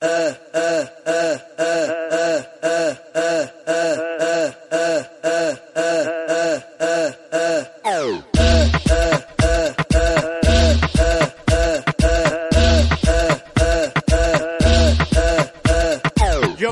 Yo 0.00 0.08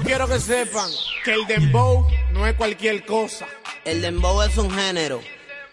quiero 0.03 0.29
que 0.29 0.39
sepan 0.39 0.89
que 1.25 1.33
el 1.33 1.47
dembow 1.47 2.07
no 2.33 2.47
es 2.47 2.55
cualquier 2.55 3.05
cosa. 3.07 3.47
El 3.85 4.03
dembow 4.03 4.43
es 4.43 4.57
un 4.57 4.71
género. 4.71 5.21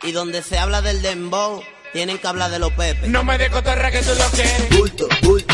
Y 0.01 0.11
donde 0.11 0.41
se 0.41 0.57
habla 0.57 0.81
del 0.81 1.01
dembow, 1.01 1.61
tienen 1.93 2.17
que 2.17 2.27
hablar 2.27 2.49
de 2.49 2.59
los 2.59 2.73
pepes. 2.73 3.09
No 3.09 3.23
me 3.23 3.37
de 3.37 3.49
cotorra 3.49 3.91
que 3.91 4.01
tú 4.01 4.11
lo 4.17 4.25
quieres. 4.29 4.77
Bulto, 4.77 5.07
bulto, 5.21 5.52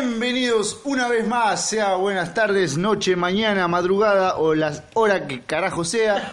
bienvenidos 0.00 0.80
una 0.84 1.08
vez 1.08 1.26
más, 1.26 1.68
sea 1.70 1.94
buenas 1.94 2.34
tardes, 2.34 2.76
noche, 2.76 3.16
mañana, 3.16 3.66
madrugada 3.66 4.36
o 4.36 4.54
la 4.54 4.84
hora 4.94 5.26
que 5.26 5.40
carajo 5.42 5.84
sea. 5.84 6.30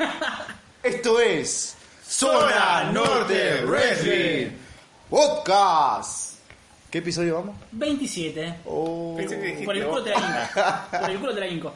Esto 0.84 1.20
es 1.22 1.76
Zona 2.06 2.92
Norte 2.92 3.64
Wrestling 3.66 4.48
Podcast. 5.10 6.34
¿Qué 6.92 6.98
episodio 6.98 7.36
vamos? 7.36 7.56
27. 7.72 8.56
Oh, 8.66 9.18
Por 9.66 9.78
el 9.78 9.86
culo 9.88 10.04
te 10.04 10.09
la 10.09 10.18
inco. 10.18 10.62
Por 11.00 11.09
el 11.09 11.20
culo 11.20 11.34
te 11.34 11.40
la 11.40 11.48
inco. 11.48 11.73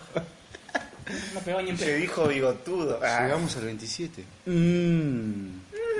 No 1.33 1.39
pegó 1.39 1.61
ni 1.61 1.69
en 1.69 1.77
Se 1.77 1.85
pedo. 1.85 1.97
dijo 1.97 2.27
bigotudo. 2.27 2.99
Ah, 3.02 3.22
llegamos 3.23 3.55
al 3.55 3.63
27. 3.63 4.25
Mm. 4.45 5.52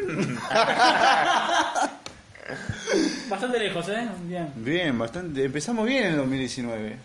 Bastante 3.30 3.60
lejos, 3.60 3.90
¿eh? 3.90 4.08
Bien. 4.24 4.52
Bien, 4.56 4.98
bastante. 4.98 5.44
Empezamos 5.46 5.86
bien 5.86 6.04
en 6.06 6.12
el 6.12 6.18
2019. 6.18 6.98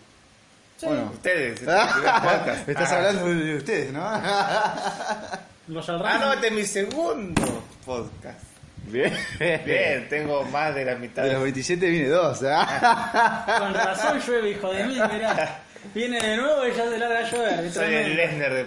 Sí. 0.77 0.87
Bueno. 0.87 1.11
ustedes, 1.13 1.61
este 1.61 1.65
es 1.75 1.81
el 1.83 1.89
primer 1.93 2.13
podcast. 2.15 2.69
Estás 2.69 2.93
Ah. 2.93 2.97
hablando 2.97 3.25
de 3.27 3.57
ustedes, 3.57 3.93
¿no? 3.93 4.01
Los 5.69 5.89
Ah, 5.89 6.19
no, 6.21 6.33
este 6.33 6.47
es 6.49 6.53
mi 6.53 6.65
segundo 6.65 7.65
podcast. 7.85 8.41
Bien. 8.87 9.17
Bien, 9.65 10.09
tengo 10.09 10.43
más 10.47 10.75
de 10.75 10.85
la 10.85 10.97
mitad. 10.97 11.23
De 11.23 11.33
los 11.35 11.43
27 11.45 11.89
viene 11.89 12.09
dos. 12.09 12.41
¿ah? 12.45 13.45
Con 13.61 13.73
razón 13.75 14.21
llueve, 14.21 14.51
hijo 14.51 14.73
de 14.73 14.85
mí, 14.85 14.95
mirá. 14.95 15.63
Viene 15.95 16.21
de 16.21 16.37
nuevo 16.37 16.67
y 16.67 16.73
ya 16.73 16.85
se 16.89 16.99
larga 16.99 17.19
a 17.21 17.31
llover. 17.31 17.73
Soy 17.73 17.95
el. 17.95 18.17
Lesnar 18.17 18.53
de, 18.53 18.67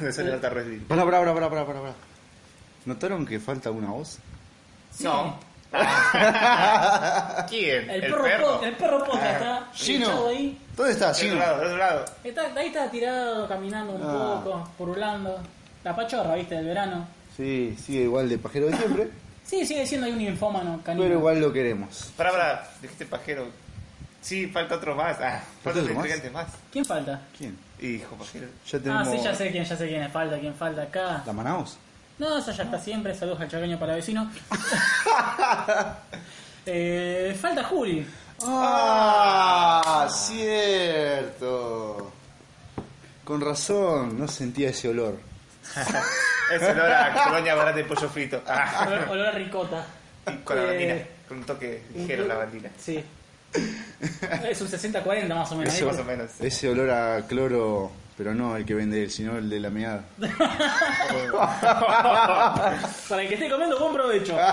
de 0.00 0.12
Zona 0.12 0.30
Norte 0.32 0.48
Wrestling. 0.50 0.80
Pará, 0.80 1.04
pará, 1.04 1.18
pará, 1.20 1.34
pará, 1.34 1.50
pará, 1.66 1.80
pará. 1.80 1.92
¿Notaron 2.84 3.24
que 3.26 3.40
falta 3.40 3.70
una 3.70 3.88
voz? 3.88 4.18
Sí. 4.94 5.04
No. 5.04 5.38
¿Quién? 7.48 7.90
El, 7.90 8.00
perro, 8.02 8.24
po- 8.58 8.64
el 8.64 8.74
perro 8.74 9.04
posta 9.04 9.32
está 9.32 9.68
Gino. 9.74 10.06
echado 10.06 10.28
ahí. 10.28 10.58
¿Dónde 10.76 10.92
está 10.92 11.12
Del 11.12 11.26
otro 11.32 11.38
lado, 11.38 11.56
del 11.58 11.66
otro 11.66 11.78
lado. 11.78 12.04
Está, 12.24 12.42
ahí 12.56 12.66
está 12.68 12.90
tirado, 12.90 13.48
caminando 13.48 13.92
un 13.94 14.02
Ah. 14.02 14.40
poco, 14.44 14.70
purulando. 14.78 15.38
La 15.84 15.94
pachorra, 15.94 16.34
viste, 16.34 16.54
del 16.56 16.66
verano. 16.66 17.06
Sí, 17.36 17.76
sigue 17.80 18.02
igual 18.02 18.28
de 18.28 18.38
pajero 18.38 18.66
de 18.66 18.76
siempre, 18.76 19.10
Sí, 19.44 19.64
sigue 19.64 19.86
siendo 19.86 20.06
ahí 20.06 20.12
un 20.12 20.20
infómano 20.22 20.80
canino. 20.82 21.04
pero 21.04 21.18
igual 21.18 21.40
lo 21.40 21.52
queremos. 21.52 22.10
Pará, 22.16 22.32
pará, 22.32 22.68
dijiste 22.82 23.06
pajero. 23.06 23.46
Sí, 24.20 24.46
falta 24.48 24.74
otro 24.74 24.96
más. 24.96 25.16
Ah, 25.20 25.40
falta 25.62 25.78
otro 25.80 25.82
otro 25.82 25.94
más? 25.94 26.04
integrante 26.06 26.30
más. 26.30 26.46
¿Quién 26.72 26.84
falta? 26.84 27.20
¿Quién? 27.38 27.56
Hijo, 27.80 28.16
pajero. 28.16 28.46
Ya 28.66 28.78
Ah, 28.78 28.82
tenemos 28.82 29.08
sí, 29.08 29.18
ya 29.22 29.34
sé 29.34 29.50
quién, 29.52 29.64
ya 29.64 29.76
sé 29.76 29.86
quién 29.86 30.10
falta, 30.10 30.38
quién 30.40 30.54
falta 30.54 30.82
acá. 30.82 31.22
la 31.24 31.32
Manaus. 31.32 31.76
No, 32.18 32.38
eso 32.38 32.52
ya 32.52 32.64
está 32.64 32.78
siempre. 32.78 33.14
Saludos 33.14 33.40
al 33.40 33.48
chaqueño 33.48 33.78
para 33.78 33.94
vecino. 33.94 34.30
eh, 36.66 37.36
falta 37.40 37.64
Juli. 37.64 38.06
Ah, 38.44 40.06
cierto. 40.10 42.12
Con 43.24 43.40
razón, 43.40 44.18
no 44.18 44.28
sentía 44.28 44.70
ese 44.70 44.88
olor. 44.88 45.18
Es 46.48 46.62
olor 46.62 46.92
a 46.92 47.12
colonia 47.24 47.56
barata 47.56 47.76
de 47.78 47.82
pollo 47.84 48.08
frito. 48.08 48.40
Ah, 48.46 48.84
Olor, 48.86 49.08
olor 49.08 49.26
a 49.26 49.30
ricota. 49.32 49.84
y 50.32 50.36
con 50.44 50.54
la 50.56 50.62
Eh, 50.62 50.66
bandina. 50.68 50.94
Con 51.26 51.38
un 51.38 51.44
toque 51.44 51.82
ligero 51.92 52.24
la 52.24 52.36
bandina. 52.36 52.70
Sí. 52.78 53.04
Es 54.48 54.60
un 54.60 54.68
60-40 54.68 55.34
más 55.34 55.50
o 55.50 55.56
menos. 55.56 55.74
Eso 55.74 55.86
¿eh? 55.86 55.88
más 55.90 55.98
o 55.98 56.04
menos. 56.04 56.30
Ese 56.38 56.68
olor 56.68 56.88
a 56.88 57.26
cloro, 57.26 57.90
pero 58.16 58.34
no 58.34 58.56
el 58.56 58.64
que 58.64 58.74
vende 58.74 59.02
él, 59.02 59.10
sino 59.10 59.36
el 59.36 59.48
de 59.50 59.60
la 59.60 59.70
meada. 59.70 60.04
Para 63.08 63.22
el 63.22 63.28
que 63.28 63.34
esté 63.34 63.50
comiendo, 63.50 63.78
buen 63.78 63.92
provecho. 63.94 64.36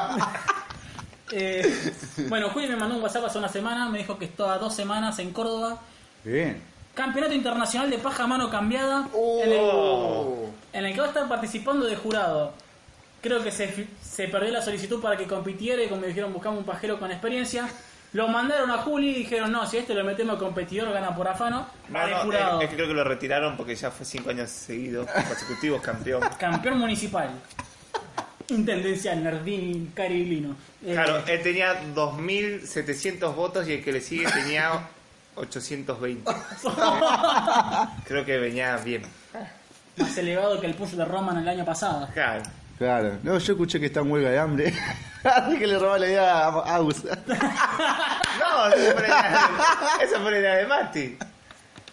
Eh, 1.36 1.92
bueno, 2.30 2.50
Juli 2.52 2.68
me 2.68 2.76
mandó 2.76 2.96
un 2.96 3.02
WhatsApp 3.02 3.26
hace 3.26 3.40
una 3.40 3.50
semana. 3.50 3.90
Me 3.90 3.98
dijo 3.98 4.20
que 4.20 4.26
estaba 4.26 4.60
dos 4.60 4.76
semanas 4.76 5.18
en 5.18 5.34
Córdoba. 5.34 5.80
Bien. 6.24 6.62
Campeonato 6.94 7.34
Internacional 7.34 7.90
de 7.90 7.98
Paja 7.98 8.26
a 8.26 8.28
Mano 8.28 8.52
Cambiada. 8.52 9.08
En, 9.44 9.52
el, 9.52 9.58
Oh. 9.60 10.52
en 10.74 10.86
el 10.86 10.94
que 10.94 11.00
va 11.00 11.06
a 11.06 11.10
estar 11.10 11.28
participando 11.28 11.88
de 11.88 11.96
jurado. 11.96 12.54
Creo 13.22 13.42
que 13.42 13.50
se, 13.50 13.88
se 14.00 14.28
perdió 14.28 14.52
la 14.52 14.62
solicitud 14.62 15.02
para 15.02 15.18
que 15.18 15.26
compitiera 15.26 15.82
y 15.82 15.88
como 15.88 16.02
me 16.02 16.08
dijeron 16.08 16.34
buscamos 16.34 16.60
un 16.60 16.66
pajero 16.66 17.00
con 17.00 17.10
experiencia. 17.10 17.68
Lo 18.14 18.28
mandaron 18.28 18.70
a 18.70 18.78
Juli 18.78 19.10
y 19.10 19.14
dijeron, 19.16 19.52
no, 19.52 19.66
si 19.66 19.78
este 19.78 19.96
lo 19.96 20.04
metemos 20.04 20.38
competidor, 20.38 20.94
gana 20.94 21.16
por 21.16 21.28
afano. 21.28 21.66
No, 21.90 22.08
no, 22.08 22.18
jurado. 22.18 22.62
es, 22.62 22.70
que 22.70 22.76
creo 22.76 22.88
que 22.88 22.94
lo 22.94 23.04
retiraron 23.04 23.58
porque 23.58 23.76
ya 23.76 23.90
fue 23.90 24.06
cinco 24.06 24.30
años 24.30 24.50
seguidos, 24.52 25.10
consecutivos 25.28 25.82
campeón. 25.82 26.22
Campeón 26.40 26.78
municipal. 26.78 27.30
Intendencia 28.50 29.16
Nardini 29.16 29.92
Cariglino. 29.96 30.56
Eh, 30.86 30.94
Claro, 30.94 31.24
él 31.26 31.42
tenía 31.42 31.82
2.700 31.96 33.34
votos 33.34 33.68
y 33.68 33.74
el 33.74 33.84
que 33.84 33.92
le 33.92 34.02
sigue 34.02 34.26
tenía 34.32 34.88
820. 35.36 36.32
Creo 38.06 38.26
que 38.26 38.38
venía 38.38 38.78
bien. 38.78 39.04
Más 39.98 40.18
elevado 40.18 40.60
que 40.60 40.68
el 40.68 40.76
push 40.76 40.92
de 40.92 41.06
Roman 41.06 41.38
el 41.38 41.48
año 41.48 41.66
pasado. 41.66 42.08
Claro. 42.14 42.44
Claro. 42.78 43.18
No, 43.24 43.38
yo 43.38 43.54
escuché 43.54 43.80
que 43.80 43.86
está 43.88 44.00
en 44.02 44.12
huelga 44.12 44.30
de 44.32 44.40
hambre. 44.40 44.74
Así 45.24 45.58
que 45.58 45.68
le 45.68 45.80
robó 45.80 45.98
la 45.98 46.08
idea 46.08 46.46
a 46.48 46.76
Agus. 46.76 47.04
No, 48.40 48.68
esa 48.68 48.94
fue 48.94 49.02
la 49.02 49.08
idea, 49.08 49.50
esa 50.02 50.20
fue 50.20 50.32
la 50.32 50.40
idea 50.40 50.56
de 50.56 50.66
Mati. 50.68 51.18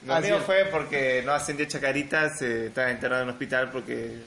Lo 0.06 0.14
Ah, 0.14 0.20
mío 0.20 0.40
fue 0.44 0.64
porque 0.70 1.22
no 1.24 1.32
ascendió 1.32 1.66
Chacarita, 1.66 2.30
se 2.30 2.66
estaba 2.66 2.90
internado 2.90 3.22
en 3.22 3.28
un 3.28 3.34
hospital 3.34 3.70
porque 3.70 4.22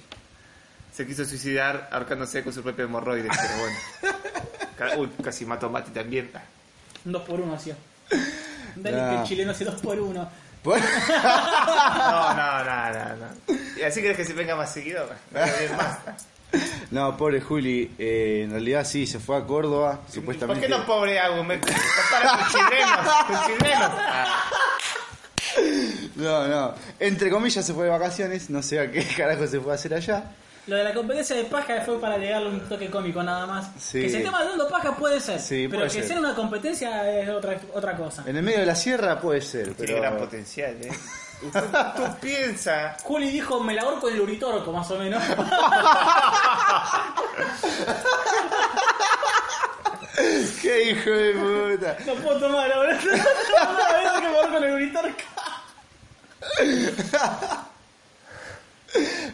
se 0.91 1.05
quiso 1.07 1.25
suicidar 1.25 1.89
ahorcándose 1.91 2.43
con 2.43 2.53
su 2.53 2.61
propio 2.63 2.85
hemorroides, 2.85 3.31
pero 3.35 3.53
bueno. 3.59 5.01
Uy, 5.01 5.09
casi 5.23 5.45
mató 5.45 5.65
a 5.67 5.69
Mati 5.69 5.91
también. 5.91 6.31
Un 7.05 7.11
2 7.13 7.21
por 7.23 7.39
1 7.39 7.53
hacía. 7.55 7.75
Dale 8.75 8.97
que 8.97 9.15
el 9.21 9.23
chileno 9.23 9.51
hace 9.51 9.65
2 9.65 9.81
por 9.81 9.99
1 9.99 10.31
No, 10.63 12.33
no, 12.35 12.63
no, 12.63 12.91
no, 12.91 13.15
no. 13.17 13.55
¿Y 13.77 13.83
así 13.83 14.01
querés 14.01 14.17
que 14.17 14.25
se 14.25 14.33
venga 14.33 14.55
más 14.55 14.71
seguido? 14.71 15.09
Más. 15.33 15.97
No, 16.91 17.17
pobre 17.17 17.41
Juli. 17.41 17.91
eh, 17.97 18.41
en 18.45 18.51
realidad 18.51 18.85
sí, 18.85 19.07
se 19.07 19.19
fue 19.19 19.37
a 19.37 19.41
Córdoba, 19.43 19.99
¿Por 20.05 20.11
supuestamente. 20.13 20.61
qué 20.61 20.69
no 20.69 20.85
pobre 20.85 21.19
Agus? 21.19 21.45
Me 21.45 21.59
con 21.59 21.69
chilenos, 21.71 23.07
con 23.27 23.37
chilenos. 23.57 23.91
No, 26.15 26.47
no. 26.47 26.73
Entre 26.99 27.29
comillas 27.29 27.65
se 27.65 27.73
fue 27.73 27.85
de 27.85 27.89
vacaciones, 27.91 28.49
no 28.49 28.61
sé 28.61 28.79
a 28.79 28.91
qué 28.91 29.03
carajo 29.17 29.47
se 29.47 29.59
fue 29.59 29.71
a 29.71 29.75
hacer 29.75 29.93
allá. 29.93 30.23
Lo 30.65 30.77
de 30.77 30.83
la 30.85 30.93
competencia 30.93 31.35
de 31.35 31.43
paja 31.43 31.81
fue 31.81 31.99
para 31.99 32.15
agregarle 32.15 32.47
un 32.49 32.61
toque 32.61 32.89
cómico 32.89 33.21
nada 33.21 33.45
más. 33.45 33.67
Sí. 33.77 34.01
Que 34.01 34.09
se 34.09 34.17
esté 34.19 34.31
mandando 34.31 34.67
paja 34.69 34.95
puede 34.95 35.19
ser. 35.19 35.39
Sí, 35.41 35.67
pero 35.67 35.81
puede 35.81 35.87
que 35.91 35.99
ser. 35.99 36.07
sea 36.07 36.19
una 36.19 36.33
competencia 36.33 37.19
es 37.19 37.27
otra, 37.29 37.59
otra 37.73 37.97
cosa. 37.97 38.23
En 38.25 38.37
el 38.37 38.43
medio 38.43 38.59
de 38.59 38.65
la 38.67 38.75
sierra 38.75 39.19
puede 39.19 39.41
ser, 39.41 39.73
Tiene 39.73 39.95
gran 39.95 40.13
pero. 40.13 40.25
potencial, 40.25 40.77
¿eh? 40.81 40.89
Tú, 41.41 41.49
tú 41.51 42.15
piensas. 42.21 43.01
Juli 43.03 43.29
dijo, 43.29 43.59
me 43.59 43.73
la 43.73 43.81
ahorco 43.81 44.07
el 44.09 44.21
uritorco, 44.21 44.71
más 44.71 44.89
o 44.91 44.97
menos. 44.97 45.21
¡Qué 50.61 50.83
hijo 50.91 51.09
de 51.09 51.33
puta! 51.33 51.97
no 52.05 52.13
puedo 52.15 52.39
tomar 52.39 52.71
ahora. 52.71 52.99
No, 54.03 54.21
que 54.21 54.27
me 54.29 54.37
ahorco 54.37 54.57
el 54.57 54.73
uritorco. 54.73 55.17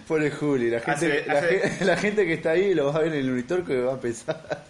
Pobre 0.07 0.31
Juli, 0.31 0.69
la 0.69 0.79
gente, 0.79 0.91
Hace- 0.91 1.25
la, 1.25 1.33
hace- 1.39 1.59
gen- 1.69 1.87
la 1.87 1.97
gente 1.97 2.25
que 2.25 2.33
está 2.33 2.51
ahí 2.51 2.73
lo 2.73 2.87
va 2.93 2.95
a 2.99 3.03
ver 3.03 3.13
en 3.13 3.19
el 3.19 3.29
unitorco 3.31 3.73
y 3.73 3.81
va 3.81 3.93
a 3.93 3.97
pensar. 3.99 4.65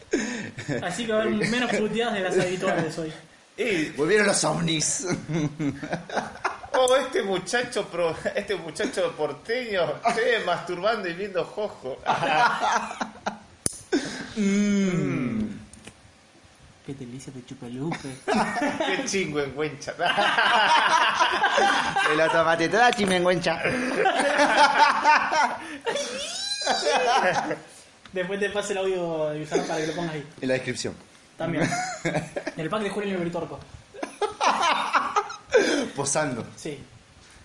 Así 0.84 1.06
que 1.06 1.12
va 1.14 1.20
a 1.20 1.22
haber 1.24 1.36
menos 1.50 1.72
puteadas 1.74 2.14
de 2.16 2.20
las 2.22 2.38
habituales 2.40 2.98
hoy. 2.98 3.14
Y, 3.60 3.90
Volvieron 3.90 4.25
los 4.28 4.42
ovnis. 4.46 5.06
oh, 6.74 6.95
este 6.95 7.24
muchacho 7.24 7.86
pro, 7.86 8.16
este 8.36 8.56
muchacho 8.56 9.12
porteño 9.13 10.00
se 10.13 10.21
ve 10.21 10.39
masturbando 10.45 11.07
y 11.07 11.13
viendo 11.13 11.44
jojo. 11.44 11.98
Qué 16.89 16.95
delicia 16.95 17.31
de 17.33 17.45
chupelupe. 17.45 18.10
Qué 18.25 19.06
chingo 19.06 19.39
en 19.42 19.56
Huencha. 19.56 19.94
El 22.12 22.19
automate 22.21 22.68
toda 22.68 22.92
chimenguencha. 22.92 23.62
Después 28.12 28.39
te 28.39 28.50
pase 28.50 28.74
el 28.74 28.80
audio 28.80 29.30
de 29.30 29.44
usar 29.44 29.62
para 29.68 29.81
que 29.81 29.88
lo 29.88 29.94
pongas 29.94 30.15
ahí. 30.15 30.27
En 30.42 30.48
la 30.48 30.56
descripción. 30.56 30.95
También. 31.38 31.69
El 32.57 32.69
pack 32.69 32.81
de 32.81 32.89
Julio 32.89 33.10
en 33.10 33.15
el 33.15 33.22
Uritorco. 33.22 33.60
Posando. 35.96 36.46
Sí. 36.56 36.78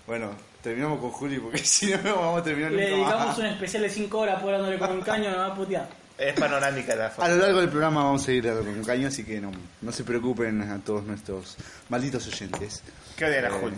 Bueno, 0.06 0.30
terminamos 0.62 1.00
con 1.00 1.10
Juli 1.10 1.38
porque 1.38 1.58
si 1.64 1.90
no, 1.90 2.02
no 2.02 2.16
vamos 2.16 2.40
a 2.40 2.44
terminar 2.44 2.72
Le 2.72 2.90
nunca 2.90 2.96
dedicamos 2.96 3.26
más. 3.28 3.38
un 3.38 3.46
especial 3.46 3.82
de 3.82 3.90
5 3.90 4.18
horas 4.18 4.42
por 4.42 4.52
dándole 4.52 4.78
con 4.78 4.90
un 4.92 5.00
caño, 5.02 5.30
me 5.30 5.36
va 5.36 5.46
a 5.46 5.54
putear. 5.54 5.88
Es 6.16 6.38
panorámica 6.38 6.94
la 6.94 7.06
A 7.06 7.10
foto. 7.10 7.28
lo 7.28 7.36
largo 7.36 7.60
del 7.60 7.68
programa 7.70 8.04
vamos 8.04 8.26
a 8.28 8.32
ir 8.32 8.44
dando 8.44 8.62
con 8.62 8.84
caño, 8.84 9.08
así 9.08 9.24
que 9.24 9.40
no, 9.40 9.50
no 9.80 9.90
se 9.92 10.04
preocupen 10.04 10.62
a 10.62 10.78
todos 10.78 11.02
nuestros 11.04 11.56
malditos 11.88 12.26
oyentes. 12.28 12.82
¿Qué 13.16 13.24
odian 13.24 13.46
a 13.46 13.48
Eh. 13.48 13.50
Juli? 13.60 13.76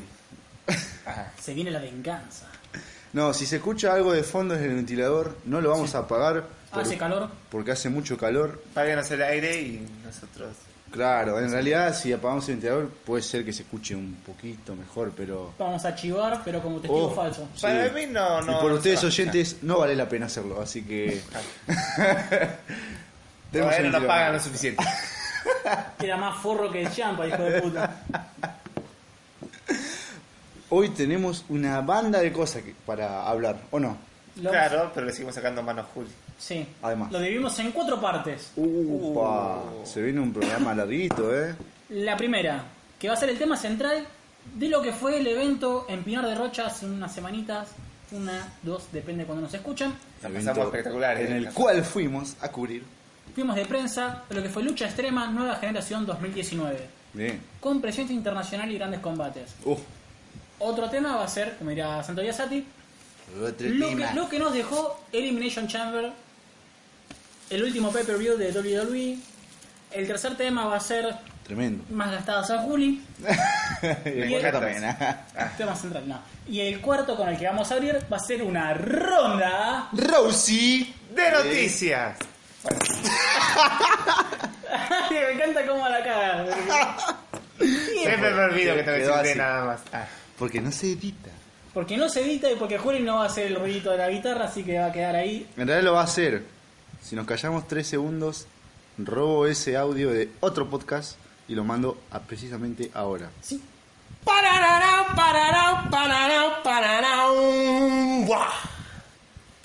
Ajá. 1.06 1.32
Se 1.40 1.54
viene 1.54 1.70
la 1.70 1.78
venganza. 1.78 2.46
No, 3.14 3.32
si 3.32 3.46
se 3.46 3.56
escucha 3.56 3.94
algo 3.94 4.12
de 4.12 4.22
fondo 4.22 4.52
desde 4.54 4.66
el 4.68 4.74
ventilador, 4.74 5.38
no 5.46 5.60
lo 5.62 5.70
vamos 5.70 5.94
a 5.94 6.00
apagar 6.00 6.44
por- 6.70 6.82
Hace 6.82 6.98
calor. 6.98 7.30
porque 7.50 7.70
hace 7.72 7.88
mucho 7.88 8.18
calor. 8.18 8.62
Páguenos 8.74 9.10
el 9.12 9.22
aire 9.22 9.58
y 9.62 9.88
nosotros. 10.04 10.54
Claro, 10.90 11.38
en 11.40 11.50
realidad 11.50 11.94
si 11.94 12.12
apagamos 12.12 12.48
el 12.48 12.54
ventilador 12.54 12.88
puede 12.88 13.22
ser 13.22 13.44
que 13.44 13.52
se 13.52 13.62
escuche 13.64 13.94
un 13.94 14.14
poquito 14.24 14.74
mejor, 14.74 15.12
pero... 15.16 15.52
Vamos 15.58 15.84
a 15.84 15.94
chivar, 15.94 16.40
pero 16.44 16.62
como 16.62 16.80
testigo 16.80 17.06
Oh. 17.08 17.14
falso. 17.14 17.48
Sí. 17.54 17.62
Para 17.62 17.88
mí 17.90 18.06
no, 18.06 18.40
no. 18.42 18.52
y 18.52 18.54
por 18.62 18.70
no 18.70 18.76
ustedes 18.76 19.02
oyentes 19.04 19.58
no 19.62 19.78
vale 19.80 19.94
la 19.96 20.08
pena 20.08 20.26
hacerlo, 20.26 20.60
así 20.60 20.82
que... 20.84 21.20
Tenemos 23.52 23.72
Todavía 23.74 23.90
no 23.90 23.98
nos 23.98 24.06
pagan 24.08 24.32
lo 24.34 24.40
suficiente. 24.40 24.84
Era 26.00 26.16
más 26.16 26.40
forro 26.40 26.70
que 26.70 26.82
el 26.82 26.92
champa, 26.92 27.26
hijo 27.26 27.42
de 27.42 27.60
puta. 27.62 28.02
Hoy 30.68 30.88
tenemos 30.90 31.44
una 31.48 31.80
banda 31.80 32.20
de 32.20 32.32
cosas 32.32 32.62
que- 32.62 32.74
para 32.84 33.22
hablar, 33.28 33.56
¿o 33.70 33.78
no? 33.78 33.96
Claro, 34.40 34.90
pero 34.94 35.06
le 35.06 35.12
seguimos 35.12 35.34
sacando 35.34 35.62
mano 35.62 35.82
a 35.82 35.84
Juli. 35.84 36.10
Sí. 36.38 36.66
Además. 36.82 37.12
Lo 37.12 37.20
dividimos 37.20 37.58
en 37.58 37.72
cuatro 37.72 38.00
partes. 38.00 38.52
Upa, 38.56 39.62
se 39.84 40.02
viene 40.02 40.20
un 40.20 40.32
programa 40.32 40.74
larguito, 40.74 41.34
¿eh? 41.34 41.54
La 41.90 42.16
primera, 42.16 42.64
que 42.98 43.08
va 43.08 43.14
a 43.14 43.16
ser 43.16 43.30
el 43.30 43.38
tema 43.38 43.56
central 43.56 44.06
de 44.54 44.68
lo 44.68 44.82
que 44.82 44.92
fue 44.92 45.18
el 45.18 45.26
evento 45.26 45.86
en 45.88 46.02
Pinar 46.04 46.26
de 46.26 46.34
Rocha 46.34 46.66
hace 46.66 46.86
unas 46.86 47.14
semanitas. 47.14 47.68
Una, 48.12 48.52
dos, 48.62 48.84
depende 48.92 49.24
cuando 49.24 49.42
nos 49.42 49.54
escuchan. 49.54 49.94
Pasamos 50.22 50.66
espectacular, 50.66 51.20
En 51.20 51.32
¿eh? 51.32 51.36
el 51.38 51.52
cual 51.52 51.84
fuimos 51.84 52.36
a 52.40 52.50
cubrir. 52.50 52.84
Fuimos 53.34 53.56
de 53.56 53.66
prensa 53.66 54.22
de 54.28 54.34
lo 54.36 54.42
que 54.42 54.48
fue 54.48 54.62
Lucha 54.62 54.86
Extrema 54.86 55.26
Nueva 55.26 55.56
Generación 55.56 56.06
2019. 56.06 56.86
Bien. 57.12 57.40
Con 57.60 57.80
presencia 57.80 58.14
internacional 58.14 58.70
y 58.70 58.78
grandes 58.78 59.00
combates. 59.00 59.54
Uf. 59.64 59.80
Otro 60.58 60.88
tema 60.88 61.16
va 61.16 61.24
a 61.24 61.28
ser, 61.28 61.56
como 61.56 61.70
dirá 61.70 62.02
Santo 62.02 62.22
Sati, 62.32 62.64
lo 63.38 63.56
que, 63.56 64.14
lo 64.14 64.28
que 64.28 64.38
nos 64.38 64.52
dejó 64.52 65.00
Elimination 65.12 65.66
Chamber, 65.66 66.12
el 67.50 67.62
último 67.62 67.92
pay-per-view 67.92 68.36
de 68.36 68.50
WWE. 68.52 69.18
El 69.92 70.06
tercer 70.06 70.36
tema 70.36 70.66
va 70.66 70.76
a 70.76 70.80
ser 70.80 71.14
Tremendo. 71.44 71.84
más 71.90 72.10
gastadas 72.10 72.50
a 72.50 72.58
Juli. 72.58 73.02
y 74.04 74.08
el- 74.08 74.34
acá 74.36 74.52
también. 74.52 74.84
Tema 75.56 75.76
central, 75.76 76.08
no. 76.08 76.20
Y 76.48 76.60
el 76.60 76.80
cuarto 76.80 77.16
con 77.16 77.28
el 77.28 77.38
que 77.38 77.46
vamos 77.46 77.70
a 77.70 77.74
abrir 77.74 77.98
va 78.12 78.16
a 78.16 78.20
ser 78.20 78.42
una 78.42 78.74
ronda. 78.74 79.88
Rosie. 79.92 80.92
De 81.14 81.30
noticias. 81.30 82.16
me 85.10 85.32
encanta 85.32 85.66
cómo 85.66 85.88
la 85.88 86.02
caga. 86.02 86.46
Siempre 87.58 88.30
me 88.34 88.42
olvido 88.44 88.74
que 88.74 88.82
te 88.82 89.12
así. 89.12 89.38
nada 89.38 89.64
más. 89.64 89.80
Ah. 89.92 90.04
Porque 90.38 90.60
no 90.60 90.70
se 90.70 90.92
edita. 90.92 91.30
Porque 91.72 91.96
no 91.96 92.08
se 92.08 92.22
edita 92.22 92.50
y 92.50 92.56
porque 92.56 92.78
Juli 92.78 93.00
no 93.00 93.16
va 93.16 93.24
a 93.24 93.26
hacer 93.26 93.46
el 93.46 93.56
ruidito 93.56 93.90
de 93.90 93.98
la 93.98 94.08
guitarra, 94.08 94.46
así 94.46 94.62
que 94.62 94.78
va 94.78 94.86
a 94.86 94.92
quedar 94.92 95.16
ahí. 95.16 95.46
En 95.56 95.66
realidad 95.66 95.82
lo 95.84 95.92
va 95.94 96.02
a 96.02 96.04
hacer. 96.04 96.42
Si 97.06 97.14
nos 97.14 97.24
callamos 97.24 97.68
tres 97.68 97.86
segundos, 97.86 98.48
robo 98.98 99.46
ese 99.46 99.76
audio 99.76 100.10
de 100.10 100.28
otro 100.40 100.68
podcast 100.68 101.16
y 101.46 101.54
lo 101.54 101.62
mando 101.62 102.02
a 102.10 102.18
precisamente 102.18 102.90
ahora. 102.94 103.30
Sí. 103.40 103.62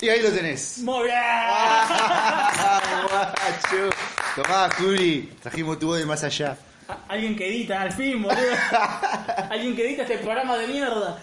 Y 0.00 0.08
ahí 0.08 0.22
lo 0.22 0.30
tenés. 0.30 0.78
Muy 0.84 1.06
bien. 1.06 1.16
Guacho. 3.10 3.90
Tomá, 4.36 4.70
Juli. 4.78 5.34
Trajimos 5.42 5.80
tu 5.80 5.88
voz 5.88 5.98
de 5.98 6.06
más 6.06 6.22
allá. 6.22 6.56
Alguien 7.08 7.34
que 7.34 7.48
edita, 7.48 7.82
al 7.82 7.90
fin, 7.90 8.22
boludo. 8.22 8.38
Alguien 9.50 9.74
que 9.74 9.84
edita 9.88 10.02
este 10.02 10.18
programa 10.18 10.56
de 10.58 10.68
mierda. 10.68 11.18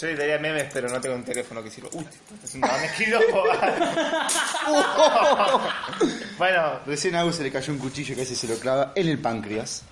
Yo 0.00 0.08
editaría 0.08 0.38
memes, 0.38 0.66
pero 0.72 0.88
no 0.88 1.00
tengo 1.00 1.14
un 1.14 1.24
teléfono 1.24 1.62
que 1.62 1.70
sirva. 1.70 1.88
Uy, 1.92 2.04
te 2.04 2.46
estás 2.46 2.82
haciendo 2.84 3.20
bueno, 6.38 6.80
Recién 6.86 7.14
a 7.14 7.20
Agus 7.20 7.36
se 7.36 7.42
le 7.44 7.52
cayó 7.52 7.72
un 7.72 7.78
cuchillo 7.78 8.14
que 8.14 8.22
casi 8.22 8.34
se 8.34 8.48
lo 8.48 8.56
clava 8.58 8.92
en 8.94 9.08
el 9.08 9.18
páncreas. 9.18 9.82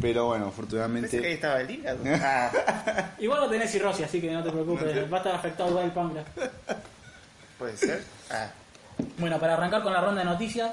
Pero 0.00 0.26
bueno, 0.26 0.46
pensé 0.50 0.68
que 0.68 0.76
ahí 0.76 0.82
afortunadamente. 0.82 1.32
estaba 1.34 1.60
el 1.60 1.70
hígado. 1.70 1.98
Ah, 2.22 3.10
Igual 3.18 3.40
lo 3.42 3.48
tenés 3.50 3.70
cirrosis, 3.70 4.06
así 4.06 4.20
que 4.20 4.30
no 4.32 4.42
te 4.42 4.50
preocupes. 4.50 5.12
Va 5.12 5.16
a 5.16 5.20
estar 5.20 5.34
afectado 5.34 5.70
igual 5.70 5.84
el 5.84 5.92
páncreas. 5.92 6.26
puede 7.58 7.76
ser. 7.76 8.02
Ah. 8.30 8.48
Bueno, 9.18 9.38
para 9.38 9.54
arrancar 9.54 9.82
con 9.82 9.92
la 9.92 10.00
ronda 10.00 10.20
de 10.22 10.26
noticias, 10.26 10.70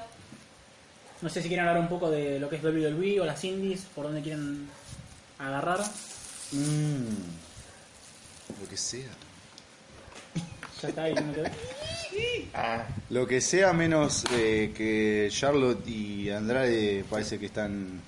no 1.21 1.29
sé 1.29 1.41
si 1.41 1.49
quieren 1.49 1.67
hablar 1.67 1.81
un 1.83 1.89
poco 1.89 2.09
de 2.09 2.39
lo 2.39 2.49
que 2.49 2.55
es 2.55 2.63
WWE 2.63 3.19
o 3.21 3.25
las 3.25 3.43
indies, 3.43 3.81
por 3.93 4.05
dónde 4.05 4.21
quieren 4.21 4.69
agarrar. 5.39 5.79
Mmm. 6.51 7.40
Lo 8.59 8.67
que 8.67 8.77
sea. 8.77 9.09
Ya 10.81 10.89
está 10.89 11.03
ahí, 11.03 11.13
quedé. 11.13 11.51
Ah. 12.53 12.85
Lo 13.09 13.27
que 13.27 13.39
sea 13.39 13.71
menos 13.73 14.23
eh, 14.31 14.73
que 14.75 15.29
Charlotte 15.31 15.87
y 15.87 16.29
Andrade 16.31 17.05
parece 17.09 17.37
que 17.39 17.45
están, 17.45 18.01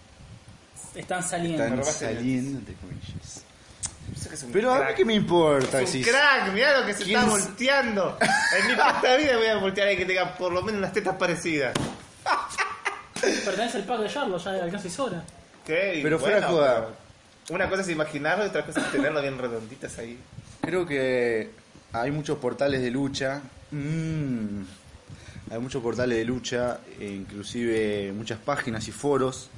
Están 0.96 1.24
saliendo. 1.24 1.64
están 1.64 1.78
robaste 1.80 2.10
el- 2.10 2.16
saliendo, 2.18 2.60
entre 2.60 2.74
comillas. 2.76 3.44
Eso 4.16 4.30
que 4.30 4.36
es 4.36 4.44
un 4.44 4.52
Pero 4.52 4.72
a 4.74 4.78
mí 4.80 4.84
crack. 4.86 4.96
que 4.98 5.06
me 5.06 5.14
importa 5.14 5.82
Es 5.82 5.90
si 5.92 6.02
crack, 6.02 6.52
mirá 6.54 6.80
lo 6.82 6.86
que 6.86 6.94
se 6.94 7.04
¿Quién 7.06 7.20
está 7.22 7.38
es? 7.38 7.46
volteando. 7.46 8.18
En 8.60 8.68
mi 8.68 8.74
puta 8.74 9.16
vida 9.18 9.38
voy 9.38 9.48
a 9.48 9.58
voltear 9.58 9.88
a 9.88 9.96
que 9.96 10.06
tenga 10.06 10.36
por 10.36 10.52
lo 10.52 10.62
menos 10.62 10.80
unas 10.80 10.94
tetas 10.94 11.16
parecidas. 11.16 11.74
Pertenece 13.46 13.78
al 13.78 13.84
pack 13.86 14.00
de 14.02 14.10
Charlotte, 14.10 14.44
ya 14.44 14.52
de 14.52 14.62
alcance 14.64 14.88
y 14.88 14.92
sobra. 14.92 15.24
¿Qué? 15.66 16.00
Y 16.00 16.04
Pero 16.04 16.20
fuera 16.20 16.40
bueno, 16.40 16.52
joda. 16.54 16.88
Una 17.50 17.70
cosa 17.70 17.82
es 17.82 17.90
imaginarlo 17.90 18.46
y 18.46 18.48
otra 18.48 18.66
cosa 18.66 18.80
es 18.82 18.92
tenerlo 18.92 19.22
bien 19.22 19.38
redonditas 19.38 19.98
ahí. 19.98 20.18
Creo 20.62 20.86
que 20.86 21.50
hay 21.92 22.12
muchos 22.12 22.38
portales 22.40 22.82
de 22.82 22.90
lucha. 22.90 23.42
Mm. 23.72 24.64
Hay 25.52 25.60
muchos 25.60 25.84
portales 25.84 26.18
de 26.18 26.26
lucha, 26.26 26.80
e 27.00 27.06
inclusive 27.06 28.12
muchas 28.14 28.40
páginas 28.40 28.88
y 28.88 28.92
foros. 28.92 29.50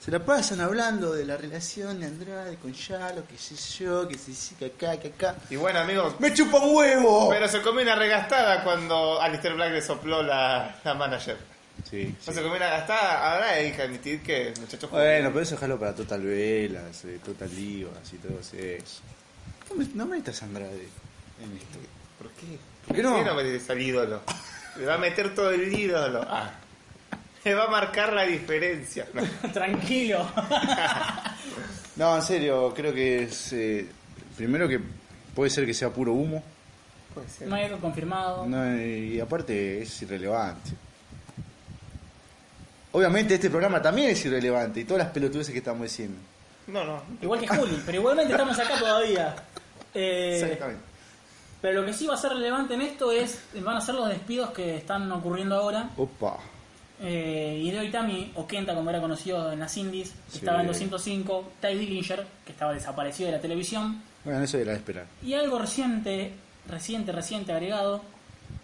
Se 0.00 0.10
la 0.10 0.20
pasan 0.20 0.60
hablando 0.60 1.12
de 1.12 1.26
la 1.26 1.36
relación 1.36 2.00
de 2.00 2.06
Andrade 2.06 2.56
con 2.56 2.72
Yalo, 2.72 3.26
que 3.26 3.36
sé 3.36 3.54
yo, 3.84 4.08
que 4.08 4.16
se 4.16 4.32
sí, 4.32 4.54
que 4.58 4.66
acá, 4.66 4.96
que 4.96 5.08
acá. 5.08 5.36
Y 5.50 5.56
bueno, 5.56 5.80
amigo, 5.80 6.14
¡Me 6.18 6.32
chupa 6.32 6.58
un 6.58 6.74
huevo! 6.74 7.28
pero 7.28 7.46
se 7.46 7.60
comió 7.60 7.82
una 7.82 7.94
regastada 7.94 8.64
cuando 8.64 9.20
Alistair 9.20 9.54
Black 9.54 9.72
le 9.72 9.82
sopló 9.82 10.22
la, 10.22 10.76
la 10.82 10.94
manager. 10.94 11.36
Sí, 11.90 12.04
No 12.04 12.14
sí. 12.20 12.32
se 12.32 12.42
comió 12.42 12.56
una 12.56 12.68
gastada, 12.68 13.32
ahora 13.34 13.50
hay 13.52 13.72
que 13.72 13.82
admitir 13.82 14.20
que 14.22 14.48
el 14.48 14.60
muchacho 14.60 14.88
jugó 14.88 14.98
Bueno, 15.00 15.20
bien. 15.20 15.32
pero 15.32 15.42
eso 15.42 15.54
déjalo 15.54 15.78
para 15.78 15.94
Total 15.94 16.22
Velas, 16.22 17.04
eh, 17.06 17.18
Total 17.24 17.54
Divas 17.54 18.12
y 18.12 18.16
todo 18.16 18.38
eso. 18.40 19.00
No, 19.70 19.76
me, 19.76 19.86
no 19.94 20.06
metas 20.06 20.42
a 20.42 20.46
Andrade 20.46 20.88
en 21.42 21.56
esto. 21.56 21.78
¿Por 22.18 22.30
qué? 22.32 22.58
¿Por 22.86 22.96
qué 22.96 23.02
no? 23.02 23.22
no 23.24 23.34
metes 23.34 23.68
al 23.70 23.80
ídolo? 23.80 24.22
Le 24.78 24.84
va 24.86 24.94
a 24.94 24.98
meter 24.98 25.34
todo 25.34 25.50
el 25.50 25.72
ídolo. 25.72 26.24
Ah. 26.28 26.50
Le 27.44 27.54
va 27.54 27.64
a 27.64 27.68
marcar 27.68 28.12
la 28.12 28.22
diferencia. 28.24 29.06
No. 29.14 29.22
Tranquilo. 29.52 30.30
No, 31.96 32.14
en 32.14 32.22
serio, 32.22 32.72
creo 32.76 32.94
que 32.94 33.24
es. 33.24 33.52
eh, 33.54 33.84
primero 34.36 34.68
que 34.68 34.78
puede 35.34 35.50
ser 35.50 35.66
que 35.66 35.74
sea 35.74 35.90
puro 35.90 36.12
humo. 36.12 36.44
Puede 37.12 37.28
ser. 37.28 37.48
no 37.48 37.56
hay 37.56 37.64
algo 37.64 37.78
confirmado. 37.80 38.46
no, 38.46 38.80
y 38.80 39.18
aparte 39.18 39.82
es 39.82 40.02
irrelevante. 40.02 40.70
Obviamente 42.98 43.34
este 43.34 43.48
programa 43.48 43.80
también 43.80 44.10
es 44.10 44.24
irrelevante 44.26 44.80
y 44.80 44.84
todas 44.84 45.04
las 45.04 45.12
pelotudeces 45.12 45.52
que 45.52 45.58
estamos 45.58 45.82
diciendo. 45.82 46.18
No, 46.66 46.82
no. 46.84 47.00
Igual 47.22 47.38
que 47.40 47.46
Juli, 47.46 47.80
pero 47.86 47.98
igualmente 47.98 48.32
estamos 48.32 48.58
acá 48.58 48.76
todavía. 48.76 49.36
Eh, 49.94 50.40
Exactamente. 50.42 50.80
pero 51.62 51.80
lo 51.80 51.86
que 51.86 51.92
sí 51.94 52.06
va 52.08 52.14
a 52.14 52.18
ser 52.18 52.32
relevante 52.32 52.74
en 52.74 52.82
esto 52.82 53.12
es 53.12 53.40
van 53.54 53.76
a 53.76 53.80
ser 53.80 53.94
los 53.94 54.08
despidos 54.08 54.50
que 54.50 54.76
están 54.76 55.10
ocurriendo 55.12 55.54
ahora. 55.54 55.90
Opa. 55.96 56.38
Eh, 57.00 57.60
Hideo 57.62 57.84
Itami, 57.84 58.32
o 58.34 58.46
Kenta 58.48 58.74
como 58.74 58.90
era 58.90 59.00
conocido 59.00 59.52
en 59.52 59.60
las 59.60 59.76
indies, 59.76 60.10
que 60.10 60.32
Sí. 60.32 60.38
estaba 60.38 60.60
en 60.60 60.66
205, 60.66 61.52
Ty 61.60 61.68
Dillinger, 61.76 62.26
que 62.44 62.50
estaba 62.50 62.74
desaparecido 62.74 63.28
de 63.30 63.36
la 63.36 63.40
televisión, 63.40 64.02
Bueno, 64.24 64.42
eso 64.42 64.58
era 64.58 64.72
de 64.72 64.78
esperar. 64.78 65.06
y 65.22 65.34
algo 65.34 65.60
reciente, 65.60 66.32
reciente, 66.68 67.12
reciente 67.12 67.52
agregado, 67.52 68.02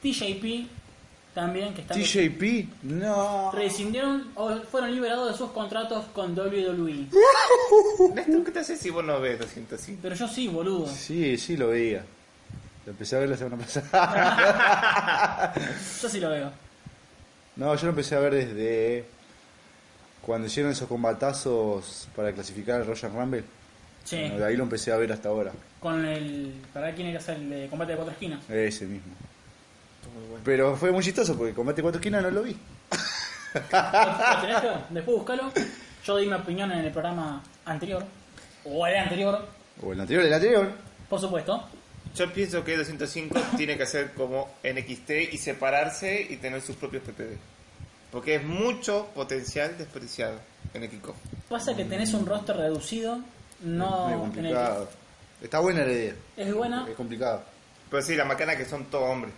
TJP 0.02 0.66
también, 1.34 1.74
que 1.74 1.80
está 1.82 1.94
TJP, 1.94 2.84
no. 2.84 3.50
rescindieron 3.52 4.30
o 4.36 4.56
fueron 4.70 4.94
liberados 4.94 5.32
de 5.32 5.36
sus 5.36 5.50
contratos 5.50 6.04
con 6.14 6.38
WWE. 6.38 7.08
Néstor, 8.14 8.44
¿qué 8.44 8.50
te 8.52 8.58
haces 8.60 8.78
si 8.78 8.90
vos 8.90 9.04
no 9.04 9.20
ves 9.20 9.40
205? 9.40 9.98
Pero 10.00 10.14
yo 10.14 10.28
sí, 10.28 10.46
boludo. 10.46 10.86
Sí, 10.86 11.36
sí 11.36 11.56
lo 11.56 11.68
veía. 11.68 12.04
Lo 12.86 12.92
empecé 12.92 13.16
a 13.16 13.18
ver 13.18 13.30
la 13.30 13.36
semana 13.36 13.56
pasada. 13.56 13.84
Yo 16.02 16.08
sí 16.08 16.20
lo 16.20 16.28
veo. 16.28 16.52
no, 17.56 17.74
yo 17.74 17.82
lo 17.84 17.88
empecé 17.88 18.14
a 18.14 18.18
ver 18.18 18.34
desde 18.34 19.06
cuando 20.20 20.48
hicieron 20.48 20.70
esos 20.70 20.86
combatazos 20.86 22.08
para 22.14 22.32
clasificar 22.32 22.82
al 22.82 22.86
Royal 22.86 23.12
Rumble. 23.12 23.44
Sí. 24.04 24.20
Bueno, 24.20 24.36
de 24.36 24.44
ahí 24.44 24.56
lo 24.56 24.64
empecé 24.64 24.92
a 24.92 24.96
ver 24.98 25.10
hasta 25.12 25.30
ahora. 25.30 25.52
Con 25.80 26.04
el. 26.04 26.52
¿Para 26.74 26.86
ver 26.86 26.94
quién 26.94 27.08
era 27.08 27.20
el 27.32 27.48
de 27.48 27.68
combate 27.68 27.92
de 27.92 27.96
cuatro 27.96 28.12
esquinas? 28.12 28.50
Ese 28.50 28.84
mismo. 28.84 29.14
Muy 30.14 30.22
bueno. 30.28 30.42
Pero 30.44 30.76
fue 30.76 30.90
muy 30.92 31.02
chistoso 31.02 31.36
porque 31.36 31.52
Combate 31.54 31.82
Cuatro 31.82 31.98
Esquinas 32.00 32.22
no 32.22 32.30
lo 32.30 32.42
vi. 32.42 32.56
¿Lo 33.54 33.60
tenés 34.40 34.60
que 34.60 34.66
ver? 34.68 34.78
Después 34.90 35.16
buscalo. 35.16 35.52
Yo 36.04 36.16
di 36.18 36.26
mi 36.26 36.34
opinión 36.34 36.70
en 36.72 36.78
el 36.80 36.92
programa 36.92 37.42
anterior. 37.64 38.04
O 38.64 38.86
el 38.86 38.96
anterior, 38.96 39.46
O 39.82 39.92
el 39.92 40.00
anterior, 40.00 40.24
el 40.24 40.32
anterior. 40.32 40.72
por 41.08 41.20
supuesto. 41.20 41.68
Yo 42.14 42.32
pienso 42.32 42.62
que 42.64 42.76
205 42.76 43.40
tiene 43.56 43.76
que 43.76 43.82
hacer 43.82 44.12
como 44.12 44.48
NXT 44.62 45.10
y 45.32 45.38
separarse 45.38 46.20
y 46.30 46.36
tener 46.36 46.60
sus 46.62 46.76
propios 46.76 47.02
PPD. 47.02 47.36
Porque 48.12 48.36
es 48.36 48.44
mucho 48.44 49.08
potencial 49.14 49.76
desperdiciado 49.76 50.38
en 50.72 50.88
Kickoff. 50.88 51.16
Pasa 51.48 51.74
que 51.74 51.84
tenés 51.84 52.14
un 52.14 52.24
roster 52.26 52.56
reducido. 52.56 53.18
No. 53.60 54.06
En 54.08 54.12
el- 54.14 54.18
complicado. 54.20 54.88
Está 55.42 55.58
buena 55.58 55.84
la 55.84 55.92
idea. 55.92 56.14
es 56.36 56.54
buena. 56.54 56.86
Es 56.88 56.94
complicado. 56.94 57.42
Pero 57.90 58.02
sí, 58.02 58.14
la 58.14 58.24
macana 58.24 58.56
que 58.56 58.64
son 58.64 58.84
todos 58.86 59.10
hombres. 59.10 59.34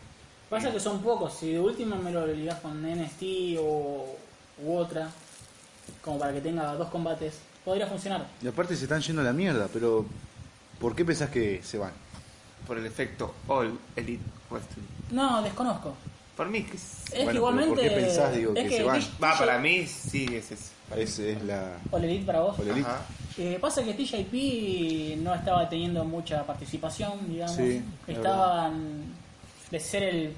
Pasa 0.48 0.70
que 0.72 0.80
son 0.80 1.00
pocos. 1.02 1.34
Si 1.34 1.52
de 1.52 1.60
último 1.60 1.96
me 1.96 2.10
lo 2.12 2.26
ligás 2.26 2.60
con 2.60 2.82
NST 2.82 3.22
o, 3.58 4.16
u 4.64 4.76
otra. 4.76 5.08
Como 6.02 6.18
para 6.18 6.32
que 6.32 6.40
tenga 6.40 6.74
dos 6.74 6.88
combates. 6.88 7.34
Podría 7.64 7.86
funcionar. 7.86 8.26
Y 8.42 8.46
aparte 8.46 8.76
se 8.76 8.84
están 8.84 9.00
yendo 9.00 9.22
a 9.22 9.24
la 9.24 9.32
mierda, 9.32 9.68
pero 9.72 10.06
¿por 10.80 10.94
qué 10.94 11.04
pensás 11.04 11.30
que 11.30 11.60
se 11.64 11.78
van? 11.78 11.92
Por 12.66 12.78
el 12.78 12.86
efecto 12.86 13.34
All 13.48 13.76
Elite 13.96 14.22
Wrestling. 14.50 14.84
No, 15.10 15.42
desconozco. 15.42 15.94
Por 16.36 16.48
mí, 16.48 16.62
que 16.62 16.76
es- 16.76 16.82
Es 16.82 17.10
Bueno, 17.10 17.18
que 17.18 17.24
pero 17.24 17.34
igualmente. 17.36 17.74
¿por 17.74 17.82
qué 17.82 17.90
pensás, 17.90 18.34
digo, 18.36 18.52
es 18.54 18.68
que 18.68 18.76
se 18.76 18.82
van? 18.84 19.00
Va, 19.22 19.38
para 19.38 19.58
mí 19.58 19.86
sí 19.86 20.26
es 20.32 20.52
eso. 20.52 20.70
Esa 20.96 21.22
es 21.24 21.42
la 21.42 21.78
All 21.90 22.04
Elite 22.04 22.24
para 22.24 22.40
vos. 22.40 22.58
All 22.58 22.68
Elite. 22.68 22.86
Ajá. 22.88 23.00
Eh, 23.38 23.58
pasa 23.60 23.82
que 23.82 23.94
TJP 23.94 25.16
no 25.22 25.34
estaba 25.34 25.68
teniendo 25.68 26.04
mucha 26.04 26.44
participación, 26.46 27.12
digamos. 27.28 27.56
Sí, 27.56 27.82
es 28.06 28.16
Estaban 28.16 29.04
de 29.70 29.80
ser 29.80 30.02
el 30.02 30.34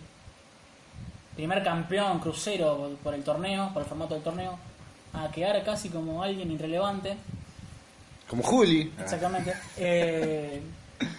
primer 1.37 1.63
campeón 1.63 2.19
crucero 2.19 2.97
por 3.03 3.15
el 3.15 3.23
torneo, 3.23 3.71
por 3.73 3.83
el 3.83 3.89
formato 3.89 4.15
del 4.15 4.23
torneo, 4.23 4.59
a 5.13 5.31
quedar 5.31 5.63
casi 5.65 5.89
como 5.89 6.23
alguien 6.23 6.51
irrelevante. 6.51 7.17
Como 8.29 8.43
Juli. 8.43 8.93
Exactamente. 9.01 9.55
Eh, 9.77 10.61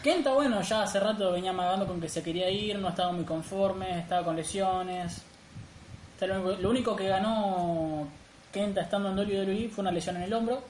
Kenta, 0.03 0.33
bueno, 0.33 0.61
ya 0.61 0.83
hace 0.83 0.99
rato 0.99 1.31
venía 1.31 1.51
amagando 1.51 1.87
con 1.87 2.01
que 2.01 2.09
se 2.09 2.21
quería 2.21 2.49
ir, 2.49 2.77
no 2.77 2.89
estaba 2.89 3.13
muy 3.13 3.23
conforme, 3.23 3.99
estaba 3.99 4.25
con 4.25 4.35
lesiones. 4.35 5.21
O 6.15 6.19
sea, 6.19 6.27
lo, 6.27 6.41
único, 6.41 6.61
lo 6.61 6.69
único 6.69 6.95
que 6.95 7.07
ganó 7.07 8.07
Kenta 8.51 8.81
estando 8.81 9.09
en 9.09 9.19
WWE 9.19 9.69
fue 9.69 9.81
una 9.83 9.91
lesión 9.91 10.17
en 10.17 10.23
el 10.23 10.33
hombro. 10.33 10.61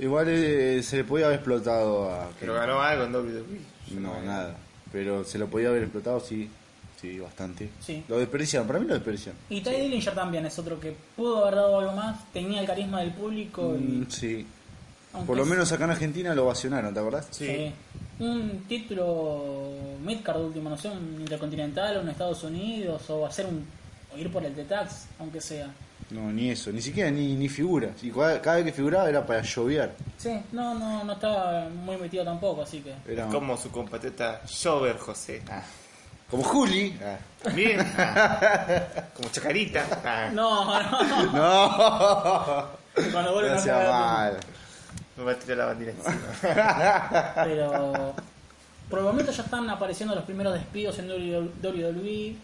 Igual 0.00 0.26
eh, 0.28 0.82
se 0.82 0.96
le 0.96 1.04
podía 1.04 1.26
haber 1.26 1.36
explotado 1.36 2.10
a... 2.10 2.30
Pero 2.40 2.54
ganó 2.54 2.80
algo 2.80 3.04
en 3.04 3.14
WWE. 3.14 3.60
No, 4.00 4.20
nada. 4.22 4.56
Pero 4.92 5.24
se 5.24 5.38
lo 5.38 5.48
podía 5.48 5.68
haber 5.70 5.82
explotado, 5.84 6.20
sí. 6.20 6.48
Sí, 7.00 7.18
bastante. 7.18 7.68
Sí. 7.80 8.04
Lo 8.08 8.18
desperdiciaron, 8.18 8.66
para 8.68 8.78
mí 8.78 8.86
lo 8.86 8.94
desperdiciaron. 8.94 9.36
Y 9.50 9.60
Ty 9.60 9.70
Dillinger 9.70 10.14
también 10.14 10.46
es 10.46 10.56
otro 10.58 10.78
que 10.78 10.94
pudo 11.16 11.42
haber 11.42 11.56
dado 11.56 11.78
algo 11.80 11.92
más, 11.92 12.32
tenía 12.32 12.60
el 12.60 12.66
carisma 12.66 13.00
del 13.00 13.10
público 13.12 13.74
y 13.76 13.82
Mm, 13.82 14.06
sí. 14.10 14.46
aunque 15.12 15.26
Por 15.26 15.36
lo 15.36 15.44
menos 15.44 15.72
acá 15.72 15.84
en 15.84 15.90
Argentina 15.90 16.32
lo 16.34 16.44
ovacionaron, 16.44 16.94
¿te 16.94 17.00
acordás? 17.00 17.26
sí, 17.32 17.72
un 18.20 18.64
título 18.68 19.72
midcard 20.04 20.40
último, 20.42 20.70
no 20.70 20.78
sé, 20.78 20.88
un 20.90 21.16
intercontinental 21.20 21.96
o 21.96 22.00
en 22.02 22.08
Estados 22.10 22.44
Unidos 22.44 23.02
o 23.10 23.26
hacer 23.26 23.46
un 23.46 23.64
o 24.14 24.18
ir 24.18 24.30
por 24.30 24.44
el 24.44 24.54
T-Tax, 24.54 25.06
aunque 25.18 25.40
sea. 25.40 25.70
No, 26.12 26.30
ni 26.30 26.50
eso, 26.50 26.70
ni 26.70 26.82
siquiera 26.82 27.10
ni, 27.10 27.34
ni 27.36 27.48
figura. 27.48 27.88
Y 28.02 28.10
cada, 28.10 28.40
cada 28.42 28.56
vez 28.56 28.66
que 28.66 28.72
figuraba 28.72 29.08
era 29.08 29.24
para 29.24 29.40
lloviar. 29.42 29.92
Sí, 30.18 30.38
no, 30.52 30.74
no, 30.74 31.04
no 31.04 31.12
estaba 31.14 31.68
muy 31.70 31.96
metido 31.96 32.22
tampoco, 32.24 32.62
así 32.62 32.80
que. 32.80 32.94
Era 33.10 33.26
Como 33.28 33.56
su 33.56 33.70
compatriota 33.70 34.42
Jover 34.46 34.98
José. 34.98 35.42
Ah. 35.48 35.62
como 36.30 36.42
Juli. 36.42 36.98
Ah. 37.02 37.16
Bien. 37.54 37.80
Ah. 37.96 39.06
Como 39.16 39.30
Chacarita. 39.30 39.84
Ah. 40.04 40.30
No, 40.32 40.80
no. 40.82 41.32
No, 41.32 42.68
Cuando 43.10 43.32
vuelven 43.32 43.56
no 43.56 43.72
mal. 43.90 44.36
Me 45.16 45.24
va 45.24 45.32
a 45.32 45.34
tirar 45.36 45.58
la 45.58 45.64
bandera 45.66 45.92
encima. 45.92 47.32
Pero 47.44 48.14
por 48.88 48.98
el 48.98 49.04
momento 49.04 49.32
ya 49.32 49.42
están 49.42 49.68
apareciendo 49.70 50.14
los 50.14 50.24
primeros 50.24 50.52
despidos 50.52 50.98
en 50.98 51.08
WWE. 51.10 52.36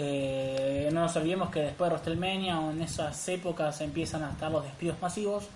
Eh, 0.00 0.90
no 0.92 1.00
nos 1.00 1.16
olvidemos 1.16 1.50
que 1.50 1.60
después 1.60 1.90
de 1.90 1.96
WrestleMania 1.96 2.60
o 2.60 2.70
en 2.70 2.82
esas 2.82 3.28
épocas 3.28 3.80
empiezan 3.80 4.22
a 4.22 4.30
estar 4.30 4.50
los 4.50 4.62
despidos 4.62 4.96
masivos. 5.02 5.48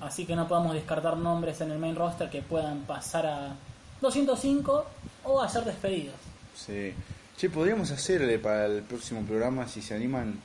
Así 0.00 0.24
que 0.24 0.34
no 0.34 0.48
podemos 0.48 0.72
descartar 0.72 1.18
nombres 1.18 1.60
en 1.60 1.70
el 1.70 1.78
main 1.78 1.94
roster 1.94 2.30
que 2.30 2.40
puedan 2.40 2.80
pasar 2.82 3.26
a 3.26 3.54
205 4.00 4.86
o 5.24 5.42
a 5.42 5.48
ser 5.50 5.64
despedidos. 5.64 6.14
Sí. 6.54 6.94
Che, 7.36 7.50
podríamos 7.50 7.90
hacerle 7.90 8.38
para 8.38 8.64
el 8.66 8.82
próximo 8.82 9.22
programa, 9.22 9.68
si 9.68 9.82
se 9.82 9.94
animan, 9.94 10.40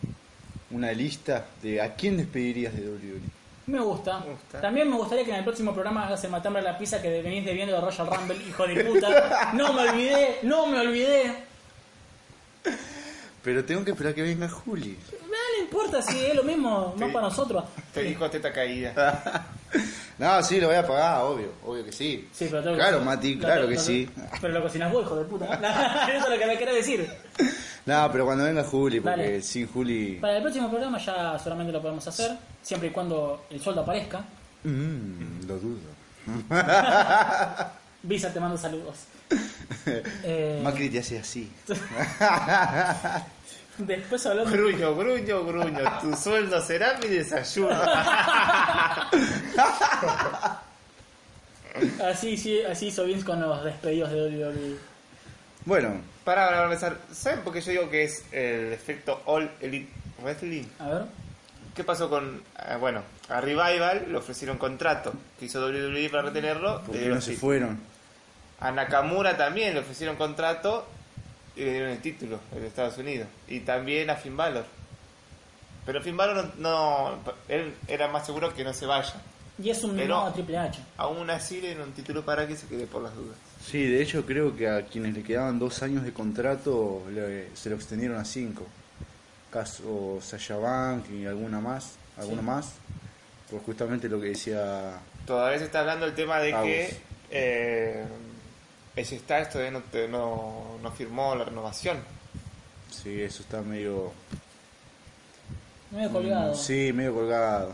una 0.72 0.92
lista 0.92 1.46
de 1.62 1.82
a 1.82 1.96
quién 1.96 2.18
despedirías 2.18 2.76
de 2.76 2.90
WWE. 2.90 3.22
Me 3.68 3.80
gusta. 3.80 4.20
Me 4.20 4.32
gusta. 4.32 4.60
También 4.60 4.90
me 4.90 4.98
gustaría 4.98 5.24
que 5.24 5.32
en 5.32 5.38
el 5.38 5.44
próximo 5.46 5.74
programa 5.74 6.08
hagas 6.08 6.22
el 6.26 6.32
matambre 6.32 6.62
a 6.62 6.66
la 6.66 6.78
pizza 6.78 7.02
que 7.02 7.22
venís 7.22 7.46
debiendo 7.46 7.74
de 7.74 7.80
Royal 7.80 8.08
Rumble, 8.08 8.36
hijo 8.46 8.68
de 8.68 8.84
puta. 8.92 9.54
No 9.54 9.72
me 9.72 9.90
olvidé, 9.90 10.40
no 10.44 10.68
me 10.68 10.82
olvidé. 10.82 11.51
Pero 13.44 13.66
tengo 13.66 13.84
que 13.84 13.92
esperar 13.92 14.14
que 14.14 14.22
venga 14.22 14.48
Juli. 14.48 14.98
No, 15.22 15.28
no 15.28 15.64
importa 15.64 16.02
si 16.02 16.26
es 16.26 16.36
lo 16.36 16.44
mismo, 16.44 16.94
no 16.98 17.08
para 17.12 17.28
nosotros. 17.28 17.64
Te 17.94 18.04
dijo 18.04 18.30
teta 18.30 18.52
caída. 18.54 19.48
No, 20.18 20.44
sí, 20.44 20.60
lo 20.62 20.68
voy 20.68 20.76
a 20.76 20.86
pagar, 20.86 21.24
obvio, 21.24 21.48
obvio 21.66 21.84
que 21.84 21.92
sí. 21.92 22.28
Sí, 22.32 22.46
pero 22.52 22.62
tengo 22.62 22.76
Claro, 22.76 23.00
que- 23.00 23.06
Mati, 23.06 23.34
lo- 23.36 23.40
claro 23.42 23.62
lo- 23.64 23.68
que 23.70 23.76
lo- 23.76 23.82
sí. 23.82 24.08
Pero 24.40 24.54
lo 24.54 24.62
cocinas 24.62 24.92
vos, 24.92 25.04
hijo 25.06 25.16
de 25.16 25.24
puta. 25.26 25.46
Eso 26.16 26.26
es 26.26 26.30
lo 26.30 26.38
que 26.38 26.46
me 26.46 26.58
querés 26.60 26.76
decir. 26.76 27.10
No, 27.88 28.08
pero 28.12 28.26
cuando 28.26 28.44
venga 28.44 28.64
Juli, 28.64 29.00
porque 29.00 29.18
Dale. 29.20 29.42
sin 29.42 29.66
Juli. 29.68 30.20
Para 30.22 30.36
el 30.38 30.44
próximo 30.44 30.70
programa 30.70 31.00
ya 31.00 31.40
solamente 31.40 31.72
lo 31.72 31.82
podemos 31.82 32.06
hacer, 32.08 32.38
siempre 32.62 32.90
y 32.90 32.92
cuando 32.92 33.46
el 33.50 33.60
sueldo 33.62 33.82
aparezca. 33.82 34.20
Mm, 34.66 35.48
lo 35.48 35.58
dudo. 35.58 35.80
Visa 38.04 38.32
te 38.34 38.40
mando 38.40 38.58
saludos. 38.58 38.96
Eh, 40.24 40.60
Macri 40.64 40.90
te 40.90 41.00
hace 41.00 41.20
así. 41.20 41.52
después 43.78 44.26
hablando... 44.26 44.52
Gruño, 44.52 44.96
gruño, 44.96 45.46
gruño. 45.46 46.00
Tu 46.02 46.16
sueldo 46.16 46.62
será 46.62 46.98
mi 47.02 47.08
desayuno. 47.08 47.70
Así, 52.04 52.36
sí, 52.36 52.62
así 52.64 52.88
hizo 52.88 53.06
Vince 53.06 53.26
con 53.26 53.40
los 53.40 53.64
despedidos 53.64 54.12
de 54.12 54.22
WWE. 54.22 54.76
Bueno, 55.66 56.02
Para 56.24 56.50
para 56.50 56.64
empezar, 56.66 56.98
¿saben 57.14 57.42
por 57.42 57.54
qué 57.54 57.62
yo 57.62 57.72
digo 57.72 57.90
que 57.90 58.04
es 58.04 58.24
el 58.32 58.74
efecto 58.74 59.22
All 59.26 59.50
Elite 59.62 59.90
Wrestling? 60.22 60.64
A 60.80 60.90
ver. 60.90 61.02
¿Qué 61.76 61.84
pasó 61.84 62.10
con.? 62.10 62.44
ah, 62.58 62.78
bueno, 62.78 63.02
a 63.30 63.40
Revival 63.40 64.06
le 64.10 64.18
ofrecieron 64.18 64.58
contrato 64.58 65.14
que 65.40 65.46
hizo 65.46 65.66
WWE 65.66 66.10
para 66.10 66.24
retenerlo. 66.24 66.82
¿por 66.82 66.96
qué 66.96 67.08
no 67.08 67.22
se 67.22 67.32
sí. 67.32 67.38
fueron? 67.38 67.80
A 68.62 68.72
Nakamura 68.72 69.36
también 69.38 69.74
le 69.74 69.80
ofrecieron 69.82 70.16
contrato 70.16 70.88
y 71.56 71.62
le 71.66 71.72
dieron 71.72 71.90
el 71.90 72.02
título 72.02 72.40
en 72.56 72.64
Estados 72.64 72.98
Unidos. 72.98 73.28
Y 73.48 73.60
también 73.62 74.10
a 74.10 74.16
Finn 74.16 74.38
Balor. 74.38 74.66
Pero 75.86 76.02
Finn 76.02 76.16
Balor 76.16 76.54
no, 76.58 77.16
no- 77.18 77.18
Él 77.50 77.74
era 77.88 78.08
más 78.08 78.26
seguro 78.26 78.54
que 78.54 78.64
no 78.64 78.74
se 78.74 78.86
vaya. 78.86 79.14
Y 79.62 79.70
es 79.70 79.84
un 79.84 79.96
Pero- 79.96 80.16
no 80.16 80.26
a 80.28 80.34
Triple 80.34 80.58
H. 80.58 80.80
Aún 80.98 81.30
así 81.30 81.56
le 81.60 81.68
dieron 81.70 81.90
un 81.90 81.94
título 81.94 82.24
para 82.24 82.48
que 82.48 82.56
se 82.56 82.68
quede 82.68 82.88
por 82.88 83.02
las 83.02 83.14
dudas. 83.16 83.36
Sí, 83.66 83.84
de 83.86 84.02
hecho 84.02 84.26
creo 84.26 84.56
que 84.56 84.70
a 84.70 84.86
quienes 84.86 85.14
le 85.14 85.24
quedaban 85.24 85.60
dos 85.60 85.84
años 85.84 86.04
de 86.04 86.14
contrato 86.14 87.04
le- 87.12 87.56
se 87.56 87.70
lo 87.70 87.76
extendieron 87.76 88.18
a 88.18 88.26
cinco. 88.26 88.66
Caso 89.52 90.20
Sasha 90.22 90.56
Bank 90.58 91.06
y 91.12 91.26
alguna 91.26 91.60
más, 91.60 91.96
alguna 92.18 92.42
Sí. 92.42 92.48
más. 92.48 92.74
Por 93.50 93.62
justamente 93.64 94.08
lo 94.08 94.22
que 94.22 94.28
decía 94.30 95.00
Todavía 95.26 95.60
se 95.60 95.66
está 95.66 95.82
hablando 95.82 96.06
el 96.06 96.14
tema 96.16 96.40
de 96.40 96.52
que 96.54 96.98
eh, 97.32 98.06
ese 98.96 99.20
Styles 99.20 99.50
todavía 99.50 99.72
no, 99.72 99.80
te- 99.82 100.08
no, 100.08 100.78
no 100.82 100.92
firmó 100.92 101.36
la 101.36 101.46
renovación. 101.46 101.98
Sí, 102.90 103.22
eso 103.22 103.42
está 103.44 103.62
medio. 103.62 104.12
Medio 105.92 106.12
colgado. 106.12 106.54
Mm, 106.54 106.56
Sí, 106.58 106.92
medio 106.94 107.14
colgado. 107.14 107.74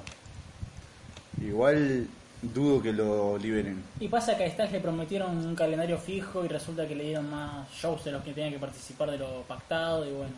Igual 1.41 2.07
dudo 2.41 2.81
que 2.81 2.93
lo 2.93 3.37
liberen. 3.37 3.83
Y 3.99 4.07
pasa 4.07 4.37
que 4.37 4.45
a 4.45 4.51
Styles 4.51 4.71
le 4.71 4.79
prometieron 4.79 5.37
un 5.37 5.55
calendario 5.55 5.97
fijo 5.97 6.43
y 6.45 6.47
resulta 6.47 6.87
que 6.87 6.95
le 6.95 7.03
dieron 7.05 7.29
más 7.29 7.67
shows 7.71 8.03
de 8.05 8.11
los 8.11 8.23
que 8.23 8.33
tenían 8.33 8.53
que 8.53 8.59
participar 8.59 9.11
de 9.11 9.17
lo 9.17 9.41
pactado 9.43 10.05
y 10.07 10.11
bueno, 10.13 10.33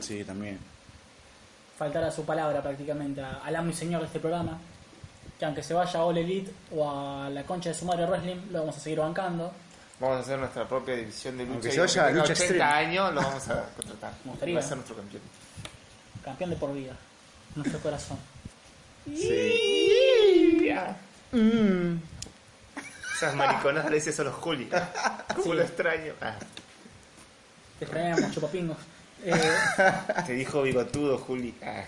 Sí, 0.00 0.24
también. 0.24 0.58
faltar 1.78 2.04
a 2.04 2.10
su 2.12 2.24
palabra 2.24 2.62
prácticamente, 2.62 3.20
al 3.22 3.56
amo 3.56 3.70
y 3.70 3.72
señor 3.72 4.00
de 4.00 4.06
este 4.06 4.20
programa. 4.20 4.58
Que 5.42 5.46
aunque 5.46 5.64
se 5.64 5.74
vaya 5.74 5.98
a 5.98 6.04
All 6.04 6.16
Elite 6.16 6.52
o 6.70 6.88
a 6.88 7.28
la 7.28 7.42
concha 7.42 7.70
de 7.70 7.74
su 7.74 7.84
madre 7.84 8.06
wrestling, 8.06 8.36
lo 8.52 8.60
vamos 8.60 8.76
a 8.76 8.78
seguir 8.78 9.00
bancando. 9.00 9.52
Vamos 9.98 10.18
a 10.18 10.20
hacer 10.20 10.38
nuestra 10.38 10.68
propia 10.68 10.94
división 10.94 11.36
de 11.36 11.42
lucha. 11.42 11.54
Aunque 11.54 11.72
se 11.72 11.80
vaya 11.80 12.06
a 12.06 12.10
lucha 12.12 12.22
80 12.32 12.44
extrema. 12.44 12.76
años 12.76 13.12
lo 13.14 13.22
vamos 13.22 13.48
a 13.48 13.64
contratar. 13.74 14.12
Me 14.24 14.30
gustaría. 14.30 14.54
Va 14.54 14.60
a 14.60 14.62
ser 14.62 14.76
nuestro 14.76 14.94
campeón. 14.96 15.22
Campeón 16.24 16.50
de 16.50 16.56
por 16.56 16.72
vida. 16.72 16.92
Nuestro 17.56 17.80
corazón. 17.80 18.18
Sí. 19.04 20.70
Mm. 21.32 21.96
Esas 23.16 23.34
mariconadas 23.34 23.90
le 23.90 23.96
dices 23.96 24.20
a 24.20 24.22
los 24.22 24.34
Juli. 24.36 24.70
Como 25.34 25.42
Sí. 25.42 25.52
lo 25.54 25.62
extraño. 25.62 26.12
Ah, 26.20 26.36
Te 27.80 27.84
extrañamos, 27.84 28.30
chupapingos. 28.30 28.76
Eh, 29.24 29.32
te 30.24 30.32
dijo 30.34 30.62
bigotudo, 30.62 31.18
Juli. 31.18 31.52
Ah. 31.64 31.82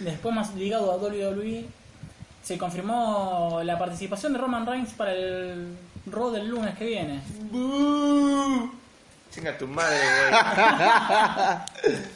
Después, 0.00 0.34
más 0.34 0.54
ligado 0.54 0.90
a 0.92 0.96
WWE, 0.96 1.64
se 2.42 2.58
confirmó 2.58 3.60
la 3.64 3.78
participación 3.78 4.32
de 4.32 4.38
Roman 4.38 4.66
Reigns 4.66 4.92
para 4.94 5.12
el 5.12 5.76
Raw 6.06 6.30
del 6.30 6.48
lunes 6.48 6.76
que 6.76 6.86
viene. 6.86 7.20
Chinga 9.34 9.58
tu 9.58 9.66
madre, 9.66 9.98
güey. 10.30 10.40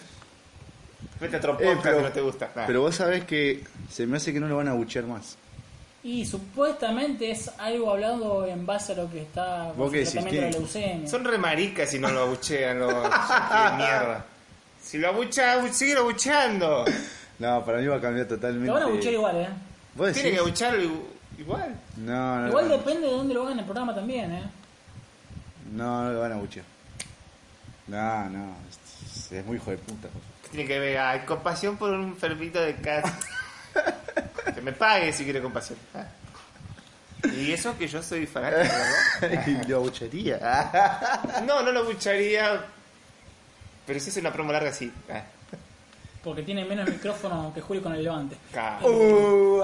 Vete 1.20 1.36
a 1.36 1.38
otro 1.38 1.52
Eh, 1.60 1.64
podcast 1.64 1.82
pero- 1.82 1.96
que 1.98 2.02
no 2.04 2.12
te 2.12 2.20
gusta. 2.20 2.50
Ah. 2.56 2.64
Pero 2.66 2.80
vos 2.82 2.94
sabés 2.94 3.24
que 3.24 3.62
se 3.90 4.06
me 4.06 4.16
hace 4.16 4.32
que 4.32 4.40
no 4.40 4.48
lo 4.48 4.56
van 4.56 4.68
a 4.68 4.72
buchear 4.72 5.04
más. 5.04 5.36
Y 6.02 6.24
supuestamente 6.24 7.30
es 7.30 7.50
algo 7.58 7.90
hablado 7.90 8.46
en 8.46 8.64
base 8.64 8.92
a 8.92 8.94
lo 8.96 9.10
que 9.10 9.20
está 9.20 9.70
¿Vos 9.76 9.90
qué 9.92 9.98
decís? 9.98 10.12
tratamiento 10.14 10.46
de 10.46 10.52
leucemia. 10.52 11.08
Son 11.08 11.22
re 11.24 11.36
maricas 11.36 11.90
si 11.90 11.98
no 11.98 12.10
lo 12.10 12.20
abuchean 12.22 12.78
los 12.78 12.92
qué 12.94 13.76
mierda. 13.76 14.24
Si 14.82 14.96
lo 14.96 15.08
abucha, 15.08 15.52
abu- 15.60 15.70
sigue 15.74 15.96
abucheando. 15.98 16.86
No, 17.40 17.64
para 17.64 17.78
mí 17.78 17.86
va 17.86 17.96
a 17.96 18.00
cambiar 18.00 18.26
totalmente. 18.28 18.66
Lo 18.68 18.74
van 18.74 18.82
a 18.84 18.86
buchear 18.86 19.14
igual, 19.14 19.36
¿eh? 19.36 19.48
¿Vos 19.94 20.06
decís? 20.08 20.22
Tiene 20.22 20.36
que 20.36 20.40
abucharlo 20.42 20.82
igu- 20.82 21.06
igual. 21.38 21.74
No, 21.96 22.40
no, 22.42 22.48
Igual 22.48 22.68
no, 22.68 22.76
depende 22.78 23.06
de 23.08 23.12
dónde 23.12 23.34
lo 23.34 23.40
hagan 23.42 23.54
en 23.54 23.58
el 23.60 23.64
programa 23.64 23.94
también, 23.94 24.32
¿eh? 24.32 24.42
no, 25.72 26.04
no 26.04 26.12
lo 26.12 26.20
van 26.20 26.32
a 26.32 26.36
buchear. 26.36 26.64
No, 27.88 28.28
no, 28.30 28.56
es, 28.68 29.32
es 29.32 29.44
muy 29.44 29.56
hijo 29.56 29.70
de 29.72 29.78
puta. 29.78 30.08
Tiene 30.50 30.66
que 30.66 30.78
ver, 30.78 30.98
ay, 30.98 31.20
compasión 31.20 31.76
por 31.76 31.90
un 31.90 32.02
enfermito 32.04 32.60
de 32.60 32.76
casa. 32.76 33.18
que 34.54 34.60
me 34.60 34.72
pague 34.72 35.12
si 35.12 35.24
quiere 35.24 35.40
compasión. 35.40 35.78
Ah. 35.94 36.04
Y 37.36 37.52
eso 37.52 37.76
que 37.76 37.86
yo 37.88 38.02
soy 38.02 38.26
fanático, 38.26 38.74
¿verdad? 39.20 39.46
y 39.66 39.68
lo 39.68 39.80
buchearía. 39.80 40.70
No, 41.46 41.62
no 41.62 41.70
lo 41.72 41.80
abucharía. 41.80 42.64
Pero 43.86 44.00
si 44.00 44.10
es 44.10 44.16
una 44.18 44.32
promo 44.32 44.52
larga, 44.52 44.72
sí. 44.72 44.92
Ah. 45.12 45.22
Porque 46.24 46.42
tiene 46.42 46.64
menos 46.64 46.88
micrófono 46.88 47.50
que 47.54 47.60
Julio 47.60 47.82
con 47.82 47.94
el 47.94 48.02
levante. 48.04 48.36
Uh, 48.82 49.62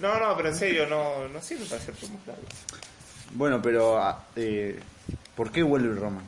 No, 0.00 0.18
no, 0.18 0.36
pero 0.36 0.48
en 0.48 0.54
serio, 0.54 0.86
no, 0.86 1.28
no 1.28 1.40
sirve 1.40 1.64
para 1.66 1.80
hacer 1.80 1.94
promos 1.94 2.26
largas. 2.26 2.44
bueno, 3.32 3.62
pero 3.62 3.96
ah, 3.98 4.24
eh, 4.36 4.78
¿por 5.36 5.50
qué 5.52 5.62
vuelve 5.62 5.94
Roman? 5.98 6.24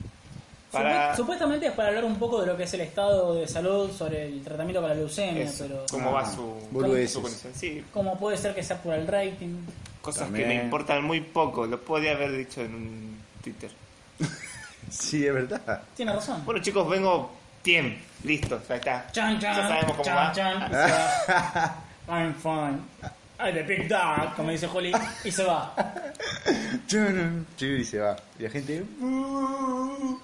Para- 0.70 1.12
Supu- 1.12 1.16
Supuestamente 1.16 1.66
es 1.66 1.72
para 1.72 1.88
hablar 1.88 2.04
un 2.04 2.16
poco 2.18 2.40
de 2.40 2.46
lo 2.46 2.56
que 2.56 2.62
es 2.64 2.74
el 2.74 2.82
estado 2.82 3.34
de 3.34 3.46
salud 3.48 3.90
sobre 3.90 4.26
el 4.26 4.42
tratamiento 4.42 4.80
para 4.80 4.94
la 4.94 5.00
leucemia, 5.00 5.44
Eso, 5.44 5.64
pero 5.66 5.84
cómo 5.90 6.10
Ah, 6.10 6.22
va 6.22 6.32
su, 6.34 6.42
boludeces. 6.70 7.12
su 7.12 7.22
condición. 7.22 7.52
Sí, 7.54 7.84
como 7.92 8.16
puede 8.18 8.36
ser 8.36 8.54
que 8.54 8.62
sea 8.62 8.80
por 8.82 8.94
el 8.94 9.06
rating. 9.06 9.62
cosas 10.00 10.24
También. 10.24 10.48
que 10.48 10.54
me 10.54 10.62
importan 10.64 11.02
muy 11.04 11.20
poco. 11.20 11.66
Lo 11.66 11.80
podía 11.80 12.12
haber 12.12 12.32
dicho 12.36 12.60
en 12.60 12.74
un 12.74 13.20
Twitter. 13.42 13.70
Sí, 14.90 15.26
es 15.26 15.32
verdad. 15.34 15.82
Tiene 15.94 16.12
razón. 16.12 16.44
Bueno, 16.44 16.60
chicos, 16.62 16.88
vengo 16.88 17.32
bien. 17.64 18.00
Listo, 18.24 18.60
ya 18.68 18.76
está. 18.76 19.06
Chan, 19.12 19.38
chan, 19.40 19.56
ya 19.56 19.68
sabemos 19.68 19.90
cómo 19.92 20.02
chan, 20.04 20.16
va. 20.16 20.32
chan, 20.32 20.62
y 20.62 20.74
se 20.74 20.92
va. 20.92 21.76
I'm 22.08 22.34
fine. 22.34 22.78
I'm 23.38 23.52
the 23.54 23.62
big 23.64 23.88
dog, 23.88 24.34
como 24.34 24.50
dice 24.50 24.66
Juli, 24.66 24.92
y 25.24 25.30
se 25.30 25.44
va. 25.44 25.74
Chun, 26.86 27.46
Y 27.60 27.84
se 27.84 27.98
va. 27.98 28.16
Y 28.38 28.44
la 28.44 28.50
gente. 28.50 28.82
"Uh". 29.00 30.18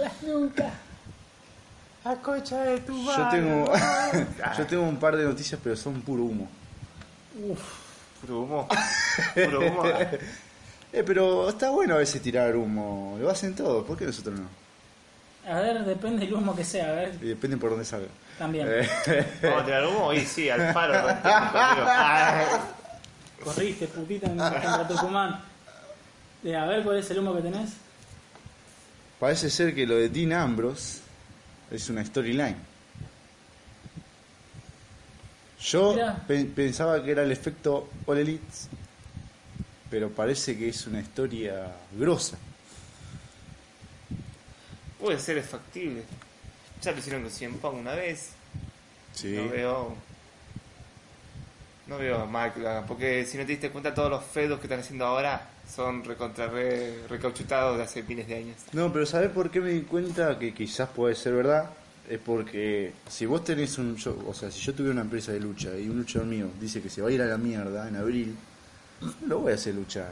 Las 0.00 0.22
nunca. 0.22 0.70
A 2.04 2.14
cocha 2.16 2.62
de 2.62 2.78
tu 2.80 3.04
Yo 3.04 3.28
tengo, 3.30 3.72
yo 4.58 4.66
tengo 4.66 4.82
un 4.84 4.96
par 4.96 5.16
de 5.16 5.24
noticias, 5.24 5.60
pero 5.62 5.76
son 5.76 6.00
puro 6.02 6.22
humo. 6.22 6.48
Puro 8.20 8.40
humo. 8.42 8.68
Puro 9.34 9.60
humo. 9.60 9.82
Eh, 10.92 11.02
pero 11.04 11.48
está 11.50 11.68
bueno 11.70 11.94
a 11.94 11.98
veces 11.98 12.22
tirar 12.22 12.56
humo. 12.56 13.18
Lo 13.20 13.28
hacen 13.28 13.54
todos, 13.54 13.84
¿por 13.84 13.98
qué 13.98 14.06
nosotros 14.06 14.38
no? 14.40 14.48
A 15.52 15.60
ver, 15.60 15.84
depende 15.84 16.24
del 16.24 16.32
humo 16.34 16.56
que 16.56 16.64
sea, 16.64 16.88
a 16.88 16.92
ver, 16.92 17.14
Y 17.20 17.26
depende 17.26 17.58
por 17.58 17.70
dónde 17.70 17.84
salga. 17.84 18.06
también. 18.38 18.66
Eh, 18.70 18.88
Vamos 19.42 19.62
a 19.62 19.64
tirar 19.66 19.86
humo 19.86 20.12
y 20.14 20.20
sí, 20.24 20.48
al 20.48 20.72
faro. 20.72 20.94
Corriste, 23.44 23.86
putita, 23.88 24.26
en- 24.28 24.38
contra 24.38 24.88
Tucumán. 24.88 25.40
Eh, 26.44 26.56
a 26.56 26.64
ver 26.64 26.82
cuál 26.82 26.98
es 26.98 27.10
el 27.10 27.18
humo 27.18 27.34
que 27.36 27.42
tenés. 27.42 27.70
Parece 29.20 29.50
ser 29.50 29.74
que 29.74 29.86
lo 29.86 29.96
de 29.96 30.08
Dean 30.08 30.32
Ambrose 30.32 31.00
es 31.70 31.90
una 31.90 32.02
storyline. 32.04 32.56
Yo 35.66 35.94
Mirá. 35.94 36.24
pensaba 36.54 37.02
que 37.02 37.10
era 37.10 37.24
el 37.24 37.32
efecto 37.32 37.88
All 38.06 38.18
Elites, 38.18 38.68
pero 39.90 40.10
parece 40.10 40.56
que 40.56 40.68
es 40.68 40.86
una 40.86 41.00
historia 41.00 41.72
grosa. 41.98 42.38
Puede 45.00 45.18
ser 45.18 45.42
factible. 45.42 46.04
Ya 46.82 46.92
lo 46.92 46.98
hicieron 46.98 47.22
con 47.22 47.30
Cien 47.32 47.54
Pong 47.54 47.78
una 47.78 47.94
vez. 47.94 48.30
Sí. 49.12 49.32
No 49.36 49.48
veo. 49.48 49.94
No 51.88 51.98
veo 51.98 52.26
mal. 52.26 52.52
Porque 52.86 53.24
si 53.26 53.36
no 53.36 53.44
te 53.44 53.52
diste 53.52 53.70
cuenta, 53.70 53.92
todos 53.92 54.10
los 54.10 54.24
fedos 54.24 54.60
que 54.60 54.66
están 54.66 54.80
haciendo 54.80 55.04
ahora 55.04 55.48
son 55.68 56.04
recontra 56.04 56.46
re, 56.46 57.06
recauchutados 57.08 57.76
de 57.76 57.82
hace 57.82 58.04
miles 58.04 58.28
de 58.28 58.36
años. 58.36 58.56
No, 58.72 58.92
pero 58.92 59.04
¿sabés 59.04 59.30
por 59.30 59.50
qué 59.50 59.60
me 59.60 59.70
di 59.70 59.82
cuenta 59.82 60.38
que 60.38 60.54
quizás 60.54 60.88
puede 60.90 61.16
ser 61.16 61.34
verdad? 61.34 61.70
Es 62.08 62.18
porque 62.20 62.92
si 63.08 63.26
vos 63.26 63.44
tenés 63.44 63.78
un... 63.78 63.96
yo- 63.96 64.16
o 64.26 64.32
sea, 64.34 64.50
si 64.50 64.60
yo 64.60 64.72
tuviera 64.74 64.92
una 64.92 65.02
empresa 65.02 65.32
de 65.32 65.40
lucha 65.40 65.76
y 65.76 65.88
un 65.88 65.98
luchador 65.98 66.28
mío 66.28 66.48
dice 66.60 66.80
que 66.80 66.88
se 66.88 67.02
va 67.02 67.08
a 67.08 67.12
ir 67.12 67.20
a 67.22 67.26
la 67.26 67.36
mierda 67.36 67.88
en 67.88 67.96
abril, 67.96 68.36
no 69.00 69.26
lo 69.26 69.38
voy 69.40 69.52
a 69.52 69.54
hacer 69.56 69.74
luchar. 69.74 70.10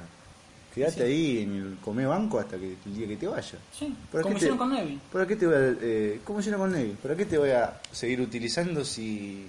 Quédate 0.75 1.05
ahí 1.05 1.43
en 1.43 1.53
el 1.55 1.77
come 1.85 2.05
banco 2.05 2.41
hasta 2.41 2.59
que 2.59 2.75
el 2.85 2.97
día 2.97 3.07
que 3.07 3.17
te 3.17 3.29
vaya. 3.29 3.59
Sí, 3.79 3.95
¿Para 4.11 4.23
como 4.25 4.35
qué 4.35 4.41
te- 4.41 4.47
hicieron 4.47 4.59
con 4.59 4.71
Neville. 4.73 4.99
¿Para 5.13 5.27
qué 5.27 5.37
te 5.37 5.47
voy 5.47 5.55
a... 5.55 5.77
Eh, 5.81 6.21
¿Cómo 6.25 6.41
hicieron 6.41 6.61
con 6.63 6.73
Neville? 6.73 6.97
¿Para 7.01 7.15
qué 7.17 7.25
te 7.27 7.39
voy 7.39 7.51
a 7.51 7.81
seguir 7.93 8.21
utilizando 8.21 8.85
si 8.85 9.47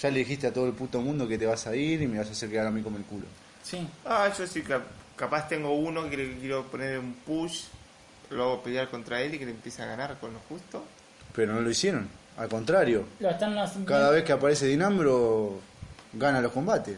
ya 0.00 0.10
le 0.10 0.20
dijiste 0.20 0.46
a 0.46 0.52
todo 0.54 0.66
el 0.66 0.72
puto 0.72 1.02
mundo 1.02 1.28
que 1.28 1.36
te 1.36 1.44
vas 1.44 1.66
a 1.66 1.76
ir 1.76 2.00
y 2.00 2.06
me 2.06 2.16
vas 2.18 2.28
a 2.28 2.30
hacer 2.32 2.48
quedar 2.48 2.66
a 2.66 2.70
mí 2.70 2.80
como 2.80 2.96
el 2.96 3.04
culo? 3.04 3.26
Sí. 3.62 3.86
Ah, 4.06 4.32
yo 4.36 4.46
sí, 4.46 4.62
cap- 4.62 4.86
capaz 5.16 5.48
tengo 5.48 5.74
uno 5.74 6.08
que 6.08 6.16
le 6.16 6.38
quiero 6.38 6.62
poner 6.64 6.98
un 6.98 7.12
push, 7.26 7.64
luego 8.30 8.62
pelear 8.62 8.88
contra 8.88 9.20
él 9.20 9.34
y 9.34 9.38
que 9.38 9.44
le 9.44 9.50
empiece 9.50 9.82
a 9.82 9.86
ganar 9.86 10.18
con 10.18 10.32
lo 10.32 10.38
justo. 10.48 10.82
Pero 11.34 11.52
no 11.54 11.60
lo 11.60 11.70
hicieron. 11.70 12.08
Al 12.36 12.48
contrario, 12.48 13.04
Lo 13.20 13.30
están 13.30 13.56
haciendo. 13.58 13.88
cada 13.88 14.10
vez 14.10 14.24
que 14.24 14.32
aparece 14.32 14.66
Dinambro 14.66 15.60
gana 16.12 16.40
los 16.40 16.52
combates. 16.52 16.96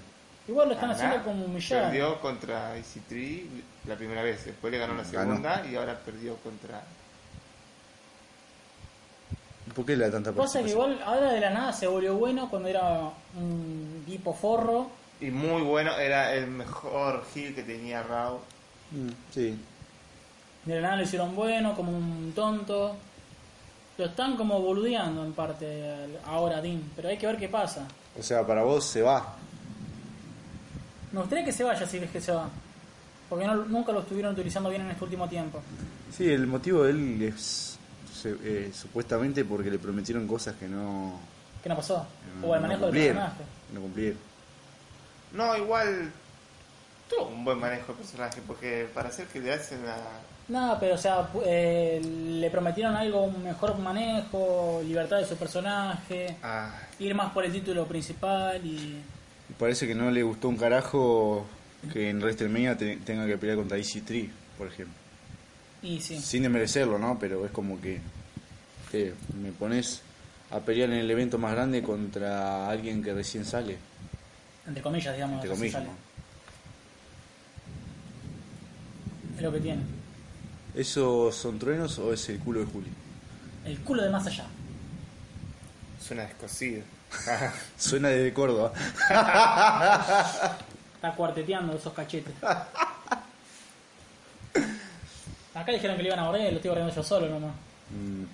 Igual 0.48 0.68
lo 0.68 0.74
están 0.74 0.90
haciendo 0.90 1.22
como 1.24 1.44
humillar. 1.44 1.84
Perdió 1.90 2.20
contra 2.20 2.76
EC3 2.78 3.42
la 3.88 3.96
primera 3.96 4.22
vez, 4.22 4.44
después 4.44 4.72
le 4.72 4.78
ganó 4.78 4.94
la 4.94 5.02
Ganó. 5.02 5.34
segunda 5.34 5.66
y 5.70 5.74
ahora 5.76 5.98
perdió 5.98 6.36
contra... 6.36 6.82
¿Por 9.74 9.84
qué 9.84 9.96
le 9.96 10.04
da 10.06 10.12
tanta 10.12 10.32
Pasa 10.32 10.62
que 10.62 10.70
igual 10.70 11.00
ahora 11.04 11.32
de 11.32 11.40
la 11.40 11.50
nada 11.50 11.72
se 11.72 11.86
volvió 11.86 12.14
bueno 12.14 12.48
cuando 12.48 12.68
era 12.68 13.10
un 13.36 14.04
tipo 14.06 14.32
forro. 14.32 14.88
Y 15.20 15.30
muy 15.30 15.62
bueno, 15.62 15.98
era 15.98 16.34
el 16.34 16.46
mejor 16.46 17.24
heel 17.34 17.54
que 17.54 17.62
tenía 17.62 18.02
Raw. 18.02 18.38
Mm, 18.92 19.08
sí. 19.34 19.58
De 20.64 20.74
la 20.76 20.80
nada 20.82 20.96
lo 20.96 21.02
hicieron 21.02 21.34
bueno, 21.34 21.74
como 21.74 21.92
un 21.96 22.32
tonto. 22.34 22.96
Lo 23.98 24.04
están 24.06 24.36
como 24.36 24.60
boludeando 24.60 25.24
en 25.24 25.32
parte 25.32 25.90
al- 25.90 26.20
ahora 26.26 26.60
Dean, 26.60 26.82
pero 26.94 27.08
hay 27.08 27.16
que 27.16 27.26
ver 27.26 27.38
qué 27.38 27.48
pasa. 27.48 27.86
O 28.18 28.22
sea, 28.22 28.46
para 28.46 28.62
vos 28.62 28.84
se 28.84 29.00
va. 29.02 29.34
Me 31.12 31.20
gustaría 31.20 31.44
que 31.44 31.52
se 31.52 31.64
vaya 31.64 31.86
si 31.86 31.96
es 31.98 32.10
que 32.10 32.20
se 32.20 32.32
va. 32.32 32.48
Porque 33.28 33.46
no- 33.46 33.64
nunca 33.64 33.92
lo 33.92 34.00
estuvieron 34.00 34.32
utilizando 34.34 34.68
bien 34.68 34.82
en 34.82 34.90
este 34.90 35.04
último 35.04 35.28
tiempo. 35.28 35.62
Sí, 36.16 36.30
el 36.30 36.46
motivo 36.46 36.84
de 36.84 36.90
él 36.90 37.22
es 37.22 37.78
se- 38.14 38.36
eh, 38.42 38.70
supuestamente 38.74 39.44
porque 39.44 39.70
le 39.70 39.78
prometieron 39.78 40.26
cosas 40.26 40.56
que 40.56 40.68
no, 40.68 41.18
¿Qué 41.62 41.68
no 41.68 41.76
pasó? 41.76 42.06
no 42.40 42.46
o 42.48 42.54
el 42.54 42.60
manejo 42.60 42.86
del 42.86 42.94
personaje. 42.94 43.42
No 43.72 43.80
cumplieron. 43.80 44.18
No, 45.32 45.56
igual 45.56 46.12
tuvo 47.08 47.28
un 47.28 47.44
buen 47.44 47.58
manejo 47.58 47.92
de 47.92 47.98
personaje, 47.98 48.40
porque 48.46 48.88
para 48.94 49.08
hacer 49.08 49.26
que 49.26 49.40
le 49.40 49.52
hacen 49.52 49.80
a... 49.86 49.96
No, 50.48 50.76
pero 50.78 50.94
o 50.94 50.98
sea, 50.98 51.28
eh, 51.44 52.00
le 52.00 52.50
prometieron 52.50 52.94
algo, 52.94 53.24
un 53.24 53.42
mejor 53.42 53.76
manejo, 53.78 54.80
libertad 54.84 55.18
de 55.18 55.26
su 55.26 55.36
personaje, 55.36 56.36
a- 56.42 56.72
ir 57.00 57.14
más 57.16 57.32
por 57.32 57.44
el 57.44 57.52
título 57.52 57.86
principal 57.86 58.64
y... 58.64 59.02
Y 59.48 59.52
Parece 59.58 59.86
que 59.88 59.94
no 59.94 60.10
le 60.10 60.22
gustó 60.22 60.48
un 60.48 60.56
carajo 60.56 61.46
que 61.92 62.10
en 62.10 62.18
WrestleMania 62.20 62.76
te- 62.76 62.96
tenga 62.98 63.26
que 63.26 63.36
pelear 63.38 63.58
contra 63.58 63.76
EC3, 63.78 64.28
por 64.56 64.68
ejemplo. 64.68 64.94
Y 65.82 66.00
sí. 66.00 66.18
Sin 66.20 66.42
desmerecerlo, 66.42 66.98
¿no? 66.98 67.18
Pero 67.18 67.44
es 67.44 67.50
como 67.52 67.80
que 67.80 68.00
que 68.90 69.14
me 69.42 69.50
pones 69.50 70.00
a 70.52 70.60
pelear 70.60 70.90
en 70.90 70.98
el 70.98 71.10
evento 71.10 71.38
más 71.38 71.52
grande 71.52 71.82
contra 71.82 72.68
alguien 72.68 73.02
que 73.02 73.12
recién 73.12 73.44
sale. 73.44 73.78
Entre 74.66 74.80
comillas, 74.82 75.12
digamos. 75.14 75.34
Entre 75.44 75.50
comillas. 75.50 75.82
Es 79.36 79.42
lo 79.42 79.52
que 79.52 79.60
tiene. 79.60 79.82
¿Esos 80.76 81.34
son 81.34 81.58
truenos 81.58 81.98
o 81.98 82.12
es 82.12 82.28
el 82.28 82.38
culo 82.38 82.60
de 82.60 82.66
Juli? 82.66 82.92
El 83.64 83.80
culo 83.80 84.02
de 84.02 84.10
más 84.10 84.26
allá. 84.26 84.44
Suena 85.98 86.24
descosido. 86.24 86.82
Suena 87.78 88.08
desde 88.08 88.34
Córdoba. 88.34 88.72
Está 90.94 91.12
cuarteteando 91.16 91.74
esos 91.74 91.94
cachetes. 91.94 92.34
Acá 95.54 95.72
dijeron 95.72 95.96
que 95.96 96.02
le 96.02 96.08
iban 96.10 96.18
a 96.20 96.26
borrar 96.26 96.42
y 96.42 96.50
lo 96.50 96.56
estoy 96.56 96.68
borrando 96.68 96.94
yo 96.94 97.02
solo 97.02 97.26
nomás. 97.30 97.54
Mm, 97.90 98.24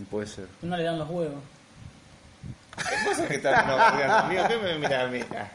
mm, 0.00 0.04
puede 0.06 0.26
ser. 0.26 0.48
No 0.62 0.76
le 0.76 0.82
dan 0.82 0.98
los 0.98 1.08
huevos. 1.08 1.40
¿Qué 2.76 3.08
cosa 3.08 3.28
que 3.28 3.36
estás 3.36 3.64
no, 3.64 3.76
bardeando, 3.76 4.16
amigo? 4.16 4.42
¿Qué 4.48 4.56
me 4.58 4.78
mirás 4.78 5.04
a 5.04 5.06
mí? 5.06 5.20
Ah, 5.30 5.48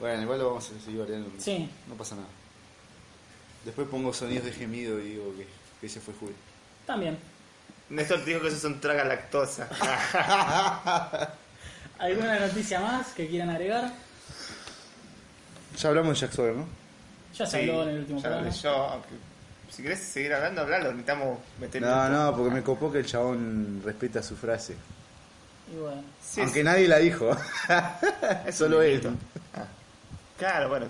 Bueno, 0.00 0.22
igual 0.22 0.38
lo 0.38 0.46
vamos 0.48 0.70
a 0.70 0.80
seguir 0.82 1.00
variando. 1.00 1.30
Sí. 1.38 1.68
No 1.86 1.94
pasa 1.94 2.14
nada. 2.16 2.28
Después 3.64 3.88
pongo 3.88 4.12
sonidos 4.12 4.44
de 4.46 4.52
gemido 4.52 4.98
y 5.00 5.10
digo 5.10 5.34
que, 5.36 5.46
que 5.80 5.88
se 5.88 6.00
fue 6.00 6.14
Juli. 6.14 6.34
También. 6.86 7.18
Néstor 7.90 8.20
te 8.20 8.30
dijo 8.30 8.40
que 8.40 8.48
eso 8.48 8.56
es 8.56 8.64
un 8.64 8.80
traga 8.80 9.04
lactosa. 9.04 9.68
¿Alguna 11.98 12.38
noticia 12.38 12.80
más 12.80 13.08
que 13.08 13.28
quieran 13.28 13.50
agregar? 13.50 13.92
Ya 15.76 15.88
hablamos 15.88 16.14
de 16.14 16.26
Jack 16.26 16.32
Sawyer, 16.34 16.54
¿no? 16.54 16.66
Ya 17.36 17.46
se 17.46 17.60
habló 17.60 17.82
en 17.84 17.88
el 17.90 17.98
último 18.00 18.18
ya 18.20 18.28
programa. 18.28 18.48
leyó, 18.50 18.70
aunque 18.74 19.08
si 19.70 19.82
querés 19.82 20.00
seguir 20.00 20.32
hablando, 20.34 20.62
hablalo. 20.62 20.86
Necesitamos 20.92 21.38
meter 21.60 21.82
No, 21.82 22.08
no, 22.08 22.36
porque 22.36 22.54
me 22.54 22.62
copó 22.62 22.90
que 22.90 22.98
el 22.98 23.06
chabón 23.06 23.82
respeta 23.84 24.22
su 24.22 24.36
frase. 24.36 24.74
Y 25.72 25.76
bueno. 25.78 26.02
Sí, 26.22 26.40
Aunque 26.40 26.60
sí. 26.60 26.64
nadie 26.64 26.88
la 26.88 26.98
dijo. 26.98 27.30
Es 28.46 28.56
Solo 28.56 28.82
él. 28.82 29.00
delito. 29.00 29.10
Ah. 29.54 29.64
Claro, 30.38 30.68
bueno. 30.70 30.86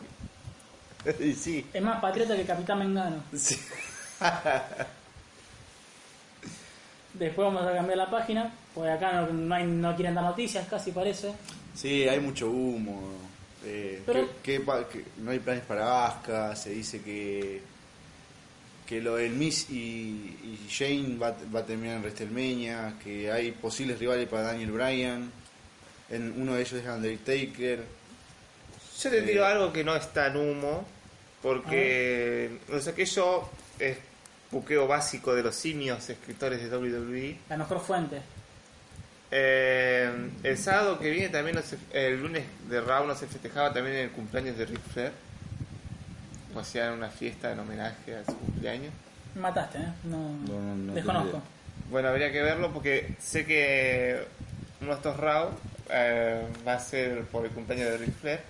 y 1.20 1.32
sí. 1.32 1.66
Es 1.72 1.82
más 1.82 2.00
patriota 2.00 2.36
que 2.36 2.44
Capitán 2.44 2.78
Mengano. 2.80 3.22
sí. 3.34 3.56
Después 7.14 7.44
vamos 7.46 7.66
a 7.66 7.74
cambiar 7.74 7.98
la 7.98 8.08
página, 8.10 8.52
porque 8.74 8.90
acá 8.92 9.12
no, 9.22 9.32
no, 9.32 9.54
hay- 9.54 9.66
no 9.66 9.94
quieren 9.96 10.14
dar 10.14 10.24
noticias, 10.24 10.66
casi 10.68 10.92
parece. 10.92 11.32
Sí, 11.74 12.08
hay 12.08 12.20
mucho 12.20 12.48
humo. 12.50 13.18
eh, 13.64 14.02
Pero- 14.06 14.28
que, 14.42 14.58
que 14.58 14.60
pa- 14.60 14.88
que 14.88 15.04
no 15.18 15.30
hay 15.32 15.38
planes 15.40 15.64
para 15.64 16.06
Asuka. 16.06 16.54
Se 16.56 16.70
dice 16.70 17.02
que 17.02 17.62
que 18.86 19.00
lo 19.00 19.16
del 19.16 19.32
Miss 19.34 19.70
y, 19.70 19.76
y 20.42 20.66
Shane 20.68 21.16
va, 21.16 21.36
va 21.54 21.60
a 21.60 21.64
terminar 21.66 21.96
en 21.96 22.02
WrestleMania. 22.02 22.94
Que 23.02 23.30
hay 23.30 23.52
posibles 23.52 23.98
rivales 23.98 24.26
para 24.28 24.42
Daniel 24.44 24.72
Bryan. 24.72 25.30
En, 26.08 26.40
uno 26.40 26.54
de 26.54 26.62
ellos 26.62 26.72
es 26.74 26.86
Undertaker. 26.88 27.84
Yo 29.02 29.10
te 29.10 29.18
Eh. 29.18 29.22
digo 29.22 29.44
algo 29.44 29.72
que 29.72 29.82
no 29.84 29.94
es 29.96 30.12
tan 30.12 30.36
humo, 30.36 30.84
porque 31.42 32.58
lo 32.68 32.80
saqué 32.80 33.04
yo, 33.06 33.50
es 33.78 33.96
buqueo 34.50 34.86
básico 34.86 35.34
de 35.34 35.42
los 35.42 35.54
simios 35.54 36.08
escritores 36.10 36.60
de 36.62 36.68
WWE. 36.76 37.38
La 37.48 37.56
mejor 37.56 37.80
fuente. 37.80 38.20
Eh, 39.30 40.10
el 40.42 40.58
sábado 40.58 40.98
que 40.98 41.10
viene 41.10 41.28
también, 41.28 41.56
no 41.56 41.62
se- 41.62 41.78
el 41.92 42.20
lunes 42.20 42.44
de 42.68 42.80
Raw 42.80 43.06
no 43.06 43.14
se 43.14 43.26
festejaba 43.28 43.72
también 43.72 43.96
el 43.96 44.10
cumpleaños 44.10 44.56
de 44.58 44.66
Ric 44.66 44.80
Flair. 44.92 45.12
O 46.54 46.58
hacían 46.58 46.94
una 46.94 47.08
fiesta 47.08 47.52
en 47.52 47.60
homenaje 47.60 48.16
a 48.16 48.24
su 48.24 48.36
cumpleaños. 48.36 48.92
Mataste, 49.36 49.78
¿eh? 49.78 49.92
No, 50.04 50.18
No, 50.48 50.60
no, 50.60 50.74
no 50.74 50.94
desconozco. 50.94 51.40
Bueno, 51.90 52.08
habría 52.08 52.32
que 52.32 52.42
verlo 52.42 52.72
porque 52.72 53.14
sé 53.20 53.46
que 53.46 54.20
uno 54.80 54.90
de 54.90 54.96
estos 54.96 55.16
Raw 55.16 55.50
eh, 55.90 56.44
va 56.66 56.74
a 56.74 56.80
ser 56.80 57.22
por 57.26 57.44
el 57.44 57.52
cumpleaños 57.52 57.90
de 57.90 57.98
Ric 57.98 58.14
Flair. 58.20 58.40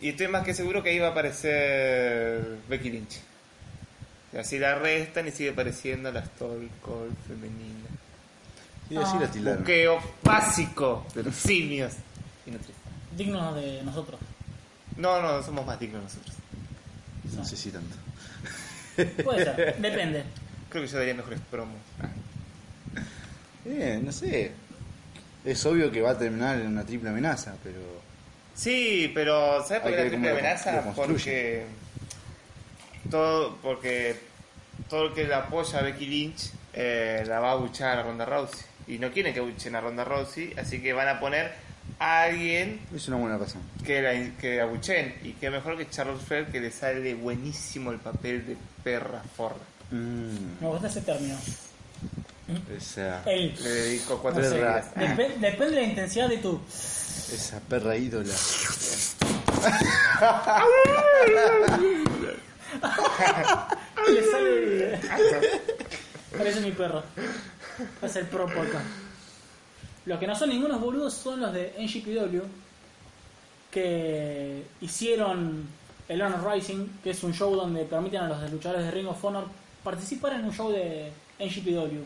Y 0.00 0.10
estoy 0.10 0.28
más 0.28 0.44
que 0.44 0.54
seguro 0.54 0.82
que 0.82 0.90
ahí 0.90 0.98
va 0.98 1.08
a 1.08 1.10
aparecer 1.12 2.58
Becky 2.68 2.90
Lynch. 2.90 3.18
Y 4.32 4.36
así 4.36 4.58
la 4.58 4.74
restan 4.74 5.26
y 5.28 5.30
sigue 5.30 5.50
apareciendo 5.50 6.12
la 6.12 6.20
Stone 6.20 6.68
Cold 6.82 7.14
femenina. 7.26 7.88
Y 8.90 8.96
así 8.98 9.12
Ah. 9.16 9.20
la 9.22 9.30
tildaron. 9.30 9.60
Buqueo 9.60 9.98
básico 10.22 11.06
de 11.14 11.22
los 11.24 11.34
simios. 11.34 11.92
Y 12.46 12.50
no, 12.50 12.58
triste. 12.58 12.74
Dignos 13.16 13.54
de 13.56 13.82
nosotros. 13.82 14.20
no, 14.96 15.20
no, 15.22 15.42
somos 15.42 15.64
más 15.66 15.78
dignos 15.80 16.02
nosotros. 16.02 16.34
No 17.34 17.44
sé 17.44 17.56
si 17.56 17.70
tanto. 17.70 17.96
Puede 19.24 19.44
ser, 19.44 19.76
depende. 19.80 20.24
Creo 20.68 20.84
que 20.84 20.88
yo 20.90 20.98
daría 20.98 21.14
mejores 21.14 21.40
promos. 21.50 21.78
Ah. 22.00 22.08
Eh, 23.64 24.00
no 24.04 24.12
sé. 24.12 24.52
Es 25.44 25.64
obvio 25.66 25.90
que 25.90 26.00
va 26.02 26.10
a 26.12 26.18
terminar 26.18 26.60
en 26.60 26.66
una 26.68 26.84
triple 26.84 27.08
amenaza, 27.10 27.54
pero. 27.64 27.80
Sí, 28.56 29.10
pero 29.14 29.62
¿sabes 29.64 29.82
por 29.82 29.90
qué 29.92 30.02
la 30.04 30.08
triple 30.08 30.30
amenaza? 30.30 30.92
Porque 30.96 31.64
todo, 33.10 33.56
porque 33.62 34.16
todo 34.88 35.06
el 35.08 35.12
que 35.14 35.24
la 35.24 35.38
apoya 35.38 35.78
a 35.78 35.82
Becky 35.82 36.06
Lynch 36.06 36.50
eh, 36.72 37.22
la 37.26 37.38
va 37.40 37.52
a 37.52 37.56
buchar 37.56 37.98
a 37.98 38.02
Ronda 38.02 38.24
Rousey. 38.24 38.64
Y 38.88 38.98
no 38.98 39.10
quieren 39.10 39.34
que 39.34 39.40
buchen 39.40 39.74
a 39.76 39.80
Ronda 39.80 40.04
Rousey, 40.04 40.54
así 40.58 40.80
que 40.80 40.92
van 40.92 41.08
a 41.08 41.18
poner 41.20 41.52
a 41.98 42.22
alguien 42.22 42.80
Es 42.94 43.08
una 43.08 43.16
buena 43.16 43.36
razón. 43.38 43.62
que 43.84 44.00
la 44.02 44.12
que 44.40 44.60
abuchen. 44.60 45.14
Y 45.22 45.32
que 45.32 45.50
mejor 45.50 45.76
que 45.76 45.88
Charlotte 45.90 46.20
Flair, 46.22 46.46
que 46.46 46.60
le 46.60 46.70
sale 46.70 47.14
buenísimo 47.14 47.90
el 47.92 47.98
papel 47.98 48.46
de 48.46 48.56
perra 48.82 49.22
forra. 49.36 49.56
Mm, 49.90 50.60
Me 50.62 50.68
gusta 50.68 50.86
ese 50.88 51.00
término. 51.02 51.36
Esa, 52.76 53.22
El. 53.24 53.54
Le 53.62 53.68
dedico 53.68 54.18
cuatro 54.22 54.42
seguidas. 54.42 54.94
Depe- 54.94 55.36
depende 55.38 55.66
de 55.76 55.82
la 55.82 55.82
intensidad 55.82 56.28
de 56.28 56.38
tu. 56.38 56.60
esa 56.68 57.58
perra 57.60 57.96
ídola. 57.96 58.32
Le 64.08 64.22
sale. 64.30 65.00
Parece 66.36 66.60
mi 66.60 66.72
perro. 66.72 67.02
Es 68.02 68.16
el 68.16 68.26
pro 68.26 68.44
acá. 68.44 68.82
Los 70.04 70.18
que 70.20 70.26
no 70.26 70.36
son 70.36 70.50
ningunos 70.50 70.80
boludos 70.80 71.14
son 71.14 71.40
los 71.40 71.52
de 71.52 71.74
NGPW 71.78 72.40
que 73.70 74.62
hicieron 74.80 75.66
el 76.08 76.22
Honor 76.22 76.52
Rising, 76.54 76.86
que 77.02 77.10
es 77.10 77.22
un 77.24 77.34
show 77.34 77.54
donde 77.56 77.84
permiten 77.84 78.20
a 78.22 78.28
los 78.28 78.50
luchadores 78.50 78.84
de 78.84 78.90
Ring 78.92 79.08
of 79.08 79.22
Honor 79.24 79.44
participar 79.82 80.34
en 80.34 80.44
un 80.44 80.52
show 80.52 80.70
de 80.70 81.10
NGPW. 81.40 82.02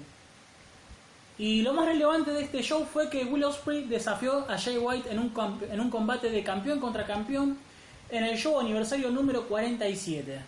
Y 1.41 1.63
lo 1.63 1.73
más 1.73 1.87
relevante 1.87 2.33
de 2.33 2.43
este 2.43 2.63
show 2.63 2.85
fue 2.85 3.09
que 3.09 3.25
Will 3.25 3.45
Ospreay 3.45 3.85
desafió 3.85 4.45
a 4.47 4.59
Jay 4.59 4.77
White 4.77 5.11
en 5.11 5.19
un, 5.19 5.33
en 5.73 5.81
un 5.81 5.89
combate 5.89 6.29
de 6.29 6.43
campeón 6.43 6.81
contra 6.81 7.07
campeón 7.07 7.57
en 8.11 8.25
el 8.25 8.37
show 8.37 8.61
aniversario 8.61 9.11
número 9.11 9.49
47. 9.49 10.39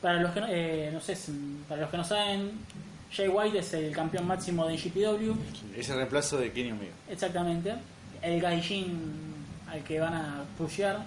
Para 0.00 0.20
los 0.20 0.30
que 0.30 0.40
no, 0.40 0.46
eh, 0.48 0.90
no 0.92 1.00
sé, 1.00 1.18
para 1.68 1.80
los 1.80 1.90
que 1.90 1.96
no 1.96 2.04
saben, 2.04 2.52
Jay 3.10 3.26
White 3.26 3.58
es 3.58 3.72
el 3.74 3.92
campeón 3.92 4.24
máximo 4.28 4.68
de 4.68 4.74
NGPW, 4.74 5.34
Es 5.76 5.88
el 5.88 5.96
reemplazo 5.96 6.36
de 6.36 6.52
Kenny 6.52 6.70
Omega. 6.70 6.92
exactamente, 7.08 7.74
el 8.22 8.40
gaijin 8.40 9.34
al 9.68 9.82
que 9.82 9.98
van 9.98 10.14
a 10.14 10.44
pushear. 10.56 11.04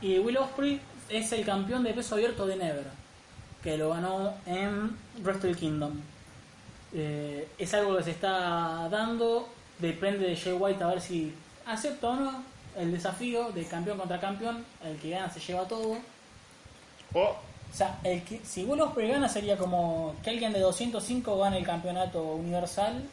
Y 0.00 0.18
Will 0.20 0.38
Ospreay 0.38 0.80
es 1.10 1.30
el 1.32 1.44
campeón 1.44 1.82
de 1.82 1.92
peso 1.92 2.14
abierto 2.14 2.46
de 2.46 2.56
Never, 2.56 2.86
que 3.62 3.76
lo 3.76 3.90
ganó 3.90 4.32
en 4.46 4.96
Wrestle 5.22 5.54
Kingdom. 5.54 5.92
Eh, 6.94 7.46
es 7.58 7.74
algo 7.74 7.96
que 7.98 8.04
se 8.04 8.10
está 8.12 8.88
dando, 8.90 9.48
depende 9.78 10.26
de 10.26 10.36
Jay 10.36 10.52
White 10.54 10.82
a 10.82 10.86
ver 10.88 11.00
si 11.00 11.34
acepta 11.66 12.08
o 12.08 12.16
no 12.16 12.42
el 12.76 12.92
desafío 12.92 13.50
de 13.52 13.64
campeón 13.64 13.98
contra 13.98 14.20
campeón, 14.20 14.64
el 14.84 14.96
que 14.98 15.10
gana 15.10 15.30
se 15.30 15.40
lleva 15.40 15.66
todo. 15.66 15.98
O 17.14 17.20
O 17.20 17.36
sea, 17.76 17.98
el 18.04 18.22
que, 18.22 18.40
si 18.44 18.64
Will 18.64 18.80
Ospreay 18.80 19.10
gana 19.10 19.28
sería 19.28 19.56
como 19.58 20.14
que 20.22 20.30
alguien 20.30 20.52
de 20.52 20.60
205 20.60 21.38
gane 21.38 21.58
el 21.58 21.64
campeonato 21.66 22.22
universal. 22.22 23.04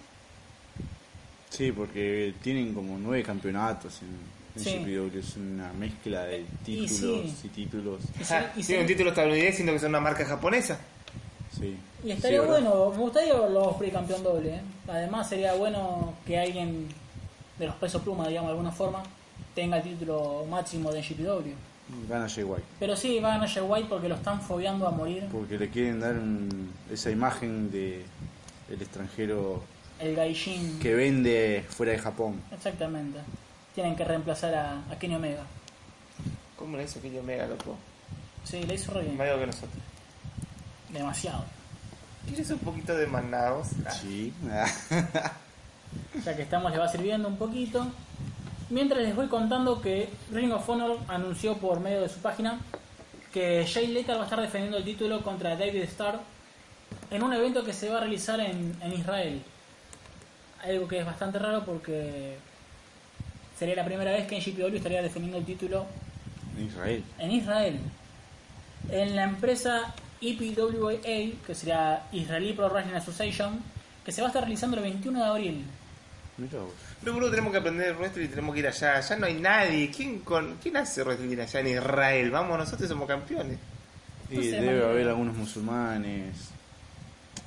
Sí, 1.49 1.71
porque 1.71 2.33
tienen 2.41 2.73
como 2.73 2.97
nueve 2.97 3.23
campeonatos 3.23 4.01
en, 4.01 4.09
en 4.55 4.63
Sí. 4.63 4.77
GPW. 4.85 5.17
Es 5.19 5.35
una 5.37 5.71
mezcla 5.73 6.23
de 6.25 6.41
Y 6.41 6.45
títulos 6.63 7.31
sí. 7.31 7.35
y 7.43 7.47
títulos. 7.49 8.01
Y, 8.19 8.21
y 8.21 8.63
tiene 8.63 8.63
se- 8.63 8.79
un 8.81 8.87
título 8.87 9.09
estadounidense 9.09 9.53
siendo 9.57 9.73
que 9.73 9.79
son 9.79 9.89
una 9.89 9.99
marca 10.01 10.25
japonesa. 10.25 10.79
Sí. 11.57 11.77
y 12.03 12.11
estaría 12.11 12.41
bueno, 12.41 12.89
me 12.91 12.97
gustaría 12.97 13.33
verlo 13.33 13.63
a 13.63 13.67
Ospreay 13.69 13.91
campeón 13.91 14.23
doble. 14.23 14.55
¿eh? 14.55 14.61
Además 14.87 15.29
sería 15.29 15.53
bueno 15.55 16.13
que 16.25 16.37
alguien 16.39 16.87
de 17.57 17.65
los 17.67 17.75
pesos 17.75 18.01
pluma, 18.01 18.27
digamos 18.27 18.49
de 18.49 18.51
alguna 18.53 18.71
forma, 18.71 19.03
tenga 19.53 19.77
el 19.77 19.83
título 19.83 20.45
máximo 20.49 20.91
de 20.91 21.01
GPW. 21.01 21.53
Gana 22.09 22.27
Jay 22.27 22.43
White. 22.43 22.63
Pero 22.79 22.95
sí, 22.95 23.19
va 23.19 23.29
a 23.29 23.31
ganar 23.37 23.49
Jay 23.49 23.63
White 23.63 23.87
porque 23.89 24.09
lo 24.09 24.15
están 24.15 24.41
fobeando 24.41 24.87
a 24.87 24.91
morir. 24.91 25.25
Porque 25.31 25.57
le 25.57 25.69
quieren 25.69 25.99
dar 25.99 26.13
un- 26.15 26.73
esa 26.91 27.11
imagen 27.11 27.71
de 27.71 28.03
el 28.69 28.81
extranjero 28.81 29.63
El 29.99 30.15
gaijin. 30.15 30.79
que 30.79 30.95
vende 30.95 31.63
fuera 31.69 31.91
de 31.93 31.99
Japón. 31.99 32.41
Exactamente. 32.51 33.19
Tienen 33.75 33.95
que 33.95 34.03
reemplazar 34.03 34.53
a, 34.55 34.83
a 34.91 34.99
Kenny 34.99 35.15
Omega. 35.15 35.43
¿Cómo 36.57 36.75
le 36.77 36.83
hizo 36.83 36.99
aquello 36.99 37.21
mega 37.23 37.45
loco? 37.47 37.75
Sí, 38.43 38.63
le 38.63 38.73
hizo 38.75 38.91
re 38.93 39.01
bien. 39.03 39.17
Más 39.17 39.27
algo 39.27 39.39
que 39.41 39.47
nosotros. 39.47 39.83
Demasiado. 40.95 41.43
¿Quieres 42.27 42.49
un 42.49 42.59
poquito 42.59 42.95
de 42.95 43.05
manados? 43.05 43.67
Ah, 43.85 43.91
Sí. 43.91 44.33
Ya 46.25 46.35
que 46.35 46.41
estamos, 46.41 46.71
les 46.71 46.79
va 46.79 46.87
sirviendo 46.87 47.27
un 47.27 47.37
poquito. 47.37 47.85
Mientras 48.69 49.01
les 49.03 49.15
voy 49.15 49.27
contando 49.27 49.81
que 49.81 50.09
Ring 50.31 50.51
of 50.51 50.67
Honor 50.67 50.97
anunció 51.07 51.57
por 51.57 51.79
medio 51.79 52.01
de 52.01 52.09
su 52.09 52.19
página 52.19 52.59
que 53.31 53.65
Jay 53.71 53.87
Lethal 53.87 54.17
va 54.17 54.21
a 54.21 54.23
estar 54.23 54.41
defendiendo 54.41 54.77
el 54.77 54.83
título 54.85 55.21
contra 55.21 55.55
David 55.55 55.83
Starr 55.83 56.19
en 57.11 57.21
un 57.21 57.33
evento 57.33 57.63
que 57.63 57.73
se 57.73 57.89
va 57.89 57.97
a 57.97 57.99
realizar 58.01 58.39
en, 58.39 58.75
en 58.81 58.93
Israel. 58.93 59.41
Algo 60.63 60.87
que 60.87 60.99
es 60.99 61.05
bastante 61.05 61.37
raro 61.37 61.63
porque 61.65 62.37
sería 63.59 63.75
la 63.75 63.85
primera 63.85 64.11
vez 64.11 64.25
que 64.25 64.37
en 64.37 64.41
GPW 64.43 64.75
estaría 64.77 65.01
defendiendo 65.01 65.37
el 65.37 65.45
título 65.45 65.85
En 66.57 66.65
Israel. 66.65 67.03
en 67.19 67.31
Israel. 67.31 67.79
En 68.89 69.15
la 69.15 69.23
empresa 69.25 69.93
E 70.21 70.29
EPWA, 70.31 70.93
que 71.45 71.55
sería 71.55 72.03
Israeli 72.11 72.53
Pro 72.53 72.69
Wrestling 72.69 72.95
Association, 72.95 73.59
que 74.03 74.11
se 74.11 74.21
va 74.21 74.27
a 74.27 74.29
estar 74.29 74.43
realizando 74.43 74.77
el 74.77 74.83
21 74.83 75.19
de 75.19 75.25
abril. 75.25 75.65
Mirá 76.37 76.59
vos. 76.59 76.73
Pero 77.01 77.13
boludo, 77.13 77.29
tenemos 77.31 77.51
que 77.51 77.57
aprender 77.59 77.95
wrestling 77.95 78.25
y 78.25 78.27
tenemos 78.27 78.53
que 78.53 78.59
ir 78.59 78.67
allá. 78.67 78.97
Allá 78.97 79.15
no 79.17 79.25
hay 79.25 79.35
nadie. 79.35 79.91
¿Quién, 79.95 80.19
con, 80.19 80.57
¿quién 80.61 80.77
hace 80.77 81.03
wrestling 81.03 81.39
allá 81.39 81.59
en 81.59 81.67
Israel? 81.67 82.31
Vamos, 82.31 82.57
nosotros 82.57 82.89
somos 82.89 83.07
campeones. 83.07 83.57
Y 84.29 84.35
sé, 84.35 84.59
debe 84.61 84.83
haber 84.83 85.07
algunos 85.09 85.35
musulmanes. 85.35 86.33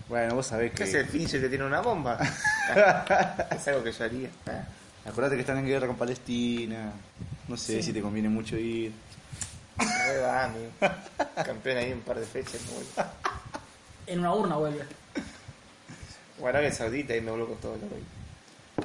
Bueno, 0.09 0.37
vos 0.37 0.46
sabés 0.46 0.72
¿Qué 0.72 0.85
hace 0.85 1.00
el 1.00 1.07
que. 1.07 1.12
finisher 1.12 1.40
que 1.40 1.48
tiene 1.48 1.64
una 1.64 1.81
bomba? 1.81 2.18
es 3.50 3.68
algo 3.68 3.83
que 3.85 3.92
yo 3.92 4.04
haría. 4.04 4.31
Ah. 4.46 4.64
Acordate 5.07 5.35
que 5.35 5.40
están 5.42 5.59
en 5.59 5.66
guerra 5.66 5.87
con 5.87 5.96
Palestina. 5.96 6.92
No 7.46 7.57
sé 7.57 7.76
Sí. 7.76 7.83
si 7.83 7.92
te 7.92 8.00
conviene 8.00 8.28
mucho 8.28 8.57
ir. 8.57 8.92
Re 9.78 10.18
va, 10.20 10.44
amigo. 10.44 10.70
Campeón 11.44 11.78
ahí 11.78 11.86
en 11.86 11.98
un 11.98 12.00
par 12.00 12.18
de 12.18 12.26
fechas. 12.26 12.60
¿no? 12.96 13.04
En 14.06 14.20
una 14.20 14.34
urna 14.34 14.56
vuelve. 14.56 14.82
O 16.40 16.46
Arabia 16.46 16.72
Saudita 16.72 17.16
y 17.16 17.20
me 17.20 17.30
vuelvo 17.30 17.48
con 17.48 17.56
todo 17.58 17.72
lo 17.76 17.88
güey. 17.88 18.02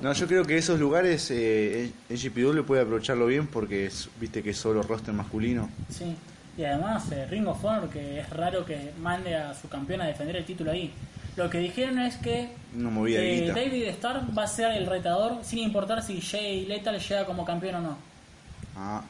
No, 0.01 0.12
yo 0.13 0.27
creo 0.27 0.43
que 0.43 0.58
esos 0.58 0.79
lugares 0.79 1.29
eh, 1.32 1.91
el 2.10 2.17
GPW 2.17 2.63
puede 2.65 2.82
aprovecharlo 2.82 3.27
bien 3.27 3.45
porque 3.47 3.86
es- 3.86 4.10
viste 4.19 4.41
que 4.41 4.49
es 4.49 4.58
solo 4.58 4.82
roster 4.82 5.13
masculino. 5.13 5.69
Sí. 5.89 6.15
Y 6.58 6.63
además, 6.65 7.12
eh, 7.12 7.25
Ring 7.29 7.47
of 7.47 7.63
Honor, 7.63 7.89
que 7.89 8.19
es 8.19 8.29
raro 8.32 8.65
que 8.65 8.91
mande 8.99 9.36
a 9.36 9.53
su 9.53 9.69
campeón 9.69 10.01
a 10.01 10.08
defender 10.08 10.36
el 10.36 10.45
título 10.45 10.71
ahí. 10.71 10.91
Lo 11.36 11.49
que 11.49 11.58
dijeron 11.60 11.99
es 11.99 12.17
que 12.17 12.49
eh. 12.75 13.51
David 13.56 13.84
Starr 13.89 14.21
va 14.38 14.43
a 14.43 14.47
ser 14.47 14.71
el 14.73 14.86
retador 14.86 15.39
sin 15.43 15.60
importar 15.60 16.03
si 16.03 16.21
Jay 16.21 16.65
Lethal 16.65 16.99
llega 16.99 17.25
como 17.25 17.43
campeón 17.45 17.75
o 17.75 17.82
no. 17.82 17.97
Ah, 18.75 19.01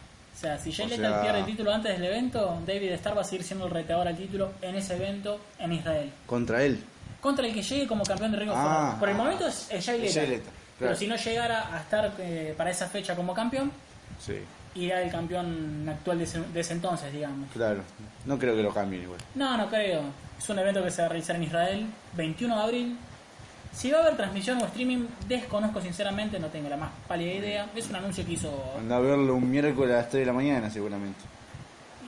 sea, 0.44 0.58
si 0.58 0.72
Jay 0.72 0.86
O 0.86 0.90
Lethal 0.90 1.12
sea- 1.14 1.22
pierde 1.22 1.40
el 1.40 1.46
título 1.46 1.74
antes 1.74 1.94
del 2.00 2.06
evento, 2.06 2.60
David 2.66 2.92
Starr 2.94 3.18
va 3.18 3.22
a 3.22 3.24
seguir 3.26 3.44
siendo 3.46 3.66
el 3.66 3.72
retador 3.72 4.08
al 4.08 4.16
título 4.18 4.52
en 4.62 4.76
ese 4.76 4.96
evento 4.96 5.40
en 5.60 5.74
Israel. 5.74 6.12
contra 6.26 6.64
él. 6.64 6.84
Contra 7.22 7.48
el 7.48 7.54
que 7.54 7.62
llegue 7.62 7.88
como 7.88 8.04
campeón 8.04 8.32
de 8.34 8.38
Ring 8.40 8.50
of 8.50 8.58
Ah. 8.58 8.86
Honor. 8.90 9.00
Por 9.00 9.10
el 9.10 9.16
momento 9.16 9.48
es, 9.48 9.68
Jay 9.86 10.00
Lethal. 10.02 10.42
Pero 10.80 10.96
si 10.96 11.08
no 11.08 11.16
llegara 11.16 11.74
a 11.74 11.80
estar 11.80 12.12
eh, 12.20 12.54
para 12.58 12.70
esa 12.72 12.88
fecha 12.88 13.16
como 13.16 13.34
campeón, 13.34 13.72
Sí, 14.20 14.36
irá 14.76 15.02
el 15.02 15.10
campeón 15.12 15.88
actual 15.88 16.18
de 16.18 16.24
ese, 16.26 16.42
de 16.42 16.60
ese 16.60 16.74
entonces, 16.74 17.12
digamos. 17.14 17.50
claro. 17.54 17.82
No 18.26 18.38
creo 18.38 18.56
que 18.56 18.64
lo 18.64 18.74
cambien 18.74 19.04
igual. 19.04 19.20
No, 19.36 19.56
no 19.58 19.70
creo. 19.70 20.02
Es 20.38 20.50
un 20.50 20.60
evento 20.60 20.84
que 20.84 20.92
se 20.92 21.02
va 21.02 21.06
a 21.06 21.10
realizar 21.10 21.36
en 21.38 21.44
Israel, 21.44 21.86
21 22.14 22.58
de 22.58 22.62
abril. 22.64 22.98
Si 23.74 23.90
va 23.92 24.00
a 24.00 24.02
haber 24.04 24.16
transmisión 24.18 24.62
o 24.62 24.66
streaming, 24.66 25.08
desconozco 25.28 25.82
sinceramente, 25.82 26.40
no 26.40 26.48
tengo 26.48 26.70
la 26.70 26.78
más 26.78 26.92
pálida 27.08 27.34
idea. 27.34 27.68
Es 27.76 27.90
un 27.90 27.96
anuncio 27.96 28.24
que 28.26 28.34
hizo 28.34 28.52
Anda 28.78 28.98
a 28.98 29.00
verlo 29.00 29.36
un 29.36 29.50
miércoles 29.50 29.94
a 29.96 29.98
las 29.98 30.10
3 30.10 30.22
de 30.22 30.26
la 30.28 30.34
mañana 30.34 30.70
seguramente. 30.70 31.20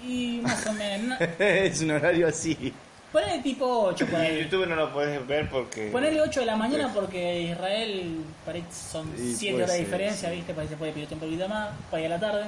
y 0.03 0.39
más 0.43 0.65
o 0.67 0.73
menos. 0.73 1.19
no- 1.19 1.25
es 1.45 1.81
un 1.81 1.91
horario 1.91 2.27
así. 2.27 2.71
Ponele 3.11 3.41
tipo 3.41 3.65
8 3.65 4.05
por 4.07 4.19
En 4.19 4.25
ahí. 4.25 4.43
YouTube 4.43 4.67
no 4.67 4.75
lo 4.75 4.93
podés 4.93 5.25
ver 5.25 5.49
porque. 5.49 5.87
Ponele 5.87 6.21
8 6.21 6.41
de 6.41 6.45
la 6.45 6.55
mañana 6.55 6.91
porque 6.93 7.41
Israel 7.43 8.23
parece 8.45 8.67
son 8.91 9.07
Y 9.17 9.33
7 9.33 9.53
puede 9.53 9.55
horas 9.63 9.69
de 9.71 9.75
ser, 9.77 9.85
diferencia, 9.85 10.29
sí. 10.29 10.35
¿viste? 10.35 10.53
Parece 10.53 10.73
que 10.73 10.77
puede 10.77 10.91
pedir 10.91 11.07
un 11.13 11.19
poquito 11.19 11.47
más, 11.49 11.69
para 11.89 12.01
ir 12.01 12.07
a 12.07 12.09
la 12.09 12.19
tarde. 12.19 12.43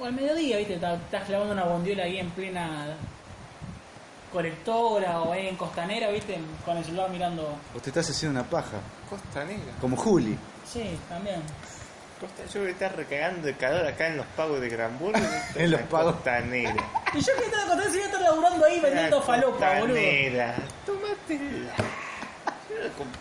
O 0.00 0.04
al 0.04 0.12
mediodía, 0.12 0.58
¿viste? 0.58 0.74
Estás 0.74 1.00
estás 1.00 1.24
clavando 1.24 1.52
una 1.54 1.64
bondiola 1.64 2.02
ahí 2.04 2.18
en 2.18 2.30
plena 2.30 2.86
colectora 4.32 5.20
o 5.20 5.32
ahí 5.32 5.48
en 5.48 5.56
costanera, 5.56 6.08
¿viste? 6.10 6.38
Con 6.64 6.76
el 6.78 6.84
celular 6.84 7.10
mirando. 7.10 7.54
O 7.76 7.80
te 7.80 7.90
estás 7.90 8.08
haciendo 8.10 8.40
una 8.40 8.48
paja. 8.48 8.78
Costa 9.08 9.44
Negra. 9.44 9.72
Como 9.80 9.96
Juli. 9.96 10.36
Sí, 10.70 10.98
también. 11.08 11.42
Costa, 12.20 12.44
yo 12.52 12.60
voy 12.60 12.68
a 12.68 12.72
estar 12.72 12.96
recagando 12.96 13.46
de 13.46 13.54
calor 13.56 13.84
acá 13.86 14.06
en 14.06 14.16
los 14.16 14.26
pagos 14.36 14.60
de 14.60 14.68
Granburgo. 14.68 15.18
En 15.56 15.70
los 15.70 15.80
pagos. 15.82 16.14
Costa 16.14 16.40
Negra. 16.40 16.84
Y 17.14 17.20
yo 17.20 17.32
que 17.36 17.44
estaba 17.44 17.66
contando 17.66 17.90
si 17.90 17.96
iba 17.96 18.04
a 18.04 18.08
estar 18.08 18.20
laburando 18.22 18.64
ahí 18.66 18.80
vendiendo 18.80 19.18
La 19.18 19.22
falopa, 19.24 19.66
boludo. 19.80 19.86
costanera. 19.88 20.54
Tómatela. 20.86 21.72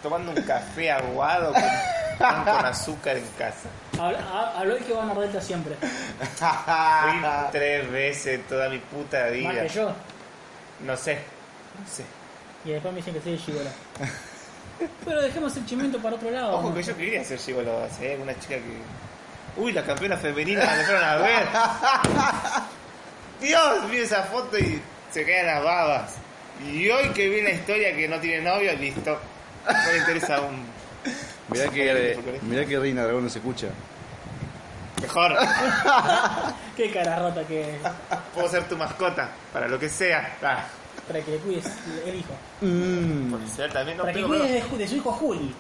Tomando 0.01 0.31
un 0.31 0.41
café 0.43 0.91
aguado 0.91 1.51
con, 1.53 1.61
con- 1.61 2.43
con 2.55 2.65
azúcar 2.65 3.17
en 3.17 3.27
casa. 3.37 3.69
Habl- 3.97 4.17
ha- 4.17 4.59
Habló 4.59 4.75
el 4.77 4.83
que 4.83 4.93
va 4.93 5.03
a 5.03 5.05
Nordelta 5.05 5.41
siempre. 5.41 5.75
Fui 5.81 7.21
tres 7.51 7.91
veces 7.91 8.47
toda 8.47 8.69
mi 8.69 8.79
puta 8.79 9.23
Más 9.23 9.31
vida. 9.31 9.61
que 9.63 9.69
yo. 9.69 9.91
No 10.85 10.97
sé. 10.97 11.15
No 11.79 11.87
sé. 11.87 12.03
Y 12.65 12.71
después 12.71 12.93
me 12.93 12.97
dicen 12.99 13.13
que 13.13 13.21
soy 13.21 13.37
gigola. 13.37 13.71
Pero 15.05 15.21
dejemos 15.21 15.55
el 15.57 15.65
chimento 15.65 15.99
para 15.99 16.15
otro 16.15 16.31
lado. 16.31 16.53
Ojo 16.53 16.69
¿no? 16.69 16.75
que 16.75 16.83
yo 16.83 16.95
quería 16.95 17.23
ser 17.23 17.39
gigolo. 17.39 17.87
Hay 17.99 18.11
alguna 18.11 18.33
chica 18.39 18.55
que. 18.55 19.61
Uy, 19.61 19.73
la 19.73 19.83
campeona 19.83 20.17
femenina 20.17 20.63
la 20.63 20.83
fueron 20.83 21.03
a 21.03 21.15
ver. 21.17 21.47
Dios, 23.41 23.91
vi 23.91 23.97
esa 23.97 24.23
foto 24.23 24.57
y 24.57 24.81
se 25.11 25.25
caen 25.25 25.47
las 25.47 25.63
babas. 25.63 26.15
Y 26.65 26.89
hoy 26.89 27.09
que 27.09 27.27
vi 27.29 27.41
la 27.41 27.51
historia 27.51 27.95
que 27.95 28.07
no 28.07 28.19
tiene 28.19 28.43
novio, 28.43 28.73
listo. 28.75 29.19
No 29.65 29.91
le 29.91 29.97
interesa 29.97 30.37
aún. 30.37 30.65
Mirá 31.49 31.69
que, 31.69 32.39
mirá 32.43 32.65
que 32.65 32.79
Reina 32.79 33.03
Dragón 33.03 33.23
no 33.23 33.29
se 33.29 33.39
escucha. 33.39 33.67
Mejor, 35.01 35.35
Qué 36.77 36.91
cara 36.91 37.19
rota 37.19 37.43
que 37.45 37.75
es. 37.75 37.81
puedo 38.33 38.47
ser 38.49 38.63
tu 38.67 38.77
mascota, 38.77 39.29
para 39.51 39.67
lo 39.67 39.77
que 39.79 39.89
sea. 39.89 40.37
Ah, 40.43 40.63
Para 41.07 41.21
que 41.21 41.31
le 41.31 41.37
cuides 41.37 41.65
el 42.05 42.15
hijo. 42.15 42.33
Mm. 42.61 43.31
por 43.31 43.47
ser 43.49 43.71
también 43.73 43.97
no 43.97 44.03
Para 44.03 44.13
que 44.15 44.23
cuides 44.23 44.69
de, 44.71 44.77
de 44.77 44.87
su 44.87 44.95
hijo 44.95 45.11
Juli. 45.11 45.55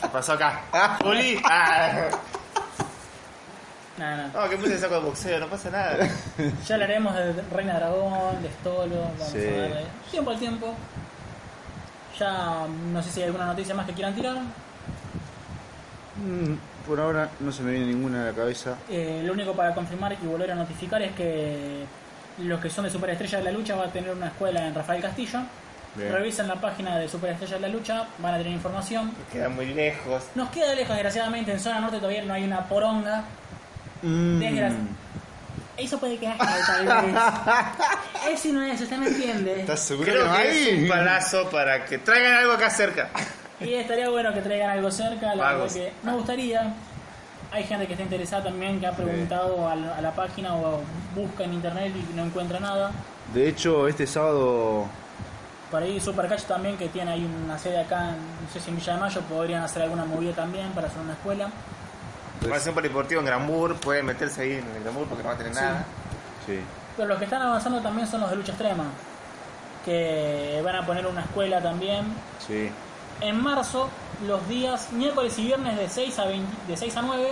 ¿Qué 0.00 0.08
pasó 0.12 0.32
acá? 0.32 0.62
Juli. 1.02 1.40
Ah. 1.44 2.08
Nada, 3.98 4.16
nada. 4.16 4.30
No, 4.44 4.50
que 4.50 4.56
puse 4.56 4.78
saco 4.78 4.94
de 4.94 5.00
boxeo, 5.00 5.38
no 5.38 5.46
pasa 5.48 5.70
nada. 5.70 6.08
Ya 6.66 6.74
hablaremos 6.74 7.14
de 7.14 7.32
Reina 7.52 7.74
Dragón, 7.74 8.42
de 8.42 8.48
Stolo. 8.50 8.96
Vamos 9.02 9.28
Sí. 9.32 9.38
a 9.38 9.60
darle 9.60 9.84
tiempo 10.10 10.30
al 10.30 10.38
tiempo. 10.38 10.74
Ya 12.18 12.66
no 12.92 13.02
sé 13.02 13.10
si 13.10 13.20
hay 13.20 13.26
alguna 13.26 13.46
noticia 13.46 13.74
más 13.74 13.86
que 13.86 13.92
quieran 13.92 14.14
tirar. 14.14 14.36
Mm, 16.16 16.54
Por 16.86 17.00
ahora 17.00 17.28
no 17.40 17.52
se 17.52 17.62
me 17.62 17.72
viene 17.72 17.86
ninguna 17.86 18.22
a 18.22 18.26
la 18.26 18.32
cabeza. 18.32 18.76
Eh, 18.90 19.22
lo 19.24 19.32
único 19.32 19.52
para 19.54 19.74
confirmar 19.74 20.16
y 20.20 20.26
volver 20.26 20.50
a 20.52 20.54
notificar 20.54 21.00
es 21.02 21.12
que 21.12 21.84
los 22.38 22.60
que 22.60 22.70
son 22.70 22.84
de 22.84 22.90
Superestrella 22.90 23.38
de 23.38 23.44
la 23.44 23.52
Lucha 23.52 23.74
van 23.76 23.88
a 23.88 23.92
tener 23.92 24.10
una 24.10 24.26
escuela 24.28 24.66
en 24.66 24.74
Rafael 24.74 25.00
Castillo. 25.02 25.40
Bien. 25.94 26.10
Revisen 26.10 26.48
la 26.48 26.54
página 26.56 26.96
de 26.98 27.06
Superestrella 27.08 27.54
de 27.56 27.60
la 27.60 27.68
Lucha, 27.68 28.06
van 28.18 28.34
a 28.34 28.38
tener 28.38 28.52
información. 28.54 29.12
Queda 29.30 29.48
muy 29.50 29.66
lejos. 29.66 30.22
Nos 30.34 30.48
queda 30.48 30.74
lejos, 30.74 30.94
desgraciadamente, 30.94 31.52
en 31.52 31.60
zona 31.60 31.80
norte 31.80 31.98
todavía 31.98 32.22
no 32.24 32.32
hay 32.32 32.44
una 32.44 32.64
poronga. 32.66 33.24
Mm. 34.00 34.42
Eso 35.76 35.98
puede 35.98 36.16
quedar 36.18 36.36
tal 36.38 36.86
vez. 36.86 37.14
Ese 38.32 38.52
no 38.52 38.62
es, 38.62 38.80
usted 38.80 38.96
me 38.96 39.08
entiende. 39.08 39.60
¿Estás 39.60 39.80
seguro 39.80 40.06
que 40.06 40.12
Creo 40.12 40.26
no 40.26 40.36
que 40.36 40.42
es 40.50 40.66
hay? 40.68 40.82
un 40.82 40.88
palazo 40.88 41.50
para 41.50 41.84
que 41.84 41.98
traigan 41.98 42.34
algo 42.34 42.52
acá 42.52 42.70
cerca. 42.70 43.08
Y 43.64 43.74
estaría 43.74 44.08
bueno 44.10 44.32
que 44.32 44.40
traigan 44.40 44.70
algo 44.70 44.90
cerca, 44.90 45.34
la 45.34 45.52
verdad 45.52 45.72
que 45.72 45.92
me 46.02 46.12
gustaría. 46.14 46.74
Hay 47.50 47.64
gente 47.64 47.86
que 47.86 47.92
está 47.92 48.02
interesada 48.02 48.44
también, 48.44 48.80
que 48.80 48.86
ha 48.86 48.92
preguntado 48.92 49.68
a 49.68 49.74
la, 49.76 49.96
a 49.96 50.00
la 50.00 50.12
página 50.12 50.54
o 50.56 50.80
busca 51.14 51.44
en 51.44 51.52
internet 51.54 51.92
y 51.94 52.14
no 52.16 52.24
encuentra 52.24 52.58
nada. 52.60 52.90
De 53.34 53.46
hecho, 53.48 53.86
este 53.88 54.06
sábado 54.06 54.86
Por 55.70 55.82
ahí 55.82 56.00
Supercatch 56.00 56.44
también, 56.44 56.76
que 56.78 56.88
tiene 56.88 57.12
ahí 57.12 57.30
una 57.44 57.58
sede 57.58 57.80
acá, 57.80 58.10
en, 58.10 58.16
no 58.16 58.50
sé 58.52 58.58
si 58.60 58.70
en 58.70 58.76
Villa 58.76 58.94
de 58.94 59.00
Mayo, 59.00 59.20
podrían 59.22 59.62
hacer 59.62 59.82
alguna 59.82 60.04
movida 60.06 60.32
también 60.32 60.70
para 60.72 60.86
hacer 60.88 61.00
una 61.02 61.12
escuela. 61.12 61.48
Va 62.50 62.56
a 62.56 62.58
ser 62.58 62.70
un 62.70 62.74
polideportivo 62.76 63.20
en 63.20 63.26
Granbur, 63.26 63.76
pueden 63.76 64.06
meterse 64.06 64.42
ahí 64.42 64.52
en 64.52 64.66
el 64.76 64.82
Granbur 64.82 65.06
porque 65.06 65.22
no 65.22 65.28
va 65.28 65.34
a 65.34 65.38
tener 65.38 65.54
Sí. 65.54 65.60
nada. 65.60 65.84
Sí. 66.46 66.58
Pero 66.96 67.08
los 67.08 67.18
que 67.18 67.24
están 67.24 67.42
avanzando 67.42 67.80
también 67.80 68.06
son 68.08 68.20
los 68.22 68.30
de 68.30 68.36
lucha 68.36 68.52
extrema, 68.52 68.84
que 69.84 70.60
van 70.64 70.76
a 70.76 70.86
poner 70.86 71.06
una 71.06 71.20
escuela 71.22 71.60
también. 71.60 72.04
Sí. 72.46 72.70
En 73.22 73.40
marzo, 73.42 73.88
los 74.26 74.46
días 74.48 74.90
miércoles 74.92 75.38
y 75.38 75.44
viernes 75.46 75.76
de 75.76 75.88
6 75.88 76.18
a, 76.18 76.24
20 76.26 76.52
de 76.66 76.76
6 76.76 76.96
a 76.96 77.02
9, 77.02 77.30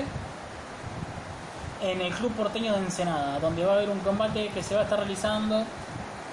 en 1.82 2.00
el 2.00 2.12
Club 2.14 2.32
Porteño 2.32 2.72
de 2.74 2.78
Ensenada, 2.78 3.38
donde 3.40 3.64
va 3.64 3.72
a 3.72 3.76
haber 3.76 3.88
un 3.90 3.98
combate 4.00 4.48
que 4.54 4.62
se 4.62 4.74
va 4.74 4.82
a 4.82 4.84
estar 4.84 4.98
realizando 4.98 5.64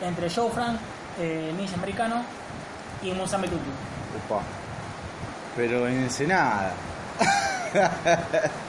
entre 0.02 0.30
Joe 0.30 0.52
Frank, 0.52 0.78
eh, 1.20 1.52
ninja 1.58 1.76
americano, 1.76 2.22
y 3.02 3.12
Musambe 3.12 3.48
Tutu. 3.48 3.62
Opa. 4.28 4.42
Pero 5.56 5.88
en 5.88 6.04
Ensenada. 6.04 6.74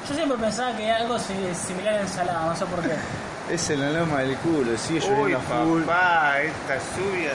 Yo 0.09 0.15
siempre 0.15 0.39
pensaba 0.39 0.75
que 0.77 0.87
era 0.87 0.97
algo 0.97 1.19
si- 1.19 1.55
similar 1.55 1.95
a 1.95 2.01
ensalada, 2.01 2.47
no 2.47 2.57
sé 2.57 2.65
por 2.67 2.81
qué. 2.83 2.95
Es 3.53 3.71
en 3.71 3.81
la 3.81 4.01
loma 4.01 4.19
del 4.21 4.37
culo, 4.37 4.77
sigue 4.77 5.01
Uy, 5.01 5.31
lloviendo 5.33 5.39
a 5.39 5.65
full. 5.65 5.83
papá, 5.85 6.41
esta 6.43 6.75
lluvia 6.99 7.33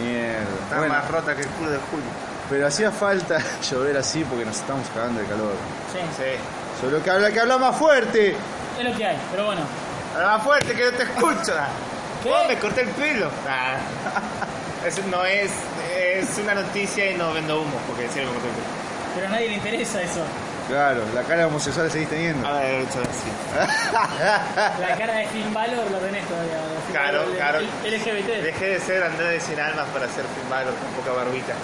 Mierda. 0.00 0.40
está 0.62 0.78
Bueno, 0.78 0.94
más 0.94 1.10
rota 1.10 1.34
que 1.36 1.42
el 1.42 1.48
culo 1.48 1.70
de 1.72 1.76
Julio. 1.90 2.06
Pero 2.50 2.66
hacía 2.66 2.90
falta 2.90 3.38
llover 3.70 3.96
así 3.96 4.24
porque 4.24 4.44
nos 4.44 4.56
estamos 4.56 4.86
cagando 4.94 5.20
de 5.20 5.26
calor. 5.26 5.52
Sí, 5.92 5.98
Sí. 6.16 6.30
Solo 6.80 7.02
que 7.02 7.10
habla 7.10 7.30
que 7.32 7.40
habla 7.40 7.56
más 7.58 7.74
fuerte. 7.76 8.36
es 8.78 8.84
lo 8.84 8.94
que 8.96 9.06
hay, 9.06 9.16
pero 9.30 9.46
bueno. 9.46 9.62
Habla 10.14 10.28
más 10.36 10.42
fuerte 10.42 10.74
que 10.74 10.84
no 10.84 10.90
te 10.92 11.02
escucho. 11.04 11.52
Ah. 11.58 11.68
¿Qué? 12.22 12.30
Oh, 12.30 12.48
me 12.48 12.58
corté 12.58 12.82
el 12.82 12.88
pelo. 12.90 13.30
Ah. 13.48 13.76
Eso 14.86 15.00
no 15.10 15.24
es, 15.24 15.50
es 15.98 16.38
una 16.38 16.54
noticia 16.54 17.10
y 17.10 17.14
no 17.16 17.32
vendo 17.32 17.60
humo, 17.62 17.76
porque 17.88 18.08
serio 18.08 18.28
me 18.28 18.34
corté 18.34 18.48
el 18.48 18.54
pelo. 18.54 18.66
Pero 19.14 19.26
a 19.26 19.30
nadie 19.30 19.48
le 19.48 19.54
interesa 19.54 20.02
eso. 20.02 20.20
Claro, 20.68 21.00
la 21.14 21.22
cara 21.22 21.46
homosexual 21.46 21.86
la 21.86 21.92
seguís 21.92 22.08
teniendo. 22.10 22.46
A 22.46 22.58
ver, 22.60 22.82
hecho 22.82 23.00
así. 23.00 23.30
La 24.80 24.96
cara 24.98 25.14
de 25.14 25.26
Finn 25.28 25.52
Balor 25.54 25.90
lo 25.90 25.98
tenés 25.98 26.24
todavía. 26.26 26.54
de 26.56 26.80
Finn 26.86 26.92
Claro, 26.92 27.18
Balor, 27.20 27.36
claro. 27.36 27.58
el- 27.60 27.94
LGBT. 27.94 28.42
Dejé 28.42 28.64
de 28.66 28.80
ser 28.80 29.02
Andrés 29.02 29.30
de 29.30 29.40
Cien 29.40 29.60
Almas 29.60 29.86
para 29.92 30.06
ser 30.06 30.24
Finn 30.34 30.50
Balor 30.50 30.74
con 30.74 30.88
poca 31.02 31.12
barbita. 31.16 31.54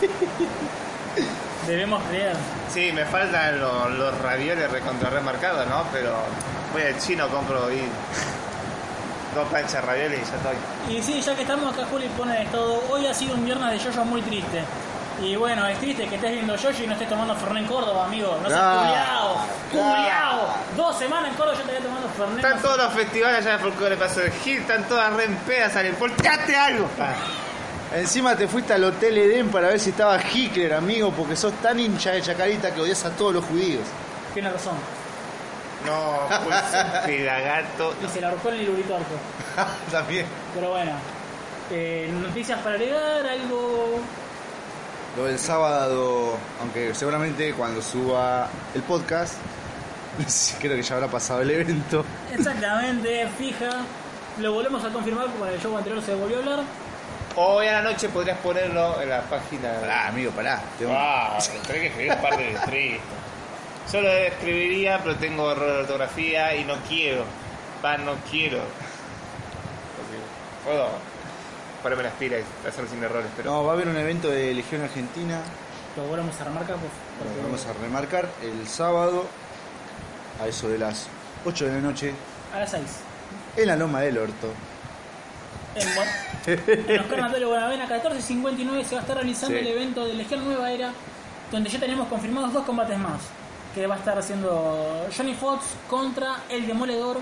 Debemos 1.66 2.02
creer. 2.04 2.36
Sí, 2.72 2.90
me 2.92 3.04
faltan 3.04 3.60
los, 3.60 3.90
los 3.92 4.18
ravioles 4.18 4.70
recontra 4.70 5.10
remarcados, 5.10 5.66
¿no? 5.66 5.84
Pero 5.92 6.14
voy 6.72 6.82
al 6.82 6.98
chino, 6.98 7.28
compro 7.28 7.66
ahí 7.66 7.88
dos 9.34 9.48
planchas 9.48 9.84
ravioles 9.84 10.20
y 10.20 10.30
ya 10.30 10.36
estoy. 10.36 10.96
Y 10.96 11.02
sí, 11.02 11.20
ya 11.20 11.34
que 11.34 11.42
estamos 11.42 11.72
acá, 11.72 11.86
Juli 11.90 12.08
pone 12.16 12.46
todo. 12.50 12.82
Hoy 12.90 13.06
ha 13.06 13.14
sido 13.14 13.34
un 13.34 13.44
viernes 13.44 13.70
de 13.70 13.78
Yoyo 13.78 14.04
muy 14.04 14.22
triste. 14.22 14.62
Y 15.22 15.36
bueno, 15.36 15.66
es 15.66 15.78
triste 15.78 16.06
que 16.06 16.14
estés 16.14 16.32
viendo 16.32 16.56
Yoyo 16.56 16.84
y 16.84 16.86
no 16.86 16.94
estés 16.94 17.08
tomando 17.08 17.34
Fernet 17.36 17.62
en 17.62 17.68
Córdoba, 17.68 18.06
amigo. 18.06 18.38
No 18.42 18.48
seas 18.48 18.62
culiao. 19.70 20.54
Dos 20.76 20.98
semanas 20.98 21.30
en 21.30 21.36
Córdoba 21.36 21.58
yo 21.58 21.64
te 21.64 21.72
voy 21.72 21.82
tomando 21.82 22.08
Fernet. 22.08 22.44
Están 22.44 22.62
todos 22.62 22.76
los 22.78 22.92
festivales 22.94 23.46
allá 23.46 23.56
de 23.56 23.62
folclore 23.62 23.96
paso 23.96 24.20
de 24.20 24.30
Gil, 24.30 24.60
están 24.60 24.84
todas 24.84 25.12
re 25.12 25.24
en 25.24 25.36
pedas, 25.36 25.72
salen, 25.72 25.96
¡volcate 25.98 26.56
algo! 26.56 26.88
Ah, 26.98 27.12
Encima 27.92 28.36
te 28.36 28.46
fuiste 28.46 28.72
al 28.72 28.84
Hotel 28.84 29.18
Edén 29.18 29.48
para 29.48 29.68
ver 29.68 29.80
si 29.80 29.90
estaba 29.90 30.18
Hitler, 30.22 30.74
amigo, 30.74 31.10
porque 31.10 31.34
sos 31.34 31.52
tan 31.54 31.78
hincha 31.80 32.12
de 32.12 32.22
Chacarita 32.22 32.72
que 32.72 32.80
odias 32.80 33.04
a 33.04 33.10
todos 33.10 33.34
los 33.34 33.44
judíos. 33.44 33.82
Tiene 34.32 34.48
razón. 34.50 34.74
no, 35.84 36.20
pues 36.44 36.56
un 36.84 37.06
pelagato. 37.06 37.94
Y 38.04 38.08
se 38.08 38.20
la 38.20 38.28
ahorcó 38.28 38.50
en 38.50 38.60
el 38.60 38.70
uritorco. 38.70 39.14
También. 39.90 40.24
Pero 40.54 40.70
bueno. 40.70 40.92
eh, 41.72 42.08
noticias 42.12 42.60
para 42.60 42.76
agregar, 42.76 43.26
algo. 43.26 44.00
Lo 45.16 45.24
del 45.24 45.38
sábado, 45.40 46.34
aunque 46.60 46.94
seguramente 46.94 47.52
cuando 47.54 47.82
suba 47.82 48.48
el 48.72 48.82
podcast, 48.82 49.34
creo 50.60 50.76
que 50.76 50.82
ya 50.82 50.94
habrá 50.94 51.08
pasado 51.08 51.42
el 51.42 51.50
evento. 51.50 52.04
Exactamente, 52.32 53.26
fija. 53.36 53.68
Lo 54.38 54.52
volvemos 54.52 54.84
a 54.84 54.90
confirmar 54.90 55.26
porque 55.36 55.54
el 55.56 55.60
show 55.60 55.76
anterior 55.76 56.00
se 56.00 56.14
volvió 56.14 56.36
a 56.36 56.38
hablar. 56.40 56.60
Hoy 57.36 57.66
a 57.68 57.74
la 57.74 57.82
noche 57.82 58.08
podrías 58.08 58.38
ponerlo 58.38 59.00
en 59.00 59.08
la 59.08 59.22
página. 59.22 59.72
Pará, 59.80 60.08
amigo, 60.08 60.30
pará. 60.32 60.60
Tengo- 60.78 60.92
Ah, 60.94 61.38
pero 61.46 61.60
tenés 61.62 61.80
que 61.82 61.86
escribir 61.88 62.12
un 62.12 62.20
par 62.22 62.36
de 62.36 62.52
letristas. 62.52 63.06
Yo 63.92 64.00
lo 64.00 64.08
escribiría, 64.08 65.00
pero 65.02 65.16
tengo 65.16 65.50
error 65.52 65.66
de 65.72 65.78
ortografía 65.80 66.54
y 66.56 66.64
no 66.64 66.74
quiero. 66.88 67.24
Va, 67.84 67.96
no 67.96 68.14
quiero. 68.30 68.58
Porque 69.96 70.18
puedo 70.64 70.88
ponerme 71.82 72.02
las 72.04 72.12
pilas 72.14 72.40
y 72.64 72.68
hacerlo 72.68 72.90
sin 72.90 73.02
errores, 73.02 73.30
pero. 73.36 73.50
No, 73.50 73.64
va 73.64 73.72
a 73.72 73.74
haber 73.74 73.88
un 73.88 73.96
evento 73.96 74.28
de 74.28 74.52
Legión 74.54 74.82
Argentina, 74.82 75.40
Lo 75.96 76.04
volvemos 76.04 76.40
a 76.40 76.44
remarcar 76.44 76.76
pues, 76.76 76.92
porque 77.18 77.36
lo 77.36 77.42
vamos 77.44 77.66
a 77.66 77.72
remarcar 77.82 78.28
el 78.42 78.68
sábado, 78.68 79.26
a 80.40 80.46
eso 80.46 80.68
de 80.68 80.78
las 80.78 81.08
8 81.44 81.66
de 81.66 81.72
la 81.72 81.80
noche, 81.80 82.12
a 82.54 82.60
las 82.60 82.70
6. 82.70 82.82
en 83.56 83.66
la 83.66 83.74
Loma 83.76 84.00
del 84.00 84.18
Orto. 84.18 84.52
En, 85.74 85.94
Buen- 85.94 86.08
en 86.88 87.46
Buenavena, 87.48 87.86
14.59 87.88 88.84
se 88.84 88.94
va 88.94 89.00
a 89.00 89.02
estar 89.02 89.16
realizando 89.16 89.56
Sí. 89.58 89.60
el 89.64 89.66
evento 89.68 90.04
de 90.04 90.14
Legión 90.14 90.44
Nueva 90.44 90.70
Era, 90.72 90.90
donde 91.52 91.70
ya 91.70 91.78
tenemos 91.78 92.08
confirmados 92.08 92.52
dos 92.52 92.64
combates 92.64 92.98
más. 92.98 93.20
Que 93.74 93.86
va 93.86 93.94
a 93.94 93.98
estar 93.98 94.18
haciendo 94.18 95.06
Johnny 95.16 95.34
Fox 95.34 95.64
contra 95.88 96.38
el 96.48 96.66
Demoledor, 96.66 97.18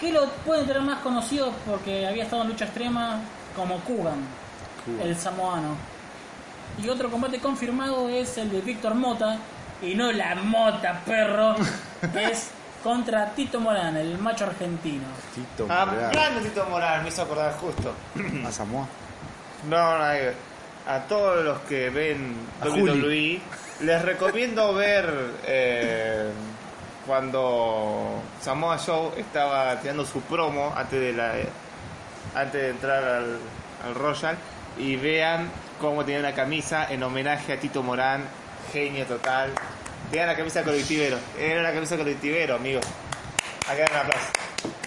que 0.00 0.12
lo 0.12 0.26
pueden 0.46 0.66
tener 0.66 0.82
más 0.82 1.00
conocido 1.00 1.52
porque 1.66 2.06
había 2.06 2.22
estado 2.24 2.42
en 2.42 2.48
lucha 2.50 2.66
extrema 2.66 3.18
como 3.56 3.80
Kugan, 3.80 4.20
Kugan. 4.84 5.08
el 5.08 5.16
samoano. 5.16 5.76
Y 6.82 6.88
otro 6.88 7.10
combate 7.10 7.38
confirmado 7.40 8.08
es 8.08 8.38
el 8.38 8.50
de 8.50 8.60
Víctor 8.60 8.94
Mota, 8.94 9.38
y 9.82 9.94
no 9.94 10.12
la 10.12 10.36
Mota, 10.36 11.00
perro, 11.04 11.56
que 12.12 12.24
es 12.26 12.50
contra 12.82 13.30
Tito 13.34 13.60
Morán, 13.60 13.96
el 13.96 14.18
macho 14.18 14.44
argentino. 14.44 15.04
Tito 15.34 15.66
Ah, 15.70 15.86
Morán, 15.86 16.10
grande 16.12 16.40
Tito 16.48 16.64
Moral, 16.66 17.02
me 17.02 17.08
hizo 17.08 17.22
acordar 17.22 17.52
justo. 17.54 17.94
a 18.46 18.52
Samoa. 18.52 18.86
No, 19.68 19.98
no, 19.98 20.04
hay- 20.04 20.32
a 20.88 21.00
todos 21.00 21.44
los 21.44 21.58
que 21.60 21.90
ven 21.90 22.34
A 22.60 22.68
WWE, 22.68 23.40
les 23.80 24.02
recomiendo 24.02 24.72
ver 24.74 25.12
eh, 25.46 26.30
cuando 27.06 28.22
Samoa 28.40 28.78
Joe 28.78 29.20
estaba 29.20 29.76
tirando 29.80 30.04
su 30.06 30.20
promo 30.22 30.72
antes 30.76 30.98
de 31.00 31.12
la 31.12 31.32
antes 32.34 32.60
de 32.62 32.68
entrar 32.70 33.04
al, 33.04 33.38
al 33.84 33.94
Royal 33.94 34.36
y 34.78 34.96
vean 34.96 35.50
cómo 35.80 36.04
tenía 36.04 36.20
una 36.20 36.32
camisa 36.34 36.90
en 36.90 37.02
homenaje 37.02 37.52
a 37.52 37.60
Tito 37.60 37.82
Morán, 37.82 38.24
genio 38.72 39.04
total. 39.06 39.50
Tenía 40.10 40.26
la 40.26 40.36
camisa 40.36 40.62
colectivero, 40.64 41.18
era 41.38 41.60
una 41.60 41.72
camisa 41.72 41.96
colectivero, 41.96 42.56
amigo. 42.56 42.80
Acá 43.68 43.86
un 43.90 43.96
aplauso. 43.96 44.30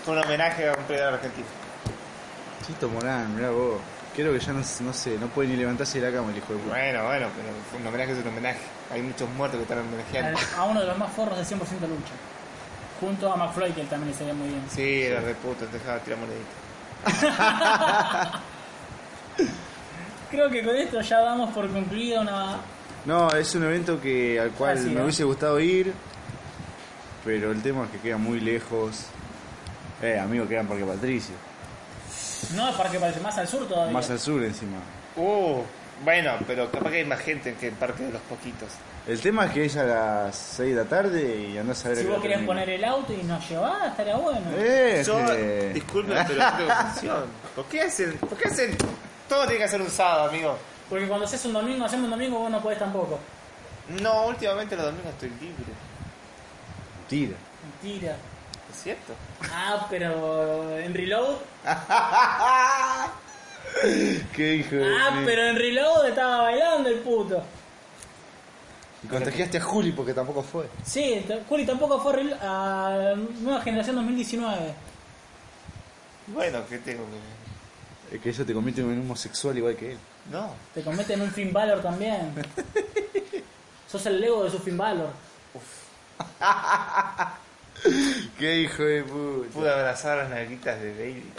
Un 0.06 0.18
homenaje 0.18 0.68
a 0.68 0.74
un 0.74 0.84
peleador 0.84 1.14
argentino. 1.14 1.48
Tito 2.68 2.90
Morán, 2.90 3.34
mirá 3.36 3.50
vos. 3.52 3.80
Creo 4.16 4.34
que 4.34 4.40
ya 4.40 4.52
no, 4.54 4.60
no 4.60 4.94
sé, 4.94 5.18
no 5.18 5.28
puede 5.28 5.48
ni 5.50 5.56
levantarse 5.56 6.00
de 6.00 6.12
la 6.12 6.18
cama 6.18 6.30
el 6.32 6.38
hijo 6.38 6.54
de 6.54 6.60
puta. 6.60 6.76
Bueno, 6.76 7.04
bueno, 7.06 7.28
pero 7.36 7.80
un 7.80 7.88
homenaje 7.88 8.12
es 8.12 8.18
un 8.20 8.28
homenaje. 8.28 8.60
Hay 8.92 9.02
muchos 9.02 9.30
muertos 9.30 9.58
que 9.58 9.64
están 9.64 9.80
homenajeando. 9.80 10.38
a 10.38 10.62
a 10.62 10.64
uno 10.66 10.82
de 10.82 10.88
los 10.88 10.98
más 10.98 11.12
forros 11.14 11.38
de 11.38 11.44
100% 11.44 11.60
lucha. 11.60 12.14
Junto 13.00 13.32
a 13.32 13.38
McFly, 13.38 13.72
que 13.72 13.82
él 13.82 13.88
también 13.88 14.12
le 14.12 14.18
salía 14.18 14.34
muy 14.34 14.50
bien. 14.50 14.64
Sí, 14.70 15.04
era 15.04 15.22
de 15.22 15.34
puta, 15.36 15.66
dejaba 15.66 16.00
tirar 16.00 16.20
moneditas. 16.20 16.54
Creo 20.30 20.50
que 20.50 20.64
con 20.64 20.76
esto 20.76 21.02
ya 21.02 21.22
damos 21.22 21.54
por 21.54 21.70
concluida 21.72 22.22
una. 22.22 22.58
No, 23.06 23.30
es 23.36 23.54
un 23.56 23.64
evento 23.64 24.00
que 24.00 24.40
al 24.40 24.52
cual 24.52 24.78
Así, 24.78 24.90
me 24.90 25.02
hubiese 25.02 25.24
gustado 25.24 25.60
ir, 25.60 25.94
pero 27.26 27.52
el 27.52 27.62
tema 27.62 27.86
es 27.86 27.92
que 27.92 28.00
queda 28.00 28.18
muy 28.18 28.40
lejos. 28.40 29.06
Eh, 30.02 30.20
amigo, 30.20 30.48
queda 30.48 30.62
en 30.62 30.68
Parque 30.68 30.86
Patricio. 30.86 31.36
No, 32.56 32.72
para 32.76 32.90
que 32.90 33.00
parece 33.00 33.20
más 33.20 33.38
al 33.38 33.48
sur 33.48 33.68
todavía. 33.68 33.94
Más 33.94 34.10
al 34.10 34.20
sur 34.20 34.44
encima. 34.44 34.78
Uh, 35.16 35.62
bueno, 36.04 36.32
pero 36.48 36.70
capaz 36.72 36.92
que 36.92 36.98
hay 36.98 37.06
más 37.06 37.20
gente 37.20 37.56
que 37.56 37.68
el 37.68 37.74
Parque 37.74 38.04
de 38.04 38.12
los 38.12 38.22
Poquitos. 38.24 38.70
El 39.08 39.20
tema 39.20 39.46
es 39.48 39.52
que 39.52 39.66
es 39.66 39.76
a 39.76 39.84
las 39.84 40.36
6 40.36 40.76
de 40.76 40.84
la 40.84 40.88
tarde 40.88 41.50
y 41.54 41.58
andás 41.58 41.86
a 41.86 41.90
ver 41.90 41.98
si 41.98 42.06
vos 42.06 42.22
querés 42.22 42.38
termina. 42.38 42.48
poner 42.54 42.70
el 42.70 42.84
auto 42.86 43.12
y 43.14 43.24
nos 43.24 43.50
llevás, 43.50 43.92
estaría 43.92 44.16
bueno. 44.16 44.46
Eh, 44.56 45.04
Yo, 45.06 45.20
eh. 45.32 45.72
disculpen, 45.74 46.18
pero 46.26 46.40
yo 46.40 46.58
tengo 46.58 46.74
función. 46.74 47.24
¿Por 47.56 47.66
qué 47.66 47.82
hacen? 47.82 48.14
¿Por 48.18 48.38
qué 48.38 48.48
hacen? 48.48 48.78
Todo 49.28 49.46
tiene 49.46 49.64
que 49.64 49.70
ser 49.70 49.82
un 49.82 49.90
sábado, 49.90 50.30
amigo. 50.30 50.58
Porque 50.94 51.08
cuando 51.08 51.26
haces 51.26 51.44
un 51.46 51.54
domingo, 51.54 51.86
hacemos 51.86 52.06
un 52.06 52.12
domingo, 52.12 52.38
vos 52.38 52.52
no 52.52 52.62
podés 52.62 52.78
tampoco. 52.78 53.18
No, 54.00 54.28
últimamente 54.28 54.76
los 54.76 54.86
domingos 54.86 55.10
estoy 55.10 55.30
libre. 55.42 55.74
Tira. 57.10 57.36
Mentira. 57.82 58.16
¿Es 58.72 58.84
cierto? 58.84 59.14
Ah, 59.52 59.88
pero 59.90 60.78
en 60.78 60.94
reload. 60.94 61.38
Qué 64.36 64.56
hijo 64.58 64.76
de 64.76 64.86
Ah, 64.86 65.20
pero 65.26 65.48
en 65.48 65.56
reload 65.56 66.10
estaba 66.10 66.44
bailando 66.44 66.90
el 66.90 67.00
puto. 67.00 67.42
Y 69.04 69.08
contagiaste 69.08 69.58
a 69.58 69.62
Juli 69.62 69.94
porque 69.94 70.14
tampoco 70.14 70.44
fue. 70.44 70.70
Sí, 70.86 71.26
Juli 71.50 71.66
tampoco 71.66 72.00
fue 72.02 72.36
a 72.40 73.16
Nueva 73.42 73.64
Generación 73.64 73.96
2019. 73.96 74.76
Bueno, 76.28 76.60
¿qué 76.70 76.78
tengo 76.78 77.04
que.? 77.06 77.43
Es 78.14 78.22
que 78.22 78.30
eso 78.30 78.46
te 78.46 78.54
convierte 78.54 78.82
en 78.82 78.88
un 78.90 79.00
homosexual 79.00 79.58
igual 79.58 79.76
que 79.76 79.94
él. 79.94 79.98
No. 80.32 80.54
Te 80.72 80.84
convierte 80.84 81.14
en 81.16 81.22
un 81.22 81.32
Finn 81.32 81.52
Balor 81.52 81.82
también. 81.82 82.32
Sos 83.92 84.06
el 84.06 84.22
Lego 84.22 84.44
de 84.44 84.52
su 84.52 84.60
Finn 84.60 84.78
Balor. 84.78 85.10
Qué 88.38 88.62
hijo 88.62 88.84
de 88.84 89.02
puta. 89.04 89.50
Pude 89.52 89.70
abrazar 89.70 90.20
las 90.20 90.30
nalguitas 90.30 90.80
de 90.80 90.92
Baby. 90.92 91.34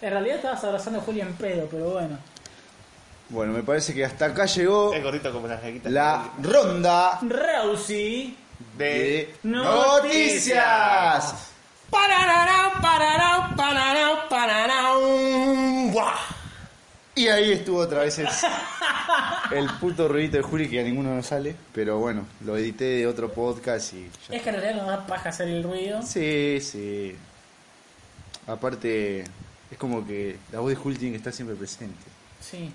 En 0.00 0.10
realidad 0.10 0.36
estabas 0.36 0.64
abrazando 0.64 1.00
a 1.00 1.02
Juli 1.02 1.20
en 1.20 1.34
pedo, 1.34 1.68
pero 1.70 1.90
bueno. 1.90 2.18
Bueno, 3.28 3.52
me 3.52 3.62
parece 3.62 3.92
que 3.92 4.06
hasta 4.06 4.24
acá 4.26 4.46
llegó 4.46 4.94
Es 4.94 5.02
gordito 5.02 5.30
como 5.32 5.48
las 5.48 5.62
nalguitas 5.62 5.92
la 5.92 6.30
ronda 6.40 7.18
Rousey. 7.20 8.34
De 8.76 9.34
Noticias. 9.42 10.54
Y 17.14 17.26
ahí 17.26 17.50
estuvo 17.50 17.78
otra 17.80 18.00
vez 18.00 18.16
el, 18.20 18.28
el 19.50 19.68
puto 19.80 20.06
ruidito 20.06 20.36
de 20.36 20.42
Juli 20.44 20.68
que 20.68 20.78
a 20.80 20.84
ninguno 20.84 21.14
nos 21.16 21.26
sale. 21.26 21.56
Pero 21.72 21.98
bueno, 21.98 22.26
lo 22.44 22.56
edité 22.56 22.84
de 22.84 23.06
otro 23.08 23.32
podcast 23.32 23.92
y 23.94 24.08
ya. 24.28 24.36
Es 24.36 24.42
que 24.42 24.50
en 24.50 24.54
realidad 24.60 24.82
no 24.82 24.88
da 24.88 25.04
paja 25.04 25.30
hacer 25.30 25.48
el 25.48 25.64
ruido. 25.64 26.00
Sí, 26.02 26.60
sí. 26.60 27.16
Aparte, 28.46 29.24
es 29.70 29.78
como 29.78 30.06
que 30.06 30.38
la 30.52 30.60
voz 30.60 30.70
de 30.70 30.76
Juli 30.76 30.96
tiene 30.96 31.12
que 31.14 31.18
estar 31.18 31.32
siempre 31.32 31.56
presente. 31.56 32.04
Sí. 32.40 32.70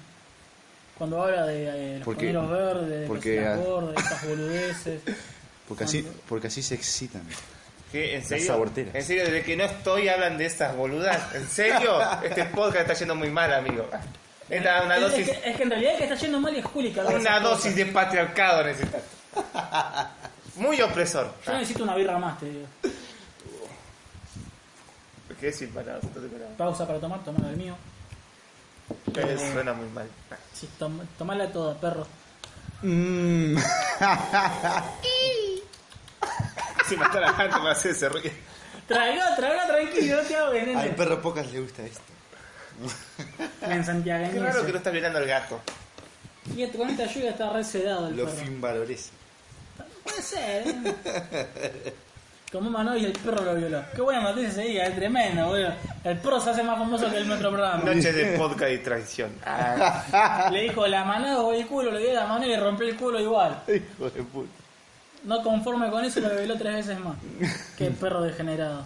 Cuando 0.98 1.24
habla 1.24 1.46
de 1.46 1.64
eh, 1.64 1.96
los 2.00 2.06
Porque- 2.06 2.28
pañuelos 2.28 2.50
verdes, 2.52 3.00
de 3.00 3.08
porque, 3.08 3.46
ah, 3.48 3.56
gordas, 3.56 3.96
de 3.96 4.02
esas 4.02 4.28
boludeces. 4.28 5.02
Porque 5.70 5.86
así, 5.86 6.06
porque 6.28 6.48
así 6.48 6.62
se 6.62 6.76
excitan. 6.76 7.24
¿Qué? 7.94 8.16
¿En 8.16 8.20
Las 8.22 8.28
serio? 8.28 8.66
¿En 8.76 9.04
serio? 9.04 9.24
Desde 9.24 9.44
que 9.44 9.56
no 9.56 9.64
estoy 9.66 10.10
hablan 10.10 10.38
de 10.38 10.48
estas 10.48 10.76
boludas. 10.76 11.34
¿En 11.36 11.48
serio? 11.48 12.00
Este 12.24 12.44
podcast 12.46 12.82
está 12.82 12.94
yendo 12.96 13.14
muy 13.16 13.30
mal, 13.30 13.54
amigo. 13.54 13.88
Una 14.50 14.96
Es- 14.96 15.02
dosis, 15.02 15.28
Es, 15.30 15.38
que, 15.40 15.50
es 15.52 15.58
que 15.58 15.64
en 15.64 15.70
realidad 15.70 15.92
el 15.94 15.98
que 16.00 16.04
está 16.06 16.16
yendo 16.16 16.40
mal 16.42 16.56
es 16.56 16.66
Juli. 16.66 16.92
una 16.98 17.40
dosis 17.40 17.62
cosas. 17.72 17.76
de 17.76 17.86
patriarcado 17.86 18.64
necesitas. 18.66 19.02
Muy 20.56 20.82
opresor. 20.82 21.32
Yo 21.46 21.54
necesito 21.54 21.84
una 21.84 21.96
birra 21.96 22.18
más, 22.18 22.40
te 22.40 22.48
digo. 22.48 22.66
¿Qué 25.40 25.46
decir 25.48 25.70
para? 25.74 26.00
Pausa 26.58 26.88
para 26.88 27.00
tomar, 27.00 27.24
tomar 27.24 27.50
el 27.52 27.58
mío. 27.58 27.76
Eh, 29.16 29.38
Suena 29.54 29.74
muy 29.74 29.88
mal. 29.90 30.08
Sí, 30.54 30.68
tom, 30.80 31.00
tomala 31.18 31.52
toda, 31.52 31.76
perro. 31.76 32.08
Mm. 32.82 33.56
Si 36.94 37.00
me 37.00 37.06
está 37.06 37.20
la 37.20 37.34
gente 37.34 37.60
me 37.60 37.70
hace 37.72 37.90
ese 37.90 38.08
ruido. 38.10 38.30
Traga, 38.88 39.36
traga 39.36 39.66
tranquilo, 39.66 40.18
no 40.18 40.24
te 40.24 40.36
hago 40.36 40.80
Al 40.80 40.90
perro 40.96 41.22
pocas 41.22 41.52
le 41.52 41.62
gusta 41.62 41.84
esto. 41.84 42.02
En 43.62 43.84
Santiago. 43.84 44.28
Qué 44.32 44.40
raro 44.40 44.66
que 44.66 44.72
no 44.72 44.78
estás 44.78 44.94
mirando 44.94 45.20
al 45.20 45.26
gato. 45.26 45.60
Y 46.56 46.68
con 46.68 46.90
esta 46.90 47.06
lluvia 47.06 47.32
está 47.32 47.50
re 47.50 47.64
sedado 47.64 48.10
el 48.10 48.18
Lo 48.18 48.26
perro. 48.26 48.38
fin 48.38 48.62
valores. 48.62 49.10
Puede 50.04 50.22
ser, 50.22 50.68
¿eh? 50.68 51.94
Como 52.52 52.70
Manoy 52.70 53.02
y 53.02 53.06
el 53.06 53.14
perro 53.14 53.44
lo 53.44 53.56
violó. 53.56 53.82
Qué 53.96 54.02
buena 54.02 54.22
noticia 54.22 54.50
ese 54.50 54.62
día, 54.62 54.86
es 54.86 54.96
tremendo, 54.96 55.48
boludo. 55.48 55.74
El 56.04 56.18
perro 56.20 56.40
se 56.40 56.52
hace 56.52 56.62
más 56.62 56.78
famoso 56.78 57.10
que 57.10 57.18
el 57.18 57.28
nuestro 57.28 57.50
programa. 57.50 57.84
Noche 57.84 58.14
de 58.14 58.38
podcast 58.38 58.72
y 58.72 58.78
traición. 58.80 59.32
Ah, 59.44 60.50
Le 60.52 60.62
dijo 60.64 60.86
la 60.86 61.04
manada 61.04 61.42
o 61.42 61.52
el 61.54 61.66
culo, 61.66 61.90
le 61.92 62.02
dio 62.02 62.14
la 62.14 62.28
mano 62.28 62.46
y 62.46 62.50
le 62.50 62.60
rompió 62.60 62.88
el 62.88 62.96
culo 62.96 63.20
igual. 63.20 63.64
Hijo 63.68 64.10
de 64.12 64.22
puta. 64.22 64.63
No 65.24 65.42
conforme 65.42 65.90
con 65.90 66.04
eso, 66.04 66.20
lo 66.20 66.30
violó 66.30 66.58
tres 66.58 66.86
veces 66.86 67.00
más. 67.00 67.16
Qué 67.78 67.90
perro 68.00 68.22
degenerado. 68.22 68.86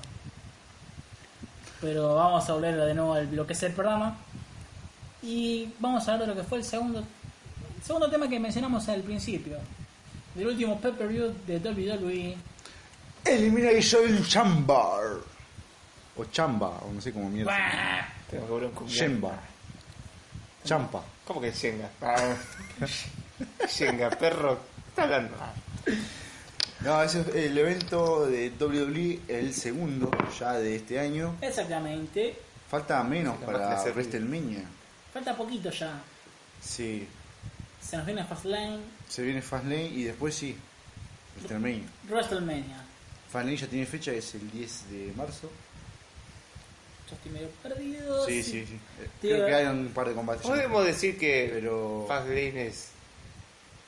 Pero 1.81 2.15
vamos 2.15 2.47
a 2.49 2.53
volver 2.53 2.75
de 2.75 2.93
nuevo 2.93 3.13
al 3.13 3.35
lo 3.35 3.45
que 3.45 3.53
es 3.53 3.63
el 3.63 3.73
programa. 3.73 4.15
Y 5.21 5.73
vamos 5.79 6.07
a 6.07 6.13
hablar 6.13 6.27
de 6.27 6.35
lo 6.35 6.41
que 6.41 6.47
fue 6.47 6.59
el 6.59 6.63
segundo, 6.63 7.03
segundo 7.83 8.09
tema 8.09 8.29
que 8.29 8.39
mencionamos 8.39 8.87
al 8.89 9.01
principio. 9.01 9.57
Del 10.35 10.47
último 10.47 10.79
pay-per-view 10.79 11.33
de 11.47 11.57
WWE. 11.57 12.37
Elimination 13.25 14.23
Chamber. 14.25 15.17
O 16.15 16.25
Chamba, 16.25 16.67
o 16.67 16.91
no 16.91 17.01
sé 17.01 17.11
cómo 17.13 17.29
mierda. 17.29 17.51
¡Bah! 17.51 18.07
tengo 18.29 18.45
que 18.45 18.51
volver 18.51 18.69
un 18.69 18.75
cumpleaños. 18.75 18.99
Chemba. 18.99 19.39
Champa. 20.63 21.01
¿Cómo 21.25 21.41
que 21.41 21.51
Shenga? 21.51 21.89
Ah. 22.01 22.35
Shenga, 23.69 24.09
perro. 24.09 24.57
¿Qué 24.57 24.89
está 24.89 25.03
hablando? 25.03 25.35
No, 26.81 27.01
ese 27.01 27.21
es 27.21 27.27
el 27.35 27.57
evento 27.57 28.27
de 28.27 28.51
WWE, 28.59 29.19
el 29.27 29.53
segundo 29.53 30.11
ya 30.39 30.53
de 30.53 30.75
este 30.75 30.99
año. 30.99 31.35
Exactamente. 31.41 32.35
Falta 32.69 33.03
menos 33.03 33.37
para 33.43 33.73
hacer. 33.73 33.93
WrestleMania. 33.93 34.63
Falta 35.13 35.35
poquito 35.35 35.71
ya. 35.71 35.99
Sí, 36.61 37.07
Se 37.81 37.97
nos 37.97 38.05
viene 38.05 38.23
Fastlane, 38.25 38.79
se 39.07 39.21
viene 39.23 39.41
Fastlane 39.41 39.85
y 39.87 40.03
después 40.03 40.35
sí, 40.35 40.55
WrestleMania. 41.37 41.87
WrestleMania. 42.09 42.83
Fastlane 43.31 43.57
ya 43.57 43.67
tiene 43.67 43.85
fecha, 43.85 44.11
es 44.11 44.35
el 44.35 44.49
10 44.51 44.89
de 44.91 45.13
marzo. 45.15 45.49
Yo 47.09 47.15
estoy 47.15 47.31
medio 47.31 47.49
perdido. 47.63 48.25
Sí, 48.25 48.43
sí, 48.43 48.65
sí. 48.67 48.79
Creo 49.21 49.45
que 49.47 49.55
hay 49.55 49.65
un 49.67 49.87
par 49.89 50.09
de 50.09 50.13
combates. 50.13 50.43
ya. 50.43 50.49
Podemos 50.49 50.85
decir 50.85 51.17
que 51.17 51.49
Pero- 51.53 52.05
Fastlane 52.07 52.67
es 52.67 52.89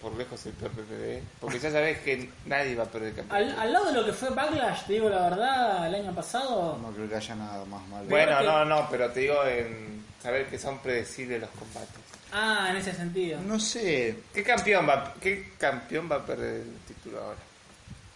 por 0.02 0.16
lejos 0.16 0.46
el 0.46 0.54
peor 0.54 0.72
PPV. 0.72 1.22
Porque 1.42 1.60
ya 1.60 1.72
sabes 1.72 2.00
que 2.00 2.30
nadie 2.46 2.76
va 2.76 2.84
a 2.84 2.88
perder 2.88 3.14
campeón. 3.16 3.36
Al, 3.38 3.60
al 3.60 3.74
lado 3.74 3.86
de 3.88 3.94
lo 3.94 4.06
que 4.06 4.14
fue 4.14 4.30
Backlash, 4.30 4.86
te 4.86 4.94
digo 4.94 5.10
la 5.10 5.30
verdad, 5.30 5.88
el 5.88 5.96
año 5.96 6.16
pasado, 6.16 6.78
No 6.82 6.92
creo 6.92 7.10
que 7.10 7.16
haya 7.16 7.36
nada 7.36 7.66
más 7.66 7.86
malo. 7.88 8.06
Bueno, 8.08 8.38
que- 8.40 8.46
no, 8.46 8.66
no, 8.66 8.88
pero 8.90 9.10
te 9.12 9.20
digo 9.22 9.44
en 9.46 10.04
saber 10.22 10.48
que 10.48 10.58
son 10.58 10.80
predecibles 10.80 11.42
los 11.42 11.50
combates. 11.52 11.90
ah, 12.32 12.68
en 12.72 12.78
ese 12.78 12.94
sentido. 12.94 13.40
No 13.42 13.60
sé, 13.60 14.20
¿Qué 14.34 14.44
campeón 14.44 14.88
va, 14.88 15.14
qué 15.20 15.52
campeón 15.58 16.10
va 16.12 16.18
a 16.18 16.26
perder 16.26 16.62
el 16.62 16.78
título 16.88 17.22
ahora? 17.24 17.38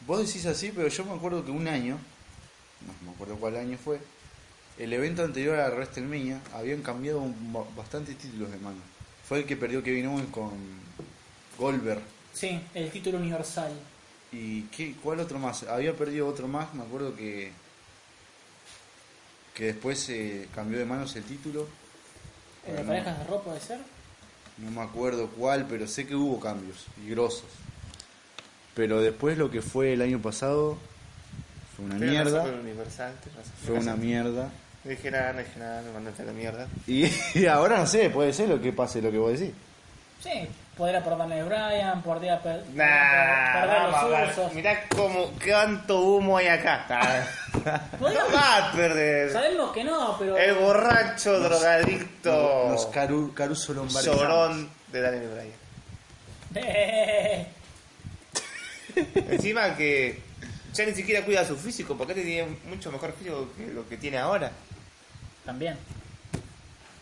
vos 0.05 0.25
decís 0.25 0.45
así, 0.45 0.71
pero 0.75 0.87
yo 0.89 1.05
me 1.05 1.13
acuerdo 1.13 1.45
que 1.45 1.51
un 1.51 1.65
año, 1.67 1.97
no 2.85 2.93
me 3.09 3.13
acuerdo 3.15 3.35
cuál 3.37 3.55
año 3.55 3.77
fue, 3.77 3.99
el 4.77 4.91
evento 4.91 5.23
anterior 5.23 5.57
a 5.59 5.69
WrestleMania 5.69 6.39
habían 6.53 6.81
cambiado 6.81 7.23
bastantes 7.75 8.17
títulos 8.17 8.51
de 8.51 8.57
mano. 8.57 8.77
Fue 9.27 9.39
el 9.39 9.45
que 9.45 9.55
perdió 9.55 9.81
Kevin 9.81 10.07
Owens 10.07 10.29
con 10.29 10.51
Goldberg. 11.57 12.01
Sí, 12.33 12.59
el 12.73 12.89
título 12.91 13.17
universal. 13.17 13.71
¿Y 14.31 14.63
qué, 14.63 14.95
cuál 15.01 15.19
otro 15.19 15.37
más? 15.37 15.63
Había 15.63 15.95
perdido 15.95 16.27
otro 16.27 16.47
más, 16.47 16.73
me 16.73 16.83
acuerdo 16.83 17.15
que 17.15 17.51
que 19.53 19.65
después 19.65 20.09
eh, 20.09 20.47
cambió 20.53 20.79
de 20.79 20.85
manos 20.85 21.15
el 21.15 21.23
título. 21.23 21.67
¿El 22.67 22.75
de 22.77 22.81
no, 22.81 22.87
parejas 22.87 23.19
de 23.19 23.23
ropa 23.25 23.43
puede 23.43 23.59
ser? 23.59 23.79
no 24.57 24.69
me 24.69 24.81
acuerdo 24.81 25.29
cuál, 25.29 25.65
pero 25.67 25.87
sé 25.87 26.05
que 26.05 26.15
hubo 26.15 26.39
cambios 26.39 26.85
y 27.03 27.09
grosos. 27.09 27.45
Pero 28.75 29.01
después 29.01 29.37
lo 29.37 29.49
que 29.49 29.61
fue 29.61 29.93
el 29.93 30.01
año 30.01 30.19
pasado 30.21 30.77
fue 31.75 31.85
una 31.85 31.95
mierda. 31.95 32.43
Universal. 32.43 33.13
Fue 33.65 33.75
una 33.75 33.95
mierda. 33.95 34.51
No 34.83 34.89
dije 34.91 35.11
nada, 35.11 35.33
no 35.33 35.39
dije 35.39 35.59
nada, 35.59 35.81
me 35.81 35.91
mandaste 35.91 36.23
a 36.23 36.25
la 36.25 36.33
mierda. 36.33 36.67
Y, 36.87 37.05
y 37.35 37.45
ahora 37.49 37.79
no 37.79 37.87
sé, 37.87 38.09
puede 38.09 38.33
ser 38.33 38.49
lo 38.49 38.61
que 38.61 38.73
pase, 38.73 39.01
lo 39.01 39.11
que 39.11 39.17
vos 39.17 39.39
decís. 39.39 39.53
Sí, 40.21 40.47
podría 40.77 41.03
perderle 41.03 41.39
a 41.41 41.43
Brian, 41.45 42.01
podría 42.01 42.41
per- 42.41 42.63
Nah, 42.73 43.53
perder 43.61 43.91
vamos 43.91 44.09
los 44.11 44.31
usos. 44.37 44.53
Mirá 44.53 44.83
cómo, 44.89 45.31
cuánto 45.43 45.99
humo 46.01 46.37
hay 46.37 46.47
acá. 46.47 46.85
Podría- 47.99 48.19
No 48.29 48.33
va 48.35 48.69
a 48.69 48.71
perder. 48.71 49.31
Sabemos 49.31 49.71
que 49.71 49.83
no, 49.83 50.15
pero. 50.17 50.37
El 50.37 50.53
borracho, 50.55 51.39
drogadicto, 51.39 52.69
Los 52.71 52.85
Caru, 52.87 53.33
Caruso 53.33 53.73
Lombardi. 53.73 54.07
llorón 54.07 54.69
de 54.91 55.01
Daniel 55.01 55.29
Bryan. 55.29 55.53
Encima 59.29 59.75
que 59.75 60.21
ya 60.73 60.85
ni 60.85 60.93
siquiera 60.93 61.23
cuida 61.25 61.45
su 61.45 61.55
físico, 61.55 61.95
porque 61.97 62.13
antes 62.13 62.25
tenía 62.25 62.45
mucho 62.67 62.91
mejor 62.91 63.13
físico 63.13 63.49
que 63.57 63.67
lo 63.67 63.87
que 63.87 63.97
tiene 63.97 64.17
ahora. 64.17 64.51
También. 65.45 65.77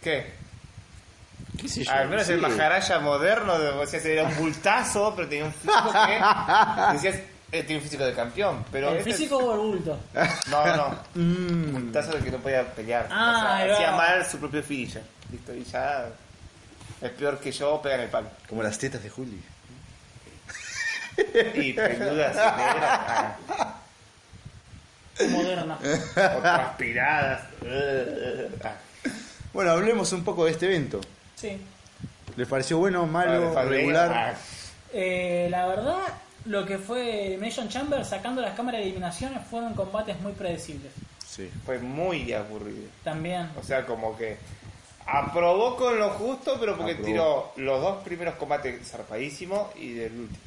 ¿Qué? 0.02 0.34
¿Qué 1.62 1.68
sé 1.70 1.84
yo? 1.84 1.92
Al 1.92 2.10
menos 2.10 2.28
el 2.30 2.40
Sí. 2.40 2.42
Maharaja 2.48 3.00
moderno, 3.00 3.60
de- 3.60 3.70
o 3.70 3.86
sea, 3.86 4.00
se 4.00 4.14
era 4.14 4.24
un 4.24 4.36
bultazo, 4.38 5.14
pero 5.16 5.28
tenía 5.30 5.46
un 5.46 5.54
físico 5.54 5.92
que. 5.94 6.94
Decías, 6.94 7.16
eh, 7.52 7.64
tiene 7.64 7.76
un 7.78 7.84
físico 7.84 8.04
de 8.06 8.14
campeón, 8.14 8.66
pero. 8.72 8.90
¿El 8.92 8.98
este- 8.98 9.12
físico 9.14 9.38
o 9.38 9.54
el 9.54 9.60
bulto? 9.60 10.00
No, 10.50 10.76
no. 10.78 11.00
Mm, 11.16 11.72
Bultazo 11.74 12.12
de 12.14 12.24
que 12.24 12.32
no 12.32 12.38
podía 12.40 12.64
pelear. 12.74 13.08
Ah, 13.12 13.60
O 13.62 13.66
sea, 13.66 13.74
hacía 13.76 13.92
mal 13.92 14.26
su 14.26 14.40
propio 14.40 14.64
finisher. 14.64 15.04
Listo, 15.32 15.54
y 15.54 15.64
ya. 15.66 16.08
Es 17.02 17.10
peor 17.12 17.40
que 17.40 17.52
yo, 17.52 17.82
pega 17.82 17.96
en 17.96 18.02
el 18.02 18.10
palo. 18.10 18.30
como 18.48 18.62
las 18.64 18.78
tetas 18.78 19.02
de 19.04 19.10
Juli. 19.10 19.42
Y 21.56 21.74
peludas 21.74 22.36
negras. 22.58 23.36
Moderna. 25.30 25.78
o 26.38 26.42
transpiradas. 26.42 27.42
Bueno, 29.54 29.72
hablemos 29.72 30.12
un 30.14 30.24
poco 30.24 30.46
de 30.46 30.52
este 30.52 30.66
evento. 30.68 31.02
Sí. 31.42 31.58
¿Les 32.38 32.48
pareció 32.48 32.78
bueno, 32.78 33.06
malo, 33.08 33.54
regular? 33.66 34.12
ah, 34.14 34.34
Eh, 34.94 35.48
la 35.50 35.68
verdad, 35.68 36.00
lo 36.46 36.66
que 36.66 36.78
fue 36.78 37.28
Elimination 37.28 37.68
Chamber 37.70 38.06
sacando 38.06 38.42
las 38.42 38.56
cámaras 38.56 38.80
de 38.80 38.88
eliminaciones 38.88 39.40
fueron 39.50 39.74
combates 39.74 40.20
muy 40.22 40.34
predecibles. 40.34 40.92
Sí. 41.26 41.50
Fue 41.66 41.80
muy 41.80 42.32
aburrido. 42.34 42.90
También. 43.04 43.50
O 43.60 43.64
sea, 43.64 43.86
como 43.86 44.18
que 44.18 44.38
aprobó 45.06 45.76
con 45.78 45.98
lo 45.98 46.10
justo, 46.12 46.58
pero 46.60 46.76
porque 46.78 46.92
Aprobó. 46.94 47.08
tiró 47.08 47.52
los 47.58 47.82
dos 47.82 48.04
primeros 48.04 48.36
combates 48.36 48.88
zarpadísimos 48.90 49.76
y 49.78 49.94
del 49.94 50.12
último. 50.12 50.40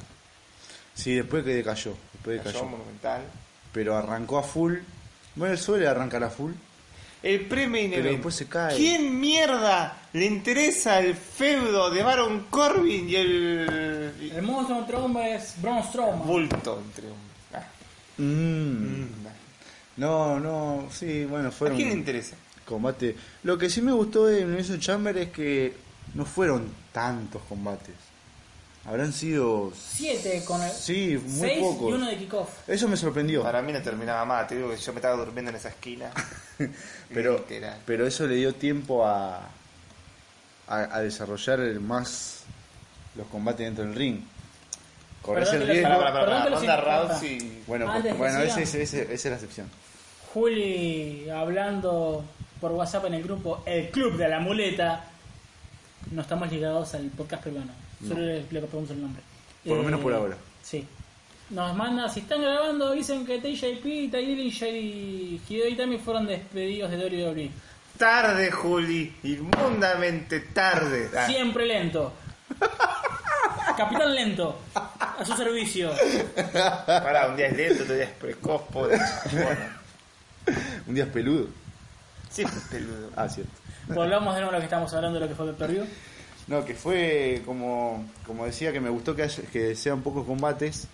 Sí, 0.93 1.15
después 1.15 1.43
que 1.43 1.55
decayó. 1.55 1.95
Después 2.13 2.37
Cayó 2.41 2.49
decayó. 2.53 2.65
monumental. 2.69 3.21
Pero 3.73 3.97
arrancó 3.97 4.37
a 4.37 4.43
full. 4.43 4.77
Bueno, 5.35 5.53
él 5.53 5.59
suele 5.59 5.87
arrancar 5.87 6.23
a 6.23 6.29
full. 6.29 6.53
El 7.25 7.41
pre-main 7.47 7.89
Pero 7.89 8.01
event. 8.01 8.15
después 8.17 8.35
se 8.35 8.45
cae. 8.47 8.77
¿Quién 8.77 9.19
mierda 9.19 9.97
le 10.13 10.25
interesa 10.25 10.99
el 10.99 11.15
feudo 11.15 11.89
de 11.89 12.03
Baron 12.03 12.45
Corbin 12.51 13.09
y 13.09 13.15
el, 13.15 14.13
El 14.35 14.41
monstruo 14.43 14.79
entre 14.79 14.95
hombres, 14.97 15.55
Braun 15.61 15.83
Strowman. 15.83 16.27
bulto 16.27 16.81
entre 16.85 17.07
hombres? 17.07 17.35
Ah, 17.53 17.63
Mm. 18.17 18.23
mm, 19.01 19.07
No, 19.97 20.39
no, 20.39 20.87
sí, 20.91 21.25
bueno, 21.25 21.47
¿A 21.49 21.51
fueron 21.51 21.77
quién 21.77 21.89
le 21.89 21.95
interesa? 21.95 22.35
combate. 22.65 23.15
Lo 23.43 23.57
que 23.57 23.69
sí 23.69 23.81
me 23.81 23.91
gustó 23.91 24.25
de 24.27 24.37
Elimination 24.41 24.79
Chamber 24.79 25.17
es 25.17 25.29
que 25.31 25.73
no 26.13 26.25
fueron 26.25 26.69
tantos 26.91 27.41
combates. 27.49 27.95
Habrán 28.87 29.11
sido 29.13 29.71
Siete 29.75 30.43
con 30.45 30.61
el. 30.61 30.71
Sí, 30.71 31.19
muy 31.25 31.39
seis 31.49 31.59
pocos. 31.59 31.89
y 31.89 31.93
uno 31.93 32.07
de 32.07 32.17
kickoff. 32.17 32.69
Eso 32.69 32.87
me 32.87 32.95
sorprendió. 32.97 33.41
Para 33.41 33.61
mí 33.63 33.71
no 33.73 33.81
terminaba 33.81 34.23
más. 34.25 34.47
Te 34.47 34.55
digo 34.55 34.69
que 34.69 34.77
yo 34.77 34.93
me 34.93 34.99
estaba 34.99 35.15
durmiendo 35.15 35.49
en 35.49 35.57
esa 35.57 35.69
esquina. 35.69 36.11
Pero, 37.13 37.37
Literal. 37.39 37.79
pero 37.85 38.07
eso 38.07 38.25
le 38.27 38.35
dio 38.35 38.53
tiempo 38.55 39.05
a, 39.05 39.37
a, 40.67 40.75
a 40.95 41.01
desarrollar 41.01 41.59
el 41.59 41.79
más 41.79 42.43
los 43.15 43.27
combates 43.27 43.65
dentro 43.65 43.83
del 43.85 43.93
ring. 43.95 44.21
Corres 45.21 45.51
el 45.53 45.67
riesgo. 45.67 45.89
Ronda. 45.89 47.07
Rousey. 47.07 47.63
Bueno, 47.67 47.91
pues- 48.01 48.17
bueno 48.17 48.39
decía- 48.39 48.63
ese, 48.63 48.81
ese- 48.83 49.01
ese- 49.01 49.13
esa 49.13 49.13
es 49.13 49.25
la 49.25 49.33
excepción. 49.35 49.69
Juli 50.33 51.29
hablando 51.29 52.23
por 52.61 52.71
WhatsApp 52.71 53.05
en 53.05 53.15
el 53.15 53.23
grupo 53.23 53.63
El 53.65 53.89
Club 53.89 54.17
de 54.17 54.27
la 54.29 54.39
Muleta. 54.39 55.05
No 56.11 56.21
estamos 56.21 56.51
ligados 56.51 56.93
al 56.93 57.07
podcast 57.09 57.43
peruano. 57.43 57.71
Solo 58.07 58.19
le, 58.21 58.45
le 58.49 58.61
pregunto 58.61 58.93
el 58.93 59.01
nombre. 59.01 59.21
Eh, 59.63 59.69
Por 59.69 59.77
lo 59.77 59.83
menos 59.83 59.99
por 60.01 60.13
ahora. 60.13 60.37
Sí. 60.63 60.85
Nos 61.51 61.75
manda, 61.75 62.09
si 62.09 62.21
están 62.21 62.41
grabando, 62.41 62.91
dicen 62.91 63.25
que 63.25 63.37
TJP, 63.39 63.83
Ty 64.11 64.25
Dillinger 64.25 64.75
y 64.75 65.41
Hideo 65.47 65.67
Itami 65.67 65.97
fueron 65.99 66.25
despedidos 66.25 66.89
de 66.91 66.97
WWE. 66.97 67.51
Tarde, 67.97 68.51
Juli. 68.51 69.13
Inmundamente 69.23 70.39
tarde. 70.39 71.09
Ah, 71.15 71.27
Siempre 71.27 71.65
lento. 71.67 72.11
Capitán 73.77 74.13
lento. 74.15 74.59
A 74.73 75.23
su 75.25 75.33
servicio. 75.33 75.91
Pará, 76.85 77.27
un 77.27 77.35
día 77.35 77.47
es 77.47 77.57
lento, 77.57 77.83
otro 77.83 77.95
día 77.95 78.05
es 78.05 78.11
precoz, 78.11 78.61
pobre. 78.71 78.97
Bueno, 79.31 79.59
Un 80.87 80.95
día 80.95 81.03
es 81.05 81.09
peludo. 81.09 81.47
siempre 82.29 82.57
es 82.57 82.63
peludo. 82.69 83.09
Ah, 83.15 83.27
cierto. 83.29 83.51
Volvamos 83.87 84.33
de 84.35 84.41
nuevo 84.41 84.49
a 84.51 84.53
lo 84.53 84.59
que 84.59 84.65
estamos 84.65 84.93
hablando 84.93 85.19
de 85.19 85.25
lo 85.25 85.29
que 85.29 85.35
fue 85.35 85.47
el 85.47 85.55
perdido. 85.55 85.85
No, 86.47 86.63
que 86.63 86.75
fue 86.75 87.41
como, 87.45 88.05
como 88.25 88.45
decía, 88.45 88.71
que 88.71 88.79
me 88.79 88.89
gustó 88.89 89.15
que, 89.15 89.23
haya- 89.23 89.43
que 89.51 89.75
sean 89.75 90.01
pocos 90.01 90.25
combates 90.25 90.87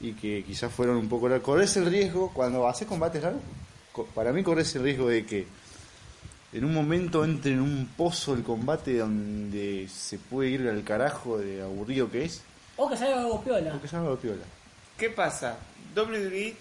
y 0.00 0.12
que 0.12 0.44
quizás 0.44 0.72
fueron 0.72 0.96
un 0.96 1.08
poco 1.08 1.28
largos. 1.28 1.44
Corres 1.44 1.76
el 1.76 1.86
riesgo, 1.86 2.30
cuando 2.32 2.68
haces 2.68 2.86
combates 2.86 3.22
largos, 3.22 3.42
para 4.14 4.32
mí 4.32 4.42
corres 4.44 4.74
el 4.76 4.82
riesgo 4.84 5.08
de 5.08 5.26
que 5.26 5.46
en 6.52 6.64
un 6.64 6.72
momento 6.72 7.24
entre 7.24 7.52
en 7.52 7.60
un 7.60 7.88
pozo 7.96 8.34
el 8.34 8.42
combate 8.44 8.98
donde 8.98 9.88
se 9.88 10.18
puede 10.18 10.50
ir 10.50 10.68
al 10.68 10.84
carajo 10.84 11.38
de 11.38 11.62
aburrido 11.62 12.08
que 12.10 12.24
es, 12.26 12.42
O 12.76 12.88
que 12.88 12.96
salga 12.96 13.20
algo 13.20 13.42
piola. 13.42 13.72
porque 13.72 13.88
ya 13.88 13.98
no 13.98 14.10
lo 14.10 14.18
piola. 14.18 14.44
¿Qué 14.96 15.10
pasa? 15.10 15.56
WWE 15.96 16.54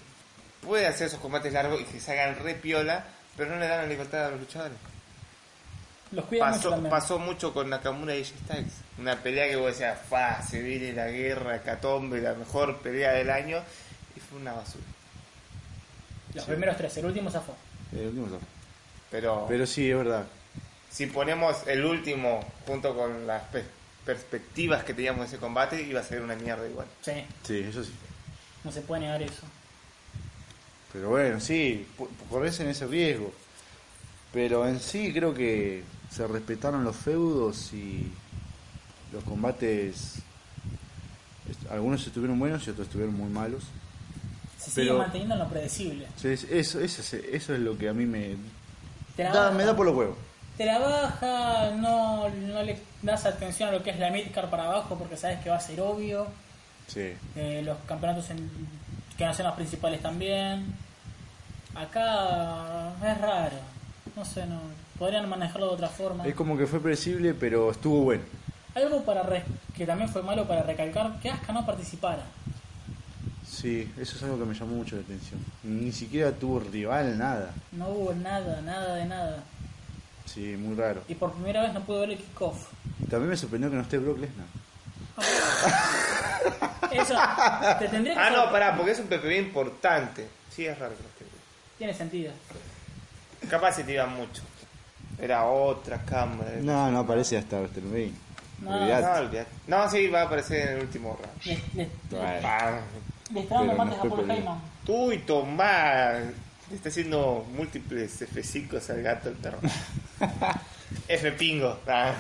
puede 0.66 0.88
hacer 0.88 1.08
esos 1.08 1.20
combates 1.20 1.54
largos 1.54 1.80
y 1.80 1.84
que 1.84 2.00
se 2.00 2.12
hagan 2.20 2.44
re 2.44 2.56
piola, 2.56 3.06
pero 3.38 3.52
no 3.52 3.60
le 3.60 3.68
dan 3.68 3.82
la 3.84 3.88
libertad 3.88 4.26
a 4.26 4.32
los 4.32 4.40
luchadores. 4.40 4.78
Los 6.16 6.26
cuida 6.26 6.46
mucho 6.46 6.58
Pasó, 6.58 6.70
también. 6.72 6.90
pasó 6.90 7.20
mucho 7.20 7.54
con 7.54 7.70
Nakamura 7.70 8.16
y 8.16 8.24
Styles. 8.24 8.74
Una 8.98 9.18
pelea 9.22 9.48
que 9.50 9.58
vos 9.58 9.68
decías, 9.68 10.00
fa, 10.10 10.42
se 10.42 10.62
viene 10.62 10.94
la 10.94 11.08
guerra, 11.08 11.62
Catombe, 11.62 12.22
la 12.22 12.34
mejor 12.34 12.78
pelea 12.78 13.12
del 13.12 13.30
año, 13.30 13.62
y 14.16 14.20
fue 14.22 14.40
una 14.40 14.54
basura. 14.54 14.84
Los 16.34 16.46
primeros 16.46 16.78
tres, 16.78 16.96
el 16.98 17.06
último 17.06 17.30
zafó. 17.30 17.56
El 17.92 18.08
último 18.08 18.28
no. 18.28 18.40
Pero, 19.12 19.46
Pero 19.48 19.66
sí, 19.66 19.90
es 19.90 19.98
verdad. 19.98 20.26
si 20.90 21.06
ponemos 21.08 21.58
el 21.68 21.84
último 21.86 22.44
junto 22.66 22.96
con 22.96 23.28
las 23.28 23.44
pe- 23.44 23.66
perspectivas 24.06 24.84
que 24.84 24.94
teníamos 24.94 25.22
de 25.22 25.28
ese 25.28 25.38
combate, 25.38 25.82
iba 25.82 26.00
a 26.00 26.04
ser 26.04 26.22
una 26.22 26.36
mierda 26.36 26.68
igual. 26.68 26.88
Sí, 27.02 27.12
Sí, 27.44 27.60
eso 27.70 27.84
sí. 27.84 27.92
no 28.64 28.72
se 28.72 28.82
puede 28.82 29.02
negar 29.02 29.22
eso. 29.22 29.44
Pero 30.94 31.10
bueno, 31.10 31.40
sí, 31.42 31.88
corres 32.30 32.60
en 32.62 32.70
ese 32.70 32.88
riesgo. 32.88 33.34
Pero 34.34 34.68
en 34.68 34.80
sí 34.80 35.14
creo 35.14 35.34
que 35.34 35.84
se 36.10 36.28
respetaron 36.28 36.84
los 36.84 36.96
feudos 36.96 37.74
y 37.74 38.12
los 39.12 39.24
combates. 39.24 40.16
Algunos 41.70 42.06
estuvieron 42.08 42.40
buenos 42.40 42.66
y 42.68 42.72
otros 42.72 42.88
estuvieron 42.88 43.16
muy 43.16 43.30
malos. 43.30 43.64
Se 44.60 44.72
sigue 44.72 44.88
Pero- 44.88 44.98
manteniendo 45.00 45.36
en 45.36 45.40
lo 45.42 45.48
predecible. 45.50 46.08
Eso, 46.24 46.48
eso, 46.50 46.80
es- 46.80 47.14
eso 47.14 47.54
es 47.54 47.60
lo 47.60 47.78
que 47.78 47.90
a 47.90 47.94
mí 47.94 48.06
me 48.06 48.36
da, 49.18 49.52
me 49.52 49.64
da 49.64 49.76
por 49.76 49.86
los 49.86 49.96
huevos. 49.96 50.18
te 50.58 50.66
la 50.66 50.80
baja, 50.80 51.72
no, 51.76 52.30
no 52.30 52.64
le 52.64 52.80
das 53.02 53.26
atención 53.26 53.70
a 53.70 53.72
lo 53.74 53.84
que 53.84 53.90
es 53.90 54.00
la 54.00 54.10
midcard 54.10 54.50
para 54.50 54.64
abajo 54.66 54.96
porque 54.98 55.18
sabes 55.18 55.40
que 55.42 55.50
va 55.50 55.58
a 55.58 55.62
ser 55.62 55.82
obvio. 55.82 56.28
Sí. 56.88 57.12
Eh, 57.36 57.62
los 57.66 57.78
campeonatos 57.86 58.30
en- 58.30 58.50
que 59.18 59.26
no 59.26 59.34
sean 59.34 59.48
los 59.50 59.56
principales 59.58 60.02
también. 60.02 60.74
Acá 61.76 62.94
es 63.04 63.18
raro. 63.22 63.58
No 64.16 64.24
sé, 64.24 64.46
no 64.46 64.60
podrían 64.98 65.28
manejarlo 65.30 65.68
de 65.68 65.74
otra 65.74 65.90
forma. 65.90 66.26
Es 66.26 66.36
como 66.36 66.58
que 66.58 66.66
fue 66.68 66.80
predecible, 66.80 67.34
pero 67.34 67.72
estuvo 67.72 68.02
bueno. 68.04 68.24
Algo 68.76 69.04
para 69.04 69.24
re- 69.24 69.44
que 69.76 69.86
también 69.86 70.10
fue 70.10 70.22
malo 70.22 70.46
para 70.48 70.64
recalcar 70.64 71.20
que 71.22 71.30
Asuka 71.30 71.54
no 71.54 71.66
participara. 71.66 72.24
Sí, 73.48 73.90
eso 73.98 74.18
es 74.18 74.24
algo 74.24 74.38
que 74.40 74.46
me 74.46 74.54
llamó 74.54 74.76
mucho 74.76 74.96
la 74.98 75.02
atención. 75.04 75.40
Ni 75.64 75.92
siquiera 75.92 76.32
tuvo 76.32 76.60
rival, 76.60 77.18
nada. 77.18 77.54
No 77.72 77.88
hubo 77.90 78.14
nada, 78.14 78.62
nada 78.62 78.96
de 78.96 79.06
nada. 79.06 79.44
Sí, 80.26 80.58
muy 80.58 80.76
raro. 80.76 81.02
Y 81.08 81.16
por 81.16 81.32
primera 81.34 81.62
vez 81.62 81.74
no 81.74 81.82
pude 81.82 82.00
ver 82.02 82.10
el 82.12 82.18
kickoff. 82.18 82.68
También 83.10 83.30
me 83.30 83.38
sorprendió 83.38 83.70
que 83.70 83.76
no 83.78 83.82
esté 83.84 83.98
Brock 83.98 84.20
Lesnar. 84.20 84.48
Eso 86.92 87.16
te 87.80 87.88
tendría 87.88 88.14
que 88.14 88.20
Ah, 88.20 88.30
no, 88.30 88.52
pará, 88.52 88.76
porque 88.76 88.92
es 88.92 89.00
un 89.00 89.08
PPV 89.08 89.38
importante. 89.38 90.28
Sí, 90.50 90.66
es 90.66 90.78
raro 90.78 90.96
que 90.96 91.04
no 91.04 91.10
esté. 91.10 91.26
Tiene 91.78 91.94
sentido. 91.94 92.32
Capaz 93.50 93.74
se 93.74 93.84
te 93.84 93.94
iba 93.94 94.06
mucho. 94.06 94.42
Era 95.20 95.46
otra 95.46 96.02
cámara. 96.04 96.52
No, 96.62 96.92
no 96.92 97.00
aparece 97.00 97.38
hasta 97.38 97.60
WrestleMania. 97.60 98.12
No. 98.62 98.72
Olvidate. 98.76 99.06
No, 99.06 99.14
olvidate. 99.28 99.50
No, 99.68 99.90
sí, 99.90 100.08
va 100.08 100.22
a 100.22 100.24
aparecer 100.26 100.68
en 100.70 100.76
el 100.78 100.82
último 100.82 101.18
round. 101.22 101.44
Le, 101.46 101.62
le- 101.84 101.90
está 103.42 103.56
dando 103.56 103.74
mates 103.74 103.98
no 103.98 104.04
a 104.04 104.10
Paul. 104.16 104.32
Heyman. 104.32 104.62
Uy, 104.88 105.18
Tomás. 105.20 106.14
Le 106.70 106.76
está 106.76 106.90
haciendo 106.90 107.46
múltiples 107.56 108.22
F5 108.22 108.90
al 108.90 109.02
gato 109.04 109.30
el 109.30 109.36
perro. 109.36 109.60
F 111.08 111.32
pingo. 111.34 111.80
Ah. 111.88 112.14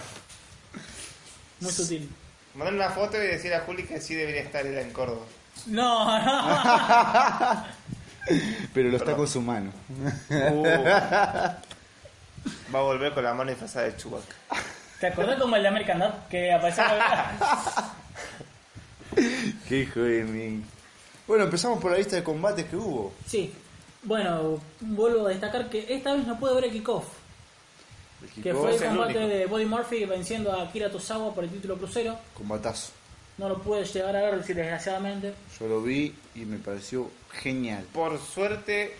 Muy 1.59 1.71
sutil. 1.71 2.09
Mandar 2.53 2.73
una 2.73 2.89
foto 2.89 3.17
y 3.21 3.27
decir 3.27 3.53
a 3.53 3.61
Juli 3.61 3.83
que 3.83 3.99
sí 3.99 4.13
debería 4.15 4.41
estar 4.41 4.65
él 4.65 4.77
en 4.77 4.91
Córdoba. 4.91 5.25
No, 5.67 6.19
no. 6.23 7.65
Pero 8.73 8.89
lo 8.89 8.97
está 8.97 9.15
con 9.15 9.27
su 9.27 9.41
mano. 9.41 9.71
Uh. 10.29 10.65
Va 12.73 12.79
a 12.79 12.83
volver 12.83 13.13
con 13.13 13.23
la 13.23 13.33
mano 13.33 13.49
disfrazada 13.49 13.85
de 13.85 13.95
Chewbacca. 13.97 14.35
¿Te 14.99 15.07
acordás 15.07 15.39
como 15.39 15.55
el 15.55 15.61
de 15.61 15.67
American 15.67 15.99
Dad? 15.99 16.27
Que 16.29 16.51
aparecía. 16.53 17.31
Qué 19.69 19.79
hijo 19.81 19.99
de 20.01 20.23
mí. 20.23 20.63
Bueno, 21.27 21.45
empezamos 21.45 21.79
por 21.81 21.91
la 21.91 21.97
lista 21.97 22.15
de 22.15 22.23
combates 22.23 22.65
que 22.65 22.75
hubo. 22.75 23.13
sí. 23.25 23.53
Bueno, 24.03 24.61
vuelvo 24.81 25.25
a 25.25 25.29
destacar 25.31 25.67
que 25.67 25.91
esta 25.91 26.13
vez 26.13 26.27
no 26.27 26.37
pude 26.39 26.53
ver 26.53 26.65
el 26.65 26.71
kickoff. 26.71 27.05
El 28.37 28.43
Que 28.43 28.53
fue 28.53 28.75
el 28.75 28.83
el 28.83 28.89
combate 28.89 29.17
único. 29.17 29.33
de 29.33 29.45
Body 29.47 29.65
Murphy 29.65 30.05
venciendo 30.05 30.51
a 30.53 30.61
Akira 30.61 30.91
Tozawa 30.91 31.33
por 31.33 31.43
el 31.43 31.49
título 31.49 31.75
crucero. 31.75 32.15
Combatazo. 32.35 32.91
No 33.39 33.49
lo 33.49 33.59
pude 33.63 33.83
llegar 33.83 34.15
a 34.15 34.21
ver, 34.29 34.43
sí, 34.43 34.53
desgraciadamente. 34.53 35.33
Yo 35.59 35.67
lo 35.67 35.81
vi 35.81 36.13
y 36.35 36.39
me 36.41 36.59
pareció 36.59 37.09
genial. 37.31 37.83
Por 37.91 38.19
suerte 38.19 38.95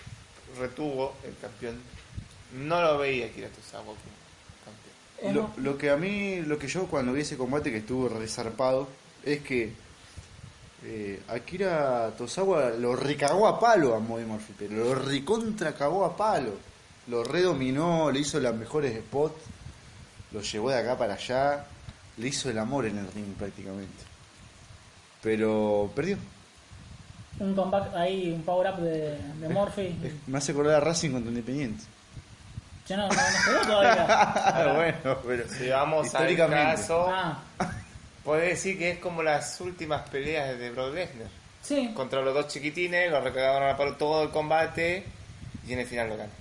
retuvo 0.57 1.13
el 1.23 1.37
campeón. 1.37 1.79
No 2.53 2.81
lo 2.81 2.97
veía 2.97 3.31
Kira 3.33 3.49
Tozawa 3.49 3.83
como 3.85 3.95
campeón. 4.63 5.49
Es 5.55 5.57
Lo, 5.63 5.77
que 5.77 5.89
a 5.89 5.97
mí, 5.97 6.41
lo 6.41 6.57
que 6.57 6.67
yo 6.67 6.85
cuando 6.87 7.13
vi 7.13 7.21
ese 7.21 7.37
combate 7.37 7.71
que 7.71 7.77
estuvo 7.77 8.07
resarpado, 8.09 8.87
es 9.23 9.41
que 9.41 9.73
eh, 10.83 11.21
Akira 11.27 12.11
Tozawa 12.17 12.69
lo 12.71 12.95
recagó 12.95 13.47
a 13.47 13.59
palo 13.59 13.95
a 13.95 13.99
Body 13.99 14.25
Murphy, 14.25 14.53
pero 14.57 14.75
lo 14.75 14.95
recontra 14.95 15.73
cagó 15.73 16.05
a 16.05 16.15
palo. 16.15 16.51
Lo 17.07 17.23
redominó, 17.23 18.09
le 18.11 18.19
hizo 18.19 18.39
las 18.39 18.55
mejores 18.55 18.95
spots, 18.97 19.35
lo 20.31 20.41
llevó 20.41 20.69
de 20.71 20.77
acá 20.79 20.97
para 20.97 21.13
allá, 21.15 21.65
le 22.17 22.27
hizo 22.27 22.49
el 22.49 22.57
amor 22.57 22.85
en 22.85 22.97
el 22.97 23.11
ring 23.11 23.33
prácticamente. 23.37 24.03
Pero 25.21 25.91
perdió. 25.95 26.17
un 27.39 27.55
comeback 27.55 27.93
ahí, 27.95 28.31
un 28.31 28.43
power 28.43 28.73
up 28.73 28.79
de, 28.79 29.17
de 29.39 29.49
Murphy. 29.49 29.95
Es- 30.03 30.27
Me 30.27 30.37
hace 30.37 30.51
acordar 30.51 30.75
a 30.75 30.79
Racing 30.79 31.11
contra 31.11 31.29
Independiente. 31.29 31.83
Ya 32.87 32.97
no, 32.97 33.07
no, 33.07 33.15
no 33.15 33.21
quedó 33.45 33.61
todavía. 33.61 34.73
bueno, 34.75 35.17
pero 35.25 35.43
Si 35.49 35.67
vamos 35.69 36.01
al 36.01 36.05
históricamente. 36.29 36.75
caso, 36.81 37.07
Ah, 37.09 37.43
podés 38.23 38.49
decir 38.49 38.77
que 38.77 38.91
es 38.91 38.99
como 38.99 39.23
las 39.23 39.59
últimas 39.61 40.07
peleas 40.09 40.57
de 40.59 40.69
Brock 40.71 40.93
Lesnar. 40.93 41.27
sí. 41.61 41.91
Contra 41.95 42.21
los 42.21 42.33
dos 42.33 42.47
chiquitines, 42.47 43.09
lo 43.11 43.21
recagaron 43.21 43.69
a 43.69 43.75
palo 43.77 43.95
todo 43.95 44.23
el 44.23 44.29
combate 44.29 45.03
y 45.67 45.73
en 45.73 45.79
el 45.79 45.87
final 45.87 46.09
lo 46.09 46.17
ganan. 46.17 46.31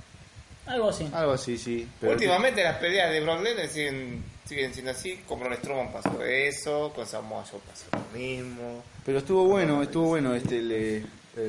Algo 0.67 0.89
así. 0.91 1.09
Algo 1.13 1.33
así, 1.33 1.59
sí. 1.59 1.89
Pero 2.01 2.13
Últimamente 2.13 2.63
las 2.63 2.77
peleas 2.77 3.11
de 3.11 3.21
Brock 3.21 3.43
Lesnar 3.43 3.69
siguen, 3.69 4.25
siguen 4.47 4.73
siendo 4.73 4.93
así. 4.93 5.23
Con 5.29 5.41
Braun 5.41 5.57
Strowman 5.57 5.93
pasó 5.93 6.23
eso, 6.25 6.93
con 6.95 7.07
Samoa 7.07 7.45
Joe 7.51 7.61
pasó 7.69 7.85
lo 7.93 8.19
mismo. 8.19 8.83
Pero 9.05 9.19
estuvo 9.19 9.45
bueno, 9.47 9.83
estuvo 9.83 10.09
bueno 10.09 10.35
este 10.35 10.61
le, 10.63 10.97
eh, 10.99 11.05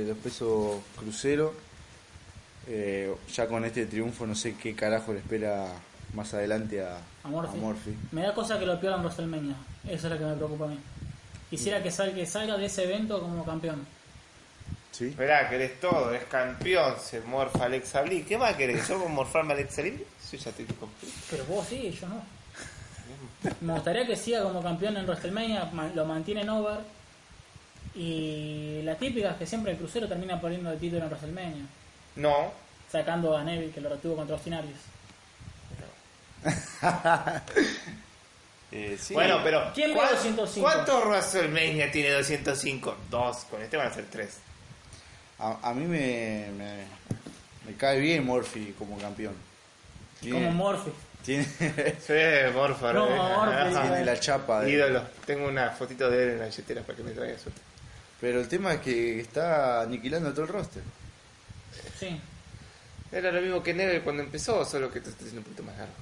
los 0.08 0.18
pesos 0.18 0.82
crucero. 0.98 1.54
Eh, 2.68 3.14
ya 3.34 3.48
con 3.48 3.64
este 3.66 3.86
triunfo 3.86 4.26
no 4.26 4.34
sé 4.36 4.56
qué 4.56 4.76
carajo 4.76 5.14
le 5.14 5.20
espera 5.20 5.68
más 6.14 6.34
adelante 6.34 6.84
a, 6.84 6.98
A 7.24 7.28
Murphy. 7.28 7.58
a 7.58 7.62
Murphy. 7.62 7.96
Me 8.12 8.22
da 8.24 8.34
cosa 8.34 8.58
que 8.58 8.66
lo 8.66 8.80
pierdan 8.80 9.00
en 9.02 9.06
WrestleMania. 9.06 9.56
Eso 9.88 10.08
es 10.08 10.14
lo 10.14 10.18
que 10.20 10.26
me 10.26 10.34
preocupa 10.36 10.66
a 10.66 10.68
mí. 10.70 10.80
Quisiera 11.50 11.82
que 11.84 11.92
salga, 11.92 12.16
que 12.16 12.26
salga 12.26 12.58
de 12.58 12.66
ese 12.66 12.84
evento 12.86 13.20
como 13.22 13.46
campeón. 13.46 13.86
¿Sí? 14.92 15.08
Esperá, 15.08 15.50
querés 15.50 15.80
todo, 15.82 16.14
es 16.14 16.24
campeón, 16.24 16.96
se 17.04 17.20
morfa 17.22 17.66
Alexa 17.66 18.02
Bliss. 18.02 18.26
¿Qué 18.26 18.38
más 18.38 18.56
querés? 18.56 18.88
¿Yo 18.88 18.98
con 19.04 19.12
morfarme 19.14 19.52
a 19.54 19.56
Alexa 19.58 19.82
Bliss? 19.82 20.00
Yo 20.32 20.38
ya 20.38 20.50
estoy 20.50 20.66
completo. 20.66 21.16
Pero 21.30 21.46
vos 21.46 21.68
sí, 21.68 21.92
yo 21.92 22.08
no. 22.08 22.24
Me 23.62 23.74
gustaría 23.74 24.08
que 24.08 24.16
siga 24.16 24.42
como 24.42 24.64
campeón 24.64 24.98
en 24.98 25.06
WrestleMania, 25.06 25.66
ma- 25.74 25.92
lo 25.94 26.06
mantiene 26.06 26.42
en 26.42 26.50
over. 26.50 26.80
Y 27.94 28.82
la 28.84 28.96
típica 28.96 29.32
es 29.32 29.38
que 29.38 29.46
siempre 29.46 29.72
el 29.74 29.78
crucero 29.78 30.08
termina 30.08 30.40
poniendo 30.42 30.72
el 30.72 30.80
título 30.80 31.04
en 31.04 31.08
WrestleMania, 31.10 31.64
No. 32.16 32.52
sacando 32.92 33.36
a 33.36 33.44
Neville 33.44 33.72
que 33.74 33.82
lo 33.82 33.90
retuvo 33.90 34.16
contra 34.16 34.36
Austin 34.36 34.54
Aries. 34.54 34.78
Eh, 38.72 38.98
Bueno, 39.12 39.40
pero. 39.44 39.72
¿Quién 39.74 39.94
¿cuál- 39.94 40.10
205? 40.16 40.62
¿Cuántos 40.68 41.06
WrestleMania 41.06 41.92
tiene 41.92 42.10
205? 42.12 42.96
Dos. 43.10 43.38
Con 43.50 43.62
este 43.62 43.78
van 43.78 43.88
a 43.88 43.94
ser 43.94 44.06
tres. 44.12 44.38
A, 45.40 45.58
a 45.70 45.74
mí 45.74 45.86
me, 45.86 46.50
me, 46.58 46.84
me 47.66 47.78
cae 47.78 48.00
bien 48.00 48.26
Murphy 48.26 48.74
como 48.78 48.98
campeón. 48.98 49.34
Tiene, 50.20 50.40
Como 50.40 50.52
Morphy. 50.52 50.92
tiene, 51.24 51.46
Sí, 51.46 52.14
Morfar. 52.54 52.96
No, 52.96 53.08
eh. 53.08 53.18
Morphy, 53.18 53.82
tiene 53.88 54.04
la 54.06 54.20
chapa. 54.20 54.62
de- 54.62 54.72
Ídolo. 54.72 55.04
Tengo 55.26 55.48
una 55.48 55.70
fotito 55.70 56.10
de 56.10 56.24
él 56.24 56.30
en 56.32 56.40
la 56.40 56.46
billetera 56.48 56.82
para 56.82 56.98
que 56.98 57.04
me 57.04 57.12
traiga 57.12 57.38
suerte. 57.38 57.62
Pero 58.20 58.42
el 58.42 58.48
tema 58.50 58.74
es 58.74 58.82
que 58.82 59.20
está 59.22 59.82
aniquilando 59.82 60.32
todo 60.34 60.42
el 60.44 60.48
roster. 60.50 60.84
Sí. 62.00 62.20
Era 63.12 63.32
lo 63.32 63.42
mismo 63.42 63.64
que 63.64 63.74
Neville 63.74 64.02
cuando 64.02 64.24
empezó, 64.24 64.66
solo 64.66 64.92
que 64.92 65.00
esto 65.00 65.10
está 65.12 65.22
siendo 65.24 65.40
un 65.42 65.46
poquito 65.46 65.64
más 65.64 65.78
largo. 65.78 65.94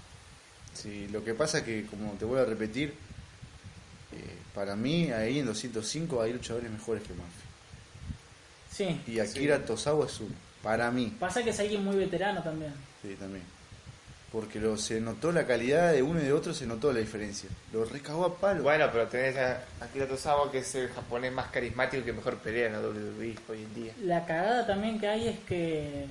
Sí, 0.74 1.08
lo 1.12 1.24
que 1.24 1.34
pasa 1.34 1.60
es 1.60 1.64
que, 1.66 1.86
como 1.86 2.14
te 2.14 2.26
voy 2.26 2.40
a 2.40 2.46
repetir, 2.46 2.90
eh, 4.12 4.38
para 4.56 4.76
mí 4.76 5.12
ahí 5.12 5.40
en 5.40 5.46
205 5.46 6.22
hay 6.22 6.34
luchadores 6.34 6.72
mejores 6.72 7.04
que 7.04 7.14
Murphy. 7.14 7.32
Sí. 8.72 9.02
Y 9.12 9.20
Akira 9.20 9.64
Tosawa 9.64 10.06
es 10.08 10.20
uno. 10.20 10.34
Para 10.64 10.90
mí, 10.92 11.16
Pasa 11.20 11.44
que 11.44 11.50
es 11.52 11.60
alguien 11.60 11.84
muy 11.84 11.96
veterano 11.98 12.42
también. 12.42 12.74
sí, 13.02 13.16
también. 13.20 13.44
Porque 14.34 14.60
lo, 14.60 14.76
se 14.78 15.00
notó 15.00 15.32
la 15.32 15.46
calidad 15.46 15.94
de 15.94 16.02
uno 16.02 16.20
y 16.20 16.24
de 16.24 16.34
otro, 16.34 16.56
se 16.56 16.66
notó 16.66 16.92
la 16.92 17.00
diferencia. 17.00 17.48
Lo 17.72 17.86
recagó 17.86 18.26
a 18.26 18.36
palo. 18.36 18.64
Bueno, 18.64 18.90
pero 18.92 19.08
tenés 19.08 19.38
a 19.38 19.62
Akira 19.80 20.08
Tozawa, 20.08 20.52
que 20.52 20.58
es 20.58 20.74
el 20.74 20.90
japonés 20.90 21.32
más 21.32 21.52
carismático 21.52 22.02
y 22.02 22.06
que 22.06 22.14
mejor 22.14 22.38
pelea 22.40 22.66
en 22.66 22.74
la 22.74 22.80
WWE 22.80 23.36
hoy 23.48 23.64
en 23.64 23.76
día. 23.76 23.94
La 24.02 24.26
cagada 24.26 24.66
también 24.66 25.00
que 25.00 25.08
hay 25.08 25.28
es 25.28 25.40
que 25.42 26.08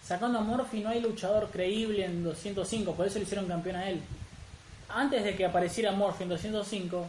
sacando 0.00 0.38
a 0.38 0.42
Morphy 0.42 0.80
no 0.80 0.90
hay 0.90 1.00
luchador 1.00 1.50
creíble 1.50 2.04
en 2.04 2.22
205, 2.22 2.94
por 2.94 3.06
eso 3.06 3.18
le 3.18 3.24
hicieron 3.24 3.48
campeón 3.48 3.76
a 3.76 3.90
él. 3.90 4.00
Antes 4.88 5.24
de 5.24 5.34
que 5.34 5.44
apareciera 5.44 5.90
Morphy 5.90 6.22
en 6.22 6.28
205, 6.28 7.06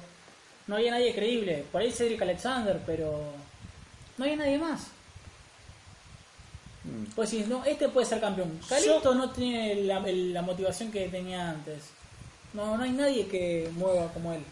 no 0.66 0.76
había 0.76 0.90
nadie 0.90 1.14
creíble. 1.14 1.66
Por 1.72 1.82
ahí 1.82 1.92
Cedric 1.92 2.22
Alexander, 2.22 2.80
pero 2.84 3.22
no 4.18 4.26
había 4.26 4.38
nadie 4.38 4.58
más. 4.58 4.88
Pues 7.16 7.30
si 7.30 7.42
no, 7.44 7.64
este 7.66 7.90
puede 7.90 8.08
ser 8.08 8.20
campeón. 8.20 8.60
Calixto 8.68 9.14
no 9.14 9.30
tiene 9.32 9.76
la, 9.84 9.98
el- 10.00 10.34
la 10.34 10.42
motivación 10.42 10.92
que 10.92 11.08
tenía 11.10 11.52
antes. 11.52 11.84
No, 12.54 12.76
no 12.78 12.84
hay 12.84 12.92
nadie 12.92 13.28
que 13.28 13.70
mueva 13.76 14.12
como 14.14 14.34
él. 14.34 14.44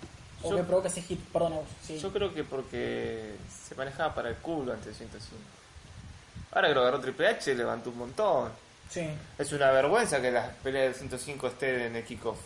O 0.44 0.52
Yo- 0.52 0.58
que 0.58 0.64
provoque 0.64 0.88
ese 0.90 1.02
hit, 1.02 1.20
perdón 1.34 1.54
a 1.54 1.56
vos. 1.58 1.66
Sí. 1.86 1.98
Yo 2.00 2.14
creo 2.14 2.34
que 2.34 2.44
porque 2.44 3.36
se 3.68 3.76
manejaba 3.76 4.14
para 4.14 4.30
el 4.30 4.36
culo 4.36 4.72
antes 4.74 4.88
de 4.88 4.94
105. 4.94 5.36
Ahora 6.52 6.68
que 6.70 6.74
lo 6.76 6.82
agarró 6.82 7.00
Triple 7.02 7.28
H, 7.28 7.56
levantó 7.56 7.90
un 7.90 7.98
montón. 7.98 8.52
Sí. 8.90 9.08
Es 9.38 9.52
una 9.52 9.72
vergüenza 9.72 10.22
que 10.22 10.32
las 10.32 10.54
peleas 10.58 10.94
de 10.94 11.00
105 11.00 11.48
estén 11.48 11.80
en 11.82 11.96
el 11.98 12.04
kickoff. 12.06 12.40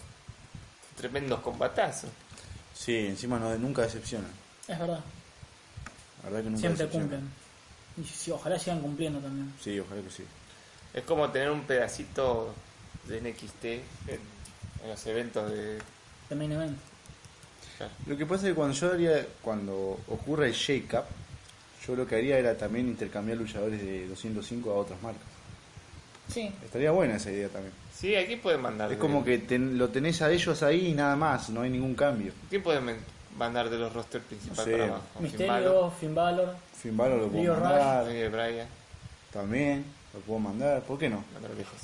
Tremendos 0.97 1.39
combatazos. 1.41 2.09
Sí, 2.73 3.07
encima 3.07 3.37
no, 3.39 3.55
nunca 3.57 3.81
decepcionan. 3.83 4.31
Es 4.67 4.79
verdad. 4.79 4.99
La 6.23 6.29
verdad 6.29 6.43
que 6.43 6.49
nunca 6.49 6.59
Siempre 6.59 6.85
decepcionan. 6.85 7.09
cumplen. 7.09 7.42
Y 7.97 8.03
sí, 8.03 8.31
ojalá 8.31 8.57
sigan 8.57 8.81
cumpliendo 8.81 9.19
también. 9.19 9.53
Sí, 9.61 9.79
ojalá 9.79 10.01
que 10.01 10.09
sí. 10.09 10.23
Es 10.93 11.03
como 11.03 11.29
tener 11.29 11.51
un 11.51 11.61
pedacito 11.61 12.53
de 13.07 13.21
NXT 13.21 13.65
en, 13.65 13.81
en 14.83 14.89
los 14.89 15.05
eventos 15.07 15.51
de... 15.51 15.79
De 16.29 16.35
main 16.35 16.51
event. 16.51 16.77
Lo 18.07 18.15
que 18.17 18.25
pasa 18.25 18.43
es 18.43 18.49
que 18.51 18.55
cuando 18.55 18.75
yo 18.75 18.91
haría, 18.93 19.25
cuando 19.41 19.99
ocurra 20.07 20.45
el 20.47 20.53
shake-up, 20.53 21.03
yo 21.85 21.95
lo 21.95 22.07
que 22.07 22.15
haría 22.15 22.37
era 22.37 22.55
también 22.57 22.87
intercambiar 22.87 23.37
luchadores 23.37 23.81
de 23.81 24.07
205 24.07 24.71
a 24.71 24.75
otras 24.75 25.01
marcas. 25.01 25.23
Sí. 26.29 26.49
Estaría 26.63 26.91
buena 26.91 27.15
esa 27.17 27.29
idea 27.31 27.49
también. 27.49 27.73
Sí, 27.93 28.15
aquí 28.15 28.37
pueden 28.37 28.61
mandar... 28.61 28.91
Es 28.91 28.97
como 28.97 29.23
que 29.23 29.39
ten- 29.39 29.77
lo 29.77 29.89
tenés 29.89 30.21
a 30.21 30.31
ellos 30.31 30.63
ahí 30.63 30.87
y 30.87 30.93
nada 30.93 31.15
más, 31.15 31.49
no 31.49 31.61
hay 31.61 31.69
ningún 31.69 31.93
cambio. 31.95 32.31
¿Quién 32.49 32.63
puede 32.63 32.79
men- 32.79 32.97
mandar 33.37 33.69
de 33.69 33.77
los 33.77 33.91
rosters 33.91 34.23
principales 34.25 34.57
No 34.57 34.63
sé. 34.65 34.71
para 34.71 34.85
abajo? 34.85 35.19
Misterio, 35.19 35.47
Balor, 35.51 35.91
Finn 35.99 36.15
Balor. 36.15 36.55
Finn 36.83 36.97
Balor 36.97 37.17
lo 37.21 37.27
puedo 37.29 37.53
mandar, 37.53 38.05
Daniel 38.05 38.29
Bryan, 38.29 38.67
también, 39.31 39.85
lo 40.13 40.19
puedo 40.19 40.39
mandar, 40.39 40.81
¿por 40.83 40.99
qué 40.99 41.09
no? 41.09 41.23
mandar 41.33 41.51
lejos. 41.51 41.79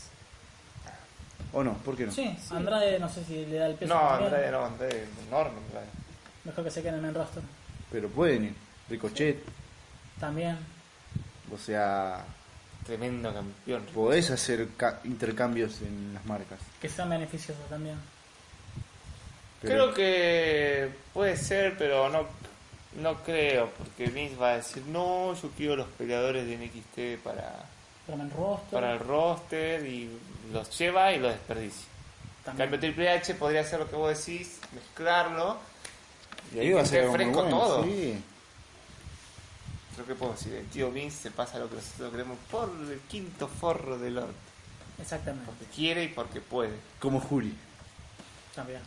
¿O 1.54 1.64
no? 1.64 1.74
¿Por 1.78 1.96
qué 1.98 2.06
no? 2.06 2.12
Sí, 2.12 2.38
Andrade 2.52 3.00
no 3.00 3.08
sé 3.10 3.24
si 3.24 3.46
le 3.46 3.56
da 3.58 3.68
el 3.68 3.76
peso. 3.76 3.94
No, 3.94 4.00
también. 4.02 4.26
Andrade 4.26 4.52
no, 4.52 4.66
Andrade 4.66 5.06
enorme. 5.28 5.58
Andrade. 5.68 5.86
Mejor 6.44 6.64
que 6.66 6.70
se 6.72 6.82
quede 6.82 6.90
en 6.90 6.96
el 6.96 7.02
main 7.02 7.16
roster. 7.16 7.42
Pero 7.92 8.10
pueden 8.10 8.44
ir. 8.46 8.54
Ricochet, 8.90 9.42
También. 10.20 10.58
o 11.54 11.58
sea, 11.58 12.24
Tremendo 12.86 13.34
campeón. 13.34 13.84
podés 13.96 14.30
hacer 14.32 14.68
ca- 14.78 15.00
intercambios 15.06 15.82
en 15.82 16.14
las 16.14 16.26
marcas. 16.26 16.60
Que 16.82 16.90
sean 16.90 17.10
beneficiosos 17.10 17.68
también. 17.70 17.98
Pero- 19.62 19.92
Creo 19.92 19.94
que 19.94 20.90
puede 21.14 21.36
ser, 21.38 21.78
pero 21.78 22.10
no 22.10 22.28
no 22.94 23.16
creo, 23.24 23.70
porque 23.78 24.08
Vince 24.08 24.36
va 24.36 24.52
a 24.54 24.56
decir, 24.58 24.84
no, 24.88 25.34
yo 25.36 25.50
quiero 25.56 25.76
los 25.76 25.88
peleadores 25.90 26.46
de 26.48 26.58
NXT 26.58 27.24
para, 27.24 27.66
Pero 28.06 28.18
main 28.18 28.32
roster. 28.32 28.70
para 28.72 28.94
el 28.94 29.00
roster 29.00 29.86
y 29.86 30.10
los 30.52 30.78
lleva 30.78 31.12
y 31.14 31.20
los 31.20 31.32
desperdicia. 31.32 31.88
También. 32.44 32.70
cambio 32.70 32.80
Triple 32.80 33.10
H 33.12 33.36
podría 33.36 33.62
hacer 33.62 33.80
lo 33.80 33.90
que 33.90 33.96
vos 33.96 34.18
decís, 34.18 34.60
mezclarlo. 34.74 35.58
Y 36.56 36.60
ahí 36.60 36.72
va 36.72 36.82
a 36.82 36.86
ser 36.86 37.12
fresco 37.12 37.44
bueno, 37.44 37.58
todo. 37.60 37.84
sí. 37.84 38.24
Creo 39.94 40.08
que 40.08 40.16
puedo 40.16 40.32
decir, 40.32 40.54
el 40.54 40.66
tío 40.68 40.90
Vince 40.92 41.24
se 41.24 41.32
pasa 41.32 41.60
lo 41.60 41.70
que 41.70 41.76
nosotros 41.76 42.12
queremos 42.12 42.38
por 42.50 42.70
el 42.90 43.00
quinto 43.02 43.48
forro 43.48 43.98
del 44.00 44.18
orto. 44.18 44.34
Exactamente. 45.00 45.46
Porque 45.46 45.66
quiere 45.66 46.04
y 46.06 46.08
porque 46.08 46.42
puede. 46.42 46.74
Como 47.00 47.20
Juri. 47.20 47.54
También. 48.56 48.82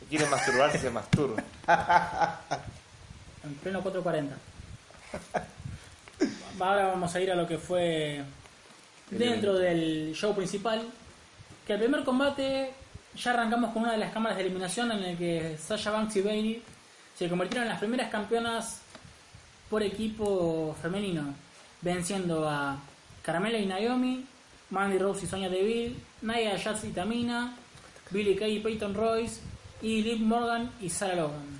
Si 0.00 0.06
quiere 0.06 0.26
masturbarse, 0.26 0.78
se 0.78 0.90
masturba. 0.90 1.42
En 3.46 3.54
pleno 3.54 3.82
440. 3.82 4.36
Ahora 6.60 6.86
vamos 6.86 7.14
a 7.14 7.20
ir 7.20 7.30
a 7.30 7.34
lo 7.34 7.46
que 7.46 7.58
fue 7.58 8.22
dentro 9.10 9.54
del 9.54 10.12
show 10.14 10.34
principal. 10.34 10.82
Que 11.66 11.74
el 11.74 11.78
primer 11.78 12.04
combate 12.04 12.72
ya 13.16 13.32
arrancamos 13.32 13.72
con 13.72 13.82
una 13.82 13.92
de 13.92 13.98
las 13.98 14.12
cámaras 14.12 14.36
de 14.36 14.44
eliminación 14.44 14.92
en 14.92 15.02
el 15.02 15.18
que 15.18 15.56
Sasha 15.58 15.90
Banks 15.90 16.16
y 16.16 16.22
Bailey 16.22 16.62
se 17.16 17.28
convirtieron 17.28 17.64
en 17.64 17.70
las 17.70 17.78
primeras 17.78 18.10
campeonas 18.10 18.82
por 19.70 19.82
equipo 19.82 20.76
femenino, 20.80 21.34
venciendo 21.82 22.48
a 22.48 22.78
Carmela 23.22 23.58
y 23.58 23.66
Naomi, 23.66 24.24
Mandy 24.70 24.98
Rose 24.98 25.24
y 25.24 25.28
Sonya 25.28 25.48
Deville, 25.48 25.96
Nia 26.22 26.58
Jax 26.58 26.84
y 26.84 26.90
Tamina, 26.90 27.56
Billy 28.10 28.36
Kay 28.36 28.56
y 28.56 28.60
Peyton 28.60 28.94
Royce, 28.94 29.40
y 29.82 30.02
Liv 30.02 30.20
Morgan 30.20 30.70
y 30.80 30.90
Sarah 30.90 31.16
Logan. 31.16 31.55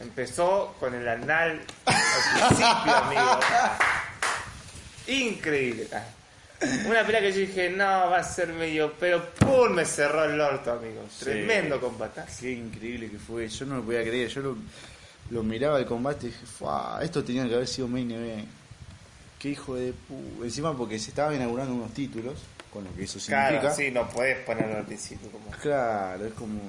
Empezó 0.00 0.74
con 0.78 0.94
el 0.94 1.06
anal 1.08 1.60
al 1.86 2.34
principio, 2.48 2.94
amigo. 2.94 3.40
Increíble. 5.08 5.88
Una 6.86 7.04
pelea 7.04 7.20
que 7.20 7.32
yo 7.32 7.38
dije, 7.38 7.70
no, 7.70 7.84
va 8.10 8.18
a 8.18 8.24
ser 8.24 8.48
medio, 8.48 8.92
pero 8.98 9.24
¡pum! 9.34 9.70
Me 9.72 9.84
cerró 9.84 10.24
el 10.24 10.40
orto, 10.40 10.72
amigo. 10.72 11.04
Tremendo 11.18 11.80
combate. 11.80 12.22
Qué 12.40 12.52
increíble 12.52 13.10
que 13.10 13.18
fue. 13.18 13.48
Yo 13.48 13.64
no 13.66 13.76
lo 13.76 13.82
podía 13.84 14.02
creer. 14.02 14.28
Yo 14.28 14.40
lo, 14.40 14.56
lo 15.30 15.42
miraba 15.42 15.78
el 15.78 15.86
combate 15.86 16.26
y 16.26 16.30
dije, 16.30 16.46
"Fua, 16.46 16.98
esto 17.02 17.22
tenía 17.22 17.46
que 17.48 17.54
haber 17.54 17.68
sido 17.68 17.86
main 17.88 18.10
event. 18.10 18.48
Qué 19.38 19.50
hijo 19.50 19.76
de 19.76 19.92
pu... 19.92 20.42
Encima 20.44 20.76
porque 20.76 20.98
se 20.98 21.10
estaban 21.10 21.36
inaugurando 21.36 21.72
unos 21.74 21.94
títulos, 21.94 22.34
con 22.72 22.82
lo 22.84 22.92
que 22.94 23.04
eso 23.04 23.20
significa. 23.20 23.60
Claro, 23.60 23.76
sí, 23.76 23.90
no 23.92 24.08
puedes 24.08 24.38
ponerlo 24.44 24.78
al 24.78 24.84
principio. 24.84 25.30
Como... 25.30 25.50
Claro, 25.62 26.26
es 26.26 26.32
como... 26.34 26.60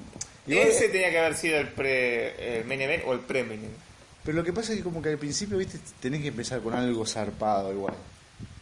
Ese 0.57 0.89
tenía 0.89 1.09
que 1.09 1.19
haber 1.19 1.35
sido 1.35 1.57
el 1.57 1.67
pre 1.67 2.59
el 2.59 2.65
main 2.65 2.81
event 2.81 3.03
o 3.05 3.13
el 3.13 3.19
pre-main 3.19 3.59
event. 3.59 3.77
Pero 4.23 4.37
lo 4.37 4.43
que 4.43 4.53
pasa 4.53 4.71
es 4.73 4.79
que 4.79 4.83
como 4.83 5.01
que 5.01 5.09
al 5.09 5.17
principio, 5.17 5.57
viste, 5.57 5.79
tenés 5.99 6.21
que 6.21 6.27
empezar 6.27 6.59
con 6.61 6.73
algo 6.73 7.05
zarpado 7.05 7.71
igual. 7.71 7.95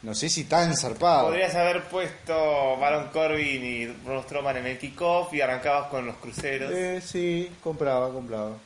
No 0.04 0.14
sé 0.14 0.30
si 0.30 0.46
tan 0.46 0.76
zarpado. 0.78 1.28
Podrías 1.28 1.56
haber 1.56 1.84
puesto 1.86 2.78
Baron 2.78 3.10
Corbin 3.10 3.66
y 3.66 3.86
Braun 3.88 4.24
Strowman 4.24 4.58
en 4.58 4.68
el 4.68 4.78
kickoff 4.78 5.34
y 5.34 5.42
arrancabas 5.42 5.90
con 5.90 6.06
los 6.06 6.16
cruceros. 6.18 6.72
Eh, 6.72 7.02
sí, 7.04 7.52
compraba, 7.64 8.12
compraba. 8.14 8.58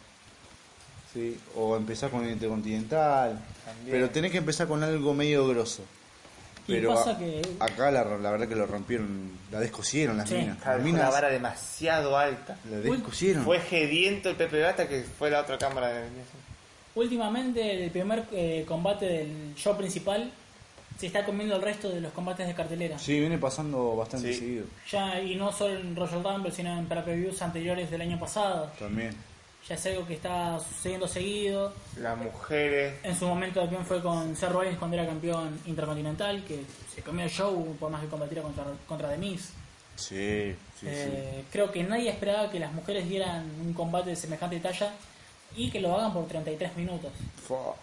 Sí, 1.14 1.38
o 1.56 1.76
empezar 1.76 2.10
con 2.10 2.24
el 2.26 2.32
Intercontinental. 2.32 3.40
También. 3.66 3.92
Pero 3.92 4.10
tenés 4.10 4.32
que 4.32 4.38
empezar 4.38 4.68
con 4.68 4.84
algo 4.84 5.14
medio 5.14 5.48
grosso. 5.48 5.84
Pero 6.76 6.94
pasa 6.96 7.12
a- 7.12 7.18
que 7.18 7.42
acá 7.60 7.92
la, 7.92 8.04
la 8.04 8.32
verdad 8.32 8.48
que 8.48 8.56
lo 8.56 8.66
rompieron, 8.66 9.32
la 9.52 9.60
descosieron 9.60 10.18
las 10.18 10.30
Sí. 10.30 10.36
minas. 10.36 10.58
Claro, 10.62 10.84
Las 10.84 11.12
vara 11.12 11.30
demasiado 11.30 12.18
alta. 12.18 12.58
la 12.70 12.78
descosieron. 12.78 13.44
Fue 13.44 13.60
Gediento 13.60 14.30
el 14.30 14.36
Pepe 14.36 14.60
Gata 14.60 14.88
que 14.88 15.02
fue 15.04 15.30
la 15.30 15.42
otra 15.42 15.58
cámara 15.58 15.90
de 15.90 16.08
últimamente 16.96 17.86
el 17.86 17.92
primer 17.92 18.26
eh, 18.32 18.66
combate 18.68 19.06
del 19.06 19.54
show 19.56 19.78
principal 19.78 20.32
se 21.00 21.08
está 21.08 21.24
comiendo 21.26 21.56
el 21.56 21.62
resto 21.62 21.90
de 21.90 22.02
los 22.02 22.12
combates 22.14 22.46
de 22.48 22.54
cartelera. 22.54 23.00
Sí, 23.00 23.20
viene 23.20 23.38
pasando 23.38 23.96
bastante 23.96 24.34
Sí. 24.34 24.40
seguido 24.40 24.66
Ya, 24.92 25.20
y 25.20 25.36
no 25.36 25.52
solo 25.52 25.76
en 25.80 25.96
Royal 25.96 26.24
Rumble, 26.24 26.52
sino 26.52 26.78
en 26.78 26.86
pay-per-views 26.86 27.42
anteriores 27.42 27.90
del 27.90 28.02
año 28.02 28.20
pasado. 28.20 28.70
también. 28.78 29.16
Ya 29.68 29.76
es 29.76 29.86
algo 29.86 30.06
que 30.08 30.16
está 30.16 30.60
sucediendo 30.60 31.08
seguido. 31.08 31.74
Las 31.98 32.18
mujeres. 32.18 32.96
En 33.04 33.18
su 33.18 33.26
momento 33.28 33.62
también 33.62 33.86
fue 33.86 34.02
con 34.02 34.36
Seth 34.36 34.52
Rollins 34.52 34.78
cuando 34.78 34.98
era 34.98 35.06
campeón 35.06 35.60
intercontinental, 35.66 36.44
que 36.46 36.62
se 36.94 37.02
comió 37.02 37.24
el 37.26 37.32
show 37.32 37.76
por 37.80 37.90
más 37.92 38.02
que 38.02 38.08
combatiera 38.08 38.42
contra, 38.42 38.64
contra 38.88 39.10
The 39.10 39.18
Miz. 39.18 39.50
Sí, 39.96 40.56
sí, 40.80 40.88
Eh, 40.90 41.44
Creo 41.52 41.72
que 41.72 41.84
nadie 41.84 42.10
esperaba 42.10 42.50
que 42.50 42.60
las 42.60 42.72
mujeres 42.74 43.08
dieran 43.08 43.44
un 43.62 43.74
combate 43.74 44.10
de 44.12 44.16
semejante 44.16 44.60
talla 44.60 44.94
y 45.56 45.70
que 45.70 45.80
lo 45.80 45.96
hagan 45.96 46.14
por 46.14 46.28
33 46.28 46.76
minutos. 46.78 47.12
sí. 47.18 47.26
Fua. 47.48 47.76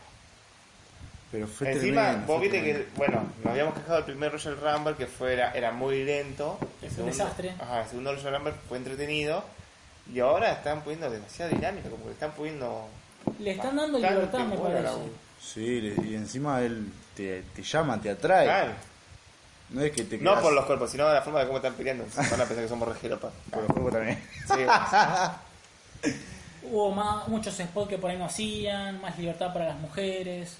Pero 1.31 1.47
fue 1.47 1.71
Encima, 1.73 2.03
tremendo, 2.05 2.27
vos 2.27 2.39
fue 2.39 2.49
viste 2.49 2.65
que, 2.65 2.87
bueno, 2.97 3.23
nos 3.45 3.53
habíamos 3.53 3.75
quejado 3.75 3.97
del 3.97 4.05
primer 4.05 4.33
Royal 4.33 4.57
Rumble 4.57 4.95
que 4.97 5.07
fue, 5.07 5.35
era, 5.35 5.53
era 5.53 5.73
muy 5.73 6.03
lento. 6.03 6.59
El 6.81 6.91
Fue 6.91 7.05
un 7.05 7.11
desastre. 7.11 7.51
Ajá, 7.61 7.83
el 7.83 7.89
segundo 7.89 8.15
Royal 8.15 8.35
Rumble 8.37 8.55
fue 8.67 8.79
entretenido. 8.79 9.45
Y 10.13 10.21
ahora 10.21 10.53
están 10.53 10.83
poniendo 10.83 11.11
demasiado 11.11 11.51
dinámica, 11.55 11.89
como 11.91 12.05
que 12.07 12.13
están 12.13 12.33
poniendo. 12.33 12.89
Le 13.39 13.51
están 13.53 13.77
dando 13.77 13.99
libertad, 13.99 14.39
me 14.41 14.57
la 14.57 14.63
parece. 14.63 14.95
U. 14.95 15.11
Sí, 15.41 15.81
le- 15.81 16.07
y 16.09 16.15
encima 16.15 16.61
él 16.63 16.91
te, 17.15 17.43
te 17.55 17.63
llama, 17.63 18.01
te 18.01 18.11
atrae. 18.11 18.45
Claro. 18.47 18.73
No 19.71 19.83
es 19.83 19.93
que 19.93 20.05
te 20.05 20.17
No 20.19 20.31
quedas- 20.33 20.43
por 20.43 20.53
los 20.55 20.65
cuerpos, 20.65 20.91
sino 20.91 21.07
de 21.07 21.15
la 21.15 21.23
forma 21.23 21.41
de 21.41 21.47
cómo 21.47 21.59
están 21.59 21.75
peleando. 21.75 22.05
Van 22.17 22.25
a 22.27 22.45
pensar 22.45 22.57
que 22.57 22.69
somos 22.69 22.89
rejeropas. 22.89 23.33
por 23.51 23.63
los 23.63 23.73
cuerpos 23.73 23.93
también. 23.93 24.23
Sí, 24.47 26.11
Hubo 26.63 26.91
más, 26.91 27.29
muchos 27.29 27.55
spots 27.57 27.89
que 27.89 27.99
por 27.99 28.11
ahí 28.11 28.19
no 28.19 28.25
hacían, 28.27 29.01
más 29.01 29.19
libertad 29.19 29.53
para 29.53 29.67
las 29.69 29.79
mujeres. 29.79 30.57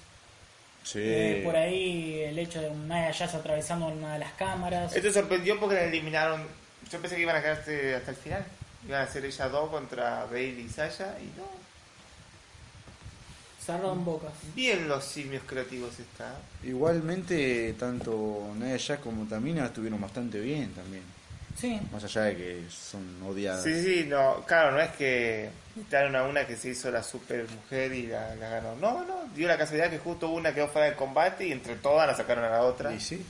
Sí. 0.83 0.99
Eh, 1.03 1.41
por 1.43 1.55
ahí 1.55 2.21
el 2.21 2.39
hecho 2.39 2.61
de 2.61 2.69
un 2.69 2.87
Nia 2.87 3.13
Jax 3.13 3.35
atravesando 3.35 3.87
una 3.87 4.13
de 4.13 4.19
las 4.19 4.33
cámaras. 4.33 4.95
Esto 4.95 5.11
sorprendió 5.11 5.59
porque 5.59 5.75
la 5.75 5.83
eliminaron. 5.83 6.43
Yo 6.89 6.99
pensé 6.99 7.15
que 7.15 7.21
iban 7.23 7.35
a 7.35 7.41
quedarse 7.41 7.95
hasta 7.95 8.11
el 8.11 8.17
final. 8.17 8.45
Iban 8.87 9.01
a 9.01 9.07
ser 9.07 9.25
ellas 9.25 9.51
dos 9.51 9.69
contra 9.69 10.25
Bailey 10.25 10.65
y 10.65 10.69
Sasha. 10.69 11.15
Y 11.19 11.25
no. 11.37 11.47
Cerraron 13.63 14.03
bocas. 14.05 14.31
Bien 14.55 14.87
los 14.87 15.03
simios 15.03 15.43
creativos 15.45 15.99
están. 15.99 16.33
Igualmente, 16.63 17.73
tanto 17.77 18.51
Naya 18.57 18.77
Jax 18.79 19.01
como 19.03 19.25
Tamina 19.25 19.65
estuvieron 19.65 19.99
bastante 19.99 20.39
bien 20.39 20.71
también. 20.73 21.03
Sí, 21.59 21.77
Más 21.91 22.01
allá 22.05 22.21
de 22.21 22.37
que 22.37 22.63
son 22.69 23.21
odiadas. 23.21 23.63
Sí, 23.63 23.83
sí, 23.83 24.05
no, 24.07 24.45
claro, 24.47 24.71
no 24.71 24.79
es 24.79 24.91
que 24.91 25.49
quitaron 25.75 26.15
a 26.15 26.23
una 26.23 26.47
que 26.47 26.55
se 26.55 26.69
hizo 26.69 26.89
la 26.89 27.03
super 27.03 27.45
mujer 27.49 27.91
y 27.91 28.07
la, 28.07 28.33
la 28.35 28.49
ganó. 28.49 28.75
No, 28.77 29.03
no, 29.03 29.25
dio 29.35 29.45
la 29.47 29.57
casualidad 29.57 29.89
que 29.89 29.99
justo 29.99 30.29
una 30.29 30.53
quedó 30.53 30.69
fuera 30.69 30.87
del 30.87 30.95
combate 30.95 31.47
y 31.47 31.51
entre 31.51 31.75
todas 31.75 32.07
la 32.07 32.15
sacaron 32.15 32.45
a 32.45 32.49
la 32.49 32.61
otra. 32.61 32.93
Y 32.93 33.01
sí, 33.01 33.25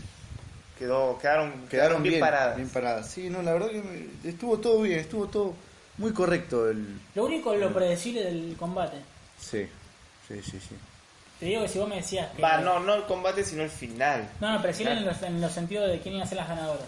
Quedó, 0.80 1.18
quedaron, 1.20 1.68
quedaron 1.70 2.02
bien, 2.02 2.20
paradas. 2.22 2.56
bien 2.56 2.70
paradas. 2.70 3.08
Sí, 3.12 3.30
no, 3.30 3.42
la 3.42 3.52
verdad 3.54 3.70
que 3.70 3.82
me- 3.82 4.30
estuvo 4.30 4.58
todo 4.60 4.82
bien, 4.82 5.00
estuvo 5.00 5.28
todo 5.28 5.54
muy 5.98 6.14
correcto. 6.14 6.70
El... 6.70 7.00
lo 7.16 7.26
único 7.26 7.54
es 7.54 7.60
lo 7.60 7.74
predecible 7.74 8.24
del 8.24 8.56
combate. 8.58 8.98
Sí, 9.38 9.68
sí, 10.28 10.42
sí, 10.42 10.60
sí. 10.60 10.76
Te 11.40 11.46
digo 11.48 11.62
que 11.62 11.68
si 11.68 11.80
vos 11.80 11.88
me 11.90 11.98
decías 11.98 12.32
que. 12.34 12.42
Va, 12.42 12.58
no, 12.60 12.80
no 12.80 12.94
el 12.96 13.04
combate, 13.04 13.44
sino 13.44 13.64
el 13.64 13.70
final. 13.70 14.30
No, 14.40 14.54
no, 14.54 14.62
predecible 14.62 14.94
en 14.94 15.06
los, 15.06 15.22
en 15.22 15.42
los 15.42 15.52
sentidos 15.52 15.90
de 15.90 16.00
quién 16.00 16.16
iban 16.16 16.26
a 16.26 16.30
ser 16.30 16.38
las 16.38 16.48
ganadoras. 16.48 16.86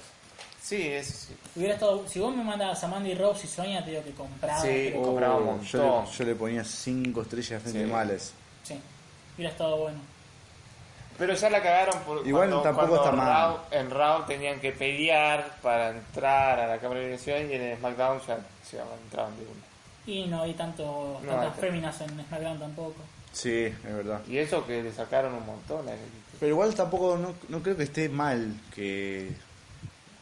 Sí, 0.62 0.88
eso 0.88 1.12
sí. 1.28 1.34
Hubiera 1.56 1.74
estado, 1.74 2.08
si 2.08 2.20
vos 2.20 2.34
me 2.36 2.44
mandabas 2.44 2.82
a 2.84 2.88
Mandy 2.88 3.14
Rose 3.16 3.46
y 3.46 3.50
Sonia, 3.50 3.84
te 3.84 3.92
digo 3.92 4.04
que 4.04 4.12
compraba. 4.12 4.62
Sí. 4.62 4.90
pero- 4.92 5.02
compraba 5.02 5.36
un 5.36 5.44
Oh, 5.44 5.46
montón. 5.58 5.66
yo, 5.68 6.06
le, 6.10 6.18
yo 6.18 6.24
le 6.26 6.36
ponía 6.36 6.64
cinco 6.64 7.24
estrellas 7.24 7.62
frente 7.62 7.80
Sí. 8.64 8.74
sí, 8.74 8.80
hubiera 9.36 9.52
estado 9.52 9.76
bueno. 9.78 10.00
Pero 11.18 11.34
ya 11.36 11.50
la 11.50 11.62
cagaron 11.62 12.00
por 12.04 12.26
Igual 12.28 12.50
cuando, 12.50 12.62
tampoco 12.64 12.88
cuando 12.88 13.06
está 13.06 13.16
mal. 13.16 13.28
Raw- 13.52 13.60
en 13.72 13.90
Raw 13.92 14.26
tenían 14.26 14.60
que 14.60 14.72
pelear 14.72 15.58
para 15.62 15.90
entrar 15.90 16.60
a 16.60 16.68
la 16.68 16.78
cámara 16.80 17.00
de 17.02 17.06
eliminación 17.14 17.52
y 17.52 17.54
en 17.56 17.62
el 17.62 17.78
SmackDown 17.78 18.20
ya 18.28 18.40
se 18.64 18.78
entraban 18.80 19.36
de 19.38 19.44
una. 19.44 19.62
Y 20.08 20.26
no 20.28 20.42
hay 20.42 20.54
tanto, 20.56 21.20
No, 21.24 21.30
tantas 21.32 21.54
hay- 21.56 21.62
féminas 21.62 22.02
en 22.02 22.10
SmackDown 22.26 22.60
tampoco. 22.60 22.96
Sí, 23.32 23.66
es 23.66 23.84
verdad. 23.96 24.22
Y 24.28 24.38
eso 24.38 24.66
que 24.66 24.82
le 24.84 24.92
sacaron 24.92 25.34
un 25.36 25.46
montón 25.46 25.88
a 25.88 25.92
Elite. 25.94 26.08
Pero 26.40 26.50
igual 26.50 26.74
tampoco, 26.74 27.18
no, 27.18 27.34
no 27.50 27.62
creo 27.64 27.78
que 27.78 27.84
esté 27.84 28.10
mal 28.10 28.56
que, 28.74 29.32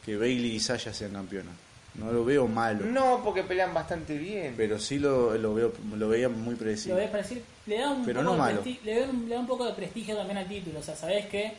que 0.04 0.16
Bailey 0.16 0.56
y 0.56 0.60
Sasha 0.60 0.92
sean 0.92 1.12
campeonas. 1.12 1.54
No 1.94 2.12
lo 2.12 2.24
veo 2.24 2.46
malo. 2.46 2.86
No, 2.86 3.20
porque 3.24 3.42
pelean 3.42 3.74
bastante 3.74 4.16
bien. 4.16 4.54
Pero 4.56 4.78
sí 4.78 4.98
lo, 4.98 5.36
lo 5.36 5.54
veo 5.54 5.72
lo 5.96 6.08
veía 6.08 6.28
muy 6.28 6.52
Lo 6.54 6.58
predecible. 6.58 7.00
ves 7.00 7.10
para 7.10 7.22
decir, 7.22 7.42
le 7.66 7.78
da 7.78 7.90
un 7.90 8.04
Pero 8.04 8.20
poco 8.20 8.24
no 8.24 8.32
de 8.46 8.52
malo. 8.52 8.62
le, 8.84 9.00
da 9.00 9.06
un, 9.10 9.28
le 9.28 9.34
da 9.34 9.40
un 9.40 9.46
poco 9.46 9.66
de 9.66 9.72
prestigio 9.74 10.16
también 10.16 10.38
al 10.38 10.48
título. 10.48 10.78
O 10.78 10.82
sea, 10.82 10.94
sabés 10.96 11.26
que 11.26 11.52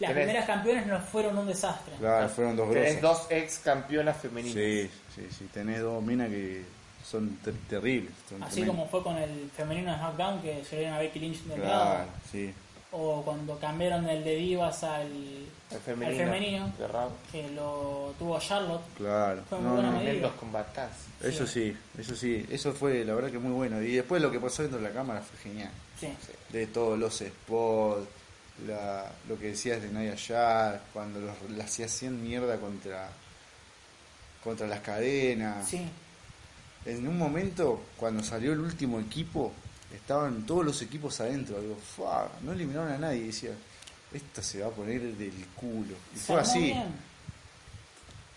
las 0.00 0.10
Tenés- 0.10 0.14
primeras 0.14 0.46
campeones 0.46 0.86
no 0.86 0.98
fueron 1.00 1.36
un 1.38 1.46
desastre. 1.46 1.92
Claro, 1.98 2.28
fueron 2.30 2.56
dos 2.56 2.72
Tenés 2.72 3.00
grosas. 3.00 3.28
dos 3.28 3.32
ex 3.32 3.58
campeonas 3.58 4.16
femeninas. 4.16 4.54
Sí, 4.54 4.90
sí, 5.14 5.26
sí. 5.38 5.48
Tenés 5.52 5.80
dos 5.82 6.02
minas 6.02 6.28
que 6.30 6.64
son 7.04 7.36
ter- 7.44 7.54
terribles. 7.68 8.12
son 8.28 8.42
Así 8.42 8.62
tremendas. 8.62 8.76
como 8.76 8.90
fue 8.90 9.02
con 9.02 9.16
el 9.22 9.50
femenino 9.56 9.90
de 9.92 9.98
SmackDown 9.98 10.40
que 10.42 10.64
se 10.64 10.86
a 10.88 10.98
Becky 10.98 11.18
Lynch 11.20 11.42
del 11.44 11.60
Claro, 11.60 11.74
lado. 11.98 12.04
sí. 12.32 12.52
O 12.90 13.22
cuando 13.22 13.58
cambiaron 13.58 14.08
el 14.08 14.24
de 14.24 14.34
Divas 14.36 14.82
al, 14.82 15.10
El 15.70 15.78
femenino. 15.84 16.64
al 16.64 17.10
que 17.30 17.50
lo 17.50 18.14
tuvo 18.18 18.38
Charlotte. 18.40 18.80
Claro. 18.96 19.42
Fue 19.48 19.58
muy 19.58 19.66
No, 19.68 19.74
buena 19.74 19.88
no, 19.90 19.96
medida. 19.98 20.10
Tremendos 20.12 20.32
combatazos. 20.40 20.96
Eso 21.22 21.46
sí, 21.46 21.76
eso 21.98 22.16
sí. 22.16 22.46
Eso 22.50 22.72
fue 22.72 23.04
la 23.04 23.14
verdad 23.14 23.30
que 23.30 23.38
muy 23.38 23.52
bueno. 23.52 23.82
Y 23.82 23.96
después 23.96 24.22
lo 24.22 24.30
que 24.30 24.40
pasó 24.40 24.62
dentro 24.62 24.80
de 24.80 24.88
la 24.88 24.94
cámara 24.94 25.20
fue 25.20 25.38
genial. 25.38 25.70
Sí. 26.00 26.08
De 26.50 26.66
todos 26.68 26.98
los 26.98 27.18
spots, 27.18 28.08
la, 28.66 29.04
lo 29.28 29.38
que 29.38 29.48
decías 29.48 29.82
de 29.82 29.90
Naya 29.90 30.16
Jax, 30.16 30.80
cuando 30.94 31.20
los, 31.20 31.34
las 31.50 31.78
hacían 31.80 32.22
mierda 32.22 32.56
contra, 32.58 33.10
contra 34.42 34.66
las 34.66 34.80
cadenas. 34.80 35.68
Sí. 35.68 35.86
En 36.86 37.06
un 37.06 37.18
momento, 37.18 37.82
cuando 37.98 38.22
salió 38.22 38.52
el 38.54 38.60
último 38.60 38.98
equipo, 38.98 39.52
estaban 39.94 40.44
todos 40.46 40.64
los 40.64 40.80
equipos 40.82 41.20
adentro. 41.20 41.60
Digo, 41.60 41.76
"Fua", 41.76 42.30
no 42.42 42.52
eliminaron 42.52 42.92
a 42.92 42.98
nadie. 42.98 43.18
Y 43.18 43.26
decía, 43.28 43.50
esta 44.12 44.42
se 44.42 44.60
va 44.60 44.68
a 44.68 44.70
poner 44.70 45.00
del 45.00 45.46
culo. 45.54 45.94
Y 46.14 46.18
fue 46.18 46.40
así. 46.40 46.60
bien. 46.60 47.08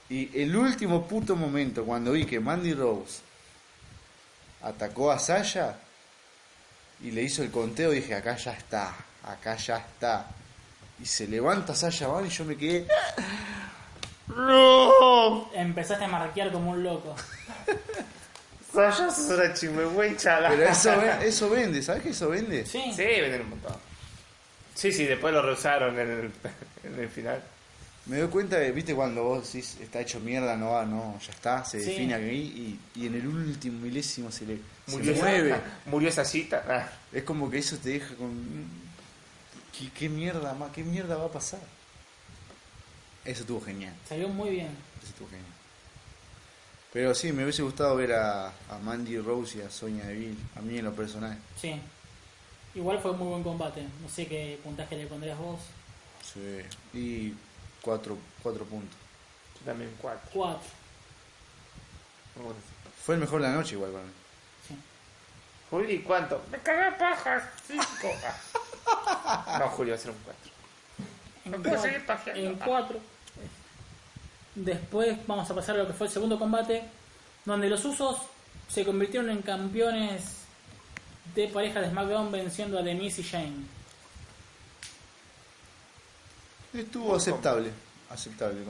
Y 0.10 0.42
el 0.42 0.54
último 0.56 1.08
puto 1.08 1.36
momento, 1.38 1.86
cuando 1.86 2.12
vi 2.12 2.26
que 2.26 2.40
Mandy 2.40 2.74
Rose 2.74 3.20
atacó 4.62 5.10
a 5.12 5.18
Sasha 5.20 5.78
y 7.02 7.12
le 7.12 7.24
hizo 7.24 7.44
el 7.44 7.50
conteo, 7.52 7.92
dije, 7.92 8.14
acá 8.14 8.36
ya 8.36 8.52
está, 8.52 8.94
acá 9.24 9.56
ya 9.56 9.78
está. 9.78 10.28
Y 11.02 11.06
se 11.06 11.28
levanta 11.28 11.74
Sasha 11.74 12.08
Van 12.08 12.26
y 12.26 12.30
yo 12.30 12.44
me 12.46 12.58
quedé... 12.58 12.88
¡No! 14.28 15.52
Empezaste 15.54 16.06
a 16.06 16.08
marquear 16.08 16.52
como 16.52 16.72
un 16.72 16.84
loco. 16.84 17.16
Sasha 18.74 19.10
sos 19.12 19.30
una. 19.30 20.50
Pero 20.50 20.64
eso, 20.70 20.90
ve- 21.02 21.28
eso 21.28 21.50
vende, 21.50 21.82
¿sabes 21.82 22.04
que 22.04 22.10
eso 22.10 22.30
vende? 22.30 22.66
Sí. 22.66 22.82
Sí, 22.96 23.04
venden 23.04 23.42
un 23.42 23.50
montón. 23.52 23.76
Sí, 24.74 24.92
sí, 24.92 25.06
después 25.06 25.34
lo 25.34 25.42
rehusaron 25.42 26.00
en 26.00 26.10
el, 26.10 26.32
en 26.84 27.00
el 27.00 27.10
final. 27.10 27.44
Me 28.08 28.18
doy 28.18 28.30
cuenta 28.30 28.58
de, 28.58 28.72
viste, 28.72 28.96
cuando 28.96 29.24
vos 29.24 29.46
decís, 29.46 29.78
está 29.80 30.00
hecho 30.02 30.20
mierda, 30.20 30.56
no 30.58 30.72
va, 30.72 30.86
no, 30.86 31.20
ya 31.26 31.32
está, 31.32 31.64
se 31.64 31.80
Sí. 31.80 31.86
define 31.92 32.16
aquí 32.16 32.26
y, 32.32 32.80
y 32.96 33.06
en 33.08 33.16
el 33.16 33.28
último 33.28 33.80
milésimo 33.80 34.32
se 34.32 34.46
le 34.48 34.58
se 34.88 34.98
Murió, 34.98 35.16
mueve. 35.16 35.56
murió 35.86 36.10
esa 36.10 36.26
cita. 36.26 36.64
Ah. 36.68 36.90
Es 37.14 37.24
como 37.24 37.50
que 37.52 37.60
eso 37.60 37.78
te 37.78 37.90
deja 37.90 38.16
con. 38.16 38.32
¿Qué, 39.78 39.90
qué 39.92 40.10
mierda 40.10 40.54
más? 40.56 40.72
¿Qué 40.72 40.84
mierda 40.84 41.16
va 41.16 41.26
a 41.26 41.32
pasar? 41.32 41.60
Eso 43.24 43.42
estuvo 43.42 43.62
genial. 43.62 43.94
Salió 44.10 44.28
muy 44.30 44.50
bien. 44.50 44.70
Eso 45.02 45.10
estuvo 45.12 45.28
genial. 45.30 45.46
Pero 46.94 47.16
sí, 47.16 47.32
me 47.32 47.44
hubiese 47.44 47.62
gustado 47.62 47.96
ver 47.96 48.14
a, 48.14 48.48
a 48.48 48.78
Mandy 48.84 49.18
Rose 49.20 49.60
y 49.60 49.62
a 49.62 49.70
Sonia 49.70 50.06
Deville. 50.06 50.38
A 50.58 50.62
mí 50.62 50.78
en 50.78 50.86
lo 50.86 50.94
personal. 50.94 51.38
Sí. 51.60 51.80
Igual 52.76 53.00
fue 53.00 53.14
muy 53.14 53.28
buen 53.28 53.44
combate. 53.44 53.84
No 54.02 54.10
sé 54.10 54.28
qué 54.28 54.60
puntaje 54.64 54.98
le 54.98 55.08
pondrías 55.08 55.38
vos. 55.38 55.60
Sí. 56.34 56.60
Y 56.94 57.34
cuatro, 57.82 58.18
cuatro 58.44 58.66
puntos. 58.66 58.98
Yo 59.60 59.66
también 59.66 59.94
cuatro. 60.02 60.30
Cuatro. 60.34 60.70
Fue 63.04 63.16
el 63.16 63.22
mejor 63.22 63.42
de 63.42 63.48
la 63.48 63.54
noche 63.56 63.76
igual 63.76 63.92
para 63.92 64.04
mí. 64.04 64.12
Sí. 64.68 64.76
Juli, 65.70 66.00
¿cuánto? 66.02 66.42
Me 66.52 66.60
cagué 66.60 66.96
pajas. 66.98 67.44
Cinco. 67.68 67.86
No, 69.60 69.68
Julio, 69.70 69.94
va 69.94 70.00
a 70.00 70.02
ser 70.02 70.12
un 70.12 70.18
cuatro. 70.26 70.52
En, 71.46 71.52
No 71.52 71.62
puedo 71.62 71.78
cuatro, 72.06 72.34
en 72.36 72.56
cuatro. 72.56 73.00
Después 74.56 75.18
vamos 75.28 75.50
a 75.50 75.56
pasar 75.56 75.76
a 75.76 75.80
lo 75.80 75.88
que 75.88 75.94
fue 75.94 76.08
el 76.08 76.14
segundo 76.14 76.38
combate, 76.38 76.84
donde 77.46 77.70
los 77.70 77.84
usos 77.86 78.18
se 78.70 78.86
convirtieron 78.86 79.30
en 79.30 79.42
campeones 79.42 80.38
de 81.36 81.48
pareja 81.48 81.80
de 81.82 81.90
SmackDown 81.90 82.32
venciendo 82.32 82.78
a 82.80 82.84
The 82.84 82.94
Miz 82.96 83.18
y 83.20 83.24
Shane. 83.24 83.66
Estuvo 86.74 87.16
aceptable. 87.16 87.72
Aceptable. 88.10 88.62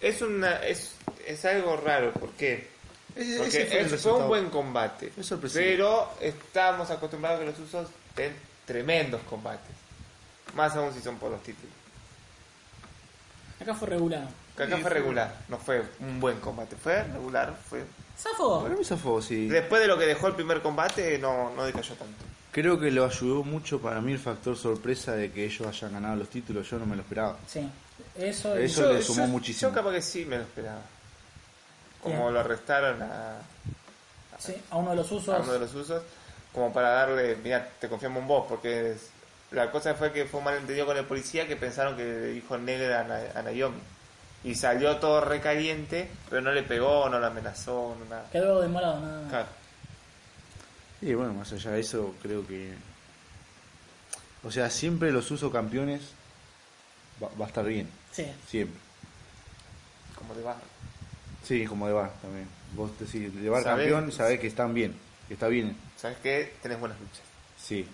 Es 0.00 0.20
una 0.22 0.56
es, 0.64 0.92
es 1.26 1.44
algo 1.44 1.76
raro, 1.76 2.12
¿por 2.12 2.30
qué? 2.32 2.70
Ese- 3.14 3.36
Porque 3.38 3.48
ese 3.62 3.66
fue 3.66 3.78
el 3.78 3.80
es- 3.84 3.88
fue 3.88 3.96
resultado. 3.96 4.22
un 4.22 4.28
buen 4.28 4.50
combate. 4.50 5.12
Sorpresivo. 5.22 5.62
Pero 5.64 6.10
estamos 6.20 6.90
acostumbrados 6.90 7.38
a 7.40 7.44
que 7.44 7.50
los 7.50 7.58
usos 7.60 7.88
den 8.16 8.34
tremendos 8.66 9.20
combates. 9.28 9.74
Más 10.54 10.74
aún 10.76 10.92
si 10.92 11.00
son 11.00 11.18
por 11.18 11.30
los 11.30 11.42
títulos. 11.42 11.74
Acá 13.62 13.74
fue 13.74 13.88
regular. 13.88 14.28
Acá 14.56 14.76
fue 14.78 14.90
regular, 14.90 15.34
no 15.48 15.58
fue 15.58 15.82
un 16.00 16.20
buen 16.20 16.38
combate, 16.40 16.76
fue 16.76 17.02
regular, 17.04 17.56
fue... 17.68 17.84
Zafo. 18.18 18.62
Para 18.62 18.74
mí 18.76 18.84
zafó, 18.84 19.20
sí. 19.22 19.48
Después 19.48 19.80
de 19.80 19.88
lo 19.88 19.98
que 19.98 20.04
dejó 20.06 20.26
el 20.28 20.34
primer 20.34 20.60
combate, 20.60 21.18
no, 21.18 21.50
no 21.54 21.64
decayó 21.64 21.94
tanto. 21.94 22.24
Creo 22.52 22.78
que 22.78 22.90
lo 22.90 23.06
ayudó 23.06 23.42
mucho 23.42 23.80
para 23.80 24.00
mí 24.02 24.12
el 24.12 24.18
factor 24.18 24.56
sorpresa 24.56 25.12
de 25.12 25.32
que 25.32 25.46
ellos 25.46 25.66
hayan 25.66 25.92
ganado 25.94 26.16
los 26.16 26.28
títulos. 26.28 26.68
Yo 26.68 26.78
no 26.78 26.84
me 26.84 26.94
lo 26.96 27.02
esperaba. 27.02 27.38
Sí. 27.46 27.66
Eso, 28.14 28.54
Eso 28.56 28.92
le 28.92 29.02
sumó 29.02 29.26
muchísimo. 29.26 29.70
Yo 29.70 29.74
capaz 29.74 29.92
que 29.92 30.02
sí 30.02 30.26
me 30.26 30.36
lo 30.36 30.42
esperaba. 30.42 30.82
Como 32.02 32.16
Bien. 32.18 32.34
lo 32.34 32.40
arrestaron 32.40 33.00
a, 33.00 33.38
sí, 34.38 34.54
a 34.70 34.76
uno 34.76 34.90
de 34.90 34.96
los 34.96 35.10
usos. 35.10 35.34
a 35.34 35.38
uno 35.40 35.52
de 35.54 35.60
los 35.60 35.74
usos, 35.74 36.02
como 36.52 36.70
para 36.72 36.90
darle, 36.90 37.36
mira, 37.42 37.66
te 37.80 37.88
confiamos 37.88 38.20
en 38.20 38.28
vos, 38.28 38.44
porque 38.48 38.90
es- 38.92 39.08
la 39.52 39.70
cosa 39.70 39.94
fue 39.94 40.12
que 40.12 40.24
fue 40.26 40.38
un 40.38 40.44
malentendido 40.44 40.86
con 40.86 40.96
el 40.96 41.04
policía 41.04 41.46
que 41.46 41.56
pensaron 41.56 41.96
que 41.96 42.04
le 42.04 42.26
dijo 42.28 42.56
negra 42.58 43.00
a, 43.00 43.04
Na- 43.04 43.38
a 43.38 43.42
Naomi. 43.42 43.78
Y 44.44 44.54
salió 44.56 44.96
todo 44.96 45.20
recaliente, 45.20 46.08
pero 46.28 46.42
no 46.42 46.50
le 46.52 46.62
pegó, 46.64 47.08
no 47.08 47.20
la 47.20 47.28
amenazó, 47.28 47.96
no 47.98 48.04
nada. 48.06 48.28
Quedó 48.32 48.60
demorado, 48.60 49.00
nada 49.00 49.20
más. 49.22 49.30
Claro. 49.30 49.46
Y 51.00 51.14
bueno, 51.14 51.32
más 51.34 51.52
allá 51.52 51.70
de 51.72 51.80
eso, 51.80 52.14
creo 52.22 52.46
que. 52.46 52.72
O 54.44 54.50
sea, 54.50 54.68
siempre 54.70 55.12
los 55.12 55.30
uso 55.30 55.52
campeones 55.52 56.00
va, 57.22 57.28
va 57.40 57.44
a 57.44 57.48
estar 57.48 57.64
bien. 57.64 57.88
Sí. 58.10 58.26
Siempre. 58.48 58.80
Como 60.16 60.34
de 60.34 60.42
barro. 60.42 60.60
Sí, 61.44 61.64
como 61.66 61.86
de 61.86 61.92
bar 61.92 62.12
también. 62.20 62.48
Vos 62.74 62.90
decís, 62.98 63.32
de 63.40 63.48
bar 63.48 63.62
Sabés- 63.62 63.76
campeón, 63.90 64.12
sabés 64.12 64.40
que 64.40 64.46
están 64.48 64.74
bien. 64.74 64.96
Que 65.28 65.34
está 65.34 65.46
bien. 65.48 65.76
¿Sabes 65.96 66.16
qué? 66.22 66.54
Tenés 66.62 66.80
buenas 66.80 66.98
luchas. 67.00 67.22
Sí. 67.60 67.86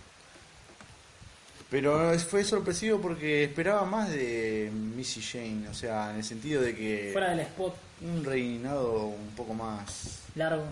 Pero 1.71 2.19
fue 2.21 2.45
sorpresivo 2.45 3.01
porque 3.01 3.45
esperaba 3.45 3.85
más 3.85 4.09
de 4.11 4.71
Missy 4.73 5.21
Jane. 5.21 5.69
O 5.69 5.75
sea, 5.75 6.11
en 6.11 6.17
el 6.17 6.25
sentido 6.25 6.63
de 6.63 6.75
que. 6.75 7.11
Fuera 7.13 7.31
del 7.31 7.41
spot 7.41 7.77
Un 8.01 8.25
reinado 8.25 9.07
un 9.07 9.29
poco 9.37 9.53
más. 9.55 10.21
largo. 10.35 10.65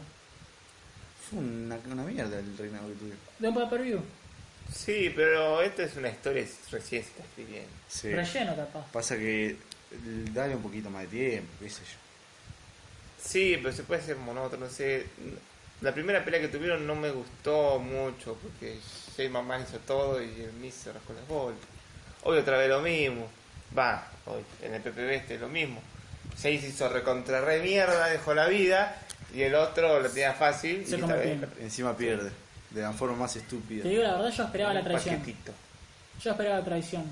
Fue 1.28 1.38
una, 1.40 1.76
una 1.90 2.02
mierda 2.04 2.38
el 2.38 2.56
reinado 2.56 2.88
que 2.88 2.94
tuvieron. 2.94 3.18
De 3.38 3.48
un 3.48 3.54
pay-per-view. 3.54 4.00
Sí, 4.72 5.12
pero 5.14 5.60
esta 5.62 5.82
es 5.84 5.96
una 5.96 6.08
historia 6.08 6.44
recién 6.70 7.02
se 7.02 7.08
está 7.10 7.22
escribiendo. 7.22 7.68
Sí. 7.88 8.12
Relleno, 8.12 8.56
capaz. 8.56 8.90
Pasa 8.92 9.16
que 9.16 9.56
dale 10.32 10.56
un 10.56 10.62
poquito 10.62 10.88
más 10.90 11.02
de 11.02 11.08
tiempo, 11.08 11.50
qué 11.60 11.68
sé 11.70 11.82
yo. 11.82 11.98
Sí, 13.22 13.58
pero 13.62 13.74
se 13.74 13.82
puede 13.82 14.00
hacer 14.00 14.16
monótono, 14.16 14.66
no 14.66 14.72
sé. 14.72 15.06
La 15.82 15.92
primera 15.92 16.24
pelea 16.24 16.40
que 16.40 16.48
tuvieron 16.48 16.86
no 16.86 16.94
me 16.94 17.10
gustó 17.10 17.78
mucho 17.78 18.36
porque 18.42 18.78
Jay 19.16 19.28
Mamá 19.28 19.58
hizo 19.58 19.78
todo 19.78 20.22
y 20.22 20.42
el 20.42 20.52
Miz 20.54 20.74
se 20.74 20.92
rascó 20.92 21.12
las 21.14 21.26
bolas. 21.26 21.58
Hoy 22.22 22.38
otra 22.38 22.58
vez 22.58 22.68
lo 22.68 22.80
mismo. 22.80 23.28
Va, 23.76 24.06
hoy 24.26 24.42
en 24.62 24.74
el 24.74 24.82
PPV 24.82 25.10
este 25.14 25.38
lo 25.38 25.48
mismo. 25.48 25.80
Jay 26.40 26.58
se 26.60 26.68
hizo 26.68 26.88
recontra 26.88 27.40
re 27.40 27.62
mierda, 27.62 28.08
dejó 28.08 28.34
la 28.34 28.46
vida 28.46 29.00
y 29.34 29.42
el 29.42 29.54
otro 29.54 30.00
lo 30.00 30.08
tenía 30.08 30.32
fácil 30.34 30.84
Se 30.86 30.96
y 30.96 31.00
esta 31.00 31.14
vez 31.14 31.38
Encima 31.60 31.96
pierde. 31.96 32.30
De 32.70 32.82
la 32.82 32.92
forma 32.92 33.16
más 33.16 33.36
estúpida. 33.36 33.84
Te 33.84 33.88
digo 33.88 34.02
la 34.02 34.16
verdad, 34.16 34.32
yo 34.32 34.44
esperaba 34.44 34.74
la 34.74 34.84
traición. 34.84 35.18
paquetito. 35.18 35.52
Yo 36.22 36.30
esperaba 36.30 36.58
la 36.58 36.64
traición. 36.64 37.04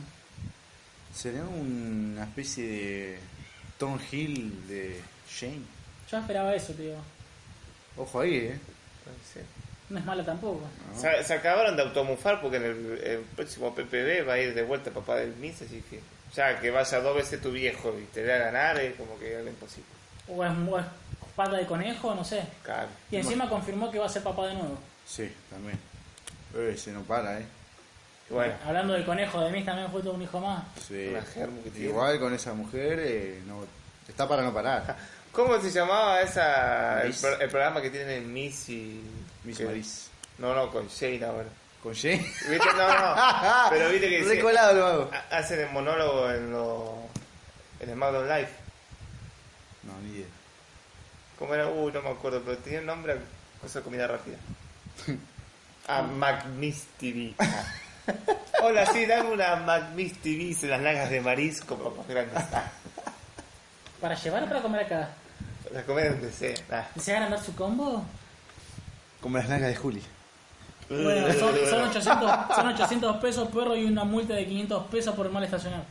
Sería 1.14 1.44
una 1.44 2.24
especie 2.24 2.66
de 2.66 3.18
Tom 3.78 3.98
Hill 4.11 4.66
de 4.66 5.00
Shane. 5.30 5.62
Yo 6.11 6.18
esperaba 6.18 6.55
eso, 6.55 6.72
te 6.74 6.82
digo. 6.82 6.96
Ojo 7.96 8.20
ahí, 8.20 8.36
eh. 8.36 8.59
Puede 9.05 9.16
ser. 9.32 9.63
No 9.91 9.99
es 9.99 10.05
mala 10.05 10.24
tampoco. 10.24 10.62
No. 10.93 11.01
Se, 11.01 11.22
se 11.24 11.35
acabaron 11.35 11.76
de 11.76 11.82
automufar 11.82 12.41
porque 12.41 12.57
en 12.57 12.64
el, 12.64 13.01
el 13.05 13.18
próximo 13.37 13.74
PPV 13.74 14.26
va 14.28 14.35
a 14.35 14.39
ir 14.39 14.55
de 14.55 14.62
vuelta 14.62 14.89
el 14.89 14.95
papá 14.95 15.16
del 15.16 15.37
Miz, 15.37 15.61
así 15.62 15.82
que 15.91 16.01
ya 16.35 16.59
que 16.61 16.70
vaya 16.70 17.01
dos 17.01 17.16
veces 17.16 17.41
tu 17.41 17.53
viejo 17.53 17.95
y 17.99 18.05
te 18.07 18.22
dé 18.22 18.32
a 18.32 18.39
ganar 18.39 18.78
es 18.78 18.95
como 18.97 19.18
que 19.18 19.37
algo 19.37 19.49
imposible. 19.49 19.89
O 20.28 20.45
es, 20.45 20.51
o 20.68 20.78
es 20.78 20.87
pata 21.37 21.57
de 21.57 21.66
conejo, 21.66 22.14
no 22.14 22.24
sé. 22.24 22.43
Claro. 22.62 22.89
Y 23.11 23.16
encima 23.16 23.49
confirmó 23.49 23.91
que 23.91 23.99
va 23.99 24.07
a 24.07 24.09
ser 24.09 24.22
papá 24.22 24.47
de 24.49 24.55
nuevo. 24.55 24.78
Sí, 25.07 25.30
también. 25.51 25.78
Eh, 26.57 26.76
se 26.76 26.93
no 26.93 27.03
para, 27.03 27.41
eh. 27.41 27.47
Bueno, 28.30 28.55
Hablando 28.66 28.95
del 28.95 29.05
conejo, 29.05 29.41
de 29.41 29.51
mí 29.51 29.62
también 29.64 29.91
fue 29.91 30.01
todo 30.01 30.14
un 30.14 30.22
hijo 30.22 30.41
más. 30.41 30.64
Sí. 30.89 31.09
Una 31.09 31.22
germu 31.22 31.62
que 31.62 31.70
tiene. 31.70 31.91
Igual 31.91 32.18
con 32.18 32.32
esa 32.32 32.55
mujer, 32.55 32.99
eh, 33.03 33.43
no, 33.47 33.64
está 34.09 34.26
para 34.26 34.43
no 34.43 34.53
parar. 34.53 34.97
¿Cómo 35.32 35.61
se 35.61 35.70
llamaba 35.70 36.22
esa 36.22 37.03
el 37.03 37.49
programa 37.51 37.82
que 37.82 37.91
tienen 37.91 38.32
Miss 38.32 38.68
y 38.68 39.03
Miss 39.45 39.59
que- 39.59 39.64
Maris. 39.64 40.11
No, 40.38 40.55
no, 40.55 40.70
con 40.70 40.88
Shane 40.88 41.24
ahora. 41.24 41.49
¿Con 41.82 41.92
Shane? 41.92 42.18
¿Viste? 42.49 42.68
No, 42.76 42.88
no. 43.14 43.16
Pero 43.70 43.88
viste 43.90 44.09
que 44.09 44.18
dice- 44.18 44.34
Recolado 44.34 44.72
lo 44.74 44.86
hago. 44.86 45.11
ha- 45.12 45.36
hacen 45.38 45.61
el 45.61 45.70
monólogo 45.70 46.30
en 46.30 46.51
lo 46.51 46.95
en 47.80 47.92
SmackDown 47.92 48.28
Live. 48.28 48.49
No, 49.82 49.92
ni 50.03 50.16
idea. 50.16 50.26
¿Cómo 51.38 51.55
era? 51.55 51.68
Uh, 51.68 51.90
no 51.90 52.01
me 52.03 52.11
acuerdo, 52.11 52.40
pero 52.45 52.57
tenía 52.59 52.80
un 52.80 52.86
nombre 52.86 53.12
a 53.12 53.16
cosa 53.61 53.80
de 53.80 53.84
comida 53.84 54.07
rápida. 54.07 54.36
Ah, 55.86 56.01
McMiss 56.01 56.86
TV. 56.99 57.34
Hola, 58.62 58.86
sí, 58.86 59.05
dame 59.05 59.28
una 59.32 59.55
McMiss 59.57 60.14
TV 60.22 60.57
en 60.62 60.70
las 60.70 60.80
lagas 60.80 61.11
de 61.11 61.20
marisco, 61.20 62.03
grandes. 62.09 62.42
Ah, 62.55 62.70
¿Para 64.01 64.14
llevar 64.14 64.45
o 64.45 64.47
para 64.49 64.62
comer 64.62 64.86
acá? 64.86 65.11
la 65.70 65.82
comida 65.82 66.09
donde 66.09 66.32
sea. 66.32 66.55
Ah. 66.70 66.88
¿Desean 66.95 67.24
andar 67.24 67.42
su 67.42 67.55
combo? 67.55 68.03
Como 69.24 69.38
las 69.38 69.48
nalgas 69.48 69.70
de 69.70 69.76
Juli. 69.76 70.02
Bueno, 70.90 71.32
son, 71.32 71.54
son 71.70 71.82
800, 71.88 72.30
son 72.54 72.66
800 72.68 73.16
pesos 73.16 73.48
perro 73.48 73.74
y 73.74 73.84
una 73.86 74.04
multa 74.04 74.34
de 74.34 74.44
500 74.46 74.86
pesos 74.88 75.14
por 75.16 75.30
mal 75.32 75.42
estacionar. 75.42 75.82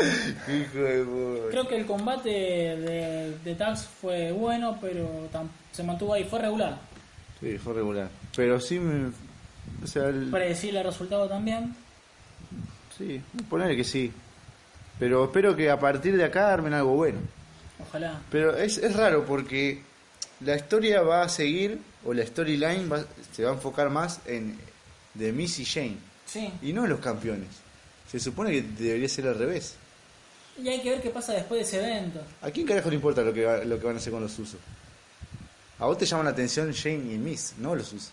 Hijo 0.00 0.78
de 0.78 1.04
puta. 1.04 1.50
Creo 1.50 1.68
que 1.68 1.76
el 1.76 1.86
combate 1.86 2.28
de, 2.30 3.36
de 3.44 3.54
Tax 3.54 3.86
fue 4.00 4.32
bueno, 4.32 4.76
pero 4.80 5.06
tam- 5.32 5.48
se 5.70 5.84
mantuvo 5.84 6.14
ahí, 6.14 6.24
fue 6.24 6.40
regular. 6.40 6.78
Sí, 7.40 7.58
fue 7.58 7.74
regular. 7.74 8.08
Pero 8.34 8.58
sí 8.58 8.80
me. 8.80 9.12
O 9.82 9.86
sea, 9.86 10.06
el- 10.08 10.28
Predecible 10.30 10.80
el 10.80 10.86
resultado 10.86 11.28
también. 11.28 11.76
sí, 12.98 13.22
ponerle 13.48 13.76
que 13.76 13.84
sí. 13.84 14.12
Pero 14.98 15.24
espero 15.24 15.54
que 15.54 15.70
a 15.70 15.78
partir 15.78 16.16
de 16.16 16.24
acá 16.24 16.52
armen 16.52 16.74
algo 16.74 16.94
bueno. 16.96 17.18
Ojalá. 17.88 18.20
Pero 18.30 18.56
es, 18.56 18.78
es 18.78 18.96
raro 18.96 19.24
porque 19.24 19.82
la 20.44 20.56
historia 20.56 21.02
va 21.02 21.22
a 21.22 21.28
seguir, 21.28 21.78
o 22.04 22.12
la 22.12 22.24
storyline 22.26 22.90
va- 22.90 23.04
se 23.34 23.44
va 23.44 23.50
a 23.50 23.54
enfocar 23.54 23.90
más 23.90 24.20
en 24.26 24.58
de 25.14 25.32
Miss 25.32 25.58
y 25.58 25.64
Jane, 25.64 25.96
Sí. 26.26 26.50
y 26.62 26.72
no 26.72 26.84
en 26.84 26.90
los 26.90 27.00
campeones. 27.00 27.48
Se 28.10 28.18
supone 28.18 28.50
que 28.50 28.62
debería 28.62 29.08
ser 29.08 29.26
al 29.28 29.38
revés. 29.38 29.74
Y 30.62 30.68
hay 30.68 30.80
que 30.82 30.90
ver 30.90 31.00
qué 31.02 31.10
pasa 31.10 31.32
después 31.32 31.60
de 31.60 31.66
ese 31.78 31.86
evento. 31.86 32.20
¿A 32.42 32.50
quién 32.50 32.66
carajo 32.66 32.88
le 32.90 32.96
importa 32.96 33.22
lo 33.22 33.32
que, 33.32 33.44
va- 33.44 33.64
lo 33.64 33.78
que 33.78 33.86
van 33.86 33.96
a 33.96 33.98
hacer 33.98 34.12
con 34.12 34.22
los 34.22 34.38
usos? 34.38 34.60
A 35.78 35.86
vos 35.86 35.96
te 35.98 36.04
llaman 36.06 36.26
la 36.26 36.32
atención 36.32 36.72
Jane 36.74 37.12
y 37.14 37.18
Miss, 37.18 37.54
no 37.58 37.74
los 37.74 37.92
usos. 37.92 38.10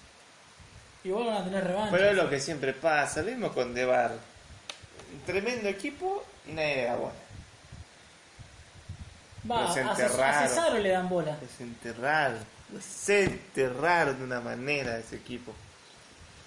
Igual 1.04 1.28
van 1.28 1.38
a 1.38 1.44
tener 1.46 1.64
revancha. 1.66 1.92
Pero 1.92 2.10
es 2.10 2.16
lo 2.16 2.30
que 2.30 2.40
siempre 2.40 2.74
pasa, 2.74 3.22
lo 3.22 3.32
mismo 3.32 3.52
con 3.54 3.74
Debar. 3.74 4.18
Tremendo 5.26 5.68
equipo 5.70 6.24
y 6.48 6.52
nadie 6.54 6.86
da 6.86 6.96
bola. 6.96 7.14
Va, 9.50 9.62
Los 9.62 9.78
a. 9.78 9.96
Cesaro 10.48 10.78
le 10.80 10.90
dan 10.90 11.08
bola. 11.10 11.38
Es 11.44 11.62
enterrar, 11.62 12.38
se 12.82 13.24
enterraron 13.26 14.18
de 14.18 14.24
una 14.26 14.42
manera 14.42 14.98
ese 14.98 15.16
equipo. 15.18 15.54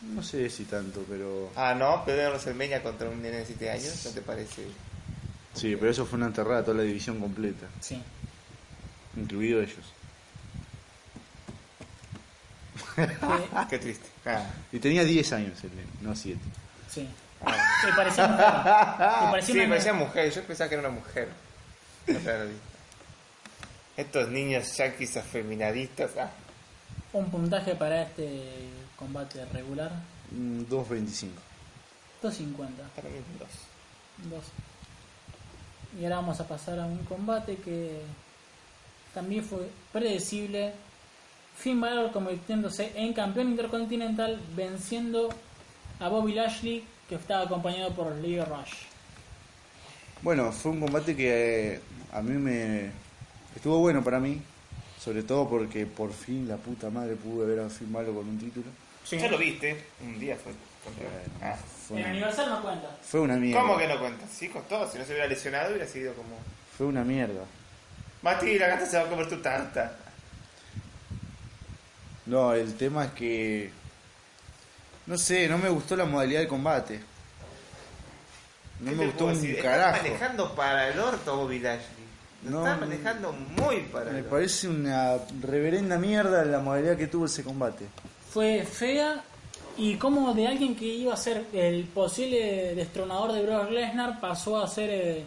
No 0.03 0.23
sé 0.23 0.51
si 0.51 0.65
tanto, 0.65 1.05
pero... 1.09 1.51
Ah, 1.55 1.75
no, 1.75 2.03
pero 2.05 2.29
WrestleMania 2.31 2.83
contra 2.83 3.09
un 3.09 3.23
nene 3.23 3.39
de 3.39 3.47
7 3.47 3.71
años, 3.71 4.03
¿no 4.05 4.11
te 4.11 4.21
parece? 4.21 4.67
Sí, 5.55 5.77
pero 5.77 5.91
eso 5.93 6.05
fue 6.07 6.17
una 6.17 6.27
enterrada 6.27 6.63
toda 6.65 6.79
la 6.79 6.83
división 6.83 7.21
completa, 7.21 7.67
Sí. 7.81 8.03
incluido 9.17 9.61
ellos. 9.63 9.93
Qué 13.71 13.79
triste. 13.79 14.07
Ah, 14.27 14.45
Y 14.73 14.79
tenía 14.79 15.05
10 15.05 15.33
años 15.33 15.63
el 15.65 15.71
nene, 15.71 15.89
no 16.01 16.15
7. 16.17 16.39
sí. 16.91 17.09
ah. 17.45 17.55
Que 17.85 17.93
parecía 17.95 18.27
mujer. 18.27 18.47
Que 18.47 19.31
parecía 19.31 19.55
Sí, 19.55 19.61
una- 19.61 19.69
parecía 19.69 19.93
mujer, 19.95 20.33
yo 20.33 20.43
pensaba 20.45 20.69
que 20.69 20.75
era 20.77 20.89
una 20.89 20.95
mujer. 20.99 21.29
Lo 22.07 22.15
vi. 22.19 22.57
Estos 24.03 24.29
niños 24.31 24.77
yanquis 24.77 25.17
afeminadistas, 25.17 26.11
ah, 26.19 26.29
Un 27.13 27.31
puntaje 27.31 27.77
para 27.77 28.03
este 28.03 28.43
combate 28.97 29.45
regular. 29.53 29.93
Mm, 30.33 30.63
2.25. 30.63 31.31
250. 32.21 32.83
para 32.97 33.09
mí 33.09 33.15
es 33.17 33.39
dos. 33.39 33.49
Dos. 34.29 34.45
Y 35.97 36.03
ahora 36.03 36.17
vamos 36.17 36.41
a 36.41 36.49
pasar 36.49 36.81
a 36.81 36.85
un 36.85 36.99
combate 37.05 37.59
que 37.59 38.01
también 39.15 39.45
fue 39.45 39.71
predecible. 39.93 40.73
Finn 41.57 41.81
Balor 41.81 42.11
convirtiéndose 42.11 42.91
en 42.97 43.13
campeón 43.13 43.51
intercontinental 43.51 44.41
venciendo 44.57 45.29
a 46.01 46.09
Bobby 46.09 46.33
Lashley 46.33 46.85
que 47.09 47.15
estaba 47.15 47.45
acompañado 47.45 47.93
por 47.93 48.13
Leo 48.17 48.45
Rush. 48.47 48.75
Bueno, 50.23 50.51
fue 50.51 50.73
un 50.73 50.81
combate 50.81 51.15
que 51.15 51.75
eh, 51.75 51.81
a 52.11 52.21
mí 52.21 52.33
me... 52.33 53.02
Estuvo 53.55 53.79
bueno 53.79 54.03
para 54.03 54.19
mí, 54.19 54.41
sobre 55.01 55.23
todo 55.23 55.49
porque 55.49 55.87
por 55.87 56.13
fin 56.13 56.49
la 56.49 56.57
puta 56.57 56.91
madre 56.91 57.15
pude 57.17 57.47
ver 57.47 57.61
a 57.61 57.69
Balor 57.91 58.15
con 58.15 58.29
un 58.29 58.39
título. 58.39 58.67
Sí. 59.05 59.19
Ya 59.19 59.29
lo 59.29 59.39
viste, 59.39 59.85
un 60.01 60.19
día 60.19 60.37
fue. 60.37 60.53
Bueno, 60.85 61.11
Ah. 61.41 61.57
fue, 61.87 61.97
El 61.99 62.03
una, 62.03 62.11
aniversario 62.13 62.55
no 62.55 62.63
cuenta. 62.63 62.97
fue 63.03 63.21
una 63.21 63.37
mierda. 63.37 63.61
¿Cómo 63.61 63.79
que 63.79 63.87
no 63.87 63.99
cuenta? 64.01 64.27
Sí, 64.27 64.49
costó. 64.49 64.91
Si 64.91 64.99
no 64.99 65.05
se 65.05 65.11
hubiera 65.13 65.29
lesionado, 65.29 65.71
hubiera 65.71 65.87
sido 65.87 66.15
como. 66.15 66.37
Fue 66.77 66.87
una 66.87 67.05
mierda. 67.05 67.45
Mati, 68.23 68.59
la 68.59 68.69
gata 68.69 68.87
se 68.87 68.97
va 68.97 69.05
a 69.05 69.09
comer 69.09 69.29
tu 69.29 69.37
tarta. 69.39 69.97
No, 72.27 72.53
el 72.55 72.75
tema 72.77 73.07
es 73.07 73.13
que. 73.13 73.71
No 75.07 75.19
sé, 75.19 75.49
no 75.49 75.59
me 75.59 75.69
gustó 75.69 75.97
la 75.97 76.05
modalidad 76.05 76.41
de 76.41 76.49
combate. 76.49 77.01
No 78.81 78.91
¿Qué 78.91 78.97
me 78.97 79.07
gustó 79.07 79.27
un 79.27 79.35
decir? 79.35 79.61
carajo. 79.61 79.97
Está 79.97 80.03
manejando 80.09 80.55
para 80.55 80.89
el 80.89 80.99
orto 80.99 81.37
Bobby 81.37 81.59
Lashley. 81.59 82.02
No, 82.43 82.67
está 82.67 82.77
manejando 82.77 83.33
muy 83.33 83.83
para 83.93 84.11
Me 84.11 84.23
parece 84.25 84.69
una 84.69 85.19
reverenda 85.41 85.97
mierda 85.99 86.45
la 86.45 86.59
modalidad 86.59 86.97
que 86.97 87.07
tuvo 87.07 87.27
ese 87.27 87.45
combate. 87.45 87.87
Fue 88.31 88.65
fea 88.65 89.23
y 89.77 89.97
como 89.97 90.35
de 90.35 90.49
alguien 90.49 90.75
que 90.75 90.85
iba 90.85 91.15
a 91.15 91.17
ser 91.17 91.47
el 91.53 91.85
posible 91.85 92.75
destronador 92.75 93.33
de 93.33 93.43
Brock 93.43 93.71
Lesnar 93.71 94.21
pasó 94.21 94.63
a 94.63 94.67
ser 94.67 94.91
eh, 94.91 95.25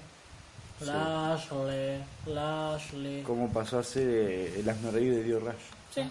Lashley, 0.82 2.04
Lashley. 2.28 3.24
Como 3.24 3.52
pasó 3.52 3.80
a 3.80 3.84
ser 3.84 4.08
eh, 4.08 4.60
el 4.60 4.70
asno 4.70 4.92
reír 4.92 5.16
de 5.16 5.24
Dio 5.24 5.40
Rush. 5.40 5.56
Sí. 5.94 6.02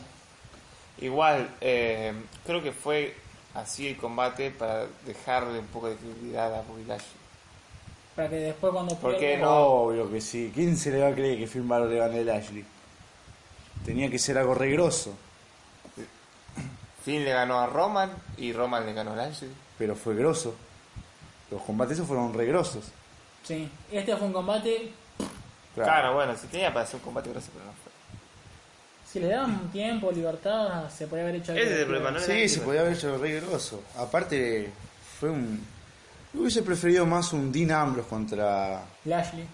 Igual, 0.98 1.48
eh, 1.60 2.14
creo 2.46 2.62
que 2.62 2.72
fue 2.72 3.14
así 3.54 3.88
el 3.88 3.96
combate 3.96 4.50
para 4.50 4.86
dejarle 5.06 5.58
un 5.58 5.66
poco 5.66 5.90
de 5.90 5.96
credibilidad 5.96 6.54
a 6.54 6.62
Bobby 6.62 6.84
Lashley. 6.86 7.23
Para 8.16 8.28
que 8.28 8.36
después 8.36 8.72
cuando 8.72 8.96
¿Por 8.96 9.18
qué 9.18 9.36
no? 9.36 9.54
Obvio 9.54 10.10
que 10.10 10.20
sí. 10.20 10.52
¿Quién 10.54 10.76
se 10.76 10.90
le 10.90 11.00
va 11.00 11.08
a 11.08 11.14
creer 11.14 11.38
que 11.38 11.46
Finn 11.46 11.68
Balor 11.68 11.88
le 11.88 11.98
gane 11.98 12.20
a 12.20 12.24
Lashley? 12.24 12.64
Tenía 13.84 14.10
que 14.10 14.18
ser 14.18 14.38
algo 14.38 14.54
regroso, 14.54 15.14
Finn 17.04 17.22
le 17.22 17.32
ganó 17.32 17.60
a 17.60 17.66
Roman 17.66 18.10
y 18.38 18.52
Roman 18.52 18.86
le 18.86 18.94
ganó 18.94 19.12
a 19.12 19.16
Lashley. 19.16 19.50
pero 19.76 19.94
fue 19.94 20.14
grosso. 20.14 20.54
Los 21.50 21.60
combates 21.62 21.98
esos 21.98 22.08
fueron 22.08 22.32
regrosos. 22.32 22.84
Sí, 23.42 23.68
este 23.92 24.16
fue 24.16 24.26
un 24.26 24.32
combate. 24.32 24.90
Claro. 25.74 26.14
bueno, 26.14 26.34
si 26.36 26.46
tenía 26.46 26.72
para 26.72 26.84
hacer 26.84 26.96
un 26.96 27.02
combate 27.02 27.30
grosso, 27.30 27.48
pero 27.52 27.66
no 27.66 27.72
fue. 27.72 27.92
Si 29.06 29.20
le 29.20 29.28
daban 29.28 29.70
tiempo, 29.70 30.10
libertad, 30.10 30.88
se 30.88 31.06
podría 31.06 31.28
haber 31.28 31.40
hecho 31.40 31.52
algo 31.52 31.62
Ese 31.62 31.74
es 31.74 31.80
el 31.80 31.86
problema, 31.86 32.10
¿no? 32.10 32.20
Sí, 32.20 32.48
se 32.48 32.60
podía 32.62 32.80
haber 32.80 32.94
hecho 32.94 33.18
re 33.18 33.40
grosso. 33.40 33.82
Aparte, 33.98 34.70
fue 35.20 35.30
un. 35.30 35.73
Yo 36.34 36.40
Hubiese 36.40 36.62
preferido 36.62 37.06
más 37.06 37.32
un 37.32 37.52
Dean 37.52 37.70
Ambrose 37.70 38.08
contra. 38.08 38.84
Lashley. 39.04 39.46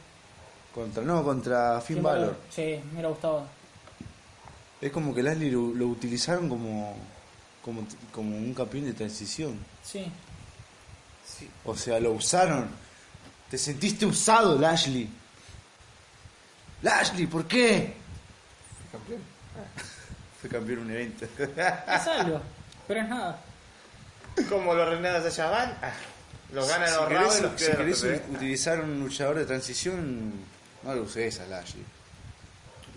contra 0.75 1.03
no, 1.03 1.23
contra 1.23 1.81
Finn, 1.81 1.97
Finn 1.97 2.03
Balor. 2.03 2.21
Balor. 2.21 2.37
Sí, 2.51 2.81
me 2.87 2.93
hubiera 2.93 3.09
gustado. 3.09 3.47
Es 4.81 4.91
como 4.91 5.15
que 5.15 5.23
Lashley 5.23 5.51
lo, 5.51 5.75
lo 5.75 5.87
utilizaron 5.89 6.49
como, 6.49 6.97
como. 7.63 7.87
como 8.13 8.37
un 8.37 8.55
campeón 8.55 8.87
de 8.87 8.95
transición. 8.95 9.59
Sí. 9.83 10.11
Sí. 11.27 11.49
O 11.65 11.77
sea, 11.77 12.01
lo 12.01 12.13
usaron. 12.13 12.69
Te 13.51 13.59
sentiste 13.59 14.07
usado, 14.07 14.59
Lashley. 14.59 15.09
Lashley, 16.83 17.27
¿por 17.27 17.45
qué? 17.47 17.95
Campeón. 18.91 19.21
Fue 20.41 20.49
campeón 20.49 20.79
en 20.81 20.85
un 20.85 20.91
evento. 20.93 21.27
Es 21.27 22.07
algo, 22.07 22.41
pero 22.89 23.01
es 23.01 23.09
nada. 23.09 23.39
Como 24.49 24.73
los 24.75 24.89
reinados 24.89 25.25
de 25.25 25.31
Shaban, 25.31 25.77
ah, 25.83 25.93
los 26.53 26.69
ganan 26.69 26.89
si 26.89 26.95
los 26.95 27.09
querés, 27.09 27.39
y 27.39 27.43
los 27.43 27.53
si 27.61 27.67
querés 27.67 28.03
los 28.29 28.37
utilizar 28.37 28.81
un 28.81 29.01
luchador 29.01 29.37
de 29.37 29.45
transición, 29.47 30.33
no 30.83 30.95
lo 30.95 31.03
uses 31.03 31.41
a 31.41 31.47
Lashley. 31.47 31.85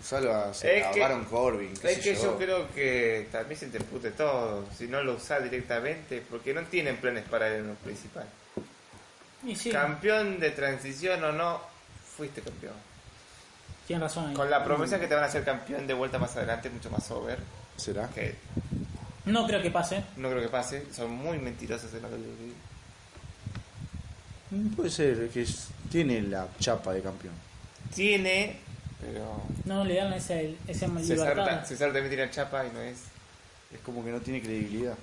Usalo 0.00 0.34
a, 0.34 0.50
Es 0.50 0.84
a 0.84 0.90
que- 0.90 1.00
Baron 1.00 1.24
Corbin. 1.24 1.72
Es 1.82 1.98
que 1.98 2.14
yo 2.14 2.36
creo 2.36 2.68
que 2.74 3.28
también 3.32 3.58
se 3.58 3.66
interpute 3.66 4.10
todo. 4.10 4.66
Si 4.76 4.86
no 4.86 5.02
lo 5.02 5.14
usás 5.14 5.42
directamente, 5.42 6.22
porque 6.28 6.52
no 6.52 6.62
tienen 6.64 6.96
planes 6.98 7.24
para 7.28 7.48
él 7.48 7.54
en 7.60 7.68
lo 7.68 7.74
principal. 7.76 8.26
Y 9.46 9.56
sí, 9.56 9.70
Campeón 9.70 10.40
de 10.40 10.50
transición 10.50 11.22
o 11.24 11.32
no, 11.32 11.60
fuiste 12.16 12.40
campeón. 12.42 12.74
tienen 13.86 14.02
razón 14.02 14.28
ahí. 14.28 14.34
Con 14.34 14.50
la 14.50 14.62
promesa 14.64 14.98
que 15.00 15.06
te 15.06 15.14
van 15.14 15.24
a 15.24 15.26
hacer 15.26 15.44
campeón 15.44 15.86
de 15.86 15.94
vuelta 15.94 16.18
más 16.18 16.36
adelante, 16.36 16.68
mucho 16.70 16.90
más 16.90 17.10
over. 17.10 17.38
¿Será? 17.76 18.08
Que 18.08 18.34
No 19.26 19.46
creo 19.46 19.60
que 19.62 19.70
pase. 19.70 20.02
no 20.16 20.28
creo 20.30 20.40
que 20.42 20.48
pase. 20.48 20.84
Son 20.94 21.10
muy 21.10 21.38
mentirosos 21.38 21.92
en 21.94 22.02
digo. 22.02 22.54
Mm, 22.54 22.73
Puede 24.76 24.90
ser, 24.90 25.20
es 25.24 25.30
que 25.32 25.42
es- 25.42 25.68
tiene 25.90 26.22
la 26.22 26.48
chapa 26.58 26.92
de 26.92 27.02
campeón. 27.02 27.34
Tiene, 27.94 28.56
pero. 29.00 29.42
No 29.64 29.84
le 29.84 29.94
dan 29.96 30.12
ese, 30.12 30.56
ese 30.66 30.86
César, 30.88 30.90
libertad. 31.36 31.64
César 31.64 31.92
también 31.92 32.08
tiene 32.14 32.30
chapa 32.30 32.64
y 32.66 32.70
no 32.72 32.80
es. 32.80 32.98
Es 33.72 33.80
como 33.84 34.04
que 34.04 34.10
no 34.10 34.20
tiene 34.20 34.40
credibilidad. 34.40 34.94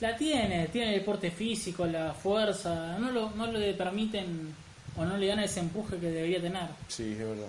La 0.00 0.16
tiene, 0.16 0.68
tiene 0.68 0.94
el 0.94 1.02
porte 1.04 1.30
físico, 1.30 1.86
la 1.86 2.14
fuerza. 2.14 2.98
No, 2.98 3.10
lo, 3.10 3.30
no 3.32 3.46
le 3.52 3.74
permiten 3.74 4.54
o 4.96 5.04
no 5.04 5.16
le 5.18 5.26
dan 5.26 5.40
ese 5.40 5.60
empuje 5.60 5.98
que 5.98 6.10
debería 6.10 6.40
tener. 6.40 6.68
Sí, 6.88 7.12
es 7.12 7.18
verdad. 7.18 7.48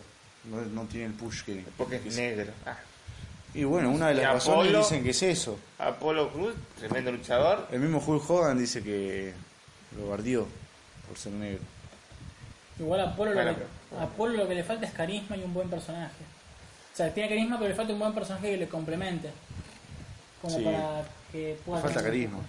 No, 0.50 0.62
no 0.62 0.84
tiene 0.88 1.06
el 1.08 1.14
push 1.14 1.44
que... 1.44 1.64
Porque 1.78 2.00
que 2.02 2.10
es 2.10 2.18
negro. 2.18 2.52
Ah. 2.66 2.76
Y 3.54 3.64
bueno, 3.64 3.92
una 3.92 4.08
de 4.10 4.16
Y 4.16 4.18
las 4.18 4.34
razones 4.34 4.72
Apolo- 4.74 4.80
dicen 4.80 5.04
que 5.04 5.12
es 5.12 5.24
eso. 5.24 5.58
Apolo 5.78 6.32
Cruz, 6.34 6.56
tremendo 6.78 7.12
luchador. 7.14 7.68
El 7.72 7.80
mismo 7.80 8.04
Hulk 8.06 8.30
Hogan 8.30 8.58
dice 8.58 8.82
que 8.84 9.34
lo 9.98 10.08
guardió 10.08 10.46
por 11.12 11.18
ser 11.20 11.34
negro. 11.34 11.60
Igual 12.80 13.02
a 13.02 13.04
Apolo, 13.04 13.34
Bueno, 13.34 13.52
lo, 13.52 13.58
que, 13.58 13.64
pero- 13.90 14.02
a 14.02 14.04
Apolo 14.06 14.34
lo 14.38 14.48
que 14.48 14.56
le 14.56 14.64
falta 14.64 14.86
es 14.86 14.94
carisma 14.94 15.36
y 15.36 15.44
un 15.44 15.54
buen 15.54 15.70
personaje. 15.70 16.24
O 16.94 16.96
sea, 16.96 17.14
tiene 17.14 17.28
carisma, 17.30 17.58
pero 17.58 17.68
le 17.70 17.76
falta 17.76 17.92
un 17.92 18.00
buen 18.00 18.14
personaje 18.14 18.52
que 18.52 18.58
le 18.58 18.70
complemente. 18.70 19.30
Como 20.42 20.58
Sí. 20.58 20.64
para 20.64 21.04
que 21.32 21.58
pueda. 21.66 21.82
Falta 21.82 21.98
tener- 22.00 22.12
carisma. 22.12 22.40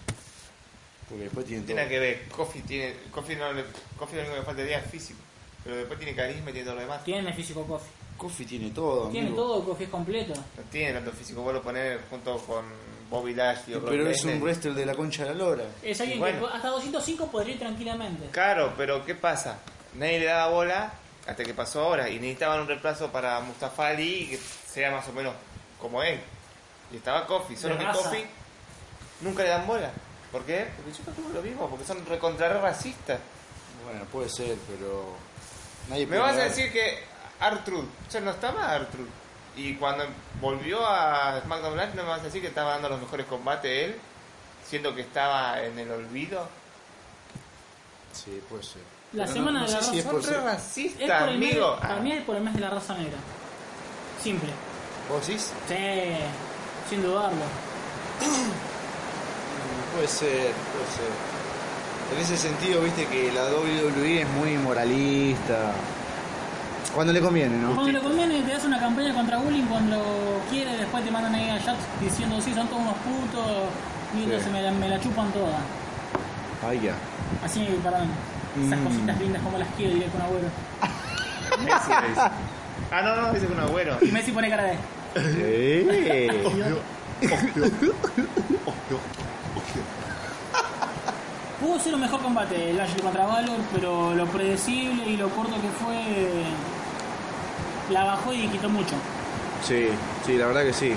Porque 1.09 1.25
después 1.25 1.45
tiene 1.47 1.63
todo. 1.63 1.75
Tiene 1.75 1.89
que 1.89 1.99
ver, 1.99 2.29
Kofi 2.29 2.61
tiene. 2.61 2.95
Kofi 3.11 3.35
no 3.37 3.53
le. 3.53 3.65
Kofi 3.99 4.15
lo 4.17 4.21
único 4.23 4.35
que 4.35 4.41
le 4.41 4.47
falta 4.47 4.63
es 4.63 4.87
físico. 4.91 5.19
Pero 5.65 5.77
después 5.77 5.99
tiene 5.99 6.15
carisma 6.15 6.51
y 6.51 6.53
tiene 6.53 6.65
todo 6.67 6.75
lo 6.77 6.81
demás. 6.83 7.05
Tiene 7.05 7.29
el 7.29 7.35
físico 7.35 7.65
Kofi. 7.67 7.91
Kofi 8.17 8.45
tiene 8.47 8.71
todo. 8.71 9.09
Tiene 9.11 9.27
amigo. 9.29 9.43
todo, 9.43 9.65
Kofi 9.65 9.85
es 9.85 9.91
completo. 9.91 10.35
No 10.35 10.63
tiene 10.71 10.93
tanto 10.93 11.11
físico. 11.13 11.43
Vos 11.43 11.53
lo 11.53 11.63
poner 11.63 12.01
junto 12.09 12.39
con 12.39 12.65
Bobby 13.13 13.35
Lashley 13.35 13.75
o 13.75 13.81
Brock 13.81 13.91
Pero 13.91 14.09
es 14.09 14.25
un 14.25 14.41
wrestler 14.41 14.73
de 14.73 14.87
la 14.87 14.95
concha 14.95 15.25
de 15.25 15.29
la 15.33 15.35
lora. 15.37 15.65
Es 15.83 16.01
alguien 16.01 16.19
bueno. 16.19 16.49
que 16.49 16.57
hasta 16.57 16.69
205 16.69 17.31
podría 17.31 17.55
ir 17.55 17.61
tranquilamente. 17.61 18.27
Claro, 18.31 18.73
pero 18.75 19.05
¿qué 19.05 19.15
pasa? 19.15 19.59
Nadie 19.95 20.21
le 20.21 20.25
daba 20.25 20.49
bola 20.51 20.95
hasta 21.27 21.45
que 21.45 21.53
pasó 21.53 21.83
ahora. 21.83 22.09
Y 22.09 22.15
necesitaban 22.15 22.61
un 22.61 22.69
reemplazo 22.69 23.13
para 23.13 23.39
Mustafa 23.41 23.89
Ali 23.89 24.29
que 24.29 24.39
sea 24.39 24.91
más 24.91 25.07
o 25.09 25.13
menos 25.13 25.35
como 25.79 26.03
él. 26.03 26.21
Y 26.91 26.97
estaba 26.97 27.27
Kofi. 27.27 27.55
Solo 27.55 27.77
que. 27.77 27.85
Kofi 27.85 28.25
nunca 29.21 29.43
le 29.43 29.51
dan 29.51 29.67
bola. 29.67 29.91
¿Por 30.33 30.45
qué? 30.45 30.69
Porque 30.75 30.99
yo 30.99 31.05
tampoco 31.05 31.29
lo 31.35 31.43
mismo. 31.43 31.69
Porque 31.69 31.85
son 31.85 32.07
recontra 32.07 32.49
racistas. 32.61 33.19
Bueno, 33.85 34.07
puede 34.11 34.31
ser, 34.31 34.57
pero. 34.67 35.17
Nadie 35.91 36.07
Me 36.07 36.17
puede 36.17 36.33
vas 36.33 36.39
a 36.39 36.45
decir 36.45 36.73
que 36.73 36.99
Artrude, 37.41 37.89
ya 38.11 38.21
no 38.21 38.31
estaba 38.31 38.73
Artrude. 38.73 39.22
Y 39.57 39.75
cuando 39.75 40.05
volvió 40.41 40.85
a 40.87 41.41
SmackDown 41.43 41.77
Live, 41.77 41.93
no 41.95 42.03
me 42.05 42.09
vas 42.09 42.21
a 42.21 42.25
decir 42.25 42.41
que 42.41 42.49
estaba 42.49 42.71
dando 42.73 42.89
los 42.89 43.01
mejores 43.01 43.27
combates 43.27 43.85
él, 43.91 43.97
siendo 44.69 44.95
que 44.95 45.03
estaba 45.03 45.61
en 45.63 45.79
el 45.79 45.91
olvido. 45.91 46.49
Sí, 48.13 48.41
puede 48.49 48.63
ser. 48.63 48.83
La 49.13 49.25
Pero 49.25 49.35
semana 49.37 49.61
no, 49.61 49.67
no 49.67 49.71
de 49.71 49.73
la 49.77 49.83
sé 49.83 49.91
si 49.91 49.99
es 49.99 50.05
raza- 50.07 50.11
por 50.11 50.21
Es 50.21 51.33
el 51.33 51.39
mes 51.39 51.53
amigo. 51.53 51.79
para 51.81 51.97
mí 51.97 52.13
es 52.13 52.25
por 52.25 52.37
el 52.37 52.43
mes 52.43 52.55
de 52.55 52.61
la 52.61 52.71
raza 52.71 52.95
negra. 52.95 53.19
Simple. 54.23 54.51
¿Vos 55.11 55.27
decís? 55.27 55.53
Sí, 55.69 55.75
sin 56.89 57.03
dudarlo. 57.03 57.43
Puede 59.95 60.09
ser, 60.09 60.31
puede 60.73 60.89
ser. 60.97 61.13
En 62.15 62.19
ese 62.23 62.37
sentido, 62.37 62.81
viste 62.83 63.07
que 63.07 63.31
la 63.33 63.45
WWE 63.45 64.23
es 64.23 64.29
muy 64.29 64.57
moralista. 64.59 65.73
Cuando 66.95 67.13
le 67.13 67.21
conviene, 67.21 67.57
¿no? 67.57 67.75
Cuando 67.75 67.93
le 67.93 68.01
conviene 68.01 68.43
te 68.43 68.53
das 68.53 68.65
una 68.65 68.79
campaña 68.79 69.15
contra 69.15 69.39
bullying, 69.39 69.65
cuando 69.65 69.99
quiere 70.51 70.77
después 70.77 71.03
te 71.05 71.11
mandan 71.11 71.35
ahí 71.35 71.49
a 71.49 71.59
Jax 71.61 71.79
diciendo 72.01 72.39
sí, 72.41 72.53
son 72.55 72.67
todos 72.69 72.83
unos 72.83 72.95
putos 72.97 73.47
y 74.19 74.25
entonces 74.25 74.53
me, 74.53 74.61
la, 74.63 74.71
me 74.73 74.89
la 74.89 75.01
chupan 75.01 75.31
todas. 75.33 75.57
Ay, 76.69 76.81
ya. 76.83 76.95
Así, 77.45 77.67
perdón. 77.83 78.09
Esas 78.67 78.79
Mm. 78.79 78.85
cositas 78.85 79.19
lindas 79.19 79.43
como 79.43 79.57
las 79.59 79.69
quiero, 79.79 79.95
diría 79.95 80.09
con 80.11 80.21
abuelo. 80.21 80.49
Messi 81.65 81.91
le 82.03 82.09
dice. 82.11 82.21
Ah, 82.91 83.01
no, 83.03 83.17
no, 83.17 83.33
dice 83.33 83.47
que 83.47 83.53
un 83.55 83.61
agüero. 83.61 83.97
Y 84.03 84.07
Messi 84.13 84.31
pone 84.33 84.51
cara 84.51 84.65
de. 84.65 84.79
Eh. 85.17 86.29
Pudo 91.61 91.79
ser 91.79 91.95
un 91.95 92.01
mejor 92.01 92.21
combate 92.21 92.71
el 92.71 92.77
Lashley 92.77 93.01
contra 93.01 93.25
Valor, 93.25 93.59
pero 93.73 94.15
lo 94.15 94.27
predecible 94.27 95.05
y 95.09 95.17
lo 95.17 95.29
corto 95.31 95.55
que 95.55 95.69
fue. 95.85 96.43
La 97.91 98.05
bajó 98.05 98.33
y 98.33 98.47
quitó 98.49 98.69
mucho. 98.69 98.95
Sí, 99.67 99.89
sí, 100.27 100.37
la 100.37 100.47
verdad 100.47 100.63
que 100.65 100.73
sí. 100.73 100.93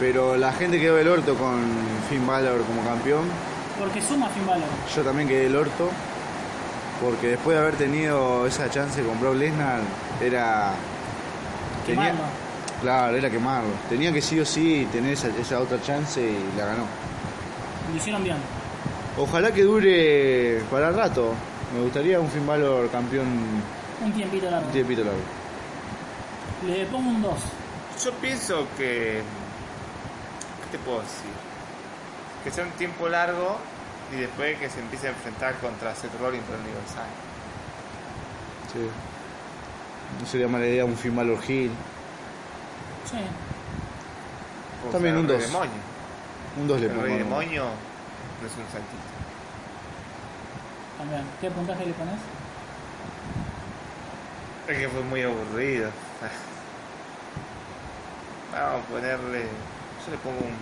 Pero 0.00 0.36
la 0.36 0.52
gente 0.52 0.78
quedó 0.80 0.96
del 0.96 1.08
orto 1.08 1.34
con 1.34 1.60
Finn 2.08 2.26
Balor 2.26 2.62
como 2.62 2.82
campeón. 2.84 3.24
Porque 3.78 4.00
suma 4.00 4.28
Finn 4.28 4.46
Balor. 4.46 4.66
Yo 4.94 5.02
también 5.02 5.28
quedé 5.28 5.44
del 5.44 5.56
orto. 5.56 5.90
Porque 7.02 7.28
después 7.28 7.56
de 7.56 7.62
haber 7.62 7.76
tenido 7.76 8.46
esa 8.46 8.68
chance 8.70 9.02
con 9.02 9.20
Brock 9.20 9.36
Lesnar, 9.36 9.80
era. 10.20 10.72
Quemarlo. 11.86 12.22
Claro, 12.82 13.16
era 13.16 13.30
quemarlo. 13.30 13.70
Tenía 13.88 14.12
que 14.12 14.20
sí 14.20 14.38
o 14.40 14.44
sí 14.44 14.86
tener 14.92 15.12
esa, 15.12 15.28
esa 15.28 15.60
otra 15.60 15.80
chance 15.82 16.20
y 16.20 16.58
la 16.58 16.66
ganó. 16.66 16.84
Lo 17.90 17.96
hicieron 17.96 18.22
bien. 18.22 18.36
Ojalá 19.16 19.52
que 19.52 19.62
dure 19.62 20.60
para 20.70 20.90
rato. 20.90 21.32
Me 21.74 21.82
gustaría 21.82 22.20
un 22.20 22.28
Finn 22.28 22.46
Balor 22.46 22.88
campeón 22.90 23.26
Un 24.04 24.12
tiempito 24.12 24.50
largo. 24.50 24.66
un 24.66 24.72
tiempito 24.72 25.02
largo. 25.04 25.18
Le 26.66 26.86
pongo 26.86 27.10
un 27.10 27.22
2. 27.22 27.32
Yo 28.04 28.12
pienso 28.14 28.66
que. 28.76 29.22
¿Qué 30.62 30.76
te 30.76 30.78
puedo 30.84 31.00
decir? 31.00 31.30
Que 32.44 32.50
sea 32.50 32.64
un 32.64 32.70
tiempo 32.72 33.08
largo 33.08 33.58
y 34.12 34.20
después 34.20 34.58
que 34.58 34.68
se 34.70 34.80
empiece 34.80 35.06
a 35.08 35.10
enfrentar 35.10 35.54
contra 35.58 35.94
Seth 35.94 36.18
Rollins 36.20 36.44
por 36.44 36.54
el 36.56 36.62
Universal. 36.62 37.06
Sí. 38.72 38.88
No 40.20 40.26
sería 40.26 40.48
mala 40.48 40.66
idea 40.66 40.84
un 40.84 40.96
Finn 40.96 41.14
Balor 41.14 41.38
Hill. 41.48 41.70
Sí. 43.10 43.18
O 44.86 44.90
También 44.90 45.14
sea, 45.14 45.20
un 45.22 45.30
el 45.30 45.32
Rey 45.32 45.40
dos. 45.40 45.52
Demonio. 45.52 45.80
Un 46.60 46.66
2 46.68 46.80
le 46.80 46.86
El 46.86 46.92
pongo. 46.92 47.06
¿no? 47.08 47.16
Demonio 47.16 47.64
no 47.64 48.46
es 48.46 48.52
un 48.52 48.72
saltito. 48.72 49.08
También. 50.98 51.22
¿Qué 51.40 51.50
puntaje 51.50 51.86
le 51.86 51.92
pones? 51.92 52.14
Es 54.68 54.78
que 54.78 54.88
fue 54.88 55.02
muy 55.02 55.22
aburrido. 55.22 55.90
Vamos 58.52 58.84
a 58.84 58.88
ponerle. 58.88 59.40
Yo 60.04 60.12
le 60.12 60.18
pongo 60.18 60.38
un. 60.38 60.56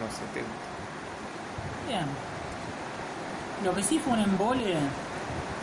unos 0.00 0.14
70. 0.14 0.48
Bien. 1.88 2.06
Lo 3.64 3.74
que 3.74 3.82
sí 3.82 3.98
fue 3.98 4.12
un 4.14 4.20
embole 4.20 4.76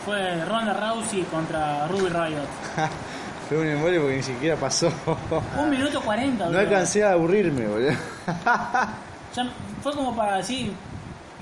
fue 0.04 0.44
Ronda 0.44 0.72
Rousey 0.72 1.22
contra 1.24 1.86
Ruby 1.88 2.08
Riot. 2.08 2.48
Fue 3.48 3.58
un 3.60 3.66
embole 3.66 4.00
porque 4.00 4.16
ni 4.16 4.22
siquiera 4.22 4.56
pasó. 4.56 4.90
Un 5.58 5.68
minuto 5.68 6.00
40. 6.00 6.44
No 6.44 6.50
duró. 6.50 6.60
alcancé 6.60 7.04
a 7.04 7.12
aburrirme, 7.12 7.66
boludo. 7.66 7.92
Ya 9.34 9.50
fue 9.82 9.92
como 9.94 10.14
para 10.14 10.36
decir, 10.38 10.72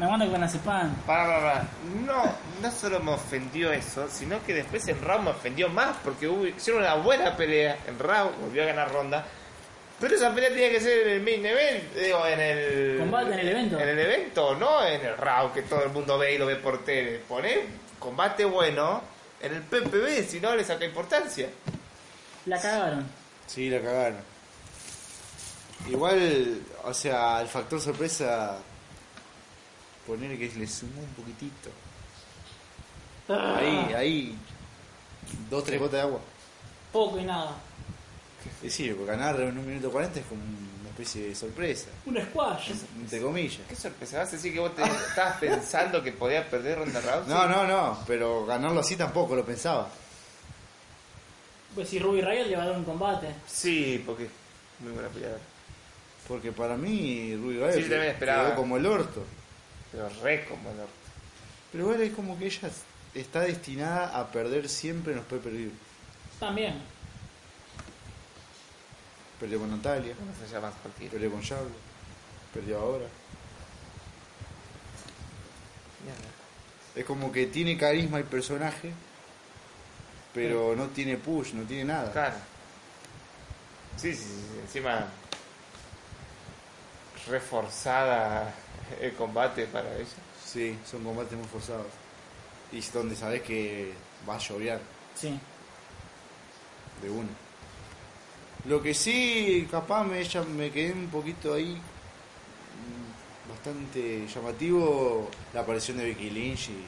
me 0.01 0.07
mando 0.07 0.24
que 0.24 0.32
van 0.32 0.44
a 0.44 0.48
pan. 0.48 0.96
Para, 1.07 1.26
para, 1.26 1.40
para. 1.40 1.68
No, 2.07 2.22
no 2.62 2.70
solo 2.70 3.01
me 3.01 3.12
ofendió 3.12 3.70
eso, 3.70 4.09
sino 4.09 4.42
que 4.46 4.55
después 4.55 4.88
en 4.88 4.98
Raw 5.03 5.20
me 5.20 5.30
ofendió 5.30 5.68
más 5.68 5.94
porque 6.03 6.26
hubo, 6.26 6.46
hicieron 6.46 6.82
una 6.82 6.94
buena 6.94 7.36
pelea 7.36 7.76
en 7.86 7.98
Raw, 7.98 8.30
volvió 8.40 8.62
a 8.62 8.66
ganar 8.66 8.90
ronda. 8.90 9.26
Pero 10.01 10.14
esa 10.14 10.34
pelea 10.34 10.48
tenía 10.48 10.70
que 10.70 10.80
ser 10.80 11.07
en 11.07 11.14
el 11.16 11.20
main 11.20 11.44
event, 11.44 11.94
digo, 11.94 12.26
en 12.26 12.40
el. 12.40 12.98
Combate, 12.98 13.34
en 13.34 13.38
el 13.40 13.48
evento. 13.48 13.78
En 13.78 13.88
el 13.90 13.98
evento, 13.98 14.55
no 14.55 14.86
en 14.86 15.05
el 15.05 15.16
Raw 15.18 15.53
que 15.53 15.62
todo 15.62 15.84
el 15.84 15.90
mundo 15.90 16.16
ve 16.16 16.34
y 16.34 16.38
lo 16.38 16.46
ve 16.46 16.57
por 16.57 16.82
tele. 16.82 17.18
Poner 17.18 17.66
combate 17.98 18.46
bueno 18.46 19.03
en 19.42 19.55
el 19.55 19.62
PPV, 19.62 20.26
si 20.26 20.40
no 20.40 20.57
le 20.57 20.64
saca 20.64 20.86
importancia. 20.86 21.51
La 22.46 22.59
cagaron. 22.59 23.07
Sí, 23.46 23.68
la 23.68 23.82
cagaron. 23.82 24.20
Igual, 25.90 26.62
o 26.84 26.94
sea, 26.94 27.42
el 27.42 27.48
factor 27.48 27.78
sorpresa. 27.78 28.57
Poner 30.11 30.37
que 30.37 30.51
le 30.59 30.67
sumó 30.67 31.03
un 31.03 31.15
poquitito. 31.15 31.71
Ahí, 33.29 33.95
ahí. 33.95 34.39
Dos, 35.49 35.63
tres 35.63 35.79
gotas 35.79 35.93
de 35.93 36.01
agua. 36.01 36.21
Poco 36.93 37.21
y 37.21 37.23
nada. 37.23 37.55
Sí, 38.69 38.89
porque 38.89 39.05
ganar 39.05 39.41
en 39.41 39.57
un 39.57 39.65
minuto 39.65 39.89
40 39.93 40.19
es 40.19 40.27
como 40.27 40.43
una 40.43 40.89
especie 40.89 41.29
de 41.29 41.35
sorpresa. 41.37 41.91
Un 42.07 42.21
squash. 42.21 42.73
Entre 43.01 43.21
comillas. 43.21 43.61
¿Qué 43.69 43.77
sorpresa? 43.77 44.19
¿Vas 44.19 44.31
a 44.31 44.33
decir 44.33 44.53
que 44.53 44.59
vos 44.59 44.75
te 44.75 44.83
estabas 44.83 45.37
pensando 45.37 46.03
que 46.03 46.11
podía 46.11 46.51
perder 46.51 46.79
Ronda 46.79 47.01
Rousey? 47.01 47.33
No, 47.33 47.47
no, 47.47 47.65
no, 47.69 47.99
pero 48.05 48.45
ganarlo 48.45 48.81
así 48.81 48.97
tampoco 48.97 49.37
lo 49.37 49.45
pensaba. 49.45 49.89
Pues 51.73 51.89
si 51.89 52.01
Ruby 52.01 52.21
Riot 52.21 52.49
le 52.49 52.57
va 52.57 52.65
a 52.65 52.67
dar 52.67 52.77
un 52.77 52.85
combate. 52.85 53.29
Sí, 53.47 54.03
porque 54.05 54.25
es 54.25 54.31
muy 54.81 54.91
buena 54.91 55.09
peleadora. 55.09 55.41
Porque 56.27 56.51
para 56.51 56.77
mí, 56.77 57.37
Ruby 57.37 57.59
Riot 57.59 57.73
Sí, 57.75 57.85
quedó 58.19 58.57
como 58.57 58.77
el 58.77 58.87
orto. 58.87 59.25
Pero 59.93 60.09
re 60.22 60.45
como 60.47 60.70
el 60.70 60.80
orto. 60.80 60.93
Pero 61.72 61.84
igual 61.84 62.03
es 62.03 62.12
como 62.14 62.38
que 62.38 62.47
ella 62.47 62.70
está 63.14 63.41
destinada 63.41 64.18
a 64.18 64.30
perder 64.30 64.68
siempre 64.68 65.12
en 65.12 65.18
los 65.18 65.26
pay 65.26 65.38
per 65.38 65.53
view 65.53 65.70
También. 66.38 66.80
Perdió 69.38 69.59
con 69.59 69.70
Natalia, 69.70 70.14
No 70.14 70.47
se 70.47 70.53
llama 70.53 70.70
cualquiera. 70.82 71.12
perdió 71.12 71.30
con 71.30 71.41
Charlo, 71.43 71.70
perdió 72.53 72.78
ahora. 72.78 73.07
Mierda. 76.05 76.28
Es 76.95 77.05
como 77.05 77.32
que 77.32 77.47
tiene 77.47 77.76
carisma 77.78 78.20
y 78.20 78.24
personaje, 78.24 78.93
pero 80.34 80.74
no 80.76 80.88
tiene 80.88 81.16
push, 81.16 81.55
no 81.55 81.62
tiene 81.62 81.84
nada. 81.84 82.12
Claro. 82.12 82.36
Sí, 83.97 84.14
sí, 84.14 84.24
sí, 84.24 84.59
encima 84.62 85.07
reforzada 87.28 88.53
el 89.01 89.14
combate 89.14 89.66
para 89.66 89.95
ella. 89.97 90.07
Sí, 90.45 90.76
son 90.88 91.05
combates 91.05 91.36
muy 91.38 91.47
forzados. 91.47 91.86
Y 92.72 92.78
es 92.78 92.93
donde 92.93 93.14
sabes 93.16 93.43
que 93.43 93.93
va 94.28 94.34
a 94.36 94.38
llover 94.38 94.80
Sí. 95.14 95.38
de 97.03 97.11
uno. 97.11 97.28
Lo 98.66 98.82
que 98.82 98.93
sí, 98.95 99.66
capaz 99.70 100.05
me, 100.05 100.22
ya 100.22 100.43
me 100.43 100.70
quedé 100.70 100.93
un 100.93 101.09
poquito 101.09 101.55
ahí, 101.55 101.74
mm, 102.76 103.51
bastante 103.51 104.26
llamativo, 104.26 105.30
la 105.55 105.61
aparición 105.61 105.97
de 105.97 106.05
Becky 106.05 106.30
Lynch 106.30 106.68
y 106.68 106.84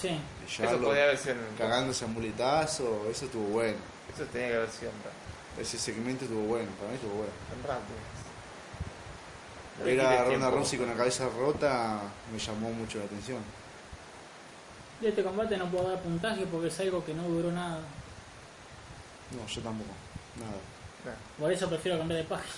Sí. 0.00 0.08
de 0.08 0.66
Eso 0.66 0.78
podría 0.80 1.04
haber 1.04 1.16
sido 1.18 1.34
en 1.36 1.56
cagándose 1.56 2.04
a 2.04 2.08
muletazo, 2.08 3.06
eso 3.10 3.24
estuvo 3.26 3.44
bueno. 3.48 3.78
Eso 4.14 4.24
tenía 4.24 4.48
que 4.48 4.54
haber 4.56 4.70
sido 4.70 4.90
en. 4.90 5.62
Ese 5.62 5.78
segmento 5.78 6.24
estuvo 6.24 6.42
bueno, 6.42 6.68
para 6.78 6.90
mí 6.90 6.96
estuvo 6.96 7.14
bueno. 7.14 7.32
En 7.54 7.62
le 7.62 8.15
Ver 9.84 10.00
a 10.00 10.24
Ronda. 10.24 10.50
Rousey 10.50 10.78
con 10.78 10.88
la 10.88 10.94
cabeza 10.94 11.28
rota 11.28 12.00
me 12.32 12.38
llamó 12.38 12.70
mucho 12.70 12.98
la 12.98 13.04
atención. 13.04 13.38
De 15.00 15.08
este 15.10 15.22
combate 15.22 15.56
no 15.58 15.66
puedo 15.66 15.90
dar 15.90 16.00
puntaje 16.00 16.46
porque 16.46 16.68
es 16.68 16.80
algo 16.80 17.04
que 17.04 17.12
no 17.14 17.24
duró 17.24 17.52
nada. 17.52 17.80
No, 19.32 19.46
yo 19.46 19.60
tampoco, 19.60 19.90
nada. 20.40 20.56
Claro. 21.02 21.18
Por 21.38 21.52
eso 21.52 21.68
prefiero 21.68 21.98
cambiar 21.98 22.20
de 22.22 22.24
página. 22.26 22.54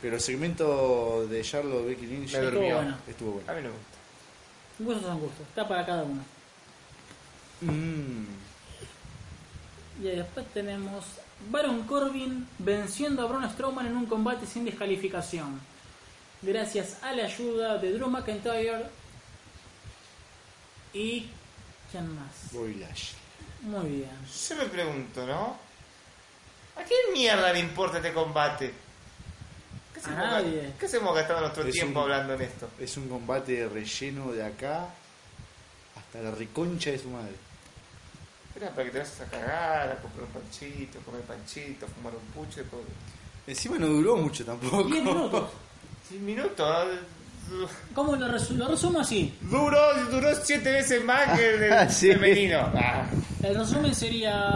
Pero 0.00 0.14
el 0.16 0.20
segmento 0.20 1.26
de 1.28 1.42
Charlotte 1.42 1.86
Becky 1.86 2.06
Lynch 2.06 2.34
Estuvo 2.34 2.60
bueno. 2.60 2.96
estuvo 3.08 3.32
bueno. 3.32 3.50
A 3.50 3.54
mí 3.54 3.62
no 3.62 3.68
me 3.68 3.74
gusta. 3.74 3.98
Gustos 4.78 5.02
son 5.04 5.20
gustos. 5.20 5.46
Está 5.48 5.68
para 5.68 5.84
cada 5.86 6.02
uno. 6.04 6.22
Mm, 7.60 8.24
Y 10.00 10.04
después 10.04 10.46
tenemos 10.52 11.04
Baron 11.50 11.82
Corbin 11.84 12.46
venciendo 12.58 13.22
a 13.22 13.26
Braun 13.26 13.48
Strowman 13.50 13.86
en 13.86 13.96
un 13.96 14.06
combate 14.06 14.46
sin 14.46 14.64
descalificación. 14.64 15.60
Gracias 16.42 16.96
a 17.02 17.12
la 17.12 17.24
ayuda 17.24 17.78
de 17.78 17.92
Drew 17.92 18.08
McIntyre 18.08 18.86
y... 20.92 21.28
¿Quién 21.90 22.14
más? 22.14 22.52
Bobby 22.52 22.74
Lashley. 22.74 23.20
Muy 23.62 23.88
bien. 23.90 24.10
Yo 24.48 24.56
me 24.56 24.64
pregunto, 24.64 25.26
¿no? 25.26 25.56
¿A 26.76 26.84
qué 26.84 26.94
mierda 27.12 27.52
le 27.52 27.60
importa 27.60 27.98
este 27.98 28.12
combate? 28.12 28.72
¿Qué 29.94 30.00
A 30.00 30.02
hacemos, 30.02 30.18
nadie. 30.18 30.72
¿Qué 30.80 30.86
hacemos 30.86 31.14
gastando 31.14 31.42
nuestro 31.42 31.64
Es 31.64 31.72
tiempo 31.72 31.98
un- 32.00 32.04
hablando 32.04 32.34
en 32.34 32.40
esto? 32.42 32.68
Es 32.80 32.96
un 32.96 33.08
combate 33.08 33.52
de 33.52 33.68
relleno 33.68 34.32
de 34.32 34.44
acá 34.44 34.88
hasta 35.96 36.20
la 36.22 36.30
reconcha 36.32 36.90
de 36.90 36.98
su 36.98 37.08
madre. 37.10 37.34
Era 38.56 38.70
para 38.70 38.84
que 38.84 38.90
te 38.90 38.98
vayas 38.98 39.20
a 39.20 39.24
cagar, 39.26 39.90
a 39.90 39.96
comprar 40.00 40.24
un 40.24 40.32
panchito, 40.32 40.98
comer 41.00 41.22
panchito, 41.22 41.86
fumar 41.86 42.14
un 42.14 42.26
pucho 42.44 42.60
y 42.62 42.64
todo. 42.64 42.82
Encima 43.46 43.78
no 43.78 43.86
duró 43.86 44.16
mucho 44.16 44.44
tampoco. 44.44 44.84
10 44.84 45.04
minutos. 45.04 45.50
10 46.12 46.22
minutos. 46.22 46.86
¿Cómo 47.94 48.16
lo, 48.16 48.28
resu- 48.28 48.54
lo 48.56 48.68
resumo 48.68 49.00
así? 49.00 49.34
Duró, 49.42 49.78
duró 50.10 50.28
siete 50.42 50.70
veces 50.72 51.04
más 51.04 51.36
que 51.38 51.54
el 51.54 51.90
Sí. 51.90 52.12
femenino. 52.12 52.58
Ah. 52.74 53.04
El 53.42 53.56
resumen 53.56 53.94
sería, 53.94 54.48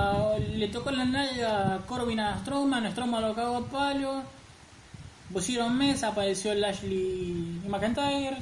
le 0.55 0.69
tocó 0.69 0.91
la 0.93 1.05
nalga 1.05 1.75
a 1.75 1.79
Corbin 1.87 2.21
a 2.21 2.39
Strowman, 2.41 2.91
Strowman 2.93 3.21
lo 3.23 3.35
cagó 3.35 3.57
a 3.57 3.67
palo, 3.67 4.23
pusieron 5.33 5.77
mesa, 5.77 6.09
apareció 6.09 6.55
Lashley 6.55 7.61
y 7.65 7.69
McIntyre, 7.69 8.37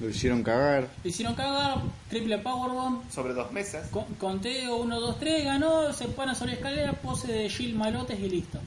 Lo 0.00 0.08
hicieron 0.08 0.42
cagar. 0.42 0.88
le 1.04 1.10
hicieron 1.10 1.34
cagar, 1.34 1.82
triple 2.08 2.38
powerbomb, 2.38 3.02
Sobre 3.12 3.34
dos 3.34 3.52
mesas. 3.52 3.88
con- 3.90 4.06
conteo 4.18 4.76
1, 4.76 5.00
2, 5.00 5.18
3, 5.20 5.44
ganó, 5.44 5.92
se 5.92 6.06
paran 6.08 6.34
sobre 6.34 6.54
escalera, 6.54 6.92
pose 6.94 7.30
de 7.30 7.48
Jill 7.50 7.74
Malotes 7.76 8.18
y 8.18 8.28
listo. 8.30 8.58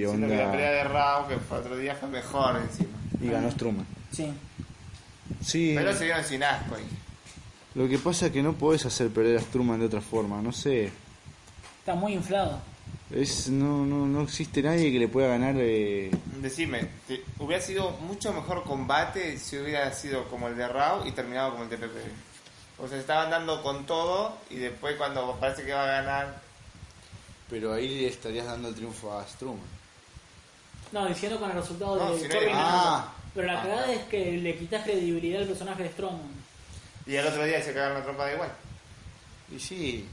Sí, 0.00 0.06
Siendo 0.06 0.28
que 0.28 0.36
la 0.36 0.50
pelea 0.50 0.70
onda. 0.70 0.82
de 0.82 0.84
Raw, 0.84 1.28
que 1.28 1.36
fue 1.38 1.58
otro 1.58 1.76
día, 1.76 1.94
fue 1.94 2.08
mejor 2.08 2.56
encima. 2.56 2.98
Y 3.20 3.28
ganó 3.28 3.50
Strowman. 3.50 3.86
Sí. 4.10 4.32
Sí. 5.44 5.72
Pero 5.76 5.92
se 5.94 6.04
dieron 6.04 6.24
sin 6.24 6.42
asco 6.42 6.74
ahí. 6.76 6.84
Lo 7.74 7.88
que 7.88 7.98
pasa 7.98 8.26
es 8.26 8.32
que 8.32 8.42
no 8.42 8.52
podés 8.54 8.84
hacer 8.86 9.08
perder 9.10 9.38
a 9.38 9.40
Strowman 9.40 9.80
de 9.80 9.86
otra 9.86 10.00
forma. 10.00 10.40
No 10.42 10.52
sé. 10.52 10.90
Está 11.78 11.94
muy 11.94 12.12
inflado. 12.14 12.60
Es, 13.10 13.48
no, 13.50 13.84
no, 13.84 14.06
no 14.06 14.22
existe 14.22 14.62
nadie 14.62 14.90
que 14.90 14.98
le 14.98 15.08
pueda 15.08 15.28
ganar. 15.28 15.54
Eh, 15.58 16.10
Decime, 16.40 16.88
te- 17.06 17.22
hubiera 17.38 17.62
sido 17.62 17.90
mucho 17.98 18.32
mejor 18.32 18.62
combate 18.64 19.36
si 19.38 19.58
hubiera 19.58 19.92
sido 19.92 20.28
como 20.28 20.48
el 20.48 20.56
de 20.56 20.66
Raw 20.68 21.06
y 21.06 21.12
terminado 21.12 21.50
como 21.52 21.64
el 21.64 21.70
de 21.70 21.76
PPV. 21.76 22.82
O 22.82 22.88
sea, 22.88 22.98
estaban 22.98 23.30
dando 23.30 23.62
con 23.62 23.84
todo 23.84 24.36
y 24.50 24.56
después 24.56 24.96
cuando 24.96 25.36
parece 25.38 25.62
que 25.64 25.72
va 25.72 25.84
a 25.84 26.00
ganar, 26.02 26.40
pero 27.50 27.72
ahí 27.74 27.86
le 27.88 28.08
estarías 28.08 28.46
dando 28.46 28.68
el 28.68 28.74
triunfo 28.74 29.16
a 29.16 29.26
Strowman. 29.26 29.60
No, 30.92 31.06
diciendo 31.06 31.38
con 31.40 31.50
el 31.50 31.56
resultado 31.56 31.96
No, 31.96 32.12
de 32.14 32.18
si 32.20 32.24
no 32.28 32.34
Corbin. 32.34 32.48
era- 32.50 32.58
Ah, 32.60 33.12
Pero 33.34 33.46
la 33.46 33.58
Ah, 33.60 33.62
cagada 33.62 33.84
claro. 33.86 33.98
es 34.00 34.06
que 34.08 34.32
le 34.32 34.56
quitas 34.58 34.84
credibilidad 34.84 35.40
al 35.42 35.48
personaje 35.48 35.82
de 35.84 35.88
Strowman. 35.90 36.42
Y 37.06 37.16
al 37.16 37.26
otro 37.26 37.44
día 37.44 37.62
se 37.62 37.72
cagaron 37.72 37.98
la 37.98 38.04
trompa 38.04 38.26
de 38.26 38.34
igual. 38.34 38.52
Y 39.50 39.58
sí. 39.58 40.06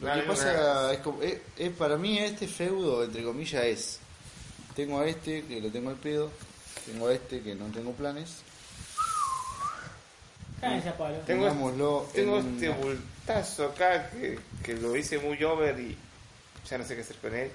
Lo 0.00 0.14
que 0.14 0.22
pasa 0.22 0.92
es, 0.92 0.98
como- 1.00 1.22
es, 1.22 1.38
es 1.58 1.70
para 1.72 1.96
mí 1.96 2.18
este 2.18 2.46
feudo, 2.48 3.04
entre 3.04 3.22
comillas, 3.24 3.64
es. 3.64 3.98
Tengo 4.74 5.00
a 5.00 5.06
este 5.06 5.44
que 5.44 5.60
lo 5.60 5.70
tengo 5.70 5.90
al 5.90 5.96
pedo. 5.96 6.30
Tengo 6.86 7.08
a 7.08 7.12
este 7.12 7.42
que 7.42 7.54
no 7.54 7.66
tengo 7.66 7.92
planes. 7.92 8.36
Cállense 10.60 10.88
a 10.88 10.96
palo. 10.96 11.16
Tengo, 11.26 11.46
este 11.48 12.68
una- 12.68 12.76
bultazo 12.78 13.66
acá 13.66 14.08
que, 14.10 14.38
que 14.64 14.74
lo 14.74 14.96
hice 14.96 15.18
muy 15.18 15.42
over 15.44 15.78
y 15.78 15.96
ya 16.68 16.78
no 16.78 16.84
sé 16.84 16.94
qué 16.96 17.02
hacer 17.02 17.16
con 17.16 17.34
él. 17.34 17.50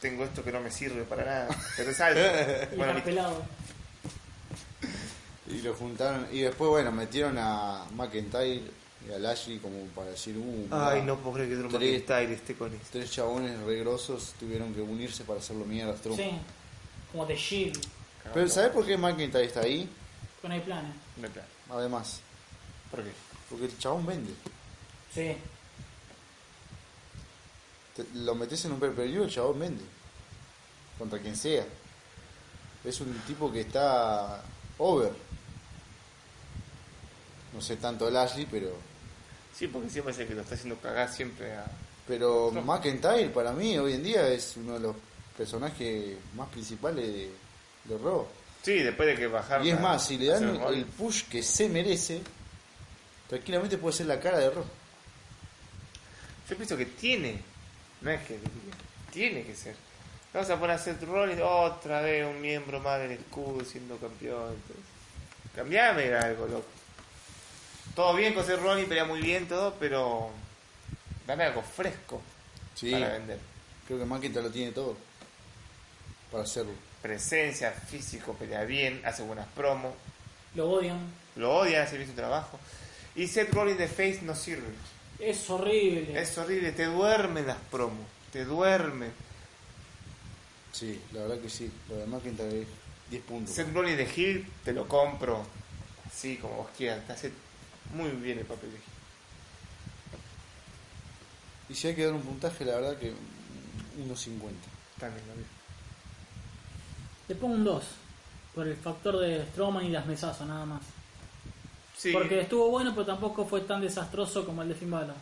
Tengo 0.00 0.24
esto 0.24 0.42
que 0.42 0.50
no 0.52 0.60
me 0.60 0.70
sirve 0.70 1.02
para 1.04 1.24
nada. 1.26 1.48
Pero 1.76 1.90
es 1.90 2.00
alto. 2.00 2.20
Y 2.72 2.76
bueno, 2.76 2.94
mi- 2.94 3.00
pelado. 3.02 3.42
Y 5.48 5.62
lo 5.62 5.74
juntaron. 5.74 6.26
Y 6.32 6.40
después, 6.40 6.70
bueno, 6.70 6.92
metieron 6.92 7.36
a 7.38 7.84
McIntyre 7.94 8.62
y 9.08 9.12
a 9.12 9.18
Lashley 9.18 9.58
como 9.58 9.84
para 9.86 10.10
decir, 10.10 10.36
uh, 10.36 10.68
Ay, 10.70 11.00
mirá, 11.00 11.06
no 11.06 11.16
puedo 11.18 11.34
creer 11.34 11.48
que 11.48 11.56
Drew 11.56 11.68
Tres. 11.70 11.80
McIntyre 11.92 12.32
esté 12.34 12.54
con 12.54 12.72
esto. 12.72 12.86
Tres 12.92 13.10
chabones 13.10 13.58
regrosos 13.62 14.34
tuvieron 14.38 14.72
que 14.74 14.80
unirse 14.80 15.24
para 15.24 15.40
hacerlo 15.40 15.64
mierda. 15.64 15.92
a 15.92 15.96
Strowman. 15.96 16.24
Sí. 16.24 16.30
Como 17.10 17.26
The 17.26 17.36
Shield. 17.36 17.78
Pero 18.32 18.48
¿sabes 18.48 18.70
por 18.70 18.86
qué 18.86 18.96
McIntyre 18.96 19.44
está 19.46 19.60
ahí? 19.60 19.88
Con 20.40 20.52
hay 20.52 20.60
planes. 20.60 20.92
No 21.16 21.26
hay 21.26 21.32
plan. 21.32 21.46
Además, 21.70 22.20
¿Por 22.90 23.02
qué? 23.02 23.10
porque 23.48 23.64
el 23.66 23.78
chabón 23.78 24.06
vende. 24.06 24.32
Sí. 25.12 25.34
Te- 28.02 28.18
lo 28.18 28.34
metes 28.34 28.64
en 28.64 28.72
un 28.72 28.80
pay 28.80 28.90
per 28.90 29.06
view, 29.08 29.24
el 29.24 29.30
chabón 29.30 29.58
vende. 29.60 29.84
Contra 30.98 31.18
quien 31.18 31.36
sea. 31.36 31.64
Es 32.84 33.00
un 33.00 33.12
tipo 33.26 33.50
que 33.52 33.60
está 33.62 34.42
over. 34.78 35.12
No 37.52 37.60
sé 37.60 37.76
tanto 37.76 38.08
el 38.08 38.16
Ashley, 38.16 38.46
pero. 38.50 38.70
Sí, 39.54 39.66
porque 39.66 39.90
siempre 39.90 40.12
es 40.12 40.18
el 40.20 40.28
que 40.28 40.34
lo 40.34 40.42
está 40.42 40.54
haciendo 40.54 40.76
cagar 40.78 41.12
siempre 41.12 41.52
a... 41.54 41.66
Pero 42.06 42.50
No. 42.54 42.62
McIntyre 42.62 43.28
para 43.30 43.52
mí 43.52 43.76
hoy 43.78 43.94
en 43.94 44.02
día 44.02 44.26
es 44.28 44.56
uno 44.56 44.74
de 44.74 44.80
los 44.80 44.96
personajes 45.36 46.16
más 46.34 46.48
principales 46.48 47.06
de, 47.06 47.30
de 47.84 47.98
Raw. 47.98 48.26
Sí, 48.62 48.74
después 48.74 49.08
de 49.08 49.16
que 49.16 49.26
bajaron... 49.26 49.66
Y 49.66 49.70
es 49.70 49.80
más, 49.80 50.06
si 50.06 50.16
le 50.16 50.26
dan 50.26 50.60
el 50.72 50.84
push 50.86 51.24
que 51.24 51.42
se 51.42 51.68
merece, 51.68 52.22
tranquilamente 53.28 53.76
puede 53.78 53.96
ser 53.96 54.06
la 54.06 54.18
cara 54.20 54.38
de 54.38 54.50
Raw. 54.50 54.64
Yo 56.48 56.56
pienso 56.56 56.76
que 56.76 56.86
tiene, 56.86 57.42
no 58.00 58.10
es 58.10 58.20
que 58.26 58.34
debería, 58.34 58.74
tiene 59.12 59.42
que 59.44 59.54
ser. 59.54 59.76
Vamos 60.32 60.48
a 60.50 60.58
poner 60.60 60.76
a 60.76 60.78
Seth 60.78 61.02
Rollins 61.02 61.40
otra 61.42 62.00
vez 62.02 62.24
un 62.24 62.40
miembro 62.40 62.78
más 62.80 63.00
del 63.00 63.12
escudo 63.12 63.64
siendo 63.64 63.96
campeón. 63.98 64.52
entonces. 64.54 64.84
Cambiame 65.54 66.14
algo, 66.14 66.46
loco. 66.46 66.66
Todo 67.94 68.14
bien 68.14 68.32
con 68.34 68.46
Seth 68.46 68.60
Rollins, 68.60 68.88
pelea 68.88 69.04
muy 69.04 69.20
bien 69.20 69.48
todo, 69.48 69.74
pero 69.80 70.30
dame 71.26 71.44
algo 71.44 71.62
fresco 71.62 72.22
Sí, 72.76 72.92
para 72.92 73.08
vender. 73.14 73.38
creo 73.86 73.98
que 73.98 74.04
McIntyre 74.04 74.42
lo 74.44 74.50
tiene 74.50 74.70
todo 74.72 74.96
para 76.30 76.44
hacerlo. 76.44 76.72
Presencia, 77.02 77.72
físico, 77.72 78.34
pelea 78.34 78.62
bien, 78.64 79.02
hace 79.04 79.22
buenas 79.22 79.48
promos, 79.48 79.92
Lo 80.54 80.70
odian. 80.70 80.98
lo 81.34 81.56
odian, 81.56 81.82
hace 81.82 81.96
bien 81.96 82.08
su 82.08 82.14
trabajo. 82.14 82.58
Y 83.16 83.26
Seth 83.26 83.52
Rollins 83.52 83.78
de 83.78 83.88
Face 83.88 84.20
no 84.22 84.36
sirve. 84.36 84.68
Es 85.20 85.50
horrible. 85.50 86.20
Es 86.20 86.36
horrible, 86.38 86.72
te 86.72 86.86
duermen 86.86 87.46
las 87.46 87.58
promos, 87.70 88.06
te 88.32 88.44
duermen. 88.44 89.12
Sí, 90.72 91.00
la 91.12 91.22
verdad 91.22 91.38
que 91.40 91.50
sí. 91.50 91.70
Lo 91.88 91.96
de 91.96 92.06
McIntyre 92.06 92.62
es 92.62 92.68
10 93.10 93.22
puntos. 93.24 93.54
Seth 93.54 93.72
Rollins 93.74 93.98
de 93.98 94.08
Hill 94.16 94.46
te 94.64 94.72
lo 94.72 94.88
compro 94.88 95.44
así 96.06 96.36
como 96.36 96.56
vos 96.56 96.68
quieras, 96.76 97.06
te 97.06 97.12
hace 97.12 97.32
muy 97.94 98.10
bien 98.10 98.38
el 98.38 98.46
papel 98.46 98.70
de 98.70 98.76
Hill. 98.76 98.84
Y 101.68 101.74
si 101.74 101.88
hay 101.88 101.94
que 101.94 102.04
dar 102.04 102.14
un 102.14 102.22
puntaje, 102.22 102.64
la 102.64 102.76
verdad 102.76 102.98
que 102.98 103.10
1.50. 103.10 103.14
También 104.98 105.26
lo 105.28 105.34
vi. 105.34 105.44
Le 107.28 107.34
pongo 107.36 107.54
un 107.54 107.64
2. 107.64 107.84
Por 108.54 108.66
el 108.66 108.76
factor 108.76 109.18
de 109.20 109.46
Strowman 109.46 109.84
y 109.84 109.90
las 109.90 110.06
mesazos, 110.06 110.48
nada 110.48 110.66
más. 110.66 110.82
Sí, 112.00 112.12
Porque 112.12 112.40
estuvo 112.40 112.70
bueno, 112.70 112.92
pero 112.94 113.04
tampoco 113.04 113.44
fue 113.44 113.60
tan 113.60 113.82
desastroso 113.82 114.46
como 114.46 114.62
el 114.62 114.68
de 114.70 114.74
Finn 114.74 114.90
Balor. 114.90 115.14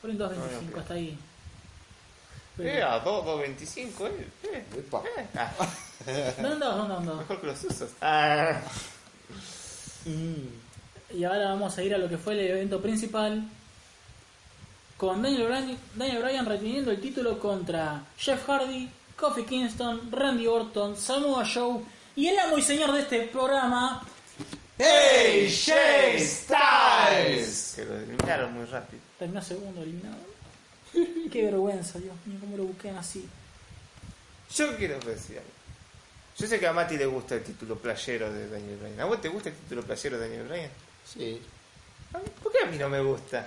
Por 0.00 0.10
un 0.10 0.18
2.25 0.18 0.28
Bueno, 0.36 0.58
ok. 0.72 0.78
hasta 0.78 0.94
ahí. 0.94 1.18
Pero- 2.56 2.68
eh, 2.70 2.82
a 2.82 2.98
2, 3.00 3.24
2.25, 3.26 4.06
eh, 4.06 4.28
eh, 4.44 4.64
Epa. 4.78 5.02
eh. 5.18 5.26
Ah, 5.34 5.52
¿Dónde 6.40 6.64
andabas? 6.66 7.16
mejor 7.18 7.40
que 7.40 7.46
los 7.46 7.64
usos. 7.64 7.90
Ah, 8.00 8.60
Y 11.14 11.24
ahora 11.24 11.50
vamos 11.50 11.76
a 11.76 11.82
ir 11.82 11.94
a 11.94 11.98
lo 11.98 12.08
que 12.08 12.16
fue 12.18 12.32
el 12.34 12.40
evento 12.40 12.80
principal. 12.80 13.42
Con 14.96 15.22
Daniel 15.22 15.46
Bryan, 15.46 15.78
Daniel 15.94 16.22
Bryan 16.22 16.46
reteniendo 16.46 16.90
el 16.90 17.00
título 17.00 17.38
contra 17.38 18.04
Jeff 18.16 18.44
Hardy, 18.48 18.88
Kofi 19.18 19.44
Kingston, 19.44 20.10
Randy 20.12 20.46
Orton, 20.46 20.96
Samoa 20.96 21.44
Joe 21.44 21.80
y 22.14 22.28
el 22.28 22.38
amo 22.38 22.56
y 22.58 22.62
señor 22.62 22.92
de 22.92 23.00
este 23.00 23.20
programa, 23.28 24.02
¡Hey, 24.78 25.52
Jay 25.66 26.24
Styles! 26.24 27.72
que 27.74 27.84
lo 27.84 27.96
eliminaron 27.96 28.52
muy 28.52 28.64
rápido. 28.66 29.02
terminó 29.18 29.42
segundo 29.42 29.82
eliminado. 29.82 30.18
Qué 31.32 31.44
vergüenza, 31.44 31.98
Dios 31.98 32.14
mío, 32.26 32.38
cómo 32.40 32.56
lo 32.56 32.64
busquen 32.64 32.96
así. 32.96 33.28
Yo 34.54 34.76
quiero 34.76 34.98
decir 35.00 35.38
algo. 35.38 35.50
Yo 36.38 36.46
sé 36.46 36.60
que 36.60 36.66
a 36.68 36.72
Mati 36.72 36.96
le 36.96 37.06
gusta 37.06 37.34
el 37.34 37.42
título 37.42 37.76
playero 37.76 38.32
de 38.32 38.48
Daniel 38.48 38.78
Bryan. 38.78 39.00
¿A 39.00 39.04
vos 39.06 39.20
te 39.20 39.28
gusta 39.28 39.48
el 39.48 39.56
título 39.56 39.82
playero 39.82 40.18
de 40.18 40.28
Daniel 40.28 40.46
Bryan? 40.46 40.70
Sí. 41.04 41.42
¿Por 42.42 42.52
qué 42.52 42.58
a 42.64 42.66
mí 42.66 42.78
no 42.78 42.88
me 42.88 43.00
gusta? 43.00 43.46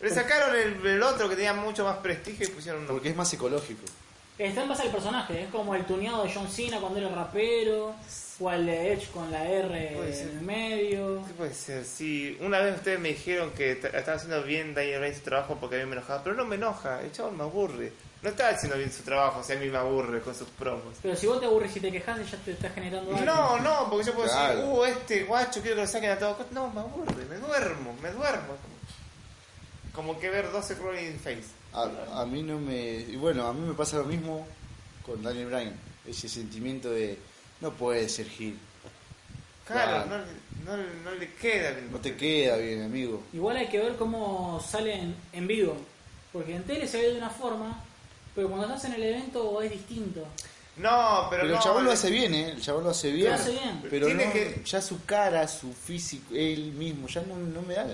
Le 0.00 0.10
sacaron 0.10 0.54
el, 0.56 0.84
el 0.84 1.02
otro 1.02 1.28
que 1.28 1.36
tenía 1.36 1.54
mucho 1.54 1.84
más 1.84 1.98
prestigio 1.98 2.46
y 2.46 2.50
pusieron 2.50 2.82
uno. 2.82 2.90
Porque 2.92 3.10
es 3.10 3.16
más 3.16 3.30
psicológico. 3.30 3.82
Está 4.38 4.62
en 4.62 4.68
base 4.68 4.82
al 4.82 4.90
personaje, 4.90 5.44
es 5.44 5.48
como 5.48 5.74
el 5.74 5.84
tuneado 5.86 6.22
de 6.22 6.32
John 6.32 6.48
Cena 6.48 6.78
cuando 6.78 6.98
era 6.98 7.08
rapero, 7.08 7.94
o 8.38 8.50
el 8.50 8.66
de 8.66 8.92
Edge 8.92 9.10
con 9.10 9.30
la 9.30 9.48
R 9.48 10.12
ser. 10.12 10.28
en 10.28 10.36
el 10.36 10.44
medio. 10.44 11.24
¿Qué 11.26 11.32
puede 11.32 11.54
ser? 11.54 11.84
Sí, 11.86 12.36
una 12.40 12.58
vez 12.58 12.76
ustedes 12.76 13.00
me 13.00 13.08
dijeron 13.08 13.50
que 13.52 13.72
estaba 13.72 14.16
haciendo 14.16 14.42
bien 14.42 14.74
Daniel 14.74 15.00
Bryan 15.00 15.14
su 15.14 15.22
trabajo 15.22 15.56
porque 15.58 15.76
a 15.76 15.78
mí 15.78 15.86
me 15.86 15.96
enojaba, 15.96 16.22
pero 16.22 16.36
no 16.36 16.44
me 16.44 16.56
enoja, 16.56 17.00
el 17.00 17.12
chabón 17.12 17.38
me 17.38 17.44
aburre. 17.44 17.92
No 18.22 18.30
estaba 18.30 18.50
haciendo 18.50 18.76
bien 18.76 18.92
su 18.92 19.02
trabajo, 19.02 19.40
o 19.40 19.42
sea, 19.42 19.56
a 19.56 19.60
mí 19.60 19.68
me 19.68 19.78
aburre 19.78 20.20
con 20.20 20.34
sus 20.34 20.48
promos. 20.48 20.96
Pero 21.00 21.16
si 21.16 21.26
vos 21.26 21.40
te 21.40 21.46
aburres 21.46 21.74
y 21.76 21.80
te 21.80 21.92
quejas, 21.92 22.30
ya 22.30 22.36
te 22.38 22.52
está 22.52 22.68
generando 22.70 23.16
algo. 23.16 23.24
No, 23.24 23.58
no, 23.60 23.88
porque 23.88 24.06
yo 24.06 24.14
puedo 24.14 24.28
decir, 24.28 24.64
uh, 24.64 24.84
este 24.84 25.24
guacho 25.24 25.62
quiero 25.62 25.76
que 25.76 25.82
lo 25.82 25.88
saquen 25.88 26.10
a 26.10 26.18
todo 26.18 26.36
costo. 26.36 26.52
No, 26.52 26.70
me 26.70 26.80
aburre, 26.80 27.24
me 27.24 27.36
duermo, 27.36 27.96
me 28.02 28.10
duermo. 28.10 28.54
Como, 29.96 30.20
que 30.20 30.30
ver 30.30 30.52
12 30.52 30.74
Rolling 30.76 31.16
Face. 31.18 31.42
A, 31.72 32.20
a 32.20 32.26
mí 32.26 32.42
no 32.42 32.60
me. 32.60 32.96
Y 33.00 33.16
bueno, 33.16 33.46
a 33.48 33.52
mí 33.52 33.66
me 33.66 33.74
pasa 33.74 33.96
lo 33.98 34.04
mismo 34.04 34.46
con 35.04 35.20
Daniel 35.22 35.46
Bryan. 35.46 35.76
Ese 36.06 36.28
sentimiento 36.28 36.90
de. 36.90 37.18
No 37.60 37.72
puede 37.72 38.08
ser 38.08 38.28
Gil. 38.28 38.56
Claro, 39.66 40.04
Claro. 40.06 40.24
No, 40.64 40.76
no, 40.76 40.82
no 41.04 41.10
le 41.16 41.32
queda 41.34 41.70
bien. 41.72 41.90
No 41.90 41.98
te 41.98 42.14
queda 42.16 42.56
bien, 42.58 42.82
amigo. 42.82 43.22
Igual 43.32 43.56
hay 43.56 43.68
que 43.68 43.78
ver 43.80 43.96
cómo 43.96 44.60
salen 44.64 45.14
en 45.32 45.46
vivo. 45.46 45.76
Porque 46.32 46.54
en 46.54 46.62
tele 46.64 46.86
se 46.86 46.98
ve 47.00 47.10
de 47.12 47.18
una 47.18 47.30
forma, 47.30 47.82
pero 48.34 48.48
cuando 48.48 48.66
estás 48.66 48.84
en 48.84 48.92
el 48.94 49.02
evento 49.02 49.60
es 49.62 49.70
distinto. 49.72 50.20
No, 50.76 51.26
pero, 51.30 51.42
Pero, 51.42 51.44
no, 51.46 51.54
el 51.54 51.62
chabón 51.62 51.84
lo 51.86 51.92
hace 51.92 52.10
bien, 52.10 52.34
¿eh? 52.34 52.50
El 52.50 52.60
chabón 52.60 52.84
lo 52.84 52.90
hace 52.90 53.10
bien. 53.10 53.28
Lo 53.30 53.34
hace 53.34 53.52
bien. 53.52 53.82
Pero 53.88 54.06
Tiene 54.06 54.26
no, 54.26 54.32
que- 54.34 54.62
ya 54.66 54.82
su 54.82 55.02
cara, 55.06 55.48
su 55.48 55.72
físico, 55.72 56.34
él 56.34 56.72
mismo, 56.72 57.08
ya 57.08 57.22
no, 57.22 57.34
no 57.38 57.62
me 57.62 57.72
da. 57.74 57.86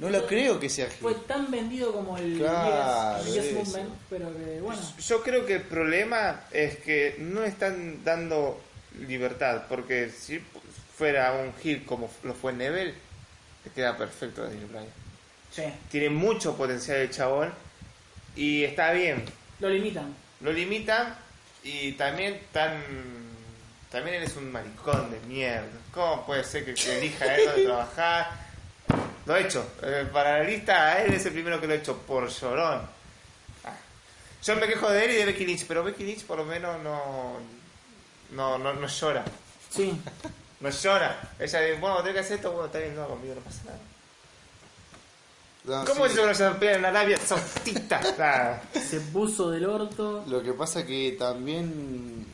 No 0.00 0.08
lo 0.08 0.26
creo 0.26 0.58
que 0.58 0.70
sea. 0.70 0.86
Fue 0.86 1.14
tan 1.14 1.50
vendido 1.50 1.92
como 1.92 2.16
el 2.16 2.38
Claro, 2.38 3.22
Yes, 3.22 3.26
el 3.26 3.34
Yes 3.34 3.44
eso. 3.44 3.58
Movement, 3.70 3.94
pero 4.08 4.32
que 4.34 4.60
bueno. 4.60 4.80
Yo 4.98 5.22
creo 5.22 5.44
que 5.44 5.54
el 5.56 5.62
problema 5.62 6.44
es 6.50 6.78
que 6.78 7.16
no 7.18 7.44
están 7.44 8.02
dando 8.02 8.58
libertad, 9.06 9.64
porque 9.68 10.08
si 10.10 10.38
fuera 10.96 11.32
un 11.34 11.52
heel 11.62 11.84
como 11.84 12.10
lo 12.22 12.32
fue 12.32 12.54
Neville, 12.54 12.94
le 13.64 13.70
queda 13.74 13.96
perfecto 13.98 14.42
Daniel 14.42 14.66
Bryan. 14.66 14.86
Sí, 15.52 15.62
Tiene 15.90 16.08
mucho 16.08 16.56
potencial 16.56 16.96
el 16.98 17.10
chabón 17.10 17.52
y 18.34 18.64
está 18.64 18.92
bien. 18.92 19.22
lo 19.58 19.68
limitan. 19.68 20.14
Lo 20.40 20.50
limitan 20.50 21.14
y 21.62 21.92
también 21.92 22.40
tan 22.52 22.82
también 23.90 24.16
eres 24.16 24.34
un 24.36 24.50
maricón 24.50 25.10
de 25.10 25.20
mierda. 25.28 25.68
¿Cómo 25.92 26.24
puede 26.24 26.42
ser 26.44 26.64
que, 26.64 26.72
que 26.72 26.98
elija 26.98 27.34
él 27.34 27.46
donde 27.46 27.64
trabajar? 27.66 28.49
Lo 29.26 29.36
he 29.36 29.42
hecho. 29.42 29.66
Eh, 29.82 30.08
para 30.12 30.38
la 30.38 30.44
lista, 30.44 31.02
él 31.02 31.14
es 31.14 31.26
el 31.26 31.32
primero 31.32 31.60
que 31.60 31.66
lo 31.66 31.74
he 31.74 31.78
hecho 31.78 31.96
por 31.98 32.28
llorón. 32.28 32.82
Ah. 33.64 33.76
Yo 34.42 34.56
me 34.56 34.66
quejo 34.66 34.90
de 34.90 35.04
él 35.04 35.10
y 35.12 35.14
de 35.16 35.26
Becky 35.26 35.46
Lynch, 35.46 35.66
pero 35.66 35.84
Becky 35.84 36.04
Lynch 36.04 36.24
por 36.24 36.38
lo 36.38 36.44
menos 36.44 36.80
no 36.82 37.38
no, 38.32 38.58
no, 38.58 38.72
no 38.72 38.86
llora. 38.86 39.24
Sí, 39.70 39.92
No 40.60 40.68
llora. 40.68 41.32
Ella 41.38 41.60
dice, 41.60 41.80
bueno, 41.80 41.96
tengo 42.02 42.12
que 42.12 42.20
hacer 42.20 42.36
esto, 42.36 42.50
bueno, 42.52 42.66
está 42.66 42.78
bien, 42.80 42.94
no, 42.94 43.08
conmigo 43.08 43.34
no 43.34 43.40
pasa 43.40 43.62
nada. 43.64 43.78
No, 45.64 45.84
¿Cómo 45.86 46.06
sí. 46.06 46.12
eso 46.12 46.26
no 46.26 46.34
se 46.34 46.50
pelean 46.50 46.80
en 46.80 46.84
Arabia 46.86 47.18
Saudita? 47.18 48.62
Se 48.72 49.00
puso 49.00 49.50
del 49.50 49.64
orto. 49.66 50.24
Lo 50.26 50.42
que 50.42 50.52
pasa 50.52 50.84
que 50.86 51.16
también. 51.18 52.26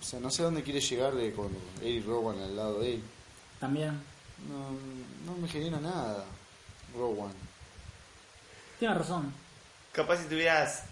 O 0.00 0.02
sea, 0.02 0.20
no 0.20 0.30
sé 0.30 0.42
dónde 0.42 0.62
quiere 0.62 0.80
llegarle 0.80 1.32
con 1.32 1.50
Eric 1.82 2.06
Rowan 2.06 2.40
al 2.40 2.56
lado 2.56 2.80
de 2.80 2.94
él. 2.94 3.02
También. 3.60 4.00
No, 4.46 5.32
no 5.32 5.38
me 5.38 5.48
genera 5.48 5.78
nada. 5.80 6.24
Rowan. 6.96 7.32
Tiene 8.78 8.94
razón. 8.94 9.32
capaz 9.92 10.18
si 10.18 10.24
tuvieras 10.28 10.82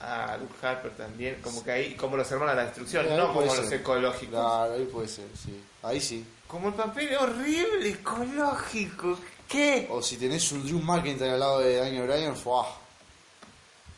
a 0.00 0.36
Luke 0.38 0.66
Harper 0.66 0.96
también, 0.96 1.40
como 1.42 1.62
que 1.62 1.70
ahí, 1.70 1.94
como 1.94 2.16
los 2.16 2.30
hermanos 2.32 2.54
de 2.54 2.60
la 2.62 2.66
destrucción, 2.66 3.06
Ahí 3.06 3.16
no 3.18 3.28
como 3.34 3.42
los 3.54 3.54
ser. 3.68 3.80
ecológicos. 3.80 4.28
Claro, 4.40 4.72
ahí 4.74 4.86
puede 4.86 5.08
ser, 5.08 5.28
sí. 5.36 5.62
Ahí 5.82 6.00
sí. 6.00 6.24
Como 6.48 6.68
el 6.68 6.74
papel 6.74 7.14
horrible, 7.16 7.90
ecológico. 7.90 9.18
¿Qué? 9.46 9.86
O 9.90 10.00
si 10.00 10.16
tenés 10.16 10.50
un 10.52 10.64
Drew 10.64 10.80
McIntyre 10.80 11.32
al 11.32 11.40
lado 11.40 11.58
de 11.60 11.76
Daniel 11.76 12.06
Bryan, 12.06 12.34
¡fuah! 12.36 12.66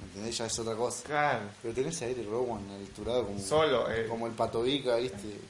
¿Me 0.01 0.07
entendés? 0.07 0.37
Ya 0.39 0.47
es 0.47 0.59
otra 0.59 0.75
cosa. 0.75 1.05
Claro. 1.05 1.41
Pero 1.63 1.73
tenés 1.75 2.03
a 2.03 2.07
Eric 2.07 2.29
Rowan 2.29 2.69
alturado 2.71 3.25
como, 3.27 3.39
Solo, 3.39 3.89
eh. 3.91 4.07
como 4.09 4.27
el 4.27 4.33
patovica, 4.33 4.97
¿viste? 4.97 5.41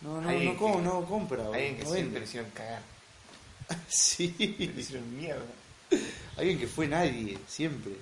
No, 0.00 0.20
no, 0.20 0.30
no, 0.30 0.56
com- 0.56 0.76
que- 0.76 0.82
no 0.82 1.04
compra. 1.06 1.38
boludo, 1.38 1.54
Alguien 1.54 1.76
que 1.76 1.84
no 1.84 1.90
siempre 1.90 2.04
vende. 2.04 2.20
le 2.20 2.24
hicieron 2.26 2.50
cagar. 2.50 2.82
Sí. 3.88 4.34
Le 4.38 4.80
hicieron 4.80 5.16
mierda. 5.16 5.42
Alguien 6.36 6.58
que 6.58 6.66
fue 6.68 6.86
nadie, 6.86 7.38
siempre. 7.46 7.92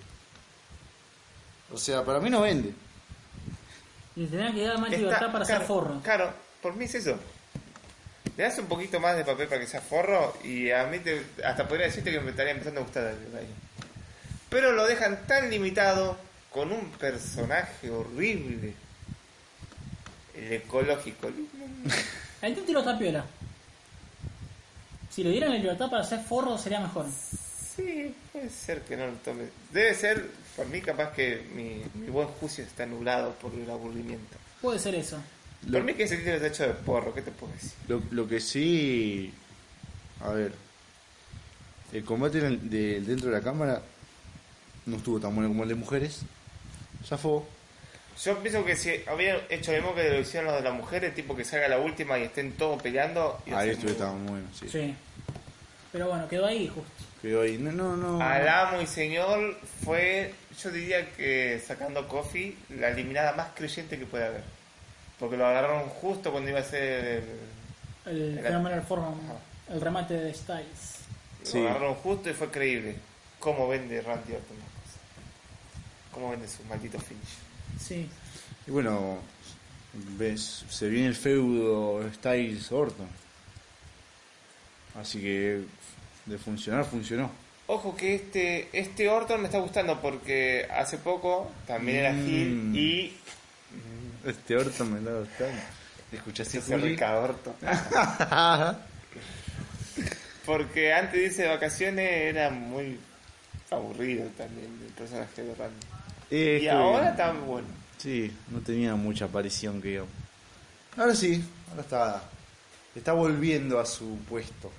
O 1.73 1.79
sea, 1.79 2.05
para 2.05 2.21
mí 2.21 2.31
no 2.31 2.43
vende. 2.43 2.73
Y 4.15 4.27
tenía 4.27 4.53
que 4.53 4.63
dar 4.63 4.79
más 4.79 4.89
Está- 4.91 4.99
libertad 4.99 5.33
para 5.33 5.45
claro, 5.45 5.55
hacer 5.57 5.67
forro. 5.67 6.01
Claro, 6.03 6.33
por 6.63 6.75
mí 6.77 6.85
es 6.85 6.95
eso. 6.95 7.19
Le 8.37 8.43
das 8.45 8.59
un 8.59 8.67
poquito 8.67 9.01
más 9.01 9.17
de 9.17 9.25
papel 9.25 9.49
para 9.49 9.61
que 9.61 9.67
sea 9.67 9.81
forro 9.81 10.37
y 10.45 10.71
a 10.71 10.85
mí 10.87 10.99
te- 11.01 11.25
hasta 11.45 11.67
podría 11.67 11.87
decirte 11.87 12.11
que 12.13 12.21
me 12.21 12.31
estaría 12.31 12.53
empezando 12.53 12.81
a 12.81 12.85
gustar. 12.85 13.15
Pero 14.51 14.73
lo 14.73 14.87
dejan 14.87 15.27
tan 15.27 15.51
limitado 15.51 16.17
con 16.51 16.71
un 16.73 16.91
personaje 16.93 17.91
horrible. 17.91 18.75
El 20.37 20.53
ecológico. 20.53 21.29
El 22.43 22.55
título 22.55 22.81
está 22.81 22.99
piola. 22.99 23.25
Si 25.11 25.23
le 25.25 25.31
dieran 25.31 25.51
la 25.51 25.57
libertad 25.57 25.89
para 25.91 26.03
hacer 26.03 26.21
forro 26.21 26.59
sería 26.59 26.81
mejor. 26.81 27.07
Sí, 27.75 28.15
puede 28.33 28.51
ser 28.51 28.83
que 28.83 28.97
no 28.97 29.07
lo 29.07 29.13
tome. 29.15 29.45
Debe 29.73 29.95
ser, 29.95 30.31
por 30.57 30.67
mí 30.67 30.81
capaz 30.81 31.13
que 31.13 31.47
mi, 31.55 31.83
mi 32.01 32.09
buen 32.11 32.29
juicio 32.29 32.65
está 32.65 32.85
nublado 32.87 33.33
por 33.35 33.55
el 33.55 33.69
aburrimiento. 33.71 34.37
Puede 34.61 34.79
ser 34.79 34.95
eso. 34.95 35.19
Por 35.71 35.83
mí 35.83 35.95
que 35.95 36.05
ese 36.05 36.17
título 36.19 36.37
está 36.37 36.49
hecho 36.49 36.63
de 36.65 36.75
porro, 36.75 37.15
¿qué 37.15 37.23
te 37.23 37.31
puedo 37.31 37.53
decir? 37.55 37.73
Lo, 37.89 38.03
lo 38.11 38.29
que 38.29 38.41
sí. 38.41 39.33
A 40.21 40.31
ver. 40.31 40.53
El 41.93 42.05
combate 42.05 42.41
de- 42.41 43.01
dentro 43.01 43.31
de 43.31 43.37
la 43.37 43.43
cámara 43.43 43.81
no 44.87 44.97
estuvo 44.97 45.19
tan 45.21 45.35
bueno 45.35 45.49
como 45.49 45.63
el 45.63 45.69
de 45.71 45.75
mujeres. 45.77 46.21
Zafó. 47.07 47.47
Yo 48.25 48.39
pienso 48.39 48.65
que 48.65 48.77
si 48.77 49.03
habían 49.07 49.39
hecho 49.51 49.73
lo 49.73 49.79
mismo 49.79 49.95
que 49.95 50.09
lo 50.09 50.21
hicieron 50.21 50.47
los 50.47 50.57
de 50.57 50.63
las 50.63 50.75
mujeres, 50.75 51.15
tipo 51.15 51.37
que 51.37 51.45
salga 51.45 51.69
la 51.69 51.79
última 51.79 52.19
y 52.19 52.23
estén 52.23 52.53
todos 52.53 52.81
peleando. 52.83 53.39
a 53.53 53.59
Ahí 53.59 53.71
estuvo, 53.71 53.85
muy 53.85 53.93
estaba 53.93 54.13
muy 54.13 54.29
bueno, 54.31 54.47
sí. 54.59 54.69
Sí. 54.69 54.95
Pero 55.93 56.09
bueno, 56.09 56.29
quedó 56.29 56.47
ahí 56.47 56.67
justo. 56.67 56.91
Quedó 57.21 57.43
ahí. 57.43 57.59
No, 57.59 57.73
no, 57.73 57.97
no. 57.97 58.21
Al 58.21 58.49
amo 58.49 58.81
y 58.81 58.87
señor 58.87 59.57
fue, 59.85 60.33
yo 60.63 60.71
diría 60.71 61.11
que 61.13 61.63
sacando 61.65 62.09
Coffee, 62.09 62.57
la 62.71 62.89
eliminada 62.89 63.33
más 63.33 63.49
creyente 63.55 63.99
que 63.99 64.07
puede 64.07 64.27
haber. 64.27 64.43
Porque 65.19 65.37
lo 65.37 65.47
agarraron 65.47 65.89
justo 65.89 66.33
cuando 66.33 66.51
iba 66.51 66.61
a 66.61 66.65
ser 66.65 67.23
el, 68.07 68.39
El 68.39 68.41
fenómeno 68.41 68.77
del 68.77 68.85
forro, 68.85 69.15
el 69.71 69.81
remate 69.81 70.15
de 70.15 70.33
Styles. 70.33 71.01
Sí. 71.43 71.61
Lo 71.61 71.69
agarraron 71.69 71.95
justo 71.97 72.31
y 72.31 72.33
fue 72.33 72.51
creíble. 72.51 72.97
¿Cómo 73.39 73.69
vende 73.69 74.01
Randy 74.01 74.33
Orton 74.33 74.57
las 74.59 74.69
cosas? 74.69 75.01
¿Cómo 76.13 76.31
vende 76.31 76.49
su 76.49 76.65
maldito 76.65 76.99
finish? 76.99 77.46
Sí. 77.81 78.09
Y 78.67 78.71
bueno, 78.71 79.19
ves, 80.19 80.65
se 80.69 80.89
viene 80.89 81.09
el 81.09 81.15
feudo 81.15 82.03
Styles 82.15 82.71
Orton. 82.73 83.09
Así 85.01 85.21
que 85.21 85.63
de 86.25 86.39
funcionar, 86.39 86.85
funcionó. 86.85 87.31
Ojo 87.69 87.97
que 87.97 88.15
este 88.15 88.69
este 88.73 89.09
Orton 89.09 89.41
me 89.41 89.47
está 89.47 89.59
gustando 89.59 90.01
porque 90.01 90.67
hace 90.73 90.99
poco 90.99 91.51
también 91.67 91.99
era 91.99 92.13
Mm. 92.13 92.27
Hill 92.29 92.77
y 92.77 93.13
Este 94.25 94.57
Orton 94.57 94.93
me 94.93 94.99
está 95.01 95.19
gustando. 95.19 95.63
¿Escuchaste, 96.13 96.59
ese 96.59 96.77
rica 96.77 97.19
Orton. 97.19 97.55
Porque 100.47 100.93
antes 100.93 101.13
de 101.15 101.25
irse 101.25 101.43
de 101.43 101.49
vacaciones 101.49 102.09
era 102.09 102.51
muy 102.51 103.01
aburrido 103.71 104.27
también 104.37 104.69
el 104.87 104.93
personaje 104.93 105.43
de 105.43 105.55
Randy. 105.57 105.87
Eh, 106.31 106.61
Y 106.63 106.69
ahora 106.69 107.11
está 107.11 107.33
bueno. 107.33 107.69
Sí, 107.99 108.33
no 108.51 108.61
tenía 108.61 108.95
mucha 108.95 109.27
aparición 109.27 109.81
que. 109.81 110.03
Ahora 110.97 111.15
sí, 111.15 111.45
ahora 111.71 111.83
está, 111.83 112.23
está 112.95 113.13
volviendo 113.13 113.79
a 113.79 113.87
su 113.87 114.19
puesto. 114.29 114.71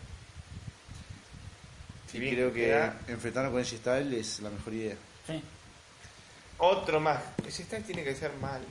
Y 2.14 2.20
bien 2.20 2.34
creo 2.36 2.54
que 2.54 2.90
enfrentarnos 3.12 3.52
con 3.52 3.62
ese 3.62 3.78
Styles 3.78 4.28
es 4.28 4.40
la 4.40 4.50
mejor 4.50 4.74
idea. 4.74 4.96
Sí. 5.28 5.44
otro 6.58 7.00
más. 7.00 7.20
Ese 7.46 7.64
Styles 7.64 7.86
tiene 7.86 8.04
que 8.04 8.16
ser 8.16 8.32
mal. 8.42 8.62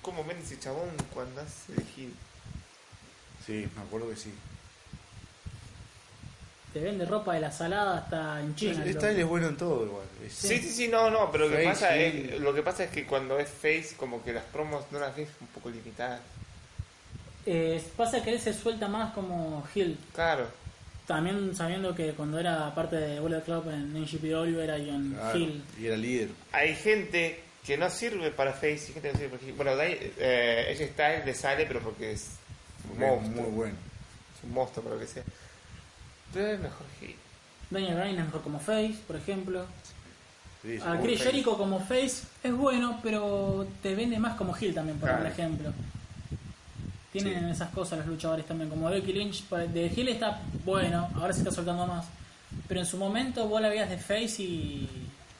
¿Cómo 0.00 0.24
vende 0.24 0.44
ese 0.44 0.58
chabón 0.58 0.88
cuando 1.12 1.40
hace 1.42 1.72
de 1.74 1.82
Hill? 1.96 2.14
Sí, 3.44 3.68
me 3.76 3.82
acuerdo 3.82 4.08
que 4.08 4.16
sí. 4.16 4.32
Te 6.72 6.80
vende 6.80 7.04
ropa 7.06 7.34
de 7.34 7.40
la 7.40 7.50
salada 7.50 7.98
hasta 7.98 8.40
en 8.40 8.54
China. 8.54 8.82
el 8.84 8.92
Styles 8.94 9.02
loco. 9.02 9.20
es 9.20 9.26
bueno 9.26 9.48
en 9.48 9.56
todo 9.56 9.84
igual. 9.86 10.06
Es- 10.24 10.32
Sí, 10.34 10.58
sí, 10.58 10.70
sí, 10.70 10.88
no, 10.88 11.10
no, 11.10 11.30
pero 11.32 11.48
lo 11.48 11.56
que, 11.56 11.64
Face, 11.64 11.80
pasa 11.80 11.94
sí. 11.94 12.00
es, 12.34 12.40
lo 12.40 12.54
que 12.54 12.62
pasa 12.62 12.84
es 12.84 12.90
que 12.90 13.06
cuando 13.06 13.38
es 13.38 13.48
face, 13.48 13.94
como 13.96 14.22
que 14.22 14.32
las 14.34 14.44
promos 14.44 14.84
no 14.90 14.98
las 14.98 15.16
ves 15.16 15.28
un 15.40 15.46
poco 15.48 15.70
limitadas. 15.70 16.20
Eh, 17.46 17.82
pasa 17.96 18.22
que 18.22 18.30
él 18.32 18.40
se 18.40 18.52
suelta 18.52 18.88
más 18.88 19.14
como 19.14 19.66
Hill. 19.74 19.96
Claro. 20.14 20.46
También 21.06 21.56
sabiendo 21.56 21.94
que 21.94 22.12
cuando 22.12 22.38
era 22.38 22.74
parte 22.74 22.96
de 22.96 23.20
Bullet 23.20 23.40
Club 23.40 23.70
en 23.70 23.94
NGPW 23.96 24.60
era 24.60 24.76
John 24.76 25.14
Claro, 25.18 25.38
Hill. 25.38 25.62
y 25.80 25.86
era 25.86 25.96
líder. 25.96 26.28
Hay 26.52 26.74
gente 26.74 27.40
que 27.66 27.78
no 27.78 27.88
sirve 27.88 28.30
para 28.30 28.52
face 28.52 28.88
y 28.90 28.92
gente 28.92 29.08
que 29.08 29.12
no 29.14 29.18
sirve 29.18 29.30
para 29.38 29.44
Hill. 29.48 29.54
Bueno, 29.54 29.72
eh, 30.18 30.66
ese 30.68 30.88
Styles 30.88 31.24
le 31.24 31.34
sale, 31.34 31.64
pero 31.64 31.80
porque 31.80 32.12
es 32.12 32.26
un 32.92 32.98
Muy, 32.98 33.06
monstruo. 33.08 33.42
muy 33.44 33.50
bueno. 33.52 33.74
Es 34.36 34.44
un 34.44 34.52
monstruo, 34.52 34.84
para 34.84 34.96
lo 34.96 35.00
que 35.00 35.06
sea. 35.06 35.22
Es 36.34 36.60
mejor 36.60 36.86
Hill. 37.00 37.16
Daniel 37.70 37.94
Bryan 37.96 38.18
es 38.18 38.24
mejor 38.26 38.42
como 38.42 38.58
Face, 38.60 38.94
por 39.06 39.16
ejemplo. 39.16 39.64
Sí, 40.62 40.78
A 40.84 40.94
muy 40.94 41.06
Chris 41.06 41.18
face. 41.18 41.30
Jericho 41.30 41.56
como 41.56 41.78
Face 41.80 42.22
es 42.42 42.52
bueno, 42.52 42.98
pero 43.02 43.66
te 43.82 43.94
vende 43.94 44.18
más 44.18 44.36
como 44.36 44.56
Hill 44.58 44.74
también, 44.74 44.98
por 44.98 45.08
Claro. 45.08 45.26
ejemplo. 45.26 45.72
Tienen 47.12 47.44
Sí. 47.46 47.50
esas 47.52 47.70
cosas 47.70 47.98
los 48.00 48.08
luchadores 48.08 48.44
también. 48.46 48.68
Como 48.68 48.88
Becky 48.90 49.12
Lynch 49.12 49.48
de 49.48 49.86
Hill 49.94 50.08
está 50.08 50.40
bueno, 50.64 51.08
ahora 51.14 51.32
se 51.32 51.40
está 51.40 51.50
soltando 51.52 51.86
más. 51.86 52.06
Pero 52.66 52.80
en 52.80 52.86
su 52.86 52.96
momento 52.98 53.46
vos 53.48 53.60
la 53.62 53.68
veías 53.68 53.88
de 53.88 53.98
Face 53.98 54.42
y. 54.42 54.88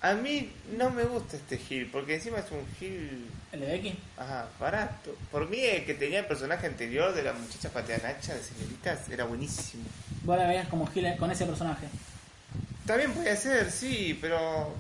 A 0.01 0.15
mí 0.15 0.53
no 0.77 0.91
me 0.91 1.03
gusta 1.05 1.37
este 1.37 1.61
Hill, 1.69 1.91
porque 1.91 2.15
encima 2.15 2.39
es 2.39 2.51
un 2.53 2.65
Hill 2.81 3.29
¿El 3.51 3.61
de 3.61 3.67
Becky? 3.67 3.99
Ajá, 4.17 4.47
barato. 4.61 5.17
Por 5.33 5.49
mí 5.49 5.59
el 5.61 5.85
que 5.85 5.95
tenía 5.95 6.21
el 6.21 6.27
personaje 6.27 6.67
anterior 6.67 7.15
de 7.15 7.23
la 7.25 7.33
muchacha 7.33 7.71
pateanacha 7.71 8.35
de 8.35 8.43
señoritas 8.43 9.09
era 9.09 9.25
buenísimo. 9.25 9.85
Vos 10.23 10.39
la 10.39 10.47
veías 10.47 10.69
como 10.69 10.89
Hill 10.95 11.17
con 11.19 11.31
ese 11.31 11.47
personaje. 11.47 11.89
También 12.87 13.13
puede 13.13 13.37
ser, 13.37 13.71
sí, 13.73 14.17
pero 14.21 14.73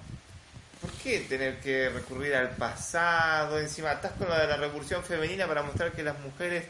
¿por 0.80 0.90
qué 1.02 1.20
tener 1.20 1.58
que 1.60 1.88
recurrir 1.88 2.34
al 2.34 2.50
pasado? 2.50 3.58
Encima 3.58 3.92
estás 3.92 4.12
con 4.12 4.28
lo 4.28 4.38
de 4.38 4.46
la 4.46 4.56
revolución 4.56 5.02
femenina 5.02 5.46
para 5.46 5.62
mostrar 5.62 5.92
que 5.92 6.02
las 6.02 6.18
mujeres 6.20 6.64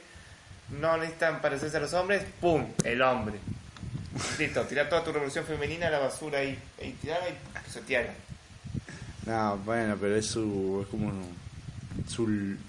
no 0.71 0.97
necesitan 0.97 1.41
parecerse 1.41 1.77
a 1.77 1.81
los 1.81 1.93
hombres. 1.93 2.25
¡Pum! 2.41 2.67
El 2.83 3.03
hombre. 3.03 3.39
Listo, 4.39 4.63
tirar 4.65 4.89
toda 4.89 5.05
tu 5.05 5.13
revolución 5.13 5.45
femenina 5.45 5.89
a 5.89 5.91
la 5.91 5.99
basura 5.99 6.43
y, 6.43 6.59
y 6.81 6.91
tirarla 6.93 7.29
y 7.29 7.65
pisotearla. 7.65 8.13
No, 9.29 9.57
bueno, 9.59 9.97
pero 10.01 10.17
es 10.17 10.27
su. 10.27 10.81
es 10.83 10.89
como 10.89 11.09
un- 11.09 11.37
su 12.09 12.27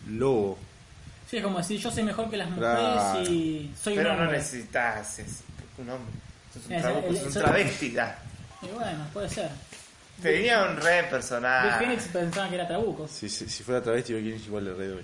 logo. 0.10 0.57
Sí, 1.30 1.38
es 1.38 1.44
como 1.44 1.60
decir, 1.60 1.80
yo 1.80 1.91
soy 1.91 2.03
mejor 2.03 2.30
que 2.30 2.38
las 2.38 2.49
mujeres 2.49 2.76
Claro. 2.76 3.22
y 3.23 3.72
soy 3.81 3.95
Pero 3.95 4.11
un 4.14 4.18
no 4.18 4.31
necesitas 4.31 5.19
es 5.19 5.41
un 5.77 5.90
hombre. 5.90 6.11
Sos 6.53 6.65
un, 6.65 6.72
Es- 6.73 6.81
trabuco, 6.81 7.07
el- 7.10 7.18
sos 7.18 7.36
un 7.36 7.41
travesti. 7.41 7.91
ya. 7.91 8.19
Y 8.61 8.68
bueno, 8.68 9.06
puede 9.14 9.30
ser. 9.30 9.49
Tenía 10.22 10.64
un 10.64 10.76
re 10.77 11.02
Bill 11.02 11.10
personaje. 11.11 11.80
Phoenix 11.86 12.03
pensaba 12.10 12.49
que 12.49 12.56
era 12.56 12.68
Trabuco. 12.68 13.07
Si, 13.07 13.30
si, 13.30 13.48
si 13.48 13.64
fuera 13.64 13.81
travesti, 13.81 14.14
Becky 14.14 14.31
Lynch 14.31 14.45
igual 14.48 14.65
le 14.65 14.73
re 14.73 14.88
doy. 14.90 15.03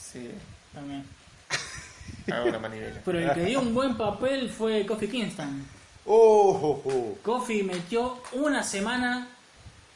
Sí, 0.00 0.30
También. 0.72 1.04
hago 2.32 2.48
una 2.48 2.58
manivela. 2.60 3.00
Pero 3.04 3.18
el 3.18 3.32
que 3.34 3.44
dio 3.44 3.60
un 3.60 3.74
buen 3.74 3.94
papel 3.96 4.48
fue 4.48 4.86
Kofi 4.86 5.08
Kingston. 5.08 5.66
¡Oh! 6.06 6.80
oh, 6.84 6.88
oh. 6.90 7.18
Kofi 7.22 7.62
metió 7.62 8.22
una 8.32 8.62
semana 8.62 9.28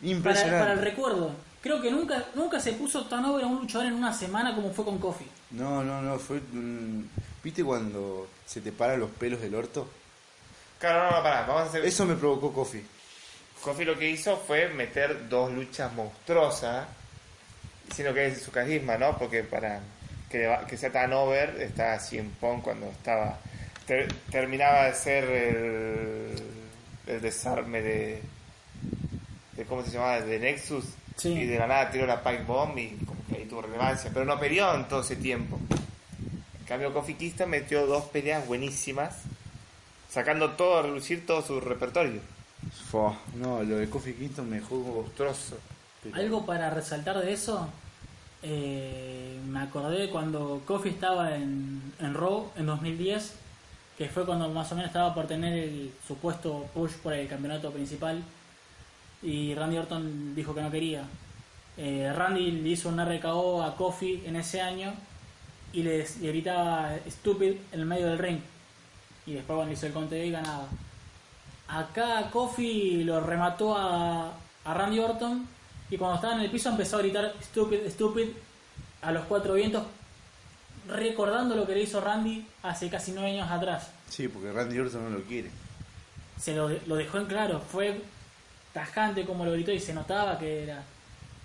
Impresionante. 0.03 0.59
para 0.61 0.73
el 0.75 0.81
recuerdo. 0.81 1.33
Creo 1.61 1.83
que 1.83 1.91
nunca 1.91 2.25
nunca 2.35 2.61
se 2.61 2.73
puso 2.73 3.07
tan 3.07 3.25
over 3.25 3.45
a 3.45 3.47
un 3.49 3.57
luchador 3.61 3.87
en 3.89 3.95
una 3.95 4.13
semana 4.13 4.55
como 4.55 4.73
fue 4.73 4.85
con 4.85 4.99
Kofi. 4.99 5.27
No, 5.51 5.83
no, 5.83 6.01
no, 6.03 6.19
fue. 6.19 6.37
un- 6.53 7.11
¿Viste 7.43 7.65
cuando 7.65 8.29
se 8.47 8.61
te 8.61 8.71
paran 8.73 9.01
los 9.01 9.11
pelos 9.11 9.41
del 9.41 9.55
orto? 9.55 9.89
Claro, 10.79 11.11
no, 11.11 11.17
no, 11.17 11.23
pará, 11.23 11.43
vamos 11.47 11.63
a 11.63 11.65
hacer... 11.67 11.85
Eso 11.85 12.05
me 12.07 12.15
provocó 12.15 12.53
Kofi. 12.53 12.81
Kofi 13.63 13.85
lo 13.85 13.99
que 13.99 14.09
hizo 14.11 14.37
fue 14.37 14.69
meter 14.69 15.29
dos 15.29 15.51
luchas 15.53 15.93
monstruosas, 15.93 16.87
sino 17.95 18.15
que 18.15 18.27
es 18.27 18.43
su 18.43 18.53
carisma, 18.53 18.97
¿no? 18.97 19.19
Porque 19.19 19.43
para 19.43 19.81
que, 20.31 20.77
sea 20.77 20.93
tan 20.93 21.13
over, 21.13 21.61
está 21.61 21.99
CM 21.99 22.31
Punk 22.41 22.63
cuando 22.63 22.87
estaba... 22.87 23.39
ter- 23.87 24.13
terminaba 24.31 24.85
de 24.85 24.95
ser 24.95 25.25
el, 25.25 26.43
el 27.09 27.21
desarme 27.21 27.83
de, 27.83 28.23
de... 29.59 29.65
¿Cómo 29.65 29.83
se 29.83 29.91
llamaba? 29.91 30.21
De 30.21 30.39
Nexus. 30.39 30.85
Sí. 31.17 31.31
Y 31.31 31.47
de 31.47 31.59
la 31.59 31.67
nada 31.67 31.91
tiró 31.91 32.07
la 32.07 32.23
Pike 32.23 32.45
Bomb 32.45 32.79
y 32.79 32.91
como 33.05 33.21
que 33.29 33.37
ahí 33.37 33.45
tuvo 33.45 33.63
relevancia. 33.63 34.11
Pero 34.13 34.25
no 34.25 34.39
peleó 34.39 34.75
en 34.75 34.89
todo 34.89 35.01
ese 35.01 35.17
tiempo. 35.17 35.59
En 36.61 36.67
cambio, 36.67 36.93
Kofi 36.93 37.15
Kingston 37.15 37.51
metió 37.51 37.87
dos 37.87 38.05
peleas 38.05 38.47
buenísimas, 38.47 39.23
sacando 40.09 40.53
todo 40.53 40.79
a 40.79 40.83
relucir 40.83 41.27
todo 41.27 41.43
su 41.43 41.61
repertorio. 41.61 42.21
Fua, 42.91 43.19
no, 43.35 43.63
lo 43.63 43.77
de 43.77 43.89
Kofi 43.89 44.13
Kingston 44.13 44.49
me 44.49 44.57
dejó 44.57 44.77
Monstruoso. 44.77 45.59
Algo 46.13 46.47
para 46.47 46.71
resaltar 46.71 47.19
de 47.19 47.33
eso, 47.33 47.69
eh, 48.43 49.39
me 49.47 49.61
acordé 49.61 50.11
cuando 50.11 50.63
Kofi 50.65 50.91
estaba 50.91 51.35
en, 51.35 51.93
en 51.99 52.15
Raw 52.15 52.51
en 52.57 52.67
2010, 52.67 53.35
que 53.97 54.09
fue 54.09 54.25
cuando 54.25 54.49
más 54.49 54.71
o 54.71 54.77
menos 54.77 54.89
estaba 54.89 55.15
por 55.15 55.27
tener 55.27 55.53
el 55.53 55.93
supuesto 56.07 56.67
push 56.73 56.93
por 57.03 57.15
el 57.15 57.27
campeonato 57.27 57.73
principal, 57.73 58.23
y 59.23 59.55
Randy 59.55 59.79
Orton 59.79 60.35
dijo 60.35 60.55
que 60.55 60.63
no 60.63 60.71
quería. 60.71 61.05
Eh, 61.77 62.13
Randy 62.15 62.51
le 62.51 62.69
hizo 62.71 62.89
un 62.89 63.05
RKO 63.05 63.63
a 63.63 63.77
Kofi 63.77 64.23
en 64.27 64.37
ese 64.37 64.61
año 64.61 64.93
y 65.73 65.83
le, 65.83 66.07
le 66.21 66.29
gritaba 66.29 66.97
stupid 67.09 67.55
en 67.73 67.81
el 67.81 67.87
medio 67.87 68.07
del 68.07 68.19
ring. 68.19 68.41
Y 69.27 69.35
después 69.35 69.57
cuando 69.57 69.73
hizo 69.73 69.87
el 69.87 69.93
conteo 69.93 70.25
y 70.25 70.31
ganaba. 70.31 70.67
Acá 71.69 72.31
Kofi 72.31 73.05
lo 73.05 73.21
remató 73.21 73.77
a, 73.77 74.33
a 74.65 74.75
Randy 74.75 74.99
Orton 74.99 75.47
y 75.91 75.97
cuando 75.97 76.17
estaba 76.17 76.35
en 76.35 76.41
el 76.41 76.51
piso 76.51 76.69
empezó 76.71 76.97
a 76.97 77.01
gritar 77.01 77.35
stupid, 77.43 77.89
stupid 77.89 78.29
a 79.03 79.13
los 79.13 79.25
cuatro 79.27 79.55
vientos, 79.55 79.85
recordando 80.89 81.55
lo 81.55 81.67
que 81.67 81.75
le 81.75 81.83
hizo 81.83 82.01
Randy 82.01 82.47
hace 82.63 82.89
casi 82.89 83.13
nueve 83.13 83.33
años 83.33 83.51
atrás. 83.51 83.91
Sí, 84.09 84.29
porque 84.29 84.51
Randy 84.51 84.79
Orton 84.79 85.05
no 85.05 85.19
lo 85.19 85.25
quiere. 85.25 85.51
Se 86.41 86.55
lo, 86.55 86.71
lo 86.87 86.97
dejó 86.97 87.19
en 87.19 87.27
claro, 87.27 87.61
fue 87.61 88.01
tajante 88.79 89.25
como 89.25 89.45
lo 89.45 89.53
gritó 89.53 89.73
y 89.73 89.81
se 89.81 89.93
notaba 89.93 90.39
que 90.39 90.63
era. 90.63 90.83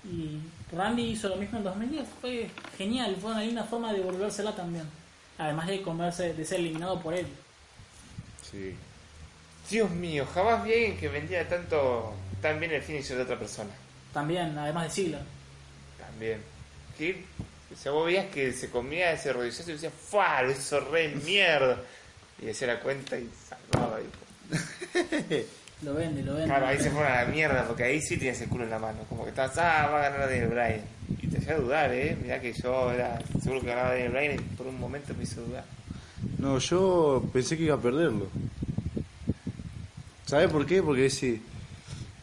Y 0.03 0.39
Randy 0.71 1.01
hizo 1.03 1.29
lo 1.29 1.37
mismo 1.37 1.57
en 1.57 1.63
2010, 1.63 2.07
fue 2.21 2.49
genial, 2.77 3.17
fue 3.19 3.31
una 3.31 3.41
linda 3.41 3.63
forma 3.63 3.91
de 3.91 4.01
volvérsela 4.01 4.55
también. 4.55 4.87
Además 5.39 5.67
de 5.67 5.81
comerse, 5.81 6.33
de 6.33 6.45
ser 6.45 6.59
eliminado 6.59 7.01
por 7.01 7.15
él. 7.15 7.25
Sí. 8.51 8.75
Dios 9.67 9.89
mío, 9.89 10.27
jamás 10.31 10.63
vi 10.63 10.73
a 10.73 10.75
alguien 10.75 10.97
que 10.97 11.07
vendía 11.07 11.47
tanto 11.49 12.13
tan 12.39 12.59
bien 12.59 12.71
el 12.71 12.83
finisher 12.83 13.17
de 13.17 13.23
otra 13.23 13.39
persona. 13.39 13.71
También, 14.13 14.55
además 14.55 14.83
de 14.83 14.89
Ziggler. 14.91 15.21
También. 15.97 16.39
Que, 16.97 17.25
o 17.73 17.75
sea, 17.75 17.93
vos 17.93 18.05
veías 18.05 18.27
que 18.27 18.53
se 18.53 18.69
comía 18.69 19.11
ese 19.13 19.33
rodillazo 19.33 19.71
y 19.71 19.73
decía, 19.73 19.89
¡fua! 19.89 20.43
Lo 20.43 20.51
hizo 20.51 20.79
re 20.81 21.07
mierda. 21.15 21.81
Y 22.39 22.45
decía 22.45 22.67
la 22.67 22.79
cuenta 22.79 23.17
y 23.17 23.27
salvaba. 23.49 23.99
Y... 24.01 25.45
Lo 25.83 25.93
vende, 25.93 26.23
lo 26.23 26.33
vende. 26.33 26.47
Claro, 26.47 26.67
ahí 26.67 26.79
se 26.79 26.89
fueron 26.89 27.11
a 27.11 27.23
la 27.23 27.25
mierda, 27.25 27.65
porque 27.67 27.83
ahí 27.83 28.01
sí 28.01 28.17
tenías 28.17 28.39
el 28.41 28.49
culo 28.49 28.63
en 28.63 28.69
la 28.69 28.79
mano. 28.79 28.99
Como 29.09 29.23
que 29.23 29.29
estabas, 29.29 29.57
ah, 29.57 29.89
va 29.91 29.99
a 29.99 30.09
ganar 30.09 30.29
Daniel 30.29 30.47
Bryan. 30.47 30.81
Y 31.21 31.27
te 31.27 31.37
hacía 31.37 31.57
dudar, 31.57 31.93
¿eh? 31.93 32.17
Mirá 32.21 32.39
que 32.39 32.53
yo 32.53 32.91
era 32.91 33.19
seguro 33.41 33.61
que 33.61 33.67
ganaba 33.67 33.89
Daniel 33.89 34.11
Bryan 34.11 34.35
y 34.35 34.39
por 34.55 34.67
un 34.67 34.79
momento 34.79 35.13
me 35.15 35.23
hizo 35.23 35.41
dudar. 35.41 35.65
No, 36.37 36.57
yo 36.59 37.23
pensé 37.33 37.57
que 37.57 37.63
iba 37.63 37.75
a 37.75 37.81
perderlo. 37.81 38.29
¿Sabes 40.25 40.49
por 40.49 40.65
qué? 40.65 40.81
Porque 40.81 41.05
ese. 41.07 41.41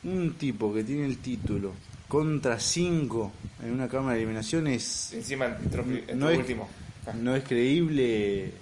Un 0.03 0.33
tipo 0.35 0.73
que 0.73 0.83
tiene 0.83 1.05
el 1.05 1.19
título 1.19 1.75
contra 2.09 2.59
5 2.59 3.33
en 3.63 3.73
una 3.73 3.89
cámara 3.89 4.15
de 4.15 4.21
eliminación 4.21 4.67
es. 4.67 5.13
Encima 5.13 5.47
entró 5.47 5.85
No 6.15 6.31
es, 6.31 6.39
último. 6.39 6.69
Ah, 7.07 7.13
no 7.13 7.37
es 7.37 7.45
creíble 7.45 8.53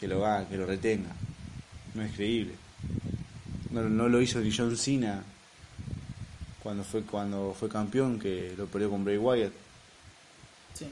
que 0.00 0.08
lo 0.08 0.26
haga, 0.26 0.48
que 0.48 0.56
lo 0.56 0.66
retenga. 0.66 1.10
No 1.94 2.02
es 2.02 2.12
creíble. 2.12 2.54
No, 3.74 3.82
no 3.82 4.08
lo 4.08 4.20
hizo 4.22 4.38
ni 4.40 4.50
John 4.56 4.76
Cena 4.76 5.22
cuando 6.62 6.82
fue 6.84 7.02
cuando 7.02 7.54
fue 7.58 7.68
campeón 7.68 8.18
que 8.18 8.54
lo 8.56 8.66
peleó 8.66 8.88
con 8.90 9.04
Bray 9.04 9.18
Wyatt. 9.18 9.52
Sí. 10.74 10.88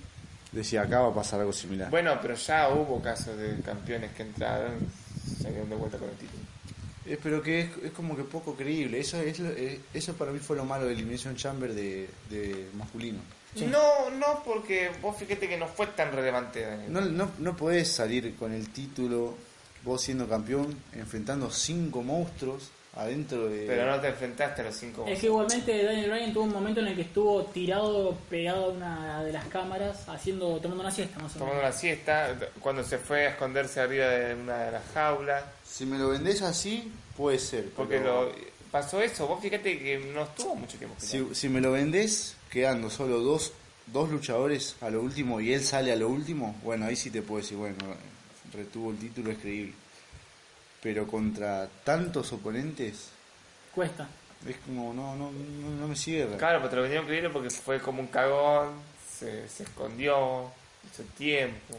Decía 0.52 0.82
acá 0.82 1.00
va 1.00 1.08
a 1.08 1.14
pasar 1.14 1.40
algo 1.40 1.52
similar. 1.52 1.90
Bueno, 1.90 2.18
pero 2.20 2.34
ya 2.34 2.68
hubo 2.68 3.00
casos 3.00 3.36
de 3.38 3.58
campeones 3.64 4.12
que 4.12 4.22
entraron 4.22 4.74
y 5.26 5.42
salieron 5.42 5.70
de 5.70 5.76
vuelta 5.76 5.96
con 5.98 6.08
el 6.10 6.16
título. 6.16 6.42
Es, 7.06 7.18
pero 7.22 7.42
que 7.42 7.60
es, 7.62 7.70
es 7.84 7.90
como 7.92 8.14
que 8.16 8.22
poco 8.24 8.54
creíble. 8.54 9.00
Eso 9.00 9.18
es 9.20 9.38
lo- 9.40 9.50
eh, 9.50 9.80
eso 9.94 10.12
para 10.14 10.30
mí 10.30 10.38
fue 10.40 10.56
lo 10.56 10.64
malo 10.64 10.84
de 10.84 10.92
Elimination 10.92 11.34
Chamber 11.36 11.72
de, 11.74 12.08
de 12.30 12.68
masculino. 12.74 13.18
No, 13.70 14.10
no, 14.10 14.42
porque 14.44 14.90
vos 15.02 15.16
fíjate 15.16 15.48
que 15.48 15.56
no 15.58 15.66
fue 15.68 15.86
tan 15.88 16.12
relevante. 16.12 16.62
Daniel. 16.62 16.92
No, 16.92 17.00
no, 17.00 17.30
no 17.38 17.56
podés 17.56 17.90
salir 17.90 18.34
con 18.36 18.52
el 18.52 18.68
título, 18.70 19.36
vos 19.84 20.02
siendo 20.02 20.28
campeón, 20.28 20.76
enfrentando 20.94 21.50
cinco 21.50 22.02
monstruos 22.02 22.70
adentro 22.94 23.48
de... 23.48 23.66
Pero 23.66 23.86
no 23.86 24.00
te 24.00 24.08
enfrentaste 24.08 24.60
a 24.60 24.64
los 24.64 24.76
cinco. 24.76 25.06
Es 25.08 25.18
que 25.18 25.26
igualmente 25.26 25.82
Daniel 25.82 26.10
Bryan 26.10 26.32
tuvo 26.32 26.44
un 26.44 26.52
momento 26.52 26.80
en 26.80 26.88
el 26.88 26.94
que 26.94 27.02
estuvo 27.02 27.44
tirado, 27.46 28.16
pegado 28.28 28.66
a 28.66 28.68
una 28.68 29.24
de 29.24 29.32
las 29.32 29.46
cámaras, 29.46 30.08
haciendo, 30.08 30.58
tomando 30.58 30.82
una 30.82 30.90
siesta 30.90 31.18
más 31.18 31.34
o 31.36 31.38
Tomando 31.38 31.60
una 31.60 31.72
siesta, 31.72 32.36
cuando 32.60 32.84
se 32.84 32.98
fue 32.98 33.26
a 33.26 33.30
esconderse 33.30 33.80
arriba 33.80 34.06
de 34.08 34.34
una 34.34 34.58
de 34.64 34.72
las 34.72 34.82
jaulas. 34.92 35.44
Si 35.64 35.86
me 35.86 35.98
lo 35.98 36.10
vendés 36.10 36.42
así, 36.42 36.92
puede 37.16 37.38
ser. 37.38 37.70
Porque 37.70 37.98
pero 37.98 38.26
lo, 38.26 38.32
pasó 38.70 39.00
eso. 39.00 39.26
Vos 39.26 39.40
fíjate 39.40 39.78
que 39.78 39.98
no 39.98 40.24
estuvo 40.24 40.54
mucho 40.54 40.76
tiempo. 40.76 40.96
si, 40.98 41.34
si 41.34 41.48
me 41.48 41.60
lo 41.60 41.72
vendés 41.72 42.36
quedando 42.50 42.90
solo 42.90 43.20
dos, 43.20 43.52
dos 43.86 44.10
luchadores 44.10 44.76
a 44.82 44.90
lo 44.90 45.00
último 45.00 45.40
y 45.40 45.54
él 45.54 45.64
sale 45.64 45.92
a 45.92 45.96
lo 45.96 46.10
último, 46.10 46.54
bueno, 46.62 46.84
ahí 46.84 46.96
sí 46.96 47.10
te 47.10 47.22
puedo 47.22 47.40
decir, 47.40 47.56
bueno, 47.56 47.76
retuvo 48.52 48.90
el 48.90 48.98
título, 48.98 49.30
es 49.30 49.38
creíble. 49.38 49.74
Pero 50.82 51.06
contra 51.06 51.68
tantos 51.84 52.32
oponentes, 52.32 53.10
Cuesta. 53.74 54.08
es 54.46 54.56
como, 54.66 54.92
no, 54.92 55.14
no, 55.16 55.30
no, 55.30 55.70
no 55.70 55.88
me 55.88 55.96
cierra. 55.96 56.36
Claro, 56.36 56.58
pero 56.58 56.70
te 56.70 56.76
lo 56.76 56.82
vendieron 56.82 57.06
creíble 57.06 57.30
porque 57.30 57.50
fue 57.50 57.80
como 57.80 58.00
un 58.00 58.08
cagón, 58.08 58.72
se, 59.18 59.48
se 59.48 59.62
escondió, 59.62 60.50
hizo 60.92 61.02
tiempo. 61.16 61.78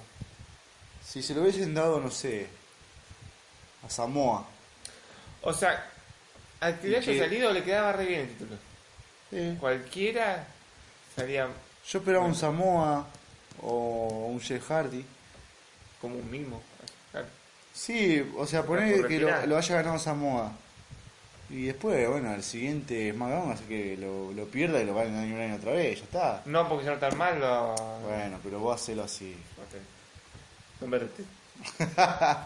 Si 1.06 1.22
se 1.22 1.34
lo 1.36 1.42
hubiesen 1.42 1.74
dado, 1.74 2.00
no 2.00 2.10
sé, 2.10 2.48
a 3.86 3.90
Samoa. 3.90 4.46
O 5.42 5.54
sea, 5.54 5.90
al 6.62 6.80
que 6.80 6.96
haya 6.96 7.20
salido 7.20 7.52
le 7.52 7.64
quedaba 7.64 7.92
re 7.92 8.06
bien 8.06 8.22
el 8.22 8.30
título. 8.30 8.56
Eh, 9.34 9.58
Cualquiera 9.60 10.48
salía 11.16 11.50
Yo 11.90 12.00
esperaba 12.00 12.24
un 12.26 12.36
Samoa 12.36 13.06
o 13.62 14.28
un 14.32 14.40
Jeff 14.40 14.66
Hardy. 14.70 15.04
Como 16.04 16.18
un 16.18 16.30
mimo. 16.30 16.62
Claro. 17.12 17.28
Sí, 17.74 18.30
o 18.38 18.46
sea, 18.46 18.64
poner 18.64 19.08
que 19.08 19.22
lo, 19.22 19.58
haya 19.58 19.76
ganado 19.76 19.98
Samoa. 19.98 20.52
Y 21.50 21.68
después, 21.68 22.10
bueno, 22.10 22.32
al 22.32 22.44
siguiente 22.44 23.14
SmackDown 23.14 23.52
hace 23.52 23.64
que 23.66 23.96
lo, 23.96 24.34
lo 24.34 24.46
pierda 24.48 24.82
y 24.82 24.86
lo 24.86 24.94
gane 24.94 25.12
Daniel 25.12 25.36
Bryan 25.36 25.54
otra 25.54 25.72
vez, 25.72 26.00
ya 26.00 26.04
está. 26.04 26.42
No, 26.46 26.68
porque 26.68 26.86
ya 26.86 26.92
no 26.92 26.98
tan 26.98 27.18
mal 27.18 27.40
lo... 27.40 27.74
Bueno, 28.02 28.38
pero 28.44 28.60
vos 28.60 28.82
hacelo 28.82 29.04
así. 29.04 29.34
Ok. 29.58 30.82
No 30.82 30.88
me 30.88 31.00
reté. 31.00 31.24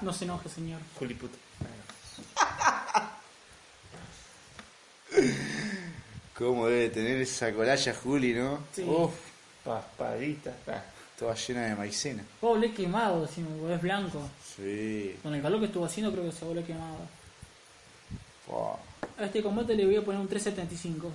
No 0.01 0.13
se 0.13 0.25
enoje, 0.25 0.49
señor. 0.49 0.79
Juli 0.99 1.15
puto. 1.15 1.37
¿Cómo 6.37 6.67
debe 6.67 6.89
tener 6.89 7.21
esa 7.21 7.51
colalla 7.53 7.95
Juli, 7.95 8.33
no? 8.35 8.59
Sí. 8.71 8.83
Uf, 8.83 9.13
Paspadita. 9.63 10.53
Toda 11.17 11.33
llena 11.33 11.65
de 11.65 11.75
maicena. 11.75 12.23
Oh, 12.41 12.55
le 12.55 12.71
quemado, 12.73 13.27
si 13.27 13.41
no, 13.41 13.73
es 13.73 13.81
blanco. 13.81 14.29
Sí. 14.55 15.17
Con 15.23 15.33
el 15.33 15.41
calor 15.41 15.59
que 15.59 15.65
estuvo 15.65 15.85
haciendo 15.85 16.11
creo 16.11 16.25
que 16.25 16.31
se 16.31 16.45
volvió 16.45 16.65
quemado. 16.65 16.97
Fua, 18.45 18.77
A 19.17 19.25
este 19.25 19.41
combate 19.41 19.73
le 19.75 19.85
voy 19.85 19.95
a 19.95 20.01
poner 20.03 20.21
un 20.21 20.27
375. 20.27 21.11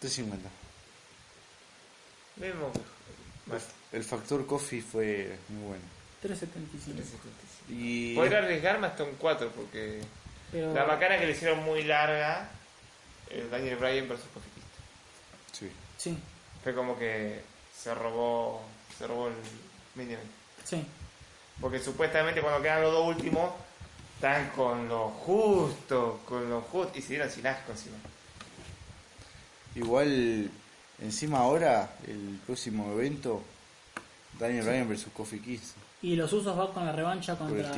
350. 0.00 0.48
Mismo. 2.36 2.70
Más. 3.46 3.66
El 3.90 4.04
factor 4.04 4.46
coffee 4.46 4.82
fue 4.82 5.38
muy 5.48 5.68
bueno. 5.68 5.84
375. 6.20 7.00
Y 7.70 8.14
Podría 8.14 8.38
arriesgarme 8.38 8.86
hasta 8.86 9.04
un 9.04 9.14
4 9.18 9.50
porque 9.50 10.00
Pero 10.52 10.74
la 10.74 10.84
macana 10.84 11.18
que 11.18 11.26
le 11.26 11.32
hicieron 11.32 11.64
muy 11.64 11.84
larga, 11.84 12.50
el 13.30 13.50
Daniel 13.50 13.76
Bryan 13.76 14.08
versus 14.08 14.26
Kofi 14.34 14.48
Kingston. 14.50 14.84
sí. 15.52 15.70
sí, 15.96 16.18
Fue 16.62 16.74
como 16.74 16.98
que 16.98 17.40
se 17.78 17.94
robó, 17.94 18.62
se 18.96 19.06
robó 19.06 19.28
el 19.28 19.34
minion. 19.94 20.20
sí. 20.64 20.84
Porque 21.60 21.80
supuestamente 21.80 22.40
cuando 22.40 22.62
quedan 22.62 22.82
los 22.82 22.92
dos 22.92 23.16
últimos, 23.16 23.50
están 24.14 24.50
con 24.50 24.88
lo 24.88 25.08
justo, 25.08 26.20
con 26.24 26.48
lo 26.48 26.60
justo, 26.60 26.96
y 26.96 27.02
se 27.02 27.08
dieron 27.10 27.30
sin 27.30 27.46
asco 27.46 27.72
encima. 27.72 27.96
Igual, 29.74 30.50
encima 31.00 31.38
ahora, 31.38 31.96
el 32.06 32.38
próximo 32.46 32.92
evento, 32.92 33.42
Daniel 34.38 34.64
Bryan 34.64 34.88
versus 34.88 35.12
Kofi 35.12 35.40
Kingston. 35.40 35.82
Y 36.02 36.14
los 36.14 36.32
usos 36.32 36.56
va 36.56 36.72
con 36.72 36.86
la 36.86 36.92
revancha 36.92 37.36
contra. 37.36 37.72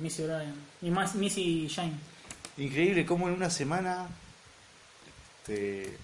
Missy 0.00 0.22
Bryan. 0.22 0.54
Y 0.82 0.90
más 0.90 1.16
Missy 1.16 1.66
Shane. 1.66 1.94
Increíble 2.58 3.04
cómo 3.04 3.28
en 3.28 3.34
una 3.34 3.50
semana 3.50 4.06
te, 5.44 5.98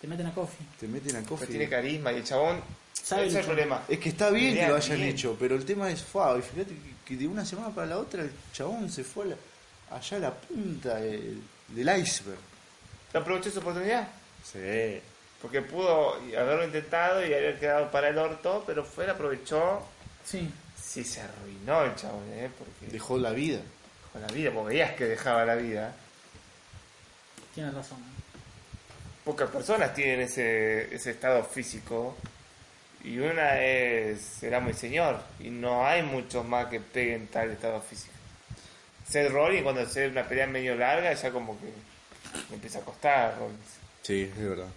Te 0.00 0.06
meten 0.06 0.26
a 0.26 0.34
Coffee. 0.34 0.66
te 0.78 0.86
meten 0.86 1.16
a 1.16 1.18
Pero 1.20 1.28
coffee. 1.30 1.48
tiene 1.48 1.68
carisma 1.68 2.12
y 2.12 2.16
el 2.16 2.24
chabón. 2.24 2.60
Sabe 2.92 3.22
ese 3.26 3.28
es 3.28 3.34
el 3.34 3.40
luchar. 3.40 3.44
problema. 3.46 3.82
Es 3.88 3.98
que 3.98 4.08
está 4.10 4.30
bien 4.30 4.54
que 4.56 4.68
lo 4.68 4.76
hayan 4.76 4.96
bien. 4.98 5.08
hecho, 5.10 5.36
pero 5.38 5.56
el 5.56 5.64
tema 5.64 5.90
es 5.90 6.02
fao. 6.02 6.38
Y 6.38 6.42
fíjate 6.42 6.74
que, 7.04 7.16
de 7.16 7.26
una 7.26 7.44
semana 7.44 7.74
para 7.74 7.86
la 7.88 7.98
otra 7.98 8.22
el 8.22 8.30
chabón 8.52 8.90
se 8.90 9.02
fue 9.02 9.24
a 9.24 9.28
la- 9.28 9.96
allá 9.96 10.16
a 10.18 10.20
la 10.20 10.34
punta 10.34 10.96
del, 10.96 11.42
del 11.68 11.98
iceberg. 12.00 12.38
¿Aprovechó 13.14 13.50
su 13.50 13.58
oportunidad? 13.60 14.08
Sí. 14.44 15.00
Porque 15.40 15.62
pudo 15.62 16.14
haberlo 16.14 16.64
intentado 16.64 17.20
y 17.26 17.32
haber 17.32 17.58
quedado 17.58 17.90
para 17.90 18.08
el 18.08 18.18
orto, 18.18 18.62
pero 18.66 18.84
fue, 18.84 19.06
la 19.06 19.12
aprovechó. 19.14 19.82
Sí. 20.24 20.48
Sí, 20.80 21.02
se 21.04 21.20
arruinó 21.22 21.82
el 21.84 21.94
chabón, 21.96 22.24
¿eh? 22.32 22.50
Porque 22.56 22.92
Dejó 22.92 23.18
la 23.18 23.30
vida. 23.30 23.60
con 24.12 24.20
la 24.22 24.28
vida, 24.28 24.50
porque 24.52 24.68
veías 24.74 24.94
que 24.94 25.04
dejaba 25.06 25.44
la 25.44 25.54
vida. 25.54 25.94
Tienes 27.54 27.74
razón. 27.74 27.98
Pocas 29.28 29.50
personas 29.50 29.92
tienen 29.92 30.20
ese, 30.20 30.94
ese 30.94 31.10
estado 31.10 31.44
físico. 31.44 32.16
Y 33.04 33.18
una 33.18 33.60
es 33.60 34.22
será 34.22 34.58
muy 34.58 34.72
señor. 34.72 35.20
Y 35.38 35.50
no 35.50 35.86
hay 35.86 36.02
muchos 36.02 36.46
más 36.46 36.68
que 36.68 36.80
peguen 36.80 37.26
tal 37.26 37.50
estado 37.50 37.78
físico. 37.82 38.14
Seth 39.06 39.30
Rollins, 39.30 39.64
cuando 39.64 39.82
hace 39.82 40.08
una 40.08 40.26
pelea 40.26 40.46
medio 40.46 40.74
larga, 40.76 41.12
ya 41.12 41.30
como 41.30 41.60
que 41.60 41.66
le 42.48 42.54
empieza 42.54 42.78
a 42.78 42.82
costar 42.82 43.36
Rollins. 43.38 43.60
Sí, 44.00 44.22
es 44.34 44.42
verdad. 44.48 44.68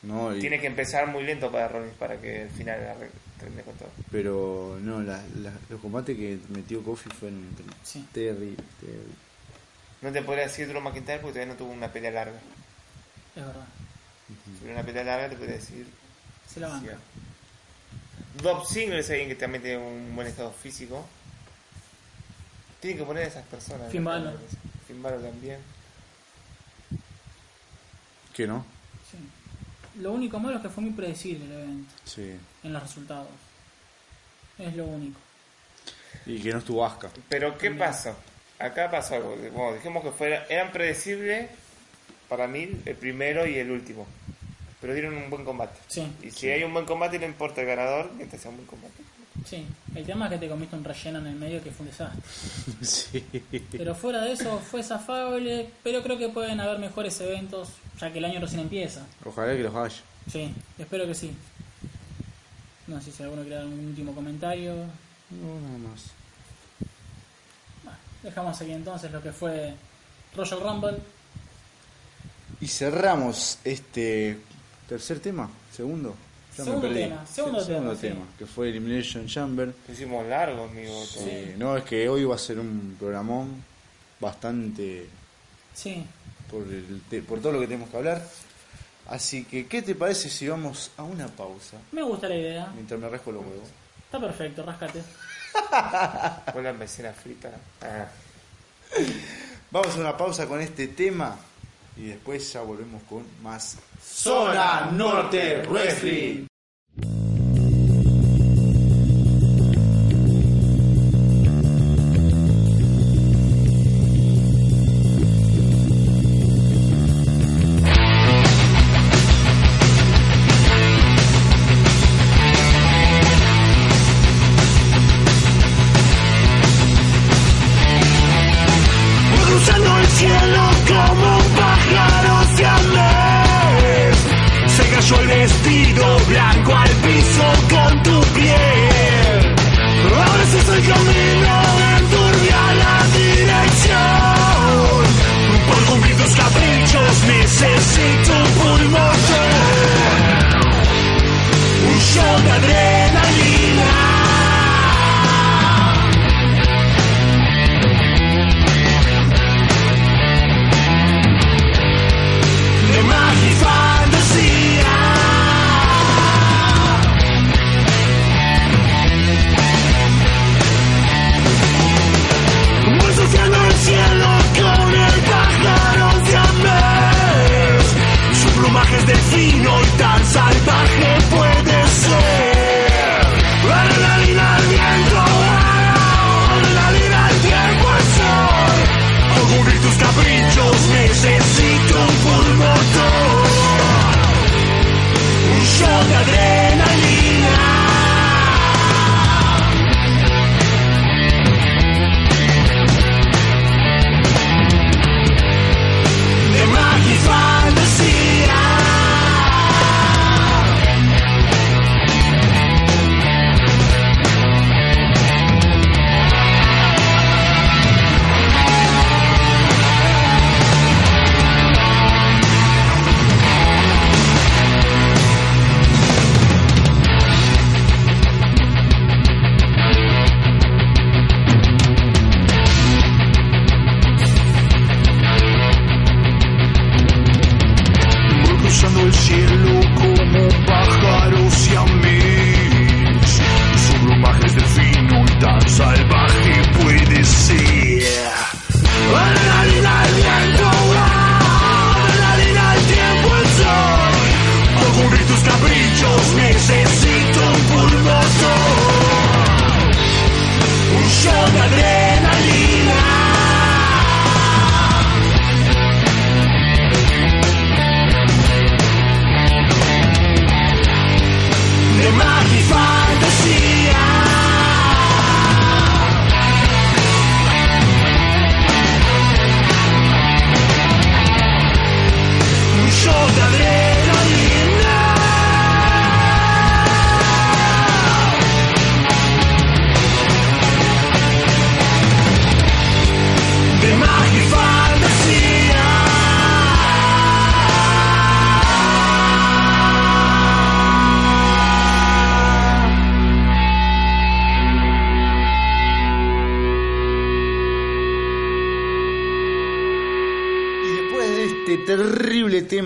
No, 0.00 0.34
y- 0.34 0.40
Tiene 0.40 0.58
que 0.58 0.68
empezar 0.68 1.06
muy 1.08 1.24
lento 1.24 1.52
para 1.52 1.68
Rollins 1.68 1.94
para 1.98 2.16
que 2.18 2.44
al 2.44 2.50
final 2.50 2.78
termine 3.38 3.62
con 3.62 3.74
todo. 3.74 3.90
Pero 4.10 4.78
no, 4.80 5.02
la- 5.02 5.22
la- 5.42 5.52
los 5.68 5.80
combates 5.82 6.16
que 6.16 6.38
metió 6.48 6.82
Kofi 6.82 7.10
fueron 7.10 7.46
Sí. 7.84 8.08
terribles. 8.10 8.56
terribles. 8.80 9.16
No 10.00 10.10
te 10.10 10.22
podría 10.22 10.44
decir 10.44 10.66
Drew 10.66 10.80
McIntyre 10.80 11.18
porque 11.18 11.34
todavía 11.34 11.52
no 11.52 11.58
tuvo 11.58 11.72
una 11.72 11.92
pelea 11.92 12.10
larga. 12.10 12.38
Es 13.36 13.46
verdad. 13.46 13.66
Si 14.60 14.66
una 14.68 14.82
pelea 14.82 15.04
larga 15.04 15.28
te 15.30 15.36
podría 15.36 15.56
decir. 15.56 15.86
Se 16.48 16.60
la 16.60 16.68
banca. 16.68 16.96
Bob 18.42 18.66
Ziggler 18.66 18.98
es 19.00 19.10
alguien 19.10 19.28
que 19.28 19.34
también 19.34 19.62
tiene 19.62 19.78
un 19.78 20.14
buen 20.14 20.26
estado 20.26 20.52
físico. 20.52 21.06
Tiene 22.80 22.98
que 22.98 23.04
poner 23.04 23.24
a 23.24 23.26
esas 23.28 23.44
personas. 23.46 23.90
Finn. 23.92 24.04
Balor. 24.04 24.38
Finn 24.86 25.02
Balor 25.02 25.22
también. 25.22 25.58
¿Qué 28.34 28.46
no? 28.46 28.64
Sí. 29.10 29.18
Lo 30.00 30.12
único 30.12 30.38
malo 30.38 30.56
es 30.56 30.62
que 30.62 30.68
fue 30.70 30.82
muy 30.82 30.92
predecible 30.92 31.44
el 31.44 31.52
evento 31.52 31.92
Sí. 32.04 32.34
en 32.62 32.72
los 32.72 32.82
resultados. 32.82 33.28
Es 34.58 34.74
lo 34.74 34.86
único. 34.86 35.18
Y 36.26 36.40
que 36.40 36.52
no 36.52 36.58
estuvo 36.58 36.84
Asuka. 36.84 37.10
Pero 37.28 37.56
¿qué 37.58 37.70
pasa? 37.72 38.14
Acá 38.58 38.90
pasó 38.90 39.16
algo. 39.16 39.36
Bueno, 39.36 39.74
dijimos 39.74 40.02
que 40.02 40.10
fuera, 40.12 40.46
eran 40.48 40.72
predecibles 40.72 41.50
para 42.32 42.48
mí 42.48 42.66
el 42.86 42.96
primero 42.96 43.46
y 43.46 43.58
el 43.58 43.70
último. 43.70 44.06
Pero 44.80 44.94
dieron 44.94 45.14
un 45.14 45.28
buen 45.28 45.44
combate. 45.44 45.78
Sí, 45.86 46.10
Y 46.22 46.30
si 46.30 46.48
hay 46.48 46.64
un 46.64 46.72
buen 46.72 46.86
combate, 46.86 47.18
no 47.18 47.26
importa 47.26 47.60
el 47.60 47.66
ganador, 47.66 48.10
mientras 48.16 48.40
sea 48.40 48.50
un 48.50 48.56
buen 48.56 48.66
combate. 48.66 49.02
sí. 49.46 49.66
El 49.94 50.06
tema 50.06 50.24
es 50.24 50.32
que 50.32 50.38
te 50.38 50.48
comiste 50.48 50.74
un 50.74 50.82
relleno 50.82 51.18
en 51.18 51.26
el 51.26 51.34
medio 51.34 51.62
que 51.62 51.70
fue 51.70 51.84
un 51.84 51.90
desastre. 51.90 52.22
sí. 52.80 53.22
Pero 53.72 53.94
fuera 53.94 54.22
de 54.22 54.32
eso 54.32 54.58
fue 54.60 54.82
zafable, 54.82 55.68
pero 55.82 56.02
creo 56.02 56.16
que 56.16 56.30
pueden 56.30 56.58
haber 56.58 56.78
mejores 56.78 57.20
eventos, 57.20 57.68
ya 58.00 58.10
que 58.10 58.16
el 58.18 58.24
año 58.24 58.40
recién 58.40 58.60
empieza. 58.62 59.06
Ojalá 59.26 59.54
que 59.54 59.62
los 59.62 59.74
haya. 59.74 60.02
Sí, 60.32 60.54
espero 60.78 61.06
que 61.06 61.14
sí. 61.14 61.32
No 62.86 62.98
sé 63.02 63.12
si 63.12 63.22
alguno 63.22 63.42
quiere 63.42 63.56
dar 63.56 63.64
algún 63.64 63.88
último 63.88 64.14
comentario. 64.14 64.72
No, 65.28 65.60
nada 65.60 65.78
más. 65.90 66.04
Bueno, 67.84 67.98
dejamos 68.22 68.58
aquí 68.58 68.72
entonces 68.72 69.12
lo 69.12 69.20
que 69.22 69.32
fue 69.32 69.74
Royal 70.34 70.60
Rumble. 70.62 70.98
Y 72.62 72.68
cerramos 72.68 73.58
este 73.64 74.38
tercer 74.88 75.20
tema, 75.20 75.50
segundo. 75.76 76.14
Ya 76.56 76.64
Segundo 76.64 76.88
me 76.88 76.94
perdí. 76.94 77.08
tema, 77.08 77.26
segundo 77.26 77.66
tema, 77.66 77.94
tema, 77.94 78.20
que 78.38 78.46
fue 78.46 78.68
Elimination 78.68 79.26
Chamber. 79.26 79.74
Lo 79.88 79.92
hicimos 79.94 80.26
largo, 80.26 80.64
amigo. 80.64 81.04
Sí, 81.06 81.54
no, 81.56 81.76
es 81.76 81.84
que 81.84 82.08
hoy 82.08 82.24
va 82.24 82.34
a 82.34 82.38
ser 82.38 82.58
un 82.58 82.96
programón 82.98 83.64
bastante 84.20 85.08
Sí, 85.74 86.04
por, 86.50 86.62
el 86.62 87.00
te- 87.08 87.22
por 87.22 87.40
todo 87.40 87.52
lo 87.52 87.60
que 87.60 87.66
tenemos 87.66 87.88
que 87.90 87.96
hablar. 87.96 88.22
Así 89.08 89.44
que, 89.44 89.66
¿qué 89.66 89.80
te 89.82 89.94
parece 89.94 90.28
si 90.30 90.46
vamos 90.46 90.90
a 90.98 91.02
una 91.02 91.26
pausa? 91.26 91.78
me 91.90 92.02
gusta 92.02 92.28
la 92.28 92.36
idea. 92.36 92.70
Mientras 92.74 93.00
me 93.00 93.08
rasco 93.08 93.32
los 93.32 93.42
huevos. 93.44 93.68
Está 94.04 94.20
perfecto, 94.20 94.62
rascate. 94.62 95.02
Con 96.52 96.62
la 96.64 96.72
mecena 96.74 97.12
frita. 97.12 97.50
Ah. 97.80 98.06
Vamos 99.70 99.96
a 99.96 100.00
una 100.00 100.16
pausa 100.16 100.46
con 100.46 100.60
este 100.60 100.88
tema 100.88 101.34
y 101.96 102.06
después 102.06 102.52
ya 102.52 102.62
volvemos 102.62 103.02
con 103.04 103.24
más 103.42 103.78
Zona 104.00 104.90
Norte 104.92 105.62
Wrestling. 105.68 106.46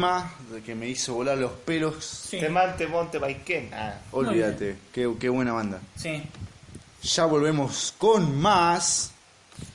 Tema 0.07 0.63
que 0.65 0.75
me 0.75 0.89
hizo 0.89 1.15
volar 1.15 1.39
los 1.39 1.53
pelos. 1.53 2.05
Sí, 2.05 2.39
Temante 2.39 2.87
Monte 2.87 3.19
Baiken. 3.19 3.71
Ah, 3.73 3.99
Olvídate, 4.13 4.77
qué, 4.93 5.13
qué 5.19 5.29
buena 5.29 5.53
banda. 5.53 5.81
sí. 5.97 6.23
Ya 7.03 7.25
volvemos 7.27 7.95
con 7.99 8.37
más 8.37 9.13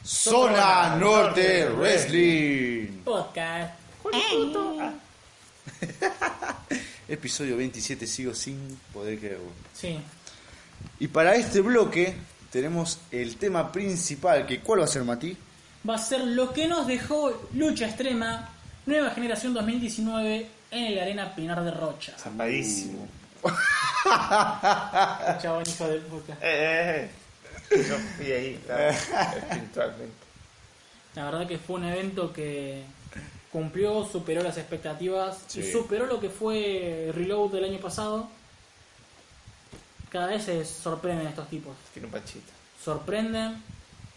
Zona 0.03 0.97
Norte 0.97 1.69
Wrestling. 1.69 3.03
Podcast. 3.05 3.73
Episodio 7.07 7.57
27, 7.57 8.05
sigo 8.05 8.33
sin 8.33 8.79
poder 8.93 9.17
creerlo. 9.19 9.49
Sí. 9.73 9.97
Y 10.99 11.07
para 11.07 11.35
este 11.35 11.61
bloque 11.61 12.15
tenemos 12.51 12.99
el 13.11 13.37
tema 13.37 13.71
principal, 13.71 14.45
que 14.45 14.59
¿cuál 14.59 14.81
va 14.81 14.85
a 14.85 14.87
ser, 14.87 15.03
Mati? 15.03 15.35
Va 15.87 15.95
a 15.95 15.99
ser 15.99 16.21
lo 16.21 16.53
que 16.53 16.67
nos 16.67 16.85
dejó 16.85 17.47
Lucha 17.53 17.87
Extrema, 17.87 18.49
nueva 18.85 19.11
generación 19.11 19.53
2019 19.53 20.47
en 20.71 20.95
la 20.95 21.01
Arena 21.03 21.35
Pinar 21.35 21.63
de 21.63 21.71
Rocha. 21.71 22.13
zapadísimo. 22.17 23.07
Chabón, 25.41 25.63
hijo 25.67 25.87
de 25.87 25.99
puta. 25.99 26.33
Eh, 26.33 26.37
eh, 26.41 27.09
eh. 27.71 27.85
Yo 27.87 27.95
fui 28.17 28.31
ahí, 28.31 28.61
claro, 28.65 28.89
espiritualmente. 28.89 30.13
La 31.15 31.25
verdad 31.25 31.47
que 31.47 31.57
fue 31.57 31.75
un 31.77 31.85
evento 31.85 32.31
que 32.31 32.83
cumplió, 33.51 34.05
superó 34.05 34.43
las 34.43 34.57
expectativas 34.57 35.43
y 35.55 35.63
superó 35.63 36.05
lo 36.05 36.19
que 36.19 36.29
fue 36.29 37.11
Reload 37.13 37.51
del 37.51 37.65
año 37.65 37.79
pasado. 37.79 38.29
Cada 40.09 40.27
vez 40.27 40.43
se 40.43 40.65
sorprenden 40.65 41.27
estos 41.27 41.49
tipos. 41.49 41.75
Tiene 41.93 42.07
un 42.07 42.11
pachito. 42.11 42.51
Sorprenden. 42.83 43.61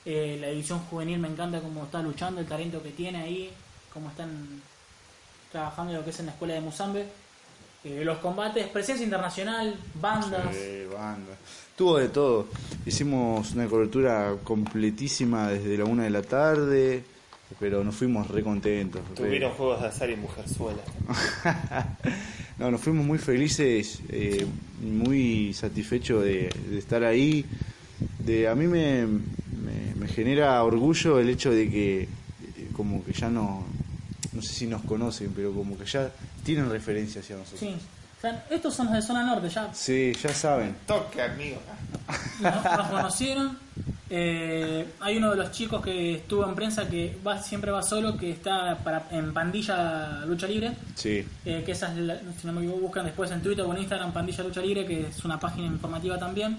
Eh, 0.04 0.36
la 0.40 0.48
división 0.48 0.80
juvenil 0.80 1.18
me 1.18 1.28
encanta 1.28 1.60
cómo 1.60 1.84
está 1.84 2.02
luchando, 2.02 2.40
el 2.40 2.46
talento 2.46 2.82
que 2.82 2.90
tiene 2.90 3.22
ahí, 3.22 3.50
cómo 3.94 4.08
están 4.10 4.60
trabajando 5.52 5.92
en 5.92 5.98
lo 5.98 6.04
que 6.04 6.10
es 6.10 6.20
en 6.20 6.26
la 6.26 6.32
escuela 6.32 6.54
de 6.54 6.60
Musambe. 6.60 7.06
Eh, 7.84 8.02
los 8.04 8.18
combates, 8.18 8.66
presencia 8.68 9.04
internacional, 9.04 9.76
bandas. 10.00 10.54
Sí, 10.54 10.84
banda. 10.92 11.32
Tuvo 11.76 11.98
de 11.98 12.08
todo. 12.08 12.48
Hicimos 12.86 13.52
una 13.52 13.66
cobertura 13.66 14.34
completísima 14.42 15.48
desde 15.50 15.76
la 15.78 15.84
una 15.84 16.04
de 16.04 16.10
la 16.10 16.22
tarde, 16.22 17.04
pero 17.60 17.84
nos 17.84 17.94
fuimos 17.94 18.26
re 18.28 18.42
contentos. 18.42 19.02
re- 19.10 19.14
Tuvieron 19.14 19.52
juegos 19.52 19.82
de 19.82 19.88
azar 19.88 20.08
y 20.10 20.16
mujerzuela. 20.16 20.80
no, 22.58 22.70
nos 22.70 22.80
fuimos 22.80 23.04
muy 23.04 23.18
felices, 23.18 24.00
eh, 24.08 24.46
muy 24.80 25.52
satisfechos 25.52 26.24
de, 26.24 26.48
de 26.70 26.78
estar 26.78 27.04
ahí. 27.04 27.44
De, 28.18 28.48
a 28.48 28.54
mí 28.54 28.66
me, 28.66 29.04
me, 29.06 29.94
me 29.96 30.08
genera 30.08 30.62
orgullo 30.64 31.18
el 31.20 31.28
hecho 31.28 31.50
de 31.50 31.68
que 31.70 32.02
eh, 32.02 32.08
como 32.74 33.04
que 33.04 33.12
ya 33.12 33.28
no, 33.28 33.64
no 34.34 34.42
sé 34.42 34.52
si 34.52 34.66
nos 34.66 34.82
conocen, 34.82 35.32
pero 35.34 35.52
como 35.52 35.78
que 35.78 35.84
ya 35.86 36.10
tienen 36.44 36.68
referencia 36.70 37.20
hacia 37.20 37.36
nosotros. 37.36 37.60
Sí. 37.60 37.74
O 38.18 38.20
sea, 38.20 38.46
estos 38.50 38.74
son 38.74 38.86
los 38.86 38.94
de 38.94 39.02
zona 39.02 39.22
norte, 39.24 39.48
ya 39.50 39.68
Sí, 39.74 40.12
ya 40.22 40.32
saben. 40.34 40.74
Toque, 40.86 41.20
amigo. 41.22 41.58
nos, 42.40 42.64
nos 42.64 42.88
conocieron. 42.88 43.58
Eh, 44.10 44.86
hay 45.00 45.16
uno 45.16 45.30
de 45.30 45.36
los 45.36 45.50
chicos 45.50 45.82
que 45.82 46.16
estuvo 46.16 46.46
en 46.46 46.54
prensa 46.54 46.86
que 46.88 47.18
va, 47.26 47.42
siempre 47.42 47.70
va 47.70 47.82
solo, 47.82 48.16
que 48.16 48.30
está 48.30 48.76
para, 48.78 49.08
en 49.10 49.32
Pandilla 49.32 50.24
Lucha 50.26 50.46
Libre. 50.46 50.72
Sí, 50.94 51.26
eh, 51.44 51.62
que 51.64 51.72
esa 51.72 51.90
es 51.92 51.96
la- 51.98 52.18
si 52.40 52.46
no 52.46 52.52
me 52.52 52.60
equivoco, 52.60 52.80
buscan 52.82 53.04
después 53.06 53.30
en 53.30 53.42
Twitter 53.42 53.64
o 53.64 53.72
en 53.74 53.80
Instagram 53.80 54.12
Pandilla 54.12 54.44
Lucha 54.44 54.60
Libre, 54.60 54.86
que 54.86 55.08
es 55.08 55.24
una 55.24 55.38
página 55.40 55.66
informativa 55.66 56.18
también. 56.18 56.58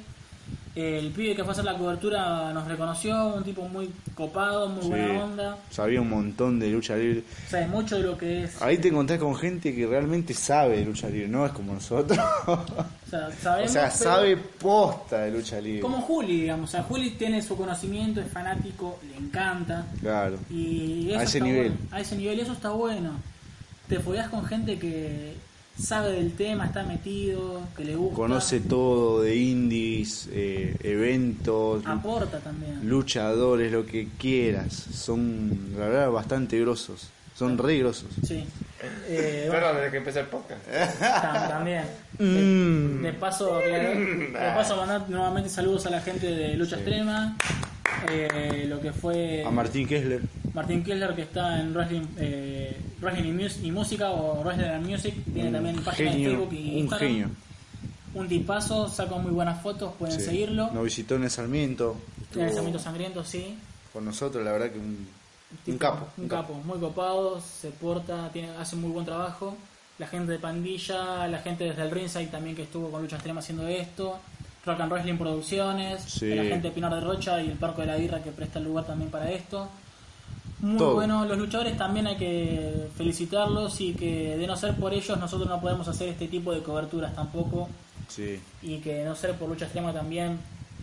El 0.76 1.10
pibe 1.12 1.36
que 1.36 1.44
fue 1.44 1.52
a 1.52 1.54
hacer 1.54 1.64
la 1.64 1.78
cobertura 1.78 2.52
nos 2.52 2.68
reconoció, 2.68 3.28
un 3.28 3.44
tipo 3.46 3.66
muy 3.70 3.90
copado, 4.14 4.68
muy 4.68 4.86
buena 4.88 5.24
onda, 5.24 5.58
Sabía 5.70 6.02
un 6.02 6.10
montón 6.10 6.60
de 6.60 6.70
lucha 6.70 6.98
libre. 6.98 7.24
sabe 7.48 7.68
mucho 7.68 7.96
de 7.96 8.04
lo 8.04 8.18
que 8.18 8.44
es. 8.44 8.62
Ahí 8.62 8.78
te 8.78 8.90
encontrás 8.90 9.18
con 9.20 9.36
gente 9.38 9.74
que 9.74 9.88
realmente 9.88 10.34
sabe 10.34 10.78
de 10.80 10.86
lucha 10.86 11.08
libre, 11.08 11.30
no 11.30 11.46
es 11.46 11.54
como 11.54 11.74
nosotros. 11.74 12.20
O 12.48 13.10
sea, 13.10 13.28
o 13.28 13.32
sabemos, 13.42 13.72
sea, 13.72 13.84
pero 13.84 13.98
sabe 14.12 14.36
posta 14.38 15.20
de 15.22 15.32
lucha 15.32 15.62
libre. 15.62 15.80
Como 15.82 16.02
Juli, 16.02 16.42
digamos. 16.42 16.70
O 16.70 16.72
sea, 16.72 16.84
Juli 16.84 17.12
tiene 17.12 17.42
su 17.42 17.56
conocimiento, 17.56 18.20
es 18.20 18.28
fanático, 18.32 19.00
le 19.10 19.16
encanta. 19.16 19.86
Claro. 20.02 20.38
Y 20.50 21.12
eso 21.12 21.20
A 21.20 21.24
ese 21.24 21.40
nivel. 21.40 21.72
bueno. 21.72 21.88
A 21.92 22.00
ese 22.02 22.16
nivel, 22.18 22.38
y 22.40 22.42
eso 22.42 22.52
está 22.54 22.70
bueno. 22.72 23.12
Te 23.88 24.00
fogueas 24.00 24.28
con 24.30 24.44
gente 24.46 24.78
que 24.80 25.36
sabe 25.78 26.12
del 26.14 26.34
tema, 26.34 26.66
está 26.66 26.84
metido, 26.84 27.62
que 27.76 27.84
le 27.86 27.96
gusta. 27.96 28.16
Conoce 28.16 28.60
todo 28.62 29.22
de 29.22 29.36
indies, 29.36 30.30
eh, 30.32 30.76
eventos, 30.84 31.86
Aporta 31.86 32.40
también. 32.40 32.88
luchadores, 32.88 33.72
lo 33.72 33.86
que 33.86 34.08
quieras. 34.18 34.74
Son, 34.74 35.74
la 35.78 35.88
verdad, 35.88 36.12
bastante 36.12 36.60
grosos. 36.60 37.10
Son 37.36 37.58
re 37.58 37.80
grosos. 37.80 38.08
Sí. 38.26 38.46
Eh, 39.10 39.46
bueno, 39.48 39.62
Perdón, 39.62 39.76
desde 39.78 39.92
que 39.92 39.98
empezó 39.98 40.20
el 40.22 40.28
podcast. 40.28 40.62
tam- 41.02 41.48
también. 41.50 41.84
Mm. 42.18 43.02
De, 43.02 43.12
de 43.12 43.14
paso, 43.14 43.58
de 43.60 44.32
paso 44.56 44.78
mandar 44.78 45.10
nuevamente 45.10 45.50
saludos 45.50 45.86
a 45.86 45.90
la 45.90 46.00
gente 46.02 46.28
de 46.28 46.56
Lucha 46.56 46.78
Extrema. 46.78 47.36
Eh, 48.10 48.66
lo 48.70 48.80
que 48.80 48.92
fue 48.94 49.44
A 49.46 49.52
Martín 49.52 49.88
Kessler. 49.88 50.22
Martín 50.56 50.84
Kessler 50.84 51.14
que 51.14 51.22
está 51.24 51.60
en 51.60 51.74
Wrestling, 51.74 52.06
eh, 52.18 52.76
Wrestling 53.02 53.30
y, 53.30 53.34
Mus- 53.34 53.60
y 53.64 53.72
Música 53.72 54.10
o 54.10 54.42
Wrestling 54.44 54.66
and 54.70 54.88
Music. 54.90 55.14
Tiene 55.32 55.52
también 55.52 55.78
Un 55.78 55.84
página 55.84 56.10
de 56.12 56.16
genio, 56.18 56.30
Facebook 56.32 56.54
y 56.54 56.70
un 56.72 56.78
Instagram. 56.80 57.10
genio. 57.12 57.30
Un 58.16 58.28
tipazo, 58.30 58.88
saca 58.90 59.16
muy 59.18 59.32
buenas 59.32 59.62
fotos, 59.62 59.94
pueden 60.00 60.18
Sí. 60.20 60.26
seguirlo. 60.26 60.72
Nos 60.72 60.84
visitó 60.86 61.16
en 61.16 61.26
el 61.26 61.30
Sarmiento. 61.30 61.98
Tiene 62.16 62.30
estuvo 62.30 62.42
lanzamientos 62.46 62.82
sangrientos, 62.82 63.28
sí. 63.28 63.58
con 63.94 64.04
nosotros, 64.06 64.44
la 64.44 64.52
verdad 64.54 64.72
que 64.72 64.80
un, 64.80 65.08
un 65.68 65.78
capo. 65.78 66.08
Un 66.18 66.28
capo, 66.28 66.54
muy 66.66 66.80
copado, 66.80 67.40
se 67.42 67.70
porta, 67.72 68.30
tiene, 68.34 68.50
hace 68.58 68.76
muy 68.78 68.92
buen 68.92 69.06
trabajo. 69.06 69.56
La 70.00 70.08
gente 70.08 70.32
de 70.34 70.40
Pandilla, 70.40 71.28
la 71.28 71.40
gente 71.40 71.64
desde 71.66 71.82
el 71.84 71.92
Ringside 71.92 72.28
también 72.28 72.56
que 72.56 72.64
estuvo 72.64 72.90
con 72.90 73.02
Lucha 73.02 73.16
Extrema 73.16 73.40
haciendo 73.40 73.68
esto. 73.68 74.18
Rock 74.66 74.82
and 74.82 74.92
Wrestling 74.92 75.18
Producciones, 75.18 76.02
Sí. 76.04 76.34
la 76.34 76.44
gente 76.44 76.70
de 76.70 76.74
Pinar 76.74 76.94
de 76.96 77.00
Rocha 77.02 77.42
y 77.42 77.50
el 77.52 77.58
Parco 77.58 77.82
de 77.82 77.88
la 77.88 77.96
Birra 77.98 78.22
que 78.24 78.32
presta 78.32 78.60
el 78.60 78.66
lugar 78.66 78.86
también 78.86 79.10
para 79.12 79.30
esto. 79.32 79.70
Muy 80.62 80.78
Todo. 80.78 80.96
bueno, 80.96 81.26
los 81.26 81.38
luchadores 81.38 81.78
también 81.78 82.08
hay 82.08 82.16
que 82.18 82.88
felicitarlos 82.98 83.80
y 83.82 83.94
que 83.94 84.38
de 84.38 84.48
no 84.48 84.56
ser 84.56 84.76
por 84.76 84.94
ellos 84.94 85.20
nosotros 85.20 85.48
no 85.50 85.60
podemos 85.62 85.88
hacer 85.88 86.10
este 86.10 86.28
tipo 86.28 86.54
de 86.54 86.62
coberturas 86.64 87.14
tampoco 87.16 87.70
Sí. 88.08 88.40
y 88.64 88.78
que 88.78 88.96
de 88.96 89.06
no 89.06 89.16
ser 89.16 89.34
por 89.36 89.50
Lucha 89.50 89.66
Extrema 89.66 89.92
también 89.94 90.40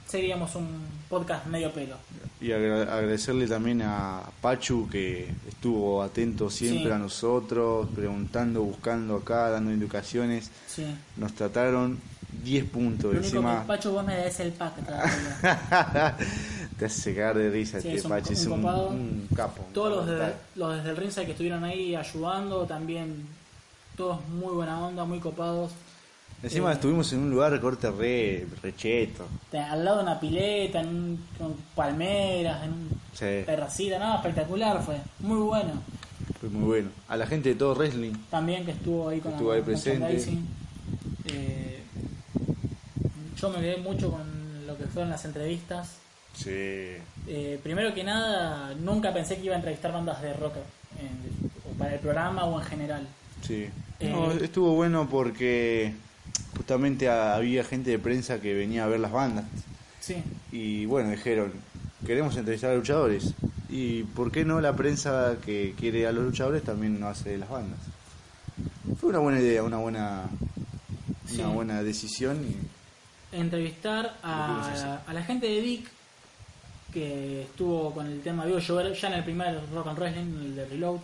seríamos 0.06 0.54
un 0.56 0.68
podcast 1.08 1.46
medio 1.46 1.70
pelo. 1.72 1.96
Y 2.40 2.52
agra- 2.52 2.82
agradecerle 2.82 3.46
también 3.46 3.82
a 3.82 4.22
Pachu 4.40 4.88
que 4.90 5.28
estuvo 5.48 6.02
atento 6.02 6.50
siempre 6.50 6.86
Sí. 6.86 6.90
a 6.90 6.98
nosotros, 6.98 7.88
preguntando, 7.94 8.62
buscando 8.62 9.16
acá, 9.16 9.48
dando 9.50 9.72
indicaciones. 9.72 10.50
Sí. 10.66 10.84
Nos 11.16 11.32
trataron 11.34 11.98
10 12.44 12.64
puntos 12.66 13.04
Lo 13.04 13.10
único 13.20 13.24
encima. 13.24 13.60
que 13.62 13.66
Pacho 13.66 13.92
vos 13.92 14.04
me 14.06 14.14
debes 14.16 14.40
el 14.40 14.52
pack. 14.52 14.74
Te 16.78 16.86
hace 16.86 17.14
cagar 17.14 17.36
de 17.38 17.50
risa 17.50 17.80
Sí, 17.80 17.88
este 17.88 17.98
es 18.00 18.04
un- 18.04 18.10
Pachu, 18.10 18.32
es 18.32 18.46
un 18.46 19.28
capo. 19.36 19.62
un 19.66 19.72
Todos 19.72 19.96
los, 19.96 20.06
de, 20.06 20.32
los 20.56 20.76
desde 20.76 20.90
el 20.90 20.96
Ringside 20.96 21.24
que 21.26 21.32
estuvieron 21.32 21.64
ahí 21.64 21.94
ayudando 21.94 22.64
también, 22.66 23.26
todos 23.96 24.18
muy 24.28 24.52
buena 24.54 24.84
onda, 24.86 25.04
muy 25.04 25.20
copados. 25.20 25.70
Encima 26.42 26.70
Eh. 26.70 26.74
estuvimos 26.74 27.12
en 27.12 27.20
un 27.20 27.30
lugar 27.30 27.60
corte 27.60 27.90
re, 27.90 28.46
recheto. 28.62 29.26
Al 29.52 29.84
lado 29.84 29.98
de 29.98 30.02
una 30.04 30.18
pileta, 30.18 30.80
en 30.80 30.88
un- 30.88 31.24
con 31.38 31.54
palmeras, 31.76 32.64
en 32.64 32.70
un 32.72 32.88
Sí, 33.12 33.44
terracita, 33.46 33.98
nada, 33.98 34.16
espectacular 34.16 34.82
fue, 34.82 34.96
muy 35.20 35.38
bueno. 35.38 35.72
fue 36.40 36.48
muy 36.48 36.64
bueno. 36.64 36.88
A 37.08 37.16
la 37.16 37.26
gente 37.26 37.50
de 37.50 37.54
todo 37.54 37.74
wrestling, 37.76 38.14
También 38.30 38.64
que 38.64 38.72
estuvo 38.72 39.08
ahí 39.08 39.20
con 39.20 39.32
Estuvo 39.32 39.52
ahí 39.52 39.62
presente. 39.62 40.36
Eh, 41.26 41.71
yo 43.42 43.50
me 43.50 43.60
quedé 43.60 43.76
mucho 43.78 44.10
con 44.10 44.66
lo 44.66 44.76
que 44.78 44.84
fueron 44.84 45.10
las 45.10 45.24
entrevistas. 45.24 45.96
sí. 46.34 46.50
Eh, 47.28 47.60
primero 47.62 47.92
que 47.94 48.02
nada, 48.04 48.72
nunca 48.80 49.12
pensé 49.12 49.36
que 49.36 49.44
iba 49.44 49.54
a 49.54 49.58
entrevistar 49.58 49.92
bandas 49.92 50.22
de 50.22 50.32
rock 50.34 50.54
en- 50.98 51.50
o 51.70 51.76
para 51.78 51.94
el 51.94 52.00
programa 52.00 52.44
o 52.46 52.58
en 52.60 52.66
general. 52.66 53.06
Sí. 53.46 53.68
Eh, 54.00 54.08
No, 54.10 54.32
estuvo 54.32 54.74
bueno 54.74 55.08
porque 55.10 55.92
justamente 56.56 57.08
había 57.08 57.64
gente 57.64 57.90
de 57.90 57.98
prensa 57.98 58.40
que 58.40 58.54
venía 58.54 58.84
a 58.84 58.86
ver 58.88 59.00
las 59.00 59.12
bandas. 59.12 59.44
Sí, 60.00 60.16
Y 60.50 60.84
bueno, 60.86 61.10
dijeron, 61.10 61.52
queremos 62.06 62.36
entrevistar 62.36 62.70
a 62.70 62.74
luchadores. 62.76 63.34
Y 63.68 64.02
por 64.02 64.30
qué 64.32 64.44
no 64.44 64.60
la 64.60 64.74
prensa 64.74 65.36
que 65.44 65.74
quiere 65.78 66.06
a 66.06 66.12
los 66.12 66.24
luchadores 66.24 66.62
también 66.62 66.98
no 67.00 67.08
hace 67.08 67.30
de 67.30 67.38
las 67.38 67.48
bandas. 67.50 67.78
Fue 69.00 69.10
una 69.10 69.18
buena 69.20 69.38
idea, 69.40 69.62
una 69.62 69.78
buena, 69.78 70.24
Sí. 71.26 71.40
una 71.40 71.48
buena 71.48 71.82
decisión. 71.82 72.44
Y, 72.44 72.56
entrevistar 73.32 74.16
a, 74.22 75.00
a 75.06 75.12
la 75.12 75.22
gente 75.22 75.46
de 75.46 75.60
Dick 75.60 75.88
que 76.92 77.42
estuvo 77.42 77.92
con 77.94 78.06
el 78.06 78.20
tema 78.22 78.44
vivo 78.44 78.58
era 78.80 78.92
ya 78.92 79.08
en 79.08 79.14
el 79.14 79.24
primer 79.24 79.58
Rock 79.72 79.86
and 79.88 79.98
Wrestling, 79.98 80.20
el 80.44 80.56
de 80.56 80.66
Reload 80.66 81.00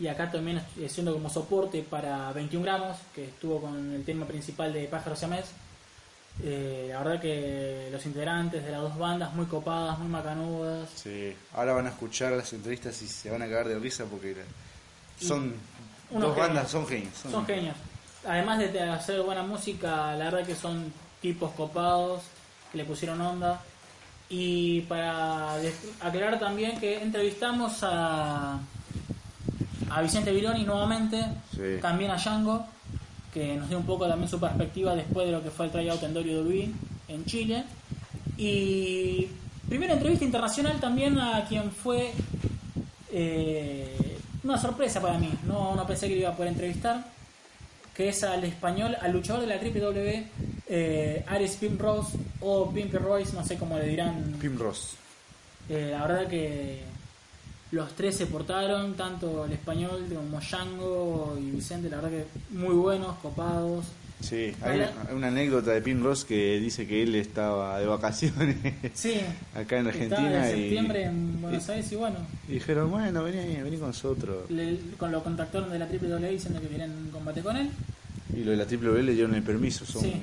y 0.00 0.08
acá 0.08 0.30
también 0.30 0.60
haciendo 0.84 1.12
como 1.12 1.30
soporte 1.30 1.82
para 1.82 2.32
21 2.32 2.64
gramos 2.64 2.96
que 3.14 3.26
estuvo 3.26 3.60
con 3.60 3.94
el 3.94 4.04
tema 4.04 4.26
principal 4.26 4.72
de 4.72 4.86
Pájaros 4.88 5.18
Siamés 5.20 5.46
eh, 6.42 6.88
la 6.90 6.98
verdad 7.04 7.20
que 7.22 7.88
los 7.92 8.04
integrantes 8.06 8.64
de 8.64 8.72
las 8.72 8.80
dos 8.80 8.98
bandas 8.98 9.32
muy 9.34 9.46
copadas, 9.46 9.96
muy 10.00 10.08
macanudas 10.08 10.88
sí. 10.96 11.32
Ahora 11.54 11.74
van 11.74 11.86
a 11.86 11.90
escuchar 11.90 12.32
las 12.32 12.52
entrevistas 12.52 13.00
y 13.02 13.06
se 13.06 13.30
van 13.30 13.42
a 13.42 13.46
cagar 13.46 13.68
de 13.68 13.78
risa 13.78 14.04
porque 14.06 14.34
Son 15.20 15.50
dos 16.10 16.20
genios. 16.20 16.36
bandas, 16.36 16.70
son 16.72 16.86
genios. 16.88 17.14
son- 17.14 17.30
Son 17.30 17.46
genios. 17.46 17.76
Además 18.26 18.58
de 18.58 18.80
hacer 18.80 19.22
buena 19.22 19.44
música, 19.44 20.16
la 20.16 20.24
verdad 20.24 20.44
que 20.44 20.56
son 20.56 20.92
tipos 21.24 21.52
copados, 21.52 22.20
que 22.70 22.76
le 22.78 22.84
pusieron 22.84 23.18
onda. 23.22 23.62
Y 24.28 24.82
para 24.82 25.54
aclarar 26.00 26.38
también 26.38 26.78
que 26.78 27.00
entrevistamos 27.02 27.78
a, 27.82 28.58
a 29.90 30.02
Vicente 30.02 30.32
Vironi 30.32 30.64
nuevamente, 30.64 31.24
Sí. 31.52 31.80
también 31.80 32.10
a 32.10 32.16
Django, 32.16 32.66
que 33.32 33.56
nos 33.56 33.68
dio 33.70 33.78
un 33.78 33.86
poco 33.86 34.06
también 34.06 34.28
su 34.28 34.38
perspectiva 34.38 34.94
después 34.94 35.26
de 35.26 35.32
lo 35.32 35.42
que 35.42 35.50
fue 35.50 35.64
el 35.66 35.72
tryout 35.72 36.02
en 36.02 36.14
WWE 36.14 36.70
en 37.08 37.24
Chile. 37.24 37.64
Y 38.36 39.26
primera 39.66 39.94
entrevista 39.94 40.26
internacional 40.26 40.78
también 40.78 41.18
a 41.18 41.46
quien 41.48 41.70
fue 41.72 42.12
eh, 43.12 44.18
una 44.42 44.58
sorpresa 44.58 45.00
para 45.00 45.16
mí, 45.16 45.30
no, 45.46 45.74
no 45.74 45.86
pensé 45.86 46.06
que 46.06 46.16
lo 46.16 46.20
iba 46.20 46.30
a 46.30 46.36
poder 46.36 46.52
entrevistar, 46.52 47.02
que 47.94 48.08
es 48.10 48.22
al 48.24 48.44
español, 48.44 48.94
al 49.00 49.12
luchador 49.12 49.40
de 49.40 49.46
la 49.46 49.56
WWE, 49.56 50.26
eh, 50.68 51.24
Aris 51.26 51.52
Pim 51.56 51.78
Rose 51.78 52.16
o 52.40 52.70
Pimpy 52.70 52.96
Royce, 52.98 53.32
no 53.34 53.44
sé 53.44 53.56
cómo 53.58 53.78
le 53.78 53.86
dirán. 53.88 54.36
Pim 54.40 54.58
Ross. 54.58 54.94
Eh, 55.68 55.88
la 55.92 56.06
verdad 56.06 56.28
que 56.28 56.80
los 57.72 57.92
tres 57.94 58.16
se 58.16 58.26
portaron, 58.26 58.94
tanto 58.94 59.44
el 59.46 59.52
español 59.52 60.04
como 60.14 60.38
Django 60.40 61.36
y 61.40 61.50
Vicente, 61.52 61.88
la 61.88 61.96
verdad 61.96 62.10
que 62.10 62.24
muy 62.56 62.74
buenos, 62.74 63.16
copados. 63.18 63.84
Sí, 64.20 64.54
hay 64.62 64.78
una, 64.78 64.92
hay 65.08 65.14
una 65.16 65.26
anécdota 65.28 65.72
de 65.72 65.82
Pim 65.82 66.02
Ross 66.02 66.24
que 66.24 66.58
dice 66.58 66.86
que 66.86 67.02
él 67.02 67.14
estaba 67.16 67.78
de 67.78 67.84
vacaciones 67.86 68.56
Sí, 68.94 69.20
acá 69.54 69.78
en 69.80 69.88
estaba 69.88 70.22
Argentina 70.22 70.50
en 70.50 70.56
y, 70.56 70.60
septiembre 70.62 71.02
en 71.04 71.42
Buenos 71.42 71.68
Aires 71.68 71.92
y 71.92 71.96
bueno, 71.96 72.16
y 72.48 72.52
dijeron, 72.52 72.90
bueno, 72.90 73.22
vení, 73.24 73.56
vení 73.60 73.76
con 73.76 73.88
nosotros. 73.88 74.48
le- 74.50 74.78
con 74.96 75.10
lo 75.12 75.22
contactaron 75.22 75.68
de 75.70 75.78
la 75.78 75.86
WWE 75.86 76.30
diciendo 76.30 76.60
que 76.60 76.68
querían 76.68 77.10
combate 77.12 77.42
con 77.42 77.56
él. 77.56 77.68
Y 78.36 78.44
lo 78.44 78.50
de 78.50 78.56
la 78.56 78.66
triple 78.66 78.90
B 78.90 79.02
le 79.02 79.12
dieron 79.12 79.34
el 79.34 79.42
permiso. 79.42 79.84
Son, 79.84 80.02
Sí. 80.02 80.22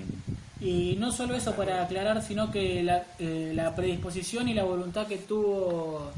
Y 0.61 0.95
no 0.99 1.11
solo 1.11 1.33
eso 1.33 1.55
para 1.55 1.83
aclarar, 1.83 2.21
sino 2.21 2.51
que 2.51 2.83
la, 2.83 3.03
eh, 3.17 3.51
la 3.55 3.73
predisposición 3.75 4.47
y 4.47 4.53
la 4.53 4.63
voluntad 4.63 5.07
que 5.07 5.17
tuvo 5.17 6.11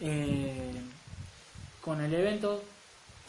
eh, 0.00 0.72
con 1.82 2.00
el 2.02 2.14
evento 2.14 2.62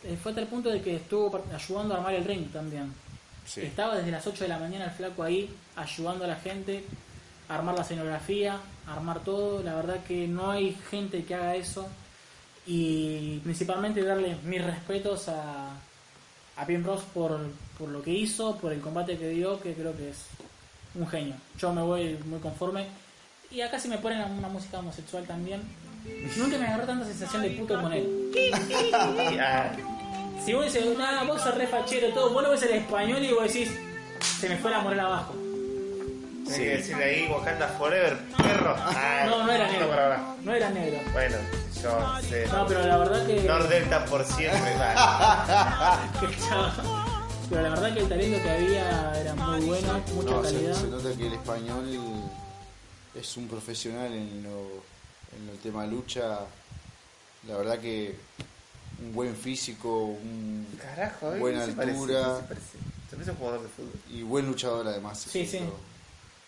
eh, 0.04 0.18
fue 0.22 0.32
a 0.32 0.36
tal 0.36 0.48
punto 0.48 0.70
de 0.70 0.82
que 0.82 0.96
estuvo 0.96 1.44
ayudando 1.54 1.94
a 1.94 1.98
armar 1.98 2.14
el 2.14 2.24
ring 2.24 2.50
también. 2.54 2.94
Sí. 3.46 3.62
Estaba 3.62 3.98
desde 3.98 4.12
las 4.12 4.26
8 4.26 4.46
de 4.46 4.48
la 4.48 4.60
mañana 4.60 4.86
el 4.86 4.92
flaco 4.92 5.24
ahí 5.24 5.50
ayudando 5.76 6.24
a 6.24 6.28
la 6.28 6.36
gente 6.38 6.86
a 7.50 7.56
armar 7.56 7.76
la 7.76 7.82
escenografía, 7.82 8.60
a 8.88 8.94
armar 8.94 9.20
todo. 9.26 9.62
La 9.62 9.76
verdad 9.76 10.04
que 10.06 10.26
no 10.28 10.52
hay 10.52 10.78
gente 10.90 11.26
que 11.26 11.36
haga 11.36 11.56
eso. 11.56 11.90
Y 12.66 13.40
principalmente 13.40 14.04
darle 14.04 14.38
mis 14.44 14.64
respetos 14.64 15.28
a, 15.28 15.72
a 16.56 16.66
Pim 16.66 16.84
Ross 16.84 17.02
por, 17.14 17.40
por 17.80 17.90
lo 17.90 18.02
que 18.04 18.12
hizo, 18.12 18.58
por 18.58 18.72
el 18.74 18.82
combate 18.82 19.18
que 19.18 19.30
dio, 19.30 19.60
que 19.62 19.74
creo 19.74 19.96
que 19.96 20.10
es 20.10 20.18
un 20.96 21.08
genio. 21.08 21.36
Yo 21.58 21.72
me 21.74 21.82
voy 21.82 22.20
muy 22.26 22.40
conforme. 22.40 22.86
Y 23.52 23.62
acá 23.62 23.80
si 23.80 23.88
me 23.88 23.98
ponen 23.98 24.22
una 24.32 24.50
música 24.50 24.80
homosexual 24.80 25.24
también. 25.26 25.62
Nunca 26.38 26.58
me 26.58 26.68
agarró 26.68 26.86
tanta 26.86 27.06
sensación 27.06 27.42
de 27.42 27.50
puto 27.52 27.82
con 27.82 27.92
él. 27.94 28.32
Si 30.46 30.54
vos 30.54 30.64
dices, 30.64 30.98
nada, 30.98 31.24
vos 31.24 31.42
sos 31.42 31.54
re 31.56 31.68
fachero, 31.68 32.08
todo, 32.14 32.30
vos 32.32 32.42
lo 32.42 32.52
ves 32.52 32.64
en 32.64 32.78
español 32.78 33.22
y 33.22 33.34
vos 33.34 33.44
decís, 33.44 33.70
se 34.40 34.48
me 34.48 34.56
fue 34.58 34.72
la 34.72 34.80
moral 34.80 35.02
abajo. 35.02 35.34
tenés 36.46 36.60
que 36.60 36.70
decirle 36.78 37.04
ahí 37.04 37.28
Wakanda 37.30 37.68
Forever, 37.68 38.18
perro. 38.38 38.74
Ah, 38.78 39.26
No, 39.28 39.44
no 39.46 39.52
era 39.52 39.68
negro. 39.68 39.90
No 40.44 40.54
era 40.56 40.70
negro. 40.70 41.00
Bueno, 41.12 41.36
yo 41.84 42.22
sé. 42.22 42.48
No, 42.48 42.66
pero 42.68 42.88
la 42.88 42.98
verdad 42.98 43.28
que. 43.28 43.42
Nordelta 43.44 44.06
por 44.06 44.24
siempre. 44.26 44.72
que 46.22 46.26
estaba- 46.34 47.06
Pero 47.50 47.62
la 47.64 47.70
verdad 47.70 47.94
que 47.94 48.00
el 48.02 48.10
talento 48.10 48.44
que 48.44 48.50
había 48.50 49.20
era 49.22 49.36
muy 49.36 49.66
bueno, 49.66 50.02
mucha 50.14 50.32
No, 50.32 50.44
se, 50.46 50.54
calidad. 50.54 50.74
se 50.76 50.88
nota 50.88 51.12
que 51.18 51.28
el 51.28 51.34
español 51.34 51.86
es 53.16 53.38
un 53.38 53.48
profesional 53.48 54.14
en, 54.14 54.44
lo, 54.44 54.60
en 55.36 55.50
el 55.52 55.58
tema 55.64 55.86
lucha. 55.88 56.40
La 57.48 57.58
verdad 57.58 57.80
que 57.80 58.16
un 59.02 59.14
buen 59.14 59.36
físico, 59.36 60.04
un 60.06 60.68
Carajo, 60.80 61.34
¿eh? 61.34 61.40
buena 61.40 61.64
altura 61.64 61.86
¿Qué 61.86 61.92
se 61.94 61.96
parece? 62.48 62.78
Se 63.10 63.16
parece 63.16 63.32
un 63.32 63.38
jugador 63.38 63.62
de 63.64 63.68
fútbol. 63.70 63.92
y 64.12 64.22
buen 64.22 64.46
luchador 64.46 64.88
además. 64.88 65.20
Sí, 65.20 65.48
sí. 65.48 65.60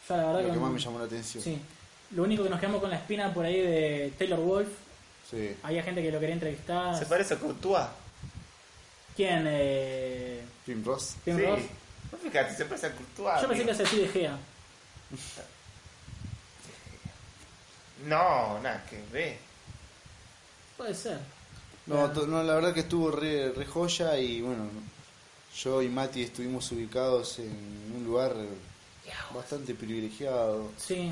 Yo 0.10 0.18
la 0.18 0.26
verdad 0.26 0.42
Lo 0.42 0.48
que. 0.48 0.54
que 0.54 0.60
más 0.60 0.72
me 0.72 0.80
llamó 0.80 1.00
la 1.00 1.06
atención. 1.06 1.44
Sí. 1.44 1.60
Lo 2.12 2.24
único 2.24 2.44
que 2.44 2.50
nos 2.50 2.60
quedamos 2.60 2.82
con 2.82 2.90
la 2.90 2.98
espina 2.98 3.34
por 3.34 3.46
ahí 3.46 3.60
de 3.60 4.14
Taylor 4.20 4.40
Wolf. 4.40 4.68
Sí. 5.32 5.56
Había 5.64 5.82
gente 5.82 6.02
que 6.04 6.12
lo 6.12 6.20
quería 6.20 6.36
entrevistar. 6.36 7.00
¿Se 7.00 7.06
parece 7.06 7.36
a 7.36 7.40
Courtois? 7.40 7.86
¿Quién? 9.16 9.46
Eh... 9.48 10.44
Pim 10.66 10.84
Ross. 10.84 11.16
Tim 11.24 11.38
sí. 11.38 11.46
Ross. 11.46 11.60
Vos 12.12 12.22
Fíjate, 12.22 12.56
se 12.56 12.66
parece 12.66 12.88
a 12.88 12.92
Courtois. 12.92 13.42
Yo 13.42 13.48
pensé 13.48 13.64
que 13.64 13.72
era 13.72 13.84
así 13.84 13.98
de 13.98 14.08
Gea. 14.08 14.38
No, 18.06 18.60
nada, 18.60 18.84
que 18.90 19.02
ve. 19.12 19.38
Puede 20.78 20.96
ser. 20.96 21.20
No, 21.86 22.08
no, 22.08 22.44
la 22.44 22.56
verdad 22.56 22.74
que 22.74 22.82
estuvo 22.82 23.12
re, 23.12 23.52
re 23.52 23.66
joya 23.66 24.18
y 24.18 24.42
bueno, 24.42 24.70
yo 25.56 25.82
y 25.82 25.90
Mati 25.90 26.24
estuvimos 26.24 26.72
ubicados 26.72 27.40
en 27.40 27.92
un 27.96 28.04
lugar 28.06 28.34
bastante 29.34 29.74
privilegiado. 29.76 30.72
Sí, 30.78 31.12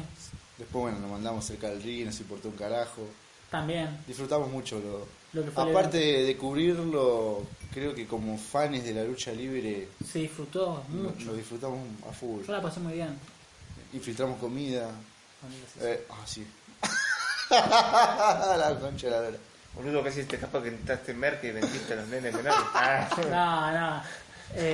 Después, 0.58 0.82
bueno, 0.84 1.00
nos 1.00 1.12
mandamos 1.12 1.46
cerca 1.46 1.70
del 1.70 1.82
ring, 1.82 2.06
nos 2.06 2.20
importó 2.20 2.50
un 2.50 2.56
carajo. 2.56 3.08
también. 3.50 3.98
Disfrutamos 4.06 4.50
mucho 4.52 4.78
lo, 4.80 5.08
Lo 5.34 5.44
que 5.46 5.52
fue 5.52 5.70
Aparte 5.70 5.98
de, 5.98 6.24
de 6.24 6.38
cubrirlo, 6.38 7.46
creo 7.74 7.94
que 7.94 8.08
como 8.08 8.38
fans 8.38 8.84
de 8.84 8.94
la 8.94 9.04
lucha 9.04 9.32
libre 9.32 9.88
Se 10.12 10.20
disfrutó 10.20 10.84
lo, 10.92 11.10
mucho. 11.12 11.26
lo 11.28 11.34
disfrutamos 11.36 11.80
a 12.10 12.12
full. 12.14 12.44
Yo 12.46 12.52
la 12.52 12.62
pasé 12.62 12.80
muy 12.80 12.94
bien. 12.94 13.18
Infiltramos 13.94 14.40
comida. 14.40 14.90
Sí, 14.90 15.64
sí. 15.74 15.80
Eh, 15.86 16.06
ah, 16.10 16.24
sí. 16.26 16.48
la 17.50 18.78
concha 18.80 19.08
de 19.08 19.12
la 19.12 19.22
lora. 19.22 19.38
Boludo, 19.76 20.04
que 20.04 20.10
hiciste 20.10 20.38
capaz 20.40 20.62
que 20.64 20.70
entraste 20.70 21.12
en 21.12 21.20
Merck 21.20 21.44
y 21.44 21.52
vendiste 21.52 21.94
a 21.94 21.98
los 21.98 22.08
nenes 22.08 22.34
menores. 22.34 22.60
Ah, 22.74 23.08
No, 23.30 23.72
no. 23.72 24.04
Eh, 24.56 24.74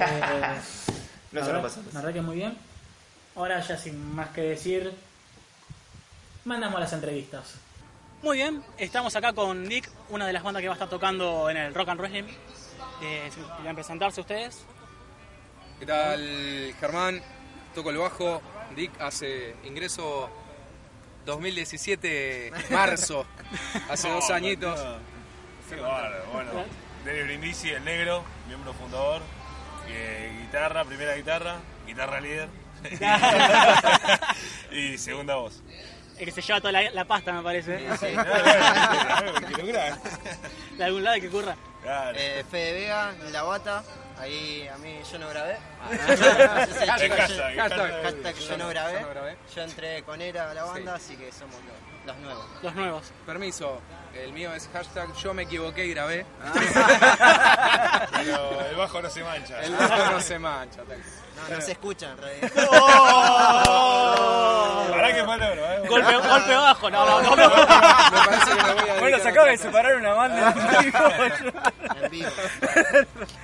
no 1.33 1.45
se 1.45 1.53
lo 1.53 1.61
pasamos. 1.61 1.93
La 1.93 1.99
verdad 1.99 2.13
que 2.13 2.21
muy 2.21 2.37
bien. 2.37 2.57
Ahora 3.35 3.59
ya 3.61 3.77
sin 3.77 4.15
más 4.15 4.29
que 4.29 4.41
decir, 4.41 4.93
mandamos 6.45 6.79
las 6.79 6.93
entrevistas. 6.93 7.55
Muy 8.25 8.37
bien, 8.37 8.63
estamos 8.79 9.15
acá 9.15 9.33
con 9.33 9.65
Nick, 9.65 9.87
una 10.09 10.25
de 10.25 10.33
las 10.33 10.41
bandas 10.41 10.59
que 10.59 10.67
va 10.67 10.73
a 10.73 10.77
estar 10.77 10.89
tocando 10.89 11.47
en 11.47 11.57
el 11.57 11.75
Rock 11.75 11.89
and 11.89 11.99
Wrestling. 11.99 12.23
Eh, 13.03 13.29
¿Quieren 13.57 13.75
presentarse 13.75 14.19
ustedes? 14.19 14.65
¿Qué 15.79 15.85
tal, 15.85 16.73
Germán? 16.79 17.21
Toco 17.75 17.91
el 17.91 17.97
bajo. 17.97 18.41
Dick 18.75 18.99
hace 18.99 19.55
ingreso 19.63 20.27
2017, 21.27 22.51
marzo, 22.71 23.27
hace 23.91 24.09
dos 24.09 24.27
añitos. 24.31 24.79
Sí, 25.69 25.75
bárbaro, 25.75 26.25
bueno. 26.33 26.51
Dele 27.03 27.25
Brindisi, 27.25 27.69
el 27.69 27.85
negro, 27.85 28.23
miembro 28.47 28.73
fundador. 28.73 29.21
eh, 29.87 30.35
guitarra, 30.41 30.83
primera 30.83 31.13
guitarra, 31.15 31.57
guitarra 31.85 32.19
líder. 32.21 32.49
y 34.71 34.97
segunda 34.97 35.35
voz. 35.35 35.61
El 36.17 36.25
que 36.25 36.31
se 36.31 36.41
lleva 36.41 36.59
toda 36.61 36.71
la, 36.71 36.89
la 36.91 37.05
pasta, 37.05 37.33
me 37.33 37.41
parece. 37.43 37.77
Sí, 37.97 38.07
lograr. 39.57 39.97
De 40.77 40.83
algún 40.83 41.03
lado 41.03 41.19
que 41.19 41.27
ocurra. 41.27 41.55
Claro. 41.83 42.17
Eh, 42.19 42.43
Fede 42.49 42.73
Vega, 42.73 43.11
en 43.21 43.33
la 43.33 43.43
bata. 43.43 43.83
Ahí 44.17 44.65
a 44.73 44.77
mí 44.77 44.97
yo 45.11 45.19
no 45.19 45.27
grabé. 45.29 45.57
Hashtag, 46.87 48.35
yo- 48.39 48.57
no 48.57 48.69
grabé. 48.69 49.37
Yo 49.53 49.61
entré 49.61 50.03
con 50.03 50.21
Era 50.21 50.51
a 50.51 50.53
la 50.53 50.63
banda, 50.63 50.95
así 50.95 51.17
que 51.17 51.31
somos 51.33 51.55
los, 51.65 51.75
los 52.05 52.17
nuevos. 52.23 52.45
Los 52.63 52.75
nuevos. 52.75 53.11
Permiso, 53.25 53.81
el 54.13 54.31
mío 54.31 54.53
es 54.53 54.69
hashtag 54.71 55.13
yo 55.15 55.33
me 55.33 55.43
equivoqué 55.43 55.85
y 55.85 55.89
grabé. 55.93 56.25
Pero 58.13 58.61
el 58.69 58.75
bajo 58.77 59.01
no 59.01 59.09
se 59.09 59.23
mancha. 59.23 59.61
El 59.61 59.75
bajo 59.75 60.11
no 60.13 60.21
se 60.21 60.39
mancha. 60.39 60.81
No, 61.35 61.49
no 61.55 61.61
se 61.61 61.71
escucha 61.73 62.11
en 62.11 62.17
realidad. 62.17 62.51
Para 64.89 65.13
que 65.13 65.23
falta 65.23 65.51
uno, 65.51 65.61
¿eh? 65.61 65.79
Golpe, 65.87 66.13
golpe 66.15 66.55
bajo, 66.55 66.89
no, 66.89 67.05
no, 67.05 67.21
no. 67.21 67.35
no. 67.35 67.49
Me 67.49 67.65
parece 67.65 68.51
que 68.55 68.63
me 68.63 68.73
voy 68.73 68.89
a 68.89 68.99
Bueno, 68.99 69.19
se 69.19 69.29
acaba 69.29 69.47
de 69.47 69.57
separar 69.57 69.95
una 69.97 70.13
banda 70.13 70.51
en 70.51 70.83
vivo. 70.83 70.99
En 72.01 72.11
vivo. 72.11 72.29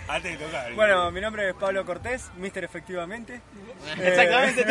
Antes 0.07 0.39
de 0.39 0.45
tocar. 0.45 0.73
Bueno, 0.73 1.11
mi 1.11 1.21
nombre 1.21 1.49
es 1.49 1.55
Pablo 1.55 1.85
Cortés, 1.85 2.31
Mister 2.37 2.63
Efectivamente. 2.63 3.41
Exactamente. 3.97 4.65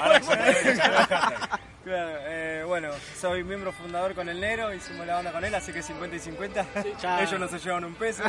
Hashtag. 0.00 1.60
Claro, 1.84 2.10
eh, 2.26 2.62
bueno, 2.66 2.90
soy 3.18 3.42
miembro 3.42 3.72
fundador 3.72 4.14
con 4.14 4.28
el 4.28 4.38
Nero, 4.40 4.72
hicimos 4.74 5.06
la 5.06 5.14
banda 5.14 5.32
con 5.32 5.42
él, 5.44 5.54
así 5.54 5.72
que 5.72 5.82
50 5.82 6.16
y 6.16 6.20
50. 6.20 6.66
ya. 7.00 7.22
Ellos 7.22 7.40
no 7.40 7.48
se 7.48 7.58
llevan 7.58 7.84
un 7.84 7.94
peso. 7.94 8.22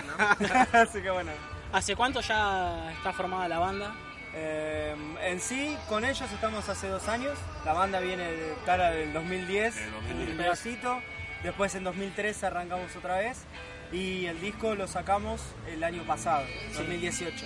así 0.71 1.01
que 1.01 1.09
bueno. 1.11 1.31
¿Hace 1.73 1.95
cuánto 1.95 2.21
ya 2.21 2.91
está 2.91 3.13
formada 3.13 3.47
la 3.47 3.59
banda? 3.59 3.95
Eh, 4.33 4.95
en 5.23 5.39
sí, 5.39 5.75
con 5.87 6.03
ellos 6.05 6.29
estamos 6.31 6.67
hace 6.67 6.87
dos 6.87 7.07
años. 7.07 7.37
La 7.65 7.73
banda 7.73 7.99
viene 7.99 8.31
de 8.31 8.53
cara 8.65 8.91
del 8.91 9.13
2010, 9.13 9.75
Del 9.75 9.91
2010. 9.91 10.29
un 10.31 10.37
pedacito. 10.37 11.01
Después 11.43 11.73
en 11.75 11.83
2013 11.83 12.45
arrancamos 12.45 12.95
otra 12.95 13.17
vez. 13.17 13.43
Y 13.91 14.25
el 14.25 14.39
disco 14.39 14.75
lo 14.75 14.87
sacamos 14.87 15.41
el 15.67 15.83
año 15.83 16.03
pasado, 16.03 16.45
2018. 16.75 17.45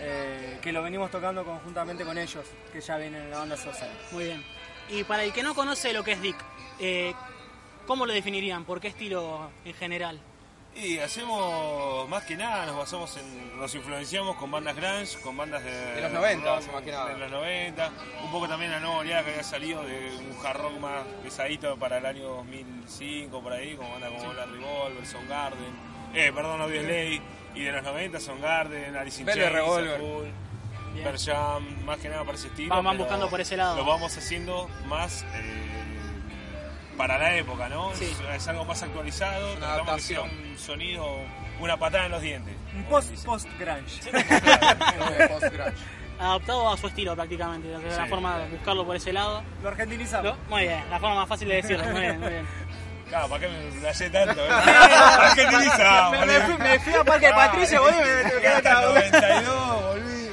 eh, 0.00 0.58
que 0.62 0.70
lo 0.70 0.82
venimos 0.82 1.10
tocando 1.10 1.44
conjuntamente 1.44 2.04
con 2.04 2.18
ellos, 2.18 2.44
que 2.72 2.80
ya 2.80 2.96
vienen 2.98 3.22
en 3.22 3.30
la 3.30 3.38
banda 3.38 3.56
social. 3.56 3.90
Muy 4.12 4.24
bien. 4.26 4.44
Y 4.90 5.02
para 5.04 5.24
el 5.24 5.32
que 5.32 5.42
no 5.42 5.54
conoce 5.54 5.92
lo 5.92 6.04
que 6.04 6.12
es 6.12 6.22
Dick, 6.22 6.36
eh, 6.78 7.14
¿cómo 7.86 8.06
lo 8.06 8.12
definirían? 8.12 8.64
¿Por 8.64 8.80
qué 8.80 8.88
estilo 8.88 9.50
en 9.64 9.74
general? 9.74 10.20
Y 10.80 10.98
hacemos, 11.00 12.08
más 12.08 12.22
que 12.24 12.36
nada, 12.36 12.64
nos 12.66 12.76
basamos 12.76 13.16
en, 13.16 13.58
nos 13.58 13.74
influenciamos 13.74 14.36
con 14.36 14.48
bandas 14.48 14.76
grunge, 14.76 15.18
con 15.24 15.36
bandas 15.36 15.64
de... 15.64 15.72
De 15.72 16.00
los 16.02 16.12
90, 16.12 16.54
rock, 16.54 16.72
más 16.72 16.82
que 16.82 16.92
nada. 16.92 17.08
De 17.08 17.18
los 17.18 17.30
90, 17.32 17.90
un 18.22 18.30
poco 18.30 18.46
también 18.48 18.70
la 18.70 18.78
nueva 18.78 18.98
oleada 18.98 19.24
que 19.24 19.30
había 19.32 19.42
salido 19.42 19.82
de 19.82 20.12
un 20.18 20.46
hard 20.46 20.60
rock 20.60 20.78
más 20.78 21.04
pesadito 21.22 21.76
para 21.76 21.98
el 21.98 22.06
año 22.06 22.28
2005, 22.28 23.42
por 23.42 23.52
ahí, 23.52 23.74
con 23.74 23.90
bandas 23.90 24.12
como 24.12 24.32
La 24.34 24.46
Revolver, 24.46 25.04
Soundgarden, 25.04 25.72
eh, 26.14 26.30
perdón, 26.32 26.60
Audio 26.60 26.80
Slay, 26.80 27.20
y 27.56 27.62
de 27.62 27.72
los 27.72 27.82
90 27.82 28.20
Soundgarden, 28.20 28.96
Alice 28.96 29.20
in 29.20 29.26
Chains, 29.26 29.52
Revolver. 29.52 29.94
Azul, 29.94 30.32
Jam, 31.24 31.84
más 31.84 31.98
que 31.98 32.08
nada 32.08 32.22
para 32.24 32.38
ese 32.38 32.46
estilo. 32.46 32.74
Pero 32.80 32.98
buscando 32.98 33.28
por 33.28 33.40
ese 33.40 33.56
lado. 33.56 33.76
Lo 33.76 33.84
vamos 33.84 34.16
haciendo 34.16 34.68
más... 34.86 35.24
eh, 35.34 35.97
para 36.98 37.16
la 37.16 37.34
época, 37.34 37.68
¿no? 37.70 37.94
Sí. 37.94 38.04
Es, 38.04 38.36
es 38.42 38.48
algo 38.48 38.64
más 38.66 38.82
actualizado, 38.82 39.52
Una 39.56 39.66
tratamos 39.76 39.94
que 39.96 40.00
sea 40.02 40.18
adaptación. 40.18 40.50
un 40.52 40.58
sonido, 40.58 41.16
una 41.60 41.76
patada 41.78 42.04
en 42.06 42.12
los 42.12 42.20
dientes. 42.20 42.54
Un 42.74 42.84
post, 42.84 43.24
post 43.24 43.48
grunge. 43.58 44.00
Post-grunge. 45.28 45.72
Adaptado 46.20 46.72
a 46.72 46.76
su 46.76 46.88
estilo 46.88 47.14
prácticamente, 47.14 47.68
de 47.68 47.78
la 47.78 48.04
Sí. 48.04 48.10
forma 48.10 48.38
de 48.38 48.48
buscarlo 48.48 48.84
por 48.84 48.96
ese 48.96 49.12
lado. 49.12 49.42
Lo 49.62 49.68
argentinizamos. 49.68 50.24
Lo- 50.24 50.36
Muy 50.50 50.62
bien, 50.62 50.82
la 50.90 50.98
forma 50.98 51.14
más 51.14 51.28
fácil 51.28 51.48
de 51.48 51.54
decirlo. 51.56 51.84
Muy 51.86 52.00
bien, 52.00 52.20
muy 52.20 52.28
bien. 52.30 52.46
Claro, 53.08 53.28
¿para 53.28 53.40
qué 53.40 53.48
me 53.48 53.80
playé 53.80 54.10
tanto? 54.10 54.44
eh? 54.44 54.48
Argentinizado, 54.50 56.10
Me, 56.26 56.40
fui, 56.40 56.58
me 56.58 56.78
fui 56.80 56.92
a 56.94 57.04
Parque 57.04 57.30
Patricio, 57.30 57.80
boludo, 57.82 58.00
y 58.00 58.24
me, 58.24 58.30
quedé 58.32 58.48
acá, 58.48 58.80
boludo. 58.80 58.94
92, 58.94 59.82
volví. 59.84 60.28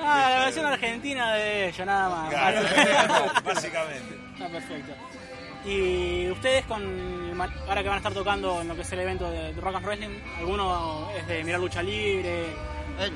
Ah, 0.00 0.28
la 0.30 0.44
versión 0.46 0.66
argentina 0.66 1.32
de 1.34 1.68
ellos, 1.68 1.86
nada 1.86 2.08
más. 2.08 2.30
Claro, 2.30 2.60
básicamente. 3.44 4.18
Está 4.38 4.48
perfecto. 4.48 4.92
Y 5.64 6.30
ustedes 6.30 6.64
con 6.66 7.40
ahora 7.68 7.82
que 7.82 7.88
van 7.88 7.94
a 7.94 7.96
estar 7.98 8.12
tocando 8.14 8.60
en 8.60 8.68
lo 8.68 8.74
que 8.76 8.82
es 8.82 8.92
el 8.92 9.00
evento 9.00 9.30
de 9.30 9.52
Rock 9.54 9.74
and 9.76 9.84
Wrestling, 9.86 10.18
alguno 10.38 11.08
es 11.16 11.26
de 11.26 11.42
mirar 11.44 11.60
lucha 11.60 11.82
libre. 11.82 12.44
Él. 13.00 13.12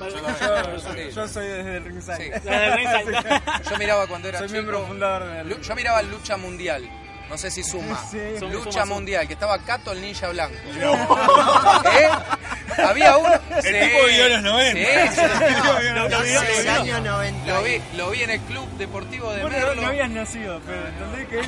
Yo, 0.00 1.10
yo 1.10 1.28
soy 1.28 1.46
desde 1.46 1.76
el 1.76 1.84
ringside. 1.84 2.40
Sí. 2.40 3.70
Yo 3.70 3.76
miraba 3.78 4.06
cuando 4.06 4.28
era 4.28 4.38
Soy 4.38 4.48
chico. 4.48 4.60
miembro 4.60 4.86
fundador 4.86 5.28
de 5.28 5.44
Lu- 5.44 5.60
Yo 5.60 5.74
miraba 5.74 6.00
Lucha 6.02 6.36
Mundial. 6.38 6.88
No 7.28 7.36
sé 7.38 7.50
si 7.50 7.62
suma. 7.62 7.96
Sí. 8.10 8.18
Lucha 8.40 8.48
suma, 8.62 8.72
suma. 8.72 8.84
Mundial, 8.86 9.26
que 9.26 9.34
estaba 9.34 9.58
Cato 9.58 9.92
el 9.92 10.00
Ninja 10.00 10.28
Blanco. 10.30 10.56
¿Eh? 10.64 12.08
Había 12.78 13.16
uno. 13.16 13.32
El 13.62 13.80
tipo 13.80 14.06
vivió 14.06 14.26
en 14.26 14.32
los 14.32 14.42
90. 14.42 15.12
Sí, 15.12 15.20
sí. 15.20 15.20
Lo 15.66 15.78
vi 15.80 15.86
en 15.86 16.60
el 16.60 16.68
año 16.68 17.00
90. 17.00 17.46
Lo 17.46 17.62
vi, 17.62 17.82
lo 17.96 18.10
vi 18.10 18.22
en 18.22 18.30
el 18.30 18.40
club 18.40 18.68
deportivo 18.78 19.32
de 19.32 19.42
Vos 19.42 19.52
no, 19.52 19.58
Merlo. 19.58 19.82
no 19.82 19.88
habías 19.88 20.10
nacido, 20.10 20.60
pero 20.66 20.86
entendés 20.86 21.28
que 21.28 21.40
él 21.40 21.46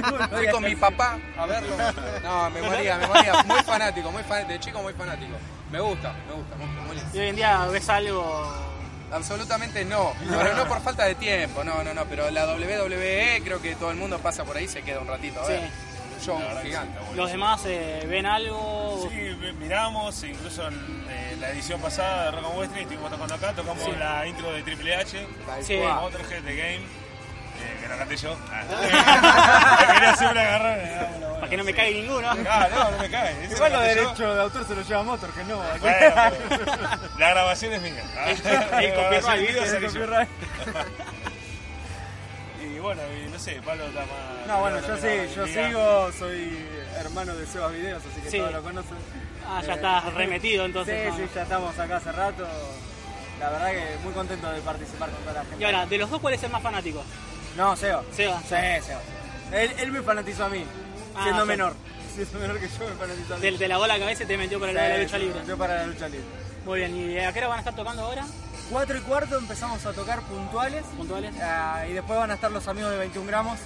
no 0.00 0.28
Fui 0.28 0.48
con 0.48 0.62
mi 0.64 0.76
papá 0.76 1.18
a 1.36 1.46
verlo. 1.46 1.76
No, 2.22 2.50
me 2.50 2.62
moría, 2.62 2.98
me 2.98 3.06
moría. 3.06 3.42
Muy 3.44 3.62
fanático, 3.62 4.10
muy 4.10 4.22
fanático. 4.22 4.52
De 4.52 4.60
chico 4.60 4.82
muy 4.82 4.92
fanático. 4.92 5.36
Me 5.70 5.80
gusta, 5.80 6.12
me 6.26 6.34
gusta, 6.34 6.56
muy. 6.86 6.96
Y 7.14 7.18
hoy 7.18 7.28
en 7.28 7.36
día 7.36 7.66
ves 7.66 7.88
algo. 7.88 8.70
Absolutamente 9.12 9.84
no, 9.84 10.12
pero 10.20 10.54
no 10.54 10.68
por 10.68 10.80
falta 10.82 11.04
de 11.04 11.16
tiempo, 11.16 11.64
no, 11.64 11.82
no, 11.82 11.92
no, 11.92 12.04
pero 12.04 12.30
la 12.30 12.46
WWE 12.46 13.42
creo 13.44 13.60
que 13.60 13.74
todo 13.74 13.90
el 13.90 13.96
mundo 13.96 14.20
pasa 14.20 14.44
por 14.44 14.56
ahí 14.56 14.66
y 14.66 14.68
se 14.68 14.82
queda 14.82 15.00
un 15.00 15.08
ratito 15.08 15.40
a 15.40 15.48
ver. 15.48 15.68
Los 17.16 17.30
demás 17.32 17.62
eh, 17.66 18.04
ven 18.08 18.26
algo. 18.26 19.08
Sí, 19.10 19.16
mi- 19.40 19.52
miramos, 19.52 20.22
incluso 20.24 20.66
en 20.68 20.74
eh, 21.08 21.36
la 21.40 21.50
edición 21.50 21.80
pasada 21.80 22.26
de 22.26 22.30
Rock 22.32 22.44
and 22.46 22.56
Wrestling 22.58 22.80
estuvimos 22.82 23.10
tocando 23.10 23.34
acá, 23.34 23.52
tocamos 23.52 23.82
Sí. 23.84 23.92
la 23.98 24.26
intro 24.26 24.52
de 24.52 24.62
Triple 24.62 24.94
H, 24.96 25.26
Sí. 25.62 25.76
Motorhead 25.78 26.42
The 26.44 26.56
Game, 26.56 26.76
eh, 26.76 27.78
que 27.80 27.88
la 27.88 27.96
canté 27.98 28.16
yo. 28.16 28.36
Ah. 28.50 28.62
Quería 29.94 30.16
siempre 30.16 30.40
agarrar. 30.40 30.78
no, 31.20 31.28
no, 31.28 31.34
Para 31.36 31.48
que 31.50 31.56
no 31.56 31.64
me 31.64 31.72
caiga 31.74 31.98
ninguno. 32.00 32.28
Ah, 32.48 32.68
no, 32.70 32.90
no 32.90 32.98
me 32.98 33.10
cae. 33.10 33.44
esa 33.44 33.54
Igual 33.54 33.72
los 33.72 33.80
canté 33.80 33.94
yo. 33.96 34.02
derechos 34.04 34.34
de 34.36 34.42
autor 34.42 34.66
se 34.66 34.74
los 34.76 34.88
lleva 34.88 35.02
Motor, 35.02 35.30
que 35.30 35.44
no. 35.44 35.56
Bueno, 35.80 36.14
la 37.18 37.30
grabación 37.30 37.72
es 37.72 37.82
mía. 37.82 38.04
Ah, 38.16 38.30
El- 38.30 38.42
la 38.70 38.82
el 38.82 38.94
copyright, 38.94 39.56
es 39.56 39.94
bueno, 42.80 43.02
y 43.26 43.30
no 43.30 43.38
sé, 43.38 43.60
Pablo 43.64 43.84
está 43.86 44.00
más. 44.00 44.46
No, 44.46 44.60
bueno, 44.60 44.80
yo 44.86 44.96
sí, 44.96 45.34
yo 45.36 45.46
sigo, 45.46 46.12
soy 46.12 46.58
hermano 46.98 47.34
de 47.36 47.46
Sebas 47.46 47.72
Videos, 47.72 48.02
así 48.10 48.20
que 48.20 48.30
Sí. 48.30 48.38
todos 48.38 48.52
lo 48.52 48.62
conocen. 48.62 48.96
Ah, 49.46 49.62
ya 49.66 49.72
Eh, 49.72 49.76
estás 49.76 50.14
remetido 50.14 50.64
entonces. 50.64 51.12
Sí, 51.14 51.20
¿no? 51.22 51.26
sí, 51.28 51.32
ya 51.34 51.42
estamos 51.42 51.78
acá 51.78 51.96
hace 51.96 52.12
rato. 52.12 52.46
La 53.40 53.48
verdad 53.50 53.70
que 53.72 53.96
muy 54.04 54.12
contento 54.12 54.50
de 54.50 54.60
participar 54.60 55.08
con 55.10 55.20
toda 55.20 55.32
la 55.32 55.40
gente. 55.44 55.56
Y 55.60 55.64
ahora, 55.64 55.86
de 55.86 55.98
los 55.98 56.10
dos, 56.10 56.20
¿cuál 56.20 56.34
es 56.34 56.42
el 56.42 56.50
más 56.50 56.62
fanático? 56.62 57.02
No, 57.56 57.74
Seba. 57.76 58.02
Seba. 58.14 58.40
Sí, 58.42 58.48
Seba. 58.48 59.00
Él, 59.52 59.70
él 59.78 59.92
me 59.92 60.02
fanatizó 60.02 60.44
a 60.44 60.48
mí, 60.50 60.64
Ah, 61.16 61.22
siendo 61.24 61.42
sí. 61.42 61.48
menor. 61.48 61.74
Siendo 62.14 62.38
menor 62.40 62.58
que 62.58 62.68
yo, 62.68 62.88
me 62.88 62.94
fanatizó 62.96 63.34
a 63.34 63.36
mí. 63.38 63.42
De, 63.50 63.58
de 63.58 63.68
la 63.68 63.76
bola 63.78 63.98
cabeza 63.98 64.24
te 64.26 64.36
metió 64.36 64.58
por 64.58 64.68
el 64.68 64.74
lado 64.74 64.88
de 64.88 64.94
la 64.98 65.02
lucha 65.04 65.18
libre. 65.18 65.40
Yo 65.46 65.56
para 65.56 65.76
la 65.78 65.86
lucha 65.86 66.08
libre. 66.08 66.26
Muy 66.66 66.80
bien, 66.80 66.94
¿y 67.12 67.18
a 67.18 67.32
qué 67.32 67.38
hora 67.38 67.48
van 67.48 67.56
a 67.56 67.60
estar 67.60 67.74
tocando 67.74 68.02
ahora? 68.02 68.26
4 68.70 68.96
y 68.96 69.00
cuarto 69.00 69.36
empezamos 69.38 69.84
a 69.84 69.92
tocar 69.92 70.20
puntuales. 70.22 70.84
¿Puntuales? 70.96 71.34
Ah, 71.42 71.84
y 71.88 71.92
después 71.92 72.18
van 72.18 72.30
a 72.30 72.34
estar 72.34 72.50
los 72.50 72.66
amigos 72.68 72.90
de 72.92 72.98
21 72.98 73.26
gramos, 73.26 73.58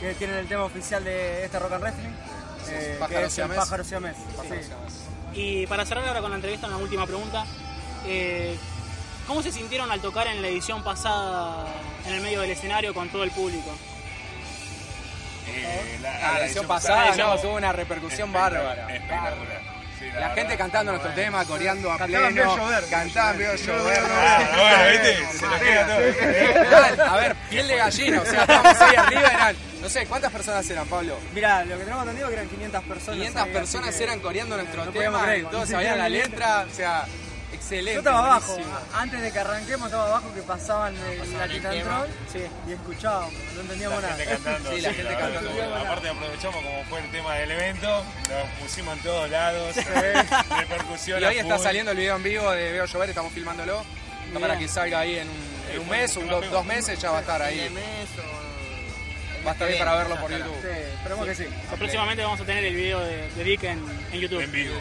que 0.00 0.14
tienen 0.14 0.36
el 0.36 0.46
tema 0.48 0.64
oficial 0.64 1.02
de 1.04 1.44
este 1.44 1.58
Rock 1.58 1.72
and 1.72 1.82
Wrestling. 1.82 2.10
eh, 2.70 2.96
Pájaro 2.98 3.28
siamés. 3.28 3.58
siamés. 3.84 4.16
Sí. 4.48 5.40
Y 5.40 5.66
para 5.66 5.84
cerrar 5.84 6.06
ahora 6.06 6.20
con 6.20 6.30
la 6.30 6.36
entrevista, 6.36 6.66
una 6.68 6.76
última 6.76 7.06
pregunta. 7.06 7.44
Eh, 8.06 8.56
¿Cómo 9.26 9.42
se 9.42 9.50
sintieron 9.52 9.90
al 9.90 10.00
tocar 10.00 10.26
en 10.26 10.42
la 10.42 10.48
edición 10.48 10.82
pasada 10.82 11.66
en 12.06 12.14
el 12.14 12.20
medio 12.20 12.40
del 12.40 12.50
escenario 12.50 12.92
con 12.92 13.08
todo 13.08 13.22
el 13.24 13.30
público? 13.30 13.70
Eh, 15.48 15.98
Ah, 16.04 16.34
la 16.38 16.46
edición 16.46 16.66
pasada, 16.66 17.08
edición- 17.08 17.28
no, 17.30 17.38
tuvo 17.40 17.56
una 17.56 17.72
repercusión 17.72 18.32
bárbara. 18.32 18.82
Espectacular. 18.94 19.71
Sí, 20.02 20.10
La 20.18 20.28
gente 20.30 20.42
verdad. 20.42 20.58
cantando 20.58 20.92
nuestro 20.92 21.12
tema, 21.14 21.44
coreando 21.44 21.92
a 21.92 21.98
Cantaban 21.98 22.32
pleno. 22.34 22.54
Veo 22.54 22.56
Llover. 22.64 22.84
Cantaban 22.90 23.38
Veo 23.38 23.54
llover. 23.54 24.02
Ah, 24.10 24.48
bueno, 24.56 24.90
viste, 24.90 25.38
se 25.38 25.46
lo 25.46 25.58
queda 25.60 25.86
todo. 25.86 26.70
Mal, 26.80 27.00
A 27.08 27.16
ver, 27.16 27.36
piel 27.48 27.68
de 27.68 27.76
gallina, 27.76 28.20
o 28.20 28.24
sea, 28.24 28.40
estábamos 28.42 28.80
ahí 28.80 28.96
arriba, 28.96 29.28
eran, 29.28 29.56
no 29.80 29.88
sé, 29.88 30.06
¿cuántas 30.06 30.32
personas 30.32 30.68
eran, 30.70 30.86
Pablo? 30.86 31.18
Mira, 31.34 31.64
lo 31.64 31.76
que 31.78 31.84
tenemos 31.84 32.02
entendido 32.02 32.28
que 32.28 32.34
eran 32.34 32.48
500 32.48 32.82
personas. 32.84 33.16
500 33.16 33.36
ahí, 33.42 33.48
así 33.48 33.58
personas 33.58 34.00
eran 34.00 34.20
coreando 34.20 34.56
nuestro 34.56 34.84
no 34.84 34.90
tema, 34.90 35.26
todos 35.50 35.68
sabían 35.68 35.98
la 35.98 36.08
letra, 36.08 36.66
o 36.70 36.74
sea, 36.74 37.04
excelente. 37.62 37.92
Yo 37.94 37.98
estaba 38.00 38.18
abajo, 38.18 38.52
buenísimo. 38.52 38.78
antes 38.94 39.22
de 39.22 39.32
que 39.32 39.38
arranquemos 39.38 39.86
estaba 39.86 40.06
abajo 40.06 40.34
que 40.34 40.42
pasaban 40.42 40.94
el, 40.96 41.32
la 41.38 41.48
Titan 41.48 41.70
tema. 41.72 41.90
Troll 42.04 42.10
Sí. 42.32 42.46
y 42.68 42.72
escuchábamos, 42.72 43.32
no 43.54 43.60
entendíamos 43.62 44.02
La 44.02 44.08
nada. 44.10 44.18
gente 44.24 44.32
cantando. 44.34 44.70
Sí, 44.72 44.80
la 44.80 44.92
gente 44.92 45.16
cantando. 45.16 45.50
Aparte 45.76 46.08
aprovechamos 46.08 46.56
como 46.56 46.84
fue 46.84 46.98
el 47.00 47.10
tema 47.10 47.34
del 47.36 47.50
evento, 47.52 47.88
lo 48.28 48.62
pusimos 48.64 48.96
en 48.96 49.02
todos 49.02 49.30
lados, 49.30 49.76
repercusión 50.58 51.20
Y 51.20 51.24
hoy 51.24 51.38
está 51.38 51.54
full. 51.56 51.64
saliendo 51.64 51.90
el 51.92 51.96
video 51.96 52.16
en 52.16 52.22
vivo 52.22 52.50
de 52.50 52.72
Veo 52.72 52.84
Llover, 52.86 53.08
estamos 53.10 53.32
filmándolo. 53.32 53.84
Para 54.40 54.58
que 54.58 54.66
salga 54.66 55.00
ahí 55.00 55.18
en 55.18 55.28
un, 55.28 55.74
en 55.74 55.80
un 55.80 55.88
mes, 55.90 56.16
un, 56.16 56.26
do- 56.26 56.40
dos 56.40 56.64
meses, 56.64 56.98
ya 56.98 57.10
va 57.10 57.18
a 57.18 57.20
estar 57.20 57.42
ahí. 57.42 57.68
Va 59.44 59.50
a 59.50 59.52
estar 59.54 59.68
ahí 59.68 59.78
para 59.78 59.96
verlo 59.96 60.16
por 60.20 60.30
YouTube. 60.30 60.54
Sí, 60.62 60.68
esperemos 60.94 61.26
que 61.26 61.34
sí. 61.34 61.44
O 61.72 61.76
próximamente 61.76 62.22
vamos 62.22 62.40
a 62.40 62.44
tener 62.44 62.64
el 62.64 62.74
video 62.74 63.00
de, 63.00 63.28
de 63.30 63.44
Dick 63.44 63.62
en, 63.64 63.80
en 64.12 64.20
YouTube. 64.20 64.40
En 64.40 64.52
vivo. 64.52 64.74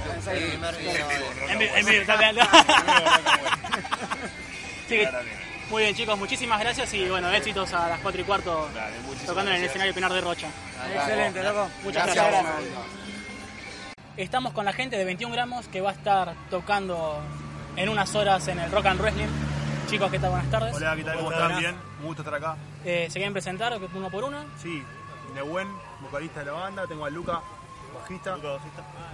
En 1.49 1.59
vi- 1.59 1.65
en 1.65 1.85
vivo, 1.85 2.03
bien. 2.19 2.35
Sí, 4.87 4.97
Claramente. 4.99 5.37
muy 5.69 5.83
bien 5.83 5.95
chicos, 5.95 6.17
muchísimas 6.19 6.59
gracias 6.59 6.93
y 6.93 7.07
bueno, 7.07 7.31
éxitos 7.31 7.71
a 7.73 7.87
las 7.87 7.99
4 8.01 8.21
y 8.21 8.23
cuarto 8.25 8.69
Dale, 8.75 8.93
tocando 9.25 9.51
en 9.51 9.57
el 9.57 9.63
escenario 9.63 9.93
Pinar 9.93 10.11
de 10.11 10.19
Rocha. 10.21 10.47
Excelente, 10.93 11.41
loco. 11.43 11.69
Muchas 11.83 12.05
Gracias, 12.07 12.25
gracias. 12.29 12.53
Estamos 14.17 14.51
con 14.51 14.65
la 14.65 14.73
gente 14.73 14.97
de 14.97 15.05
21 15.05 15.33
gramos 15.33 15.69
que 15.69 15.79
va 15.79 15.91
a 15.91 15.93
estar 15.93 16.33
tocando 16.49 17.21
en 17.77 17.87
unas 17.87 18.13
horas 18.15 18.45
en 18.49 18.59
el 18.59 18.69
Rock 18.69 18.87
and 18.87 18.99
Wrestling. 18.99 19.27
Chicos, 19.91 20.09
¿qué 20.09 20.19
tal? 20.19 20.29
Buenas 20.31 20.49
tardes. 20.49 20.73
Hola, 20.75 20.95
¿qué 20.95 21.03
tal? 21.03 21.17
¿Cómo 21.17 21.31
están? 21.31 21.57
Bien, 21.59 21.75
un 21.99 22.05
gusto 22.07 22.21
estar 22.21 22.35
acá. 22.35 22.55
Eh, 22.85 23.07
¿Se 23.09 23.13
quieren 23.19 23.33
presentar 23.33 23.77
uno 23.93 24.09
por 24.09 24.23
uno? 24.23 24.43
Sí, 24.61 24.81
Nehuen, 25.35 25.67
vocalista 26.01 26.39
de 26.39 26.45
la 26.47 26.51
banda, 26.53 26.87
tengo 26.87 27.05
a 27.05 27.09
Luca, 27.09 27.41
bajista. 27.93 28.37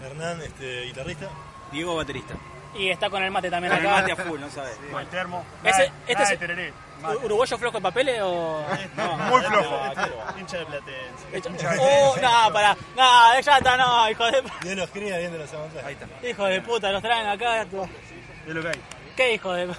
Hernán, 0.04 0.42
este, 0.42 0.84
guitarrista. 0.84 1.28
Diego, 1.72 1.96
baterista. 1.96 2.36
Y 2.78 2.90
está 2.90 3.10
con 3.10 3.24
el 3.24 3.32
mate 3.32 3.50
también 3.50 3.74
Con 3.74 3.82
el 3.82 3.88
acá. 3.88 4.02
mate 4.02 4.12
a 4.12 4.16
full, 4.18 4.40
no 4.40 4.50
sabes. 4.52 4.78
Con 4.92 5.02
el 5.02 5.08
termo. 5.08 5.44
Ese- 5.64 5.88
Nada- 5.90 5.94
este 6.02 6.14
nada 6.14 6.24
es- 6.26 6.30
de 6.30 6.38
tereré. 6.38 6.74
¿Uruguayo 7.24 7.58
flojo 7.58 7.78
de 7.78 7.82
papeles 7.82 8.20
o.? 8.24 8.64
No, 8.98 9.18
muy 9.18 9.42
flojo. 9.42 9.80
Hincha 10.40 10.58
de 10.58 10.66
Platense. 10.66 11.80
Oh, 11.80 12.16
no, 12.22 12.54
pará. 12.54 12.78
No, 12.96 13.40
ya 13.42 13.58
está, 13.58 13.78
no, 13.78 14.10
hijo 14.10 14.26
de. 14.26 14.44
Bien 14.62 14.78
los 14.78 14.90
cría, 14.92 15.18
bien 15.18 15.32
de 15.32 15.40
los 15.40 15.52
avanzados. 15.54 15.86
Ahí 15.86 15.94
está. 16.00 16.28
Hijo 16.28 16.46
de 16.46 16.62
puta, 16.62 16.92
los 16.92 17.02
traen 17.02 17.26
acá. 17.28 17.64
Es 17.64 18.54
lo 18.54 18.62
que 18.62 18.68
hay. 18.68 18.82
¿Qué 19.18 19.34
hijo 19.34 19.52
de.? 19.52 19.68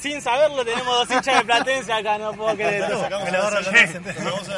Sin 0.00 0.22
saberlo 0.22 0.64
tenemos 0.64 0.86
dos 0.86 1.10
hinchas 1.10 1.36
de 1.36 1.44
Platense 1.44 1.92
acá, 1.92 2.16
no 2.16 2.32
puedo 2.32 2.54
creer. 2.56 2.88
Sacamos 2.98 3.30
la 3.30 3.40
barra 3.42 3.60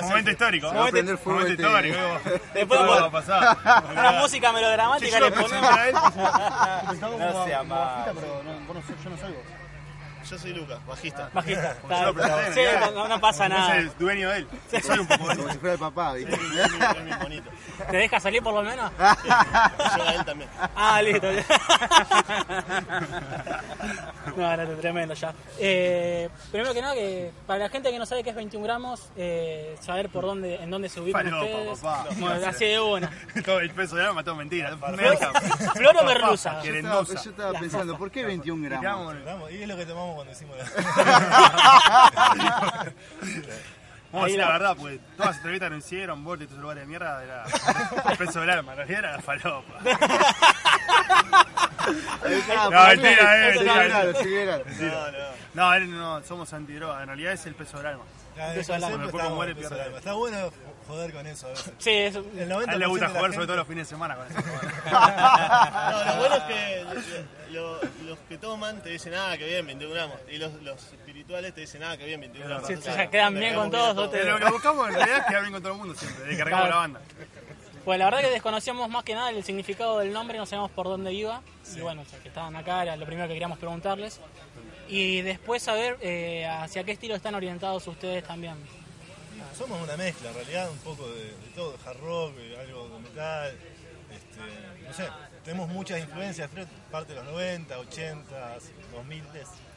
Momento 0.02 0.30
histórico. 0.30 0.70
Se 0.70 0.76
va 0.76 0.86
a 0.86 0.90
prender 0.93 1.18
fuego 1.18 1.40
Momento 1.40 1.60
histórico. 1.62 1.98
Después 2.55 2.78
¿Cómo 2.80 2.93
vos- 2.93 3.02
va 3.02 3.06
a 3.06 3.10
pasar? 3.10 3.59
Una 3.90 4.12
música 4.12 4.52
melodramática 4.52 5.18
yo 5.18 5.24
le 5.28 5.32
ponemos. 5.32 5.70
No 7.02 7.44
sea 7.44 7.62
bajista, 7.62 8.12
pero 8.14 8.43
no, 8.44 8.52
vos 8.66 8.76
no 8.76 8.82
soy- 8.86 8.97
yo 9.02 9.10
no 9.10 9.16
soy 9.18 9.32
vos. 9.32 9.41
Yo 10.32 10.38
soy 10.38 10.54
Lucas, 10.54 10.78
bajista. 10.86 11.28
Bajista. 11.34 11.76
Presenté, 12.14 12.54
Sí, 12.54 12.60
no, 12.94 13.06
no 13.06 13.20
pasa 13.20 13.50
nada. 13.50 13.76
es 13.76 13.84
el 13.84 13.92
dueño 13.98 14.30
de 14.30 14.38
él. 14.38 14.48
Soy 14.82 14.98
un 15.00 15.06
poco 15.06 15.26
Como 15.26 15.52
si 15.52 15.59
fuera 15.59 15.74
el 15.74 15.78
papá, 15.78 16.14
¿viste? 16.14 16.32
Es 16.34 17.02
mi 17.04 17.12
bonito. 17.22 17.50
¿Te 17.90 17.96
deja 17.98 18.18
salir 18.18 18.42
por 18.42 18.54
lo 18.54 18.62
menos? 18.62 18.90
Yo 18.98 20.02
a 20.02 20.14
él 20.14 20.24
también. 20.24 20.48
Ah, 20.74 21.02
listo. 21.02 21.26
no, 24.36 24.56
no, 24.56 24.66
tremendo 24.78 25.12
ya. 25.12 25.34
Eh, 25.59 26.30
primero 26.50 26.72
que 26.72 26.80
nada, 26.80 26.94
que 26.94 27.30
para 27.46 27.64
la 27.64 27.68
gente 27.68 27.90
que 27.90 27.98
no 27.98 28.06
sabe 28.06 28.22
qué 28.24 28.30
es 28.30 28.36
21 28.36 28.64
gramos, 28.64 29.10
eh, 29.16 29.76
saber 29.80 30.09
por 30.09 30.24
dónde, 30.24 30.54
en 30.62 30.70
dónde 30.70 30.88
se 30.88 31.00
ubican 31.00 31.24
Falopa, 31.24 31.44
ustedes. 31.44 31.78
papá. 31.80 32.06
Bueno, 32.16 32.46
así 32.46 32.64
de 32.64 32.80
una. 32.80 33.10
Todo 33.44 33.60
el 33.60 33.70
peso 33.70 33.96
de 33.96 34.06
arma, 34.06 34.24
todo 34.24 34.36
mentira. 34.36 34.74
Flor 35.74 35.96
o 36.00 36.04
merluza. 36.04 36.62
Yo 36.62 36.74
estaba, 36.74 37.04
yo 37.04 37.14
estaba 37.30 37.52
pensando, 37.59 37.98
¿por 37.98 38.10
qué 38.10 38.24
21 38.24 38.64
gramos? 38.68 39.14
Vamos, 39.24 39.50
y 39.52 39.62
es 39.62 39.68
lo 39.68 39.76
que 39.76 39.84
tomamos 39.84 40.16
cuando 40.24 40.32
hicimos 40.32 40.56
la... 40.58 40.64
Vamos 42.74 42.92
a 44.12 44.24
Ahí 44.26 44.32
decir 44.32 44.38
la- 44.38 44.46
la 44.46 44.52
verdad, 44.52 44.76
pues 44.78 45.00
todas 45.16 45.28
las 45.30 45.36
entrevistas 45.38 45.68
que 45.70 45.74
nos 45.76 45.84
hicieron, 45.86 46.24
vos 46.24 46.38
de 46.38 46.44
estos 46.44 46.58
lugares 46.60 46.82
de 46.82 46.86
mierda, 46.86 47.22
era 47.24 47.44
el 48.10 48.18
peso 48.18 48.40
del 48.40 48.50
arma, 48.50 48.72
en 48.72 48.78
realidad 48.78 48.98
era 48.98 49.12
la 49.12 49.22
falopa. 49.22 49.74
No, 52.70 52.86
mentira, 52.86 53.48
eh, 53.48 53.52
sí, 53.58 53.64
mentira. 53.64 54.14
sí, 54.22 54.28
claro. 54.28 54.64
No, 54.80 55.10
no. 55.10 55.18
No, 55.54 55.74
él 55.74 55.90
no, 55.90 56.22
somos 56.22 56.52
antidroga, 56.52 57.00
en 57.02 57.08
realidad 57.08 57.32
es 57.32 57.44
el 57.46 57.54
peso 57.56 57.78
del 57.78 57.86
alma. 57.86 58.04
Ah, 58.38 58.52
Peso 58.54 58.72
del 58.74 58.82
el 58.84 59.56
peso 59.56 59.70
del 59.74 59.80
alma. 59.80 59.98
Está 59.98 60.12
bueno 60.12 60.52
joder 60.86 61.12
con 61.12 61.26
eso 61.26 61.46
a 61.46 61.50
veces. 61.50 61.72
Sí, 61.78 61.90
es, 61.90 62.14
El 62.16 62.48
90% 62.50 62.68
A 62.68 62.72
él 62.72 62.78
le 62.78 62.86
gusta 62.86 63.09
jugar 63.09 63.22
gente- 63.22 63.34
sobre 63.36 63.46
todo 63.46 63.56
los 63.56 63.66
fines 63.68 63.88
de 63.88 63.94
semana 63.94 64.16
con 64.16 64.26
eso. 64.26 64.38
No, 64.92 66.04
lo 66.04 66.16
bueno 66.18 66.34
es 66.36 66.42
que 66.44 66.84
lo- 67.52 67.80
los 68.06 68.18
que 68.28 68.38
toman 68.38 68.82
te 68.82 68.90
dicen, 68.90 69.14
ah, 69.14 69.36
que 69.38 69.46
bien, 69.46 69.66
21 69.66 69.94
gramos. 69.94 70.16
Y 70.30 70.38
los, 70.38 70.52
los 70.62 70.82
espirituales 70.92 71.54
te 71.54 71.62
dicen, 71.62 71.82
ah, 71.82 71.96
que 71.96 72.04
bien, 72.06 72.20
21 72.20 72.46
gramos. 72.48 72.66
Sí, 72.66 72.74
O 72.74 72.80
sea, 72.82 73.09
quedan 73.10 73.34
bien 73.34 73.54
con 73.54 73.70
todos, 73.70 73.94
vos 73.94 74.10
te- 74.10 74.24
Lo 74.24 74.38
que 74.38 74.50
buscamos 74.50 74.88
en 74.88 74.94
realidad 74.94 75.18
es 75.18 75.24
quedar 75.26 75.40
bien 75.42 75.52
con 75.52 75.62
todo 75.62 75.72
el 75.72 75.78
mundo 75.78 75.94
siempre, 75.94 76.24
de 76.24 76.36
que 76.36 76.42
Claro. 76.44 76.68
la 76.68 76.76
banda. 76.76 77.00
Pues 77.84 77.98
la 77.98 78.04
verdad 78.04 78.20
que 78.20 78.30
desconocíamos 78.30 78.88
más 78.88 79.02
que 79.02 79.14
nada 79.14 79.30
el 79.30 79.42
significado 79.42 79.98
del 79.98 80.12
nombre, 80.12 80.38
no 80.38 80.46
sabíamos 80.46 80.70
por 80.70 80.86
dónde 80.86 81.12
iba. 81.12 81.42
Y 81.76 81.80
bueno, 81.80 82.04
que 82.22 82.28
estaban 82.28 82.54
acá 82.54 82.82
era 82.82 82.94
lo 82.96 83.04
primero 83.06 83.26
que 83.26 83.34
queríamos 83.34 83.59
preguntarles. 83.59 84.20
Y 84.88 85.22
después 85.22 85.62
saber 85.62 85.96
eh, 86.00 86.46
hacia 86.46 86.84
qué 86.84 86.92
estilo 86.92 87.14
están 87.16 87.34
orientados 87.34 87.86
ustedes 87.88 88.22
también. 88.24 88.54
Somos 89.56 89.82
una 89.82 89.96
mezcla, 89.96 90.30
en 90.30 90.34
realidad, 90.34 90.70
un 90.70 90.78
poco 90.78 91.08
de, 91.08 91.24
de 91.24 91.48
todo, 91.54 91.76
hard 91.84 92.00
rock, 92.00 92.34
algo 92.58 92.88
de 92.88 92.98
metal, 93.00 93.58
este, 94.12 94.86
no 94.86 94.92
sé, 94.92 95.08
tenemos 95.44 95.68
muchas 95.68 96.00
influencias, 96.00 96.50
creo, 96.52 96.66
parte 96.90 97.12
de 97.14 97.22
los 97.22 97.32
90, 97.32 97.78
80, 97.78 98.58
2000. 98.92 99.24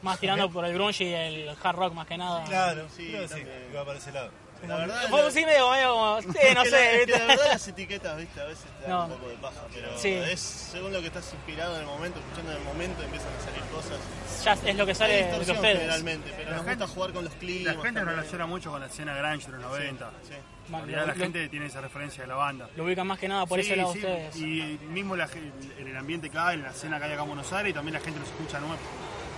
Más 0.02 0.20
tirando 0.20 0.50
por 0.50 0.64
el 0.64 0.74
grunge 0.74 1.04
y 1.04 1.12
el 1.12 1.56
hard 1.62 1.76
rock 1.76 1.94
más 1.94 2.06
que 2.06 2.18
nada. 2.18 2.44
Claro, 2.44 2.86
sí, 2.94 3.08
creo 3.08 3.22
que 3.22 3.34
sí, 3.34 3.42
va 3.74 3.84
para 3.84 3.98
ese 3.98 4.12
lado. 4.12 4.30
La 4.66 4.76
verdad, 4.76 5.30
sí 5.30 5.44
medio, 5.44 5.70
medio 5.70 5.92
como, 5.94 6.22
sí, 6.22 6.28
no 6.54 6.64
la- 6.64 6.70
sé. 6.70 6.84
es 6.86 6.90
que 6.90 7.06
¿viste? 7.06 7.18
la 7.20 7.26
verdad 7.26 7.46
las 7.48 7.68
etiquetas, 7.68 8.16
viste, 8.16 8.40
a 8.40 8.44
veces 8.44 8.64
te 8.80 8.82
dan 8.82 8.90
No. 8.90 9.04
un 9.04 9.10
poco 9.12 9.28
de 9.28 9.34
paja, 9.36 9.60
pero 9.72 9.98
Sí. 9.98 10.08
es 10.12 10.40
según 10.40 10.92
lo 10.92 11.00
que 11.00 11.06
estás 11.08 11.32
inspirado 11.34 11.74
en 11.74 11.80
el 11.82 11.86
momento, 11.86 12.18
escuchando 12.20 12.52
en 12.52 12.58
el 12.58 12.64
momento, 12.64 13.02
empiezan 13.02 13.28
a 13.34 13.44
salir 13.44 13.62
cosas. 13.70 13.98
Ya 14.44 14.52
es 14.70 14.76
lo 14.76 14.86
que 14.86 14.94
sale 14.94 15.12
de 15.14 15.22
distorsión 15.24 15.56
ustedes. 15.56 15.78
generalmente, 15.78 16.32
pero 16.36 16.50
La 16.50 16.56
nos 16.56 16.64
gente- 16.66 16.84
gusta 16.84 16.94
jugar 16.94 17.12
con 17.12 17.24
los 17.24 17.34
climas. 17.34 17.64
La 17.76 17.82
gente 17.82 18.00
también. 18.00 18.16
relaciona 18.16 18.46
mucho 18.46 18.70
con 18.70 18.80
la 18.80 18.86
escena 18.86 19.14
grunge 19.14 19.46
de 19.46 19.52
los 19.52 19.62
90. 19.62 20.10
Sí. 20.22 20.34
En 20.68 20.72
realidad 20.74 21.06
la 21.06 21.14
Lo- 21.14 21.20
gente 21.22 21.48
tiene 21.48 21.66
esa 21.66 21.80
referencia 21.80 22.22
de 22.24 22.28
la 22.28 22.34
banda. 22.34 22.68
Lo 22.76 22.84
ubican 22.84 23.06
más 23.06 23.18
que 23.20 23.28
nada 23.28 23.46
por 23.46 23.60
Sí, 23.60 23.66
ese 23.66 23.76
lado 23.76 23.92
sí, 23.92 23.98
ustedes. 24.00 24.36
Y 24.36 24.78
mismo 24.88 25.14
la 25.14 25.28
ge- 25.28 25.52
en 25.78 25.86
el 25.88 25.96
ambiente 25.96 26.28
que 26.28 26.38
hay, 26.38 26.54
en 26.56 26.62
la 26.64 26.70
escena 26.70 26.98
que 26.98 27.04
hay 27.04 27.12
acá 27.12 27.22
en 27.22 27.28
Buenos 27.28 27.52
Aires, 27.52 27.70
y 27.70 27.74
también 27.74 27.94
la 27.94 28.00
gente 28.00 28.18
los 28.18 28.28
escucha 28.28 28.58
nue- 28.58 28.76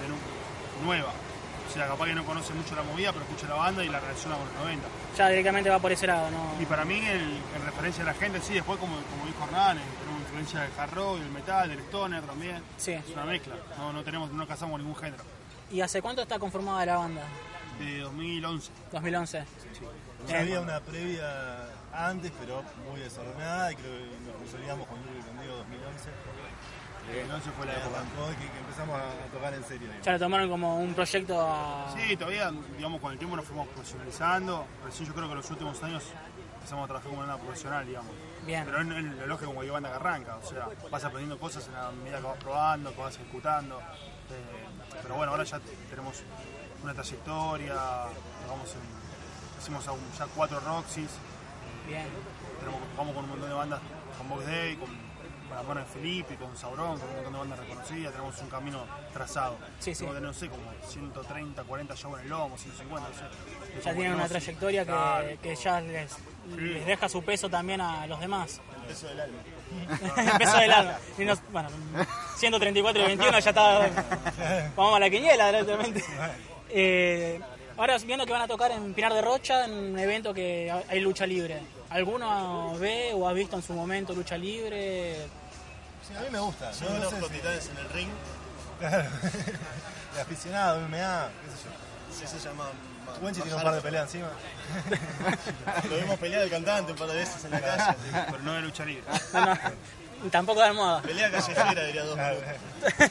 de 0.02 0.08
nu- 0.08 0.84
nueva. 0.86 1.12
O 1.68 1.70
sea, 1.70 1.86
capaz 1.86 2.06
que 2.06 2.14
no 2.14 2.24
conoce 2.24 2.54
mucho 2.54 2.74
la 2.74 2.82
movida, 2.82 3.12
pero 3.12 3.24
escucha 3.26 3.46
la 3.46 3.56
banda 3.56 3.84
y 3.84 3.88
la 3.88 4.00
relaciona 4.00 4.36
con 4.36 4.46
los 4.46 4.54
90. 4.54 4.88
Ya 5.16 5.28
directamente 5.28 5.68
va 5.68 5.78
por 5.78 5.92
ese 5.92 6.06
lado, 6.06 6.30
¿no? 6.30 6.54
Y 6.60 6.64
para 6.64 6.84
mí, 6.86 6.96
el, 6.96 7.20
en 7.20 7.64
referencia 7.64 8.02
a 8.02 8.06
la 8.06 8.14
gente, 8.14 8.40
sí, 8.40 8.54
después, 8.54 8.78
como, 8.78 8.96
como 8.96 9.26
dijo 9.26 9.44
Hernán, 9.44 9.76
eh, 9.76 9.82
tenemos 10.00 10.22
influencia 10.22 10.60
del 10.62 10.70
hard 10.78 10.94
rock, 10.94 11.18
del 11.18 11.30
metal, 11.30 11.68
del 11.68 11.78
stoner 11.80 12.22
también. 12.22 12.62
Sí. 12.78 12.92
Es 12.92 13.10
una 13.10 13.24
mezcla, 13.24 13.54
no, 13.76 13.92
no, 13.92 14.02
tenemos, 14.02 14.32
no 14.32 14.46
casamos 14.46 14.80
ningún 14.80 14.96
género. 14.96 15.22
¿Y 15.70 15.82
hace 15.82 16.00
cuánto 16.00 16.22
está 16.22 16.38
conformada 16.38 16.86
la 16.86 16.96
banda? 16.96 17.22
De 17.78 17.98
2011. 18.00 18.70
2011. 18.90 19.40
Sí. 19.40 19.80
sí. 20.26 20.34
había 20.34 20.60
una 20.60 20.80
previa 20.80 21.68
antes, 21.92 22.32
pero 22.40 22.62
muy 22.90 23.00
desordenada, 23.00 23.72
y 23.72 23.76
creo 23.76 23.92
que 23.92 24.26
nos 24.26 24.36
consolidamos 24.36 24.86
con 24.88 24.96
Julio 25.02 25.20
y 25.20 25.22
conmigo 25.22 25.54
2011 25.56 26.10
Noche 27.28 27.50
fue 27.56 27.66
la 27.66 27.72
época 27.72 28.02
que, 28.38 28.58
empezamos 28.58 29.00
a 29.00 29.32
tocar 29.32 29.54
en 29.54 29.64
serio. 29.64 29.88
Ya 30.02 30.12
lo 30.12 30.18
tomaron 30.18 30.48
como 30.48 30.78
un 30.78 30.94
proyecto. 30.94 31.86
Sí, 31.96 32.16
todavía, 32.16 32.52
digamos, 32.76 33.00
con 33.00 33.12
el 33.12 33.18
tiempo 33.18 33.36
nos 33.36 33.44
fuimos 33.44 33.66
profesionalizando. 33.68 34.66
Recién 34.84 35.08
yo 35.08 35.14
creo 35.14 35.26
que 35.26 35.32
en 35.32 35.38
los 35.38 35.50
últimos 35.50 35.82
años 35.82 36.04
empezamos 36.54 36.84
a 36.84 36.86
trabajar 36.86 37.10
como 37.10 37.22
una 37.22 37.36
profesional, 37.36 37.86
digamos. 37.86 38.12
Bien. 38.46 38.64
Pero 38.64 38.80
es 38.80 38.86
lo 38.86 39.26
lógico 39.26 39.50
como 39.50 39.62
que 39.62 39.70
banda 39.70 39.90
que 39.90 39.96
arranca, 39.96 40.36
o 40.36 40.46
sea, 40.46 40.68
vas 40.90 41.04
aprendiendo 41.04 41.38
cosas 41.38 41.66
en 41.68 41.74
la 41.74 41.90
medida 41.90 42.18
que 42.18 42.26
vas 42.26 42.38
probando, 42.38 42.94
que 42.94 43.00
vas 43.00 43.14
ejecutando. 43.16 43.78
Eh, 43.78 45.00
pero 45.02 45.14
bueno, 45.16 45.32
ahora 45.32 45.44
ya 45.44 45.60
tenemos 45.90 46.22
una 46.82 46.94
trayectoria, 46.94 47.74
vamos 48.48 48.76
hicimos 49.58 49.84
ya 50.18 50.26
cuatro 50.34 50.60
Roxys. 50.60 51.10
Bien. 51.86 52.06
Tenemos, 52.60 52.80
con 52.96 53.08
un 53.08 53.28
montón 53.28 53.48
de 53.48 53.54
bandas, 53.54 53.80
con 54.16 54.28
Box 54.28 54.46
Day, 54.46 54.76
con 54.76 55.07
con 55.48 55.56
la 55.56 55.62
mano 55.62 55.80
de 55.80 55.86
Felipe, 55.86 56.36
con 56.36 56.56
Sauron, 56.56 56.98
con 56.98 57.08
un 57.08 57.14
montón 57.16 57.32
de 57.32 57.38
bandas 57.40 57.58
reconocidas, 57.58 58.12
tenemos 58.12 58.40
un 58.42 58.48
camino 58.50 58.84
trazado. 59.12 59.56
Sí, 59.80 59.94
sí. 59.94 60.04
Tenemos 60.04 60.22
no 60.22 60.32
sé, 60.34 60.48
como 60.48 60.62
130, 60.88 61.64
40 61.64 61.94
shows 61.94 62.18
en 62.18 62.24
el 62.24 62.30
lomo, 62.30 62.56
150, 62.58 63.08
no 63.08 63.14
sé. 63.14 63.82
Ya 63.84 63.94
tienen 63.94 64.14
una 64.14 64.28
trayectoria 64.28 64.84
que, 64.84 64.90
claro. 64.92 65.28
que 65.42 65.56
ya 65.56 65.80
les, 65.80 66.16
les 66.56 66.86
deja 66.86 67.08
su 67.08 67.22
peso 67.22 67.48
también 67.48 67.80
a 67.80 68.06
los 68.06 68.20
demás. 68.20 68.60
El 68.82 68.86
peso 68.88 69.06
del 69.08 69.20
alma. 69.20 69.38
El 70.32 70.38
peso 70.38 70.56
del 70.56 70.72
alma. 70.72 70.98
Y 71.18 71.24
nos- 71.24 71.42
bueno, 71.52 71.68
134 72.36 73.02
y 73.02 73.06
21 73.06 73.38
ya 73.38 73.50
está. 73.50 74.70
Vamos 74.76 74.96
a 74.96 75.00
la 75.00 75.10
quiniela 75.10 75.46
directamente. 75.52 76.04
Eh, 76.70 77.40
ahora 77.76 77.96
viendo 77.98 78.24
que 78.26 78.32
van 78.32 78.42
a 78.42 78.48
tocar 78.48 78.70
en 78.72 78.92
Pinar 78.94 79.12
de 79.14 79.22
Rocha, 79.22 79.64
en 79.64 79.72
un 79.72 79.98
evento 79.98 80.32
que 80.34 80.72
hay 80.88 81.00
lucha 81.00 81.26
libre. 81.26 81.60
¿Alguno 81.90 82.76
ve 82.78 83.12
o 83.14 83.28
ha 83.28 83.32
visto 83.32 83.56
en 83.56 83.62
su 83.62 83.72
momento 83.72 84.12
lucha 84.14 84.36
libre? 84.36 85.16
Sí, 86.06 86.14
a 86.16 86.20
mí 86.20 86.26
me 86.30 86.38
gusta. 86.38 86.70
Yo 86.72 86.88
no 86.90 87.04
conozco 87.04 87.28
titanes 87.28 87.68
en 87.68 87.78
el 87.78 87.88
ring. 87.90 88.08
Claro. 88.78 89.04
de 90.14 90.20
aficionado, 90.20 90.80
MMA, 90.82 90.88
qué 90.90 91.50
sé 91.50 91.64
yo. 91.64 92.26
Sí, 92.28 92.38
se 92.38 92.38
llama. 92.48 92.64
ma- 93.06 93.12
Wenchi 93.24 93.40
tiene 93.40 93.56
un 93.56 93.62
par 93.62 93.74
de 93.74 93.80
peleas 93.80 94.04
encima. 94.06 94.28
Lo 95.90 95.96
vimos 95.96 96.18
pelear 96.18 96.42
el 96.42 96.50
cantante 96.50 96.92
un 96.92 96.98
par 96.98 97.08
de 97.08 97.14
veces 97.16 97.44
en 97.44 97.50
la 97.52 97.60
calle. 97.60 97.96
Pero 98.30 98.38
no 98.42 98.52
de 98.54 98.60
lucha 98.62 98.84
libre. 98.84 99.04
No, 99.32 99.46
no, 99.46 99.54
y 100.24 100.28
tampoco 100.30 100.60
de 100.60 100.66
almohada. 100.66 101.02
Pelea 101.02 101.30
callejera, 101.30 101.84
diría 101.84 102.04
dos 102.04 102.14
Claro. 102.14 102.36
minutos. 102.36 103.10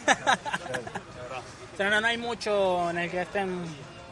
O 1.74 1.78
sea, 1.78 1.90
no, 1.90 2.02
no 2.02 2.08
hay 2.08 2.18
mucho 2.18 2.90
en 2.90 2.98
el 3.00 3.12
que 3.12 3.22
estén 3.22 3.64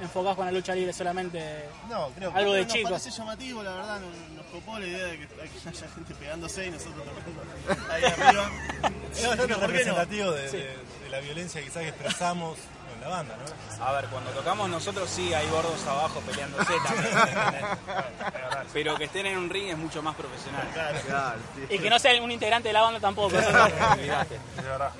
enfocados 0.01 0.35
con 0.35 0.45
la 0.45 0.51
lucha 0.51 0.75
libre, 0.75 0.91
solamente 0.93 1.65
No, 1.89 2.09
creo 2.15 2.31
que 2.31 2.37
algo 2.39 2.53
de 2.53 2.63
Nos 2.63 2.73
chicos. 2.73 2.91
parece 2.91 3.11
llamativo, 3.11 3.63
la 3.63 3.73
verdad, 3.75 3.99
nos, 3.99 4.29
nos 4.37 4.45
copó 4.47 4.77
la 4.79 4.85
idea 4.87 5.05
de 5.07 5.17
que, 5.19 5.25
haya 5.69 5.87
gente 5.95 6.15
pegándose 6.15 6.67
y 6.67 6.71
nosotros 6.71 7.03
tocando 7.05 7.93
ahí 7.93 8.03
arriba. 8.03 8.51
es 9.15 9.25
¿Por 9.27 9.37
qué 9.47 9.47
no? 9.53 9.59
representativo 9.59 10.31
de, 10.31 10.49
de- 10.51 10.95
de 11.05 11.09
la 11.11 11.19
violencia 11.19 11.61
quizás 11.61 11.83
que 11.83 11.89
expresamos 11.89 12.57
en 12.95 13.01
la 13.01 13.07
banda, 13.09 13.35
¿no? 13.37 13.85
A 13.85 13.91
ver, 13.93 14.05
cuando 14.07 14.31
tocamos 14.31 14.67
nosotros 14.69 15.07
sí 15.09 15.33
hay 15.33 15.47
gordos 15.49 15.85
abajo 15.85 16.19
peleándose 16.21 16.73
también. 16.87 17.15
Pero 18.73 18.95
que 18.97 19.03
estén 19.05 19.25
en 19.27 19.37
un 19.37 19.49
ring 19.49 19.67
es 19.69 19.77
mucho 19.77 20.01
más 20.01 20.15
profesional. 20.15 20.67
Claro, 20.73 20.97
sí. 21.55 21.75
Y 21.75 21.79
que 21.79 21.89
no 21.89 21.99
sea 21.99 22.21
un 22.21 22.31
integrante 22.31 22.69
de 22.69 22.73
la 22.73 22.81
banda 22.81 22.99
tampoco. 22.99 23.35
Olvidate. 23.37 24.39
De 24.57 24.61
verdad. 24.61 24.91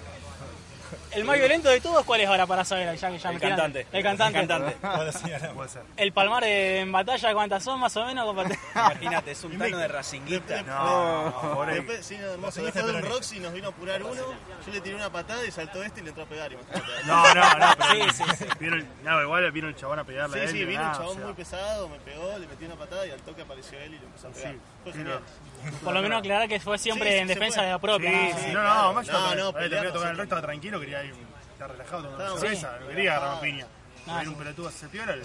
El 1.15 1.23
más 1.25 1.37
violento 1.37 1.69
de 1.69 1.81
todos, 1.81 2.03
¿cuál 2.05 2.21
es 2.21 2.27
ahora 2.27 2.45
para 2.45 2.63
saber? 2.65 2.95
Ya, 2.97 3.09
que 3.09 3.17
ya 3.17 3.29
El 3.29 3.35
me 3.35 3.39
tiran- 3.41 3.49
cantante. 3.49 3.87
El 3.91 4.03
cantante. 4.03 4.39
El 4.39 4.47
cantante. 4.47 4.77
El 5.97 6.11
palmar 6.13 6.43
de- 6.43 6.79
en 6.81 6.91
batalla, 6.91 7.33
¿cuántas 7.33 7.63
son 7.63 7.79
más 7.79 7.95
o 7.97 8.05
menos? 8.05 8.35
Imagínate, 8.75 9.31
es 9.31 9.43
un 9.43 9.57
tano 9.57 9.77
de 9.77 9.87
racinguista. 9.87 10.61
No, 10.63 11.33
pobre. 11.41 11.75
Después, 11.75 12.05
sí, 12.05 12.17
no, 12.17 12.31
hermoso. 12.31 12.63
Después 12.63 12.85
de 12.85 12.91
un 12.93 13.01
Roxy 13.03 13.39
nos 13.39 13.53
vino 13.53 13.67
a 13.67 13.71
apurar 13.71 14.03
uno. 14.03 14.21
Yo 14.65 14.73
le 14.73 14.81
tiré 14.81 14.95
una 14.95 15.09
patada 15.11 15.45
y 15.45 15.51
saltó 15.51 15.81
este 15.83 16.01
y 16.01 16.03
le 16.03 16.09
entró 16.09 16.23
a 16.23 16.27
pegar. 16.27 16.51
imagínate. 16.51 16.85
No, 17.05 17.33
no, 17.33 17.43
no, 17.59 17.73
pero 17.77 18.11
Sí, 18.13 18.23
sí, 18.23 18.23
sí. 18.39 18.45
Vino 18.59 18.75
el, 18.75 18.85
no, 19.03 19.21
igual 19.21 19.51
vino 19.51 19.67
el 19.67 19.75
chabón 19.75 19.99
a 19.99 20.03
pegarle 20.03 20.43
a 20.43 20.47
Sí, 20.47 20.57
él. 20.57 20.59
sí, 20.61 20.65
vino 20.65 20.81
nada, 20.81 20.91
un 20.91 20.97
chabón 20.97 21.11
o 21.11 21.15
sea, 21.15 21.25
muy 21.25 21.33
pesado, 21.33 21.89
me 21.89 21.99
pegó, 21.99 22.37
le 22.37 22.47
metí 22.47 22.65
una 22.65 22.75
patada 22.75 23.05
y 23.07 23.11
al 23.11 23.19
toque 23.21 23.41
apareció 23.43 23.79
él 23.79 23.93
y 23.93 23.99
le 23.99 24.05
empezó 24.05 24.27
a 24.27 24.31
pegar. 24.31 24.51
Sí, 24.53 24.59
Fue 24.83 24.91
sí, 24.91 24.97
genial. 24.99 25.19
Por 25.83 25.93
lo 25.93 26.01
menos 26.01 26.19
aclarar 26.19 26.47
que 26.47 26.59
fue 26.59 26.77
siempre 26.77 27.09
Sí, 27.09 27.15
sí, 27.15 27.21
en 27.21 27.27
defensa 27.27 27.55
puede. 27.55 27.65
de 27.67 27.71
la 27.73 27.79
propia. 27.79 28.37
Sí, 28.37 28.51
¿no? 28.51 28.63
no, 28.63 28.93
más 28.93 29.07
No, 29.07 29.35
no, 29.35 29.53
te 29.53 29.59
quería 29.69 29.91
tocar 29.91 30.11
el 30.11 30.17
resto, 30.17 30.23
estaba 30.23 30.41
tranquilo, 30.41 30.79
quería 30.79 31.03
ir, 31.03 31.13
estar 31.53 31.71
relajado, 31.71 32.03
tomando 32.03 32.33
una 32.33 32.41
cerveza, 32.41 32.77
no 32.79 32.87
quería 32.87 33.11
agarrar 33.11 33.31
una 33.31 33.41
piña. 33.41 33.67
Hay 34.07 34.27
un 34.27 34.35
pelotudo 34.35 34.67
hace 34.69 34.87
piola. 34.87 35.15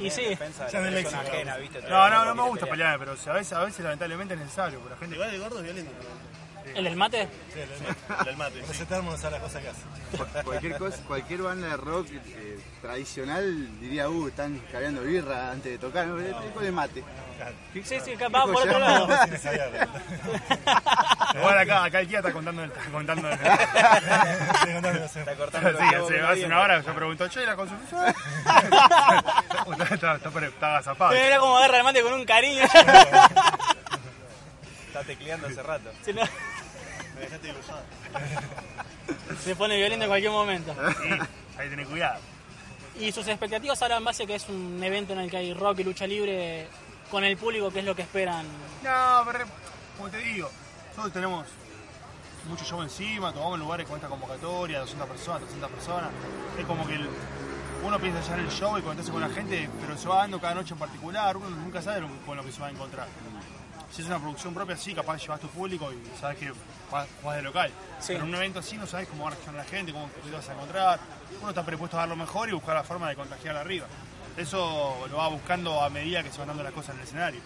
Y 0.00 0.10
sí. 0.10 0.38
Ya 0.72 0.80
del 0.80 0.96
éxito. 0.96 1.20
No, 1.88 2.08
no, 2.08 2.24
no 2.24 2.34
me 2.34 2.42
gusta 2.48 2.66
pelear. 2.66 2.98
pero 2.98 3.12
a 3.12 3.32
veces, 3.34 3.52
a 3.52 3.64
veces 3.64 3.80
lamentablemente 3.84 4.34
es 4.34 4.40
necesario. 4.40 4.80
Porque 4.80 4.94
la 4.94 4.98
gente... 5.00 5.14
Igual 5.16 5.34
el 5.34 5.40
gordo 5.40 5.58
es 5.58 5.64
violento. 5.64 5.92
¿El 6.74 6.84
del 6.84 6.96
mate? 6.96 7.28
Sí, 7.52 7.60
el 7.60 7.68
del 7.68 7.80
mate. 7.80 7.96
El 8.20 8.24
del 8.26 8.36
mate. 8.36 8.60
sí. 8.60 8.66
Recetarnos 8.68 9.24
a 9.24 9.30
las 9.30 9.40
cosas 9.40 9.62
que 9.62 9.68
hace. 9.68 9.82
Cualquier 10.44 10.78
cosa, 10.78 10.96
cualquier 11.06 11.42
banda 11.42 11.68
de 11.68 11.76
rock 11.76 12.06
eh, 12.12 12.60
tradicional 12.80 13.80
diría, 13.80 14.08
uh, 14.08 14.28
están 14.28 14.58
cabeando 14.70 15.02
birra 15.02 15.50
antes 15.50 15.72
de 15.72 15.78
tocar, 15.78 16.06
no, 16.06 16.20
este 16.20 16.60
de 16.60 16.72
mate. 16.72 17.02
Sí, 17.74 17.82
sí, 18.04 18.14
va 18.14 18.42
por 18.44 18.56
otro 18.56 18.78
lado. 18.78 19.08
Igual 21.34 21.58
acá, 21.58 21.84
acá 21.84 22.00
el 22.00 22.08
Kia 22.08 22.18
está 22.18 22.32
contando 22.32 22.62
el... 22.62 22.70
Está 22.70 22.84
contando 22.90 23.28
el... 23.28 23.34
Está 23.34 25.36
cortando 25.36 25.70
Sí, 25.78 25.94
hace, 25.94 26.20
hace 26.20 26.46
una 26.46 26.60
hora 26.60 26.80
yo 26.82 26.94
pregunto, 26.94 27.28
che, 27.28 27.44
la 27.44 27.56
consulta. 27.56 28.14
está, 29.70 29.94
está, 29.94 30.14
está, 30.16 30.30
pre- 30.30 30.48
está 30.48 30.66
agazapado. 30.68 31.12
Mira 31.14 31.38
cómo 31.38 31.56
agarra 31.58 31.78
el 31.78 31.84
mate 31.84 32.02
con 32.02 32.12
un 32.12 32.24
cariño. 32.24 32.64
Está 34.92 35.04
tecleando 35.04 35.46
hace 35.46 35.62
rato. 35.62 35.90
Se, 39.44 39.56
pone 39.56 39.76
violento 39.76 40.04
en 40.04 40.10
cualquier 40.10 40.32
momento. 40.32 40.74
Sí, 41.02 41.08
hay 41.58 41.64
que 41.64 41.70
tener 41.70 41.86
cuidado. 41.86 42.20
Y 43.00 43.10
sus 43.12 43.26
expectativas 43.26 43.80
ahora 43.82 43.96
en 43.96 44.04
base 44.04 44.24
a 44.24 44.26
que 44.26 44.34
es 44.34 44.48
un 44.48 44.82
evento 44.82 45.12
en 45.14 45.20
el 45.20 45.30
que 45.30 45.36
hay 45.38 45.54
rock 45.54 45.80
y 45.80 45.84
lucha 45.84 46.06
libre 46.06 46.68
con 47.10 47.24
el 47.24 47.36
público, 47.36 47.70
¿qué 47.70 47.80
es 47.80 47.84
lo 47.84 47.94
que 47.96 48.02
esperan? 48.02 48.46
No, 48.82 49.22
pero 49.30 49.44
como 49.96 50.08
te 50.10 50.18
digo, 50.18 50.50
nosotros 50.90 51.12
tenemos 51.12 51.46
mucho 52.48 52.64
show 52.64 52.82
encima, 52.82 53.32
tomamos 53.32 53.58
lugares 53.58 53.86
con 53.86 53.96
esta 53.96 54.08
convocatoria, 54.08 54.80
200 54.80 55.08
personas, 55.08 55.40
300 55.42 55.70
personas. 55.70 56.10
Es 56.58 56.66
como 56.66 56.86
que 56.86 56.94
el- 56.94 57.08
uno 57.84 57.98
piensa 57.98 58.20
ya 58.20 58.34
en 58.34 58.40
el 58.40 58.50
show 58.50 58.78
y 58.78 58.82
conectarse 58.82 59.10
con 59.10 59.20
la 59.20 59.28
gente, 59.28 59.68
pero 59.80 59.96
se 59.98 60.06
va 60.08 60.18
dando 60.18 60.40
cada 60.40 60.54
noche 60.54 60.72
en 60.74 60.78
particular, 60.78 61.36
uno 61.36 61.50
nunca 61.50 61.82
sabe 61.82 62.00
lo- 62.02 62.08
con 62.26 62.36
lo 62.36 62.44
que 62.44 62.52
se 62.52 62.60
va 62.60 62.68
a 62.68 62.70
encontrar. 62.70 63.08
Si 63.92 64.00
es 64.00 64.08
una 64.08 64.18
producción 64.18 64.54
propia, 64.54 64.74
sí, 64.74 64.94
capaz 64.94 65.18
llevas 65.18 65.38
tu 65.38 65.48
público 65.48 65.92
y 65.92 66.18
sabes 66.18 66.38
que 66.38 66.50
vas 66.90 67.36
de 67.36 67.42
local. 67.42 67.70
Sí. 68.00 68.14
Pero 68.14 68.24
en 68.24 68.30
un 68.30 68.34
evento 68.36 68.60
así 68.60 68.78
no 68.78 68.86
sabes 68.86 69.06
cómo 69.06 69.24
va 69.24 69.28
a 69.28 69.32
reaccionar 69.32 69.64
la 69.64 69.70
gente, 69.70 69.92
cómo 69.92 70.08
te 70.08 70.30
vas 70.30 70.48
a 70.48 70.52
encontrar. 70.54 71.00
Uno 71.40 71.50
está 71.50 71.62
predispuesto 71.62 71.98
a 71.98 72.00
dar 72.00 72.08
lo 72.08 72.16
mejor 72.16 72.48
y 72.48 72.52
buscar 72.52 72.74
la 72.74 72.84
forma 72.84 73.10
de 73.10 73.16
contagiar 73.16 73.54
arriba. 73.54 73.86
Eso 74.38 75.06
lo 75.10 75.16
va 75.18 75.28
buscando 75.28 75.82
a 75.82 75.90
medida 75.90 76.22
que 76.22 76.32
se 76.32 76.38
van 76.38 76.48
dando 76.48 76.62
las 76.62 76.72
cosas 76.72 76.94
en 76.94 77.00
el 77.00 77.06
escenario. 77.06 77.40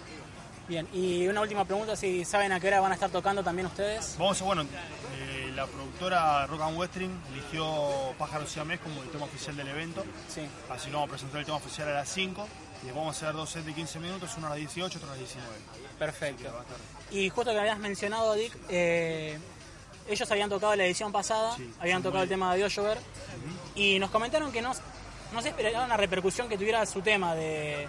Bien, 0.68 0.86
y 0.92 1.26
una 1.26 1.40
última 1.40 1.64
pregunta, 1.64 1.96
si 1.96 2.24
saben 2.24 2.52
a 2.52 2.60
qué 2.60 2.68
hora 2.68 2.80
van 2.80 2.92
a 2.92 2.94
estar 2.94 3.10
tocando 3.10 3.42
también 3.42 3.66
ustedes. 3.66 4.16
Vamos 4.16 4.40
a, 4.40 4.44
bueno, 4.44 4.62
eh, 4.62 5.52
la 5.54 5.66
productora 5.66 6.46
Rock 6.46 6.60
and 6.60 6.78
Western 6.78 7.22
eligió 7.32 8.14
Pájaro 8.18 8.46
Siamés 8.46 8.78
como 8.78 9.02
el 9.02 9.08
tema 9.10 9.24
oficial 9.24 9.56
del 9.56 9.68
evento. 9.68 10.04
Sí. 10.28 10.42
Así 10.70 10.86
que 10.86 10.92
vamos 10.92 11.08
a 11.08 11.10
presentar 11.10 11.40
el 11.40 11.46
tema 11.46 11.58
oficial 11.58 11.88
a 11.88 11.94
las 11.94 12.08
5 12.08 12.48
y 12.86 12.90
después 12.90 13.02
vamos 13.02 13.16
a 13.16 13.26
hacer 13.26 13.36
dos 13.36 13.50
sets 13.50 13.66
de 13.66 13.74
15 13.74 13.98
minutos, 13.98 14.30
uno 14.36 14.46
a 14.46 14.50
las 14.50 14.58
18, 14.58 14.98
otro 14.98 15.08
a 15.08 15.10
las 15.10 15.18
19. 15.18 15.48
Perfecto. 15.98 16.44
Y 17.10 17.28
justo 17.30 17.50
que 17.50 17.58
habías 17.58 17.80
mencionado, 17.80 18.34
Dick, 18.34 18.56
eh, 18.68 19.36
ellos 20.08 20.30
habían 20.30 20.48
tocado 20.48 20.76
la 20.76 20.86
edición 20.86 21.10
pasada, 21.10 21.56
Sí, 21.56 21.68
habían 21.80 22.00
tocado 22.00 22.22
el 22.22 22.28
tema 22.28 22.52
de 22.52 22.58
Dios 22.58 22.76
Llover, 22.76 22.98
y 23.74 23.98
nos 23.98 24.10
comentaron 24.10 24.52
que 24.52 24.62
no, 24.62 24.72
no 25.32 25.42
se 25.42 25.48
esperaba 25.48 25.88
la 25.88 25.96
repercusión 25.96 26.48
que 26.48 26.56
tuviera 26.56 26.86
su 26.86 27.00
tema, 27.00 27.34
de 27.34 27.88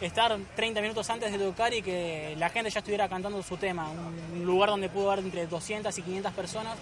estar 0.00 0.34
30 0.56 0.80
minutos 0.80 1.10
antes 1.10 1.30
de 1.30 1.38
tocar 1.38 1.74
y 1.74 1.82
que 1.82 2.34
la 2.38 2.48
gente 2.48 2.70
ya 2.70 2.78
estuviera 2.78 3.10
cantando 3.10 3.42
su 3.42 3.58
tema, 3.58 3.90
un 3.90 4.42
lugar 4.46 4.70
donde 4.70 4.88
pudo 4.88 5.10
haber 5.10 5.22
entre 5.26 5.46
200 5.46 5.98
y 5.98 6.02
500 6.02 6.32
personas 6.32 6.78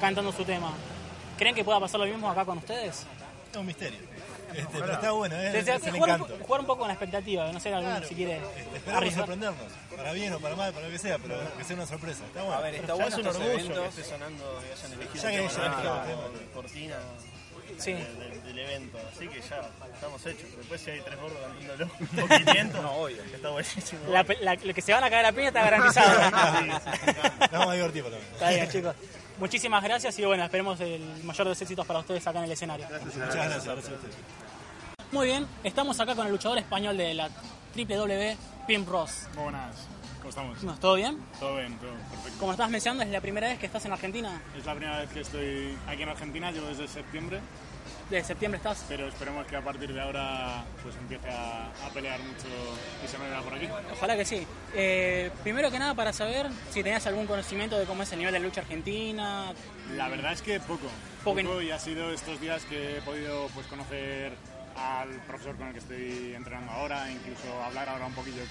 cantando 0.00 0.32
su 0.32 0.44
tema. 0.46 0.72
¿Creen 1.36 1.54
que 1.54 1.62
pueda 1.62 1.78
pasar 1.78 2.00
lo 2.00 2.06
mismo 2.06 2.30
acá 2.30 2.46
con 2.46 2.56
ustedes? 2.56 3.04
Es 3.50 3.56
un 3.56 3.66
misterio. 3.66 3.98
Este, 4.54 4.78
pero 4.80 4.92
está 4.92 5.10
bueno, 5.12 5.36
¿eh? 5.36 5.50
Desde- 5.50 5.74
es 5.76 5.84
el 5.86 5.92
jugar, 5.92 6.10
un, 6.10 6.14
encanto. 6.16 6.38
po- 6.38 6.44
jugar 6.44 6.60
un 6.60 6.66
poco 6.66 6.78
con 6.80 6.88
la 6.88 6.94
expectativa, 6.94 7.52
no 7.52 7.60
sé 7.60 7.70
Claro. 7.70 8.06
si 8.08 8.14
quiere 8.14 8.36
Este, 8.36 8.76
Esperamos 8.76 9.14
sorprendernos, 9.14 9.72
para 9.96 10.12
bien 10.12 10.32
o 10.32 10.40
para 10.40 10.56
mal, 10.56 10.72
para 10.72 10.86
lo 10.86 10.92
que 10.92 10.98
sea, 10.98 11.18
pero 11.18 11.36
que 11.56 11.64
sea 11.64 11.76
una 11.76 11.86
sorpresa. 11.86 12.24
Está 12.26 12.42
bueno. 12.42 12.58
A 12.58 12.60
ver, 12.62 12.74
está 12.76 12.94
bueno 12.94 13.08
es 13.08 13.14
un 13.14 13.20
estos 13.20 13.36
orgullo 13.36 13.82
que 13.82 13.88
esté 13.88 14.04
sonando 14.04 14.60
que 14.60 14.72
hayan 14.72 14.92
elegido 15.00 15.22
Ya 15.22 15.30
que 15.30 15.36
el 15.36 15.44
hayan 15.46 15.50
tema 15.50 15.66
elegido 15.66 15.92
como 15.92 16.26
el 16.26 16.32
tema. 16.40 16.52
cortina 16.54 16.96
Sí. 17.78 17.92
de- 17.92 17.98
de- 18.04 18.40
del 18.40 18.58
evento. 18.58 18.98
Así 19.14 19.28
que 19.28 19.40
ya 19.40 19.60
estamos 19.94 20.26
hechos. 20.26 20.56
Después 20.56 20.80
si 20.80 20.90
hay 20.90 21.00
tres 21.00 21.18
gordos 21.20 21.38
cantándolo 21.40 21.90
o 22.24 22.28
500, 22.28 22.82
No, 22.82 22.92
obvio. 22.92 23.22
está 23.22 23.48
buenísimo. 23.50 24.00
La, 24.08 24.26
la- 24.40 24.54
lo 24.56 24.74
que 24.74 24.82
se 24.82 24.92
van 24.92 25.04
a 25.04 25.10
caer 25.10 25.26
a 25.26 25.32
piña 25.32 25.48
está 25.48 25.62
garantizado. 25.62 26.20
Vamos 27.52 27.68
a 27.68 27.72
divertir 27.74 28.02
por 28.02 28.12
también. 28.12 28.32
Está 28.32 28.50
bien, 28.50 28.68
chicos. 28.70 28.94
Muchísimas 29.38 29.82
gracias 29.82 30.18
y 30.18 30.24
bueno, 30.26 30.44
esperemos 30.44 30.78
el 30.80 31.00
mayor 31.24 31.46
de 31.46 31.50
los 31.52 31.62
éxitos 31.62 31.86
para 31.86 32.00
ustedes 32.00 32.26
acá 32.26 32.40
en 32.40 32.44
el 32.44 32.52
escenario. 32.52 32.86
Muchas 32.90 33.16
gracias, 33.16 33.64
gracias 33.64 33.68
a 33.68 33.74
ustedes. 33.94 34.14
Muy 35.12 35.26
bien, 35.26 35.46
estamos 35.64 35.98
acá 36.00 36.14
con 36.14 36.26
el 36.26 36.32
luchador 36.32 36.58
español 36.58 36.96
de 36.96 37.14
la 37.14 37.28
WWE, 37.76 38.36
Pim 38.66 38.86
Ross. 38.86 39.26
Buenas, 39.34 39.74
¿cómo 40.18 40.28
estamos? 40.30 40.62
No, 40.62 40.78
¿Todo 40.78 40.94
bien? 40.94 41.18
Todo 41.40 41.56
bien, 41.56 41.76
todo 41.78 41.90
perfecto. 42.12 42.38
Como 42.38 42.52
estás 42.52 42.70
mencionando, 42.70 43.02
es 43.04 43.10
la 43.10 43.20
primera 43.20 43.48
vez 43.48 43.58
que 43.58 43.66
estás 43.66 43.84
en 43.86 43.92
Argentina. 43.92 44.40
Es 44.56 44.64
la 44.64 44.74
primera 44.74 44.98
vez 45.00 45.10
que 45.10 45.20
estoy 45.20 45.76
aquí 45.88 46.02
en 46.04 46.08
Argentina, 46.10 46.52
llevo 46.52 46.68
desde 46.68 46.86
septiembre, 46.86 47.40
De 48.08 48.22
septiembre 48.22 48.58
estás. 48.58 48.84
pero 48.88 49.08
esperemos 49.08 49.46
que 49.48 49.56
a 49.56 49.62
partir 49.64 49.92
de 49.92 50.00
ahora 50.00 50.64
pues 50.82 50.94
empiece 50.94 51.28
a, 51.28 51.66
a 51.66 51.88
pelear 51.92 52.20
mucho 52.20 52.46
y 53.04 53.08
se 53.08 53.18
me 53.18 53.28
vea 53.28 53.40
por 53.40 53.54
aquí. 53.54 53.68
Ojalá 53.92 54.16
que 54.16 54.24
sí. 54.24 54.46
Eh, 54.74 55.30
primero 55.42 55.72
que 55.72 55.78
nada, 55.80 55.94
para 55.94 56.12
saber 56.12 56.46
si 56.70 56.84
tenías 56.84 57.04
algún 57.08 57.26
conocimiento 57.26 57.76
de 57.76 57.84
cómo 57.84 58.04
es 58.04 58.12
el 58.12 58.18
nivel 58.20 58.34
de 58.34 58.40
lucha 58.40 58.60
argentina. 58.60 59.52
La 59.96 60.08
verdad 60.08 60.32
es 60.34 60.42
que 60.42 60.60
poco, 60.60 60.86
Poco. 61.24 61.40
poco 61.42 61.62
y 61.62 61.72
ha 61.72 61.80
sido 61.80 62.12
estos 62.12 62.40
días 62.40 62.62
que 62.66 62.98
he 62.98 63.00
podido 63.00 63.48
pues 63.54 63.66
conocer 63.66 64.32
al 64.80 65.10
profesor 65.26 65.56
con 65.56 65.68
el 65.68 65.72
que 65.72 65.78
estoy 65.80 66.34
entrenando 66.34 66.72
ahora, 66.72 67.10
incluso 67.10 67.62
hablar 67.62 67.88
ahora 67.88 68.06
un 68.06 68.14
poquillo 68.14 68.42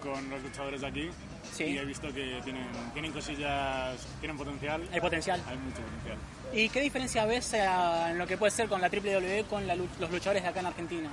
con, 0.00 0.12
con 0.12 0.30
los 0.30 0.42
luchadores 0.42 0.80
de 0.80 0.86
aquí. 0.86 1.10
Sí. 1.52 1.64
Y 1.64 1.78
he 1.78 1.84
visto 1.84 2.08
que 2.08 2.40
tienen, 2.44 2.66
tienen 2.92 3.12
cosillas, 3.12 3.96
tienen 4.20 4.36
potencial. 4.36 4.82
Hay 4.92 5.00
potencial. 5.00 5.42
Hay 5.46 5.56
mucho 5.58 5.82
potencial. 5.82 6.18
¿Y 6.52 6.68
qué 6.68 6.80
diferencia 6.80 7.24
ves 7.26 7.54
eh, 7.54 7.66
en 8.10 8.18
lo 8.18 8.26
que 8.26 8.36
puede 8.36 8.50
ser 8.50 8.68
con 8.68 8.80
la 8.80 8.88
WWE 8.88 9.44
con 9.48 9.66
la 9.66 9.74
los 9.76 10.10
luchadores 10.10 10.42
de 10.42 10.48
acá 10.48 10.60
en 10.60 10.66
Argentina? 10.66 11.10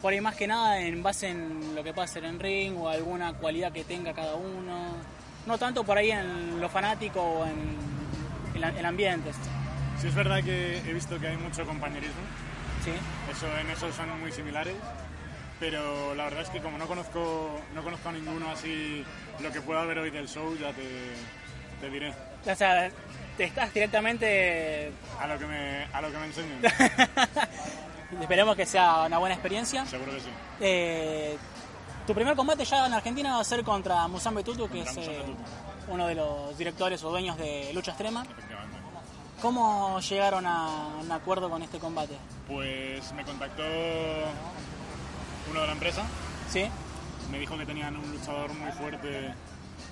Por 0.00 0.12
ahí 0.12 0.20
más 0.20 0.34
que 0.34 0.48
nada 0.48 0.80
en 0.80 1.00
base 1.00 1.28
en 1.28 1.76
lo 1.76 1.84
que 1.84 1.92
pueda 1.92 2.06
hacer 2.06 2.24
en 2.24 2.40
ring 2.40 2.76
o 2.76 2.88
alguna 2.88 3.34
cualidad 3.34 3.72
que 3.72 3.84
tenga 3.84 4.12
cada 4.12 4.34
uno. 4.34 4.96
No 5.46 5.58
tanto 5.58 5.84
por 5.84 5.96
ahí 5.96 6.10
en 6.10 6.60
lo 6.60 6.68
fanático 6.68 7.20
o 7.20 7.46
en 7.46 7.76
el, 8.54 8.64
el 8.78 8.84
ambiente. 8.84 9.30
Sí 10.02 10.08
es 10.08 10.16
verdad 10.16 10.42
que 10.42 10.78
he 10.78 10.92
visto 10.92 11.16
que 11.20 11.28
hay 11.28 11.36
mucho 11.36 11.64
compañerismo. 11.64 12.22
Sí. 12.84 12.90
Eso, 13.30 13.46
en 13.56 13.70
eso 13.70 13.92
son 13.92 14.18
muy 14.18 14.32
similares. 14.32 14.74
Pero 15.60 16.12
la 16.16 16.24
verdad 16.24 16.40
es 16.40 16.48
que 16.48 16.60
como 16.60 16.76
no 16.76 16.88
conozco, 16.88 17.60
no 17.72 17.84
conozco 17.84 18.08
a 18.08 18.12
ninguno 18.12 18.50
así, 18.50 19.04
lo 19.38 19.52
que 19.52 19.60
pueda 19.60 19.82
haber 19.82 20.00
hoy 20.00 20.10
del 20.10 20.26
show 20.26 20.58
ya 20.58 20.72
te, 20.72 20.82
te 21.80 21.88
diré. 21.88 22.12
O 22.44 22.54
sea, 22.56 22.90
te 23.36 23.44
estás 23.44 23.72
directamente... 23.72 24.90
A 25.20 25.28
lo 25.28 25.38
que 25.38 25.46
me, 25.46 25.84
a 25.92 26.02
lo 26.02 26.10
que 26.10 26.18
me 26.18 26.26
enseñen. 26.26 26.60
Esperemos 28.20 28.56
que 28.56 28.66
sea 28.66 29.02
una 29.02 29.18
buena 29.18 29.36
experiencia. 29.36 29.86
Seguro 29.86 30.10
que 30.14 30.20
sí. 30.20 30.30
Eh, 30.60 31.36
tu 32.08 32.12
primer 32.12 32.34
combate 32.34 32.64
ya 32.64 32.86
en 32.86 32.94
Argentina 32.94 33.36
va 33.36 33.40
a 33.40 33.44
ser 33.44 33.62
contra 33.62 34.08
Musambe 34.08 34.42
Tutu, 34.42 34.68
que 34.68 34.82
Contra 34.82 35.00
es 35.00 35.08
eh, 35.08 35.22
uno 35.86 36.08
de 36.08 36.16
los 36.16 36.58
directores 36.58 37.04
o 37.04 37.10
dueños 37.10 37.38
de 37.38 37.70
Lucha 37.72 37.92
Extrema. 37.92 38.24
¿Cómo 39.42 39.98
llegaron 40.00 40.46
a 40.46 40.68
un 41.02 41.10
acuerdo 41.10 41.50
con 41.50 41.62
este 41.62 41.78
combate? 41.78 42.14
Pues 42.46 43.12
me 43.12 43.24
contactó 43.24 43.62
uno 45.50 45.60
de 45.60 45.66
la 45.66 45.72
empresa. 45.72 46.04
¿Sí? 46.48 46.64
Me 47.30 47.38
dijo 47.40 47.58
que 47.58 47.66
tenían 47.66 47.96
un 47.96 48.08
luchador 48.12 48.52
muy 48.54 48.70
fuerte 48.72 49.34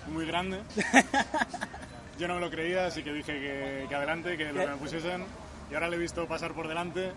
y 0.07 0.11
muy 0.11 0.25
grande. 0.27 0.61
Yo 2.19 2.29
no 2.29 2.35
me 2.35 2.41
lo 2.41 2.51
creía, 2.51 2.87
así 2.87 3.03
que 3.03 3.13
dije 3.13 3.33
que, 3.33 3.87
que 3.89 3.95
adelante, 3.95 4.37
que 4.37 4.53
lo 4.53 4.61
que 4.61 4.67
me 4.69 4.77
pusiesen. 4.77 5.25
Y 5.71 5.75
ahora 5.75 5.89
le 5.89 5.97
he 5.97 5.99
visto 5.99 6.27
pasar 6.29 6.53
por 6.53 6.69
delante 6.69 7.13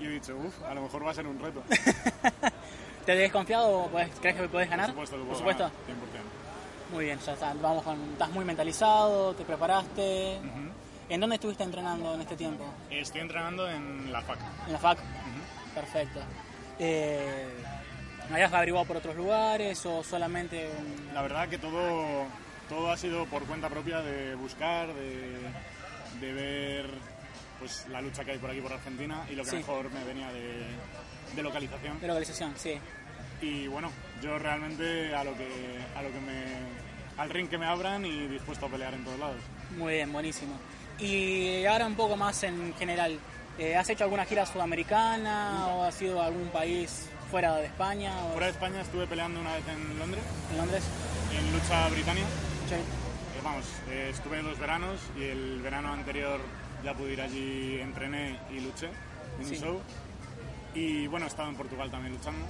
y 0.00 0.06
he 0.06 0.08
dicho, 0.10 0.36
uff, 0.36 0.62
a 0.64 0.74
lo 0.74 0.82
mejor 0.82 1.06
va 1.06 1.10
a 1.10 1.14
ser 1.14 1.26
un 1.26 1.38
reto. 1.38 1.62
¿Te 3.04 3.12
has 3.12 3.18
desconfiado? 3.18 3.88
¿Puedes- 3.88 4.10
¿Crees 4.20 4.36
que 4.40 4.48
puedes 4.48 4.70
ganar? 4.70 4.94
Por 4.94 5.06
supuesto, 5.06 5.16
que 5.16 5.22
Por 5.22 5.26
puedo 5.28 5.38
supuesto. 5.38 5.62
ganar, 5.64 6.04
100%. 6.90 6.94
Muy 6.94 7.04
bien, 7.04 7.18
ya 7.18 7.32
está. 7.32 7.52
Vamos 7.60 7.82
con, 7.82 8.00
estás 8.12 8.30
muy 8.30 8.44
mentalizado, 8.46 9.34
te 9.34 9.44
preparaste. 9.44 10.38
¿En 11.08 11.20
dónde 11.20 11.36
estuviste 11.36 11.62
entrenando 11.62 12.14
en 12.14 12.20
este 12.22 12.36
tiempo? 12.36 12.64
Estoy 12.90 13.20
entrenando 13.20 13.68
en 13.70 14.10
la 14.10 14.22
FAC. 14.22 14.38
En 14.66 14.72
la 14.72 14.78
FAC. 14.78 14.98
Perfecto. 15.74 16.20
Eh, 16.78 17.46
¿No 18.28 18.34
habías 18.36 18.52
averiguado 18.52 18.86
por 18.86 18.96
otros 18.96 19.14
lugares 19.16 19.84
o 19.84 20.02
solamente 20.02 20.68
un- 20.78 21.14
La 21.14 21.20
verdad 21.22 21.48
que 21.48 21.58
todo, 21.58 22.24
todo 22.68 22.90
ha 22.90 22.96
sido 22.96 23.26
por 23.26 23.44
cuenta 23.44 23.68
propia 23.68 24.00
de 24.00 24.34
buscar, 24.34 24.88
de, 24.94 25.40
de 26.20 26.32
ver 26.32 26.86
pues, 27.58 27.86
la 27.90 28.00
lucha 28.00 28.24
que 28.24 28.32
hay 28.32 28.38
por 28.38 28.50
aquí 28.50 28.60
por 28.62 28.72
Argentina 28.72 29.26
y 29.30 29.34
lo 29.34 29.44
que 29.44 29.50
Sí. 29.50 29.56
mejor 29.56 29.90
me 29.90 30.02
venía 30.04 30.32
de, 30.32 30.64
de 31.36 31.42
localización. 31.42 32.00
de 32.00 32.06
localización? 32.08 32.54
Sí. 32.56 32.78
Y 33.42 33.66
bueno, 33.68 33.90
yo 34.22 34.38
realmente 34.38 35.14
a 35.14 35.22
lo 35.22 35.36
que, 35.36 35.48
a 35.94 36.02
lo 36.02 36.10
que 36.10 36.20
me, 36.20 36.44
al 37.18 37.28
ring 37.28 37.48
que 37.48 37.58
me 37.58 37.66
abran 37.66 38.06
y 38.06 38.26
dispuesto 38.28 38.66
a 38.66 38.68
pelear 38.70 38.94
en 38.94 39.04
todos 39.04 39.18
lados. 39.18 39.36
Muy 39.76 39.94
bien, 39.94 40.10
buenísimo. 40.12 40.54
Y 40.98 41.64
ahora 41.66 41.86
un 41.86 41.94
poco 41.94 42.16
más 42.16 42.42
en 42.44 42.74
general. 42.74 43.18
Eh, 43.58 43.76
¿Has 43.76 43.88
hecho 43.88 44.04
alguna 44.04 44.24
gira 44.24 44.44
sudamericana 44.46 45.68
o 45.68 45.84
has 45.84 46.00
ido 46.02 46.20
a 46.20 46.26
algún 46.26 46.48
país 46.48 47.08
fuera 47.30 47.54
de 47.56 47.66
España? 47.66 48.12
o- 48.26 48.32
Fuera 48.32 48.46
de 48.46 48.52
España 48.52 48.80
estuve 48.80 49.06
peleando 49.06 49.40
una 49.40 49.54
vez 49.54 49.62
en 49.68 49.98
Londres, 49.98 50.22
¿En 50.50 50.56
Londres? 50.58 50.82
en 51.36 51.52
lucha 51.52 51.88
Britannia. 51.88 52.24
Sí. 52.68 52.74
Eh, 52.74 53.40
vamos, 53.44 53.64
eh, 53.90 54.08
estuve 54.12 54.38
en 54.40 54.44
dos 54.46 54.58
veranos 54.58 55.00
y 55.16 55.22
el 55.24 55.60
verano 55.62 55.92
anterior 55.92 56.40
ya 56.84 56.94
pude 56.94 57.12
ir 57.12 57.20
allí, 57.20 57.78
entrené 57.80 58.38
y 58.50 58.60
luché 58.60 58.88
en 59.40 59.46
Sí. 59.46 59.54
un 59.54 59.60
show. 59.60 59.80
Y 60.74 61.06
bueno, 61.06 61.26
he 61.26 61.28
estado 61.28 61.48
en 61.48 61.54
Portugal 61.56 61.90
también 61.92 62.14
luchando, 62.14 62.44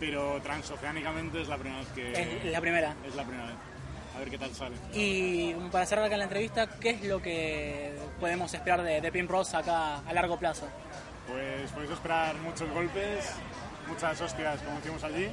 pero 0.00 0.40
transoceánicamente 0.42 1.42
es 1.42 1.48
la 1.48 1.56
primera 1.56 1.78
vez 1.80 1.88
que... 1.94 2.12
Es 2.46 2.52
la 2.52 2.60
primera. 2.60 2.94
Es 3.06 3.14
la 3.14 3.22
primera 3.22 3.46
vez. 3.46 3.56
A 4.16 4.18
ver 4.20 4.30
qué 4.30 4.38
tal 4.38 4.54
sale. 4.54 4.76
Y 4.94 5.52
para 5.70 5.84
cerrar 5.84 6.06
acá 6.06 6.16
la 6.16 6.24
entrevista, 6.24 6.66
¿qué 6.80 6.90
es 6.90 7.04
lo 7.04 7.20
que 7.20 7.94
podemos 8.18 8.52
esperar 8.54 8.82
de, 8.82 9.02
de 9.02 9.12
Pin 9.12 9.26
Bros 9.26 9.52
acá 9.52 9.98
a 9.98 10.12
largo 10.14 10.38
plazo? 10.38 10.66
Pues 11.28 11.70
podéis 11.72 11.90
esperar 11.90 12.34
muchos 12.38 12.70
golpes, 12.70 13.34
muchas 13.86 14.18
hostias 14.20 14.60
como 14.62 14.78
hicimos 14.78 15.04
allí 15.04 15.28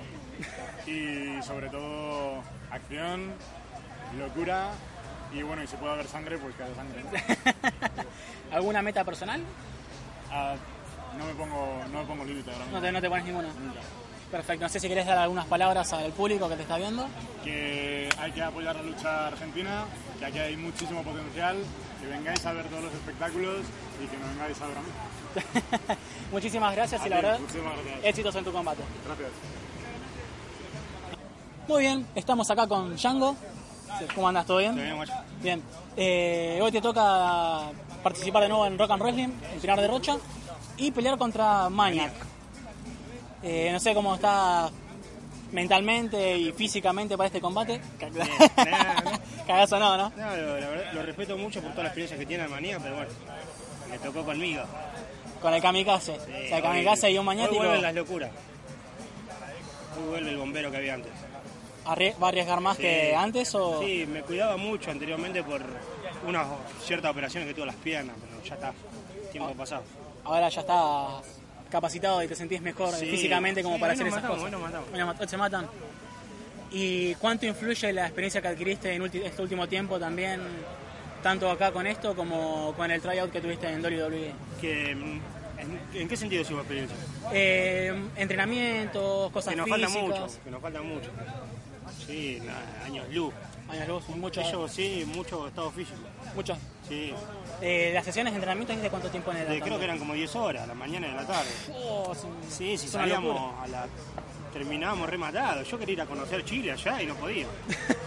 y 0.85 1.41
sobre 1.43 1.69
todo 1.69 2.43
acción, 2.71 3.31
locura 4.17 4.71
y 5.33 5.41
bueno, 5.43 5.63
y 5.63 5.67
si 5.67 5.77
puede 5.77 5.93
haber 5.93 6.07
sangre, 6.07 6.37
pues 6.37 6.53
que 6.55 6.63
haya 6.63 6.75
sangre. 6.75 7.03
¿no? 7.03 7.09
¿Alguna 8.55 8.81
meta 8.81 9.03
personal? 9.05 9.41
Ah, 10.29 10.55
no 11.17 11.25
me 11.25 11.33
pongo, 11.33 11.83
no 11.91 11.99
me 12.01 12.05
pongo 12.05 12.25
límite 12.25 12.51
ahora 12.51 12.65
mismo. 12.65 12.79
No 12.79 12.85
te, 12.85 12.91
no 12.91 13.01
te 13.01 13.09
pones 13.09 13.25
ninguna. 13.25 13.47
Nunca. 13.47 13.79
Perfecto. 14.33 14.65
No 14.65 14.69
sé 14.69 14.79
si 14.79 14.87
querés 14.87 15.05
dar 15.05 15.19
algunas 15.19 15.45
palabras 15.45 15.93
al 15.93 16.11
público 16.11 16.49
que 16.49 16.55
te 16.55 16.63
está 16.63 16.77
viendo. 16.77 17.05
Que 17.43 18.09
hay 18.17 18.31
que 18.31 18.41
apoyar 18.41 18.75
la 18.75 18.81
lucha 18.81 19.27
argentina, 19.27 19.85
que 20.17 20.25
aquí 20.25 20.39
hay 20.39 20.57
muchísimo 20.57 21.03
potencial, 21.03 21.57
que 22.01 22.07
vengáis 22.07 22.43
a 22.43 22.53
ver 22.53 22.65
todos 22.65 22.85
los 22.85 22.93
espectáculos 22.95 23.59
y 24.03 24.07
que 24.07 24.17
no 24.17 24.25
vengáis 24.29 24.59
a 24.59 24.65
ver 24.65 24.77
a 24.77 24.81
mí. 24.81 25.97
Muchísimas 26.31 26.73
gracias 26.75 26.99
y 27.01 27.05
A 27.05 27.09
la 27.09 27.15
ti, 27.15 27.21
verdad, 27.21 27.39
gracias. 27.41 28.05
éxitos 28.05 28.35
en 28.35 28.43
tu 28.43 28.51
combate. 28.51 28.81
Gracias. 29.05 29.29
Muy 31.67 31.81
bien, 31.81 32.07
estamos 32.15 32.49
acá 32.49 32.65
con 32.65 32.95
Django. 32.95 33.35
¿Cómo 34.15 34.27
andas? 34.29 34.47
¿Todo 34.47 34.57
bien? 34.57 34.75
Bien. 35.43 35.61
Eh, 35.95 36.57
hoy 36.59 36.71
te 36.71 36.81
toca 36.81 37.69
participar 38.01 38.41
de 38.41 38.49
nuevo 38.49 38.65
en 38.65 38.79
Rock 38.79 38.89
and 38.89 39.01
Wrestling, 39.03 39.29
en 39.53 39.59
Pinar 39.61 39.79
de 39.79 39.87
Rocha, 39.87 40.17
y 40.77 40.89
pelear 40.89 41.19
contra 41.19 41.69
Maniac. 41.69 42.32
Eh, 43.43 43.69
no 43.71 43.79
sé 43.79 43.93
cómo 43.93 44.15
está 44.15 44.69
mentalmente 45.51 46.37
y 46.37 46.51
físicamente 46.53 47.15
para 47.17 47.27
este 47.27 47.41
combate. 47.41 47.79
Cagazo 49.47 49.77
no, 49.79 49.97
¿no? 49.97 50.09
No, 50.15 50.35
lo, 50.35 50.59
la 50.59 50.67
verdad, 50.69 50.93
lo 50.93 51.03
respeto 51.03 51.37
mucho 51.37 51.61
por 51.61 51.71
toda 51.71 51.83
la 51.83 51.89
experiencia 51.89 52.17
que 52.17 52.25
tiene 52.25 52.47
manía, 52.47 52.79
pero 52.79 52.95
bueno, 52.95 53.11
me 53.89 53.99
tocó 53.99 54.23
conmigo. 54.23 54.63
Con 55.41 55.53
el 55.53 55.61
kamikaze. 55.61 56.13
o 56.17 56.25
sea, 56.47 56.57
el 56.57 56.63
kamikaze 56.63 57.11
y 57.11 57.17
un 57.17 57.27
Hoy 57.27 57.35
vuelven 57.57 57.81
las 57.81 57.93
locuras. 57.93 58.31
Vuelve 60.09 60.29
el 60.31 60.37
bombero 60.37 60.71
que 60.71 60.77
había 60.77 60.93
antes. 60.95 61.11
va 61.85 62.25
a 62.25 62.29
arriesgar 62.29 62.61
más 62.61 62.77
Sí. 62.77 62.83
que 62.83 63.15
antes 63.15 63.53
o... 63.55 63.79
Sí, 63.81 64.05
me 64.07 64.21
cuidaba 64.21 64.57
mucho 64.57 64.89
anteriormente 64.89 65.43
por 65.43 65.61
unas 66.27 66.47
ciertas 66.83 67.11
operaciones 67.11 67.47
que 67.49 67.53
tuve 67.53 67.65
las 67.67 67.75
piernas, 67.75 68.15
pero 68.21 68.41
ya 68.43 68.55
está, 68.55 68.73
tiempo 69.31 69.51
Ah. 69.53 69.57
pasado. 69.57 69.83
Ahora 70.23 70.47
ya 70.49 70.61
estás 70.61 71.23
capacitado 71.77 72.23
y 72.23 72.27
te 72.27 72.35
sentís 72.35 72.61
mejor 72.61 72.93
Sí. 72.93 73.07
físicamente 73.07 73.63
como 73.63 73.75
Sí, 73.75 73.81
para 73.81 73.93
hacer 73.93 74.05
esas 74.07 74.21
matamos, 74.21 74.37
cosas. 74.37 74.53
hoy 74.53 74.97
nos 74.99 75.07
matamos. 75.07 75.29
Se 75.29 75.37
matan. 75.37 75.67
¿Y 76.71 77.15
cuánto 77.15 77.45
influye 77.45 77.91
la 77.93 78.03
experiencia 78.05 78.41
que 78.41 78.47
adquiriste 78.47 78.93
en 78.93 79.01
ulti- 79.01 79.23
este 79.23 79.41
último 79.41 79.67
tiempo 79.67 79.99
también, 79.99 80.39
tanto 81.21 81.49
acá 81.49 81.71
con 81.71 81.85
esto 81.87 82.15
como 82.15 82.73
con 82.75 82.89
el 82.91 83.01
tryout 83.01 83.31
que 83.31 83.41
tuviste 83.41 83.67
en 83.67 83.81
WWE? 83.81 84.31
Que, 84.61 84.95
mm, 84.95 85.19
¿en, 85.59 86.01
en 86.01 86.07
qué 86.07 86.15
sentido 86.17 86.43
su 86.45 86.55
experiencia? 86.57 86.95
Eh, 87.31 87.93
entrenamientos, 88.15 89.31
cosas 89.31 89.51
que 89.53 89.57
nos 89.57 89.65
físicas. 89.67 89.91
falta 89.93 90.07
mucho, 90.07 90.39
que 90.43 90.51
nos 90.51 90.61
falta 90.61 90.81
mucho. 90.81 91.09
Sí, 92.07 92.39
años 92.85 93.05
luz. 93.11 93.33
Años 93.69 93.87
luz, 93.87 94.09
mucho. 94.09 94.41
Ellos 94.41 94.71
sí, 94.71 95.03
mucho 95.15 95.47
estado 95.47 95.71
físico. 95.71 95.97
Mucho. 96.35 96.55
Sí. 96.87 97.13
Eh, 97.61 97.91
¿Las 97.93 98.03
sesiones 98.05 98.33
de 98.33 98.37
entrenamiento 98.37 98.75
de 98.75 98.89
cuánto 98.89 99.09
tiempo 99.09 99.31
en 99.31 99.37
el 99.37 99.47
De- 99.47 99.61
creo 99.61 99.77
que 99.77 99.85
eran 99.85 99.97
como 99.99 100.13
10 100.13 100.35
horas, 100.35 100.67
la 100.67 100.73
mañana 100.73 101.07
y 101.07 101.11
la 101.13 101.25
tarde. 101.25 101.49
Oh, 101.73 102.13
Sí, 102.49 102.77
si 102.77 102.87
es 102.87 102.93
una 102.93 103.03
salíamos 103.03 103.33
locura. 103.35 103.63
a 103.63 103.67
la... 103.67 103.87
Terminábamos 104.51 105.09
rematados. 105.09 105.67
Yo 105.67 105.79
quería 105.79 105.93
ir 105.93 106.01
a 106.01 106.05
conocer 106.05 106.43
Chile 106.45 106.71
allá 106.73 107.01
y 107.01 107.07
no 107.07 107.15
podía. 107.15 107.47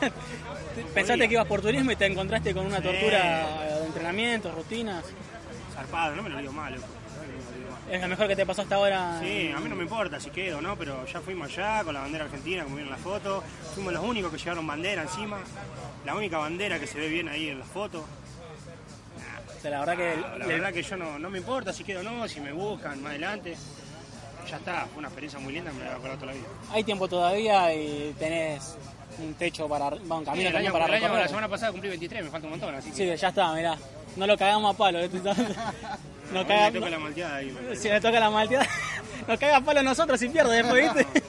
Pensaste 0.94 1.26
que 1.28 1.34
ibas 1.34 1.46
por 1.46 1.60
turismo 1.60 1.90
y 1.90 1.96
te 1.96 2.06
encontraste 2.06 2.54
con 2.54 2.66
una 2.66 2.76
Sí. 2.78 2.82
tortura 2.84 3.48
de 3.80 3.86
entrenamiento, 3.86 4.52
rutinas. 4.52 5.04
Zarpado, 5.74 6.14
no 6.16 6.22
me 6.22 6.28
lo 6.30 6.38
digo 6.38 6.52
mal, 6.52 6.72
loco. 6.74 6.86
No 6.86 7.22
me 7.22 7.26
lo 7.28 7.58
digo 7.58 7.70
mal. 7.72 7.94
Es 7.94 8.00
lo 8.02 8.08
mejor 8.08 8.28
que 8.28 8.36
te 8.36 8.46
pasó 8.46 8.62
hasta 8.62 8.76
ahora. 8.76 9.18
Sí, 9.20 9.50
a 9.54 9.58
mí 9.58 9.68
no 9.68 9.74
me 9.76 9.82
importa 9.82 10.20
si 10.20 10.30
quedo, 10.30 10.60
¿no? 10.60 10.76
Pero 10.76 11.04
ya 11.06 11.20
fuimos 11.20 11.48
allá 11.50 11.82
con 11.82 11.94
la 11.94 12.00
bandera 12.00 12.24
argentina, 12.26 12.62
como 12.64 12.76
vieron 12.76 12.92
en 12.94 12.98
la 12.98 13.02
foto. 13.02 13.42
Fuimos 13.74 13.92
los 13.92 14.04
únicos 14.04 14.30
que 14.30 14.38
llevaron 14.38 14.66
bandera 14.66 15.02
encima. 15.02 15.38
La 16.04 16.14
única 16.14 16.38
bandera 16.38 16.78
que 16.78 16.86
se 16.86 16.98
ve 16.98 17.08
bien 17.08 17.28
ahí 17.28 17.48
en 17.48 17.58
la 17.58 17.64
foto. 17.64 18.04
Sea, 19.68 19.70
la 19.70 19.84
verdad 19.84 19.96
que... 19.96 20.38
La 20.38 20.46
le- 20.46 20.54
verdad 20.54 20.72
que 20.72 20.82
yo 20.82 20.96
no, 20.96 21.18
no 21.18 21.30
me 21.30 21.38
importa 21.38 21.72
si 21.72 21.82
quedo 21.84 22.00
o 22.00 22.02
no, 22.02 22.28
si 22.28 22.40
me 22.40 22.52
buscan 22.52 23.02
más 23.02 23.10
adelante. 23.10 23.56
Ya 24.48 24.56
está, 24.58 24.86
fue 24.86 24.98
una 24.98 25.08
experiencia 25.08 25.40
muy 25.40 25.52
linda, 25.52 25.72
me 25.72 25.80
la 25.80 25.84
voy 25.86 25.94
a 25.94 25.96
acordar 25.96 26.16
toda 26.18 26.26
la 26.32 26.38
vida. 26.38 26.46
Hay 26.72 26.84
tiempo 26.84 27.08
todavía 27.08 27.74
y 27.74 28.14
tenés 28.18 28.76
un 29.18 29.34
techo 29.34 29.68
para... 29.68 29.86
un 29.88 29.98
Sí, 29.98 30.04
camino 30.06 30.24
también 30.24 30.56
año- 30.56 30.72
para 30.72 30.84
el 30.86 30.92
año- 30.94 31.02
recorrer. 31.02 31.22
la 31.22 31.28
semana 31.28 31.48
pasada 31.48 31.72
cumplí 31.72 31.88
23, 31.90 32.24
me 32.24 32.30
falta 32.30 32.46
un 32.46 32.50
montón, 32.52 32.74
así 32.74 32.90
que... 32.90 32.96
Sí, 32.96 33.16
ya 33.20 33.28
está, 33.28 33.52
mirá. 33.54 33.76
No 34.16 34.26
lo 34.26 34.36
cagamos 34.38 34.74
a 34.74 34.78
palo. 34.78 35.00
¿eh? 35.00 35.10
No 36.32 36.44
caga- 36.46 36.70
me 36.72 36.78
toca 36.80 36.90
la 36.90 36.98
malteada 36.98 37.36
ahí. 37.36 37.52
me. 37.68 37.76
Si 37.76 37.88
le 37.88 38.00
toca 38.00 38.18
la 38.20 38.30
malteada, 38.30 38.66
nos 39.28 39.38
caga 39.38 39.56
a 39.58 39.60
palo 39.60 39.80
a 39.80 39.82
nosotros 39.84 40.20
y 40.22 40.28
pierde 40.28 40.56
después, 40.62 40.92
¿viste? 40.94 41.06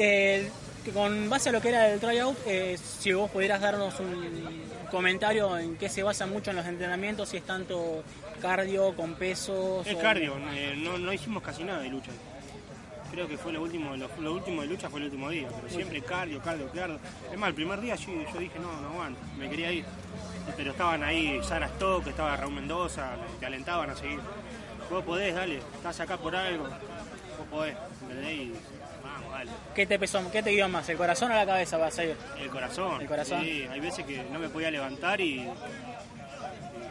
Eh, 0.00 0.48
con 0.92 1.28
base 1.30 1.48
a 1.48 1.52
lo 1.52 1.60
que 1.60 1.68
era 1.70 1.90
el 1.92 2.00
tryout, 2.00 2.36
eh, 2.46 2.76
si 2.78 3.12
vos 3.12 3.30
pudieras 3.30 3.60
darnos 3.60 3.98
un 4.00 4.62
comentario 4.90 5.56
en 5.58 5.76
qué 5.76 5.88
se 5.88 6.02
basa 6.02 6.26
mucho 6.26 6.50
en 6.50 6.56
los 6.56 6.66
entrenamientos, 6.66 7.28
si 7.28 7.36
es 7.38 7.44
tanto 7.44 8.02
cardio, 8.40 8.94
con 8.96 9.14
pesos... 9.14 9.86
Es 9.86 9.94
o- 9.94 9.98
cardio, 10.00 10.34
eh, 10.52 10.74
no, 10.76 10.98
no 10.98 11.12
hicimos 11.12 11.42
casi 11.42 11.64
nada 11.64 11.80
de 11.80 11.88
lucha. 11.90 12.10
Creo 13.10 13.26
que 13.26 13.38
fue 13.38 13.52
lo 13.52 13.62
último, 13.62 13.96
lo, 13.96 14.08
lo 14.20 14.34
último 14.34 14.62
de 14.62 14.68
lucha 14.68 14.90
fue 14.90 15.00
el 15.00 15.06
último 15.06 15.30
día, 15.30 15.48
pero 15.56 15.68
siempre 15.72 16.02
cardio, 16.02 16.40
cardio, 16.40 16.68
cardio. 16.72 16.98
Es 17.32 17.38
más, 17.38 17.48
el 17.48 17.54
primer 17.54 17.80
día 17.80 17.94
yo, 17.96 18.12
yo 18.32 18.38
dije, 18.38 18.58
no, 18.58 18.70
no 18.80 18.88
aguanto, 18.90 19.20
me 19.38 19.48
quería 19.48 19.72
ir. 19.72 19.84
Pero 20.56 20.70
estaban 20.72 21.02
ahí 21.02 21.38
Sara 21.42 21.66
Stock, 21.66 22.06
estaba 22.06 22.36
Raúl 22.36 22.54
Mendoza, 22.54 23.12
te 23.40 23.46
alentaban 23.46 23.90
a 23.90 23.96
seguir. 23.96 24.20
Vos 24.90 25.04
podés, 25.04 25.34
dale, 25.34 25.58
estás 25.58 26.00
acá 26.00 26.16
por 26.16 26.34
algo, 26.36 26.64
vos 26.64 27.46
podés, 27.50 27.76
¿entendés? 28.02 28.32
Y 28.34 28.52
¿Qué 29.74 29.86
te 29.86 29.98
pesó, 29.98 30.20
qué 30.30 30.42
te 30.42 30.50
dio 30.50 30.68
más, 30.68 30.88
el 30.88 30.96
corazón 30.96 31.30
o 31.32 31.34
la 31.34 31.46
cabeza 31.46 31.76
vas 31.76 31.98
a 31.98 32.04
ir? 32.04 32.16
El 32.38 32.48
corazón. 32.50 33.00
El 33.00 33.06
corazón. 33.08 33.42
Sí, 33.42 33.66
hay 33.70 33.80
veces 33.80 34.04
que 34.04 34.22
no 34.32 34.38
me 34.38 34.48
podía 34.48 34.70
levantar 34.70 35.20
y 35.20 35.46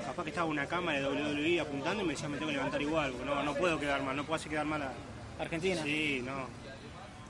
capaz 0.06 0.24
que 0.24 0.30
estaba 0.30 0.48
una 0.48 0.66
cámara 0.66 1.00
de 1.00 1.06
WWE 1.08 1.60
apuntando 1.62 2.04
y 2.04 2.08
me 2.08 2.14
decía 2.14 2.30
me 2.30 2.38
tengo 2.38 2.50
que 2.52 2.58
levantar 2.58 2.82
igual, 2.82 3.14
no, 3.26 3.44
no 3.44 3.54
puedo 3.56 3.80
quedar 3.80 4.02
mal, 4.04 4.16
no 4.16 4.24
puedo 4.24 4.36
hacer 4.36 4.50
quedar 4.52 4.66
mal 4.66 4.82
a 4.82 4.92
Argentina. 5.40 5.82
Sí, 5.84 6.22
no. 6.26 6.48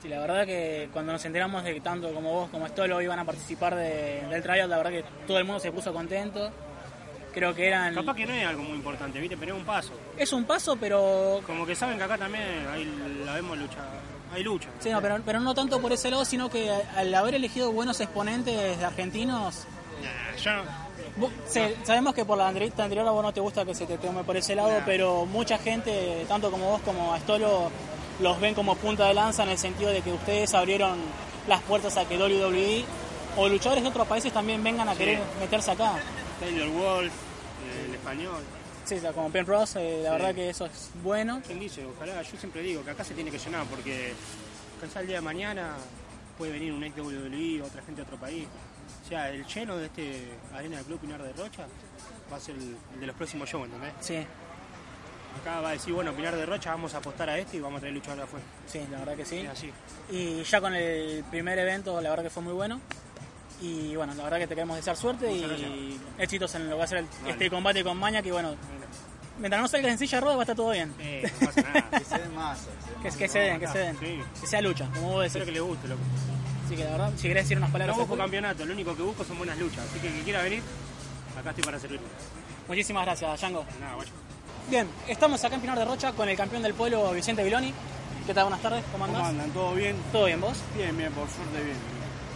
Sí, 0.00 0.08
la 0.08 0.20
verdad 0.20 0.46
que 0.46 0.88
cuando 0.92 1.12
nos 1.12 1.24
enteramos 1.24 1.64
de 1.64 1.74
que 1.74 1.80
tanto 1.80 2.12
como 2.14 2.32
vos 2.32 2.50
como 2.50 2.66
Stolo 2.68 3.02
iban 3.02 3.18
a 3.18 3.24
participar 3.24 3.74
de- 3.74 4.22
del 4.30 4.42
tryout, 4.42 4.70
la 4.70 4.76
verdad 4.76 4.92
que 4.92 5.04
todo 5.26 5.38
el 5.38 5.44
mundo 5.44 5.58
se 5.60 5.72
puso 5.72 5.92
contento. 5.92 6.50
Creo 7.34 7.54
que 7.54 7.66
eran... 7.66 7.94
Capaz 7.94 8.14
que 8.14 8.24
no 8.26 8.32
es 8.32 8.46
algo 8.46 8.62
muy 8.62 8.76
importante, 8.76 9.20
¿viste? 9.20 9.36
Pero 9.36 9.54
es 9.54 9.60
un 9.60 9.66
paso. 9.66 9.92
Es 10.16 10.32
un 10.32 10.44
paso, 10.44 10.76
pero... 10.76 11.40
Como 11.46 11.66
que 11.66 11.74
saben 11.74 11.98
que 11.98 12.04
acá 12.04 12.16
también 12.16 12.44
hay, 12.72 12.84
la 13.24 13.34
vemos 13.34 13.58
lucha, 13.58 13.78
hay 14.32 14.42
lucha. 14.42 14.68
Sí, 14.80 14.90
no, 14.90 15.00
pero, 15.00 15.20
pero 15.24 15.40
no 15.40 15.54
tanto 15.54 15.80
por 15.80 15.92
ese 15.92 16.10
lado, 16.10 16.24
sino 16.24 16.48
que 16.50 16.70
al 16.96 17.14
haber 17.14 17.34
elegido 17.34 17.72
buenos 17.72 18.00
exponentes 18.00 18.78
de 18.78 18.84
argentinos... 18.84 19.64
yo 20.42 20.52
no- 20.56 20.88
Vos- 21.16 21.32
se- 21.48 21.74
sabemos 21.84 22.14
que 22.14 22.24
por 22.24 22.38
la 22.38 22.48
entrevista 22.48 22.84
anterior 22.84 23.06
a 23.08 23.10
vos 23.10 23.22
no 23.24 23.32
te 23.32 23.40
gusta 23.40 23.64
que 23.64 23.74
se 23.74 23.86
te 23.86 23.98
tome 23.98 24.22
por 24.22 24.36
ese 24.36 24.54
lado, 24.54 24.70
Nah. 24.78 24.84
pero 24.84 25.26
mucha 25.26 25.58
gente, 25.58 26.24
tanto 26.28 26.50
como 26.50 26.66
vos 26.70 26.80
como 26.82 27.12
Astolo, 27.12 27.70
los 28.20 28.38
ven 28.40 28.54
como 28.54 28.76
punta 28.76 29.06
de 29.06 29.14
lanza 29.14 29.42
en 29.42 29.48
el 29.48 29.58
sentido 29.58 29.90
de 29.90 30.00
que 30.02 30.12
ustedes 30.12 30.54
abrieron 30.54 30.96
las 31.48 31.60
puertas 31.62 31.96
a 31.96 32.04
que 32.04 32.16
WWE 32.16 32.84
o 33.36 33.48
luchadores 33.48 33.82
de 33.82 33.88
otros 33.90 34.06
países 34.06 34.32
también 34.32 34.62
vengan 34.62 34.88
a 34.88 34.92
Sí. 34.92 34.98
querer 34.98 35.20
meterse 35.40 35.72
acá. 35.72 35.94
Taylor 36.38 36.68
Wolf, 36.68 37.12
eh, 37.12 37.84
el 37.88 37.94
español. 37.94 38.42
Sí, 38.88 38.96
como 39.14 39.30
Pen 39.30 39.44
Ross, 39.46 39.76
eh, 39.76 40.00
la 40.02 40.10
Sí. 40.10 40.16
verdad 40.16 40.34
que 40.34 40.48
eso 40.50 40.66
es 40.66 40.90
bueno. 41.02 41.42
¿Quién 41.46 41.60
dice? 41.60 41.84
Ojalá, 41.84 42.22
yo 42.22 42.36
siempre 42.38 42.62
digo 42.62 42.82
que 42.84 42.90
acá 42.90 43.04
se 43.04 43.14
tiene 43.14 43.30
que 43.30 43.38
llenar 43.38 43.66
porque 43.66 44.14
cansar 44.80 45.02
el 45.02 45.08
día 45.08 45.16
de 45.18 45.22
mañana 45.22 45.74
puede 46.38 46.52
venir 46.52 46.72
un 46.72 46.82
ex 46.84 46.96
de 46.96 47.02
WWE, 47.02 47.62
otra 47.62 47.82
gente 47.82 48.00
de 48.00 48.06
otro 48.06 48.16
país. 48.16 48.46
O 49.04 49.08
sea, 49.08 49.28
el 49.30 49.44
lleno 49.46 49.76
de 49.76 49.86
este 49.86 50.28
Arena 50.54 50.76
del 50.76 50.86
Club 50.86 51.00
Pinar 51.00 51.22
de 51.22 51.32
Rocha 51.34 51.66
va 52.32 52.36
a 52.36 52.40
ser 52.40 52.54
el, 52.56 52.76
el 52.94 53.00
de 53.00 53.06
los 53.06 53.16
próximos 53.16 53.48
shows, 53.48 53.66
¿entendés? 53.66 53.92
Sí. 54.00 54.16
Acá 55.42 55.60
va 55.60 55.68
a 55.68 55.72
decir, 55.72 55.92
bueno, 55.92 56.12
Pinar 56.14 56.34
de 56.34 56.46
Rocha, 56.46 56.70
vamos 56.70 56.94
a 56.94 56.98
apostar 56.98 57.28
a 57.28 57.38
este 57.38 57.58
y 57.58 57.60
vamos 57.60 57.78
a 57.78 57.80
traer 57.80 57.94
luchadores 57.94 58.24
afuera. 58.24 58.44
Sí, 58.66 58.80
la 58.90 58.98
verdad 59.00 59.16
que 59.16 59.24
sí. 59.26 59.46
Así. 59.46 59.70
Y 60.10 60.42
ya 60.42 60.60
con 60.60 60.74
el 60.74 61.22
primer 61.30 61.58
evento, 61.58 62.00
la 62.00 62.10
verdad 62.10 62.24
que 62.24 62.30
fue 62.30 62.42
muy 62.42 62.54
bueno. 62.54 62.80
Y 63.60 63.96
bueno, 63.96 64.14
la 64.14 64.24
verdad 64.24 64.38
que 64.38 64.46
te 64.46 64.54
queremos 64.54 64.76
desear 64.76 64.96
suerte 64.96 65.30
y 65.32 65.98
éxitos 66.18 66.54
en 66.54 66.64
lo 66.64 66.70
que 66.70 66.78
va 66.78 66.84
a 66.84 66.86
ser 66.86 66.98
el- 66.98 67.08
este 67.26 67.50
combate 67.50 67.82
con 67.82 67.96
Maña, 67.98 68.22
que 68.22 68.30
bueno, 68.30 68.54
mientras 69.38 69.60
no 69.60 69.66
salgas 69.68 69.92
en 69.92 69.98
silla 69.98 70.18
de 70.18 70.20
ruedas 70.20 70.36
va 70.38 70.42
a 70.42 70.44
estar 70.44 70.56
todo 70.56 70.70
bien. 70.70 70.94
Que 70.98 72.04
se 72.04 72.18
den 72.18 72.34
más. 72.34 72.58
que, 73.02 73.10
que 73.10 73.28
se 73.28 73.38
den, 73.40 73.60
que 73.60 73.66
se 73.66 73.78
den. 73.78 73.96
Que 73.98 74.46
sea 74.46 74.60
lucha, 74.62 74.86
como 74.94 75.12
vos 75.12 75.22
decís. 75.22 75.36
Espero 75.36 75.46
que 75.46 75.52
le 75.52 75.60
guste, 75.60 75.88
loco. 75.88 76.00
Así 76.66 76.76
que 76.76 76.84
la 76.84 76.90
verdad, 76.90 77.12
si 77.16 77.28
querés 77.28 77.44
decir 77.44 77.56
unas 77.58 77.70
palabras 77.70 77.96
No 77.96 78.02
busco 78.02 78.16
campeonato, 78.16 78.64
lo 78.66 78.72
único 78.74 78.94
que 78.94 79.02
busco 79.02 79.24
son 79.24 79.38
buenas 79.38 79.58
luchas. 79.58 79.84
Así 79.90 79.98
que 80.00 80.12
que 80.12 80.20
quiera 80.22 80.42
venir, 80.42 80.62
acá 81.38 81.50
estoy 81.50 81.64
para 81.64 81.78
servirle. 81.80 82.06
Muchísimas 82.68 83.04
gracias, 83.06 83.40
Django. 83.40 83.64
Nada, 83.80 83.94
guacho. 83.94 84.12
Bien, 84.68 84.86
estamos 85.08 85.42
acá 85.44 85.54
en 85.54 85.62
Pinar 85.62 85.78
de 85.78 85.84
Rocha 85.86 86.12
con 86.12 86.28
el 86.28 86.36
campeón 86.36 86.62
del 86.62 86.74
pueblo, 86.74 87.10
Vicente 87.12 87.42
Viloni. 87.42 87.72
¿Qué 88.26 88.34
tal? 88.34 88.44
Buenas 88.44 88.60
tardes, 88.60 88.84
¿cómo 88.92 89.06
andás? 89.06 89.18
¿Cómo 89.20 89.30
andan? 89.30 89.50
¿Todo 89.52 89.74
bien? 89.74 89.96
¿Todo 90.12 90.26
bien, 90.26 90.40
vos? 90.42 90.58
Bien, 90.76 90.94
bien, 90.96 91.10
por 91.12 91.26
suerte 91.30 91.64
bien. 91.64 91.76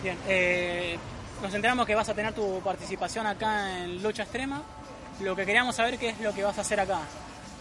Bien, 0.03 0.16
eh, 0.27 0.97
nos 1.43 1.52
enteramos 1.55 1.85
que 1.86 1.94
vas 1.97 2.09
a 2.09 2.14
tener 2.14 2.32
tu 2.32 2.60
participación 2.60 3.27
acá 3.27 3.82
en 3.82 4.01
Lucha 4.01 4.23
Extrema. 4.23 4.62
Lo 5.20 5.35
que 5.35 5.44
queríamos 5.44 5.74
saber 5.74 5.98
qué 5.98 6.10
es 6.10 6.20
lo 6.20 6.32
que 6.32 6.44
vas 6.44 6.56
a 6.56 6.60
hacer 6.60 6.78
acá. 6.78 7.01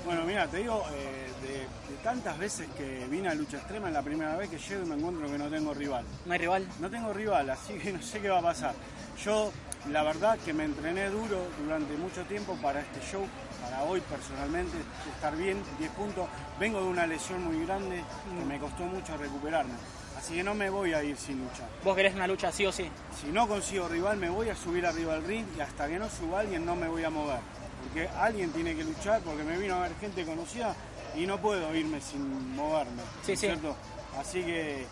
Bueno, 0.05 0.23
mira, 0.23 0.47
te 0.47 0.57
digo, 0.57 0.83
eh, 0.93 1.31
de, 1.41 1.53
de 1.93 2.01
tantas 2.03 2.37
veces 2.37 2.67
que 2.77 3.07
vine 3.09 3.29
a 3.29 3.33
lucha 3.33 3.57
extrema, 3.57 3.87
es 3.87 3.93
la 3.93 4.03
primera 4.03 4.35
vez 4.35 4.49
que 4.49 4.59
llego 4.59 4.83
y 4.83 4.85
me 4.85 4.95
encuentro 4.95 5.27
que 5.27 5.37
no 5.37 5.49
tengo 5.49 5.73
rival. 5.73 6.05
¿No 6.25 6.33
hay 6.33 6.39
rival? 6.39 6.67
No 6.79 6.89
tengo 6.89 7.11
rival, 7.11 7.49
así 7.49 7.73
que 7.73 7.91
no 7.93 8.01
sé 8.01 8.19
qué 8.21 8.29
va 8.29 8.39
a 8.39 8.43
pasar. 8.43 8.75
Yo, 9.23 9.51
la 9.89 10.03
verdad, 10.03 10.37
que 10.45 10.53
me 10.53 10.65
entrené 10.65 11.09
duro 11.09 11.47
durante 11.63 11.97
mucho 11.97 12.23
tiempo 12.25 12.55
para 12.61 12.81
este 12.81 12.99
show, 13.11 13.25
para 13.63 13.83
hoy 13.83 14.01
personalmente, 14.01 14.77
estar 15.15 15.35
bien, 15.35 15.61
10 15.79 15.91
puntos. 15.91 16.27
Vengo 16.59 16.81
de 16.81 16.87
una 16.87 17.07
lesión 17.07 17.43
muy 17.43 17.65
grande 17.65 18.03
que 18.39 18.45
me 18.45 18.59
costó 18.59 18.83
mucho 18.83 19.17
recuperarme. 19.17 19.73
Así 20.21 20.35
que 20.35 20.43
no 20.43 20.53
me 20.53 20.69
voy 20.69 20.93
a 20.93 21.03
ir 21.03 21.17
sin 21.17 21.39
luchar. 21.39 21.67
¿Vos 21.83 21.95
querés 21.95 22.13
una 22.13 22.27
lucha 22.27 22.51
sí 22.51 22.63
o 22.67 22.71
sí? 22.71 22.87
Si 23.19 23.27
no 23.31 23.47
consigo 23.47 23.87
rival, 23.87 24.17
me 24.17 24.29
voy 24.29 24.49
a 24.49 24.55
subir 24.55 24.85
arriba 24.85 25.15
al 25.15 25.23
ring 25.23 25.45
y 25.57 25.61
hasta 25.61 25.87
que 25.87 25.97
no 25.97 26.07
suba 26.09 26.41
alguien 26.41 26.63
no 26.63 26.75
me 26.75 26.87
voy 26.87 27.03
a 27.03 27.09
mover. 27.09 27.39
Porque 27.83 28.07
alguien 28.07 28.51
tiene 28.51 28.75
que 28.75 28.83
luchar, 28.83 29.21
porque 29.21 29.43
me 29.43 29.57
vino 29.57 29.75
a 29.75 29.79
ver 29.79 29.93
gente 29.99 30.23
conocida 30.23 30.75
y 31.15 31.25
no 31.25 31.39
puedo 31.39 31.73
irme 31.75 31.99
sin 32.01 32.55
moverme. 32.55 33.01
Sí, 33.25 33.35
sí. 33.35 33.47
¿cierto? 33.47 33.75
Así 34.19 34.43
que 34.43 34.81
eh, 34.81 34.85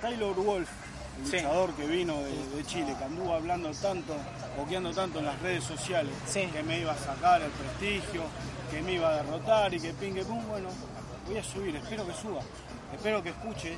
Taylor 0.00 0.34
Wolf, 0.34 0.68
el 1.20 1.26
Sí. 1.26 1.36
luchador 1.36 1.72
que 1.74 1.86
vino 1.86 2.16
de, 2.20 2.56
de 2.56 2.64
Chile, 2.66 2.94
que 2.98 3.04
anduvo 3.04 3.34
hablando 3.34 3.70
tanto, 3.72 4.16
boqueando 4.56 4.92
tanto 4.92 5.20
en 5.20 5.26
las 5.26 5.40
redes 5.40 5.62
sociales, 5.62 6.12
que 6.32 6.62
me 6.64 6.80
iba 6.80 6.92
a 6.92 6.98
sacar 6.98 7.40
el 7.42 7.50
prestigio, 7.52 8.22
que 8.70 8.82
me 8.82 8.94
iba 8.94 9.10
a 9.10 9.22
derrotar 9.22 9.72
y 9.74 9.80
que 9.80 9.92
ping 9.94 10.14
que 10.14 10.24
pum, 10.24 10.44
bueno, 10.48 10.68
voy 11.28 11.38
a 11.38 11.44
subir, 11.44 11.76
espero 11.76 12.06
que 12.06 12.14
suba. 12.14 12.40
Espero 12.92 13.22
que 13.22 13.28
escuche, 13.30 13.76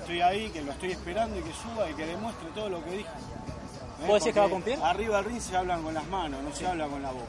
estoy 0.00 0.20
ahí, 0.20 0.50
que 0.50 0.62
lo 0.62 0.72
estoy 0.72 0.90
esperando 0.92 1.38
y 1.38 1.42
que 1.42 1.52
suba 1.52 1.88
y 1.90 1.94
que 1.94 2.04
demuestre 2.06 2.48
todo 2.54 2.68
lo 2.68 2.84
que 2.84 2.90
dijo. 2.90 3.08
¿Eh? 3.10 4.06
¿Vos 4.06 4.20
decís 4.20 4.34
que 4.34 4.40
va 4.40 4.46
a 4.46 4.50
cumplir? 4.50 4.78
Arriba 4.82 5.16
del 5.18 5.24
ring 5.26 5.40
se 5.40 5.56
hablan 5.56 5.82
con 5.82 5.94
las 5.94 6.06
manos, 6.08 6.42
no 6.42 6.52
se 6.54 6.66
habla 6.66 6.86
con 6.88 7.00
la 7.02 7.10
boca. 7.12 7.26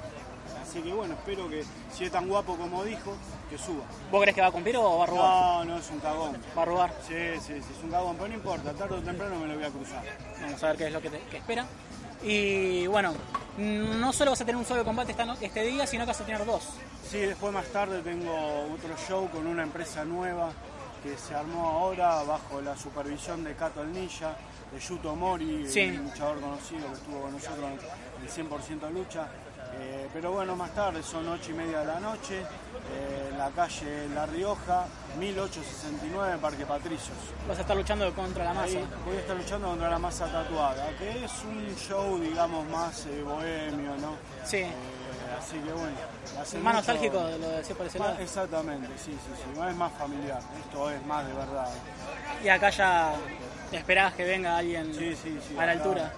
Así 0.64 0.82
que 0.82 0.94
bueno, 0.94 1.14
espero 1.16 1.50
que 1.50 1.64
si 1.94 2.06
es 2.06 2.12
tan 2.12 2.28
guapo 2.28 2.56
como 2.56 2.84
dijo, 2.84 3.14
que 3.50 3.58
suba. 3.58 3.84
¿Vos 4.10 4.22
crees 4.22 4.34
que 4.36 4.42
va 4.42 4.48
a 4.48 4.52
cumplir 4.52 4.78
o 4.78 4.98
va 4.98 5.04
a 5.04 5.08
robar? 5.08 5.66
No, 5.66 5.66
no, 5.66 5.78
es 5.78 5.90
un 5.92 6.00
cagón. 6.00 6.38
¿Va 6.58 6.62
a 6.62 6.66
robar? 6.66 6.94
Sí, 7.08 7.14
sí, 7.40 7.54
sí, 7.62 7.74
es 7.78 7.84
un 7.84 7.92
cagón, 7.92 8.16
pero 8.16 8.30
no 8.30 8.34
importa, 8.36 8.74
tarde 8.74 8.96
o 8.96 9.02
temprano 9.02 9.36
me 9.38 9.48
lo 9.48 9.56
voy 9.56 9.64
a 9.66 9.70
cruzar. 9.70 10.02
Vamos 10.42 10.64
a 10.64 10.68
ver 10.68 10.78
qué 10.78 10.88
es 10.88 10.94
lo 10.94 11.02
que, 11.02 11.10
te- 11.10 11.20
que 11.30 11.38
espera. 11.38 11.66
Y 12.24 12.88
bueno, 12.88 13.14
no 13.58 14.14
solo 14.14 14.32
vas 14.32 14.42
a 14.42 14.46
tener 14.46 14.58
un 14.58 14.66
solo 14.66 14.84
combate 14.84 15.16
este 15.42 15.64
día, 15.64 15.88
sino 15.88 16.04
que 16.04 16.08
vas 16.10 16.22
a 16.22 16.26
tener 16.26 16.46
dos. 16.46 16.64
Sí, 17.10 17.18
después 17.20 17.54
más 17.54 17.66
tarde 17.68 18.02
tengo 18.02 18.34
otro 18.74 18.96
show 19.08 19.30
con 19.30 19.48
una 19.48 19.64
empresa 19.64 20.06
nueva 20.06 20.52
que 21.04 21.18
se 21.18 21.34
armó 21.34 21.68
ahora 21.68 22.22
bajo 22.24 22.62
la 22.62 22.78
supervisión 22.78 23.44
de 23.44 23.56
Kato 23.56 23.82
el 23.82 23.92
Ninja, 23.92 24.36
de 24.72 24.80
Yuto 24.80 25.16
Mori, 25.16 25.68
Sí. 25.68 25.86
un 25.90 26.04
luchador 26.06 26.40
conocido 26.40 26.88
que 26.88 26.94
estuvo 26.94 27.22
con 27.22 27.32
nosotros 27.34 27.66
en 28.20 28.24
el 28.24 28.30
100% 28.30 28.90
lucha. 28.92 29.28
Eh, 29.80 30.10
pero 30.14 30.32
bueno, 30.32 30.56
más 30.56 30.72
tarde, 30.72 31.02
son 31.04 31.28
8 31.28 31.52
y 31.52 31.54
media 31.54 31.80
de 31.80 31.86
la 31.86 32.00
noche, 32.00 32.42
eh, 32.42 33.30
en 33.32 33.38
la 33.38 33.50
calle 33.52 34.08
La 34.14 34.26
Rioja, 34.26 34.86
1869, 35.18 36.38
Parque 36.42 36.66
Patricios. 36.66 37.18
Vas 37.48 37.58
a 37.58 37.62
estar 37.62 37.76
luchando 37.78 38.14
contra 38.14 38.44
la 38.46 38.54
masa. 38.54 38.66
Ahí 38.78 38.88
voy 39.06 39.16
a 39.16 39.20
estar 39.20 39.36
luchando 39.36 39.68
contra 39.70 39.90
la 39.90 40.00
masa 40.00 40.26
tatuada, 40.32 40.88
que 40.98 41.24
es 41.26 41.32
un 41.46 41.76
show, 41.78 42.20
digamos, 42.20 42.68
más 42.68 43.06
eh, 43.06 43.22
bohemio, 43.24 43.96
¿no? 43.98 44.16
Sí. 44.46 44.66
Así 45.40 45.58
que 45.58 45.72
bueno. 45.72 45.96
Más 46.64 46.76
nostálgico 46.76 47.24
de 47.26 47.40
lo 47.40 47.50
de 47.50 47.58
decir 47.58 47.76
por 47.76 47.86
ese 47.88 47.98
lado. 47.98 48.18
Exactamente, 48.20 48.88
sí, 48.98 49.12
sí, 49.12 49.32
sí. 49.36 49.58
No 49.60 49.68
es 49.68 49.76
más 49.76 49.92
familiar, 49.94 50.40
esto 50.60 50.90
es 50.92 51.04
más 51.06 51.26
de 51.26 51.34
verdad. 51.34 51.68
Y 52.44 52.50
acá 52.50 52.70
ya 52.70 53.14
esperás 53.72 54.14
que 54.14 54.24
venga 54.26 54.58
alguien 54.58 54.94
Sí, 54.94 55.16
sí, 55.16 55.40
sí. 55.48 55.58
a 55.58 55.66
la 55.66 55.72
acá- 55.72 55.82
altura. 55.84 56.14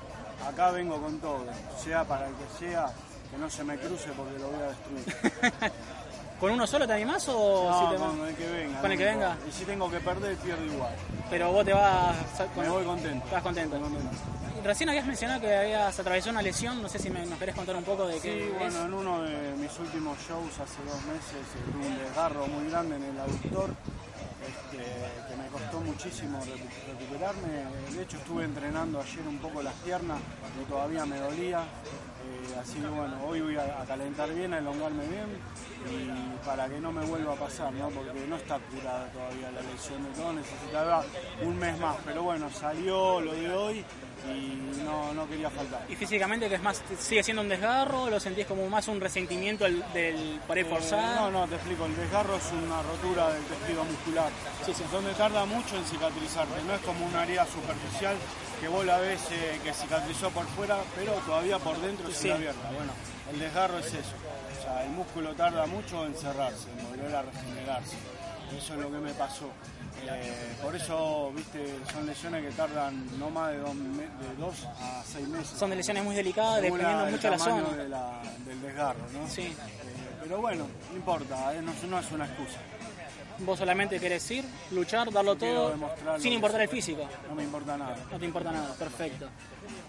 Acá 0.48 0.72
vengo 0.72 1.00
con 1.02 1.20
todo, 1.20 1.46
sea 1.82 2.04
para 2.04 2.28
el 2.28 2.34
que 2.36 2.66
sea, 2.66 2.88
que 3.34 3.38
no 3.39 3.49
se 3.49 3.64
me 3.64 3.77
cruce 3.77 4.10
porque 4.15 4.38
lo 4.39 4.47
voy 4.49 4.61
a 4.61 4.68
destruir. 4.68 5.72
¿Con 6.39 6.51
uno 6.51 6.68
solo 6.68 6.85
te 6.85 6.93
animás 6.93 7.26
o 7.30 7.69
No, 7.69 7.80
si 7.80 7.95
te 7.95 8.01
con 8.01 8.27
el 8.27 8.35
que 8.35 8.47
venga. 8.49 8.81
con 8.81 8.91
el 8.91 8.97
que. 8.97 9.49
Y 9.49 9.51
si 9.51 9.64
tengo 9.65 9.89
que 9.89 9.99
perder, 9.99 10.35
pierdo 10.38 10.65
igual. 10.65 10.93
Pero 11.30 11.51
vos 11.53 11.64
te 11.65 11.73
vas 11.73 12.15
Me 12.57 12.68
voy 12.69 12.84
contento. 12.84 13.26
Estás 13.26 13.43
contento. 13.43 13.77
Recién 14.64 14.89
habías 14.89 15.05
mencionado 15.05 15.41
que 15.41 15.53
habías 15.55 15.97
atravesado 15.99 16.31
una 16.31 16.41
lesión, 16.41 16.81
no 16.81 16.88
sé 16.89 16.97
si 16.99 17.10
me, 17.10 17.26
nos 17.26 17.38
querés 17.38 17.53
contar 17.55 17.76
un 17.76 17.84
poco 17.84 18.07
de 18.07 18.15
qué 18.19 18.22
Sí, 18.22 18.49
es. 18.49 18.60
bueno, 18.60 18.85
en 18.85 18.93
uno 18.93 19.22
de 19.22 19.53
mis 19.57 19.77
últimos 19.80 20.18
shows 20.19 20.51
hace 20.60 20.81
dos 20.85 21.01
meses 21.03 21.43
eh, 21.53 21.72
tuve 21.72 21.85
un 21.88 21.97
desgarro 21.97 22.47
muy 22.47 22.69
grande 22.69 22.95
en 22.95 23.03
el 23.03 23.19
aductor 23.19 23.69
este, 24.43 24.77
que 25.30 25.35
me 25.35 25.47
costó 25.47 25.81
muchísimo 25.81 26.39
recu- 26.39 26.88
recuperarme. 26.97 27.65
De 27.95 28.03
hecho, 28.03 28.18
estuve 28.18 28.45
entrenando 28.45 29.01
ayer 29.01 29.27
un 29.27 29.38
poco 29.39 29.61
las 29.61 29.73
piernas 29.76 30.19
y 30.61 30.69
todavía 30.69 31.05
me 31.05 31.18
dolía. 31.19 31.60
Eh, 32.44 32.56
así 32.61 32.80
que 32.80 32.88
bueno, 32.88 33.15
hoy 33.26 33.41
voy 33.41 33.56
a, 33.56 33.82
a 33.82 33.86
calentar 33.86 34.34
bien, 34.34 34.53
a 34.53 34.57
elongarme 34.60 35.06
bien 35.07 35.28
y 35.90 36.45
para 36.45 36.68
que 36.68 36.80
no 36.80 36.91
me 36.91 37.06
vuelva 37.06 37.34
a 37.34 37.36
pasar, 37.36 37.72
¿no? 37.74 37.90
porque 37.90 38.11
no 38.28 38.36
está 38.38 38.57
curada 38.60 39.06
todavía 39.11 39.52
la 39.52 39.61
lesión 39.61 40.03
de 40.03 40.10
todo, 40.11 40.34
necesitaba 40.34 41.03
un 41.41 41.57
mes 41.57 41.78
más. 41.80 41.98
Pero 42.06 42.24
bueno, 42.24 42.49
salió 42.49 43.20
lo 43.22 43.34
de 43.34 43.52
hoy 43.52 43.86
y 44.30 44.82
no, 44.84 45.14
no 45.14 45.28
quería 45.28 45.49
faltar. 45.49 45.86
Y 45.90 45.95
físicamente, 45.95 46.48
que 46.48 46.56
es 46.56 46.61
más, 46.64 46.82
sigue 46.99 47.24
siendo 47.24 47.41
un 47.41 47.49
desgarro, 47.49 48.10
lo 48.10 48.20
sentís 48.20 48.45
como 48.45 48.68
más 48.70 48.88
un 48.88 48.99
resentimiento 49.02 49.65
del, 49.65 49.84
del 49.94 50.40
Eh, 50.56 50.65
forzar. 50.65 51.15
no, 51.22 51.32
no, 51.32 51.48
te 51.48 51.56
explico. 51.56 51.86
El 51.86 51.95
desgarro 51.95 52.36
es 52.38 52.52
una 52.52 52.82
rotura 52.82 53.34
del 53.34 53.44
tejido 53.44 53.84
muscular. 53.84 54.30
Donde 54.91 55.14
tarda 55.14 55.45
mucho 55.45 55.76
en 55.76 55.84
cicatrizarte. 55.86 56.64
No 56.65 56.74
es 56.76 56.82
como 56.82 57.06
una 57.06 57.24
herida 57.24 57.45
superficial 57.45 58.15
que 58.64 58.69
vos 58.69 58.85
la 58.85 58.98
ves 58.98 59.19
eh, 59.31 59.60
que 59.61 59.73
cicatrizó 59.73 60.30
por 60.30 60.45
fuera, 60.48 60.77
pero 60.95 61.11
todavía 61.26 61.60
por 61.60 61.77
dentro 61.81 62.07
Sí. 62.10 62.15
sigue 62.15 62.34
abierta. 62.34 62.72
Bueno, 62.72 62.94
el 63.34 63.38
desgarro 63.40 63.77
es 63.80 63.88
eso. 63.88 64.14
O 64.57 64.64
sea, 64.64 64.84
el 64.85 64.91
músculo 64.91 65.34
tarda 65.35 65.65
mucho 65.65 66.06
en 66.06 66.15
cerrarse, 66.15 66.69
en 66.72 66.88
volver 66.90 67.14
a 67.14 67.22
regenerarse. 67.23 67.98
Eso 68.57 68.73
es 68.76 68.80
lo 68.80 68.90
que 68.90 68.98
me 68.99 69.11
pasó. 69.15 69.49
Eh, 70.06 70.56
por 70.61 70.73
eso, 70.76 71.31
viste, 71.35 71.76
son 71.91 72.06
lesiones 72.06 72.41
que 72.45 72.52
tardan 72.52 73.06
no 73.19 73.30
más 73.30 73.52
de 73.52 73.57
dos, 73.57 73.76
me- 73.76 74.03
de 74.03 74.35
dos 74.38 74.65
a 74.80 75.03
seis 75.06 75.27
meses. 75.27 75.57
Son 75.60 75.69
de 75.69 75.76
lesiones 75.76 76.03
muy 76.06 76.15
delicadas, 76.15 76.61
Según 76.61 76.77
dependiendo 76.80 77.11
mucho 77.11 77.27
de 77.30 77.38
la 77.38 77.40
zona. 77.44 77.69
de 77.84 77.90
la- 77.90 78.22
del 78.45 78.61
desgarro, 78.61 78.99
¿no? 79.14 79.27
Sí. 79.30 79.41
Eh, 79.41 79.56
pero 80.22 80.40
bueno, 80.40 80.68
no 80.91 80.95
importa, 80.95 81.52
no, 81.61 81.73
no 81.90 81.99
es 81.99 82.11
una 82.11 82.26
excusa. 82.26 82.60
Vos 83.45 83.60
solamente 83.60 83.99
querés 83.99 84.30
ir, 84.32 84.45
luchar, 84.72 85.11
darlo 85.11 85.36
todo, 85.36 85.74
sin 86.18 86.34
importar 86.34 86.61
el 86.61 86.70
físico. 86.70 87.07
No 87.28 87.36
me 87.36 87.44
importa 87.44 87.78
nada. 87.78 87.95
No 88.11 88.18
te 88.20 88.26
importa 88.26 88.52
nada, 88.52 88.74
perfecto. 88.76 89.28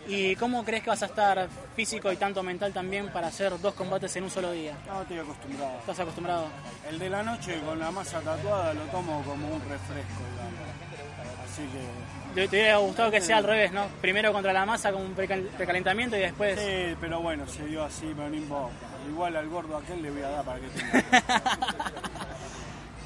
¿Y 0.07 0.35
cómo 0.37 0.65
crees 0.65 0.83
que 0.83 0.91
vas 0.91 1.03
a 1.03 1.07
estar 1.07 1.49
físico 1.75 2.11
y 2.13 2.17
tanto 2.17 2.43
mental 2.43 2.73
también 2.73 3.09
para 3.11 3.29
hacer 3.29 3.59
dos 3.61 3.75
combates 3.75 4.15
en 4.17 4.25
un 4.25 4.31
solo 4.31 4.51
día? 4.53 4.77
No, 4.87 5.03
estoy 5.03 5.19
acostumbrado. 5.19 5.79
¿Estás 5.79 6.01
acostumbrado? 6.01 6.47
El 6.91 6.99
de 6.99 7.11
la 7.11 7.23
noche 7.23 7.59
con 7.65 7.79
la 7.79 7.91
masa 7.91 8.21
tatuada 8.21 8.75
lo 8.75 8.83
tomo 8.87 9.23
como 9.25 9.47
un 9.47 9.61
refresco, 9.61 10.21
digamos. 10.33 11.51
Así 11.51 11.63
que... 11.63 12.35
Te, 12.35 12.49
te 12.49 12.57
hubiera 12.57 12.77
gustado 12.79 13.11
que 13.13 13.21
sea 13.21 13.37
al 13.37 13.45
revés, 13.45 13.71
¿no? 13.73 13.87
Primero 14.01 14.33
contra 14.33 14.53
la 14.53 14.67
masa 14.67 14.91
con 14.93 15.03
un 15.03 15.15
precal- 15.15 15.47
precalentamiento 15.57 16.17
y 16.17 16.21
después... 16.21 16.59
Sí, 16.59 16.97
pero 17.01 17.21
bueno, 17.21 17.47
se 17.47 17.65
dio 17.67 17.85
así, 17.85 18.13
pero 18.17 18.29
no 18.29 18.35
importa. 18.37 18.75
Igual 19.09 19.37
al 19.37 19.49
gordo 19.49 19.77
aquel 19.77 20.03
le 20.03 20.11
voy 20.11 20.23
a 20.23 20.29
dar 20.31 20.45
para 20.45 20.59
que 20.61 20.67
tenga. 20.69 21.05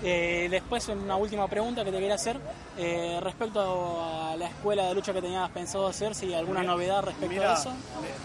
Eh, 0.03 0.47
después 0.51 0.89
una 0.89 1.17
última 1.17 1.49
pregunta 1.49 1.85
que 1.85 1.91
te 1.91 1.99
quería 1.99 2.15
hacer 2.15 2.39
eh, 2.77 3.19
respecto 3.21 4.01
a 4.05 4.37
la 4.37 4.47
escuela 4.47 4.85
de 4.87 4.95
lucha 4.95 5.13
que 5.13 5.21
tenías 5.21 5.51
pensado 5.51 5.89
hacer, 5.89 6.15
si 6.15 6.27
hay 6.27 6.35
alguna 6.35 6.63
novedad 6.63 7.03
respecto 7.03 7.43
a 7.43 7.55
eso. 7.55 7.73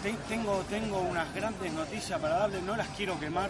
te- 0.04 0.14
tengo, 0.30 0.64
tengo 0.70 1.00
unas 1.00 1.34
grandes 1.34 1.74
noticias 1.74 2.20
para 2.20 2.38
darle, 2.38 2.62
no 2.62 2.76
las 2.76 2.88
quiero 2.90 3.20
quemar, 3.20 3.50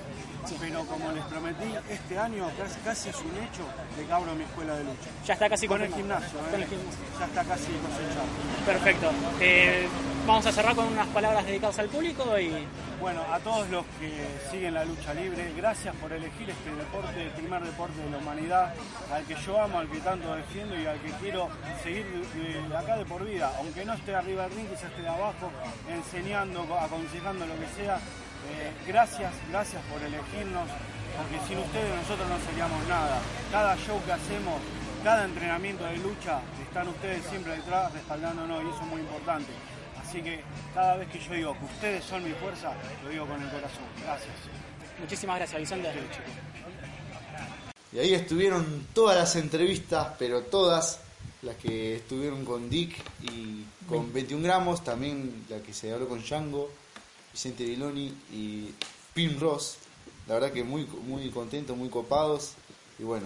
pero 0.60 0.86
como 0.86 1.12
les 1.12 1.24
prometí, 1.26 1.74
este 1.90 2.18
año 2.18 2.50
casi, 2.58 2.80
casi 2.80 3.10
es 3.10 3.18
un 3.18 3.32
hecho 3.44 3.64
de 3.98 4.06
que 4.06 4.12
abro 4.14 4.34
mi 4.36 4.44
escuela 4.44 4.76
de 4.76 4.84
lucha. 4.86 5.10
Ya 5.26 5.34
está 5.34 5.50
casi 5.50 5.68
con 5.68 5.82
el 5.82 5.90
confirmado. 5.90 6.22
gimnasio, 6.22 6.48
¿eh? 6.48 6.52
Con 6.52 6.62
el 6.62 6.68
gimnasio. 6.70 7.00
ya 7.20 7.26
está 7.26 7.44
casi 7.44 7.72
cosechado. 7.74 8.28
Perfecto. 8.66 9.12
Eh, 10.24 10.26
vamos 10.26 10.46
a 10.46 10.52
cerrar 10.52 10.74
con 10.76 10.88
unas 10.88 11.08
palabras 11.08 11.46
dedicadas 11.46 11.80
al 11.80 11.90
público 11.90 12.40
y 12.40 12.50
Bueno, 13.02 13.22
a 13.30 13.40
todos 13.40 13.70
los 13.70 13.86
que 14.00 14.10
siguen 14.50 14.74
la 14.74 14.86
lucha 14.86 15.14
libre, 15.14 15.52
gracias 15.58 15.94
por 15.98 16.14
elegir 16.14 16.50
este 16.50 16.74
deporte, 16.74 17.24
el 17.24 17.32
primer 17.32 17.62
deporte 17.64 18.00
de 18.02 18.10
la 18.10 18.18
humanidad, 18.18 18.74
al 19.12 19.26
que 19.26 19.36
yo 19.36 19.62
amo, 19.62 19.80
al 19.80 19.90
que 19.90 20.00
tanto 20.00 20.34
defiendo 20.36 20.80
y 20.80 20.86
al 20.86 21.00
que 21.02 21.12
quiero 21.20 21.50
seguir 21.84 22.06
de 22.70 22.78
acá 22.78 22.98
de 22.98 23.06
por 23.06 23.26
vida, 23.26 23.52
aunque 23.60 23.84
no 23.84 23.94
esté 23.94 24.16
arriba 24.16 24.44
del 24.44 24.56
ring, 24.56 24.68
quizás 24.70 24.86
esté 24.86 25.02
de 25.02 25.10
abajo, 25.10 25.52
enseñando, 25.90 26.62
aconsejando 26.80 27.46
lo 27.46 27.56
que 27.60 27.68
sea. 27.76 27.98
Eh, 27.98 28.72
gracias, 28.88 29.34
gracias 29.50 29.82
por 29.92 30.02
elegirnos, 30.02 30.68
porque 31.18 31.48
sin 31.48 31.58
ustedes 31.60 31.96
nosotros 31.96 32.30
no 32.30 32.40
seríamos 32.48 32.88
nada. 32.88 33.20
Cada 33.52 33.76
show 33.76 34.00
que 34.06 34.14
hacemos, 34.14 34.62
cada 35.04 35.26
entrenamiento 35.26 35.84
de 35.84 35.98
lucha, 35.98 36.40
están 36.62 36.88
ustedes 36.88 37.26
siempre 37.26 37.58
detrás 37.58 37.92
respaldándonos 37.92 38.64
y 38.64 38.68
eso 38.68 38.80
es 38.80 38.88
muy 38.88 39.02
importante. 39.02 39.52
Así 40.14 40.22
que 40.22 40.44
cada 40.76 40.98
vez 40.98 41.10
que 41.10 41.18
yo 41.18 41.34
digo 41.34 41.58
que 41.58 41.66
ustedes 41.66 42.04
son 42.04 42.24
mi 42.24 42.34
fuerza, 42.34 42.72
lo 43.04 43.10
digo 43.10 43.26
con 43.26 43.42
el 43.42 43.50
corazón. 43.50 43.84
Gracias. 44.00 44.30
Muchísimas 45.00 45.38
gracias, 45.38 45.60
Vicente. 45.60 45.90
Y 47.92 47.98
ahí 47.98 48.14
estuvieron 48.14 48.86
todas 48.94 49.18
las 49.18 49.36
entrevistas, 49.38 50.10
pero 50.20 50.44
todas 50.44 51.00
las 51.42 51.56
que 51.56 51.96
estuvieron 51.96 52.46
con 52.46 52.70
Dick 52.70 52.96
y 53.24 53.64
con 53.90 54.14
21 54.14 54.44
gramos, 54.44 54.84
también 54.84 55.46
la 55.50 55.58
que 55.62 55.74
se 55.74 55.92
habló 55.92 56.08
con 56.08 56.22
Django, 56.22 56.70
Vicente 57.32 57.64
Viloni 57.64 58.14
y 58.32 58.70
Pim 59.16 59.40
Ross. 59.40 59.78
La 60.28 60.36
verdad 60.36 60.52
que 60.52 60.64
muy, 60.64 60.86
muy 61.08 61.28
contentos, 61.32 61.76
muy 61.76 61.90
copados. 61.90 62.52
Y 63.00 63.04
bueno, 63.04 63.26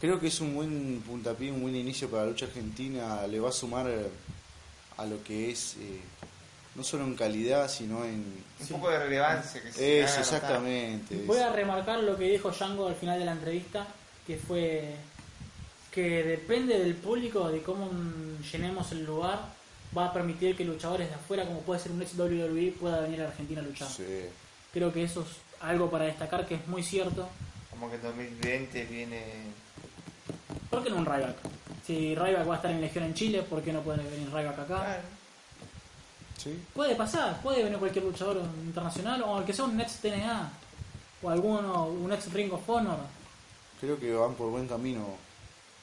creo 0.00 0.20
que 0.20 0.28
es 0.28 0.40
un 0.40 0.54
buen 0.54 1.02
puntapié, 1.04 1.50
un 1.50 1.62
buen 1.62 1.74
inicio 1.74 2.08
para 2.08 2.22
la 2.22 2.30
lucha 2.30 2.46
argentina. 2.46 3.26
Le 3.26 3.40
va 3.40 3.48
a 3.48 3.52
sumar 3.52 3.88
a 4.96 5.06
lo 5.06 5.22
que 5.22 5.50
es, 5.50 5.76
eh, 5.80 6.00
no 6.74 6.84
solo 6.84 7.04
en 7.04 7.14
calidad, 7.14 7.68
sino 7.68 8.04
en... 8.04 8.44
Un 8.60 8.68
poco 8.68 8.90
de 8.90 8.98
relevancia 8.98 9.62
que 9.62 9.72
se 9.72 10.02
notar. 10.02 10.20
exactamente. 10.20 11.16
Voy 11.26 11.38
a 11.38 11.50
remarcar 11.50 12.02
lo 12.02 12.16
que 12.16 12.24
dijo 12.24 12.50
Django 12.50 12.88
al 12.88 12.94
final 12.94 13.18
de 13.18 13.24
la 13.24 13.32
entrevista, 13.32 13.86
que 14.26 14.36
fue 14.36 14.94
que 15.94 16.24
depende 16.24 16.76
del 16.76 16.94
público, 16.94 17.48
de 17.48 17.62
cómo 17.62 17.88
llenemos 18.52 18.90
el 18.90 19.04
lugar, 19.04 19.38
va 19.96 20.06
a 20.06 20.12
permitir 20.12 20.56
que 20.56 20.64
luchadores 20.64 21.08
de 21.08 21.14
afuera, 21.14 21.46
como 21.46 21.60
puede 21.60 21.80
ser 21.80 21.92
un 21.92 22.02
ex 22.02 22.18
WWE, 22.18 22.74
pueda 22.80 23.00
venir 23.00 23.22
a 23.22 23.28
Argentina 23.28 23.60
a 23.60 23.64
luchar. 23.64 23.88
Sí. 23.88 24.26
Creo 24.72 24.92
que 24.92 25.04
eso 25.04 25.20
es 25.20 25.28
algo 25.60 25.88
para 25.88 26.06
destacar 26.06 26.46
que 26.48 26.56
es 26.56 26.66
muy 26.66 26.82
cierto. 26.82 27.28
Como 27.70 27.88
que 27.88 27.96
en 27.96 28.02
2020 28.02 28.84
viene... 28.86 29.22
¿Por 30.74 30.84
qué 30.84 30.90
no 30.90 30.96
un 30.96 31.06
Ryback? 31.06 31.36
Si 31.86 32.14
Ryback 32.14 32.48
va 32.48 32.52
a 32.54 32.56
estar 32.56 32.70
en 32.70 32.80
Legión 32.80 33.04
en 33.04 33.14
Chile, 33.14 33.42
¿por 33.42 33.62
qué 33.62 33.72
no 33.72 33.80
puede 33.82 34.02
venir 34.02 34.28
Ryback 34.32 34.58
acá? 34.58 35.00
Sí. 36.42 36.58
Puede 36.74 36.94
pasar, 36.96 37.40
puede 37.42 37.62
venir 37.64 37.78
cualquier 37.78 38.04
luchador 38.04 38.38
internacional 38.64 39.22
o 39.22 39.36
aunque 39.36 39.52
sea 39.52 39.64
un 39.64 39.80
ex 39.80 39.98
TNA 40.00 40.52
o 41.22 41.30
alguno, 41.30 41.86
un 41.86 42.12
ex 42.12 42.32
Ring 42.32 42.52
of 42.52 42.68
Honor. 42.68 42.98
Creo 43.80 43.98
que 43.98 44.12
van 44.12 44.34
por 44.34 44.50
buen 44.50 44.66
camino 44.66 45.06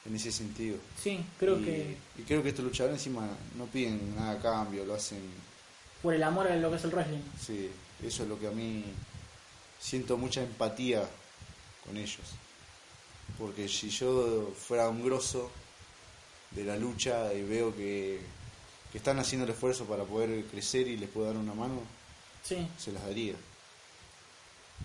en 0.06 0.14
ese 0.16 0.30
sentido. 0.30 0.76
Sí, 1.00 1.24
creo 1.38 1.58
Y- 1.58 1.64
que 1.64 1.96
Y 2.18 2.22
creo 2.22 2.42
que 2.42 2.50
estos 2.50 2.64
luchadores 2.64 2.98
encima 2.98 3.28
no 3.56 3.64
piden 3.66 4.14
nada 4.16 4.32
a 4.32 4.38
cambio, 4.38 4.84
lo 4.84 4.94
hacen... 4.94 5.20
por 6.02 6.14
el 6.14 6.22
amor 6.22 6.46
a 6.48 6.56
lo 6.56 6.70
que 6.70 6.76
es 6.76 6.84
el 6.84 6.90
wrestling. 6.90 7.22
Sí, 7.40 7.70
eso 8.04 8.22
es 8.24 8.28
lo 8.28 8.38
que 8.38 8.46
a 8.48 8.50
mí 8.50 8.84
siento 9.80 10.16
mucha 10.16 10.42
empatía 10.42 11.02
con 11.86 11.96
ellos. 11.96 12.20
Porque 13.38 13.68
si 13.68 13.88
yo 13.90 14.50
fuera 14.56 14.88
un 14.88 15.04
grosso 15.04 15.50
de 16.50 16.64
la 16.64 16.76
lucha 16.76 17.32
y 17.32 17.42
veo 17.42 17.74
que, 17.74 18.20
que 18.92 18.98
están 18.98 19.18
haciendo 19.18 19.44
el 19.46 19.52
esfuerzo 19.52 19.84
para 19.86 20.04
poder 20.04 20.44
crecer 20.46 20.86
y 20.86 20.96
les 20.96 21.08
puedo 21.08 21.26
dar 21.28 21.36
una 21.36 21.54
mano, 21.54 21.80
Sí, 22.42 22.66
se 22.76 22.90
las 22.92 23.04
daría. 23.06 23.34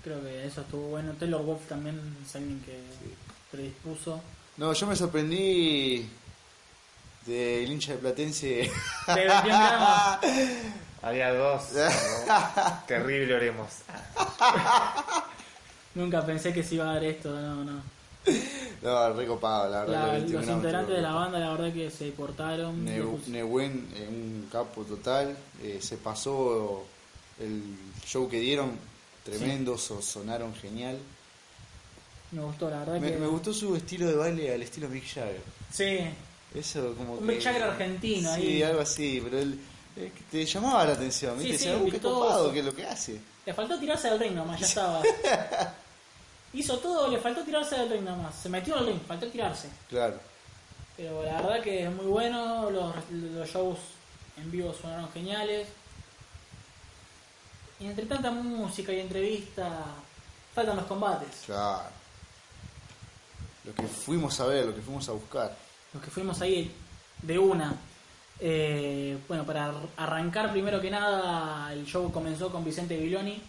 creo 0.04 0.22
que 0.22 0.46
eso 0.46 0.62
estuvo 0.62 0.90
bueno. 0.90 1.14
Taylor 1.14 1.44
Wolf 1.44 1.68
también 1.68 2.00
es 2.26 2.36
alguien 2.36 2.62
que 2.62 2.80
predispuso. 3.52 4.22
No, 4.58 4.72
yo 4.74 4.88
me 4.88 4.96
sorprendí 4.96 6.08
del 7.26 7.72
hincha 7.72 7.94
de 7.94 7.98
Platense. 7.98 8.48
De 8.48 8.70
21 9.08 9.42
gramos. 9.44 10.18
Había 11.02 11.34
dos. 11.34 11.64
Terrible 12.88 13.34
oremos. 13.36 13.70
Nunca 15.96 16.26
pensé 16.26 16.54
que 16.54 16.64
se 16.64 16.76
iba 16.76 16.90
a 16.90 16.94
dar 16.94 17.04
esto, 17.04 17.30
no, 17.30 17.64
no. 17.64 17.82
No, 18.82 19.12
recopado, 19.14 19.70
la 19.72 19.80
verdad. 19.82 19.94
La- 19.94 20.04
los 20.04 20.12
21 20.14 20.38
los 20.40 20.46
gramos 20.46 20.64
integrantes 20.64 20.96
de 20.96 21.02
la 21.02 21.12
banda, 21.14 21.40
la 21.40 21.52
verdad 21.52 21.74
que 21.74 21.90
se 21.90 22.12
portaron. 22.12 22.86
Ne- 22.86 23.00
lo 23.00 23.12
pus- 23.18 23.28
Nehuen, 23.28 23.88
eh, 23.96 24.08
un 24.08 24.48
capo 24.52 24.84
total, 24.84 25.36
eh, 25.64 25.80
se 25.82 25.98
pasó 25.98 26.86
el 27.40 27.64
show 28.06 28.30
que 28.30 28.40
dieron, 28.40 28.78
tremendo, 29.24 29.78
so- 29.80 30.02
sonaron 30.02 30.54
genial. 30.56 30.98
Me 32.32 32.42
gustó, 32.44 32.70
la 32.70 32.80
verdad 32.80 33.00
Me, 33.00 33.12
que. 33.14 33.18
me 33.18 33.28
gustó 33.28 33.52
su 33.54 33.76
estilo 33.76 34.06
de 34.08 34.16
baile 34.16 34.54
al 34.54 34.62
estilo 34.62 34.88
Mick 34.90 35.06
Jagger. 35.08 35.42
Sí, 35.74 36.00
Eso 36.54 36.94
como 36.96 37.14
Un 37.14 37.20
que- 37.28 37.34
Mick 37.34 37.42
Jagger 37.44 37.64
argentino 37.64 38.34
Sí, 38.36 38.42
ahí. 38.42 38.64
algo 38.64 38.82
así, 38.82 39.20
pero 39.24 39.40
él, 39.40 39.60
eh, 39.98 40.12
te 40.32 40.46
llamaba 40.46 40.86
la 40.86 40.94
atención, 40.94 41.38
Sí, 41.42 41.52
¿viste? 41.52 41.64
sí, 41.66 41.70
"Uh, 41.76 41.86
qué 41.86 41.92
vistoso". 41.92 42.20
copado, 42.22 42.54
que 42.54 42.60
es 42.60 42.66
lo 42.66 42.76
que 42.76 42.86
hace. 42.86 43.20
le 43.46 43.54
faltó 43.54 43.80
tirarse 43.80 44.10
del 44.10 44.20
ring 44.20 44.34
nomás, 44.36 44.60
ya 44.60 44.66
estaba. 44.68 45.02
Hizo 46.58 46.78
todo, 46.80 47.08
le 47.10 47.20
faltó 47.20 47.44
tirarse 47.44 47.76
del 47.78 47.90
ring 47.90 48.04
nomás. 48.04 48.34
Se 48.36 48.50
metió 48.50 48.76
al 48.78 48.88
ring, 48.88 49.00
faltó 49.08 49.28
tirarse. 49.28 49.70
Claro. 49.90 50.20
Pero 50.96 51.24
la 51.24 51.42
verdad 51.42 51.62
que 51.62 51.84
es 51.84 51.92
muy 51.92 52.06
bueno, 52.08 52.72
los, 52.72 52.96
los 53.12 53.48
shows 53.48 53.78
en 54.38 54.50
vivo 54.52 54.74
sonaron 54.74 55.12
geniales. 55.12 55.68
Y 57.80 57.86
entre 57.86 58.08
tanta 58.08 58.32
música 58.32 58.92
y 58.92 59.00
entrevista, 59.02 59.86
faltan 60.56 60.78
los 60.78 60.86
combates. 60.86 61.44
Claro. 61.46 61.90
Lo 63.66 63.74
que 63.76 63.84
fuimos 63.84 64.40
a 64.40 64.46
ver, 64.48 64.66
lo 64.66 64.74
que 64.76 64.82
fuimos 64.82 65.08
a 65.10 65.12
buscar. 65.12 65.56
Los 65.94 66.04
que 66.04 66.10
fuimos 66.10 66.42
ahí 66.42 66.74
de 67.22 67.38
una. 67.38 67.76
Eh, 68.40 69.18
bueno, 69.28 69.46
para 69.46 69.66
ar- 69.68 69.76
arrancar 69.98 70.52
primero 70.52 70.82
que 70.82 70.90
nada, 70.90 71.72
el 71.74 71.86
show 71.86 72.12
comenzó 72.12 72.52
con 72.52 72.64
Vicente 72.66 72.98
Viloni, 72.98 73.42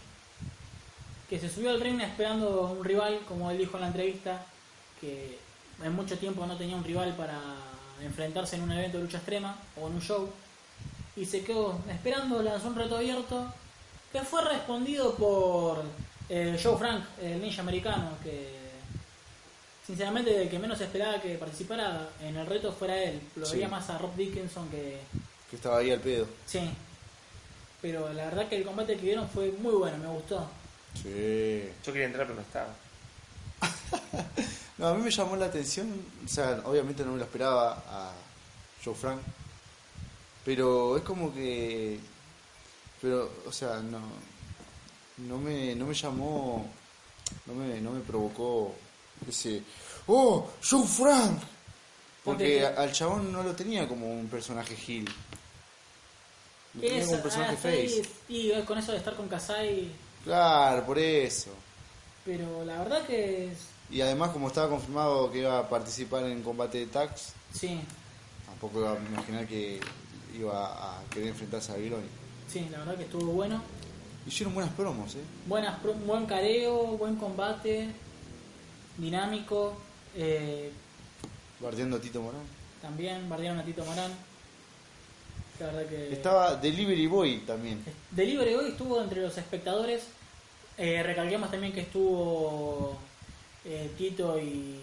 que 1.28 1.38
se 1.38 1.48
subió 1.50 1.70
al 1.70 1.80
ring 1.80 2.00
esperando 2.00 2.62
un 2.78 2.84
rival, 2.84 3.20
como 3.28 3.50
él 3.50 3.58
dijo 3.58 3.76
en 3.76 3.82
la 3.82 3.86
entrevista, 3.88 4.44
que 5.00 5.38
en 5.82 5.92
mucho 5.94 6.18
tiempo 6.18 6.46
no 6.46 6.56
tenía 6.56 6.76
un 6.76 6.84
rival 6.84 7.14
para 7.16 7.38
enfrentarse 8.02 8.56
en 8.56 8.62
un 8.62 8.72
evento 8.72 8.96
de 8.98 9.04
lucha 9.04 9.18
extrema 9.18 9.56
o 9.80 9.86
en 9.88 9.94
un 9.94 10.00
show. 10.00 10.28
Y 11.16 11.26
se 11.26 11.42
quedó 11.42 11.78
esperando, 11.90 12.42
lanzó 12.42 12.68
un 12.68 12.76
reto 12.76 12.96
abierto, 12.96 13.52
que 14.12 14.20
fue 14.22 14.42
respondido 14.44 15.14
por 15.16 15.82
eh, 16.28 16.58
Joe 16.62 16.76
Frank, 16.78 17.04
el 17.20 17.40
ninja 17.42 17.60
americano, 17.62 18.10
que 18.22 18.56
sinceramente 19.86 20.42
el 20.42 20.48
que 20.48 20.58
menos 20.58 20.80
esperaba 20.80 21.20
que 21.20 21.34
participara 21.36 22.08
en 22.22 22.36
el 22.36 22.46
reto 22.46 22.72
fuera 22.72 22.96
él. 23.02 23.20
Lo 23.36 23.46
Sí. 23.46 23.56
veía 23.56 23.68
más 23.68 23.88
a 23.90 23.98
Rob 23.98 24.14
Dickinson 24.16 24.68
que... 24.70 25.00
Que 25.50 25.56
estaba 25.56 25.78
ahí 25.78 25.90
al 25.90 26.00
pedo. 26.00 26.26
Sí. 26.46 26.60
Pero 27.80 28.12
la 28.12 28.26
verdad 28.26 28.48
que 28.48 28.56
el 28.56 28.64
combate 28.64 28.96
que 28.96 29.02
dieron 29.02 29.28
fue 29.28 29.50
muy 29.60 29.72
bueno, 29.74 29.96
me 29.98 30.08
gustó. 30.08 30.46
Sí. 30.94 31.68
Yo 31.84 31.92
quería 31.92 32.06
entrar, 32.06 32.26
pero 32.26 32.36
no 32.36 32.42
estaba. 32.42 32.74
No, 34.78 34.86
a 34.86 34.94
mí 34.94 35.02
me 35.02 35.10
llamó 35.10 35.34
la 35.34 35.46
atención, 35.46 35.92
o 36.24 36.28
sea, 36.28 36.60
obviamente 36.64 37.04
no 37.04 37.10
me 37.10 37.18
lo 37.18 37.24
esperaba 37.24 37.82
a 37.88 38.12
Joe 38.84 38.94
Frank, 38.94 39.18
pero 40.44 40.96
es 40.96 41.02
como 41.02 41.34
que, 41.34 41.98
pero, 43.02 43.28
o 43.44 43.50
sea, 43.50 43.80
no, 43.80 43.98
no 45.16 45.38
me, 45.38 45.74
no 45.74 45.84
me 45.84 45.94
llamó, 45.94 46.64
no 47.46 47.54
me, 47.54 47.80
no 47.80 47.90
me 47.90 48.00
provocó 48.02 48.72
ese, 49.28 49.64
oh, 50.06 50.48
Joe 50.62 50.86
Frank, 50.86 51.40
porque 52.22 52.64
al 52.64 52.92
chabón 52.92 53.32
no 53.32 53.42
lo 53.42 53.56
tenía 53.56 53.88
como 53.88 54.06
un 54.08 54.28
personaje 54.28 54.76
heel, 54.76 55.06
lo 56.74 56.80
tenía 56.82 56.98
Es- 56.98 57.04
como 57.06 57.16
un 57.16 57.22
personaje 57.24 57.54
ah, 57.54 57.56
face, 57.60 57.88
sí, 57.88 58.02
Y 58.28 58.50
eh, 58.52 58.64
con 58.64 58.78
eso 58.78 58.92
de 58.92 58.98
estar 58.98 59.16
con 59.16 59.26
Kasai, 59.26 59.90
claro, 60.28 60.84
por 60.84 60.98
eso. 60.98 61.50
pero 62.24 62.62
la 62.64 62.78
verdad 62.80 63.06
que 63.06 63.46
es- 63.46 63.58
Y 63.90 64.02
además 64.02 64.30
como 64.32 64.48
estaba 64.48 64.68
confirmado 64.68 65.30
que 65.32 65.38
iba 65.38 65.58
a 65.58 65.66
participar 65.68 66.24
en 66.24 66.42
combate 66.42 66.78
de 66.78 66.86
tags, 66.86 67.32
sí, 67.52 67.80
Tampoco 68.46 68.80
iba 68.80 68.92
a 68.92 68.96
imaginar 68.96 69.46
que 69.46 69.80
iba 70.36 70.98
a 70.98 71.02
querer 71.10 71.28
enfrentarse 71.28 71.72
a 71.72 71.76
Viloni. 71.76 72.06
sí, 72.52 72.66
la 72.70 72.78
verdad 72.78 72.96
que 72.96 73.04
estuvo 73.04 73.32
bueno. 73.32 73.62
Hicieron 74.26 74.52
buenas 74.54 74.72
promos, 74.74 75.14
¿eh? 75.14 75.22
Buenas, 75.46 75.78
pro- 75.80 75.94
buen 75.94 76.26
careo, 76.26 76.98
buen 76.98 77.16
combate, 77.16 77.88
dinámico. 78.98 79.74
eh, 80.14 80.70
Bardeando 81.60 81.96
a 81.96 82.00
Tito 82.00 82.20
Morán. 82.20 82.42
también 82.82 83.26
bardearon 83.28 83.58
a 83.60 83.64
Tito 83.64 83.84
Morán. 83.84 84.12
La 85.60 85.66
verdad 85.66 85.86
que... 85.86 86.12
Estaba 86.12 86.54
Delivery 86.56 87.06
Boy 87.06 87.38
también. 87.46 87.82
Delivery 88.10 88.54
hoy 88.54 88.68
estuvo 88.70 89.00
entre 89.02 89.22
los 89.22 89.36
espectadores. 89.38 90.02
Eh, 90.78 91.02
recalquemos 91.02 91.50
también 91.50 91.72
que 91.72 91.80
estuvo 91.80 92.96
eh, 93.64 93.90
Tito 93.98 94.38
y, 94.38 94.78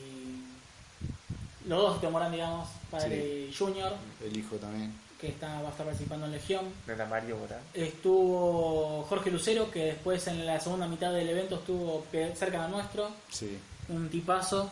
los 1.67 1.79
dos 1.81 2.01
Teomorán, 2.01 2.31
digamos, 2.31 2.67
padre 2.91 3.15
Sí. 3.15 3.49
y 3.49 3.55
Junior, 3.55 3.93
El 4.23 4.37
hijo 4.37 4.57
también. 4.57 4.93
que 5.19 5.29
está, 5.29 5.61
va 5.61 5.69
a 5.69 5.71
estar 5.71 5.85
participando 5.85 6.25
en 6.25 6.33
Legión. 6.33 6.65
De 6.85 6.95
la 6.95 7.05
Mario 7.05 7.37
Morán. 7.37 7.61
Estuvo 7.73 9.03
Jorge 9.09 9.31
Lucero, 9.31 9.71
que 9.71 9.85
después 9.85 10.27
en 10.27 10.45
la 10.45 10.59
segunda 10.59 10.87
mitad 10.87 11.11
del 11.13 11.29
evento 11.29 11.55
estuvo 11.55 12.05
cerca 12.11 12.63
de 12.65 12.69
nuestro, 12.69 13.09
Sí. 13.31 13.57
un 13.89 14.09
tipazo. 14.09 14.69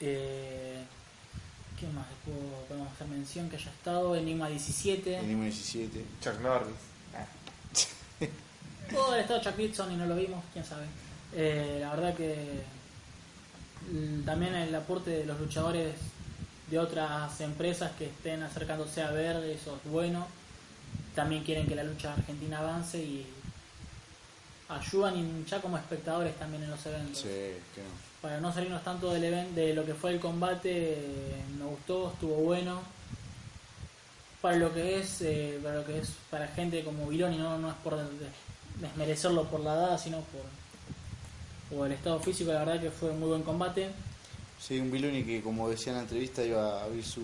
Eh, 0.00 0.82
¿Qué 1.78 1.86
más 1.88 2.06
podemos 2.68 2.92
hacer 2.92 3.06
mención 3.08 3.48
que 3.48 3.56
haya 3.56 3.70
estado? 3.70 4.14
Enigma 4.16 4.48
17. 4.48 5.16
Enigma 5.18 5.44
17. 5.44 6.04
Chuck 6.20 6.40
Norris. 6.40 6.74
Pudo 8.90 9.06
haber 9.08 9.20
estado 9.20 9.40
Chuck 9.40 9.56
Dixon 9.56 9.92
y 9.92 9.96
no 9.96 10.06
lo 10.06 10.16
vimos, 10.16 10.42
quién 10.52 10.64
sabe. 10.64 10.86
Eh, 11.34 11.78
la 11.80 11.90
verdad 11.90 12.14
que 12.14 12.62
también 14.24 14.54
el 14.54 14.74
aporte 14.74 15.10
de 15.10 15.24
los 15.24 15.38
luchadores 15.40 15.94
de 16.70 16.78
otras 16.78 17.40
empresas 17.40 17.92
que 17.98 18.06
estén 18.06 18.42
acercándose 18.42 19.02
a 19.02 19.10
ver, 19.10 19.36
eso 19.44 19.78
es 19.84 19.90
bueno. 19.90 20.26
También 21.14 21.44
quieren 21.44 21.66
que 21.66 21.74
la 21.74 21.84
lucha 21.84 22.12
argentina 22.14 22.60
avance 22.60 22.98
y 22.98 23.26
ayudan 24.68 25.44
ya 25.44 25.60
como 25.60 25.76
espectadores 25.76 26.34
también 26.36 26.62
en 26.62 26.70
los 26.70 26.86
eventos. 26.86 27.18
Sí, 27.18 27.28
no. 27.76 28.12
Para 28.22 28.40
no 28.40 28.52
salirnos 28.52 28.82
tanto 28.84 29.12
del 29.12 29.24
evento, 29.24 29.54
de 29.54 29.74
lo 29.74 29.84
que 29.84 29.94
fue 29.94 30.12
el 30.12 30.20
combate, 30.20 30.96
me 31.58 31.64
gustó, 31.64 32.12
estuvo 32.12 32.36
bueno. 32.36 32.80
Para 34.40 34.56
lo 34.56 34.72
que 34.72 35.00
es, 35.00 35.20
eh, 35.22 35.58
para 35.62 35.76
lo 35.76 35.84
que 35.84 35.98
es 35.98 36.12
para 36.30 36.48
gente 36.48 36.82
como 36.82 37.06
Viloni, 37.06 37.36
no, 37.36 37.58
no 37.58 37.68
es 37.68 37.76
por 37.76 37.94
desmerecerlo 38.80 39.44
por 39.44 39.60
la 39.60 39.74
edad, 39.74 40.00
sino 40.00 40.18
por, 40.18 41.76
por 41.76 41.86
el 41.86 41.92
estado 41.92 42.18
físico, 42.20 42.52
la 42.52 42.60
verdad 42.64 42.80
que 42.80 42.90
fue 42.90 43.10
un 43.10 43.20
muy 43.20 43.28
buen 43.28 43.42
combate. 43.42 43.88
Sí, 44.60 44.78
un 44.78 44.90
Biloni 44.90 45.24
que, 45.24 45.42
como 45.42 45.68
decía 45.68 45.92
en 45.92 45.96
la 45.98 46.02
entrevista, 46.02 46.44
iba 46.44 46.80
a 46.80 46.84
abrir 46.84 47.04
su 47.04 47.22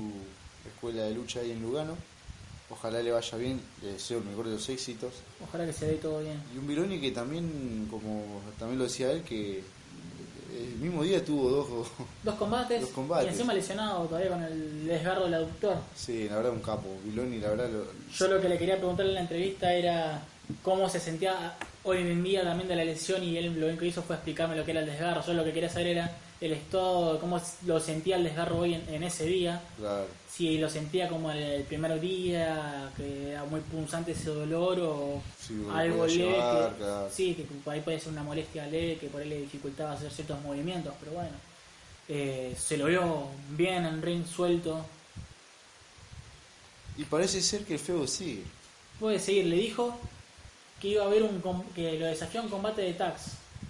escuela 0.66 1.02
de 1.04 1.12
lucha 1.14 1.40
ahí 1.40 1.52
en 1.52 1.62
Lugano. 1.62 1.94
Ojalá 2.70 3.00
le 3.00 3.10
vaya 3.12 3.38
bien, 3.38 3.60
le 3.82 3.92
deseo 3.92 4.18
el 4.18 4.24
mejor 4.24 4.46
de 4.46 4.52
los 4.54 4.68
éxitos. 4.68 5.14
Ojalá 5.42 5.64
que 5.64 5.72
se 5.72 5.86
dé 5.86 5.94
todo 5.94 6.20
bien. 6.20 6.42
Y 6.54 6.58
un 6.58 6.66
Biloni 6.66 7.00
que 7.00 7.12
también, 7.12 7.86
como 7.90 8.42
también 8.58 8.78
lo 8.78 8.84
decía 8.84 9.10
él, 9.10 9.22
que 9.22 9.62
el 10.52 10.76
mismo 10.78 11.02
día 11.02 11.24
tuvo 11.24 11.48
dos. 11.50 11.88
Dos 12.24 12.34
combates, 12.34 12.80
Dos 12.82 12.90
combates. 12.90 13.26
y 13.28 13.30
encima 13.30 13.54
lesionado 13.54 14.04
todavía 14.06 14.30
con 14.30 14.42
el 14.42 14.86
desgarro 14.86 15.24
del 15.24 15.34
aductor. 15.34 15.76
Sí, 15.96 16.28
la 16.28 16.36
verdad, 16.36 16.52
un 16.52 16.60
capo. 16.60 16.88
Biloni, 17.04 17.38
la 17.38 17.50
verdad, 17.50 17.70
lo- 17.70 17.86
Yo 18.12 18.28
lo 18.28 18.40
que 18.40 18.48
le 18.48 18.58
quería 18.58 18.76
preguntar 18.76 19.06
en 19.06 19.14
la 19.14 19.20
entrevista 19.20 19.72
era 19.72 20.20
cómo 20.62 20.88
se 20.88 21.00
sentía 21.00 21.54
hoy 21.84 21.98
en 21.98 22.22
día 22.22 22.42
también 22.42 22.68
de 22.68 22.76
la 22.76 22.84
lesión 22.84 23.22
y 23.22 23.36
él 23.36 23.58
lo 23.60 23.66
único 23.66 23.80
que 23.80 23.86
hizo 23.88 24.02
fue 24.02 24.16
explicarme 24.16 24.56
lo 24.56 24.64
que 24.64 24.70
era 24.72 24.80
el 24.80 24.86
desgarro. 24.86 25.24
Yo 25.26 25.32
lo 25.34 25.44
que 25.44 25.52
quería 25.52 25.68
saber 25.68 25.88
era 25.88 26.16
el 26.40 26.52
estado, 26.52 27.18
cómo 27.18 27.40
lo 27.66 27.80
sentía 27.80 28.16
el 28.16 28.24
desgarro 28.24 28.58
hoy 28.60 28.74
en, 28.74 28.88
en 28.88 29.02
ese 29.02 29.24
día. 29.26 29.60
claro. 29.76 30.06
Si 30.30 30.56
lo 30.58 30.70
sentía 30.70 31.08
como 31.08 31.32
el, 31.32 31.38
el 31.38 31.62
primer 31.64 31.98
día, 32.00 32.92
que 32.96 33.30
era 33.32 33.42
muy 33.44 33.58
punzante 33.60 34.12
ese 34.12 34.30
dolor 34.30 34.78
o 34.80 35.20
Sí, 35.40 35.54
algo 35.72 36.06
leve. 36.06 36.16
llevar, 36.30 36.70
que- 36.70 36.76
claro. 36.78 37.08
Sí, 37.12 37.34
que 37.34 37.42
por 37.42 37.74
ahí 37.74 37.80
puede 37.80 37.98
ser 37.98 38.12
una 38.12 38.22
molestia 38.22 38.66
leve, 38.68 38.98
que 38.98 39.08
por 39.08 39.20
ahí 39.20 39.28
le 39.28 39.40
dificultaba 39.40 39.92
hacer 39.94 40.12
ciertos 40.12 40.40
movimientos, 40.42 40.94
pero 41.00 41.12
bueno. 41.12 41.34
Eh, 42.08 42.54
se 42.56 42.76
lo 42.76 42.86
vio 42.86 43.26
bien 43.50 43.84
en 43.84 44.00
ring 44.00 44.24
suelto. 44.24 44.84
Y 46.96 47.04
parece 47.04 47.40
ser 47.42 47.64
que 47.64 47.74
el 47.74 47.80
feo 47.80 48.06
sigue. 48.06 48.42
Puede 48.98 49.18
seguir, 49.18 49.46
le 49.46 49.56
dijo 49.56 49.98
que 50.80 50.88
iba 50.88 51.02
a 51.02 51.06
haber 51.06 51.22
un 51.22 51.40
com- 51.40 51.64
que 51.74 51.98
lo 51.98 52.06
desafió 52.06 52.40
a 52.40 52.44
un 52.44 52.50
combate 52.50 52.82
de 52.82 52.94
tax 52.94 53.22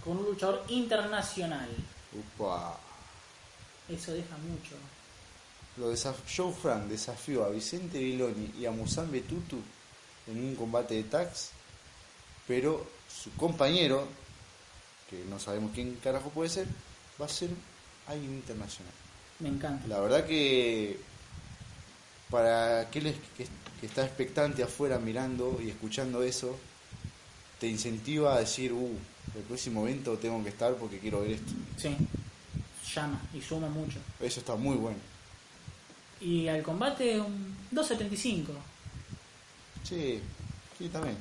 con 0.05 0.19
un 0.19 0.25
luchador 0.25 0.65
internacional. 0.69 1.69
Upa. 2.13 2.79
Eso 3.89 4.13
deja 4.13 4.37
mucho. 4.39 4.75
Lo 5.77 5.95
Joe 6.37 6.53
Frank 6.53 6.85
desafió 6.85 7.45
a 7.45 7.51
Vicente 7.51 7.99
Biloni 7.99 8.53
y 8.59 8.67
a 8.67 8.71
Musambe 8.71 9.21
Tutu 9.21 9.59
en 10.27 10.43
un 10.43 10.55
combate 10.57 10.95
de 10.95 11.05
tags, 11.05 11.51
pero 12.47 12.85
su 13.09 13.33
compañero, 13.35 14.07
que 15.09 15.25
no 15.31 15.39
sabemos 15.39 15.71
quién 15.75 15.95
carajo 16.03 16.31
puede 16.31 16.51
ser, 16.51 16.67
va 17.21 17.27
a 17.27 17.29
ser 17.29 17.51
alguien 18.09 18.35
internacional. 18.35 18.93
Me 19.39 19.49
encanta. 19.49 19.87
La 19.87 20.01
verdad 20.01 20.27
que 20.27 20.99
para 22.29 22.81
aquel 22.81 23.15
que, 23.37 23.47
que 23.81 23.87
está 23.87 24.05
expectante 24.05 24.63
afuera 24.63 24.99
mirando 24.99 25.61
y 25.63 25.71
escuchando 25.71 26.23
eso, 26.23 26.59
te 27.59 27.67
incentiva 27.67 28.35
a 28.35 28.41
decir, 28.41 28.73
uh, 28.73 28.99
el 29.35 29.43
próximo 29.43 29.87
evento 29.87 30.17
tengo 30.19 30.43
que 30.43 30.51
estar 30.51 30.75
porque 30.75 30.99
quiero 30.99 31.23
ver 31.23 31.33
esto. 31.33 31.53
Sí, 31.77 31.97
llama 32.95 33.21
y 33.35 33.41
suma 33.41 33.69
mucho. 33.69 33.99
Eso 34.21 34.41
está 34.41 34.55
muy 34.57 34.77
bueno. 34.77 34.99
Y 36.21 36.49
al 36.49 36.63
combate, 36.63 37.21
un 37.21 37.57
2.75. 37.73 38.47
Sí, 39.85 40.21
sí, 40.77 40.89
también. 40.89 41.17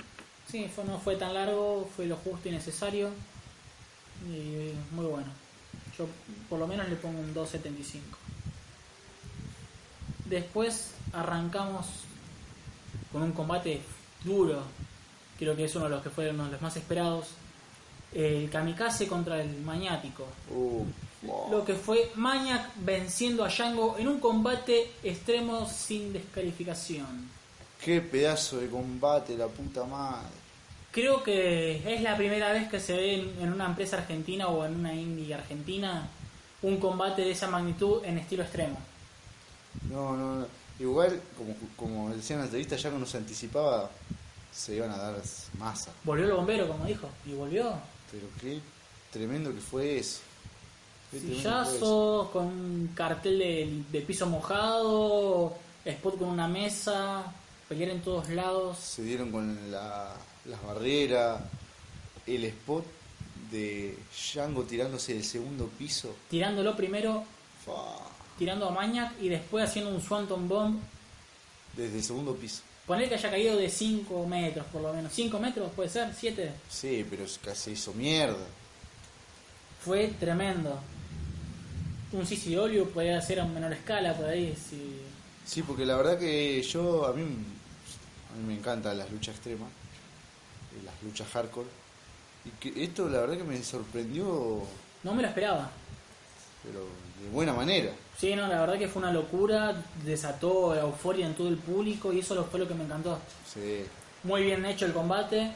Sí, 0.50 0.70
fue, 0.74 0.84
no 0.86 1.00
fue 1.00 1.16
tan 1.16 1.34
largo, 1.34 1.90
fue 1.96 2.06
lo 2.06 2.16
justo 2.16 2.50
y 2.50 2.52
necesario. 2.52 3.10
Y 4.26 4.72
muy 4.96 5.06
bueno. 5.06 5.28
Yo 5.98 6.08
por 6.50 6.60
lo 6.60 6.68
menos 6.68 6.90
le 6.90 6.96
pongo 6.96 7.20
un 7.20 7.34
2.75. 7.34 8.02
Después 10.26 10.92
arrancamos 11.14 11.86
con 13.12 13.22
un 13.22 13.32
combate 13.32 13.82
duro. 14.24 14.64
Creo 15.38 15.56
que 15.56 15.66
es 15.66 15.76
uno 15.76 15.86
de 15.86 15.92
los 15.92 16.04
que 16.04 16.10
fueron 16.10 16.36
uno 16.36 16.46
de 16.46 16.52
los 16.52 16.62
más 16.62 16.76
esperados. 16.78 17.28
El 18.14 18.50
Kamikaze 18.50 19.08
contra 19.08 19.42
el 19.42 19.62
Maniático. 19.62 20.26
Uh, 20.50 20.86
Lo 21.52 21.66
que 21.66 21.74
fue 21.74 22.12
Maniac 22.16 22.72
venciendo 22.78 23.44
a 23.44 23.50
Django 23.50 23.98
en 24.00 24.08
un 24.08 24.20
combate 24.20 24.92
extremo 25.04 25.68
sin 25.68 26.14
descalificación. 26.14 27.30
Qué 27.84 28.02
pedazo 28.02 28.58
de 28.58 28.70
combate, 28.70 29.38
la 29.38 29.48
puta 29.48 29.84
madre. 29.84 30.30
Creo 30.92 31.22
que 31.22 31.94
es 31.94 32.02
la 32.02 32.16
primera 32.18 32.52
vez 32.52 32.70
que 32.70 32.80
se 32.80 32.94
ve 32.94 33.16
en, 33.16 33.42
en 33.42 33.54
una 33.54 33.66
empresa 33.66 33.98
argentina 33.98 34.48
o 34.48 34.66
en 34.66 34.76
una 34.76 34.96
indie 34.96 35.34
argentina 35.34 36.10
un 36.62 36.78
combate 36.78 37.22
de 37.22 37.32
esa 37.32 37.48
magnitud 37.48 38.04
en 38.04 38.18
estilo 38.18 38.44
extremo. 38.44 38.78
No, 39.92 40.16
no, 40.16 40.36
no. 40.38 40.48
Igual, 40.80 41.22
como, 41.38 41.56
como 41.76 42.10
decía 42.16 42.36
en 42.36 42.42
la 42.42 42.46
entrevista, 42.46 42.76
ya 42.76 42.90
no 42.90 43.00
nos 43.00 43.14
anticipaba, 43.16 43.90
se 44.58 44.76
iban 44.76 44.90
a 44.90 44.98
dar 44.98 45.16
masa. 45.60 45.92
Volvió 46.04 46.26
el 46.26 46.34
bombero, 46.34 46.68
como 46.68 46.86
dijo, 46.86 47.08
y 47.26 47.34
volvió. 47.34 47.74
Pero 48.12 48.28
qué 48.42 48.60
tremendo 49.12 49.54
que 49.54 49.62
fue 49.62 50.00
eso. 50.00 50.22
Qué 51.12 51.18
eso. 51.18 51.28
Sillazos, 51.28 52.30
con 52.30 52.46
un 52.48 52.92
cartel 52.96 53.38
de, 53.38 53.84
de 53.92 54.02
piso 54.02 54.26
mojado, 54.26 55.56
spot 55.86 56.18
con 56.18 56.30
una 56.30 56.48
mesa, 56.48 57.32
pelear 57.70 57.92
en 57.92 58.02
todos 58.02 58.30
lados. 58.30 58.78
Se 58.80 59.04
dieron 59.04 59.32
con 59.32 59.72
la, 59.72 60.16
las 60.46 60.64
barreras, 60.64 61.40
el 62.26 62.44
spot 62.46 62.86
de 63.52 63.96
Django 64.12 64.64
tirándose 64.64 65.14
del 65.14 65.24
segundo 65.24 65.68
piso. 65.68 66.16
Tirándolo 66.30 66.76
primero, 66.76 67.24
tirando 68.40 68.68
a 68.68 68.72
Maniac 68.72 69.14
y 69.22 69.30
después 69.30 69.70
haciendo 69.70 69.92
un 69.92 70.02
Swanton 70.02 70.48
Bomb. 70.50 70.80
desde 71.76 71.98
el 71.98 72.04
segundo 72.04 72.36
piso. 72.36 72.64
Poner 72.88 73.10
que 73.10 73.16
haya 73.16 73.30
caído 73.30 73.58
de 73.58 73.70
5 73.70 74.26
metros, 74.28 74.66
por 74.68 74.82
lo 74.82 74.94
menos. 74.94 75.12
¿5 75.16 75.38
metros 75.40 75.70
puede 75.76 75.90
ser? 75.90 76.10
¿7? 76.14 76.50
Sí, 76.70 77.06
pero 77.10 77.26
casi 77.44 77.72
hizo 77.72 77.94
mierda. 77.94 78.46
Fue 79.84 80.08
tremendo. 80.20 80.80
Un 82.14 82.26
CCW 82.26 82.86
podría 82.94 83.22
ser 83.22 83.42
a 83.42 83.46
menor 83.46 83.74
escala 83.74 84.14
por 84.16 84.26
ahí. 84.26 84.56
Si... 84.56 85.02
Sí, 85.46 85.64
porque 85.64 85.86
la 85.86 85.98
verdad 85.98 86.18
que 86.18 86.62
yo, 86.64 87.06
a 87.06 87.12
mí, 87.14 87.22
a 87.24 88.38
mí 88.38 88.44
me 88.48 88.54
encantan 88.54 88.98
las 88.98 89.12
luchas 89.12 89.36
extremas, 89.36 89.68
eh, 89.70 90.82
las 90.86 90.94
luchas 91.04 91.28
hardcore. 91.28 91.68
Y 92.46 92.50
que 92.52 92.84
esto 92.86 93.10
la 93.10 93.20
verdad 93.20 93.38
que 93.38 93.44
me 93.44 93.62
sorprendió, 93.62 94.64
No 95.04 95.14
me 95.14 95.22
lo 95.22 95.28
esperaba. 95.28 95.70
pero 96.64 96.80
de 97.22 97.30
buena 97.34 97.52
manera. 97.52 97.92
Sí, 98.18 98.36
no, 98.36 98.48
la 98.48 98.60
verdad 98.62 98.78
que 98.80 98.88
fue 98.88 99.02
una 99.02 99.12
locura. 99.12 99.76
Desató 100.04 100.74
la 100.76 100.82
euforia 100.82 101.28
en 101.28 101.36
todo 101.36 101.48
el 101.50 101.58
público 101.58 102.12
y 102.12 102.20
eso 102.20 102.44
fue 102.46 102.60
lo 102.60 102.68
que 102.68 102.74
me 102.74 102.84
encantó. 102.84 103.20
Sí. 103.46 103.86
Muy 104.24 104.44
bien 104.44 104.66
hecho 104.66 104.86
el 104.86 104.94
combate. 104.94 105.54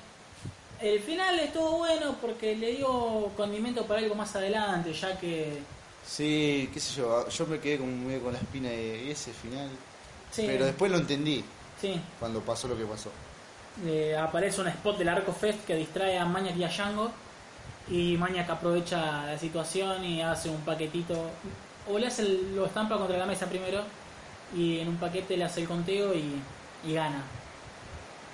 El 0.80 1.00
final 1.02 1.40
estuvo 1.40 1.78
bueno 1.80 2.16
porque 2.22 2.56
le 2.56 2.76
dio 2.78 3.32
condimento 3.38 3.86
para 3.86 4.00
algo 4.00 4.16
más 4.16 4.36
adelante, 4.36 4.94
ya 4.94 5.18
que 5.20 5.64
Sí, 6.04 6.70
qué 6.74 6.80
sé 6.80 6.96
yo, 6.96 7.28
yo 7.30 7.46
me 7.48 7.60
quedé 7.60 7.78
como 7.78 7.92
medio 7.96 8.24
con 8.24 8.34
la 8.34 8.40
espina 8.40 8.70
de 8.70 9.06
¿y 9.06 9.12
ese 9.12 9.32
final. 9.34 9.70
Sí. 10.32 10.44
Pero 10.48 10.66
después 10.66 10.92
lo 10.92 10.98
entendí 10.98 11.44
sí, 11.80 12.00
cuando 12.20 12.42
pasó 12.42 12.68
lo 12.68 12.78
que 12.78 12.86
pasó. 12.86 13.12
eh, 13.86 14.16
aparece 14.18 14.62
un 14.62 14.68
spot 14.68 14.98
del 14.98 15.10
Arco 15.10 15.34
Fest 15.34 15.66
que 15.66 15.76
distrae 15.76 16.18
a 16.18 16.26
Maniac 16.26 16.56
y 16.58 16.64
a 16.64 16.68
Django. 16.70 17.12
Y 17.90 18.18
Maniac 18.18 18.50
aprovecha 18.50 19.26
la 19.28 19.38
situación 19.38 20.04
y 20.06 20.22
hace 20.22 20.50
un 20.50 20.62
paquetito. 20.62 21.30
O 21.88 21.98
le 21.98 22.08
hace 22.08 22.22
el- 22.24 22.56
lo 22.56 22.66
estampa 22.66 22.98
contra 22.98 23.18
la 23.18 23.26
mesa 23.26 23.46
primero. 23.48 23.82
Y 24.56 24.80
en 24.80 24.90
un 24.90 24.98
paquete 24.98 25.38
le 25.38 25.44
hace 25.46 25.62
el 25.62 25.68
conteo 25.68 26.14
y, 26.14 26.42
y 26.86 26.94
gana. 26.94 27.24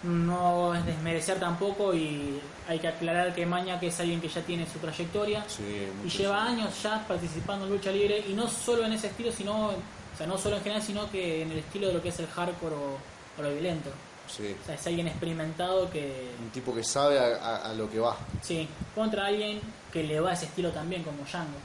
no 0.03 0.75
es 0.75 0.85
desmerecer 0.85 1.39
tampoco 1.39 1.93
y 1.93 2.39
hay 2.67 2.77
que 2.79 2.87
aclarar 2.87 3.33
que 3.33 3.45
Maña 3.45 3.79
que 3.79 3.87
es 3.87 3.99
alguien 3.99 4.21
que 4.21 4.27
ya 4.29 4.41
tiene 4.41 4.65
su 4.67 4.77
trayectoria 4.79 5.43
Sí, 5.47 5.87
y 6.05 6.09
lleva 6.09 6.43
años 6.45 6.81
ya 6.83 7.03
participando 7.07 7.65
en 7.65 7.71
lucha 7.71 7.91
libre 7.91 8.23
y 8.29 8.33
no 8.33 8.47
solo 8.47 8.85
en 8.85 8.93
ese 8.93 9.07
estilo, 9.07 9.31
sino, 9.31 9.69
o 9.69 9.73
sea, 10.17 10.27
no 10.27 10.37
solo 10.37 10.57
en 10.57 10.63
general, 10.63 10.83
sino 10.83 11.09
que 11.09 11.41
en 11.41 11.51
el 11.51 11.59
estilo 11.59 11.87
de 11.87 11.93
lo 11.93 12.01
que 12.01 12.09
es 12.09 12.19
el 12.19 12.27
hardcore 12.27 12.75
o, 12.75 12.97
o 13.39 13.41
lo 13.41 13.49
violento. 13.51 13.89
Sí. 14.27 14.55
O 14.61 14.65
sea, 14.65 14.75
es 14.75 14.85
alguien 14.85 15.07
experimentado 15.07 15.89
que, 15.89 16.29
Un 16.43 16.49
tipo 16.51 16.75
que 16.75 16.83
sabe 16.83 17.17
a, 17.17 17.35
a- 17.37 17.69
a 17.71 17.73
lo 17.73 17.89
que 17.89 17.99
va. 17.99 18.15
sí, 18.41 18.67
contra 18.93 19.25
alguien 19.25 19.59
que 19.91 20.03
le 20.03 20.19
va 20.19 20.29
a 20.29 20.33
ese 20.33 20.45
estilo 20.45 20.69
también, 20.71 21.01
como 21.03 21.23
Django. 21.23 21.57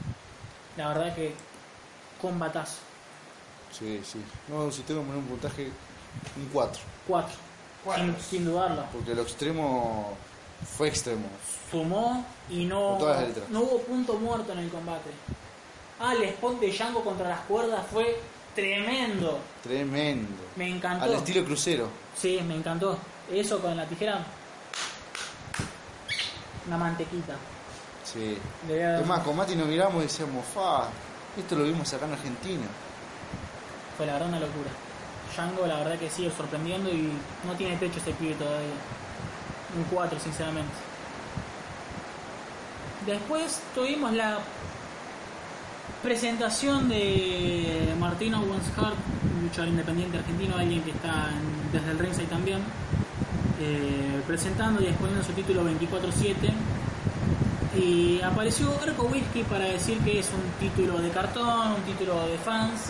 La 0.77 0.87
verdad 0.89 1.13
que 1.15 1.33
combatazo. 2.23 2.77
Sí, 3.77 4.01
sí. 4.03 4.19
No, 4.47 4.71
si 4.71 4.81
tengo 4.83 5.01
que 5.01 5.07
poner 5.07 5.21
un 5.21 5.27
puntaje, 5.27 5.65
un 6.37 6.49
4. 6.53 6.81
4. 7.07 7.35
Sin, 7.95 8.15
sin 8.21 8.45
dudarlo. 8.45 8.85
Porque 8.93 9.13
lo 9.13 9.23
extremo 9.23 10.15
fue 10.77 10.87
extremo. 10.87 11.27
Sumó 11.69 12.25
y 12.49 12.63
no, 12.65 12.97
no 13.49 13.59
hubo 13.61 13.79
punto 13.81 14.13
muerto 14.13 14.53
en 14.53 14.59
el 14.59 14.69
combate. 14.69 15.09
Ah, 15.99 16.13
el 16.13 16.23
spot 16.23 16.59
de 16.59 16.71
Django 16.71 17.03
contra 17.03 17.27
las 17.27 17.41
cuerdas 17.41 17.85
fue 17.91 18.19
tremendo. 18.55 19.39
Tremendo. 19.61 20.43
Me 20.55 20.69
encantó. 20.69 21.03
Al 21.03 21.13
estilo 21.15 21.43
crucero. 21.43 21.89
Sí, 22.15 22.39
me 22.47 22.55
encantó. 22.55 22.97
Eso 23.31 23.59
con 23.59 23.75
la 23.75 23.85
tijera. 23.85 24.23
Una 26.67 26.77
mantequita. 26.77 27.35
Sí. 28.03 28.37
Es 28.69 29.05
más, 29.05 29.23
con 29.23 29.35
Mati 29.35 29.55
nos 29.55 29.67
miramos 29.67 30.03
y 30.03 30.07
decíamos, 30.07 30.45
fa, 30.53 30.87
esto 31.37 31.55
lo 31.55 31.63
vimos 31.63 31.91
acá 31.93 32.05
en 32.05 32.13
Argentina. 32.13 32.65
Fue 33.97 34.05
la 34.05 34.13
verdad 34.13 34.29
una 34.29 34.39
locura. 34.39 34.69
Django 35.33 35.65
la 35.65 35.77
verdad 35.77 35.97
que 35.97 36.09
sigue 36.09 36.31
sorprendiendo 36.31 36.89
y 36.89 37.09
no 37.45 37.53
tiene 37.57 37.77
techo 37.77 37.97
este 37.97 38.13
pibe 38.13 38.35
todavía. 38.35 38.73
Un 39.75 39.83
4 39.91 40.19
sinceramente. 40.19 40.73
Después 43.05 43.61
tuvimos 43.75 44.13
la 44.13 44.39
presentación 46.01 46.87
de 46.89 47.93
Martino 47.99 48.41
Wenshart, 48.41 48.95
luchador 49.41 49.69
independiente 49.69 50.17
argentino, 50.17 50.57
alguien 50.57 50.83
que 50.83 50.91
está 50.91 51.29
desde 51.71 51.91
el 51.91 51.99
ringside 51.99 52.27
también, 52.27 52.59
eh, 53.59 54.21
presentando 54.27 54.81
y 54.81 54.87
exponiendo 54.87 55.23
su 55.23 55.33
título 55.33 55.63
24-7. 55.63 56.53
Y 57.75 58.21
apareció 58.21 58.67
Erko 58.83 59.03
Whisky 59.03 59.43
para 59.43 59.65
decir 59.65 59.97
que 59.99 60.19
es 60.19 60.29
un 60.31 60.43
título 60.59 60.99
de 60.99 61.09
cartón, 61.09 61.71
un 61.73 61.81
título 61.83 62.27
de 62.27 62.37
fans, 62.37 62.81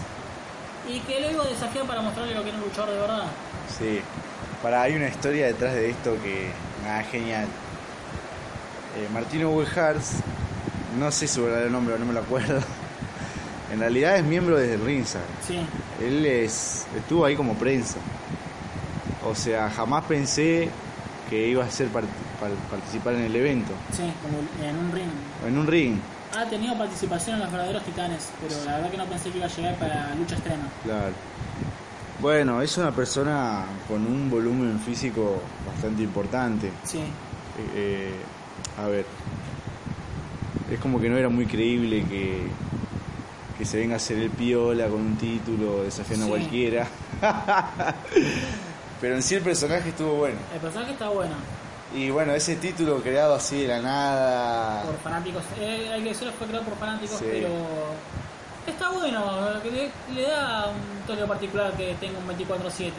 y 0.88 1.00
que 1.02 1.26
a 1.26 1.44
desafiar 1.50 1.86
para 1.86 2.02
mostrarle 2.02 2.36
lo 2.36 2.44
que 2.44 2.50
era 2.50 2.58
un 2.58 2.66
luchador 2.66 2.92
de 2.92 2.98
verdad. 3.00 3.24
Sí. 3.78 4.02
Para, 4.62 4.82
hay 4.82 4.96
una 4.96 5.08
historia 5.08 5.48
detrás 5.48 5.74
de 5.74 5.90
esto 5.90 6.16
que, 6.22 6.50
nada, 6.84 7.04
genial. 7.04 7.46
Eh, 8.98 9.08
Martino 9.14 9.50
Wilhards, 9.52 10.16
no 11.00 11.12
sé 11.12 11.28
su 11.28 11.44
verdadero 11.44 11.70
nombre, 11.70 11.98
no 11.98 12.06
me 12.06 12.14
lo 12.14 12.20
acuerdo. 12.22 12.60
En 13.72 13.80
realidad 13.80 14.18
es 14.18 14.24
miembro 14.24 14.56
desde 14.56 14.78
ringside. 14.78 15.22
Sí. 15.48 15.58
Él 16.00 16.24
es, 16.28 16.86
estuvo 16.96 17.26
ahí 17.26 17.36
como 17.36 17.56
prensa. 17.56 17.96
O 19.26 19.34
sea, 19.34 19.68
jamás 19.72 20.04
pensé 20.06 20.70
que 21.28 21.48
iba 21.48 21.64
a 21.66 21.72
ser 21.72 21.88
part- 21.92 22.04
par- 22.44 22.70
participar 22.70 23.14
en 23.16 23.22
el 23.24 23.36
evento. 23.36 23.72
Sí, 23.92 24.04
como 24.22 24.40
en 24.68 24.78
un 24.78 24.92
ring. 24.92 25.10
En 25.48 25.58
un 25.58 25.68
ring, 25.68 25.98
Ha 26.38 26.46
tenido 26.46 26.76
participación 26.78 27.36
en 27.36 27.42
los 27.44 27.52
verdaderos 27.52 27.84
titanes, 27.84 28.30
pero 28.42 28.64
la 28.66 28.78
verdad 28.78 28.92
que 28.92 28.98
no 28.98 29.06
pensé 29.06 29.30
que 29.30 29.38
iba 29.38 29.46
a 29.48 29.50
llegar 29.50 29.76
para 29.76 30.16
lucha 30.16 30.36
extrema. 30.36 30.64
claro. 30.84 31.14
Bueno, 32.20 32.62
es 32.62 32.78
una 32.78 32.92
persona 32.92 33.66
con 33.88 34.06
un 34.08 34.30
volumen 34.30 34.80
físico 34.80 35.42
bastante 35.68 36.04
importante. 36.04 36.72
Sí. 36.86 37.00
Eh, 37.76 38.14
a 38.82 38.88
ver, 38.88 39.06
es 40.72 40.80
como 40.80 41.02
que 41.02 41.10
no 41.10 41.18
era 41.18 41.28
muy 41.30 41.46
creíble 41.46 42.04
que, 42.06 42.48
que 43.58 43.66
se 43.66 43.78
venga 43.78 43.96
a 43.96 43.98
hacer 43.98 44.20
el 44.20 44.30
piola 44.30 44.88
con 44.88 45.02
un 45.02 45.18
título 45.18 45.84
desafiando 45.84 46.26
Sí. 46.28 46.32
a 46.32 46.36
cualquiera. 46.38 46.88
Pero 49.02 49.16
en 49.16 49.24
sí 49.24 49.36
el 49.36 49.42
personaje 49.44 49.90
estuvo 49.90 50.14
bueno. 50.16 50.38
El 50.54 50.60
personaje 50.62 50.94
está 50.94 51.10
bueno, 51.10 51.34
Y 51.94 52.10
bueno, 52.10 52.34
ese 52.34 52.56
título 52.56 53.02
creado 53.02 53.36
así 53.36 53.62
de 53.62 53.68
la 53.68 53.80
nada. 53.82 54.82
por 54.84 54.98
fanáticos. 55.00 55.44
Eh, 55.60 55.90
hay 55.94 56.02
que 56.02 56.10
decirlo, 56.10 56.34
fue 56.34 56.48
creado 56.48 56.66
por 56.66 56.76
fanáticos, 56.78 57.18
Sí. 57.20 57.26
pero 57.32 57.50
está 58.66 58.90
bueno, 58.90 59.24
le, 59.64 59.92
le 60.16 60.28
da 60.28 60.68
un 60.70 61.06
toque 61.06 61.24
particular 61.28 61.72
que 61.74 61.94
tenga 62.00 62.18
un 62.18 62.28
24-7. 62.28 62.92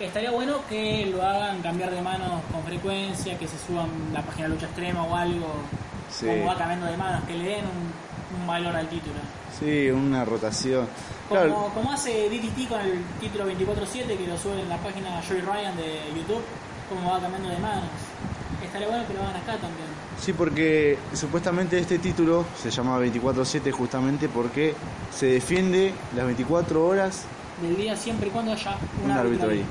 Estaría 0.00 0.30
bueno 0.30 0.58
que 0.68 1.06
lo 1.06 1.22
hagan 1.22 1.62
cambiar 1.62 1.90
de 1.90 2.02
manos 2.02 2.42
con 2.52 2.62
frecuencia, 2.64 3.38
que 3.38 3.46
se 3.46 3.56
suban 3.66 3.88
la 4.12 4.22
página 4.22 4.48
lucha 4.48 4.66
extrema 4.66 5.02
o 5.04 5.14
algo, 5.16 5.46
Sí. 6.10 6.26
como 6.26 6.46
va 6.46 6.56
cambiando 6.56 6.86
de 6.86 6.96
manos, 6.96 7.24
que 7.26 7.34
le 7.34 7.44
den 7.44 7.64
un, 7.64 8.40
un 8.40 8.46
valor 8.46 8.74
al 8.76 8.88
título. 8.88 9.14
Sí, 9.58 9.88
una 9.90 10.24
rotación. 10.24 10.86
Como, 11.28 11.40
Claro, 11.40 11.70
como 11.74 11.92
hace 11.92 12.28
DTT 12.28 12.68
con 12.68 12.80
el 12.80 13.02
título 13.20 13.46
24-7 13.46 14.16
que 14.16 14.26
lo 14.26 14.36
sube 14.36 14.60
en 14.60 14.68
la 14.68 14.76
página 14.78 15.20
Joey 15.26 15.40
Ryan 15.40 15.76
de 15.76 16.00
YouTube, 16.14 16.42
como 16.88 17.10
va 17.12 17.20
cambiando 17.20 17.48
de 17.48 17.58
manos. 17.58 17.84
Estaría 18.76 18.88
bueno 18.94 19.08
que 19.08 19.14
lo 19.14 19.22
hagan 19.22 19.36
acá 19.36 19.52
también. 19.52 19.88
sí, 20.20 20.32
porque 20.34 20.98
supuestamente 21.14 21.78
este 21.78 21.98
título 21.98 22.44
se 22.60 22.70
llama 22.70 22.98
24-7 23.00 23.70
justamente 23.72 24.28
porque 24.28 24.74
se 25.10 25.26
defiende 25.26 25.94
las 26.14 26.26
24 26.26 26.86
horas 26.86 27.24
Del 27.62 27.74
día 27.74 27.96
siempre 27.96 28.28
y 28.28 28.30
cuando 28.30 28.52
haya 28.52 28.76
un, 29.02 29.10
un 29.10 29.16
árbitro 29.16 29.48
ahí. 29.48 29.64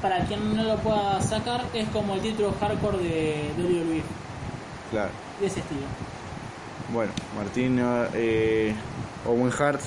Para 0.00 0.24
quien 0.24 0.56
no 0.56 0.62
lo 0.62 0.76
pueda 0.78 1.20
sacar, 1.20 1.64
es 1.74 1.86
como 1.90 2.14
el 2.14 2.20
título 2.22 2.54
hardcore 2.58 2.96
de 2.98 3.50
WWE, 3.58 4.02
Claro. 4.90 5.10
de 5.38 5.46
ese 5.46 5.60
estilo. 5.60 5.82
Bueno, 6.94 7.12
Martín 7.36 7.78
eh, 8.14 8.74
Owen 9.26 9.52
Hart 9.58 9.80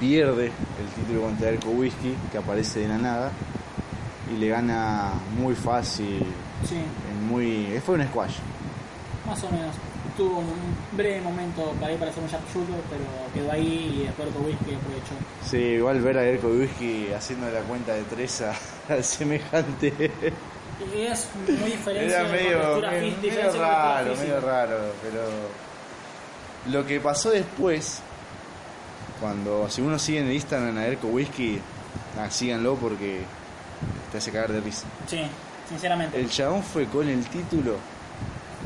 pierde 0.00 0.46
el 0.46 0.88
título 0.96 1.22
contra 1.28 1.50
Erko 1.50 1.70
Whisky, 1.70 2.16
que 2.32 2.38
aparece 2.38 2.80
de 2.80 2.88
la 2.88 2.98
nada, 2.98 3.30
y 4.34 4.38
le 4.38 4.48
gana 4.48 5.12
muy 5.38 5.54
fácil. 5.54 6.24
Sí. 6.68 6.76
Muy, 7.28 7.80
fue 7.84 7.96
un 7.96 8.06
squash. 8.08 8.34
Más 9.26 9.42
o 9.44 9.50
menos. 9.50 9.74
Tuvo 10.16 10.40
un 10.40 10.46
breve 10.94 11.20
momento 11.22 11.72
para 11.80 11.92
ir 11.92 11.98
para 11.98 12.10
hacer 12.10 12.22
un 12.22 12.28
sharpshooter, 12.28 12.74
pero 12.90 13.02
quedó 13.32 13.50
ahí 13.52 14.00
y 14.02 14.06
después 14.06 14.28
Whisky 14.28 14.74
aprovechó. 14.74 15.14
Sí, 15.48 15.56
igual 15.56 16.00
ver 16.02 16.18
a 16.18 16.24
Erko 16.24 16.48
Whisky 16.48 17.08
haciendo 17.16 17.50
la 17.50 17.60
cuenta 17.60 17.94
de 17.94 18.02
tres 18.02 18.42
a- 18.42 18.54
al 18.92 19.02
semejante. 19.02 20.10
Y 20.94 21.00
es 21.02 21.28
muy 21.46 21.70
diferente 21.70 22.12
Era 22.12 22.24
medio, 22.24 22.58
medio- 22.58 22.90
medio 22.90 23.14
textura 23.20 23.68
raro, 23.68 24.16
medio 24.16 24.40
raro, 24.40 24.78
pero 25.02 25.22
lo 26.70 26.86
que 26.86 27.00
pasó 27.00 27.30
después, 27.30 28.00
cuando 29.20 29.70
si 29.70 29.80
uno 29.80 29.98
sigue 29.98 30.18
en 30.20 30.26
el 30.26 30.32
Instagram 30.32 30.76
a 30.76 30.86
Erko 30.86 31.06
Whisky, 31.08 31.58
ah, 32.18 32.28
síganlo 32.30 32.74
porque 32.74 33.22
te 34.10 34.18
hace 34.18 34.30
cagar 34.30 34.52
de 34.52 34.60
risa. 34.60 34.86
Sí, 35.06 35.22
sinceramente. 35.72 36.18
El 36.20 36.30
chabón 36.30 36.62
fue 36.62 36.86
con 36.86 37.08
el 37.08 37.24
título 37.26 37.76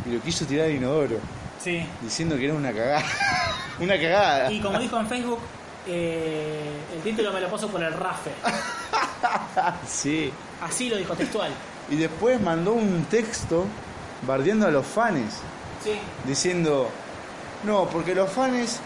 y 0.04 0.10
lo 0.14 0.20
quiso 0.20 0.44
tirar 0.44 0.66
al 0.66 0.72
inodoro, 0.72 1.16
Sí. 1.62 1.84
diciendo 2.02 2.36
que 2.36 2.44
era 2.44 2.54
una 2.54 2.72
cagada. 2.72 3.02
una 3.80 3.94
cagada. 3.96 4.52
Y 4.52 4.60
como 4.60 4.78
dijo 4.78 4.98
en 5.00 5.06
Facebook, 5.08 5.38
eh, 5.86 6.68
el 6.94 7.02
título 7.02 7.32
me 7.32 7.40
lo 7.40 7.48
puso 7.48 7.68
por 7.68 7.82
el 7.82 7.92
rafe. 7.92 8.30
Sí. 9.86 10.30
Así 10.60 10.88
lo 10.88 10.96
dijo 10.96 11.14
textual. 11.14 11.50
Y 11.90 11.96
después 11.96 12.40
mandó 12.40 12.72
un 12.72 13.04
texto 13.04 13.64
bardeando 14.26 14.66
a 14.66 14.70
los 14.70 14.86
fans. 14.86 15.34
Sí. 15.82 15.92
diciendo 16.26 16.88
no 17.64 17.86
porque 17.88 18.12
los 18.14 18.28
fans 18.30 18.80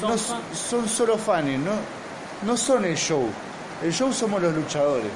Son 0.00 0.10
no 0.10 0.16
fan- 0.18 0.40
son 0.54 0.88
solo 0.88 1.18
fans 1.18 1.58
no 1.58 1.72
no 2.46 2.56
son 2.56 2.84
el 2.84 2.96
show 2.96 3.26
el 3.82 3.92
show 3.92 4.12
somos 4.12 4.40
los 4.40 4.54
luchadores 4.54 5.10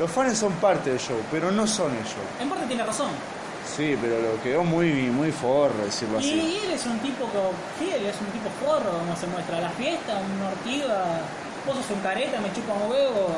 los 0.00 0.10
fans 0.10 0.38
son 0.38 0.52
parte 0.54 0.90
del 0.90 0.98
show 0.98 1.20
pero 1.30 1.52
no 1.52 1.66
son 1.66 1.92
el 1.92 2.04
show 2.04 2.24
En 2.40 2.48
parte 2.48 2.64
tiene 2.66 2.82
razón. 2.84 3.10
sí 3.76 3.98
pero 4.00 4.18
lo 4.20 4.42
quedó 4.42 4.64
muy 4.64 5.10
muy 5.10 5.30
forro 5.30 5.84
decirlo 5.84 6.18
Y, 6.20 6.24
así 6.24 6.58
él 6.64 6.70
es 6.72 6.86
un 6.86 6.98
tipo 7.00 7.28
él 7.80 8.06
es 8.06 8.18
un 8.20 8.26
tipo 8.28 8.48
forro, 8.64 8.98
como 8.98 9.16
se 9.16 9.26
muestra. 9.26 9.60
La 9.60 9.70
fiesta, 9.70 10.20
un 10.20 10.40
ortiga, 10.46 11.20
vos 11.66 11.76
sos 11.76 11.90
un 11.90 12.00
careta, 12.00 12.40
me 12.40 12.50
chupa 12.52 12.72
un 12.72 12.90
huevo. 12.90 13.28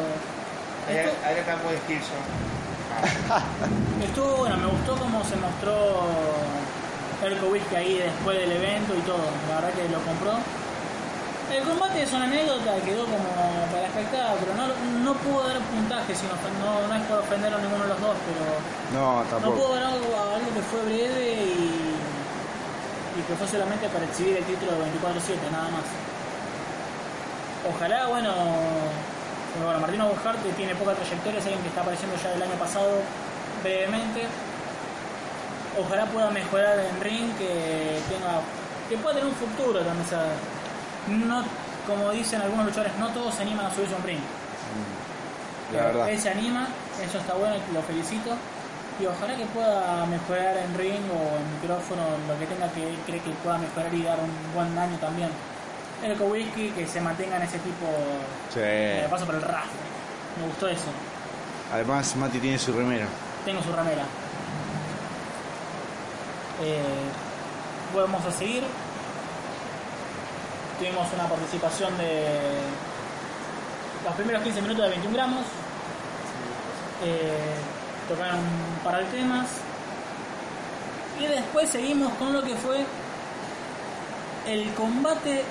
Ahí 0.89 0.97
está 1.39 1.57
muy. 1.57 1.75
Estuvo 4.05 4.37
bueno, 4.37 4.57
me 4.59 4.67
gustó 4.67 4.95
cómo 4.97 5.25
se 5.25 5.35
mostró 5.37 6.07
Erko 7.23 7.47
Whisky 7.47 7.75
ahí 7.75 7.97
después 7.99 8.39
del 8.39 8.53
evento 8.53 8.95
y 8.95 9.01
todo. 9.01 9.25
La 9.49 9.55
verdad 9.57 9.73
que 9.73 9.89
lo 9.89 9.99
compró. 10.03 10.39
El 11.53 11.63
combate 11.65 12.03
es 12.03 12.13
una 12.13 12.25
anécdota, 12.25 12.81
quedó 12.85 13.05
como 13.05 13.29
para 13.71 13.85
espectáculo. 13.85 14.55
No, 14.57 14.65
no 15.05 15.13
pudo 15.21 15.47
dar 15.47 15.61
puntaje, 15.61 16.15
sino, 16.15 16.33
no, 16.65 16.89
no 16.89 16.95
es 16.95 17.03
por 17.05 17.19
ofender 17.19 17.53
a 17.53 17.59
ninguno 17.59 17.83
de 17.85 17.89
los 17.91 18.01
dos, 18.01 18.17
pero 18.25 18.45
no 18.97 19.23
no 19.23 19.29
tampoco 19.29 19.57
pudo 19.57 19.75
dar 19.75 19.85
algo, 19.85 20.09
algo 20.17 20.49
que 20.55 20.63
fue 20.63 20.81
breve 20.89 21.45
y, 21.45 21.93
y 23.19 23.23
que 23.29 23.35
fue 23.37 23.47
solamente 23.47 23.87
para 23.89 24.07
exhibir 24.07 24.39
el 24.39 24.45
título 24.45 24.73
de 24.73 24.79
24-7, 24.97 25.53
nada 25.53 25.69
más. 25.69 25.85
Ojalá, 27.69 28.07
bueno, 28.09 28.33
bueno, 29.63 29.79
Martino 29.81 30.09
Bujart 30.09 30.41
tiene 30.57 30.75
poca 30.75 30.95
trayectoria, 30.95 31.39
es 31.39 31.45
alguien 31.45 31.63
que 31.63 31.69
está 31.69 31.83
apareciendo 31.83 32.17
ya 32.17 32.31
del 32.31 32.43
año 32.43 32.57
pasado 32.59 32.89
brevemente. 33.63 34.25
Ojalá 35.79 36.07
pueda 36.07 36.31
mejorar 36.31 36.79
en 36.81 37.01
ring, 37.01 37.29
que 37.37 38.01
tenga 38.09 38.41
que 38.89 38.97
pueda 38.97 39.15
tener 39.17 39.29
un 39.29 39.37
futuro 39.37 39.81
también. 39.81 40.05
o 40.05 40.09
sea, 40.09 40.27
no, 41.09 41.43
como 41.87 42.11
dicen 42.11 42.41
algunos 42.43 42.67
luchadores, 42.67 42.97
no 42.99 43.09
todos 43.09 43.35
se 43.35 43.43
animan 43.43 43.67
a 43.67 43.75
subirse 43.75 43.95
a 43.95 43.99
un 43.99 44.05
ring. 44.05 44.21
La 45.75 45.83
verdad. 45.85 46.09
Él 46.11 46.21
se 46.21 46.31
anima, 46.31 46.69
eso 47.03 47.19
está 47.19 47.35
bueno, 47.35 47.57
lo 47.73 47.83
felicito. 47.83 48.31
Y 49.01 49.07
ojalá 49.07 49.35
que 49.35 49.47
pueda 49.47 50.05
mejorar 50.07 50.57
en 50.59 50.75
ring 50.79 51.01
o 51.11 51.39
en 51.39 51.61
micrófono, 51.61 52.03
lo 52.29 52.39
que 52.39 52.47
tenga 52.47 52.69
que 52.73 52.95
cree 53.07 53.21
que 53.21 53.31
pueda 53.43 53.57
mejorar 53.59 53.93
y 53.95 54.03
dar 54.03 54.19
un 54.21 54.31
buen 54.55 54.75
daño 54.75 54.97
también. 54.99 55.31
El 56.05 56.21
Whisky 56.21 56.71
que 56.71 56.87
se 56.87 57.01
mantenga 57.01 57.37
en 57.37 57.43
ese 57.43 57.59
tipo 57.59 57.87
Sí. 58.53 58.61
de 58.61 59.07
paso 59.11 59.25
por 59.25 59.35
el 59.37 59.43
rastro. 59.43 59.81
Me 60.39 60.47
gustó 60.47 60.69
eso. 60.69 60.91
Además, 61.73 62.15
Mati 62.17 62.39
tiene 62.39 62.59
su 62.59 62.73
remera. 62.73 63.07
Tengo 63.45 63.63
su 63.63 63.73
remera. 63.73 64.03
Eh, 66.63 66.83
vamos 67.97 68.25
a 68.27 68.31
seguir. 68.33 68.63
Tuvimos 70.83 71.13
una 71.13 71.29
participación 71.29 71.97
de 71.97 72.27
los 74.05 74.15
primeros 74.17 74.43
15 74.43 74.63
minutos 74.63 74.83
de 74.83 74.91
21 74.91 75.15
gramos. 75.15 75.45
Eh, 77.05 77.55
tocaron 78.09 78.41
un 78.41 78.79
par 78.83 78.99
de 78.99 79.05
temas. 79.17 79.47
Y 81.21 81.27
después 81.27 81.71
seguimos 81.71 82.13
con 82.15 82.33
lo 82.33 82.43
que 82.43 82.57
fue 82.57 82.85
el 84.49 84.75
combate 84.75 85.45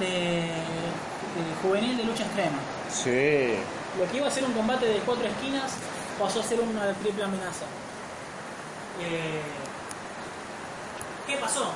de, 0.00 0.40
de 0.40 1.54
juvenil 1.62 1.96
de 1.96 2.02
lucha 2.02 2.24
extrema. 2.24 2.58
Sí. 2.92 3.54
Lo 3.96 4.10
que 4.10 4.16
iba 4.16 4.26
a 4.26 4.30
ser 4.32 4.42
un 4.42 4.54
combate 4.54 4.86
de 4.86 4.98
cuatro 5.06 5.28
esquinas 5.28 5.70
pasó 6.18 6.40
a 6.40 6.42
ser 6.42 6.58
una 6.58 6.92
triple 6.94 7.22
amenaza. 7.22 7.64
Eh, 9.02 9.40
¿Qué 11.28 11.36
pasó? 11.36 11.72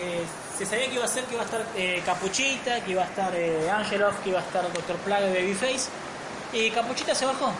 Eh, 0.00 0.24
se 0.58 0.66
sabía 0.66 0.86
que 0.88 0.94
iba 0.94 1.04
a 1.04 1.08
ser 1.08 1.24
que 1.24 1.34
iba 1.34 1.42
a 1.42 1.46
estar 1.46 1.64
eh, 1.76 2.02
Capuchita, 2.04 2.82
que 2.84 2.92
iba 2.92 3.02
a 3.02 3.06
estar 3.06 3.34
eh, 3.34 3.70
Angelov, 3.70 4.14
que 4.22 4.30
iba 4.30 4.40
a 4.40 4.42
estar 4.42 4.62
Dr. 4.72 4.96
Plaga 5.04 5.28
y 5.28 5.32
Babyface. 5.32 5.88
Y 6.52 6.70
Capuchita 6.70 7.14
se 7.14 7.26
bajó. 7.26 7.52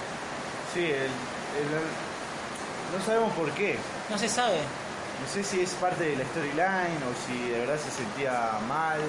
Sí, 0.74 0.80
el, 0.84 0.94
el- 0.94 2.98
no 2.98 3.04
sabemos 3.04 3.32
por 3.34 3.50
qué. 3.52 3.78
No 4.10 4.18
se 4.18 4.28
sabe. 4.28 4.58
No 4.58 5.32
sé 5.32 5.44
si 5.44 5.60
es 5.60 5.70
parte 5.74 6.04
de 6.04 6.16
la 6.16 6.24
storyline 6.24 6.98
o 7.04 7.26
si 7.26 7.50
de 7.50 7.60
verdad 7.60 7.78
se 7.78 7.90
sentía 7.90 8.58
mal. 8.68 9.00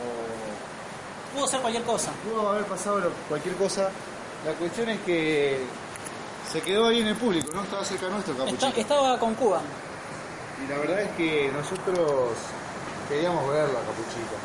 O 0.00 1.34
Pudo 1.36 1.48
ser 1.48 1.60
cualquier 1.60 1.82
cosa. 1.84 2.10
pudo 2.22 2.50
haber 2.50 2.64
pasado 2.64 2.98
lo- 3.00 3.10
cualquier 3.28 3.54
cosa. 3.56 3.90
La 4.46 4.52
cuestión 4.52 4.88
es 4.90 5.00
que 5.00 5.60
se 6.52 6.60
quedó 6.60 6.88
ahí 6.88 7.00
en 7.00 7.08
el 7.08 7.16
público, 7.16 7.50
¿no? 7.54 7.62
Estaba 7.62 7.84
cerca 7.84 8.08
nuestro 8.08 8.34
Está- 8.34 8.44
Capuchito. 8.44 8.80
estaba 8.80 9.18
con 9.18 9.34
Cuba. 9.34 9.60
Y 10.64 10.68
la 10.70 10.78
verdad 10.78 11.00
es 11.02 11.10
que 11.16 11.50
nosotros 11.52 12.30
queríamos 13.08 13.46
verlo 13.52 13.78
a 13.78 13.82
Capuchito. 13.82 14.36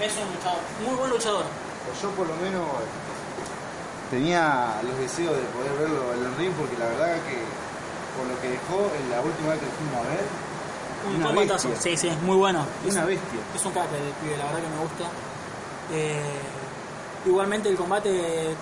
Es 0.00 0.12
un 0.16 0.34
luchador, 0.34 0.60
muy 0.84 0.94
buen 0.96 1.10
luchador. 1.10 1.44
O 1.44 2.02
yo 2.02 2.10
por 2.10 2.26
lo 2.28 2.36
menos 2.36 2.66
tenía 4.10 4.80
los 4.82 4.98
deseos 4.98 5.34
de 5.36 5.42
poder 5.44 5.72
verlo 5.78 6.12
en 6.14 6.24
el 6.24 6.36
ring 6.36 6.52
porque 6.58 6.76
la 6.78 6.86
verdad 6.86 7.14
que 7.26 7.38
por 8.18 8.26
lo 8.28 8.40
que 8.40 8.48
dejó 8.50 8.90
en 9.00 9.10
la 9.10 9.20
última 9.20 9.50
vez 9.50 9.60
que 9.60 9.66
fuimos 9.66 10.06
a 10.06 10.08
ver, 10.10 10.24
Un 11.08 11.16
una 11.16 11.26
combatazo. 11.26 11.68
bestia. 11.70 11.90
Sí, 11.92 11.96
sí, 11.96 12.08
es 12.08 12.20
muy 12.22 12.36
bueno. 12.36 12.64
Una 12.88 13.00
Es- 13.00 13.06
bestia. 13.06 13.40
Es 13.54 13.64
un 13.64 13.72
crack 13.72 13.88
el 13.92 14.12
pibe, 14.22 14.36
la 14.36 14.44
verdad 14.46 14.60
que 14.60 14.68
me 14.68 14.80
gusta. 14.82 15.04
Eh, 15.92 16.22
igualmente 17.26 17.68
el 17.68 17.76
combate 17.76 18.10
de 18.10 18.54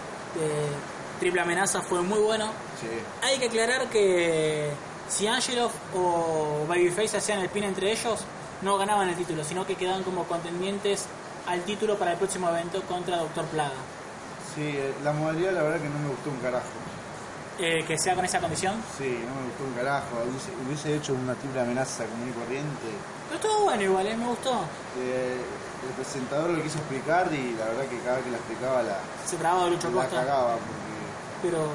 triple 1.20 1.40
amenaza 1.40 1.82
fue 1.82 2.00
muy 2.02 2.18
bueno. 2.18 2.46
Sí. 2.80 2.88
Hay 3.22 3.38
que 3.38 3.46
aclarar 3.46 3.88
que 3.88 4.70
si 5.12 5.26
Angelov 5.26 5.70
o 5.94 6.64
Babyface 6.68 7.16
hacían 7.18 7.40
el 7.40 7.48
pin 7.48 7.64
entre 7.64 7.92
ellos, 7.92 8.20
no 8.62 8.78
ganaban 8.78 9.08
el 9.08 9.16
título, 9.16 9.44
sino 9.44 9.66
que 9.66 9.74
quedaban 9.74 10.02
como 10.02 10.24
contendientes 10.24 11.04
al 11.46 11.60
título 11.62 11.96
para 11.98 12.12
el 12.12 12.18
próximo 12.18 12.48
evento 12.48 12.80
contra 12.82 13.16
Doctor 13.18 13.44
Plaga. 13.46 13.72
Sí, 14.54 14.62
eh, 14.62 14.94
la 15.02 15.12
modalidad 15.12 15.52
la 15.52 15.62
verdad 15.62 15.80
que 15.80 15.88
no 15.88 15.98
me 15.98 16.08
gustó 16.08 16.30
un 16.30 16.36
carajo. 16.38 16.66
Eh, 17.58 17.84
que 17.86 17.98
sea 17.98 18.14
con 18.14 18.24
esa 18.24 18.40
condición. 18.40 18.74
Sí, 18.96 19.04
no 19.28 19.34
me 19.34 19.46
gustó 19.48 19.64
un 19.64 19.74
carajo. 19.74 20.16
Hubiese, 20.28 20.50
hubiese 20.66 20.96
hecho 20.96 21.14
una 21.14 21.34
triple 21.34 21.60
amenaza 21.60 22.04
común 22.06 22.30
y 22.30 22.32
corriente. 22.32 22.88
Pero 23.28 23.40
estuvo 23.40 23.64
bueno 23.64 23.82
igual, 23.82 24.06
eh, 24.06 24.16
me 24.16 24.26
gustó. 24.26 24.52
Eh, 24.98 25.36
el 25.86 25.94
presentador 25.94 26.50
lo 26.50 26.62
quiso 26.62 26.78
explicar 26.78 27.28
y 27.32 27.54
la 27.58 27.66
verdad 27.66 27.84
que 27.86 27.98
cada 28.00 28.16
vez 28.16 28.24
que 28.24 28.30
la 28.30 28.36
explicaba 28.38 28.82
la, 28.82 28.98
Se 29.26 29.36
trababa 29.36 29.68
Lucho 29.68 29.90
la 29.90 30.02
Costa. 30.02 30.16
cagaba 30.16 30.52
porque... 30.54 30.92
Pero 31.42 31.68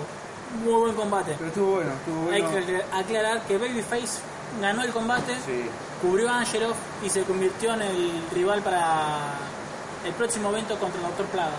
muy 0.64 0.74
buen 0.82 0.96
combate. 0.96 1.36
Pero 1.38 1.48
estuvo 1.50 1.72
bueno, 1.76 1.92
estuvo 1.94 2.32
Hay 2.32 2.42
bueno. 2.42 2.66
que 2.66 2.84
aclarar 2.98 3.42
que 3.48 3.58
Babyface 3.58 4.20
ganó 4.62 4.84
el 4.84 4.92
combate, 4.92 5.34
Sí, 5.46 5.64
cubrió 6.02 6.30
a 6.30 6.40
Angelov 6.40 6.74
y 7.04 7.10
se 7.10 7.24
convirtió 7.24 7.74
en 7.74 7.82
el 7.82 8.24
rival 8.34 8.62
para 8.62 9.34
el 10.06 10.14
próximo 10.14 10.50
evento 10.50 10.78
contra 10.80 11.00
el 11.02 11.08
Doctor 11.08 11.26
Plaga. 11.28 11.58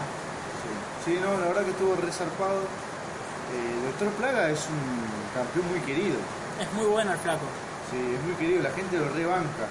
sí. 1.04 1.12
Sí, 1.12 1.18
no, 1.22 1.32
la 1.40 1.46
verdad 1.48 1.64
que 1.64 1.70
estuvo 1.70 1.94
resarpado. 1.96 2.60
Eh, 2.60 3.86
Doctor 3.86 4.08
Plaga 4.18 4.50
es 4.50 4.60
un 4.68 5.32
campeón 5.34 5.66
muy 5.70 5.80
querido. 5.80 6.16
Es 6.60 6.72
muy 6.74 6.86
bueno 6.86 7.12
el 7.12 7.18
flaco. 7.18 7.46
Sí, 7.90 7.96
es 7.96 8.22
muy 8.24 8.34
querido, 8.34 8.62
la 8.62 8.70
gente 8.72 8.98
lo 8.98 9.08
rebanca 9.10 9.64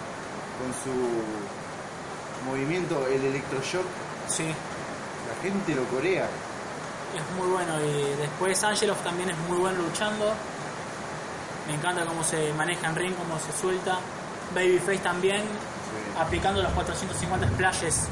con 0.57 0.73
su 0.83 2.49
movimiento, 2.49 3.05
el 3.07 3.23
electroshock. 3.25 3.85
Sí. 4.27 4.45
La 4.47 5.41
gente 5.43 5.75
lo 5.75 5.83
corea. 5.85 6.27
Es 7.17 7.35
muy 7.37 7.47
bueno 7.47 7.73
y 7.83 8.15
después 8.21 8.63
Angelov 8.63 8.97
también 8.97 9.29
es 9.29 9.37
muy 9.49 9.57
bueno 9.57 9.81
luchando. 9.81 10.31
Me 11.67 11.73
encanta 11.73 12.05
cómo 12.05 12.23
se 12.23 12.53
maneja 12.53 12.87
en 12.87 12.95
ring, 12.95 13.13
cómo 13.15 13.39
se 13.39 13.51
suelta. 13.59 13.97
Babyface 14.55 14.99
también, 14.99 15.41
aplicando 16.19 16.61
los 16.61 16.71
450 16.73 17.47
splashes. 17.49 18.07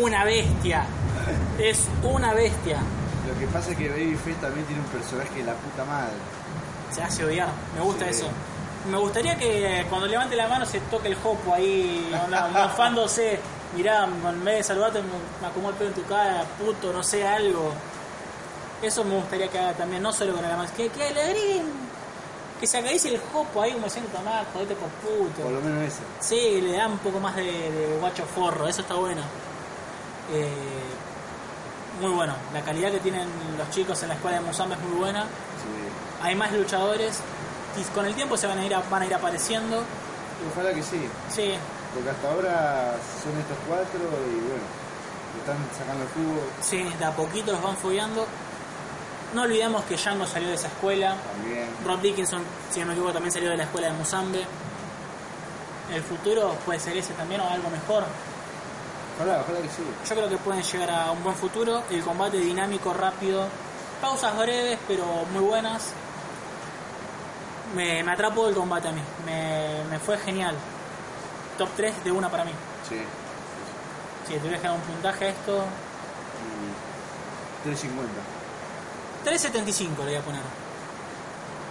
Una 0.00 0.24
bestia. 0.24 0.84
Es 1.58 1.86
una 2.02 2.34
bestia. 2.34 2.78
Lo 3.26 3.38
que 3.38 3.46
pasa 3.46 3.70
es 3.70 3.76
que 3.78 3.88
Babyface 3.88 4.34
también 4.40 4.66
tiene 4.66 4.82
un 4.82 4.88
personaje 4.88 5.34
de 5.36 5.44
la 5.44 5.54
puta 5.54 5.84
madre. 5.84 6.12
Se 6.92 7.02
hace 7.02 7.24
odiar. 7.24 7.48
Me 7.74 7.80
gusta 7.80 8.04
Sí. 8.06 8.10
eso. 8.10 8.28
Me 8.90 8.96
gustaría 8.98 9.36
que 9.36 9.86
cuando 9.88 10.06
levante 10.06 10.34
la 10.36 10.48
mano 10.48 10.64
se 10.66 10.80
toque 10.80 11.08
el 11.08 11.14
jopo 11.16 11.54
ahí, 11.54 12.10
mofándose. 12.52 13.38
Mirá, 13.76 14.04
en 14.04 14.44
vez 14.44 14.56
de 14.58 14.62
saludarte 14.64 15.00
me, 15.02 15.08
me 15.42 15.46
acomodo 15.48 15.70
el 15.72 15.76
pelo 15.76 15.90
en 15.90 15.94
tu 15.96 16.04
cara, 16.04 16.44
puto, 16.58 16.92
no 16.92 17.02
sé, 17.02 17.26
algo. 17.26 17.72
Eso 18.82 19.02
me 19.04 19.16
gustaría 19.16 19.48
que 19.48 19.58
haga 19.58 19.72
también, 19.74 20.02
no 20.02 20.12
solo 20.12 20.34
con 20.34 20.42
la 20.42 20.56
mano. 20.56 20.68
Que, 20.76 20.88
que 20.88 21.04
alegrín. 21.08 21.64
Que 22.60 22.66
se 22.66 22.78
acaricie 22.78 23.14
el 23.14 23.20
jopo 23.32 23.62
ahí 23.62 23.72
como 23.72 23.84
diciendo, 23.84 24.10
tomá, 24.12 24.44
jodete 24.52 24.74
por 24.74 24.88
puto. 24.88 25.42
Por 25.42 25.52
lo 25.52 25.60
menos 25.60 25.82
eso. 25.84 26.00
Sí, 26.20 26.60
le 26.60 26.72
da 26.76 26.88
un 26.88 26.98
poco 26.98 27.20
más 27.20 27.36
de, 27.36 27.44
de 27.44 27.96
guacho 28.00 28.24
forro, 28.24 28.66
eso 28.66 28.80
está 28.82 28.94
bueno. 28.94 29.22
Eh, 30.32 30.48
muy 32.00 32.10
bueno. 32.10 32.34
La 32.52 32.60
calidad 32.62 32.90
que 32.90 32.98
tienen 33.00 33.28
los 33.56 33.70
chicos 33.70 34.02
en 34.02 34.08
la 34.08 34.14
escuela 34.14 34.38
de 34.40 34.44
Musamba 34.44 34.74
es 34.76 34.82
muy 34.82 34.98
buena. 34.98 35.26
Hay 36.22 36.34
más 36.34 36.52
luchadores 36.52 37.18
y 37.80 37.82
con 37.94 38.06
el 38.06 38.14
tiempo 38.14 38.36
se 38.36 38.46
van 38.48 38.58
a 38.58 38.64
ir, 38.66 38.74
a- 38.74 38.82
van 38.90 39.02
a 39.02 39.06
ir 39.06 39.14
apareciendo. 39.14 39.82
Ojalá 40.52 40.72
que 40.72 40.82
sí. 40.82 41.08
Sí, 41.34 41.54
Porque 41.94 42.10
hasta 42.10 42.28
ahora 42.30 42.94
son 43.22 43.38
estos 43.38 43.56
cuatro 43.68 43.98
y 44.00 44.34
bueno, 44.34 44.64
le 45.34 45.40
están 45.40 45.56
sacando 45.78 46.04
el 46.04 46.10
jugo 46.10 46.40
sí, 46.60 46.82
de 46.98 47.04
a 47.04 47.12
poquito 47.12 47.52
los 47.52 47.62
van 47.62 47.76
follando. 47.76 48.26
No 49.34 49.42
olvidemos 49.42 49.84
que 49.84 49.96
Django 49.96 50.26
salió 50.26 50.48
de 50.48 50.54
esa 50.54 50.68
escuela. 50.68 51.14
también. 51.32 51.68
Rob 51.84 52.00
Dickinson, 52.00 52.42
si 52.70 52.80
no 52.80 52.86
me 52.86 52.92
equivoco, 52.92 53.12
también 53.12 53.32
salió 53.32 53.50
de 53.50 53.56
la 53.58 53.64
escuela 53.64 53.88
de 53.88 53.92
Musambe. 53.94 54.44
El 55.92 56.02
futuro 56.02 56.54
puede 56.64 56.80
ser 56.80 56.96
ese 56.96 57.12
también 57.14 57.40
o 57.40 57.48
algo 57.48 57.68
mejor. 57.70 58.04
Ojalá, 59.16 59.40
ojalá 59.40 59.60
que 59.60 59.68
sí. 59.68 59.82
Yo 60.08 60.14
creo 60.14 60.28
que 60.28 60.36
pueden 60.38 60.62
llegar 60.62 60.90
a 60.90 61.10
un 61.10 61.22
buen 61.22 61.34
futuro. 61.36 61.82
El 61.90 62.02
combate 62.02 62.38
dinámico, 62.38 62.92
rápido. 62.94 63.46
Pausas 64.00 64.36
breves, 64.38 64.78
pero 64.86 65.04
muy 65.32 65.42
buenas. 65.42 65.90
Me, 67.74 68.02
me 68.02 68.12
atrapó 68.12 68.48
el 68.48 68.54
combate 68.54 68.88
a 68.88 68.92
mí. 68.92 69.00
Me, 69.26 69.82
me 69.90 69.98
fue 69.98 70.16
genial. 70.18 70.54
Top 71.58 71.68
3 71.76 72.04
de 72.04 72.12
una 72.12 72.30
para 72.30 72.44
mí. 72.44 72.52
Sí. 72.88 73.00
Si 74.26 74.34
te 74.34 74.38
tuviera 74.38 74.58
que 74.58 74.68
dar 74.68 74.76
un 74.76 74.82
puntaje 74.82 75.24
a 75.26 75.28
esto, 75.30 75.64
Y 77.64 77.64
350. 77.64 78.12
3.75 79.24 79.98
le 79.98 80.04
voy 80.04 80.14
a 80.16 80.20
poner. 80.22 80.40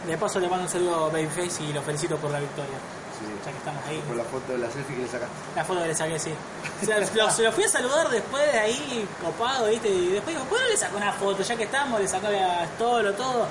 De 0.05 0.17
paso 0.17 0.39
le 0.39 0.47
mando 0.47 0.65
un 0.65 0.69
saludo 0.71 1.05
a 1.05 1.09
Babyface 1.09 1.63
y 1.63 1.73
lo 1.73 1.81
felicito 1.81 2.17
por 2.17 2.31
la 2.31 2.39
victoria. 2.39 2.77
Sí. 3.19 3.25
Ya 3.45 3.51
que 3.51 3.57
estamos 3.57 3.83
ahí. 3.87 3.99
Por 4.07 4.15
la 4.15 4.23
foto 4.23 4.51
de 4.53 4.59
la 4.59 4.69
selfie 4.71 4.95
que 4.95 5.01
le 5.01 5.07
sacaste. 5.07 5.33
La 5.55 5.65
foto 5.65 5.81
que 5.81 5.87
le 5.87 5.95
saqué, 5.95 6.19
sí. 6.19 6.33
O 6.83 6.85
sea, 6.85 6.99
lo, 7.45 7.51
fui 7.51 7.63
a 7.63 7.69
saludar 7.69 8.09
después 8.09 8.51
de 8.53 8.59
ahí, 8.59 9.07
copado, 9.21 9.67
¿viste? 9.67 9.89
Y 9.89 10.07
después 10.09 10.35
digo, 10.35 10.47
¿por 10.47 10.57
qué 10.59 10.63
no 10.65 10.69
le 10.69 10.77
sacó 10.77 10.97
una 10.97 11.11
foto? 11.13 11.41
Ya 11.43 11.55
que 11.55 11.63
estamos, 11.63 11.99
le 11.99 12.07
sacó 12.07 12.27
a 12.27 12.65
Stolo, 12.75 13.13
todo. 13.13 13.47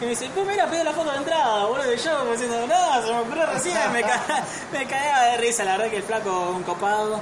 Y 0.00 0.04
me 0.04 0.10
dice, 0.10 0.28
pues 0.34 0.46
mira, 0.46 0.66
pido 0.68 0.84
la 0.84 0.92
foto 0.92 1.10
de 1.12 1.16
entrada, 1.18 1.64
boludo. 1.66 1.92
Y 1.94 1.96
yo, 1.96 2.18
como 2.18 2.32
diciendo, 2.32 2.66
no, 2.66 3.02
se 3.06 3.12
me 3.14 3.18
ocurrió 3.20 3.46
recién, 3.46 3.92
me, 3.92 4.02
ca- 4.02 4.44
me 4.72 4.86
cagaba 4.86 5.24
de 5.26 5.36
risa. 5.38 5.64
La 5.64 5.76
verdad 5.78 5.90
que 5.90 5.96
el 5.98 6.02
flaco 6.02 6.50
un 6.54 6.62
copado. 6.64 7.20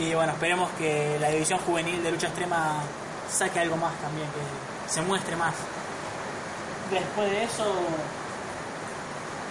Y 0.00 0.14
bueno, 0.14 0.32
esperemos 0.32 0.70
que 0.78 1.18
la 1.20 1.28
división 1.28 1.58
juvenil 1.60 2.02
de 2.02 2.10
lucha 2.12 2.28
extrema 2.28 2.80
saque 3.30 3.60
algo 3.60 3.76
más 3.76 3.92
también, 4.00 4.26
que 4.28 4.69
se 4.90 5.00
muestre 5.02 5.36
más. 5.36 5.54
Después 6.90 7.30
de 7.30 7.44
eso, 7.44 7.64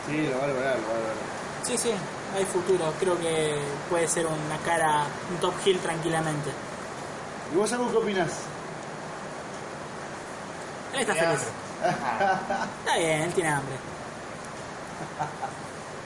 Sí, 0.08 0.28
lo 0.28 0.38
va 0.40 0.44
a 0.46 0.48
lograr, 0.48 0.76
lo 0.80 0.88
va 0.88 0.94
a 0.94 1.00
lograr. 1.00 1.16
sí, 1.64 1.78
sí, 1.78 1.92
hay 2.36 2.46
futuro. 2.46 2.92
Creo 3.00 3.18
que 3.20 3.60
puede 3.90 4.08
ser 4.08 4.26
una 4.26 4.58
cara, 4.66 5.04
un 5.30 5.38
top 5.40 5.54
heel 5.66 5.80
tranquilamente. 5.80 6.50
¿Y 7.54 7.58
vos, 7.58 7.72
Agus, 7.72 7.92
qué 7.92 7.98
opinás? 7.98 8.30
Él 10.94 11.00
está 11.02 11.14
feliz. 11.14 11.40
Está 11.80 12.98
bien, 12.98 13.22
él 13.22 13.34
tiene 13.34 13.50
hambre. 13.52 13.76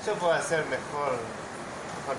Yo 0.05 0.13
puedo 0.15 0.33
hacer 0.33 0.59
mejor, 0.65 1.13
mejor. 2.03 2.17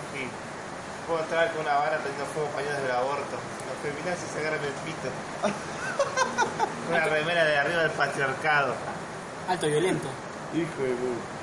Puedo 1.06 1.20
entrar 1.22 1.52
con 1.52 1.60
una 1.60 1.74
vara 1.74 1.98
teniendo 1.98 2.24
fuego 2.32 2.48
paños 2.48 2.76
del 2.82 2.90
aborto. 2.90 3.36
Los 3.36 3.76
feminazis 3.82 4.30
se 4.32 4.38
agarran 4.40 4.64
el 4.64 4.72
pito. 4.72 5.08
una 6.88 7.04
remera 7.04 7.44
de 7.44 7.58
arriba 7.58 7.82
del 7.82 7.90
patriarcado. 7.92 8.74
Alto 9.48 9.66
y 9.66 9.70
violento. 9.70 10.08
Hijo 10.54 10.82
de 10.82 10.94
puta. 10.94 11.34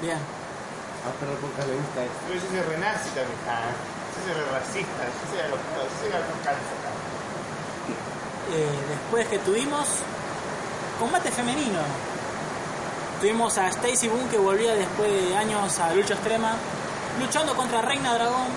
Bien. 0.00 0.18
A 0.18 1.10
Perro 1.20 1.36
Pocas 1.36 1.66
le 1.66 1.74
gusta 1.74 2.02
esto. 2.02 2.18
Pero 2.26 2.40
yo 2.40 2.46
soy 2.48 2.60
renazi 2.74 3.08
también. 3.10 3.38
Ah, 3.48 3.70
yo 4.14 4.18
soy 4.24 4.34
re 4.34 4.50
racista. 4.50 5.02
Yo 5.06 5.24
soy 5.30 5.40
a 5.40 5.48
los 5.48 5.60
yo 5.60 5.82
soy 6.00 6.12
a 6.12 6.18
los 6.18 6.38
cáncer. 6.44 6.76
Eh, 8.52 8.78
después 8.88 9.26
que 9.28 9.38
tuvimos 9.40 9.86
combate 10.98 11.30
femenino. 11.30 11.80
Tuvimos 13.20 13.56
a 13.58 13.68
Stacy 13.68 14.08
Boone 14.08 14.28
que 14.28 14.38
volvía 14.38 14.74
después 14.74 15.10
de 15.10 15.36
años 15.36 15.78
a 15.78 15.94
lucha 15.94 16.14
extrema, 16.14 16.54
luchando 17.18 17.54
contra 17.54 17.82
Reina 17.82 18.14
Dragón. 18.14 18.48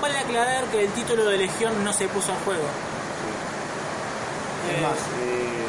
Vale 0.00 0.18
aclarar 0.18 0.64
que 0.64 0.84
el 0.84 0.90
título 0.92 1.24
de 1.24 1.38
Legión 1.38 1.82
no 1.82 1.92
se 1.92 2.06
puso 2.08 2.32
en 2.32 2.38
juego. 2.40 2.64
Es 4.74 4.82
más, 4.82 4.98
eh, 5.22 5.66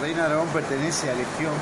Reina 0.00 0.26
Dragón 0.28 0.48
pertenece 0.48 1.10
a 1.10 1.14
Legión. 1.14 1.54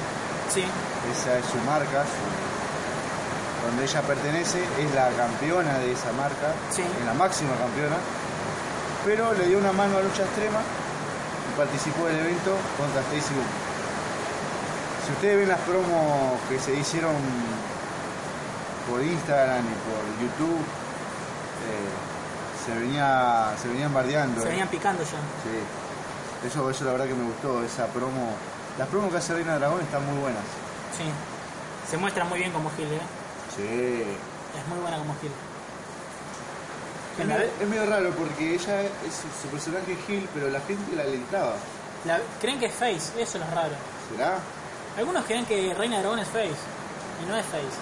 Sí. 0.53 0.65
Esa 1.13 1.39
es 1.39 1.45
su 1.47 1.59
marca, 1.67 2.05
su- 2.05 3.67
donde 3.67 3.85
ella 3.85 4.01
pertenece, 4.03 4.63
es 4.79 4.95
la 4.95 5.09
campeona 5.11 5.79
de 5.79 5.93
esa 5.93 6.13
marca, 6.13 6.55
es 6.71 7.05
la 7.05 7.13
máxima 7.15 7.55
campeona, 7.57 7.97
pero 9.05 9.33
le 9.35 9.47
dio 9.47 9.59
una 9.59 9.73
mano 9.73 9.99
a 9.99 10.03
lucha 10.03 10.23
extrema 10.23 10.61
y 10.61 11.57
participó 11.59 12.07
del 12.07 12.21
evento 12.21 12.57
contra 12.79 13.01
Stacy 13.03 13.35
Boone. 13.35 13.69
Si 15.07 15.13
ustedes 15.13 15.37
ven 15.39 15.49
las 15.49 15.61
promos 15.61 16.39
que 16.49 16.59
se 16.61 16.75
hicieron 16.75 17.15
por 18.89 19.03
Instagram 19.03 19.65
y 19.65 19.77
por 19.85 20.01
YouTube, 20.23 20.61
eh, 21.69 21.93
se 22.65 22.79
venía 22.79 23.53
se 23.61 23.69
venían 23.69 23.93
bardeando. 23.93 24.41
se 24.43 24.47
eh. 24.49 24.51
venían 24.51 24.69
picando 24.69 25.03
ya. 25.03 25.09
Sí. 25.45 25.59
Eso, 26.47 26.71
eso 26.71 26.85
la 26.85 26.93
verdad 26.93 27.07
que 27.07 27.15
me 27.15 27.25
gustó, 27.25 27.63
esa 27.65 27.87
promo. 27.87 28.31
Las 28.79 28.89
promos 28.89 29.11
que 29.11 29.19
hace 29.19 29.35
Reina 29.35 29.59
Dragón 29.59 29.81
están 29.81 30.05
muy 30.07 30.19
buenas. 30.21 30.43
Sí. 30.97 31.05
Se 31.91 31.97
muestra 31.97 32.25
muy 32.25 32.39
bien 32.39 32.53
como 32.53 32.71
Gil, 32.77 32.87
¿eh? 32.87 33.01
Sí. 33.57 34.03
Es 34.59 34.67
muy 34.69 34.79
buena 34.81 34.99
como 34.99 35.15
Gil. 35.21 35.33
Es 37.19 37.27
medio, 37.27 37.51
es 37.61 37.69
medio 37.69 37.87
raro 37.87 38.11
porque 38.11 38.55
ella 38.55 38.83
es 38.83 39.15
su, 39.43 39.49
personaje 39.49 39.93
es 39.93 39.99
Gil, 40.07 40.29
pero 40.33 40.49
la 40.51 40.61
gente 40.61 40.95
la 40.95 41.03
alentaba. 41.03 41.55
La- 42.05 42.21
creen 42.41 42.61
que 42.61 42.67
es 42.67 42.75
Face, 42.75 43.21
eso 43.21 43.39
es 43.39 43.45
lo 43.45 43.47
raro. 43.55 43.75
¿Será? 44.15 44.39
Algunos 44.97 45.25
creen 45.25 45.45
que 45.47 45.75
Reina 45.75 45.99
Dragón 45.99 46.21
es 46.21 46.29
Face 46.29 46.55
y 47.25 47.27
no 47.29 47.37
es 47.37 47.45
Face. 47.47 47.79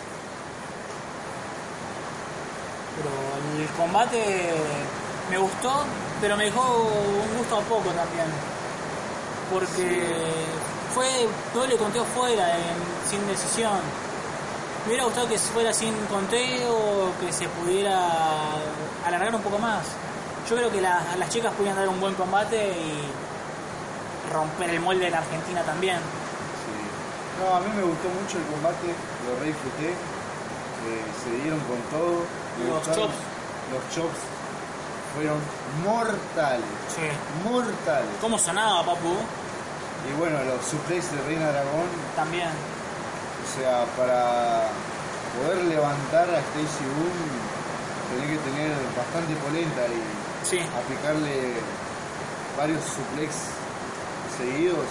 Pero 2.97 3.63
el 3.63 3.69
combate 3.77 4.55
me 5.31 5.37
gustó, 5.39 5.85
pero 6.21 6.37
me 6.37 6.45
dejó 6.45 6.61
un 6.63 7.39
gusto 7.39 7.57
a 7.57 7.61
poco 7.61 7.91
también. 7.91 8.27
Porque 9.53 10.45
fue 10.95 11.29
doble 11.55 11.77
conteo 11.77 12.05
fuera, 12.05 12.57
en- 12.57 13.09
sin 13.11 13.27
decisión. 13.29 13.79
Me 14.85 14.89
hubiera 14.93 15.05
gustado 15.05 15.29
que 15.29 15.39
fuera 15.39 15.73
sin 15.73 15.95
conteo, 16.07 17.11
que 17.21 17.33
se 17.33 17.49
pudiera 17.49 18.09
alargar 19.07 19.35
un 19.35 19.43
poco 19.43 19.59
más. 19.59 19.85
Yo 20.49 20.57
creo 20.57 20.71
que 20.71 20.81
la- 20.81 21.03
las 21.19 21.29
chicas 21.29 21.53
pudieran 21.55 21.77
dar 21.79 21.89
un 21.89 22.01
buen 22.01 22.15
combate 22.15 22.57
y 22.69 24.33
romper 24.33 24.71
el 24.71 24.81
molde 24.81 25.05
de 25.07 25.11
la 25.11 25.19
Argentina 25.19 25.63
también. 25.63 25.99
No, 27.41 27.55
a 27.57 27.61
mí 27.61 27.67
me 27.77 27.83
gustó 27.83 28.09
mucho 28.09 28.39
el 28.39 28.45
combate, 28.45 28.95
lo 29.29 29.41
re 29.41 29.47
disfruté. 29.49 29.91
eh, 30.87 31.03
se 31.25 31.31
dieron 31.43 31.59
con 31.61 31.81
todo. 31.91 32.23
me 32.63 32.71
Los 32.71 32.83
chops. 32.85 33.15
Los 33.73 33.83
chops 33.93 34.19
fueron 35.17 35.41
mortales. 35.83 36.69
Mortales. 37.45 38.13
¿Cómo 38.21 38.39
sonaba, 38.39 38.85
papu? 38.85 39.17
Y 40.05 40.13
bueno, 40.21 40.37
los 40.45 40.61
suplex 40.65 41.11
de 41.11 41.23
Reina 41.25 41.49
Dragón. 41.51 41.89
También. 42.15 42.53
O 42.53 43.49
sea, 43.57 43.85
para 43.97 44.69
poder 45.41 45.65
levantar 45.65 46.29
a 46.29 46.39
Stacy 46.39 46.85
Boone 46.85 47.57
tenés 48.07 48.39
que 48.39 48.51
tener 48.51 48.71
bastante 48.95 49.35
polenta 49.41 49.83
y 49.89 50.61
aplicarle 50.77 51.55
varios 52.57 52.85
suplex 52.85 53.57
seguidos. 54.37 54.85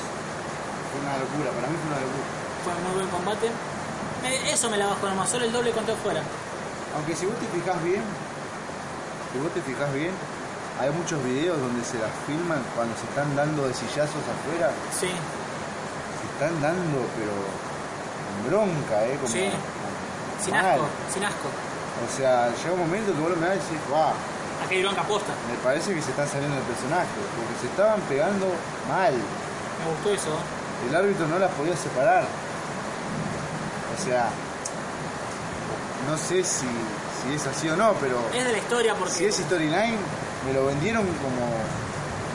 Fue 0.89 0.99
una 1.05 1.17
locura, 1.21 1.53
para 1.53 1.67
mí 1.69 1.75
fue 1.77 1.87
una 1.93 2.01
locura. 2.01 2.27
Fue 2.65 2.73
muy 2.81 2.93
buen 2.97 3.09
combate. 3.13 3.47
Eh, 4.25 4.51
eso 4.51 4.69
me 4.69 4.77
la 4.77 4.87
bajó 4.87 5.07
nomás, 5.07 5.29
solo 5.29 5.45
el 5.45 5.53
doble 5.53 5.71
conteo 5.71 5.95
fuera. 5.97 6.21
Aunque 6.95 7.15
si 7.15 7.25
vos 7.25 7.35
te 7.37 7.45
fijas 7.47 7.83
bien, 7.83 8.01
si 9.35 9.41
vos 9.43 9.51
te 9.51 9.61
fijas 9.61 9.91
bien, 9.93 10.11
hay 10.80 10.89
muchos 10.95 11.19
videos 11.23 11.59
donde 11.59 11.83
se 11.83 11.99
las 11.99 12.11
filman 12.25 12.64
cuando 12.72 12.95
se 12.95 13.03
están 13.03 13.35
dando 13.35 13.67
de 13.67 13.73
sillazos 13.73 14.23
afuera. 14.23 14.72
Sí. 14.95 15.11
Se 15.11 16.25
están 16.31 16.55
dando, 16.64 17.03
pero 17.19 17.35
con 17.35 18.47
bronca, 18.47 19.03
¿eh? 19.03 19.19
Como, 19.19 19.27
Sí. 19.27 19.51
Sin 20.39 20.53
mal. 20.55 20.80
asco, 20.80 20.88
sin 21.11 21.23
asco. 21.25 21.47
O 21.51 22.07
sea, 22.15 22.47
llega 22.55 22.72
un 22.72 22.80
momento 22.80 23.11
que 23.11 23.19
vos 23.19 23.31
lo 23.31 23.35
mirás 23.35 23.55
y 23.55 23.59
decís, 23.59 23.80
¡guau! 23.89 24.14
Aquí 24.64 24.75
hay 24.75 24.83
bronca 24.83 25.03
posta. 25.03 25.33
Me 25.51 25.57
parece 25.59 25.93
que 25.93 26.01
se 26.01 26.11
están 26.11 26.27
saliendo 26.31 26.55
del 26.55 26.64
personaje, 26.64 27.11
porque 27.35 27.55
se 27.59 27.67
estaban 27.67 27.99
pegando 28.07 28.47
mal. 28.88 29.11
Me 29.11 29.83
gustó 29.91 30.15
eso. 30.15 30.31
El 30.88 30.95
árbitro 30.95 31.27
no 31.27 31.39
las 31.39 31.51
podía 31.51 31.75
separar. 31.75 32.23
O 32.23 33.97
sea, 33.99 34.30
no 36.07 36.17
sé 36.17 36.43
si, 36.43 36.67
si 37.27 37.33
es 37.35 37.47
así 37.47 37.69
o 37.69 37.75
no, 37.75 37.93
pero 37.99 38.19
Es 38.33 38.43
de 38.45 38.51
la 38.51 38.57
historia 38.57 38.95
porque. 38.95 39.13
si 39.13 39.25
es 39.25 39.35
storyline, 39.37 39.97
me 40.45 40.53
lo 40.53 40.65
vendieron 40.67 41.05
como 41.05 41.51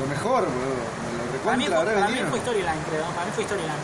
lo 0.00 0.06
mejor, 0.06 0.44
boludo. 0.44 0.82
Me 1.06 1.38
lo 1.38 1.44
para 1.44 1.56
mí, 1.56 1.64
recontra 1.66 1.84
fue, 1.92 1.94
para 1.94 2.08
mí 2.08 2.14
revendieron. 2.16 2.30
fue 2.30 2.40
storyline, 2.40 2.82
creo. 2.88 3.04
Para 3.14 3.26
mí 3.26 3.32
fue 3.34 3.44
storyline. 3.44 3.82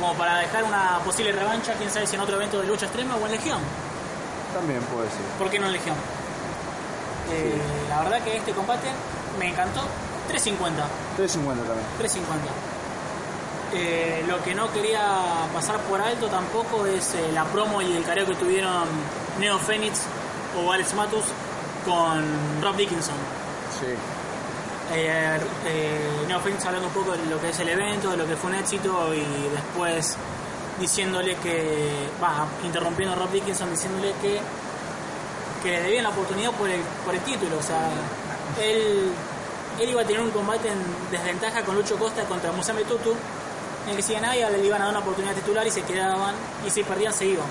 Como 0.00 0.14
para 0.14 0.38
dejar 0.38 0.62
una 0.64 0.98
posible 1.04 1.32
revancha, 1.32 1.72
quién 1.74 1.90
sabe 1.90 2.06
si 2.06 2.14
en 2.14 2.20
otro 2.22 2.36
evento 2.36 2.60
de 2.60 2.66
lucha 2.68 2.86
extrema 2.86 3.16
o 3.16 3.26
en 3.26 3.32
Legión. 3.32 3.58
También 4.54 4.80
puede 4.82 5.08
ser. 5.10 5.20
¿Por 5.38 5.50
qué 5.50 5.58
no 5.58 5.66
en 5.66 5.72
Legión? 5.72 5.96
Eh, 7.32 7.60
La 7.88 8.00
verdad 8.02 8.20
que 8.22 8.36
este 8.36 8.52
combate 8.52 8.88
me 9.38 9.48
encantó. 9.48 9.82
350. 10.28 10.86
350 11.16 11.64
también. 11.64 11.86
350. 11.98 12.52
Eh, 13.74 14.24
lo 14.26 14.42
que 14.42 14.54
no 14.54 14.72
quería 14.72 15.02
pasar 15.52 15.78
por 15.80 16.00
alto 16.00 16.28
tampoco 16.28 16.86
es 16.86 17.14
eh, 17.14 17.30
la 17.34 17.44
promo 17.44 17.82
y 17.82 17.96
el 17.96 18.02
careo 18.04 18.24
que 18.26 18.34
tuvieron 18.34 18.84
Neo 19.38 19.58
Phoenix 19.58 20.00
o 20.58 20.72
Alex 20.72 20.94
Matus 20.94 21.24
con 21.84 22.62
Rob 22.62 22.76
Dickinson. 22.76 23.14
Sí. 23.80 23.86
Eh, 24.92 25.38
eh, 25.66 26.24
Neo 26.26 26.40
Phoenix 26.40 26.64
hablando 26.64 26.88
un 26.88 26.94
poco 26.94 27.12
de 27.12 27.26
lo 27.26 27.40
que 27.40 27.50
es 27.50 27.60
el 27.60 27.68
evento, 27.68 28.10
de 28.10 28.16
lo 28.16 28.26
que 28.26 28.36
fue 28.36 28.50
un 28.50 28.56
éxito 28.56 29.14
y 29.14 29.22
después 29.54 30.16
diciéndole 30.80 31.36
que, 31.36 32.08
va, 32.22 32.46
interrumpiendo 32.64 33.14
a 33.14 33.18
Rob 33.18 33.30
Dickinson 33.30 33.70
diciéndole 33.70 34.12
que, 34.22 34.40
que 35.62 35.70
le 35.70 35.82
debían 35.82 36.04
la 36.04 36.10
oportunidad 36.10 36.52
por 36.52 36.70
el, 36.70 36.80
por 37.04 37.14
el 37.14 37.20
título. 37.20 37.58
O 37.58 37.62
sea, 37.62 37.90
él, 38.62 39.10
él 39.80 39.90
iba 39.90 40.02
a 40.02 40.04
tener 40.04 40.22
un 40.22 40.30
combate 40.30 40.68
en 40.68 40.78
desventaja 41.10 41.62
con 41.64 41.76
Lucho 41.76 41.98
Costa 41.98 42.24
contra 42.24 42.52
Musame 42.52 42.84
Tutu, 42.84 43.14
en 43.84 43.90
el 43.90 43.96
que 43.96 44.02
si 44.02 44.14
ganaba 44.14 44.34
le 44.34 44.64
iban 44.64 44.80
a 44.80 44.84
dar 44.84 44.94
una 44.94 45.00
oportunidad 45.00 45.34
titular 45.34 45.66
y 45.66 45.70
se 45.70 45.82
quedaban, 45.82 46.34
y 46.66 46.70
si 46.70 46.82
perdían 46.82 47.12
se 47.12 47.26
iban. 47.26 47.46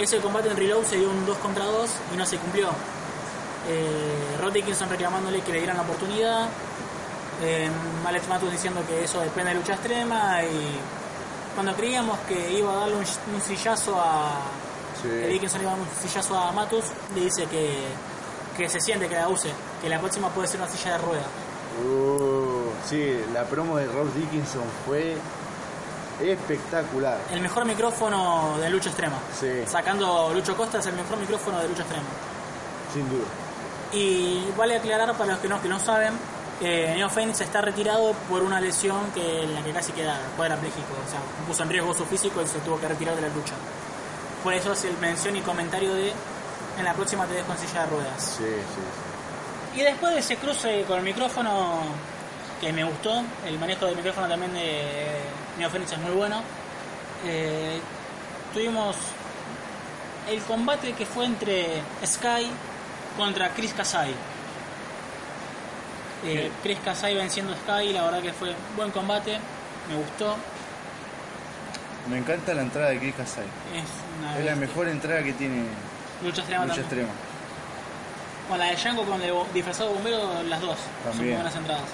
Ese 0.00 0.18
combate 0.18 0.48
en 0.48 0.56
Reload 0.56 0.84
se 0.84 0.96
dio 0.96 1.10
un 1.10 1.26
2 1.26 1.36
contra 1.38 1.66
2 1.66 1.90
y 2.14 2.16
no 2.16 2.24
se 2.24 2.38
cumplió. 2.38 2.68
Eh, 3.68 4.36
Rod 4.40 4.52
Dickinson 4.52 4.88
reclamándole 4.88 5.42
que 5.42 5.52
le 5.52 5.58
dieran 5.58 5.76
la 5.76 5.82
oportunidad. 5.82 6.48
Eh, 7.42 7.70
Alex 8.06 8.26
Matus 8.28 8.50
diciendo 8.50 8.82
que 8.88 9.04
eso 9.04 9.20
depende 9.20 9.50
de 9.50 9.56
lucha 9.56 9.74
extrema. 9.74 10.42
Y 10.42 10.80
cuando 11.54 11.74
creíamos 11.74 12.18
que 12.20 12.52
iba 12.52 12.72
a 12.72 12.76
darle 12.76 12.96
un, 12.96 13.04
un 13.34 13.40
sillazo 13.42 14.00
a. 14.00 14.40
Sí. 15.02 15.08
que 15.08 15.28
Dickinson 15.28 15.60
iba 15.60 15.72
a 15.72 15.76
dar 15.76 15.82
un 15.82 16.08
sillazo 16.08 16.38
a 16.38 16.52
Matus, 16.52 16.84
le 17.14 17.20
dice 17.20 17.44
que, 17.44 17.88
que 18.56 18.68
se 18.70 18.80
siente 18.80 19.06
que 19.06 19.16
la 19.16 19.28
use. 19.28 19.50
Que 19.82 19.90
la 19.90 19.98
próxima 19.98 20.30
puede 20.30 20.48
ser 20.48 20.60
una 20.60 20.70
silla 20.70 20.92
de 20.92 20.98
rueda. 20.98 21.24
Uh, 21.84 22.70
sí, 22.88 23.20
la 23.34 23.44
promo 23.44 23.76
de 23.76 23.86
Rob 23.86 24.12
Dickinson 24.14 24.64
fue 24.86 25.16
espectacular. 26.20 27.18
El 27.30 27.40
mejor 27.40 27.64
micrófono 27.64 28.58
de 28.60 28.68
lucha 28.70 28.90
extrema. 28.90 29.18
Sí. 29.38 29.64
Sacando 29.66 30.32
Lucho 30.34 30.56
Costa 30.56 30.78
es 30.78 30.86
el 30.86 30.94
mejor 30.94 31.18
micrófono 31.18 31.58
de 31.60 31.68
lucha 31.68 31.82
extrema. 31.82 32.08
Sin 32.92 33.08
duda. 33.08 33.24
Y 33.92 34.46
vale 34.56 34.76
aclarar 34.76 35.14
para 35.14 35.32
los 35.32 35.40
que 35.40 35.48
no, 35.48 35.60
que 35.62 35.68
no 35.68 35.78
saben 35.80 36.12
Eh, 36.62 36.92
Neo 36.94 37.08
Fénix 37.08 37.40
está 37.40 37.62
retirado 37.62 38.12
por 38.28 38.42
una 38.42 38.60
lesión 38.60 39.10
que 39.14 39.44
en 39.44 39.54
la 39.54 39.62
que 39.62 39.72
casi 39.72 39.92
queda 39.92 40.20
cuadrapléjico, 40.36 40.92
o 40.92 41.10
sea, 41.10 41.18
puso 41.46 41.62
en 41.62 41.70
riesgo 41.70 41.94
su 41.94 42.04
físico 42.04 42.42
y 42.42 42.46
se 42.46 42.58
tuvo 42.58 42.78
que 42.78 42.86
retirar 42.86 43.16
de 43.16 43.22
la 43.22 43.28
lucha. 43.28 43.54
Por 44.44 44.52
eso 44.52 44.72
es 44.74 44.84
el 44.84 44.94
mención 44.98 45.34
y 45.36 45.40
comentario 45.40 45.94
de 45.94 46.12
en 46.78 46.84
la 46.84 46.92
próxima 46.92 47.24
te 47.24 47.32
dejo 47.32 47.50
en 47.52 47.58
silla 47.58 47.80
de 47.80 47.86
ruedas. 47.86 48.36
Sí, 48.36 48.44
sí. 48.44 49.80
Y 49.80 49.84
después 49.84 50.12
de 50.12 50.20
ese 50.20 50.36
cruce 50.36 50.84
con 50.86 50.98
el 50.98 51.04
micrófono 51.04 51.80
que 52.60 52.70
me 52.74 52.84
gustó, 52.84 53.22
el 53.46 53.58
manejo 53.58 53.86
del 53.86 53.96
micrófono 53.96 54.28
también 54.28 54.52
de 54.52 55.22
Neo 55.60 55.68
Fénix 55.70 55.92
es 55.92 55.98
muy 55.98 56.12
bueno. 56.12 56.42
eh, 57.26 57.78
tuvimos 58.54 58.96
el 60.28 60.40
combate 60.42 60.92
que 60.94 61.04
fue 61.06 61.26
entre 61.26 61.82
Sky 62.04 62.50
contra 63.16 63.50
Chris 63.50 63.74
Kasai. 63.74 64.14
Eh, 66.24 66.50
Chris 66.62 66.78
Kasai 66.84 67.14
venciendo 67.14 67.52
a 67.52 67.56
Sky, 67.56 67.92
la 67.92 68.02
verdad 68.04 68.22
que 68.22 68.32
fue 68.32 68.54
buen 68.76 68.90
combate, 68.90 69.38
me 69.88 69.96
gustó. 69.96 70.36
Me 72.08 72.18
encanta 72.18 72.54
la 72.54 72.62
entrada 72.62 72.88
de 72.90 72.98
Chris 72.98 73.14
Kasai. 73.14 73.44
Es 74.38 74.44
la 74.44 74.56
mejor 74.56 74.88
entrada 74.88 75.22
que 75.22 75.34
tiene 75.34 75.64
Lucha 76.22 76.40
extrema 76.40 76.64
Lucha. 76.66 76.80
Extrema. 76.80 77.08
Con 78.48 78.58
la 78.58 78.64
de 78.64 78.76
Django 78.76 79.04
con 79.04 79.20
el 79.22 79.32
disfrazado 79.52 79.90
bombero, 79.90 80.42
las 80.48 80.60
dos. 80.60 80.76
Son 81.04 81.12
También. 81.12 81.34
buenas 81.36 81.54
entradas. 81.54 81.84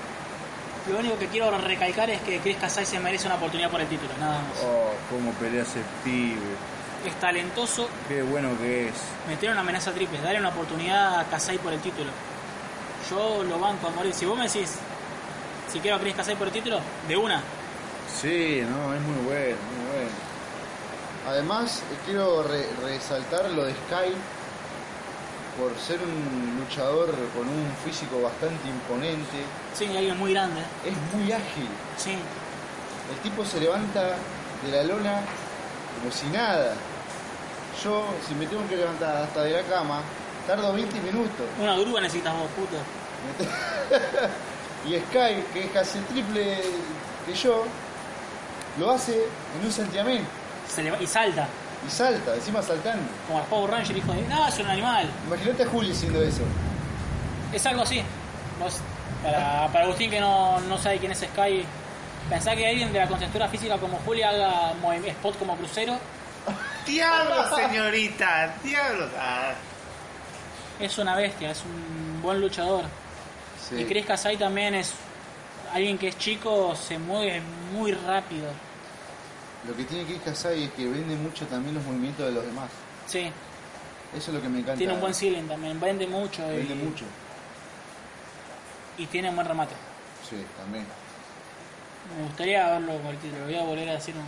Lo 0.90 0.98
único 0.98 1.18
que 1.18 1.26
quiero 1.26 1.50
recalcar 1.58 2.08
es 2.10 2.20
que 2.22 2.38
Chris 2.38 2.56
Kasai 2.58 2.86
se 2.86 2.98
merece 3.00 3.26
una 3.26 3.36
oportunidad 3.36 3.70
por 3.70 3.80
el 3.80 3.88
título, 3.88 4.10
nada 4.20 4.38
más. 4.40 4.58
Oh, 4.64 4.92
cómo 5.10 5.32
pelea 5.32 5.62
ese 5.62 5.80
pibe. 6.04 6.36
Es 7.04 7.14
talentoso, 7.20 7.88
Qué 8.08 8.22
bueno 8.22 8.50
que 8.58 8.88
es. 8.88 8.94
meter 9.28 9.50
una 9.50 9.60
amenaza 9.60 9.92
triple, 9.92 10.20
darle 10.20 10.40
una 10.40 10.48
oportunidad 10.50 11.20
a 11.20 11.24
Kasai 11.24 11.58
por 11.58 11.72
el 11.72 11.80
título. 11.80 12.10
Yo 13.10 13.42
lo 13.44 13.58
banco 13.58 13.88
a 13.88 13.90
morir. 13.90 14.12
Si 14.14 14.24
vos 14.26 14.36
me 14.38 14.44
decís, 14.44 14.74
si 15.72 15.78
quiero 15.80 15.96
a 15.96 16.00
Chris 16.00 16.14
Kasai 16.14 16.36
por 16.36 16.46
el 16.48 16.52
título, 16.52 16.80
de 17.08 17.16
una. 17.16 17.40
Sí, 18.20 18.62
no, 18.68 18.94
es 18.94 19.00
muy 19.02 19.24
bueno, 19.24 19.56
muy 19.76 19.96
bueno. 19.96 20.10
Además, 21.28 21.82
quiero 22.04 22.42
re- 22.44 22.66
resaltar 22.84 23.50
lo 23.50 23.64
de 23.64 23.72
Sky 23.72 24.12
por 25.58 25.72
ser 25.78 25.98
un 26.00 26.58
luchador 26.60 27.08
con 27.36 27.48
un 27.48 27.66
físico 27.84 28.20
bastante 28.20 28.68
imponente. 28.68 29.38
Sí, 29.74 29.84
alguien 29.96 30.18
muy 30.18 30.32
grande. 30.32 30.60
Es 30.84 30.94
muy 31.14 31.32
ágil. 31.32 31.68
Sí. 31.96 32.12
El 32.12 33.18
tipo 33.22 33.44
se 33.44 33.60
levanta 33.60 34.16
de 34.64 34.70
la 34.70 34.82
lona 34.84 35.20
como 36.00 36.12
si 36.12 36.26
nada. 36.28 36.74
Yo, 37.82 38.04
si 38.26 38.34
me 38.34 38.46
tengo 38.46 38.66
que 38.68 38.76
levantar 38.76 39.16
hasta 39.16 39.42
de 39.42 39.50
la 39.52 39.62
cama, 39.62 40.00
tardo 40.46 40.72
20 40.72 41.00
minutos. 41.00 41.46
Una 41.60 41.76
grúa 41.78 42.00
necesitas 42.00 42.32
vos, 42.34 42.48
puto. 42.56 42.76
y 44.88 44.94
Sky, 44.98 45.42
que 45.52 45.64
es 45.64 45.70
casi 45.72 45.98
el 45.98 46.04
triple 46.06 46.62
que 47.26 47.34
yo, 47.34 47.64
lo 48.78 48.90
hace 48.90 49.12
en 49.14 49.64
un 49.66 49.72
santiamén. 49.72 50.24
Se 50.68 50.82
leva- 50.82 51.00
y 51.00 51.06
salta. 51.06 51.46
Y 51.86 51.90
salta, 51.90 52.34
encima 52.34 52.62
saltando. 52.62 53.04
Como 53.26 53.40
el 53.40 53.44
Power 53.46 53.70
Ranger, 53.70 53.96
hijo 53.96 54.12
de. 54.12 54.22
No, 54.22 54.46
es 54.48 54.58
un 54.58 54.66
animal. 54.66 55.08
Imagínate 55.26 55.62
a 55.62 55.66
Juli 55.66 55.92
haciendo 55.92 56.22
eso. 56.22 56.42
Es 57.52 57.64
algo 57.66 57.82
así. 57.82 58.02
Vos, 58.60 58.80
para, 59.22 59.68
para 59.68 59.84
Agustín 59.84 60.10
que 60.10 60.20
no, 60.20 60.58
no 60.60 60.78
sabe 60.78 60.98
quién 60.98 61.12
es 61.12 61.18
Sky, 61.18 61.64
pensá 62.28 62.56
que 62.56 62.66
alguien 62.66 62.92
de 62.92 62.98
la 62.98 63.06
contextura 63.06 63.48
física 63.48 63.76
como 63.78 63.98
Julia 63.98 64.30
haga 64.30 64.72
spot 65.06 65.38
como 65.38 65.56
crucero. 65.56 65.96
¡Diablo, 66.86 67.56
señorita! 67.56 68.54
¡Diablo! 68.62 69.08
Ah, 69.18 69.52
Es 70.78 70.96
una 70.98 71.16
bestia, 71.16 71.50
es 71.50 71.62
un 71.64 72.22
buen 72.22 72.40
luchador. 72.40 72.84
Sí. 73.68 73.76
Y 73.76 73.84
Chris 73.84 74.06
Kasai 74.06 74.36
también 74.36 74.74
es 74.74 74.92
alguien 75.72 75.98
que 75.98 76.08
es 76.08 76.18
chico, 76.18 76.74
se 76.76 76.98
mueve 76.98 77.42
muy 77.72 77.92
rápido. 77.92 78.50
Lo 79.66 79.74
que 79.76 79.84
tiene 79.84 80.04
Chris 80.04 80.20
Kasai 80.24 80.64
es 80.64 80.70
que 80.72 80.86
vende 80.86 81.16
mucho 81.16 81.46
también 81.46 81.74
los 81.74 81.84
movimientos 81.84 82.26
de 82.26 82.32
los 82.32 82.44
demás. 82.44 82.70
Sí, 83.06 83.30
Eso 84.16 84.30
es 84.30 84.34
lo 84.36 84.40
que 84.42 84.48
me 84.48 84.58
encanta. 84.60 84.78
tiene 84.78 84.92
un 84.94 85.00
buen 85.00 85.14
ceiling 85.14 85.46
también, 85.48 85.78
vende 85.80 86.06
mucho 86.06 86.42
y, 86.52 86.56
Vende 86.58 86.74
mucho. 86.76 87.04
y 88.98 89.06
tiene 89.06 89.30
un 89.30 89.36
buen 89.36 89.46
remate. 89.48 89.74
Sí, 90.28 90.36
también. 90.56 90.84
Me 92.16 92.24
gustaría 92.24 92.66
verlo 92.70 92.96
con 92.98 93.06
el 93.06 93.18
título, 93.18 93.44
voy 93.44 93.54
a 93.56 93.62
volver 93.64 93.88
a 93.88 93.92
decir 93.94 94.14
un... 94.16 94.24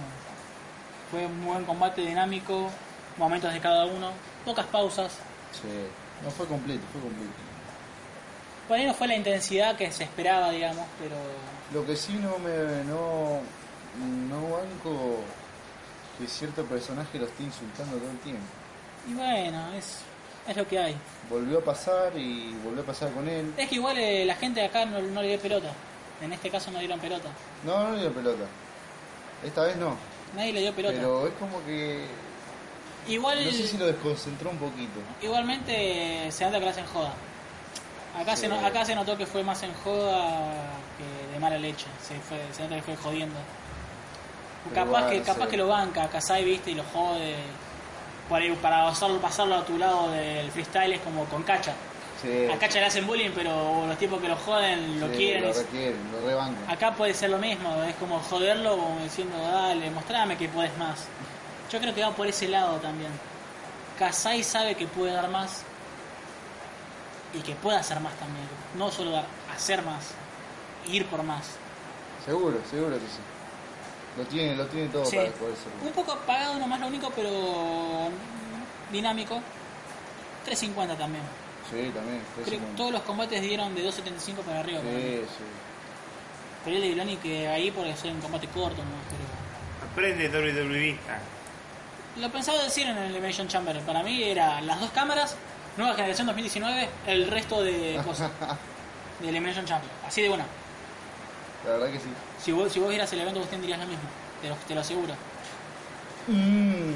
Fue 1.11 1.25
un 1.25 1.45
buen 1.45 1.65
combate 1.65 2.03
dinámico, 2.03 2.69
momentos 3.17 3.53
de 3.53 3.61
cada 3.61 3.87
uno, 3.87 4.11
pocas 4.45 4.67
pausas. 4.67 5.13
Sí. 5.53 5.69
No 6.25 6.31
fue 6.31 6.47
completo, 6.47 6.83
fue 6.93 7.01
completo. 7.01 7.33
Por 8.67 8.77
ahí 8.77 8.85
no 8.87 8.93
fue 8.93 9.07
la 9.09 9.15
intensidad 9.17 9.77
que 9.77 9.91
se 9.93 10.05
esperaba, 10.05 10.51
digamos, 10.51 10.85
pero 10.99 11.15
Lo 11.73 11.87
que 11.87 11.97
sí 11.97 12.13
no 12.21 12.39
me 12.41 12.85
no, 12.85 13.41
no 14.29 14.41
banco 14.43 15.21
que 16.19 16.27
cierto 16.27 16.65
personaje 16.65 17.19
lo 17.19 17.27
esté 17.27 17.43
insultando 17.45 17.97
todo 17.97 18.11
el 18.11 18.19
tiempo. 18.19 18.43
y 19.09 19.15
bueno, 19.15 19.73
es, 19.75 19.99
es 20.49 20.57
lo 20.57 20.67
que 20.67 20.79
hay. 20.79 20.97
Volvió 21.31 21.59
a 21.59 21.63
pasar 21.65 22.17
y 22.17 22.53
volvió 22.65 22.83
a 22.83 22.87
pasar 22.87 23.11
con 23.13 23.29
él. 23.29 23.53
Es 23.57 23.69
que 23.69 23.75
igual 23.77 23.97
eh, 23.99 24.25
la 24.25 24.35
gente 24.35 24.61
de 24.61 24.67
acá 24.67 24.85
no, 24.87 25.01
no 25.01 25.23
le 25.23 25.29
dio 25.29 25.39
pelota. 25.41 25.71
En 26.21 26.33
este 26.33 26.51
caso 26.51 26.71
no 26.73 26.79
dieron 26.81 26.99
pelota. 26.99 27.29
No, 27.65 27.85
no 27.91 27.95
le 27.95 28.01
dio 28.03 28.13
pelota. 28.13 28.45
Esta 29.45 29.63
vez 29.63 29.77
no. 29.77 29.97
Nadie 30.35 30.53
le 30.53 30.61
dio 30.63 30.75
pelota. 30.75 30.95
Pero 30.97 31.27
es 31.29 31.33
como 31.35 31.65
que. 31.65 32.05
Igual, 33.07 33.45
No 33.45 33.51
sé 33.53 33.67
si 33.69 33.79
lo 33.79 33.87
desconcentró 33.87 34.51
un 34.51 34.59
poquito. 34.59 35.01
igualmente 35.23 36.31
se 36.31 36.45
nota 36.45 36.59
que 36.59 36.65
lo 36.65 36.71
hacen 36.71 36.87
joda. 36.87 37.13
Acá, 38.19 38.35
Sí. 38.35 38.43
se, 38.43 38.49
no- 38.49 38.67
acá 38.67 38.85
se 38.85 38.95
notó 38.95 39.17
que 39.17 39.25
fue 39.27 39.43
más 39.45 39.63
en 39.63 39.73
joda 39.75 40.51
que 40.99 41.33
de 41.33 41.39
mala 41.39 41.57
leche. 41.57 41.87
Se, 42.03 42.19
fue, 42.21 42.39
se 42.53 42.63
nota 42.65 42.75
que 42.77 42.83
fue 42.83 42.97
jodiendo. 42.97 43.37
Capaz, 44.75 45.09
que, 45.11 45.23
capaz 45.23 45.45
sí. 45.45 45.51
que 45.51 45.57
lo 45.57 45.69
banca, 45.69 46.09
Kasai, 46.09 46.45
viste, 46.45 46.71
y 46.71 46.75
lo 46.75 46.85
jode. 46.93 47.37
Por 48.29 48.41
ahí, 48.43 48.51
para 48.61 48.85
pasarlo, 48.85 49.19
pasarlo 49.21 49.55
a 49.57 49.65
tu 49.65 49.79
lado 49.79 50.11
del 50.11 50.51
freestyle 50.51 50.93
es 50.93 51.01
como 51.01 51.25
con 51.25 51.43
cacha. 51.43 51.73
Sí. 52.21 52.47
A 52.53 52.59
cacha 52.59 52.81
le 52.81 52.87
hacen 52.87 53.07
bullying, 53.07 53.31
pero 53.35 53.87
los 53.87 53.97
tipos 53.97 54.21
que 54.21 54.29
lo 54.29 54.37
joden 54.37 55.01
lo 55.01 55.07
Sí, 55.09 55.15
quieren. 55.17 55.43
Lo 55.45 55.51
y- 55.51 55.53
requieren, 55.53 56.13
lo 56.13 56.27
rebancan. 56.29 56.71
Acá 56.71 56.93
puede 56.95 57.15
ser 57.15 57.31
lo 57.31 57.39
mismo, 57.39 57.83
es 57.85 57.95
como 57.95 58.19
joderlo 58.21 58.77
como 58.77 58.99
diciendo, 59.01 59.39
dale, 59.41 59.91
mostrame 59.91 60.37
que 60.37 60.49
puedes 60.49 60.77
más. 60.77 61.07
Yo 61.71 61.79
creo 61.81 61.95
que 61.95 62.03
va 62.03 62.11
por 62.11 62.27
ese 62.27 62.49
lado 62.49 62.77
también. 62.79 63.11
Kasai 63.99 64.43
sabe 64.43 64.75
que 64.75 64.87
puede 64.87 65.13
dar 65.13 65.29
más 65.31 65.63
y 67.33 67.39
que 67.41 67.55
puede 67.55 67.79
hacer 67.79 68.01
más 68.01 68.15
también. 68.15 68.47
No 68.77 68.91
solo 68.91 69.13
dar, 69.13 69.25
hacer 69.55 69.83
más, 69.83 70.09
ir 70.87 71.07
por 71.07 71.23
más. 71.23 71.45
Seguro, 72.27 72.59
seguro 72.71 72.95
que 72.97 73.07
sí. 73.07 73.21
Lo 74.19 74.25
tiene, 74.25 74.57
lo 74.57 74.67
tiene 74.67 74.89
todo 74.89 75.05
Sí. 75.05 75.17
para 75.17 75.31
poder 75.31 75.55
ser. 75.55 75.73
Un 75.87 75.93
poco 75.93 76.13
apagado 76.13 76.59
nomás 76.59 76.81
lo 76.81 76.89
único, 76.89 77.11
pero 77.15 78.09
dinámico. 78.91 79.41
350 80.45 80.97
también. 80.97 81.23
Sí, 81.71 81.91
también. 81.95 82.21
Creo 82.35 82.47
fue 82.47 82.59
que 82.59 82.77
todos 82.77 82.93
los 82.93 83.03
combates 83.03 83.41
dieron 83.41 83.75
de 83.75 83.83
275 83.83 84.43
para 84.43 84.61
arriba. 84.61 84.81
para 84.81 84.91
mí. 84.93 85.01
Sí, 85.01 85.21
sí. 85.21 85.45
Pero 86.65 86.77
el 86.77 86.83
de 86.83 86.89
Vilani 86.89 87.17
que 87.19 87.47
ahí 87.49 87.71
porque 87.71 87.91
es 87.91 88.05
un 88.05 88.21
combate 88.21 88.49
corto, 88.49 88.83
¿no? 88.83 88.91
pero 89.09 89.91
Aprende 89.93 90.29
WWE. 90.29 90.97
Lo 92.21 92.31
pensaba 92.33 92.63
decir 92.63 92.87
en 92.89 92.97
el 92.99 93.11
Elimination 93.11 93.47
Chamber. 93.47 93.79
Para 93.83 94.03
mí 94.03 94.23
era 94.25 94.61
las 94.63 94.81
dos 94.81 94.91
cámaras, 94.91 95.37
nueva 95.77 95.95
generación 95.95 96.27
2019, 96.27 96.89
el 97.07 97.29
resto 97.29 97.63
de 97.63 98.01
cosas. 98.05 98.31
de 99.21 99.29
Elimination 99.29 99.65
Chamber. 99.65 99.89
Así 100.07 100.23
de 100.23 100.31
una. 100.31 100.45
La 101.65 101.71
verdad 101.73 101.87
que 101.93 101.99
sí. 101.99 102.09
Si 102.43 102.53
vos, 102.53 102.73
si 102.73 102.79
vos 102.81 102.89
vieras 102.91 103.13
el 103.13 103.21
evento, 103.21 103.41
vos 103.41 103.49
tendrías 103.51 103.79
lo 103.79 103.87
mismo. 103.87 104.03
Te 104.43 104.49
lo, 104.49 104.55
te 104.67 104.75
lo 104.75 104.81
aseguro. 104.81 105.15
Mm. 106.29 106.93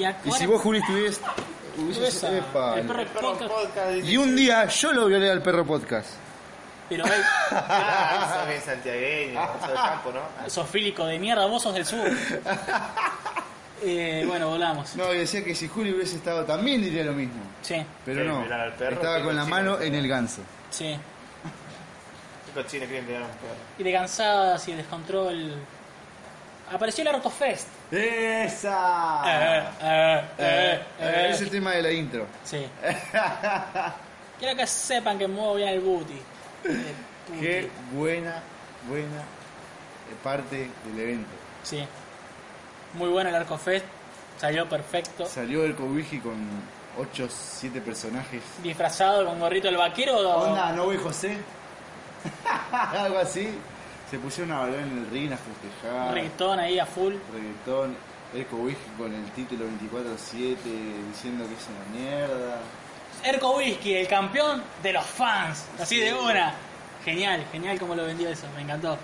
Y, 0.00 0.04
acá- 0.04 0.20
Y 0.24 0.32
si 0.32 0.46
vos, 0.46 0.60
Juli, 0.62 0.80
Esa, 2.02 2.36
Epa. 2.36 2.78
el 2.78 2.86
perro 2.86 3.36
podcast. 3.36 4.04
Y 4.04 4.16
un 4.16 4.34
día 4.34 4.66
yo 4.66 4.92
lo 4.92 5.06
violé 5.06 5.30
al 5.30 5.42
perro 5.42 5.64
podcast. 5.66 6.08
Pero 6.88 7.04
hoy, 7.06 7.10
Ah, 7.50 8.34
sos 8.38 8.48
bien 8.48 8.60
santiagueño, 8.62 9.40
sos 9.60 9.68
del 9.68 9.76
campo, 9.76 10.12
¿no? 10.12 10.50
sos 10.50 10.68
fílico 10.70 11.04
de 11.06 11.18
mierda, 11.18 11.46
vos 11.46 11.62
sos 11.62 11.74
del 11.74 11.84
sur. 11.86 12.08
Eh, 13.82 14.24
bueno, 14.26 14.48
volamos. 14.48 14.96
No, 14.96 15.12
y 15.12 15.18
decía 15.18 15.44
que 15.44 15.54
si 15.54 15.68
Juli 15.68 15.92
hubiese 15.92 16.16
estado 16.16 16.46
también 16.46 16.80
diría 16.80 17.04
lo 17.04 17.12
mismo. 17.12 17.42
Sí. 17.60 17.76
Pero 18.06 18.22
Sí, 18.22 18.26
no. 18.26 18.44
perro, 18.78 18.94
Estaba 18.96 19.22
con 19.22 19.36
la 19.36 19.44
mano 19.44 19.78
en 19.78 19.94
el 19.94 20.08
ganso. 20.08 20.40
Sí. 20.70 20.96
Y 23.78 23.82
de 23.82 23.92
cansadas 23.92 24.66
y 24.68 24.72
de 24.72 24.78
descontrol. 24.78 25.54
Apareció 26.72 27.02
el 27.02 27.08
Arcofest. 27.14 27.68
¡Esa! 27.92 29.22
Eh, 29.24 29.68
eh, 29.82 30.20
eh, 30.38 30.80
eh. 30.98 31.28
Es 31.30 31.40
el 31.40 31.50
tema 31.50 31.72
de 31.72 31.82
la 31.82 31.92
intro. 31.92 32.26
Sí. 32.44 32.66
Quiero 34.38 34.56
que 34.56 34.66
sepan 34.66 35.18
que 35.18 35.28
muevo 35.28 35.54
bien 35.54 35.68
el 35.68 35.80
booty. 35.80 36.20
Qué 37.40 37.70
buena, 37.92 38.42
buena 38.88 39.22
parte 40.22 40.68
del 40.84 41.00
evento. 41.00 41.30
Sí. 41.62 41.86
Muy 42.94 43.08
bueno 43.10 43.30
el 43.30 43.36
Arcofest. 43.36 43.84
Salió 44.38 44.68
perfecto. 44.68 45.26
Salió 45.26 45.64
el 45.64 45.74
Cobiji 45.74 46.18
con 46.18 46.34
8, 46.98 47.28
7 47.30 47.80
personajes. 47.80 48.42
Disfrazado 48.62 49.24
con 49.24 49.38
gorrito 49.38 49.68
del 49.68 49.76
vaquero. 49.76 50.16
Onda, 50.16 50.72
no 50.72 50.86
voy 50.86 50.96
José. 50.96 51.38
Algo 52.72 53.18
así. 53.18 53.48
Se 54.10 54.18
pusieron 54.18 54.52
a 54.56 54.60
bailar 54.60 54.80
en 54.80 54.98
el 54.98 55.10
ring 55.10 55.32
a 55.32 55.36
festejar. 55.36 56.14
Reggaetón 56.14 56.60
ahí 56.60 56.78
a 56.78 56.86
full. 56.86 57.14
Reggaetón. 57.32 57.96
Erko 58.34 58.56
Whisky 58.56 58.90
con 58.98 59.12
el 59.14 59.24
título 59.32 59.64
24-7 59.66 60.56
diciendo 61.12 61.44
que 61.46 61.54
es 61.54 61.66
una 61.68 61.98
mierda. 62.00 62.58
Erko 63.24 63.56
Whisky, 63.56 63.94
el 63.94 64.08
campeón 64.08 64.62
de 64.82 64.92
los 64.92 65.04
fans. 65.06 65.64
Así 65.80 65.98
de 66.00 66.12
una. 66.14 66.52
Genial, 67.04 67.44
genial 67.52 67.78
como 67.78 67.94
lo 67.94 68.04
vendió 68.04 68.28
eso, 68.28 68.46
me 68.54 68.62
encantó. 68.62 68.98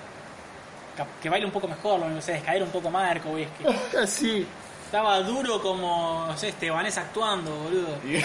Ca- 0.96 1.06
Que 1.22 1.28
baile 1.30 1.46
un 1.46 1.52
poco 1.52 1.66
mejor, 1.68 2.00
lo 2.00 2.08
no 2.10 2.20
sé, 2.20 2.32
descaer 2.32 2.62
un 2.62 2.70
poco 2.70 2.90
más 2.90 3.10
Erko 3.12 3.30
Whisky. 3.30 3.64
Así. 3.96 4.46
Estaba 4.92 5.20
duro 5.20 5.62
como, 5.62 6.26
no 6.28 6.36
sé, 6.36 6.48
Estebanés 6.50 6.98
actuando, 6.98 7.50
boludo. 7.50 7.98
Un 8.04 8.20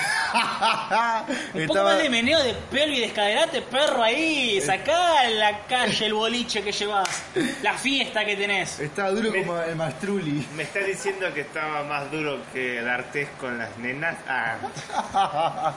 poco 1.53 1.59
Estaba- 1.61 1.93
más 1.93 1.99
de 2.03 2.09
meneo 2.09 2.43
de 2.43 2.53
pelo 2.69 2.91
y 2.91 2.99
descaderate, 2.99 3.61
perro, 3.61 4.03
ahí. 4.03 4.59
Sacá 4.59 5.21
a 5.21 5.29
la 5.29 5.59
calle 5.59 6.07
el 6.07 6.13
boliche 6.13 6.61
que 6.61 6.73
llevas. 6.73 7.23
La 7.63 7.73
fiesta 7.75 8.25
que 8.25 8.35
tenés. 8.35 8.81
Estaba 8.81 9.11
duro 9.11 9.31
como 9.33 9.57
el 9.61 9.77
Mastrulli. 9.77 10.45
¿Me 10.57 10.63
estás 10.63 10.85
diciendo 10.85 11.33
que 11.33 11.39
estaba 11.39 11.83
más 11.85 12.11
duro 12.11 12.41
que 12.51 12.79
el 12.79 12.89
artés 12.89 13.29
con 13.39 13.57
las 13.57 13.77
nenas? 13.77 14.17
Ah, 14.27 15.71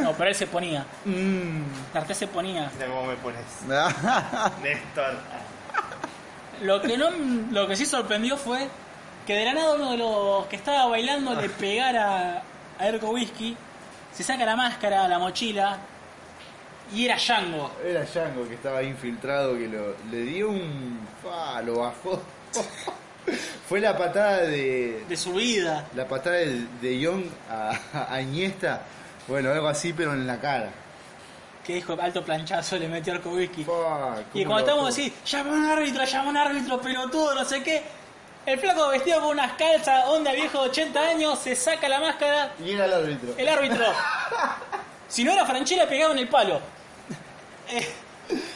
No, 0.00 0.12
pero 0.12 0.28
él 0.30 0.36
se 0.36 0.46
ponía. 0.46 0.86
Mm. 1.04 1.62
D'Artés 1.92 2.16
se 2.18 2.28
ponía. 2.28 2.70
mira 2.74 2.86
cómo 2.86 3.06
me 3.06 3.16
pones. 3.16 3.42
Néstor. 4.62 5.18
Lo 6.62 6.80
que 6.80 6.96
no, 6.96 7.10
lo 7.50 7.66
que 7.66 7.74
sí 7.74 7.84
sorprendió 7.86 8.36
fue 8.36 8.68
que 9.26 9.34
de 9.34 9.44
la 9.44 9.54
nada 9.54 9.74
uno 9.74 9.90
de 9.92 9.96
los 9.98 10.46
que 10.46 10.56
estaba 10.56 10.86
bailando 10.86 11.34
le 11.34 11.48
pegara 11.48 12.42
a 12.78 12.88
Erko 12.88 13.10
Whisky, 13.10 13.56
se 14.12 14.22
saca 14.22 14.44
la 14.44 14.56
máscara, 14.56 15.08
la 15.08 15.18
mochila 15.18 15.78
y 16.94 17.06
era 17.06 17.16
Django. 17.16 17.70
Era 17.84 18.04
Django 18.04 18.46
que 18.46 18.54
estaba 18.54 18.82
infiltrado, 18.82 19.54
que 19.54 19.68
lo, 19.68 19.94
le 20.10 20.22
dio 20.22 20.50
un... 20.50 21.00
fa, 21.22 21.62
lo 21.62 21.78
bajó. 21.78 22.20
Fue 23.68 23.80
la 23.80 23.96
patada 23.96 24.42
de... 24.42 25.04
De 25.08 25.16
su 25.16 25.32
vida. 25.32 25.86
La 25.94 26.06
patada 26.06 26.36
de, 26.36 26.66
de 26.82 26.98
Young 26.98 27.24
a, 27.50 27.78
a 28.10 28.20
Iniesta. 28.20 28.82
Bueno, 29.28 29.50
algo 29.50 29.68
así, 29.68 29.92
pero 29.92 30.12
en 30.12 30.26
la 30.26 30.38
cara. 30.40 30.70
Que 31.64 31.76
dijo 31.76 31.96
alto 31.98 32.24
planchazo, 32.24 32.76
le 32.76 32.88
metió 32.88 33.12
a 33.12 33.16
Erko 33.16 33.30
Whisky. 33.30 33.62
Y 33.62 33.64
¿Cómo 33.64 34.26
cuando 34.34 34.58
estamos 34.58 34.88
así, 34.88 35.12
llama 35.24 35.50
a 35.50 35.54
un 35.54 35.64
árbitro, 35.64 36.04
llama 36.04 36.26
a 36.26 36.30
un 36.30 36.36
árbitro, 36.36 36.80
pelotudo, 36.80 37.34
no 37.34 37.44
sé 37.44 37.62
qué. 37.62 37.82
El 38.44 38.58
flaco 38.58 38.88
vestido 38.88 39.20
con 39.20 39.30
unas 39.30 39.52
calzas, 39.52 40.04
onda 40.08 40.32
viejo 40.32 40.62
de 40.64 40.70
80 40.70 41.00
años, 41.00 41.38
se 41.38 41.54
saca 41.54 41.88
la 41.88 42.00
máscara. 42.00 42.52
Y 42.64 42.72
era 42.72 42.86
el 42.86 42.92
árbitro. 42.92 43.34
El 43.36 43.48
árbitro. 43.48 43.84
Si 45.08 45.24
no 45.24 45.32
era 45.32 45.44
Franchella, 45.44 45.86
pegaba 45.86 46.14
en 46.14 46.20
el 46.20 46.28
palo. 46.28 46.60
Eh, 47.68 47.86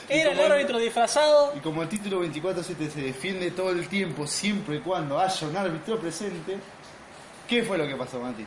Era 0.08 0.32
el 0.32 0.52
árbitro 0.52 0.78
disfrazado. 0.78 1.52
Y 1.54 1.60
como 1.60 1.82
el 1.82 1.88
título 1.88 2.20
24 2.20 2.62
se 2.62 2.74
defiende 2.74 3.50
todo 3.50 3.70
el 3.70 3.88
tiempo, 3.88 4.26
siempre 4.26 4.76
y 4.76 4.80
cuando 4.80 5.18
haya 5.18 5.46
un 5.46 5.56
árbitro 5.56 5.98
presente, 5.98 6.56
¿qué 7.48 7.62
fue 7.62 7.76
lo 7.76 7.86
que 7.86 7.94
pasó, 7.96 8.20
Mati? 8.20 8.46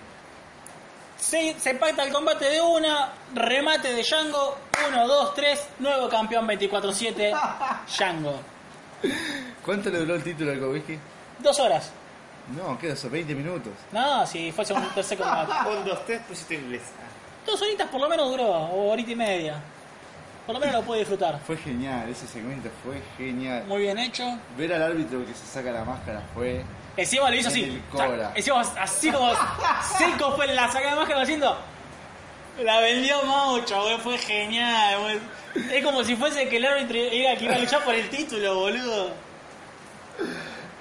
Se, 1.18 1.60
se 1.60 1.76
pacta 1.76 2.04
el 2.04 2.14
combate 2.14 2.46
de 2.46 2.62
una, 2.62 3.12
remate 3.36 3.94
de 3.94 4.02
Django, 4.02 4.58
1, 4.90 5.08
2, 5.08 5.34
3, 5.36 5.68
nuevo 5.80 6.10
campeón 6.10 6.48
24-7, 6.48 7.32
Django. 7.88 8.40
¿Cuánto 9.66 9.90
le 9.90 10.00
duró 10.00 10.16
el 10.16 10.24
título 10.24 10.52
al 10.52 10.60
Kowski? 10.60 10.98
Dos 11.40 11.60
horas. 11.60 11.92
No, 12.56 12.78
¿qué 12.80 12.92
eso? 12.92 13.10
20 13.10 13.36
minutos. 13.36 13.74
No, 13.92 14.26
si 14.26 14.52
fuese 14.52 14.74
un 14.74 14.88
tercer 14.90 15.18
combate. 15.20 15.52
Un, 15.70 15.86
dos, 15.86 16.06
tres, 16.06 16.22
pusiste 16.28 16.56
inglés. 16.56 16.82
Dos 17.46 17.62
horitas 17.62 17.88
por 17.90 18.02
lo 18.02 18.10
menos 18.10 18.30
duró, 18.30 18.48
o 18.48 18.92
horita 18.92 19.12
y 19.12 19.16
media. 19.16 19.60
Por 20.46 20.56
lo 20.56 20.60
menos 20.60 20.76
lo 20.76 20.82
pude 20.82 21.00
disfrutar. 21.00 21.40
Fue 21.46 21.58
genial, 21.58 22.10
ese 22.10 22.26
segmento 22.28 22.70
fue 22.84 23.02
genial. 23.18 23.66
Muy 23.68 23.82
bien 23.82 24.00
hecho. 24.00 24.24
Ver 24.58 24.74
al 24.74 24.82
árbitro 24.82 25.24
que 25.26 25.34
se 25.34 25.46
saca 25.46 25.72
la 25.72 25.84
máscara 25.86 26.24
fue... 26.34 26.64
Encima 26.98 27.30
lo 27.30 27.36
hizo 27.36 27.50
así. 27.50 27.64
El 27.64 27.82
O 27.94 27.98
sea, 27.98 28.32
encima 28.36 28.62
así 28.62 29.12
como 29.12 29.32
seco 29.98 30.36
fue 30.36 30.48
la 30.48 30.72
saca 30.72 30.90
de 30.90 30.96
máscara 30.96 31.22
haciendo. 31.22 31.56
La 32.64 32.80
vendió 32.80 33.24
mucho, 33.24 33.82
güey, 33.84 33.98
fue 34.00 34.18
genial, 34.18 35.00
güey. 35.02 35.20
Es 35.72 35.86
como 35.86 36.04
si 36.04 36.16
fuese 36.16 36.50
que 36.50 36.58
el 36.58 36.66
árbitro 36.66 36.98
era 36.98 37.34
el 37.34 37.38
que 37.38 37.46
iba 37.46 37.56
a 37.56 37.60
luchar 37.60 37.84
por 37.84 37.94
el 37.94 38.10
título, 38.10 38.56
boludo. 38.56 39.12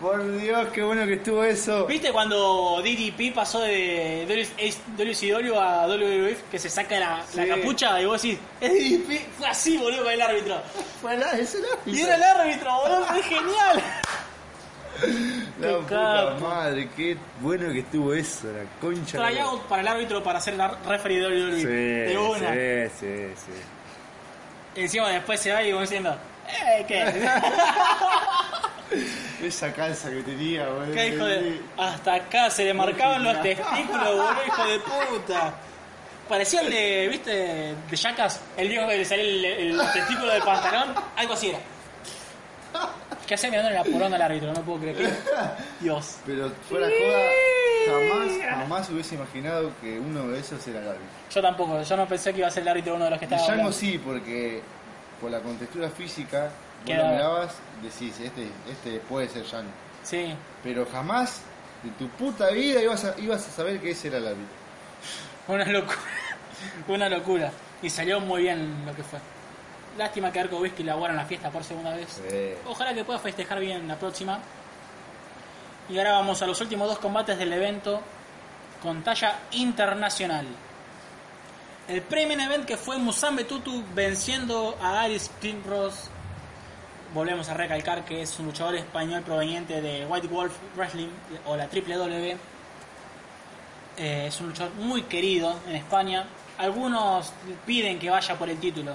Por 0.01 0.41
Dios, 0.41 0.69
qué 0.73 0.83
bueno 0.83 1.05
que 1.07 1.15
estuvo 1.15 1.43
eso. 1.43 1.85
¿Viste 1.87 2.13
cuando 2.13 2.81
DDP 2.83 3.35
pasó 3.35 3.61
de 3.63 4.25
WCW 4.97 5.59
a 5.59 5.87
WWF 5.89 6.43
que 6.51 6.59
se 6.59 6.71
saca 6.71 7.01
la, 7.01 7.25
capucha 7.49 8.01
y 8.01 8.07
vos 8.07 8.23
decís, 8.23 8.39
es 8.61 8.73
DDP? 8.73 9.21
Fue 9.37 9.49
así, 9.49 9.77
boludo, 9.77 10.05
con 10.05 10.13
el 10.13 10.23
árbitro. 10.23 10.63
Fue 11.01 11.15
el, 11.15 11.23
es 11.23 11.55
el 11.57 11.65
árbitro. 11.65 11.93
Y 11.93 12.01
era 12.01 12.15
el 12.15 12.23
árbitro, 12.23 12.75
boludo, 12.75 13.05
fue 13.07 13.23
genial. 13.23 13.83
La 15.61 15.69
Qué 15.69 15.75
puta 15.75 16.37
madre, 16.41 16.89
qué 16.97 17.17
bueno 17.41 17.73
que 17.73 17.81
estuvo 17.81 18.15
eso, 18.15 18.49
la 18.53 18.65
concha. 18.81 19.19
Tryout 19.19 19.63
para 19.63 19.83
el 19.83 19.89
árbitro 19.89 20.23
para 20.23 20.41
ser 20.41 20.55
la 20.55 20.69
referee 20.69 21.21
de 21.21 21.27
WWE. 21.27 21.61
Sí, 21.61 21.67
de 21.67 22.19
una. 22.19 22.53
sí, 22.89 22.97
sí, 23.01 23.35
sí. 23.37 24.81
Encima 24.81 25.09
después 25.11 25.41
se 25.41 25.53
va 25.53 25.63
y 25.63 25.71
como 25.71 25.83
diciendo, 25.83 26.17
eh, 26.49 26.85
¿qué? 26.87 27.05
Esa 29.47 29.73
calza 29.73 30.11
que 30.11 30.23
tenía, 30.23 30.67
boludo. 30.69 30.93
¿Qué 30.95 31.09
hijo 31.09 31.25
de.? 31.25 31.61
Hasta 31.77 32.15
acá 32.15 32.51
se 32.51 32.65
le 32.65 32.75
marcaban 32.75 33.23
los 33.23 33.41
testículos, 33.43 34.17
boludo, 34.17 34.47
hijo 34.47 34.67
de 34.67 34.79
puta. 34.81 35.55
Parecía 36.29 36.61
el 36.63 36.71
de, 36.71 37.09
¿viste? 37.09 37.31
De 37.31 37.97
Jackass, 37.97 38.41
el 38.57 38.69
viejo 38.69 38.87
que 38.89 38.99
le 38.99 39.05
salía 39.05 39.25
el, 39.25 39.45
el 39.45 39.79
testículo 39.93 40.33
del 40.33 40.43
pantalón. 40.43 40.95
Algo 41.17 41.33
así 41.35 41.49
era. 41.51 41.59
¿Qué 43.27 43.35
hace 43.35 43.51
mirando 43.51 43.71
la 43.71 43.85
poronga 43.85 44.17
al 44.17 44.23
árbitro? 44.23 44.53
No 44.53 44.63
puedo 44.63 44.81
creer 44.81 44.97
que. 44.97 45.09
Dios. 45.81 46.17
Pero 46.25 46.51
fuera 46.69 46.87
joda, 46.87 47.29
jamás, 47.87 48.59
jamás 48.59 48.91
hubiese 48.91 49.15
imaginado 49.17 49.71
que 49.83 49.99
uno 49.99 50.29
de 50.29 50.41
esos 50.41 50.67
era 50.67 50.81
el 50.81 50.89
árbitro. 50.89 51.09
Yo 51.31 51.43
tampoco, 51.43 51.83
yo 51.83 51.97
no 51.97 52.07
pensé 52.07 52.33
que 52.33 52.39
iba 52.39 52.49
a 52.49 52.51
ser 52.51 52.63
el 52.63 52.69
árbitro 52.71 52.95
uno 52.95 53.05
de 53.05 53.11
los 53.11 53.19
que 53.19 53.25
estaba. 53.27 53.43
Hablando. 53.45 53.73
sí, 53.73 53.99
porque 53.99 54.63
por 55.21 55.31
la 55.31 55.41
contextura 55.41 55.89
física, 55.91 56.51
vos 56.87 56.97
lo 56.97 57.09
mirabas, 57.09 57.55
decís, 57.83 58.19
este, 58.21 58.49
este 58.71 59.01
puede 59.01 59.29
ser 59.29 59.45
Django. 59.45 59.71
Sí. 60.03 60.35
Pero 60.63 60.87
jamás 60.87 61.43
de 61.83 61.91
tu 61.93 62.09
puta 62.09 62.51
vida 62.51 62.83
ibas 62.83 63.05
a, 63.05 63.19
ibas 63.19 63.47
a 63.47 63.51
saber 63.51 63.81
que 63.81 63.91
ese 63.91 64.09
era 64.09 64.19
el 64.19 64.29
árbitro. 64.29 64.55
Una 65.49 65.65
locura. 65.65 65.99
Una 66.89 67.09
locura. 67.09 67.53
Y 67.83 67.91
salió 67.91 68.21
muy 68.21 68.43
bien 68.43 68.85
lo 68.87 68.95
que 68.95 69.03
fue. 69.03 69.19
Lástima 69.97 70.31
que 70.31 70.41
Arco 70.41 70.59
Whisky 70.59 70.83
la 70.83 70.95
en 70.95 71.17
la 71.17 71.25
fiesta 71.25 71.51
por 71.51 71.65
segunda 71.65 71.95
vez. 71.95 72.21
Ojalá 72.67 72.95
que 72.95 73.05
pueda 73.05 73.19
festejar 73.19 73.59
bien 73.61 73.89
la 73.89 73.97
próxima. 73.97 74.39
Y 75.89 75.99
ahora 75.99 76.13
vamos 76.13 76.43
a 76.43 76.47
los 76.47 76.61
últimos 76.61 76.89
dos 76.89 76.99
combates 76.99 77.39
del 77.39 77.53
evento 77.53 78.01
con 78.83 79.03
talla 79.03 79.39
internacional. 79.53 80.47
El 81.89 82.03
Premium 82.03 82.39
Event 82.39 82.67
que 82.67 82.77
fue 82.77 82.99
Musambe 82.99 83.45
Tutu 83.45 83.83
venciendo 83.95 84.77
a 84.83 85.01
Aris 85.01 85.31
Primrose. 85.41 86.11
Volvemos 87.15 87.49
a 87.49 87.55
recalcar 87.55 88.05
que 88.05 88.21
es 88.21 88.39
un 88.39 88.45
luchador 88.45 88.75
español 88.75 89.23
proveniente 89.23 89.81
de 89.81 90.05
White 90.05 90.27
Wolf 90.27 90.53
Wrestling 90.77 91.09
o 91.47 91.57
la 91.57 91.65
WWE. 91.65 92.37
Eh, 93.97 94.27
es 94.27 94.39
un 94.39 94.49
luchador 94.49 94.75
muy 94.75 95.05
querido 95.05 95.59
en 95.67 95.77
España. 95.77 96.27
Algunos 96.59 97.33
piden 97.65 97.99
que 97.99 98.11
vaya 98.11 98.39
por 98.39 98.51
el 98.51 98.59
título. 98.59 98.95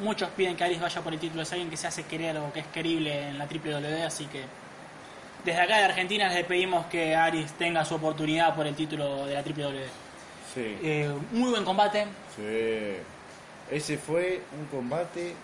Muchos 0.00 0.28
piden 0.30 0.56
que 0.56 0.64
Aris 0.64 0.80
vaya 0.80 1.00
por 1.00 1.12
el 1.12 1.20
título. 1.20 1.42
Es 1.42 1.52
alguien 1.52 1.70
que 1.70 1.76
se 1.76 1.86
hace 1.86 2.02
querer 2.02 2.36
o 2.38 2.52
que 2.52 2.60
es 2.60 2.66
querible 2.66 3.28
en 3.28 3.38
la 3.38 3.44
WWE. 3.44 4.02
Así 4.02 4.26
que 4.26 4.42
desde 5.44 5.60
acá 5.60 5.76
de 5.76 5.84
Argentina 5.84 6.28
les 6.30 6.44
pedimos 6.46 6.86
que 6.86 7.14
Aris 7.14 7.52
tenga 7.52 7.84
su 7.84 7.94
oportunidad 7.94 8.56
por 8.56 8.66
el 8.66 8.74
título 8.74 9.24
de 9.24 9.34
la 9.34 9.42
WWE. 9.42 10.09
Sí. 10.54 10.78
Eh, 10.82 11.12
muy 11.32 11.50
buen 11.50 11.64
combate. 11.64 12.06
Sí. 12.36 12.96
Ese 13.70 13.98
fue 13.98 14.42
un 14.58 14.66
combate 14.66 15.34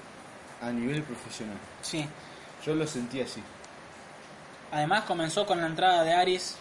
a 0.60 0.70
nivel 0.70 1.02
profesional. 1.02 1.56
Sí. 1.82 2.08
Yo 2.64 2.74
lo 2.74 2.86
sentí 2.86 3.20
así. 3.20 3.42
Además 4.72 5.04
comenzó 5.04 5.46
con 5.46 5.60
la 5.60 5.66
entrada 5.66 6.02
de 6.02 6.12
Aris 6.12 6.56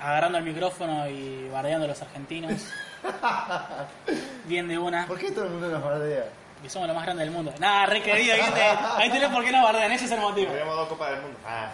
agarrando 0.00 0.38
el 0.38 0.44
micrófono 0.44 1.08
y 1.08 1.48
bardeando 1.50 1.84
a 1.84 1.88
los 1.88 2.02
argentinos. 2.02 2.60
Bien 4.46 4.66
de 4.66 4.78
una. 4.78 5.06
¿Por 5.06 5.18
qué 5.18 5.30
todo 5.30 5.44
el 5.44 5.50
mundo 5.50 5.68
nos 5.68 5.82
bardea? 5.82 6.24
Que 6.60 6.68
somos 6.68 6.88
los 6.88 6.96
más 6.96 7.04
grandes 7.04 7.26
del 7.26 7.34
mundo. 7.34 7.54
Nada, 7.60 7.86
re 7.86 8.02
querido, 8.02 8.36
¿viste? 8.36 8.60
Ahí 8.62 9.10
tenés 9.10 9.28
por 9.30 9.44
qué 9.44 9.52
nos 9.52 9.62
bardean, 9.62 9.92
ese 9.92 10.04
es 10.06 10.10
el 10.12 10.20
motivo. 10.20 10.50
Tenemos 10.52 10.76
dos 10.76 10.88
copas 10.88 11.10
del 11.10 11.20
mundo. 11.22 11.38
Ah. 11.46 11.72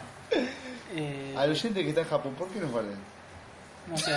Eh, 0.95 1.35
Al 1.37 1.51
oyente 1.51 1.83
que 1.83 1.89
está 1.91 2.03
en 2.03 2.09
Japón, 2.09 2.35
¿por 2.35 2.49
qué 2.49 2.61
nos 2.61 2.73
bardean? 2.73 2.99
No 3.89 3.97
sé. 3.97 4.13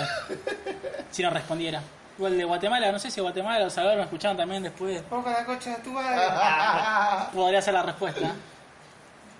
Si 1.10 1.22
no 1.22 1.30
respondiera. 1.30 1.82
O 2.18 2.26
el 2.26 2.36
de 2.36 2.44
Guatemala, 2.44 2.92
no 2.92 2.98
sé 2.98 3.10
si 3.10 3.20
Guatemala 3.20 3.66
o 3.66 3.70
Salvador 3.70 3.98
me 3.98 4.04
escucharon 4.04 4.36
también 4.36 4.62
después. 4.62 5.02
Poca 5.02 5.30
la 5.30 5.44
cocha 5.44 5.70
de 5.70 5.76
tu 5.82 5.92
Podría 7.34 7.62
ser 7.62 7.74
la 7.74 7.82
respuesta. 7.82 8.32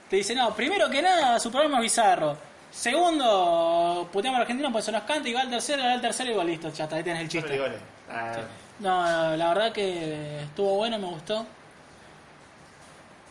Te 0.09 0.17
dice, 0.17 0.35
no, 0.35 0.55
primero 0.55 0.91
que 0.91 1.01
nada, 1.01 1.39
su 1.39 1.51
programa 1.51 1.79
es 1.79 1.83
bizarro. 1.83 2.37
Segundo, 2.71 4.09
puteamos 4.11 4.37
a 4.37 4.41
los 4.41 4.45
argentinos 4.47 4.73
porque 4.73 4.87
se 4.87 4.93
nos 4.93 5.03
canta 5.03 5.29
y 5.29 5.33
va 5.35 5.43
al 5.43 5.51
tercero, 5.51 5.83
va 5.83 5.93
al 5.93 6.01
tercero 6.01 6.33
y 6.33 6.35
va 6.35 6.45
listo, 6.45 6.73
ya 6.73 6.85
está, 6.85 6.97
ahí 6.97 7.03
tenés 7.03 7.23
el 7.23 7.29
chiste. 7.29 7.61
Ah. 8.11 8.33
No, 8.79 9.37
la 9.37 9.49
verdad 9.49 9.73
que 9.73 10.43
estuvo 10.43 10.77
bueno, 10.77 10.99
me 10.99 11.07
gustó. 11.07 11.47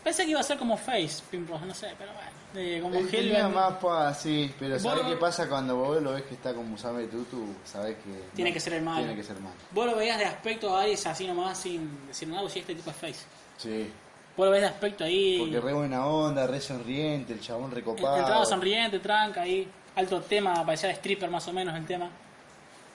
Pensé 0.04 0.24
que 0.24 0.30
iba 0.30 0.40
a 0.40 0.44
ser 0.44 0.58
como 0.58 0.76
Face, 0.76 1.22
Pim 1.30 1.46
Ross, 1.46 1.62
no 1.62 1.74
sé, 1.74 1.94
pero 1.98 2.12
bueno. 2.12 2.21
Eh, 2.54 2.80
como 2.82 2.98
Hellbent. 2.98 3.54
más 3.54 3.74
pa, 3.74 4.14
sí, 4.14 4.52
pero 4.58 4.74
Vos 4.74 4.82
¿sabés 4.82 5.04
qué 5.06 5.16
pasa 5.16 5.48
cuando 5.48 5.76
vos 5.76 6.02
lo 6.02 6.12
ves 6.12 6.22
que 6.22 6.34
está 6.34 6.54
con 6.54 6.70
Musame 6.70 7.04
Tutu? 7.04 7.54
Sabés 7.64 7.96
que... 7.96 8.24
Tiene 8.34 8.50
no, 8.50 8.54
que 8.54 8.60
ser 8.60 8.74
el 8.74 8.82
malo. 8.82 8.98
Tiene 8.98 9.16
que 9.16 9.22
ser 9.22 9.40
malo. 9.40 9.56
Vos 9.70 9.86
lo 9.86 9.96
veías 9.96 10.18
de 10.18 10.24
aspecto 10.24 10.76
a 10.76 10.82
Aris 10.82 11.06
así 11.06 11.26
nomás 11.26 11.58
sin 11.58 12.06
decir 12.06 12.28
nada, 12.28 12.42
vos 12.42 12.54
este 12.54 12.74
tipo 12.74 12.90
es 12.90 12.96
Face. 12.96 13.24
Sí. 13.56 13.90
Vos 14.36 14.46
lo 14.46 14.52
ves 14.52 14.62
de 14.62 14.68
aspecto 14.68 15.04
ahí. 15.04 15.38
Porque 15.38 15.60
re 15.60 15.72
buena 15.72 16.06
onda, 16.06 16.46
re 16.46 16.60
sonriente, 16.60 17.32
el 17.32 17.40
chabón 17.40 17.70
recopado. 17.70 18.16
Entrada 18.18 18.44
sonriente, 18.44 18.98
tranca 18.98 19.42
ahí. 19.42 19.68
Alto 19.94 20.20
tema, 20.22 20.64
parecía 20.64 20.88
de 20.88 20.94
stripper 20.94 21.30
más 21.30 21.46
o 21.48 21.52
menos 21.52 21.76
el 21.76 21.84
tema. 21.84 22.08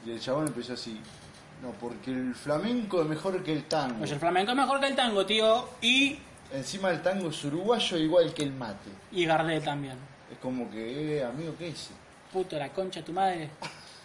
Y 0.05 0.11
el 0.11 0.19
chabón 0.19 0.47
empezó 0.47 0.73
así. 0.73 0.99
No, 1.61 1.71
porque 1.71 2.11
el 2.11 2.35
flamenco 2.35 3.01
es 3.01 3.07
mejor 3.07 3.43
que 3.43 3.51
el 3.51 3.63
tango. 3.65 4.03
Oye, 4.03 4.13
el 4.13 4.19
flamenco 4.19 4.51
es 4.51 4.57
mejor 4.57 4.79
que 4.79 4.87
el 4.87 4.95
tango, 4.95 5.25
tío. 5.25 5.69
Y. 5.81 6.19
Encima 6.53 6.89
el 6.91 7.01
tango 7.01 7.29
es 7.29 7.43
uruguayo 7.43 7.97
igual 7.97 8.33
que 8.33 8.43
el 8.43 8.53
mate. 8.53 8.89
Y 9.11 9.25
Gardel 9.25 9.63
también. 9.63 9.97
Es 10.31 10.37
como 10.39 10.69
que, 10.69 11.17
eh, 11.17 11.23
amigo, 11.23 11.53
¿qué 11.57 11.69
es? 11.69 11.89
Puto, 12.31 12.57
la 12.57 12.69
concha 12.69 12.99
de 12.99 13.05
tu 13.05 13.13
madre. 13.13 13.49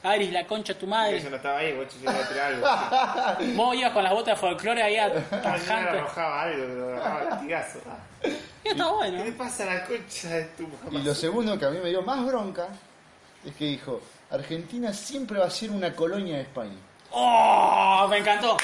Aris, 0.02 0.32
la 0.32 0.44
concha 0.46 0.72
de 0.72 0.80
tu 0.80 0.86
madre. 0.86 1.18
Eso 1.18 1.30
no 1.30 1.36
estaba 1.36 1.58
ahí, 1.58 1.76
vos 1.76 1.86
yo 1.94 2.10
iba 2.10 2.12
a 2.12 2.28
tirar 2.28 2.52
algo. 2.52 3.54
Vos 3.54 3.76
ibas 3.76 3.92
con 3.92 4.02
las 4.02 4.12
botas 4.12 4.34
de 4.34 4.40
folclore 4.40 4.82
ahí 4.82 4.96
atajante. 4.96 5.98
arrojaba 5.98 6.42
algo, 6.42 6.66
me 6.66 6.92
arrojaba 6.92 7.24
latigazo. 7.24 7.78
Y 8.64 8.68
está 8.68 8.90
bueno. 8.90 9.18
¿Qué 9.18 9.24
le 9.24 9.32
pasa 9.32 9.62
a 9.62 9.74
la 9.74 9.84
concha 9.84 10.28
de 10.28 10.44
tu 10.44 10.66
mamá? 10.66 10.98
Y 10.98 11.02
lo 11.04 11.14
segundo 11.14 11.56
que 11.56 11.64
a 11.66 11.70
mí 11.70 11.78
me 11.78 11.90
dio 11.90 12.02
más 12.02 12.24
bronca 12.26 12.68
es 13.44 13.54
que 13.54 13.64
dijo, 13.66 14.00
Argentina 14.30 14.92
siempre 14.92 15.38
va 15.38 15.46
a 15.46 15.50
ser 15.50 15.70
una 15.70 15.92
colonia 15.94 16.36
de 16.36 16.42
España. 16.42 16.76
¡Oh! 17.12 18.06
Me 18.10 18.18
encantó. 18.18 18.56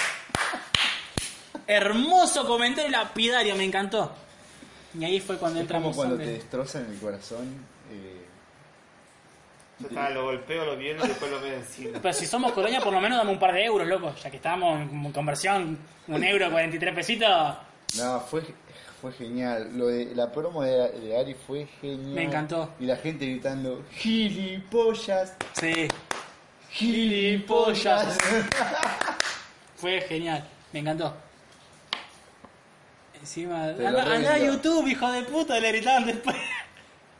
Hermoso 1.68 2.46
comentario 2.46 2.90
lapidario, 2.90 3.54
me 3.54 3.64
encantó. 3.64 4.10
Y 4.98 5.04
ahí 5.04 5.20
fue 5.20 5.36
cuando 5.36 5.60
Es 5.60 5.66
como 5.66 5.76
entramos 5.76 5.96
cuando 5.96 6.14
en 6.16 6.22
te 6.22 6.32
destrozan 6.32 6.86
el 6.90 6.98
corazón. 6.98 7.44
eh, 7.92 8.24
Yo 9.78 9.88
estaba, 9.88 10.08
lo 10.10 10.24
golpeo, 10.24 10.64
lo 10.64 10.76
viene 10.78 11.04
y 11.04 11.08
después 11.08 11.30
lo 11.30 11.40
veo 11.40 11.54
encima. 11.56 11.98
Pero 12.00 12.14
si 12.14 12.26
somos 12.26 12.52
colonia, 12.52 12.80
por 12.80 12.92
lo 12.92 13.00
menos 13.00 13.18
dame 13.18 13.30
un 13.32 13.38
par 13.38 13.52
de 13.52 13.64
euros, 13.64 13.86
loco. 13.86 14.14
Ya 14.22 14.30
que 14.30 14.36
estábamos 14.38 14.80
en 14.80 15.12
conversión, 15.12 15.78
un 16.08 16.24
euro, 16.24 16.50
43 16.50 16.94
pesitos. 16.94 17.28
No, 17.98 18.18
fue, 18.20 18.42
fue 19.02 19.12
genial. 19.12 19.70
Lo 19.76 19.88
de, 19.88 20.06
la 20.14 20.32
promo 20.32 20.62
de, 20.62 20.88
de 21.00 21.18
Ari 21.18 21.34
fue 21.34 21.66
genial. 21.82 22.14
Me 22.14 22.22
encantó. 22.24 22.70
Y 22.80 22.86
la 22.86 22.96
gente 22.96 23.26
gritando, 23.26 23.84
gilipollas. 23.92 25.34
Sí. 25.52 25.86
Gilipollas. 26.70 28.16
Fue 29.76 30.00
genial, 30.00 30.48
me 30.72 30.80
encantó. 30.80 31.14
Encima, 33.28 33.64
anda, 33.64 34.14
anda 34.14 34.32
a. 34.34 34.38
YouTube, 34.38 34.86
hijo 34.88 35.12
de 35.12 35.22
puta, 35.24 35.60
le 35.60 35.68
gritaban 35.70 36.06
después. 36.06 36.34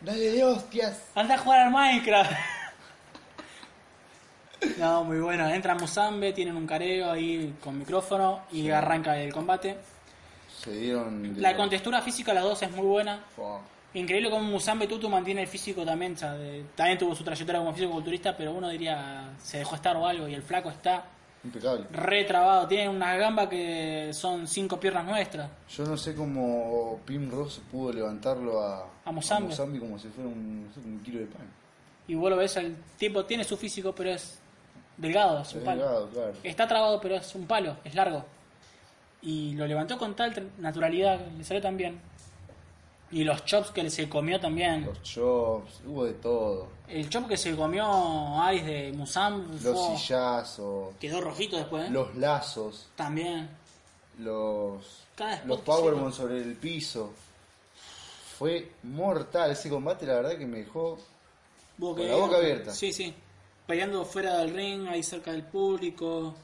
Dale 0.01 0.31
de 0.31 0.43
hostias. 0.43 1.03
Anda 1.15 1.35
a 1.35 1.39
jugar 1.39 1.61
al 1.61 1.71
Minecraft. 1.71 2.33
No, 4.79 5.05
muy 5.05 5.21
bueno. 5.21 5.47
Entra 5.51 5.75
Musambe, 5.75 6.33
tienen 6.33 6.57
un 6.57 6.67
careo 6.67 7.11
ahí 7.11 7.55
con 7.63 7.79
micrófono 7.79 8.41
y 8.51 8.71
arranca 8.71 9.19
el 9.19 9.33
combate. 9.35 9.77
Se 10.63 10.73
dieron... 10.73 11.35
La 11.43 11.55
contextura 11.57 12.01
física 12.01 12.33
de 12.33 12.37
las 12.37 12.45
dos 12.45 12.63
es 12.63 12.71
muy 12.71 12.87
buena. 12.87 13.21
Fua. 13.37 13.61
Increíble 13.93 14.31
cómo 14.31 14.45
Musambe 14.45 14.87
Tutu 14.87 15.11
mantiene 15.11 15.43
el 15.43 15.49
físico 15.49 15.85
también. 15.85 16.15
o 16.15 16.17
sea, 16.17 16.33
de- 16.33 16.65
también 16.75 16.97
tuvo 16.99 17.15
su 17.15 17.23
trayectoria 17.23 17.61
como 17.61 17.75
físico-culturista, 17.75 18.35
pero 18.35 18.53
uno 18.53 18.71
diría 18.71 19.29
se 19.43 19.59
dejó 19.59 19.75
estar 19.77 19.95
o 19.97 20.07
algo 20.07 20.27
y 20.27 20.35
el 20.35 20.43
flaco 20.43 20.71
está 20.71 21.05
Impecable. 21.45 21.87
retrabado. 21.93 22.67
Tiene 22.67 22.89
unas 22.89 23.19
gambas 23.19 23.49
que 23.49 24.11
son 24.13 24.47
cinco 24.47 24.79
piernas 24.81 25.05
nuestras. 25.05 25.49
Yo 25.71 25.85
no 25.85 25.97
sé 25.97 26.15
cómo 26.15 27.01
Pim 27.05 27.31
Ross 27.31 27.61
pudo 27.71 27.93
levantarlo 27.93 28.61
a, 28.63 28.87
A 29.05 29.13
Mozambique. 29.13 29.51
Mozambique 29.53 29.85
como 29.87 29.99
si 29.99 30.09
fuera 30.09 30.29
un, 30.29 30.67
no 30.67 30.73
sé, 30.75 30.81
un 30.81 31.01
kilo 31.01 31.21
de 31.21 31.27
pan. 31.27 31.47
Y 32.09 32.15
vos 32.15 32.31
lo 32.31 32.37
ves, 32.37 32.57
el 32.57 32.77
tipo 32.97 33.25
tiene 33.25 33.45
su 33.45 33.57
físico, 33.57 33.95
pero 33.95 34.11
es 34.11 34.39
delgado, 34.97 35.43
es 35.43 35.53
un 35.53 35.59
Es 35.61 35.65
palo. 35.65 35.81
delgado, 35.83 36.09
claro. 36.09 36.33
Está 36.43 36.67
trabado, 36.67 37.01
pero 37.01 37.17
es 37.17 37.35
un 37.35 37.47
palo, 37.47 37.77
es 37.85 37.95
largo. 37.95 38.25
Y 39.23 39.55
lo 39.55 39.67
levantó 39.67 39.99
con 39.99 40.15
tal 40.15 40.51
naturalidad, 40.59 41.21
le 41.37 41.45
salió 41.45 41.63
tan 41.63 41.77
bien. 41.77 42.01
Y 43.11 43.25
los 43.25 43.45
chops 43.47 43.71
que 43.71 43.89
se 43.89 44.09
comió 44.09 44.39
también. 44.39 44.85
Los 44.85 45.03
chops, 45.03 45.81
hubo 45.87 46.05
de 46.05 46.13
todo. 46.15 46.69
El 46.89 47.09
chop 47.09 47.27
que 47.29 47.37
se 47.39 47.57
comió 47.57 47.87
Aris 48.43 48.65
de 48.67 48.93
Musam 48.93 49.47
Los 49.63 49.63
fue- 49.63 49.97
sillazos, 49.97 50.95
quedó 51.01 51.21
rojito 51.21 51.57
después. 51.57 51.87
¿eh? 51.87 51.91
los 51.91 52.15
lazos, 52.17 52.89
También. 52.97 53.49
los, 54.19 54.83
los 55.47 55.61
powerbomb 55.61 56.13
sobre 56.13 56.39
el 56.39 56.55
piso. 56.57 57.13
Fue 58.39 58.73
mortal 58.85 59.51
ese 59.53 59.69
combate, 59.69 60.07
la 60.07 60.15
verdad 60.15 60.37
que 60.39 60.47
me 60.47 60.59
dejó 60.59 60.99
la 61.79 62.15
boca 62.17 62.37
abierta. 62.37 62.73
Sí, 62.73 62.93
sí. 62.93 63.15
Peleando 63.67 64.05
fuera 64.05 64.39
del 64.39 64.55
ring, 64.55 64.87
ahí 64.89 65.03
cerca 65.03 65.33
del 65.33 65.43
público. 65.45 66.35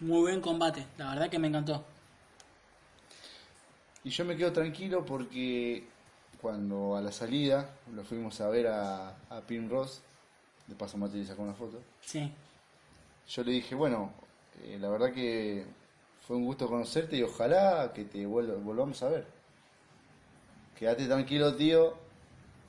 Muy 0.00 0.20
buen 0.22 0.40
combate, 0.40 0.86
la 0.98 1.10
verdad 1.10 1.28
que 1.30 1.38
me 1.38 1.48
encantó. 1.48 1.84
Y 4.08 4.10
yo 4.10 4.24
me 4.24 4.34
quedo 4.38 4.50
tranquilo 4.50 5.04
porque 5.04 5.84
cuando 6.40 6.96
a 6.96 7.02
la 7.02 7.12
salida 7.12 7.68
lo 7.94 8.02
fuimos 8.04 8.40
a 8.40 8.48
ver 8.48 8.66
a, 8.68 9.10
a 9.28 9.40
Pim 9.46 9.68
Ross, 9.68 10.00
de 10.66 10.74
paso 10.74 10.96
Mati 10.96 11.18
le 11.18 11.26
sacó 11.26 11.42
una 11.42 11.52
foto, 11.52 11.78
Sí. 12.00 12.32
yo 13.28 13.44
le 13.44 13.52
dije, 13.52 13.74
bueno, 13.74 14.10
eh, 14.64 14.78
la 14.80 14.88
verdad 14.88 15.12
que 15.12 15.62
fue 16.26 16.36
un 16.38 16.46
gusto 16.46 16.66
conocerte 16.68 17.18
y 17.18 17.22
ojalá 17.22 17.92
que 17.94 18.04
te 18.06 18.24
volvamos 18.24 19.02
a 19.02 19.10
ver. 19.10 19.26
Quédate 20.78 21.04
tranquilo, 21.06 21.54
tío, 21.54 21.94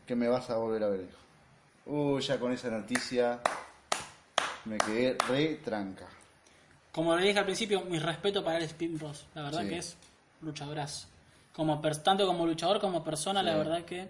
que 0.05 0.17
me 0.17 0.27
vas 0.27 0.49
a 0.49 0.57
volver 0.57 0.83
a 0.83 0.89
ver. 0.89 1.07
Uh, 1.85 2.19
ya 2.19 2.37
con 2.37 2.51
esa 2.51 2.69
noticia 2.69 3.39
me 4.65 4.77
quedé 4.77 5.15
re 5.29 5.55
tranca. 5.63 6.05
Como 6.91 7.15
le 7.15 7.27
dije 7.27 7.39
al 7.39 7.45
principio, 7.45 7.79
mi 7.85 7.97
respeto 7.97 8.43
para 8.43 8.57
el 8.57 8.63
Spin 8.65 8.99
Ross. 8.99 9.25
La 9.35 9.43
verdad 9.43 9.61
Sí. 9.61 9.69
que 9.69 9.77
es 9.77 9.95
luchadorazo. 10.41 11.07
Como 11.59 11.81
tanto 11.81 12.25
como 12.25 12.45
luchador 12.45 12.79
como 12.79 13.03
persona, 13.03 13.43
la 13.43 13.57
verdad 13.57 13.83
que 13.83 14.07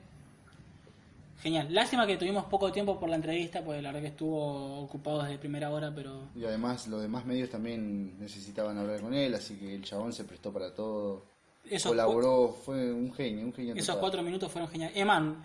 genial. 1.42 1.66
Lástima 1.74 2.06
que 2.06 2.16
tuvimos 2.16 2.45
poco 2.45 2.72
tiempo 2.72 3.00
por 3.00 3.10
la 3.10 3.16
entrevista, 3.16 3.64
porque 3.64 3.82
la 3.82 3.90
verdad 3.90 4.02
que 4.02 4.08
estuvo 4.10 4.82
ocupado 4.82 5.24
desde 5.24 5.40
primera 5.40 5.72
hora, 5.72 5.92
pero 5.95 6.28
Y 6.36 6.45
además 6.45 6.86
los 6.86 7.02
demás 7.02 7.26
medios 7.26 7.50
también 7.50 8.19
necesitaban 8.19 8.78
hablar 8.78 9.02
con 9.02 9.16
él, 9.16 9.34
así 9.34 9.56
que 9.56 9.74
el 9.74 9.84
chabón 9.84 10.14
se 10.14 10.26
prestó 10.26 10.53
para 10.53 10.76
todo. 10.76 11.24
Esos 11.68 11.90
Colaboró, 11.90 12.56
fue 12.64 12.94
un 12.94 13.11
genio, 13.11 13.48
un 13.48 13.53
genio. 13.56 13.74
esos 13.74 13.88
total. 13.88 14.00
cuatro 14.00 14.22
minutos 14.22 14.52
fueron 14.52 14.69
geniales. 14.69 14.95
Eman, 14.95 15.44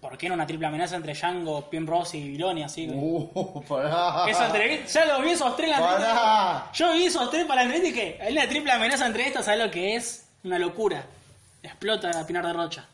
¿por 0.00 0.18
qué 0.18 0.28
no 0.28 0.34
una 0.34 0.44
triple 0.48 0.66
amenaza 0.66 0.96
entre 0.96 1.14
Django, 1.14 1.70
Pim 1.70 1.86
Ross 1.86 2.14
y 2.14 2.30
Biloni 2.30 2.64
así? 2.64 2.90
Uh, 2.92 3.62
pará. 3.68 4.28
Esa 4.28 4.46
entrevista, 4.46 5.04
ya 5.04 5.16
lo 5.16 5.22
vi 5.22 5.30
esos 5.30 5.56
tres 5.56 5.68
la 5.70 5.76
entrevista. 5.76 6.70
Yo 6.74 6.92
vi 6.94 7.04
esos 7.04 7.30
tres 7.30 7.46
para 7.46 7.62
la 7.62 7.72
entrevista 7.72 7.88
y 7.90 7.92
que 7.92 8.20
hay 8.20 8.32
una 8.32 8.48
triple 8.48 8.72
amenaza 8.72 9.06
entre 9.06 9.28
estas, 9.28 9.44
¿sabes 9.44 9.64
lo 9.64 9.70
que 9.70 9.94
es? 9.94 10.26
Una 10.44 10.58
locura. 10.58 11.06
Explota 11.62 12.18
a 12.18 12.26
Pinar 12.26 12.46
de 12.46 12.52
Rocha. 12.52 12.88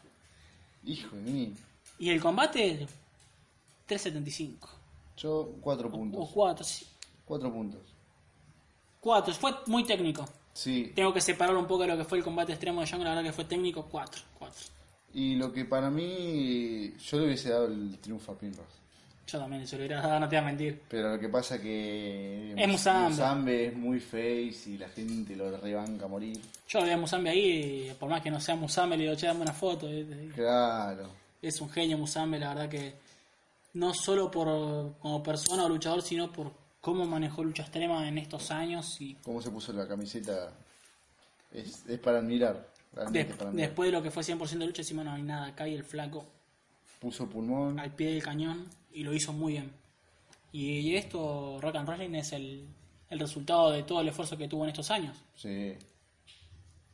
Hijo 0.84 1.15
de 1.16 1.23
mí. 1.23 1.55
Y 1.99 2.10
el 2.10 2.20
combate, 2.20 2.86
3.75. 3.89 4.68
Yo, 5.16 5.52
cuatro 5.60 5.89
O 5.89 5.92
puntos. 5.92 6.31
4, 6.33 6.65
sí. 6.65 6.86
Cuatro 7.25 7.52
puntos. 7.52 7.81
4, 9.00 9.34
fue 9.34 9.55
muy 9.66 9.84
técnico. 9.84 10.28
Sí. 10.52 10.92
Tengo 10.94 11.12
que 11.12 11.20
separar 11.20 11.57
un 11.57 11.66
poco 11.66 11.83
de 11.83 11.89
lo 11.89 11.97
que 11.97 12.05
fue 12.05 12.18
el 12.18 12.25
combate 12.25 12.52
extremo 12.52 12.81
de 12.81 12.86
Young, 12.86 13.02
la 13.02 13.10
verdad 13.10 13.25
que 13.25 13.33
fue 13.33 13.44
técnico, 13.44 13.86
4. 13.91 14.23
4. 14.39 14.57
Y 15.15 15.36
lo 15.36 15.52
que 15.52 15.65
para 15.65 15.91
mí, 15.91 16.92
yo 16.99 17.18
le 17.18 17.26
hubiese 17.26 17.50
dado 17.50 17.66
el 17.66 17.99
triunfo 18.00 18.33
a 18.33 18.39
Pin 18.39 18.55
Ross. 18.55 18.66
Yo 19.26 19.38
también 19.40 19.66
se 19.66 19.76
lo 19.76 19.84
hubiera 19.84 20.00
dado, 20.00 20.20
no 20.20 20.28
te 20.28 20.36
voy 20.36 20.42
a 20.44 20.46
mentir. 20.46 20.82
Pero 20.88 21.14
lo 21.14 21.18
que 21.20 21.28
pasa 21.28 21.60
que 21.60 22.52
Es 22.56 22.68
Musambe. 22.68 23.08
Musambe 23.10 23.66
es 23.66 23.76
muy 23.76 23.98
face 24.00 24.62
y 24.70 24.78
la 24.78 24.88
gente 24.88 25.34
lo 25.34 25.56
rebanca 25.56 26.05
a 26.05 26.08
morir. 26.08 26.40
Yo 26.68 26.78
lo 26.80 26.84
vi 26.86 26.92
a 26.92 26.96
Musambe 26.96 27.30
ahí, 27.30 27.88
y 27.90 27.94
por 27.94 28.08
más 28.08 28.22
que 28.22 28.30
no 28.30 28.40
sea 28.40 28.55
Musambe, 28.55 28.96
le 28.96 29.05
digo, 29.05 29.16
che, 29.16 29.26
dame 29.26 29.40
una 29.42 29.52
foto. 29.52 29.88
Claro. 30.34 31.10
Es 31.42 31.60
un 31.60 31.68
genio 31.70 31.98
Musambe, 31.98 32.38
la 32.38 32.50
verdad 32.55 32.68
que 32.68 32.94
no 33.74 33.92
solo 33.92 34.30
por 34.30 34.96
como 35.00 35.22
persona 35.22 35.64
o 35.64 35.68
luchador, 35.68 36.02
sino 36.02 36.30
por 36.32 36.52
cómo 36.80 37.05
manejó 37.05 37.42
lucha 37.42 37.64
extrema 37.64 38.06
en 38.08 38.18
estos 38.18 38.50
años 38.52 39.00
y 39.00 39.14
Cómo 39.16 39.42
se 39.42 39.50
puso 39.50 39.72
la 39.72 39.88
camiseta 39.88 40.50
es, 41.52 41.84
es 41.88 41.98
para 41.98 42.18
admirar. 42.18 42.64
Realmente 42.94 43.32
de- 43.32 43.36
para 43.36 43.50
admirar. 43.50 43.68
después 43.70 43.88
de 43.88 43.92
lo 43.92 44.02
que 44.02 44.10
fue 44.12 44.22
100% 44.22 44.58
de 44.58 44.66
lucha, 44.66 44.82
encima 44.82 45.02
no 45.05 45.12
hay 45.12 45.22
nada, 45.22 45.48
acá 45.48 45.66
y 45.68 45.74
el 45.74 45.82
flaco 45.84 46.24
Puso 47.00 47.28
pulmón. 47.28 47.78
al 47.78 47.90
pie 47.94 48.12
del 48.12 48.22
cañón 48.22 48.66
y 48.97 49.05
lo 49.05 49.12
hizo 49.15 49.33
muy 49.33 49.52
bien. 49.55 49.70
Y, 50.52 50.78
y 50.81 50.97
esto, 50.97 51.58
Rock 51.60 51.76
and 51.76 51.86
Wrestling, 51.89 52.15
es 52.15 52.33
el, 52.33 52.66
el 53.10 53.18
resultado 53.18 53.70
de 53.70 53.83
todo 53.83 54.00
el 54.00 54.08
esfuerzo 54.08 54.36
que 54.39 54.49
tuvo 54.49 54.65
en 54.65 54.70
estos 54.70 54.91
años. 54.91 55.16
Sí. 55.36 55.75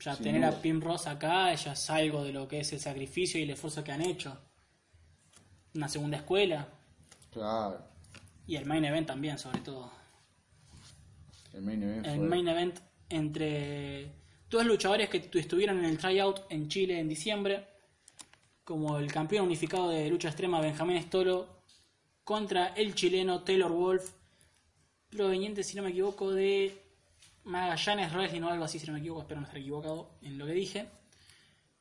Ya 0.00 0.14
Sin 0.16 0.24
tener 0.24 0.40
duda. 0.40 0.58
a 0.58 0.60
Pim 0.62 0.80
Ross 0.80 1.06
acá 1.06 1.54
ya 1.54 1.72
es 1.72 1.90
algo 1.90 2.24
de 2.24 2.32
lo 2.32 2.48
que 2.48 2.60
es 2.60 2.72
el 2.72 2.80
sacrificio 2.80 3.38
y 3.38 3.44
el 3.44 3.50
esfuerzo 3.50 3.84
que 3.84 3.92
han 3.92 4.02
hecho. 4.02 4.36
Una 5.74 5.88
segunda 5.88 6.16
escuela 6.18 6.66
Claro. 7.30 7.78
y 8.46 8.56
el 8.56 8.66
main 8.66 8.84
event 8.84 9.06
también, 9.06 9.38
sobre 9.38 9.60
todo. 9.60 9.90
El 11.54 11.62
main 11.62 11.82
event 11.82 12.06
El 12.06 12.16
fue- 12.18 12.28
main 12.28 12.48
event 12.48 12.78
entre 13.08 14.10
dos 14.50 14.66
luchadores 14.66 15.08
que 15.08 15.20
tu- 15.20 15.38
estuvieron 15.38 15.78
en 15.78 15.84
el 15.84 15.98
tryout 15.98 16.40
en 16.50 16.68
Chile 16.68 16.98
en 16.98 17.08
diciembre, 17.08 17.64
como 18.64 18.98
el 18.98 19.10
campeón 19.12 19.46
unificado 19.46 19.88
de 19.90 20.08
lucha 20.10 20.28
extrema 20.28 20.60
Benjamín 20.60 21.00
Stolo 21.02 21.61
contra 22.24 22.68
el 22.68 22.94
chileno 22.94 23.42
Taylor 23.42 23.72
Wolf, 23.72 24.10
proveniente, 25.10 25.62
si 25.62 25.76
no 25.76 25.82
me 25.82 25.90
equivoco, 25.90 26.30
de 26.32 26.82
Magallanes 27.44 28.12
Wrestling 28.12 28.42
o 28.42 28.48
algo 28.48 28.64
así, 28.64 28.78
si 28.78 28.86
no 28.86 28.92
me 28.92 29.00
equivoco, 29.00 29.22
espero 29.22 29.40
no 29.40 29.46
estar 29.46 29.60
equivocado 29.60 30.10
en 30.22 30.38
lo 30.38 30.46
que 30.46 30.52
dije. 30.52 30.88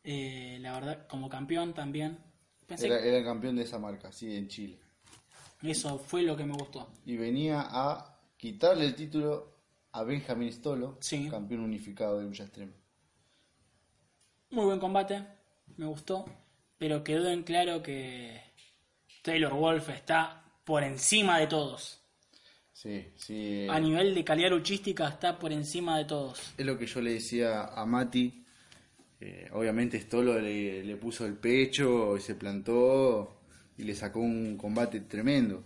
Eh, 0.04 0.58
la 0.62 0.74
verdad, 0.74 1.08
como 1.08 1.30
campeón 1.30 1.74
también. 1.74 2.18
Pensé 2.66 2.88
Era, 2.88 3.00
era 3.00 3.18
el 3.18 3.24
campeón 3.24 3.56
de 3.56 3.64
esa 3.64 3.78
marca, 3.78 4.12
sí, 4.12 4.36
en 4.36 4.48
Chile. 4.48 4.80
eso 5.62 5.98
fue 6.00 6.24
lo 6.24 6.36
que 6.36 6.46
me 6.46 6.54
gustó. 6.54 6.90
Y 7.06 7.18
venía 7.18 7.68
a 7.70 8.20
quitarle 8.38 8.86
el 8.86 8.96
título 8.96 9.52
a 9.92 10.04
Benjamin 10.04 10.52
Stolo, 10.52 10.98
campeón 11.30 11.62
unificado 11.62 12.18
de 12.18 12.26
lucha 12.26 12.44
extrema. 12.44 12.74
Muy 14.50 14.66
buen 14.66 14.80
combate, 14.80 15.24
me 15.78 15.86
gustó, 15.86 16.26
pero 16.78 17.04
quedó 17.04 17.30
en 17.30 17.44
claro 17.44 17.82
que 17.84 18.42
Taylor 19.22 19.54
Wolf 19.54 19.90
está 19.90 20.44
por 20.64 20.84
encima 20.84 21.40
de 21.40 21.48
todos. 21.48 22.00
Sí, 22.74 23.06
sí. 23.16 23.68
A 23.70 23.80
nivel 23.80 24.16
de 24.16 24.24
calidad 24.24 24.50
luchística 24.50 25.08
está 25.08 25.38
por 25.38 25.52
encima 25.52 25.98
de 26.00 26.06
todos. 26.06 26.54
Es 26.58 26.66
lo 26.66 26.78
que 26.78 26.88
yo 26.88 27.02
le 27.02 27.14
decía 27.14 27.66
a 27.66 27.86
Mati. 27.86 28.44
eh, 29.20 29.50
obviamente 29.54 30.00
Stolo 30.02 30.40
le, 30.40 30.84
le 30.84 30.96
puso 30.98 31.26
el 31.28 31.36
pecho 31.36 32.18
y 32.18 32.22
se 32.22 32.36
plantó 32.36 33.42
y 33.78 33.84
le 33.84 33.94
sacó 33.96 34.20
un 34.20 34.58
combate 34.58 35.02
tremendo. 35.02 35.64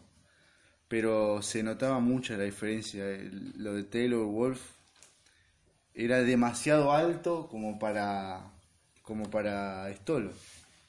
Pero 0.87 1.41
se 1.41 1.63
notaba 1.63 1.99
mucha 1.99 2.37
la 2.37 2.43
diferencia. 2.43 3.05
El- 3.09 3.53
Lo 3.57 3.73
de 3.75 3.83
Taylor 3.83 4.25
Wolf 4.25 4.61
era 5.93 6.21
demasiado 6.21 6.91
alto 6.91 7.47
como 7.49 7.79
para 7.79 8.51
como 9.01 9.29
para 9.29 9.89
Stolo. 9.93 10.31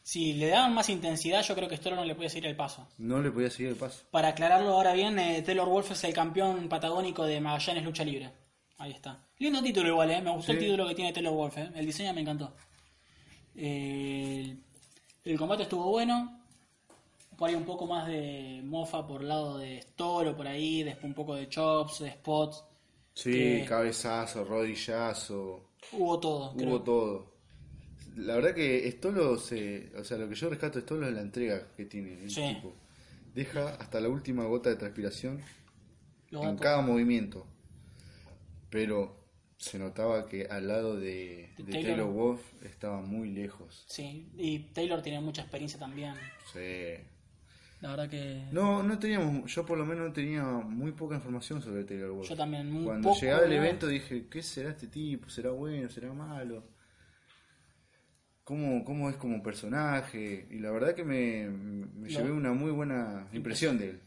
Si 0.06 0.34
le 0.34 0.46
daban 0.50 0.72
más 0.72 0.88
intensidad, 0.88 1.42
yo 1.42 1.56
creo 1.56 1.68
que 1.68 1.76
Stolo 1.78 1.96
no 1.96 2.04
le 2.04 2.14
puede 2.14 2.28
seguir 2.30 2.46
el 2.46 2.54
paso. 2.54 2.86
No 2.98 3.20
le 3.20 3.32
podía 3.32 3.50
seguir 3.50 3.70
el 3.72 3.76
paso. 3.76 4.04
Para 4.12 4.28
aclararlo 4.28 4.70
ahora 4.74 4.92
bien, 4.92 5.18
eh, 5.18 5.42
Taylor 5.44 5.68
Wolf 5.68 5.90
es 5.90 6.04
el 6.04 6.14
campeón 6.14 6.68
patagónico 6.68 7.24
de 7.24 7.40
Magallanes 7.40 7.82
Lucha 7.82 8.04
Libre. 8.04 8.30
Ahí 8.78 8.92
está. 8.92 9.26
Lindo 9.40 9.60
título 9.60 9.88
igual, 9.88 10.12
¿eh? 10.12 10.22
Me 10.22 10.30
gustó 10.30 10.52
el 10.52 10.60
título 10.60 10.86
que 10.86 10.94
tiene 10.94 11.12
Taylor 11.12 11.34
Wolf, 11.34 11.58
¿eh? 11.58 11.70
El 11.74 11.86
diseño 11.86 12.14
me 12.14 12.20
encantó. 12.20 12.54
Eh, 13.56 14.42
el, 14.44 15.32
el 15.32 15.38
combate 15.38 15.64
estuvo 15.64 15.90
bueno. 15.90 16.40
Por 17.36 17.48
ahí 17.48 17.56
un 17.56 17.64
poco 17.64 17.84
más 17.86 18.06
de 18.06 18.60
mofa 18.64 19.04
por 19.04 19.22
el 19.22 19.28
lado 19.28 19.58
de 19.58 19.82
Stolo, 19.82 20.36
por 20.36 20.46
ahí. 20.46 20.84
Después 20.84 21.04
un 21.06 21.14
poco 21.14 21.34
de 21.34 21.48
chops, 21.48 21.98
de 21.98 22.12
spots. 22.12 22.64
Sí, 23.12 23.32
Que- 23.32 23.64
cabezazo, 23.68 24.44
rodillazo. 24.44 25.70
Hubo 25.92 26.20
todo, 26.20 26.50
Hubo 26.52 26.56
creo. 26.56 26.82
todo. 26.82 27.35
La 28.16 28.34
verdad 28.34 28.54
que 28.54 28.90
Stolo 28.92 29.38
se, 29.38 29.92
o 29.96 30.02
sea, 30.04 30.16
lo 30.18 30.28
que 30.28 30.34
yo 30.34 30.48
rescato 30.50 30.78
de 30.78 30.82
Stolo 30.84 31.06
es 31.06 31.14
la 31.14 31.20
entrega 31.20 31.66
que 31.76 31.84
tiene 31.84 32.22
el 32.24 32.30
Sí. 32.30 32.54
tipo. 32.54 32.74
Deja 33.34 33.68
hasta 33.74 34.00
la 34.00 34.08
última 34.08 34.44
gota 34.46 34.70
de 34.70 34.76
transpiración 34.76 35.40
Lo 36.30 36.42
en 36.42 36.56
cada 36.56 36.80
movimiento. 36.80 37.46
Pero 38.70 39.16
se 39.58 39.78
notaba 39.78 40.28
que 40.28 40.46
al 40.46 40.68
lado 40.68 40.96
de, 40.96 41.50
de 41.56 41.64
Taylor. 41.64 41.82
Taylor 41.82 42.10
Wolf 42.12 42.40
estaba 42.64 43.00
muy 43.00 43.30
lejos. 43.30 43.84
Sí, 43.88 44.28
y 44.36 44.58
Taylor 44.72 45.02
tiene 45.02 45.20
mucha 45.20 45.42
experiencia 45.42 45.78
también. 45.78 46.14
Sí. 46.52 46.94
La 47.82 47.90
verdad 47.90 48.08
que. 48.08 48.42
No, 48.52 48.82
no 48.82 48.98
teníamos, 48.98 49.52
yo 49.54 49.66
por 49.66 49.76
lo 49.76 49.84
menos 49.84 50.12
tenía 50.14 50.42
muy 50.44 50.92
poca 50.92 51.14
información 51.16 51.60
sobre 51.60 51.84
Taylor 51.84 52.10
Wolf. 52.12 52.28
Yo 52.28 52.36
también, 52.36 52.70
muy 52.70 52.84
Cuando 52.84 53.10
poco, 53.10 53.20
llegaba 53.20 53.44
el 53.44 53.52
evento 53.52 53.86
dije, 53.86 54.26
¿qué 54.30 54.42
será 54.42 54.70
este 54.70 54.86
tipo? 54.86 55.28
¿Será 55.28 55.50
bueno? 55.50 55.88
¿Será 55.90 56.12
malo? 56.12 56.64
¿Cómo, 58.46 58.84
cómo 58.84 59.10
es 59.10 59.16
como 59.16 59.42
personaje? 59.42 60.46
Y 60.52 60.60
la 60.60 60.70
verdad 60.70 60.94
que 60.94 61.02
me, 61.02 62.08
llevé 62.08 62.30
una 62.30 62.52
muy 62.52 62.70
buena 62.70 63.26
impresión 63.32 63.76
de 63.76 63.90
él. 63.90 64.02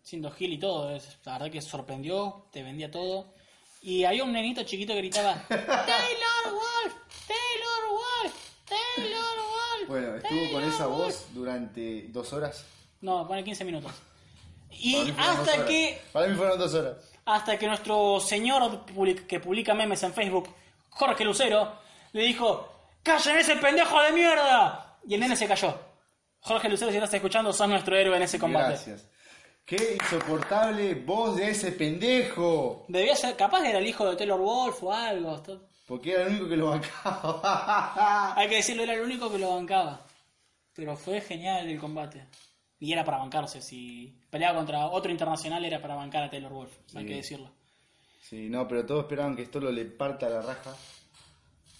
siendo 0.00 0.30
Gil 0.30 0.54
y 0.54 0.58
todo, 0.58 0.90
es, 0.96 1.18
la 1.26 1.34
verdad 1.34 1.50
que 1.50 1.60
sorprendió, 1.60 2.46
te 2.50 2.62
vendía 2.62 2.90
todo. 2.90 3.34
Y 3.82 4.04
había 4.04 4.24
un 4.24 4.32
nenito 4.32 4.62
chiquito 4.62 4.94
que 4.94 5.00
gritaba, 5.00 5.34
Taylor 5.48 6.44
Wolf, 6.46 6.94
Taylor 7.26 7.90
Wolf, 7.90 8.34
Taylor 8.66 9.36
Wolf. 9.36 9.88
Bueno, 9.88 10.16
estuvo 10.16 10.50
con 10.50 10.64
esa 10.64 10.86
voz 10.86 11.26
durante 11.34 12.08
dos 12.08 12.32
horas. 12.32 12.64
No, 13.02 13.28
pone 13.28 13.44
15 13.44 13.66
minutos. 13.66 13.92
Y 14.70 14.96
hasta 15.18 15.66
que, 15.66 16.00
Para 16.10 16.26
mí 16.26 16.34
fueron 16.34 16.58
dos 16.58 16.72
horas. 16.72 16.96
hasta 17.26 17.58
que 17.58 17.66
nuestro 17.66 18.18
señor 18.18 18.86
que 19.26 19.40
publica 19.40 19.74
memes 19.74 20.02
en 20.04 20.14
Facebook, 20.14 20.48
Jorge 20.88 21.22
Lucero, 21.22 21.74
le 22.12 22.22
dijo, 22.22 22.77
¡Callen 23.02 23.38
ese 23.38 23.56
pendejo 23.56 24.00
de 24.02 24.12
mierda! 24.12 24.98
Y 25.06 25.14
el 25.14 25.20
nene 25.20 25.36
se 25.36 25.46
cayó. 25.46 25.78
Jorge 26.40 26.68
Lucero, 26.68 26.90
si 26.90 26.96
estás 26.96 27.14
escuchando, 27.14 27.52
sos 27.52 27.68
nuestro 27.68 27.96
héroe 27.96 28.16
en 28.16 28.22
ese 28.22 28.38
combate. 28.38 28.68
Gracias. 28.68 29.08
Qué 29.64 29.98
insoportable 30.00 30.94
voz 30.94 31.36
de 31.36 31.50
ese 31.50 31.72
pendejo. 31.72 32.86
Debía 32.88 33.14
ser, 33.14 33.36
capaz 33.36 33.64
era 33.64 33.78
el 33.78 33.86
hijo 33.86 34.08
de 34.08 34.16
Taylor 34.16 34.40
Wolf 34.40 34.82
o 34.82 34.92
algo. 34.92 35.42
Porque 35.86 36.12
era 36.12 36.22
el 36.22 36.28
único 36.30 36.48
que 36.48 36.56
lo 36.56 36.70
bancaba. 36.70 38.34
Hay 38.36 38.48
que 38.48 38.56
decirlo, 38.56 38.82
era 38.82 38.94
el 38.94 39.02
único 39.02 39.30
que 39.30 39.38
lo 39.38 39.54
bancaba. 39.54 40.06
Pero 40.74 40.96
fue 40.96 41.20
genial 41.20 41.68
el 41.68 41.78
combate. 41.78 42.26
Y 42.78 42.92
era 42.92 43.04
para 43.04 43.18
bancarse. 43.18 43.60
Si 43.60 44.18
peleaba 44.30 44.56
contra 44.56 44.86
otro 44.86 45.10
internacional, 45.10 45.64
era 45.64 45.82
para 45.82 45.96
bancar 45.96 46.22
a 46.22 46.30
Taylor 46.30 46.52
Wolf. 46.52 46.72
Hay 46.94 47.04
que 47.04 47.16
decirlo. 47.16 47.50
Sí, 48.22 48.48
no, 48.48 48.66
pero 48.68 48.86
todos 48.86 49.02
esperaban 49.02 49.34
que 49.34 49.42
esto 49.42 49.60
lo 49.60 49.70
le 49.70 49.84
parta 49.84 50.28
la 50.28 50.40
raja. 50.40 50.74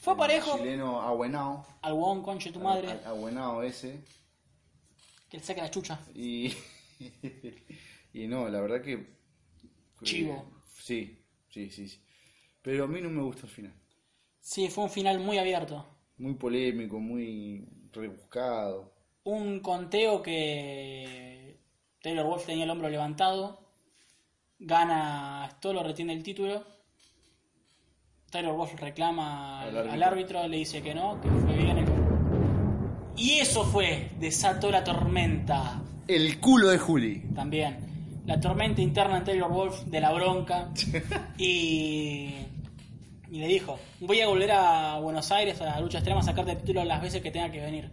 Fue 0.09 0.15
El 0.15 0.19
parejo. 0.21 0.57
Chileno 0.57 1.03
Abuenao. 1.03 1.67
Al 1.83 1.93
huevón 1.93 2.23
conche 2.23 2.51
tu 2.51 2.61
madre. 2.61 2.99
Abuenao 3.05 3.63
ese. 3.63 4.01
Que 5.29 5.37
le 5.37 5.43
saque 5.43 5.61
la 5.61 5.71
chucha. 5.71 6.01
Y, 6.15 6.51
y 8.15 8.27
no, 8.27 8.49
la 8.49 8.63
verdad 8.63 8.81
que... 8.81 9.07
Chivo. 10.03 10.47
Sí, 10.79 11.23
sí, 11.51 11.69
sí, 11.71 11.89
sí. 11.89 12.01
Pero 12.63 12.85
a 12.85 12.87
mí 12.87 13.03
no 13.03 13.11
me 13.11 13.21
gustó 13.21 13.45
el 13.45 13.53
final. 13.53 13.75
Sí, 14.41 14.71
fue 14.71 14.85
un 14.85 14.91
final 14.91 15.19
muy 15.19 15.37
abierto. 15.37 15.85
Muy 16.17 16.33
polémico, 16.33 16.99
muy 16.99 17.69
rebuscado. 17.93 18.91
Un 19.25 19.61
conteo 19.61 20.23
que 20.23 21.61
Taylor 22.01 22.25
Wolf 22.25 22.47
tenía 22.47 22.65
el 22.65 22.71
hombro 22.71 22.89
levantado. 22.89 23.61
Gana 24.59 25.51
Stolo, 25.57 25.83
retiene 25.83 26.15
el 26.15 26.23
título. 26.23 26.65
Taylor 28.31 28.55
Wolf 28.55 28.75
reclama 28.81 29.63
al, 29.63 29.69
Al 29.71 29.77
árbitro. 29.77 29.93
al 29.93 30.03
árbitro, 30.03 30.49
le 30.49 30.57
dice 30.59 30.83
que 30.83 30.95
no, 30.95 31.21
que 31.21 31.29
fue 31.29 31.55
bien. 31.57 31.85
Y 33.17 33.33
eso 33.41 33.65
fue, 33.65 34.11
desató 34.19 34.71
la 34.71 34.85
tormenta. 34.85 35.83
El 36.07 36.39
culo 36.41 36.69
de 36.69 36.79
Juli. 36.79 37.23
También. 37.35 38.23
La 38.27 38.39
tormenta 38.39 38.81
interna 38.83 39.19
en 39.19 39.25
Taylor 39.25 39.51
Wolf 39.51 39.85
de 39.85 40.01
la 40.01 40.13
bronca. 40.13 40.71
y, 41.39 42.35
y 43.31 43.39
le 43.41 43.47
dijo, 43.49 43.79
voy 44.01 44.21
a 44.21 44.29
volver 44.29 44.53
a 44.53 44.99
Buenos 45.01 45.33
Aires 45.33 45.61
a 45.61 45.65
la 45.65 45.81
lucha 45.81 45.99
extrema 45.99 46.21
a 46.21 46.25
sacarte 46.25 46.53
el 46.53 46.59
título 46.59 46.85
las 46.85 47.01
veces 47.01 47.23
que 47.23 47.31
tenga 47.31 47.51
que 47.51 47.61
venir. 47.61 47.91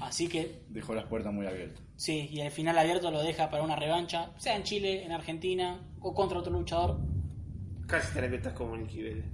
Así 0.00 0.28
que 0.28 0.62
Dejó 0.68 0.94
las 0.94 1.06
puertas 1.06 1.32
muy 1.32 1.46
abiertas. 1.46 1.82
Sí, 1.96 2.28
y 2.30 2.40
el 2.40 2.50
final 2.52 2.78
abierto 2.78 3.10
lo 3.10 3.20
deja 3.22 3.50
para 3.50 3.62
una 3.64 3.74
revancha, 3.74 4.30
sea 4.36 4.54
en 4.54 4.62
Chile, 4.62 5.04
en 5.04 5.10
Argentina 5.12 5.80
o 6.00 6.14
contra 6.14 6.38
otro 6.38 6.52
luchador. 6.52 6.98
Casi 7.88 8.12
te 8.12 8.20
repitas 8.20 8.52
como 8.52 8.76
Nicky 8.76 9.02
Vélez. 9.02 9.24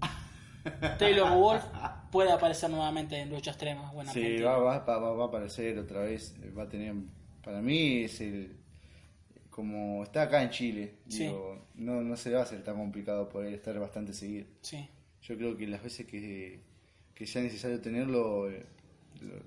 Taylor 0.98 1.30
Wolf 1.38 1.62
puede 2.10 2.32
aparecer 2.32 2.68
nuevamente 2.70 3.16
en 3.18 3.30
lucha 3.30 3.52
extrema 3.52 3.92
Sí, 4.12 4.38
va, 4.42 4.58
va, 4.58 4.78
va, 4.80 4.98
va 5.12 5.24
a 5.24 5.28
aparecer 5.28 5.78
otra 5.78 6.00
vez. 6.00 6.34
Va 6.56 6.64
a 6.64 6.68
tener. 6.68 6.94
Para 7.42 7.60
mí 7.62 8.04
es 8.04 8.20
el. 8.20 8.56
Como 9.50 10.02
está 10.02 10.22
acá 10.22 10.42
en 10.42 10.50
Chile, 10.50 10.94
Sí. 11.06 11.24
digo, 11.24 11.68
no, 11.76 12.00
no 12.02 12.16
se 12.16 12.28
le 12.30 12.34
va 12.34 12.40
a 12.40 12.44
hacer 12.44 12.64
tan 12.64 12.76
complicado 12.76 13.28
poder 13.28 13.54
estar 13.54 13.78
bastante 13.78 14.12
seguido. 14.12 14.46
Sí. 14.62 14.88
Yo 15.22 15.36
creo 15.36 15.56
que 15.56 15.68
las 15.68 15.80
veces 15.80 16.06
que, 16.06 16.60
que 17.14 17.26
sea 17.26 17.40
necesario 17.40 17.80
tenerlo, 17.80 18.50
eh, 18.50 18.66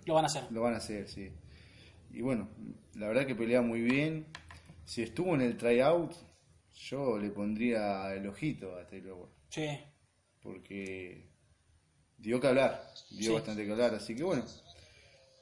Lo 0.05 0.13
van 0.13 0.23
a 0.23 0.27
hacer. 0.27 0.43
Lo 0.49 0.61
van 0.61 0.75
a 0.75 0.77
hacer, 0.77 1.09
sí. 1.09 1.29
Y 2.13 2.21
bueno, 2.21 2.47
la 2.95 3.07
verdad 3.09 3.25
que 3.25 3.35
pelea 3.35 3.61
muy 3.61 3.81
bien. 3.81 4.25
Si 4.85 5.03
estuvo 5.03 5.35
en 5.35 5.41
el 5.41 5.57
tryout, 5.57 6.13
yo 6.77 7.17
le 7.17 7.29
pondría 7.31 8.13
el 8.13 8.27
ojito 8.27 8.75
a 8.77 8.85
Taylor 8.87 9.15
Wolf. 9.17 9.31
Sí. 9.49 9.67
Porque 10.41 11.27
dio 12.17 12.39
que 12.39 12.47
hablar, 12.47 12.81
dio 13.11 13.29
Sí. 13.29 13.33
bastante 13.33 13.65
que 13.65 13.71
hablar. 13.71 13.95
Así 13.95 14.15
que 14.15 14.23
bueno, 14.23 14.43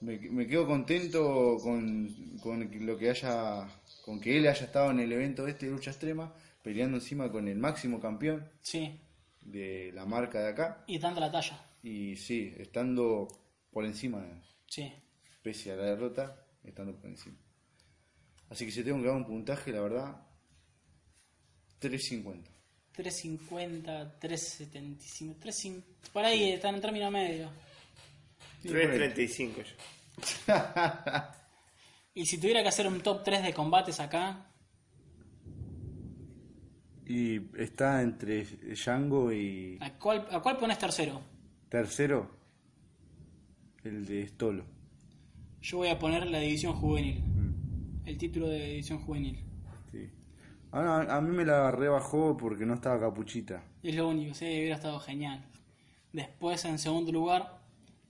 me, 0.01 0.17
me 0.17 0.47
quedo 0.47 0.65
contento 0.67 1.57
con, 1.61 2.37
con 2.41 2.85
lo 2.85 2.97
que 2.97 3.09
haya, 3.09 3.67
con 4.03 4.19
que 4.19 4.37
él 4.37 4.47
haya 4.47 4.65
estado 4.65 4.91
en 4.91 4.99
el 4.99 5.11
evento 5.11 5.47
este 5.47 5.65
de 5.67 5.73
lucha 5.73 5.91
extrema, 5.91 6.33
peleando 6.63 6.97
encima 6.97 7.31
con 7.31 7.47
el 7.47 7.57
máximo 7.57 7.99
campeón 7.99 8.49
Sí. 8.61 8.99
de 9.41 9.91
la 9.93 10.05
marca 10.05 10.39
de 10.41 10.49
acá. 10.49 10.83
Y 10.87 10.97
dando 10.99 11.19
la 11.21 11.31
talla. 11.31 11.59
Y 11.83 12.15
sí, 12.15 12.53
estando 12.57 13.27
por 13.71 13.85
encima, 13.85 14.25
Sí. 14.67 14.91
pese 15.43 15.71
a 15.71 15.75
la 15.75 15.83
derrota, 15.85 16.45
estando 16.63 16.95
por 16.95 17.09
encima. 17.09 17.37
Así 18.49 18.65
que 18.65 18.71
si 18.71 18.83
tengo 18.83 18.99
que 19.01 19.07
dar 19.07 19.15
un 19.17 19.25
puntaje, 19.25 19.71
la 19.71 19.81
verdad, 19.81 20.24
3.50. 21.89 22.43
350, 22.93 24.19
375, 24.19 25.35
350, 25.39 26.11
por 26.13 26.23
ahí 26.23 26.51
están 26.53 26.75
en 26.75 26.81
término 26.81 27.11
medio. 27.11 27.49
3.35 28.63 29.63
yo. 29.63 30.53
Y 32.17 32.25
si 32.25 32.37
tuviera 32.37 32.61
que 32.61 32.69
hacer 32.69 32.87
un 32.87 33.01
top 33.01 33.23
3 33.25 33.43
de 33.43 33.53
combates 33.53 33.99
acá, 33.99 34.49
Y 37.05 37.39
está 37.61 38.01
entre 38.01 38.45
Django 38.45 39.31
y 39.31 39.77
¿a 39.79 39.91
cuál, 39.99 40.25
a 40.31 40.39
cuál 40.39 40.57
pones 40.57 40.79
tercero? 40.79 41.21
tercero, 41.69 42.31
el 43.83 44.05
de 44.05 44.27
Stolo. 44.27 44.65
Yo 45.61 45.77
voy 45.77 45.89
a 45.89 45.99
poner 45.99 46.25
la 46.27 46.39
división 46.39 46.73
juvenil. 46.73 47.21
El 48.05 48.17
título 48.17 48.47
de 48.47 48.65
división 48.69 48.99
juvenil. 48.99 49.43
Sí. 50.75 50.81
Ah, 50.81 51.05
a 51.09 51.21
mí 51.21 51.35
me 51.35 51.45
la 51.45 51.71
rebajó 51.71 52.35
porque 52.35 52.65
no 52.65 52.73
estaba 52.73 52.99
capuchita. 52.99 53.63
Es 53.81 53.95
lo 53.95 54.09
único, 54.09 54.33
sí, 54.33 54.45
hubiera 54.45 54.75
estado 54.75 54.99
genial. 54.99 55.45
Después, 56.11 56.63
en 56.65 56.79
segundo 56.79 57.11
lugar, 57.11 57.59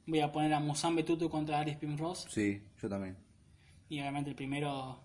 voy 0.07 0.19
a 0.19 0.31
poner 0.31 0.53
a 0.53 0.59
Musambe 0.59 1.03
Tutu 1.03 1.29
contra 1.29 1.59
Aris 1.59 1.77
Primrose. 1.77 2.29
Sí, 2.29 2.61
yo 2.81 2.89
también. 2.89 3.17
Y 3.89 3.99
obviamente 3.99 4.31
el 4.31 4.35
primero, 4.35 4.99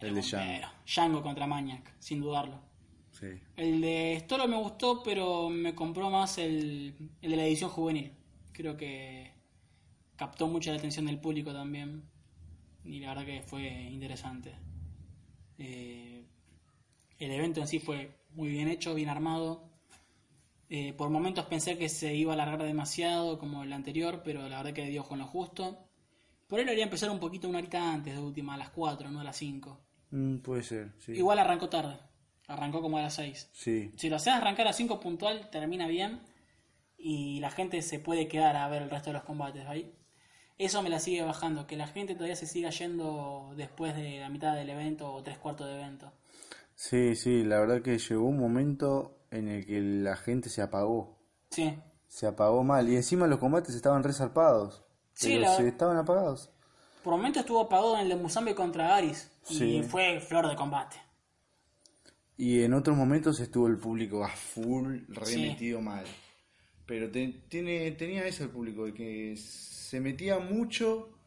El 0.00 0.14
de 0.14 0.20
Django. 0.20 0.68
Django 0.84 1.22
contra 1.22 1.46
Maniac, 1.46 1.94
sin 1.98 2.20
dudarlo. 2.20 2.60
Sí. 3.12 3.28
El 3.56 3.80
de 3.80 4.16
Stolo 4.20 4.46
me 4.48 4.56
gustó, 4.56 5.02
pero 5.02 5.48
me 5.48 5.74
compró 5.74 6.10
más 6.10 6.38
el, 6.38 7.10
el 7.22 7.30
de 7.30 7.36
la 7.36 7.46
edición 7.46 7.70
juvenil. 7.70 8.12
Creo 8.52 8.76
que 8.76 9.32
captó 10.16 10.48
mucho 10.48 10.70
la 10.70 10.78
atención 10.78 11.06
del 11.06 11.20
público 11.20 11.52
también. 11.52 12.02
Y 12.84 13.00
la 13.00 13.08
verdad 13.08 13.24
que 13.24 13.42
fue 13.42 13.62
interesante. 13.62 14.54
Eh, 15.58 16.15
el 17.18 17.30
evento 17.30 17.60
en 17.60 17.68
sí 17.68 17.78
fue 17.78 18.16
muy 18.30 18.48
bien 18.48 18.68
hecho, 18.68 18.94
bien 18.94 19.08
armado. 19.08 19.70
Eh, 20.68 20.92
por 20.94 21.10
momentos 21.10 21.46
pensé 21.46 21.78
que 21.78 21.88
se 21.88 22.14
iba 22.14 22.32
a 22.32 22.34
alargar 22.34 22.62
demasiado 22.64 23.38
como 23.38 23.62
el 23.62 23.72
anterior, 23.72 24.22
pero 24.24 24.48
la 24.48 24.58
verdad 24.58 24.72
que 24.72 24.86
dio 24.86 25.04
con 25.04 25.18
lo 25.18 25.26
justo. 25.26 25.86
Por 26.46 26.60
él 26.60 26.66
debería 26.66 26.84
empezar 26.84 27.10
un 27.10 27.18
poquito 27.18 27.48
una 27.48 27.58
horita 27.58 27.92
antes 27.92 28.14
de 28.14 28.20
última, 28.20 28.54
a 28.54 28.56
las 28.56 28.70
4, 28.70 29.10
no 29.10 29.20
a 29.20 29.24
las 29.24 29.36
5. 29.36 29.80
Mm, 30.10 30.36
puede 30.38 30.62
ser, 30.62 30.92
sí. 30.98 31.12
Igual 31.12 31.38
arrancó 31.38 31.68
tarde. 31.68 31.98
Arrancó 32.46 32.80
como 32.80 32.98
a 32.98 33.02
las 33.02 33.14
6. 33.14 33.50
Sí. 33.52 33.90
Si 33.96 34.08
lo 34.08 34.16
haces 34.16 34.32
arrancar 34.32 34.68
a 34.68 34.72
5 34.72 35.00
puntual, 35.00 35.50
termina 35.50 35.88
bien. 35.88 36.20
Y 36.96 37.40
la 37.40 37.50
gente 37.50 37.82
se 37.82 37.98
puede 37.98 38.28
quedar 38.28 38.56
a 38.56 38.68
ver 38.68 38.82
el 38.82 38.90
resto 38.90 39.10
de 39.10 39.14
los 39.14 39.24
combates 39.24 39.66
ahí. 39.66 39.92
Eso 40.58 40.82
me 40.82 40.88
la 40.88 41.00
sigue 41.00 41.22
bajando. 41.22 41.66
Que 41.66 41.76
la 41.76 41.88
gente 41.88 42.14
todavía 42.14 42.36
se 42.36 42.46
siga 42.46 42.70
yendo 42.70 43.52
después 43.56 43.96
de 43.96 44.20
la 44.20 44.28
mitad 44.28 44.54
del 44.54 44.70
evento 44.70 45.12
o 45.12 45.22
tres 45.22 45.38
cuartos 45.38 45.66
de 45.66 45.74
evento. 45.74 46.12
Sí, 46.76 47.16
sí, 47.16 47.42
la 47.42 47.58
verdad 47.58 47.82
que 47.82 47.98
llegó 47.98 48.24
un 48.28 48.38
momento 48.38 49.26
en 49.32 49.48
el 49.48 49.66
que 49.66 49.80
la 49.80 50.14
gente 50.16 50.48
se 50.50 50.62
apagó. 50.62 51.18
Sí. 51.50 51.74
Se 52.06 52.26
apagó 52.26 52.62
mal. 52.62 52.88
Y 52.88 52.94
encima 52.96 53.26
los 53.26 53.38
combates 53.40 53.74
estaban 53.74 54.04
resarpados. 54.04 54.84
Sí, 55.14 55.30
pero 55.30 55.40
la- 55.40 55.56
se 55.56 55.66
estaban 55.68 55.96
apagados. 55.96 56.50
Por 57.02 57.12
momentos 57.16 57.40
estuvo 57.40 57.60
apagado 57.60 57.94
en 57.96 58.02
el 58.02 58.08
de 58.10 58.16
Musambe 58.16 58.54
contra 58.54 58.94
Aris. 58.94 59.30
Y 59.48 59.54
Sí. 59.54 59.82
fue 59.82 60.20
flor 60.20 60.46
de 60.48 60.54
combate. 60.56 60.96
Y 62.36 62.62
en 62.62 62.74
otros 62.74 62.96
momentos 62.96 63.40
estuvo 63.40 63.66
el 63.66 63.78
público 63.78 64.22
a 64.22 64.28
full, 64.28 64.98
remetido 65.08 65.80
mal. 65.80 66.04
Pero 66.84 67.10
te- 67.10 67.44
tiene, 67.48 67.90
tenía 67.92 68.26
eso 68.26 68.44
el 68.44 68.50
público, 68.50 68.84
de 68.84 68.92
que 68.92 69.34
se 69.36 69.98
metía 70.00 70.38
mucho 70.38 71.18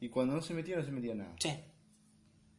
y 0.00 0.10
cuando 0.10 0.34
no 0.34 0.42
se 0.42 0.52
metía 0.54 0.76
no 0.76 0.84
se 0.84 0.90
metía 0.92 1.14
nada. 1.14 1.34
Sí. 1.38 1.50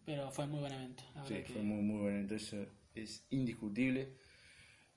Pero 0.06 0.32
fue 0.32 0.48
muy 0.48 0.60
buen 0.60 0.74
evento. 0.74 1.04
Sí, 1.28 1.36
que- 1.36 1.54
fue 1.54 1.62
muy, 1.62 1.82
muy 1.82 2.02
bueno. 2.02 2.20
Entonces 2.20 2.68
es 2.96 3.26
indiscutible. 3.30 4.18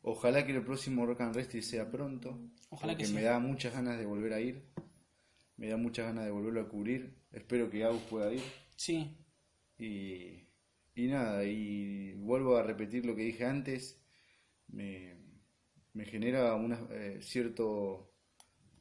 Ojalá 0.03 0.47
que 0.47 0.53
el 0.53 0.63
próximo 0.65 1.05
Rock 1.07 1.23
and 1.23 1.35
Wrestling 1.35 1.63
sea 1.63 1.91
pronto. 1.91 2.39
Ojalá 2.71 2.93
porque 2.93 3.05
que 3.05 3.09
sí. 3.09 3.15
me 3.15 3.23
da 3.23 3.39
muchas 3.39 3.73
ganas 3.73 3.99
de 3.99 4.07
volver 4.07 4.33
a 4.33 4.41
ir. 4.41 4.63
Me 5.57 5.69
da 5.69 5.77
muchas 5.77 6.07
ganas 6.07 6.25
de 6.25 6.31
volverlo 6.31 6.61
a 6.61 6.69
cubrir. 6.69 7.17
Espero 7.33 7.71
que 7.71 7.83
Agus 7.85 8.03
pueda 8.03 8.33
ir. 8.33 8.43
Sí. 8.77 9.17
Y, 9.79 10.45
y 10.95 11.07
nada, 11.09 11.45
y 11.45 12.13
vuelvo 12.15 12.57
a 12.57 12.63
repetir 12.63 13.05
lo 13.07 13.17
que 13.17 13.23
dije 13.23 13.45
antes. 13.45 14.01
Me, 14.69 15.17
me 15.93 16.05
genera 16.05 16.55
una, 16.55 16.79
eh, 16.91 17.19
cierto 17.23 18.13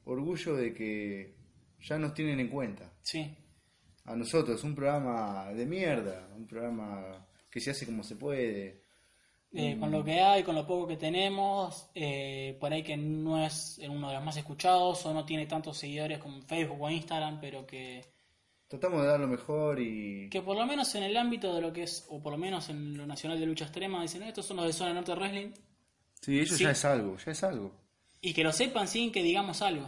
orgullo 0.03 0.55
de 0.55 0.73
que 0.73 1.35
ya 1.79 1.97
nos 1.97 2.13
tienen 2.13 2.39
en 2.39 2.49
cuenta. 2.49 2.91
Sí. 3.01 3.35
A 4.05 4.15
nosotros, 4.15 4.63
un 4.63 4.75
programa 4.75 5.51
de 5.53 5.65
mierda, 5.65 6.27
un 6.35 6.45
programa 6.47 7.25
que 7.49 7.59
se 7.59 7.71
hace 7.71 7.85
como 7.85 8.03
se 8.03 8.15
puede. 8.15 8.83
Eh, 9.53 9.75
Mm. 9.75 9.79
con 9.79 9.91
lo 9.91 10.03
que 10.03 10.19
hay, 10.19 10.43
con 10.43 10.53
lo 10.55 10.67
poco 10.67 10.85
que 10.87 10.97
tenemos, 10.97 11.89
eh, 11.95 12.57
por 12.59 12.73
ahí 12.73 12.83
que 12.83 12.97
no 12.97 13.43
es 13.43 13.79
uno 13.89 14.09
de 14.09 14.15
los 14.15 14.23
más 14.23 14.35
escuchados 14.35 15.05
o 15.05 15.13
no 15.13 15.23
tiene 15.25 15.45
tantos 15.45 15.77
seguidores 15.77 16.19
como 16.19 16.41
Facebook 16.41 16.81
o 16.81 16.89
Instagram, 16.89 17.39
pero 17.39 17.65
que, 17.65 18.03
Tratamos 18.67 19.01
de 19.03 19.07
dar 19.07 19.19
lo 19.19 19.27
mejor 19.27 19.79
y... 19.79 20.27
que 20.29 20.41
por 20.41 20.57
lo 20.57 20.65
menos 20.65 20.93
en 20.95 21.03
el 21.03 21.15
ámbito 21.15 21.53
de 21.53 21.61
lo 21.61 21.71
que 21.71 21.83
es, 21.83 22.05
o 22.09 22.19
por 22.21 22.31
lo 22.33 22.37
menos 22.37 22.67
en 22.69 22.97
lo 22.97 23.05
nacional 23.05 23.39
de 23.39 23.45
lucha 23.45 23.65
extrema, 23.65 24.01
dicen, 24.01 24.21
"No, 24.21 24.27
estos 24.27 24.45
son 24.45 24.57
los 24.57 24.65
de 24.65 24.73
Zona 24.73 24.93
Norte 24.93 25.13
Wrestling, 25.13 25.51
Sí, 26.19 26.39
eso 26.39 26.55
Sí. 26.57 26.63
ya 26.63 26.71
es 26.71 26.83
algo, 26.83 27.15
ya 27.23 27.31
es 27.31 27.43
algo. 27.43 27.71
y 28.21 28.33
que 28.33 28.43
lo 28.43 28.51
sepan 28.51 28.87
sin 28.87 29.11
que 29.11 29.21
digamos 29.21 29.61
algo. 29.61 29.87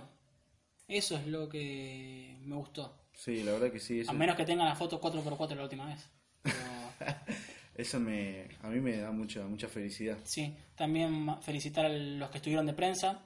Eso 0.88 1.18
es 1.18 1.26
lo 1.28 1.50
que 1.50 2.38
me 2.46 2.56
gustó. 2.56 2.96
Sí, 3.18 3.42
la 3.44 3.54
verdad 3.54 3.72
que 3.72 3.80
sí. 3.80 4.02
Eso, 4.02 4.12
A 4.12 4.14
menos 4.14 4.36
que 4.36 4.46
tengan 4.46 4.68
la 4.68 4.76
foto 4.76 5.02
4x4 5.02 5.56
la 5.56 5.64
última 5.64 5.88
vez. 5.88 6.08
eso 7.76 8.00
me, 8.00 8.48
a 8.62 8.68
mí 8.70 8.80
me 8.80 8.98
da 8.98 9.12
mucha, 9.12 9.42
mucha 9.48 9.68
felicidad. 9.68 10.20
Sí, 10.24 10.56
también 10.76 11.42
felicitar 11.42 11.88
a 11.88 11.90
los 11.90 12.30
que 12.30 12.38
estuvieron 12.38 12.68
de 12.68 12.74
prensa. 12.74 13.26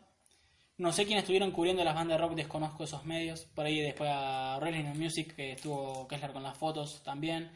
No 0.78 0.94
sé 0.94 1.06
quiénes 1.06 1.24
estuvieron 1.24 1.52
cubriendo 1.52 1.84
las 1.84 1.94
bandas 1.94 2.18
de 2.18 2.24
rock, 2.26 2.36
desconozco 2.36 2.86
esos 2.86 3.04
medios. 3.06 3.42
Por 3.54 3.66
ahí 3.66 3.82
después 3.82 4.10
a 4.12 4.58
Wrestling 4.62 4.98
Music, 4.98 5.36
que 5.36 5.52
estuvo 5.52 6.08
Kessler 6.08 6.32
con 6.32 6.44
las 6.44 6.58
fotos 6.58 7.04
también. 7.04 7.52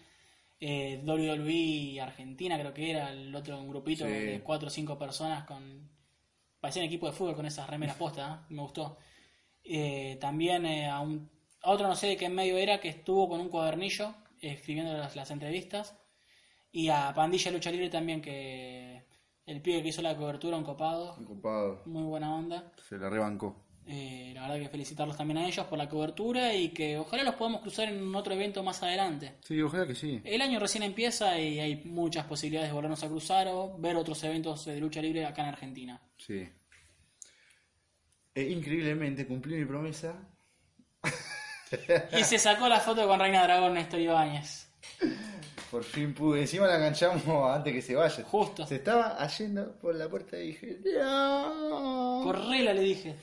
Eh, 0.59 1.01
WWE 1.05 2.01
Argentina 2.01 2.59
creo 2.59 2.73
que 2.73 2.91
era 2.91 3.11
el 3.11 3.33
otro 3.33 3.59
un 3.59 3.69
grupito 3.69 4.05
Sí. 4.05 4.11
de 4.11 4.41
cuatro 4.41 4.67
o 4.67 4.71
cinco 4.71 4.99
personas 4.99 5.45
con... 5.45 5.89
Parecían 6.59 6.85
equipo 6.85 7.07
de 7.07 7.13
fútbol 7.13 7.35
con 7.35 7.45
esas 7.45 7.69
remeras 7.69 7.95
postas, 7.95 8.39
¿eh? 8.39 8.45
me 8.49 8.61
gustó. 8.61 8.97
Eh, 9.63 10.17
también 10.19 10.65
eh, 10.65 10.87
a, 10.87 10.99
un, 10.99 11.29
otro 11.65 11.87
no 11.87 11.95
sé 11.95 12.07
de 12.07 12.17
qué 12.17 12.29
medio 12.29 12.57
era 12.57 12.79
que 12.79 12.89
estuvo 12.89 13.27
con 13.29 13.39
un 13.41 13.49
cuadernillo 13.49 14.13
eh, 14.41 14.53
escribiendo 14.53 14.93
las, 14.97 15.15
las 15.15 15.31
entrevistas. 15.31 15.95
Y 16.71 16.89
a 16.89 17.13
Pandilla 17.15 17.51
Lucha 17.51 17.71
Libre 17.71 17.89
también, 17.89 18.21
que 18.21 19.05
el 19.45 19.61
pibe 19.61 19.81
que 19.81 19.89
hizo 19.89 20.01
la 20.01 20.17
cobertura, 20.17 20.57
un 20.57 20.63
copado, 20.63 21.13
Ocupado. 21.21 21.83
muy 21.85 22.03
buena 22.03 22.35
onda. 22.35 22.71
Se 22.89 22.97
la 22.97 23.09
rebancó. 23.09 23.63
Eh, 23.87 24.31
la 24.33 24.41
verdad 24.41 24.59
que 24.59 24.69
felicitarlos 24.69 25.15
también 25.15 25.37
a 25.37 25.47
ellos 25.47 25.63
por 25.67 25.77
la 25.77 25.87
cobertura 25.87 26.55
y 26.55 26.69
que 26.69 26.97
ojalá 26.97 27.23
los 27.23 27.35
podamos 27.35 27.61
cruzar 27.61 27.87
en 27.87 28.13
otro 28.15 28.33
evento 28.33 28.63
más 28.63 28.81
adelante. 28.81 29.35
Sí, 29.41 29.61
ojalá 29.61 29.85
que 29.85 29.93
sí. 29.93 30.19
El 30.23 30.41
año 30.41 30.59
recién 30.59 30.83
empieza 30.83 31.39
y 31.39 31.59
hay 31.59 31.83
muchas 31.85 32.25
posibilidades 32.25 32.69
de 32.69 32.73
volvernos 32.73 33.03
a 33.03 33.07
cruzar 33.07 33.47
o 33.47 33.77
ver 33.77 33.95
otros 33.95 34.23
eventos 34.23 34.65
de 34.65 34.79
lucha 34.79 35.01
libre 35.03 35.23
acá 35.25 35.43
en 35.43 35.49
Argentina. 35.49 36.01
Sí. 36.17 36.49
E 38.33 38.41
increíblemente 38.49 39.27
cumplí 39.27 39.55
mi 39.55 39.65
promesa. 39.65 40.15
Y 42.17 42.23
se 42.23 42.37
sacó 42.39 42.67
la 42.67 42.79
foto 42.79 43.07
con 43.07 43.19
Reina 43.19 43.43
Dragón 43.43 43.73
Néstor 43.73 43.99
Ibáñez. 43.99 44.67
Por 45.71 45.83
fin 45.83 46.13
pude. 46.13 46.41
Encima 46.41 46.67
la 46.67 46.75
enganchamos 46.75 47.23
antes 47.55 47.73
que 47.73 47.81
se 47.81 47.95
vaya. 47.95 48.23
Justo. 48.23 48.65
Se 48.67 48.75
estaba 48.75 49.25
yendo 49.27 49.77
por 49.79 49.95
la 49.95 50.07
puerta 50.07 50.37
y 50.37 50.47
dije, 50.47 50.79
¡No! 50.99 52.21
Correla, 52.23 52.73
le 52.73 52.81
dije. 52.81 53.15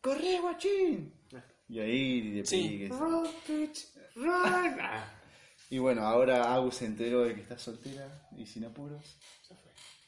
¡Corre, 0.00 0.38
guachín! 0.40 1.12
Y 1.68 1.80
ahí 1.80 2.22
le 2.22 2.42
pedí 2.44 2.46
Sí. 2.46 2.78
que 2.78 3.70
Y 5.70 5.78
bueno, 5.78 6.02
ahora 6.06 6.54
Agus 6.54 6.76
se 6.76 6.86
enteró 6.86 7.24
de 7.24 7.34
que 7.34 7.42
está 7.42 7.58
soltera 7.58 8.06
y 8.36 8.46
sin 8.46 8.64
apuros. 8.64 9.18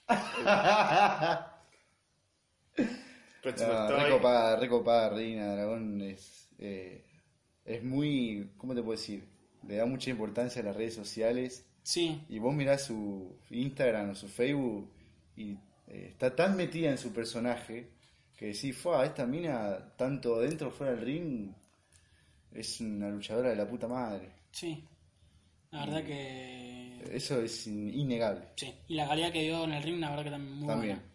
No, 3.42 3.50
estoy. 3.50 4.00
recopada, 4.05 4.57
recopada, 4.57 5.09
Reina 5.10 5.55
Dragón 5.55 6.00
es, 6.02 6.49
eh, 6.59 7.07
es 7.74 7.82
muy, 7.84 8.50
¿cómo 8.57 8.74
te 8.74 8.82
puedo 8.82 8.99
decir? 8.99 9.24
Le 9.66 9.76
da 9.76 9.86
mucha 9.86 10.10
importancia 10.10 10.62
a 10.62 10.65
las 10.65 10.76
redes 10.76 10.94
sociales. 10.94 11.66
Sí. 11.82 12.20
Y 12.28 12.39
vos 12.39 12.55
mirás 12.55 12.84
su 12.84 13.36
Instagram 13.50 14.10
o 14.10 14.15
su 14.15 14.28
Facebook 14.28 14.90
y 15.36 15.52
eh, 15.86 16.08
está 16.10 16.34
tan 16.34 16.57
metida 16.57 16.90
en 16.90 16.99
su 16.99 17.12
personaje 17.12 17.90
que 18.36 18.47
decís, 18.47 18.76
fue 18.76 19.05
esta 19.05 19.26
mina, 19.26 19.94
tanto 19.97 20.39
dentro 20.40 20.70
fuera 20.70 20.92
del 20.94 21.05
ring, 21.05 21.52
es 22.52 22.81
una 22.81 23.08
luchadora 23.10 23.50
de 23.50 23.57
la 23.57 23.68
puta 23.68 23.86
madre. 23.86 24.32
Sí. 24.50 24.82
La 25.70 25.84
verdad 25.86 26.05
que... 26.05 27.02
Eso 27.12 27.40
es 27.40 27.66
in- 27.66 27.90
innegable. 27.94 28.47
Sí. 28.57 28.73
Y 28.89 28.94
la 28.94 29.07
calidad 29.08 29.31
que 29.32 29.42
dio 29.42 29.65
en 29.65 29.73
el 29.73 29.82
ring, 29.82 30.00
la 30.00 30.10
verdad 30.10 30.24
que 30.24 30.31
también 30.31 30.57
muy 30.57 30.66
También. 30.68 30.97
buena. 30.97 31.10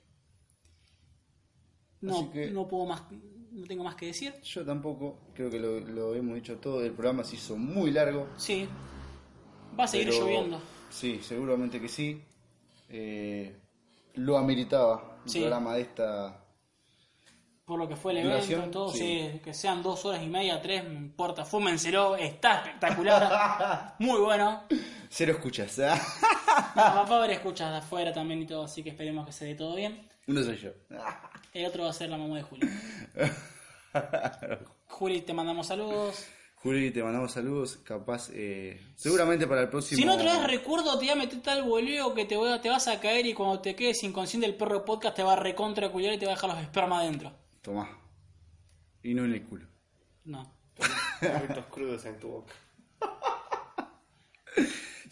No, 2.02 2.32
que- 2.32 2.52
no 2.52 2.68
puedo 2.68 2.86
más, 2.86 3.02
no 3.56 3.66
tengo 3.68 3.84
más 3.84 3.96
que 3.96 4.08
decir. 4.08 4.34
Yo 4.44 4.66
tampoco, 4.66 5.20
creo 5.34 5.50
que 5.50 5.60
lo, 5.60 5.80
lo 5.80 6.14
hemos 6.16 6.36
dicho 6.36 6.58
todo, 6.58 6.84
el 6.84 6.92
programa 6.92 7.24
se 7.24 7.36
hizo 7.36 7.56
muy 7.58 7.92
largo. 7.92 8.28
Sí. 8.38 8.68
Va 9.78 9.86
a 9.86 9.88
seguir 9.88 10.10
pero- 10.10 10.22
lloviendo. 10.22 10.62
Sí, 10.90 11.20
seguramente 11.22 11.82
que 11.82 11.88
sí. 11.90 12.22
Eh, 12.90 13.56
lo 14.16 14.38
ameritaba. 14.38 15.18
Sí. 15.26 15.40
programa 15.40 15.74
de 15.76 15.82
esta. 15.82 16.42
Por 17.66 17.80
lo 17.80 17.88
que 17.90 17.96
fue 17.96 18.12
el 18.16 18.22
Duración, 18.24 18.60
evento, 18.60 18.80
todo, 18.86 18.92
sí. 18.94 19.00
sí, 19.34 19.40
que 19.44 19.52
sean 19.56 19.82
dos 19.82 20.06
horas 20.06 20.22
y 20.22 20.28
media, 20.28 20.62
tres, 20.62 20.84
no 20.84 20.94
importa, 20.94 21.44
fúmenselo, 21.44 22.16
está 22.16 22.58
espectacular, 22.60 23.96
muy 24.00 24.20
bueno. 24.22 24.64
Cero 25.10 25.32
escuchas. 25.34 25.80
¿ah? 25.80 26.00
No, 26.76 26.82
va 26.82 27.02
a 27.10 27.18
haber 27.18 27.32
escuchas 27.32 27.72
de 27.72 27.78
afuera 27.78 28.14
también 28.14 28.42
y 28.42 28.46
todo, 28.46 28.64
así 28.66 28.84
que 28.84 28.90
esperemos 28.90 29.26
que 29.26 29.32
se 29.32 29.46
dé 29.46 29.56
todo 29.56 29.76
bien. 29.76 30.08
Uno 30.28 30.42
soy 30.44 30.58
yo. 30.58 30.72
El 31.54 31.66
otro 31.66 31.84
va 31.84 31.90
a 31.90 31.94
ser 31.94 32.10
la 32.10 32.18
mamá 32.18 32.38
de 32.38 32.44
Juli. 32.44 32.70
Juli, 34.88 35.22
te 35.22 35.34
mandamos 35.34 35.68
saludos. 35.68 36.26
Juli, 36.56 36.90
te 36.92 37.04
mandamos 37.04 37.32
saludos. 37.32 37.78
Capaz, 37.84 38.30
eh, 38.34 38.82
seguramente 38.96 39.46
para 39.46 39.62
el 39.62 39.70
próximo. 39.70 39.98
Si 40.00 40.06
no 40.06 40.16
otra 40.16 40.34
vez 40.40 40.44
recuerdo, 40.48 40.92
te 40.98 41.06
voy 41.06 41.10
a 41.10 41.16
meter 41.16 41.42
tal 41.42 41.64
boleo 41.64 42.14
que 42.14 42.26
te, 42.26 42.36
voy 42.36 42.52
a- 42.52 42.60
te 42.62 42.70
vas 42.70 42.88
a 42.88 43.00
caer 43.00 43.26
y 43.28 43.34
cuando 43.34 43.60
te 43.60 43.76
quedes 43.76 44.04
inconsciente 44.04 44.48
el 44.48 44.56
perro 44.56 44.84
podcast 44.84 45.16
te 45.16 45.24
va 45.24 45.34
a 45.34 45.36
recontra 45.38 45.92
culiar 45.92 46.14
y 46.14 46.18
te 46.18 46.26
va 46.26 46.32
a 46.32 46.36
dejar 46.36 46.50
los 46.50 46.60
espermas 46.60 47.02
adentro. 47.04 47.32
Tomá. 47.62 47.90
Y 49.04 49.14
no 49.14 49.24
en 49.26 49.34
el 49.34 49.44
culo. 49.46 49.68
No. 50.24 50.52
Perritos 51.20 51.66
crudos 51.68 52.04
en 52.06 52.20
tu 52.20 52.28
boca. 52.30 52.54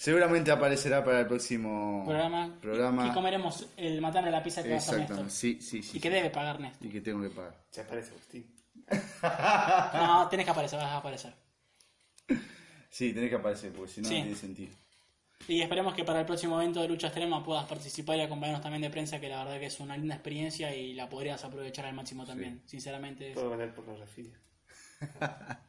Seguramente 0.04 0.52
aparecerá 0.52 1.02
para 1.02 1.22
el 1.22 1.28
próximo 1.28 2.04
Programa. 2.06 2.58
programa. 2.62 3.08
Y 3.08 3.12
comeremos 3.14 3.66
el 3.78 4.02
matambre 4.02 4.32
de 4.32 4.38
la 4.38 4.44
pizza 4.44 4.62
que 4.62 4.74
vas 4.74 4.90
a 4.90 4.92
Exactamente. 4.92 5.14
Néstor. 5.24 5.32
Sí, 5.32 5.62
sí, 5.62 5.82
sí. 5.82 5.98
Y 5.98 6.02
que 6.02 6.10
debe 6.10 6.30
pagar 6.30 6.60
Néstor. 6.60 6.86
Y 6.86 6.92
que 6.92 7.00
tengo 7.00 7.22
que 7.22 7.30
pagar. 7.30 7.56
Se 7.70 7.80
aparece 7.82 8.10
Agustín. 8.12 8.54
No, 9.94 10.28
tenés 10.28 10.46
que 10.46 10.52
aparecer, 10.52 10.78
vas 10.80 10.90
a 10.90 10.98
aparecer. 10.98 11.34
Sí, 12.90 13.14
tenés 13.14 13.30
que 13.30 13.36
aparecer, 13.38 13.72
porque 13.72 13.92
si 13.94 14.02
no, 14.02 14.10
Sí. 14.10 14.16
no 14.18 14.22
tiene 14.24 14.38
sentido. 14.38 14.76
Y 15.48 15.62
esperemos 15.62 15.94
que 15.94 16.04
para 16.04 16.20
el 16.20 16.26
próximo 16.26 16.60
evento 16.62 16.82
de 16.82 16.90
lucha 16.90 17.08
extrema 17.08 17.42
puedas 17.42 17.66
participar 17.66 18.18
y 18.18 18.22
acompañarnos 18.24 18.62
también 18.62 18.82
de 18.82 18.90
prensa, 18.90 19.22
que 19.22 19.30
la 19.30 19.44
verdad 19.46 19.58
que 19.58 19.68
es 19.68 19.80
una 19.80 19.96
linda 19.96 20.16
experiencia 20.16 20.76
y 20.76 20.94
la 20.96 21.08
podrías 21.08 21.42
aprovechar 21.46 21.86
al 21.86 21.94
máximo 21.94 22.26
también. 22.26 22.62
Sinceramente, 22.66 23.30
es- 23.30 23.36
Puedo 23.36 23.52
vender 23.52 23.74
pornografía. 23.74 24.34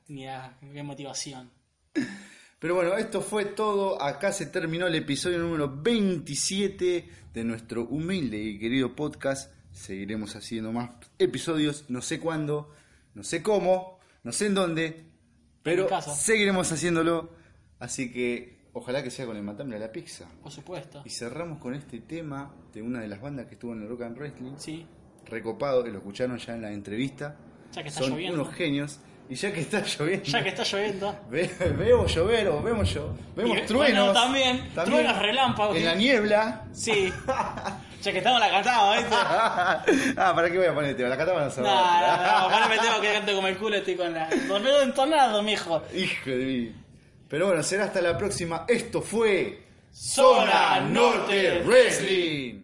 mira, 0.09 0.59
qué 0.61 0.83
motivación. 0.83 1.53
Pero 2.65 2.77
bueno, 2.77 2.97
esto 2.97 3.21
fue 3.21 3.45
todo. 3.45 4.01
Acá 4.01 4.33
se 4.33 4.47
terminó 4.47 4.87
el 4.87 4.95
episodio 4.95 5.39
número 5.39 5.71
27 5.83 7.09
de 7.35 7.45
nuestro 7.45 7.83
humilde 7.83 8.39
y 8.39 8.59
querido 8.59 8.97
podcast. 8.97 9.53
Seguiremos 9.71 10.35
haciendo 10.35 10.73
más 10.73 10.89
episodios, 11.19 11.85
no 11.91 12.01
sé 12.01 12.19
cuándo, 12.19 12.73
no 13.15 13.23
sé 13.23 13.43
cómo, 13.43 13.99
no 14.23 14.33
sé 14.33 14.47
en 14.47 14.55
dónde, 14.55 15.05
pero 15.63 15.89
seguiremos 16.01 16.73
haciéndolo. 16.73 17.35
Así 17.81 18.11
que 18.11 18.57
ojalá 18.73 19.03
que 19.03 19.11
sea 19.11 19.27
con 19.27 19.37
el 19.37 19.43
matambre 19.43 19.77
a 19.77 19.81
la 19.81 19.93
pizza. 19.93 20.27
Por 20.43 20.51
supuesto. 20.51 21.03
Y 21.05 21.11
cerramos 21.11 21.59
con 21.59 21.75
este 21.75 22.01
tema 22.01 22.51
de 22.73 22.81
una 22.81 23.03
de 23.03 23.09
las 23.09 23.21
bandas 23.21 23.45
que 23.45 23.57
estuvo 23.57 23.75
en 23.75 23.83
el 23.83 23.91
Rock 23.91 24.05
and 24.05 24.17
Wrestling. 24.17 24.55
Sí. 24.57 24.87
Recopado, 25.27 25.85
que 25.85 25.91
lo 25.91 25.99
escucharon 25.99 26.39
ya 26.39 26.55
en 26.55 26.63
la 26.63 26.73
entrevista. 26.73 27.37
Ya 27.75 27.83
que 27.83 27.91
está 27.91 28.01
Son 28.01 28.13
lloviendo. 28.13 28.41
unos 28.41 28.55
genios. 28.55 29.01
Y 29.29 29.35
ya 29.37 29.53
que 29.53 29.61
está 29.61 29.81
lloviendo. 29.83 30.25
Ya 30.27 30.43
que 30.43 30.49
está 30.51 30.63
lloviendo. 30.65 31.19
Ve- 31.31 31.51
vemos 31.79 32.15
llover 32.15 32.49
o 32.49 32.63
vemos 32.63 32.93
yo, 32.93 33.15
vemos 33.35 33.57
Y- 33.59 33.61
truenos. 33.63 34.05
bueno, 34.07 34.13
también, 34.13 34.69
truenos, 34.75 35.19
relámpagos. 35.19 35.77
En 35.77 35.85
la 35.87 35.95
niebla. 35.95 36.65
Sí. 36.73 37.11
ya 38.03 38.13
que 38.13 38.19
estamos 38.19 38.39
la 38.39 38.51
cantamos, 38.51 38.97
¿viste? 38.99 39.15
ah, 40.19 40.33
¿para 40.35 40.51
qué 40.51 40.59
voy 40.59 40.67
a 40.67 40.75
poner 40.75 40.91
el 40.91 40.97
tema? 40.97 41.09
La 41.09 41.17
cantaba 41.17 41.41
no 41.41 41.47
No, 41.47 41.51
sabe. 41.51 41.67
no, 41.69 42.41
no, 42.43 42.51
para 42.51 42.69
me 42.69 42.79
tengo 42.79 43.01
que 43.01 43.13
canto 43.15 43.35
como 43.35 43.49
el 43.49 43.57
culo, 43.57 43.77
estoy 43.77 43.95
con 43.97 44.13
la. 44.13 44.29
Dormido 44.47 44.83
entonado, 44.83 45.43
mijo. 45.43 45.83
Hijo 45.95 46.31
de 46.31 46.37
mí. 46.45 46.73
Pero 47.29 47.47
bueno, 47.47 47.63
será 47.63 47.85
hasta 47.85 48.03
la 48.03 48.19
próxima. 48.19 48.67
Esto 48.69 49.01
fue 49.01 49.65
Zona 49.91 50.81
Norte 50.81 51.63
Wrestling. 51.65 52.64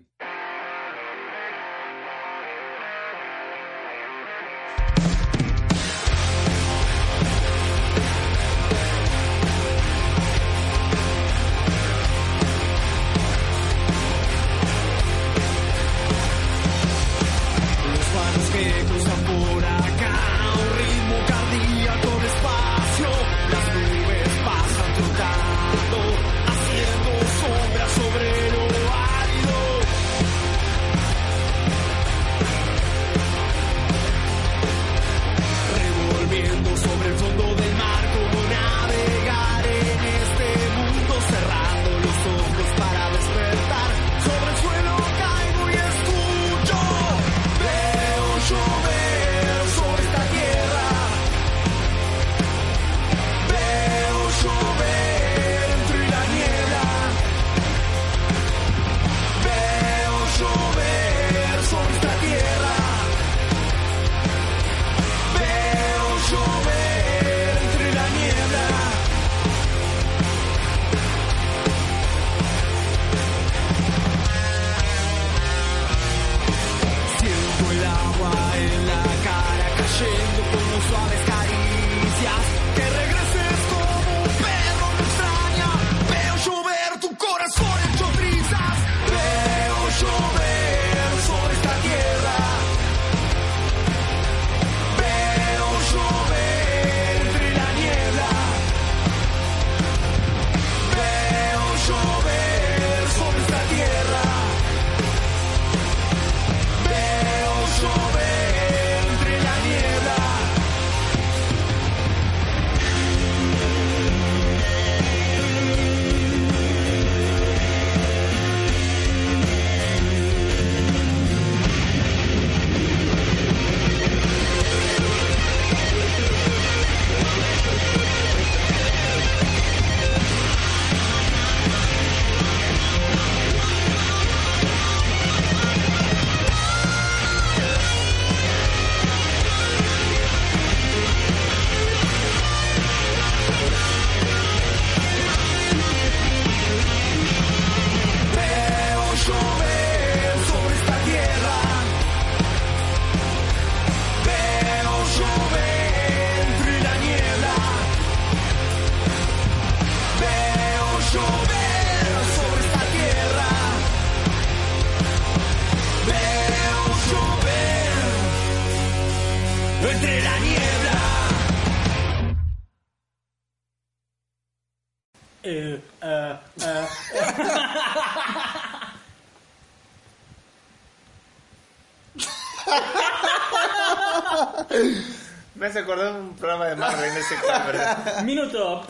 hace 185.71 185.79
acordar 185.79 186.13
un 186.13 186.35
programa 186.35 186.67
de 186.67 186.77
Marvel 186.77 187.11
en 187.11 187.17
ese 187.17 187.37
cabrón. 187.47 187.81
Minuto. 188.27 188.83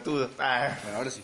pelotudo. 0.00 0.30
Ah. 0.38 0.76
Bueno, 0.82 0.98
ahora 0.98 1.10
sí. 1.10 1.22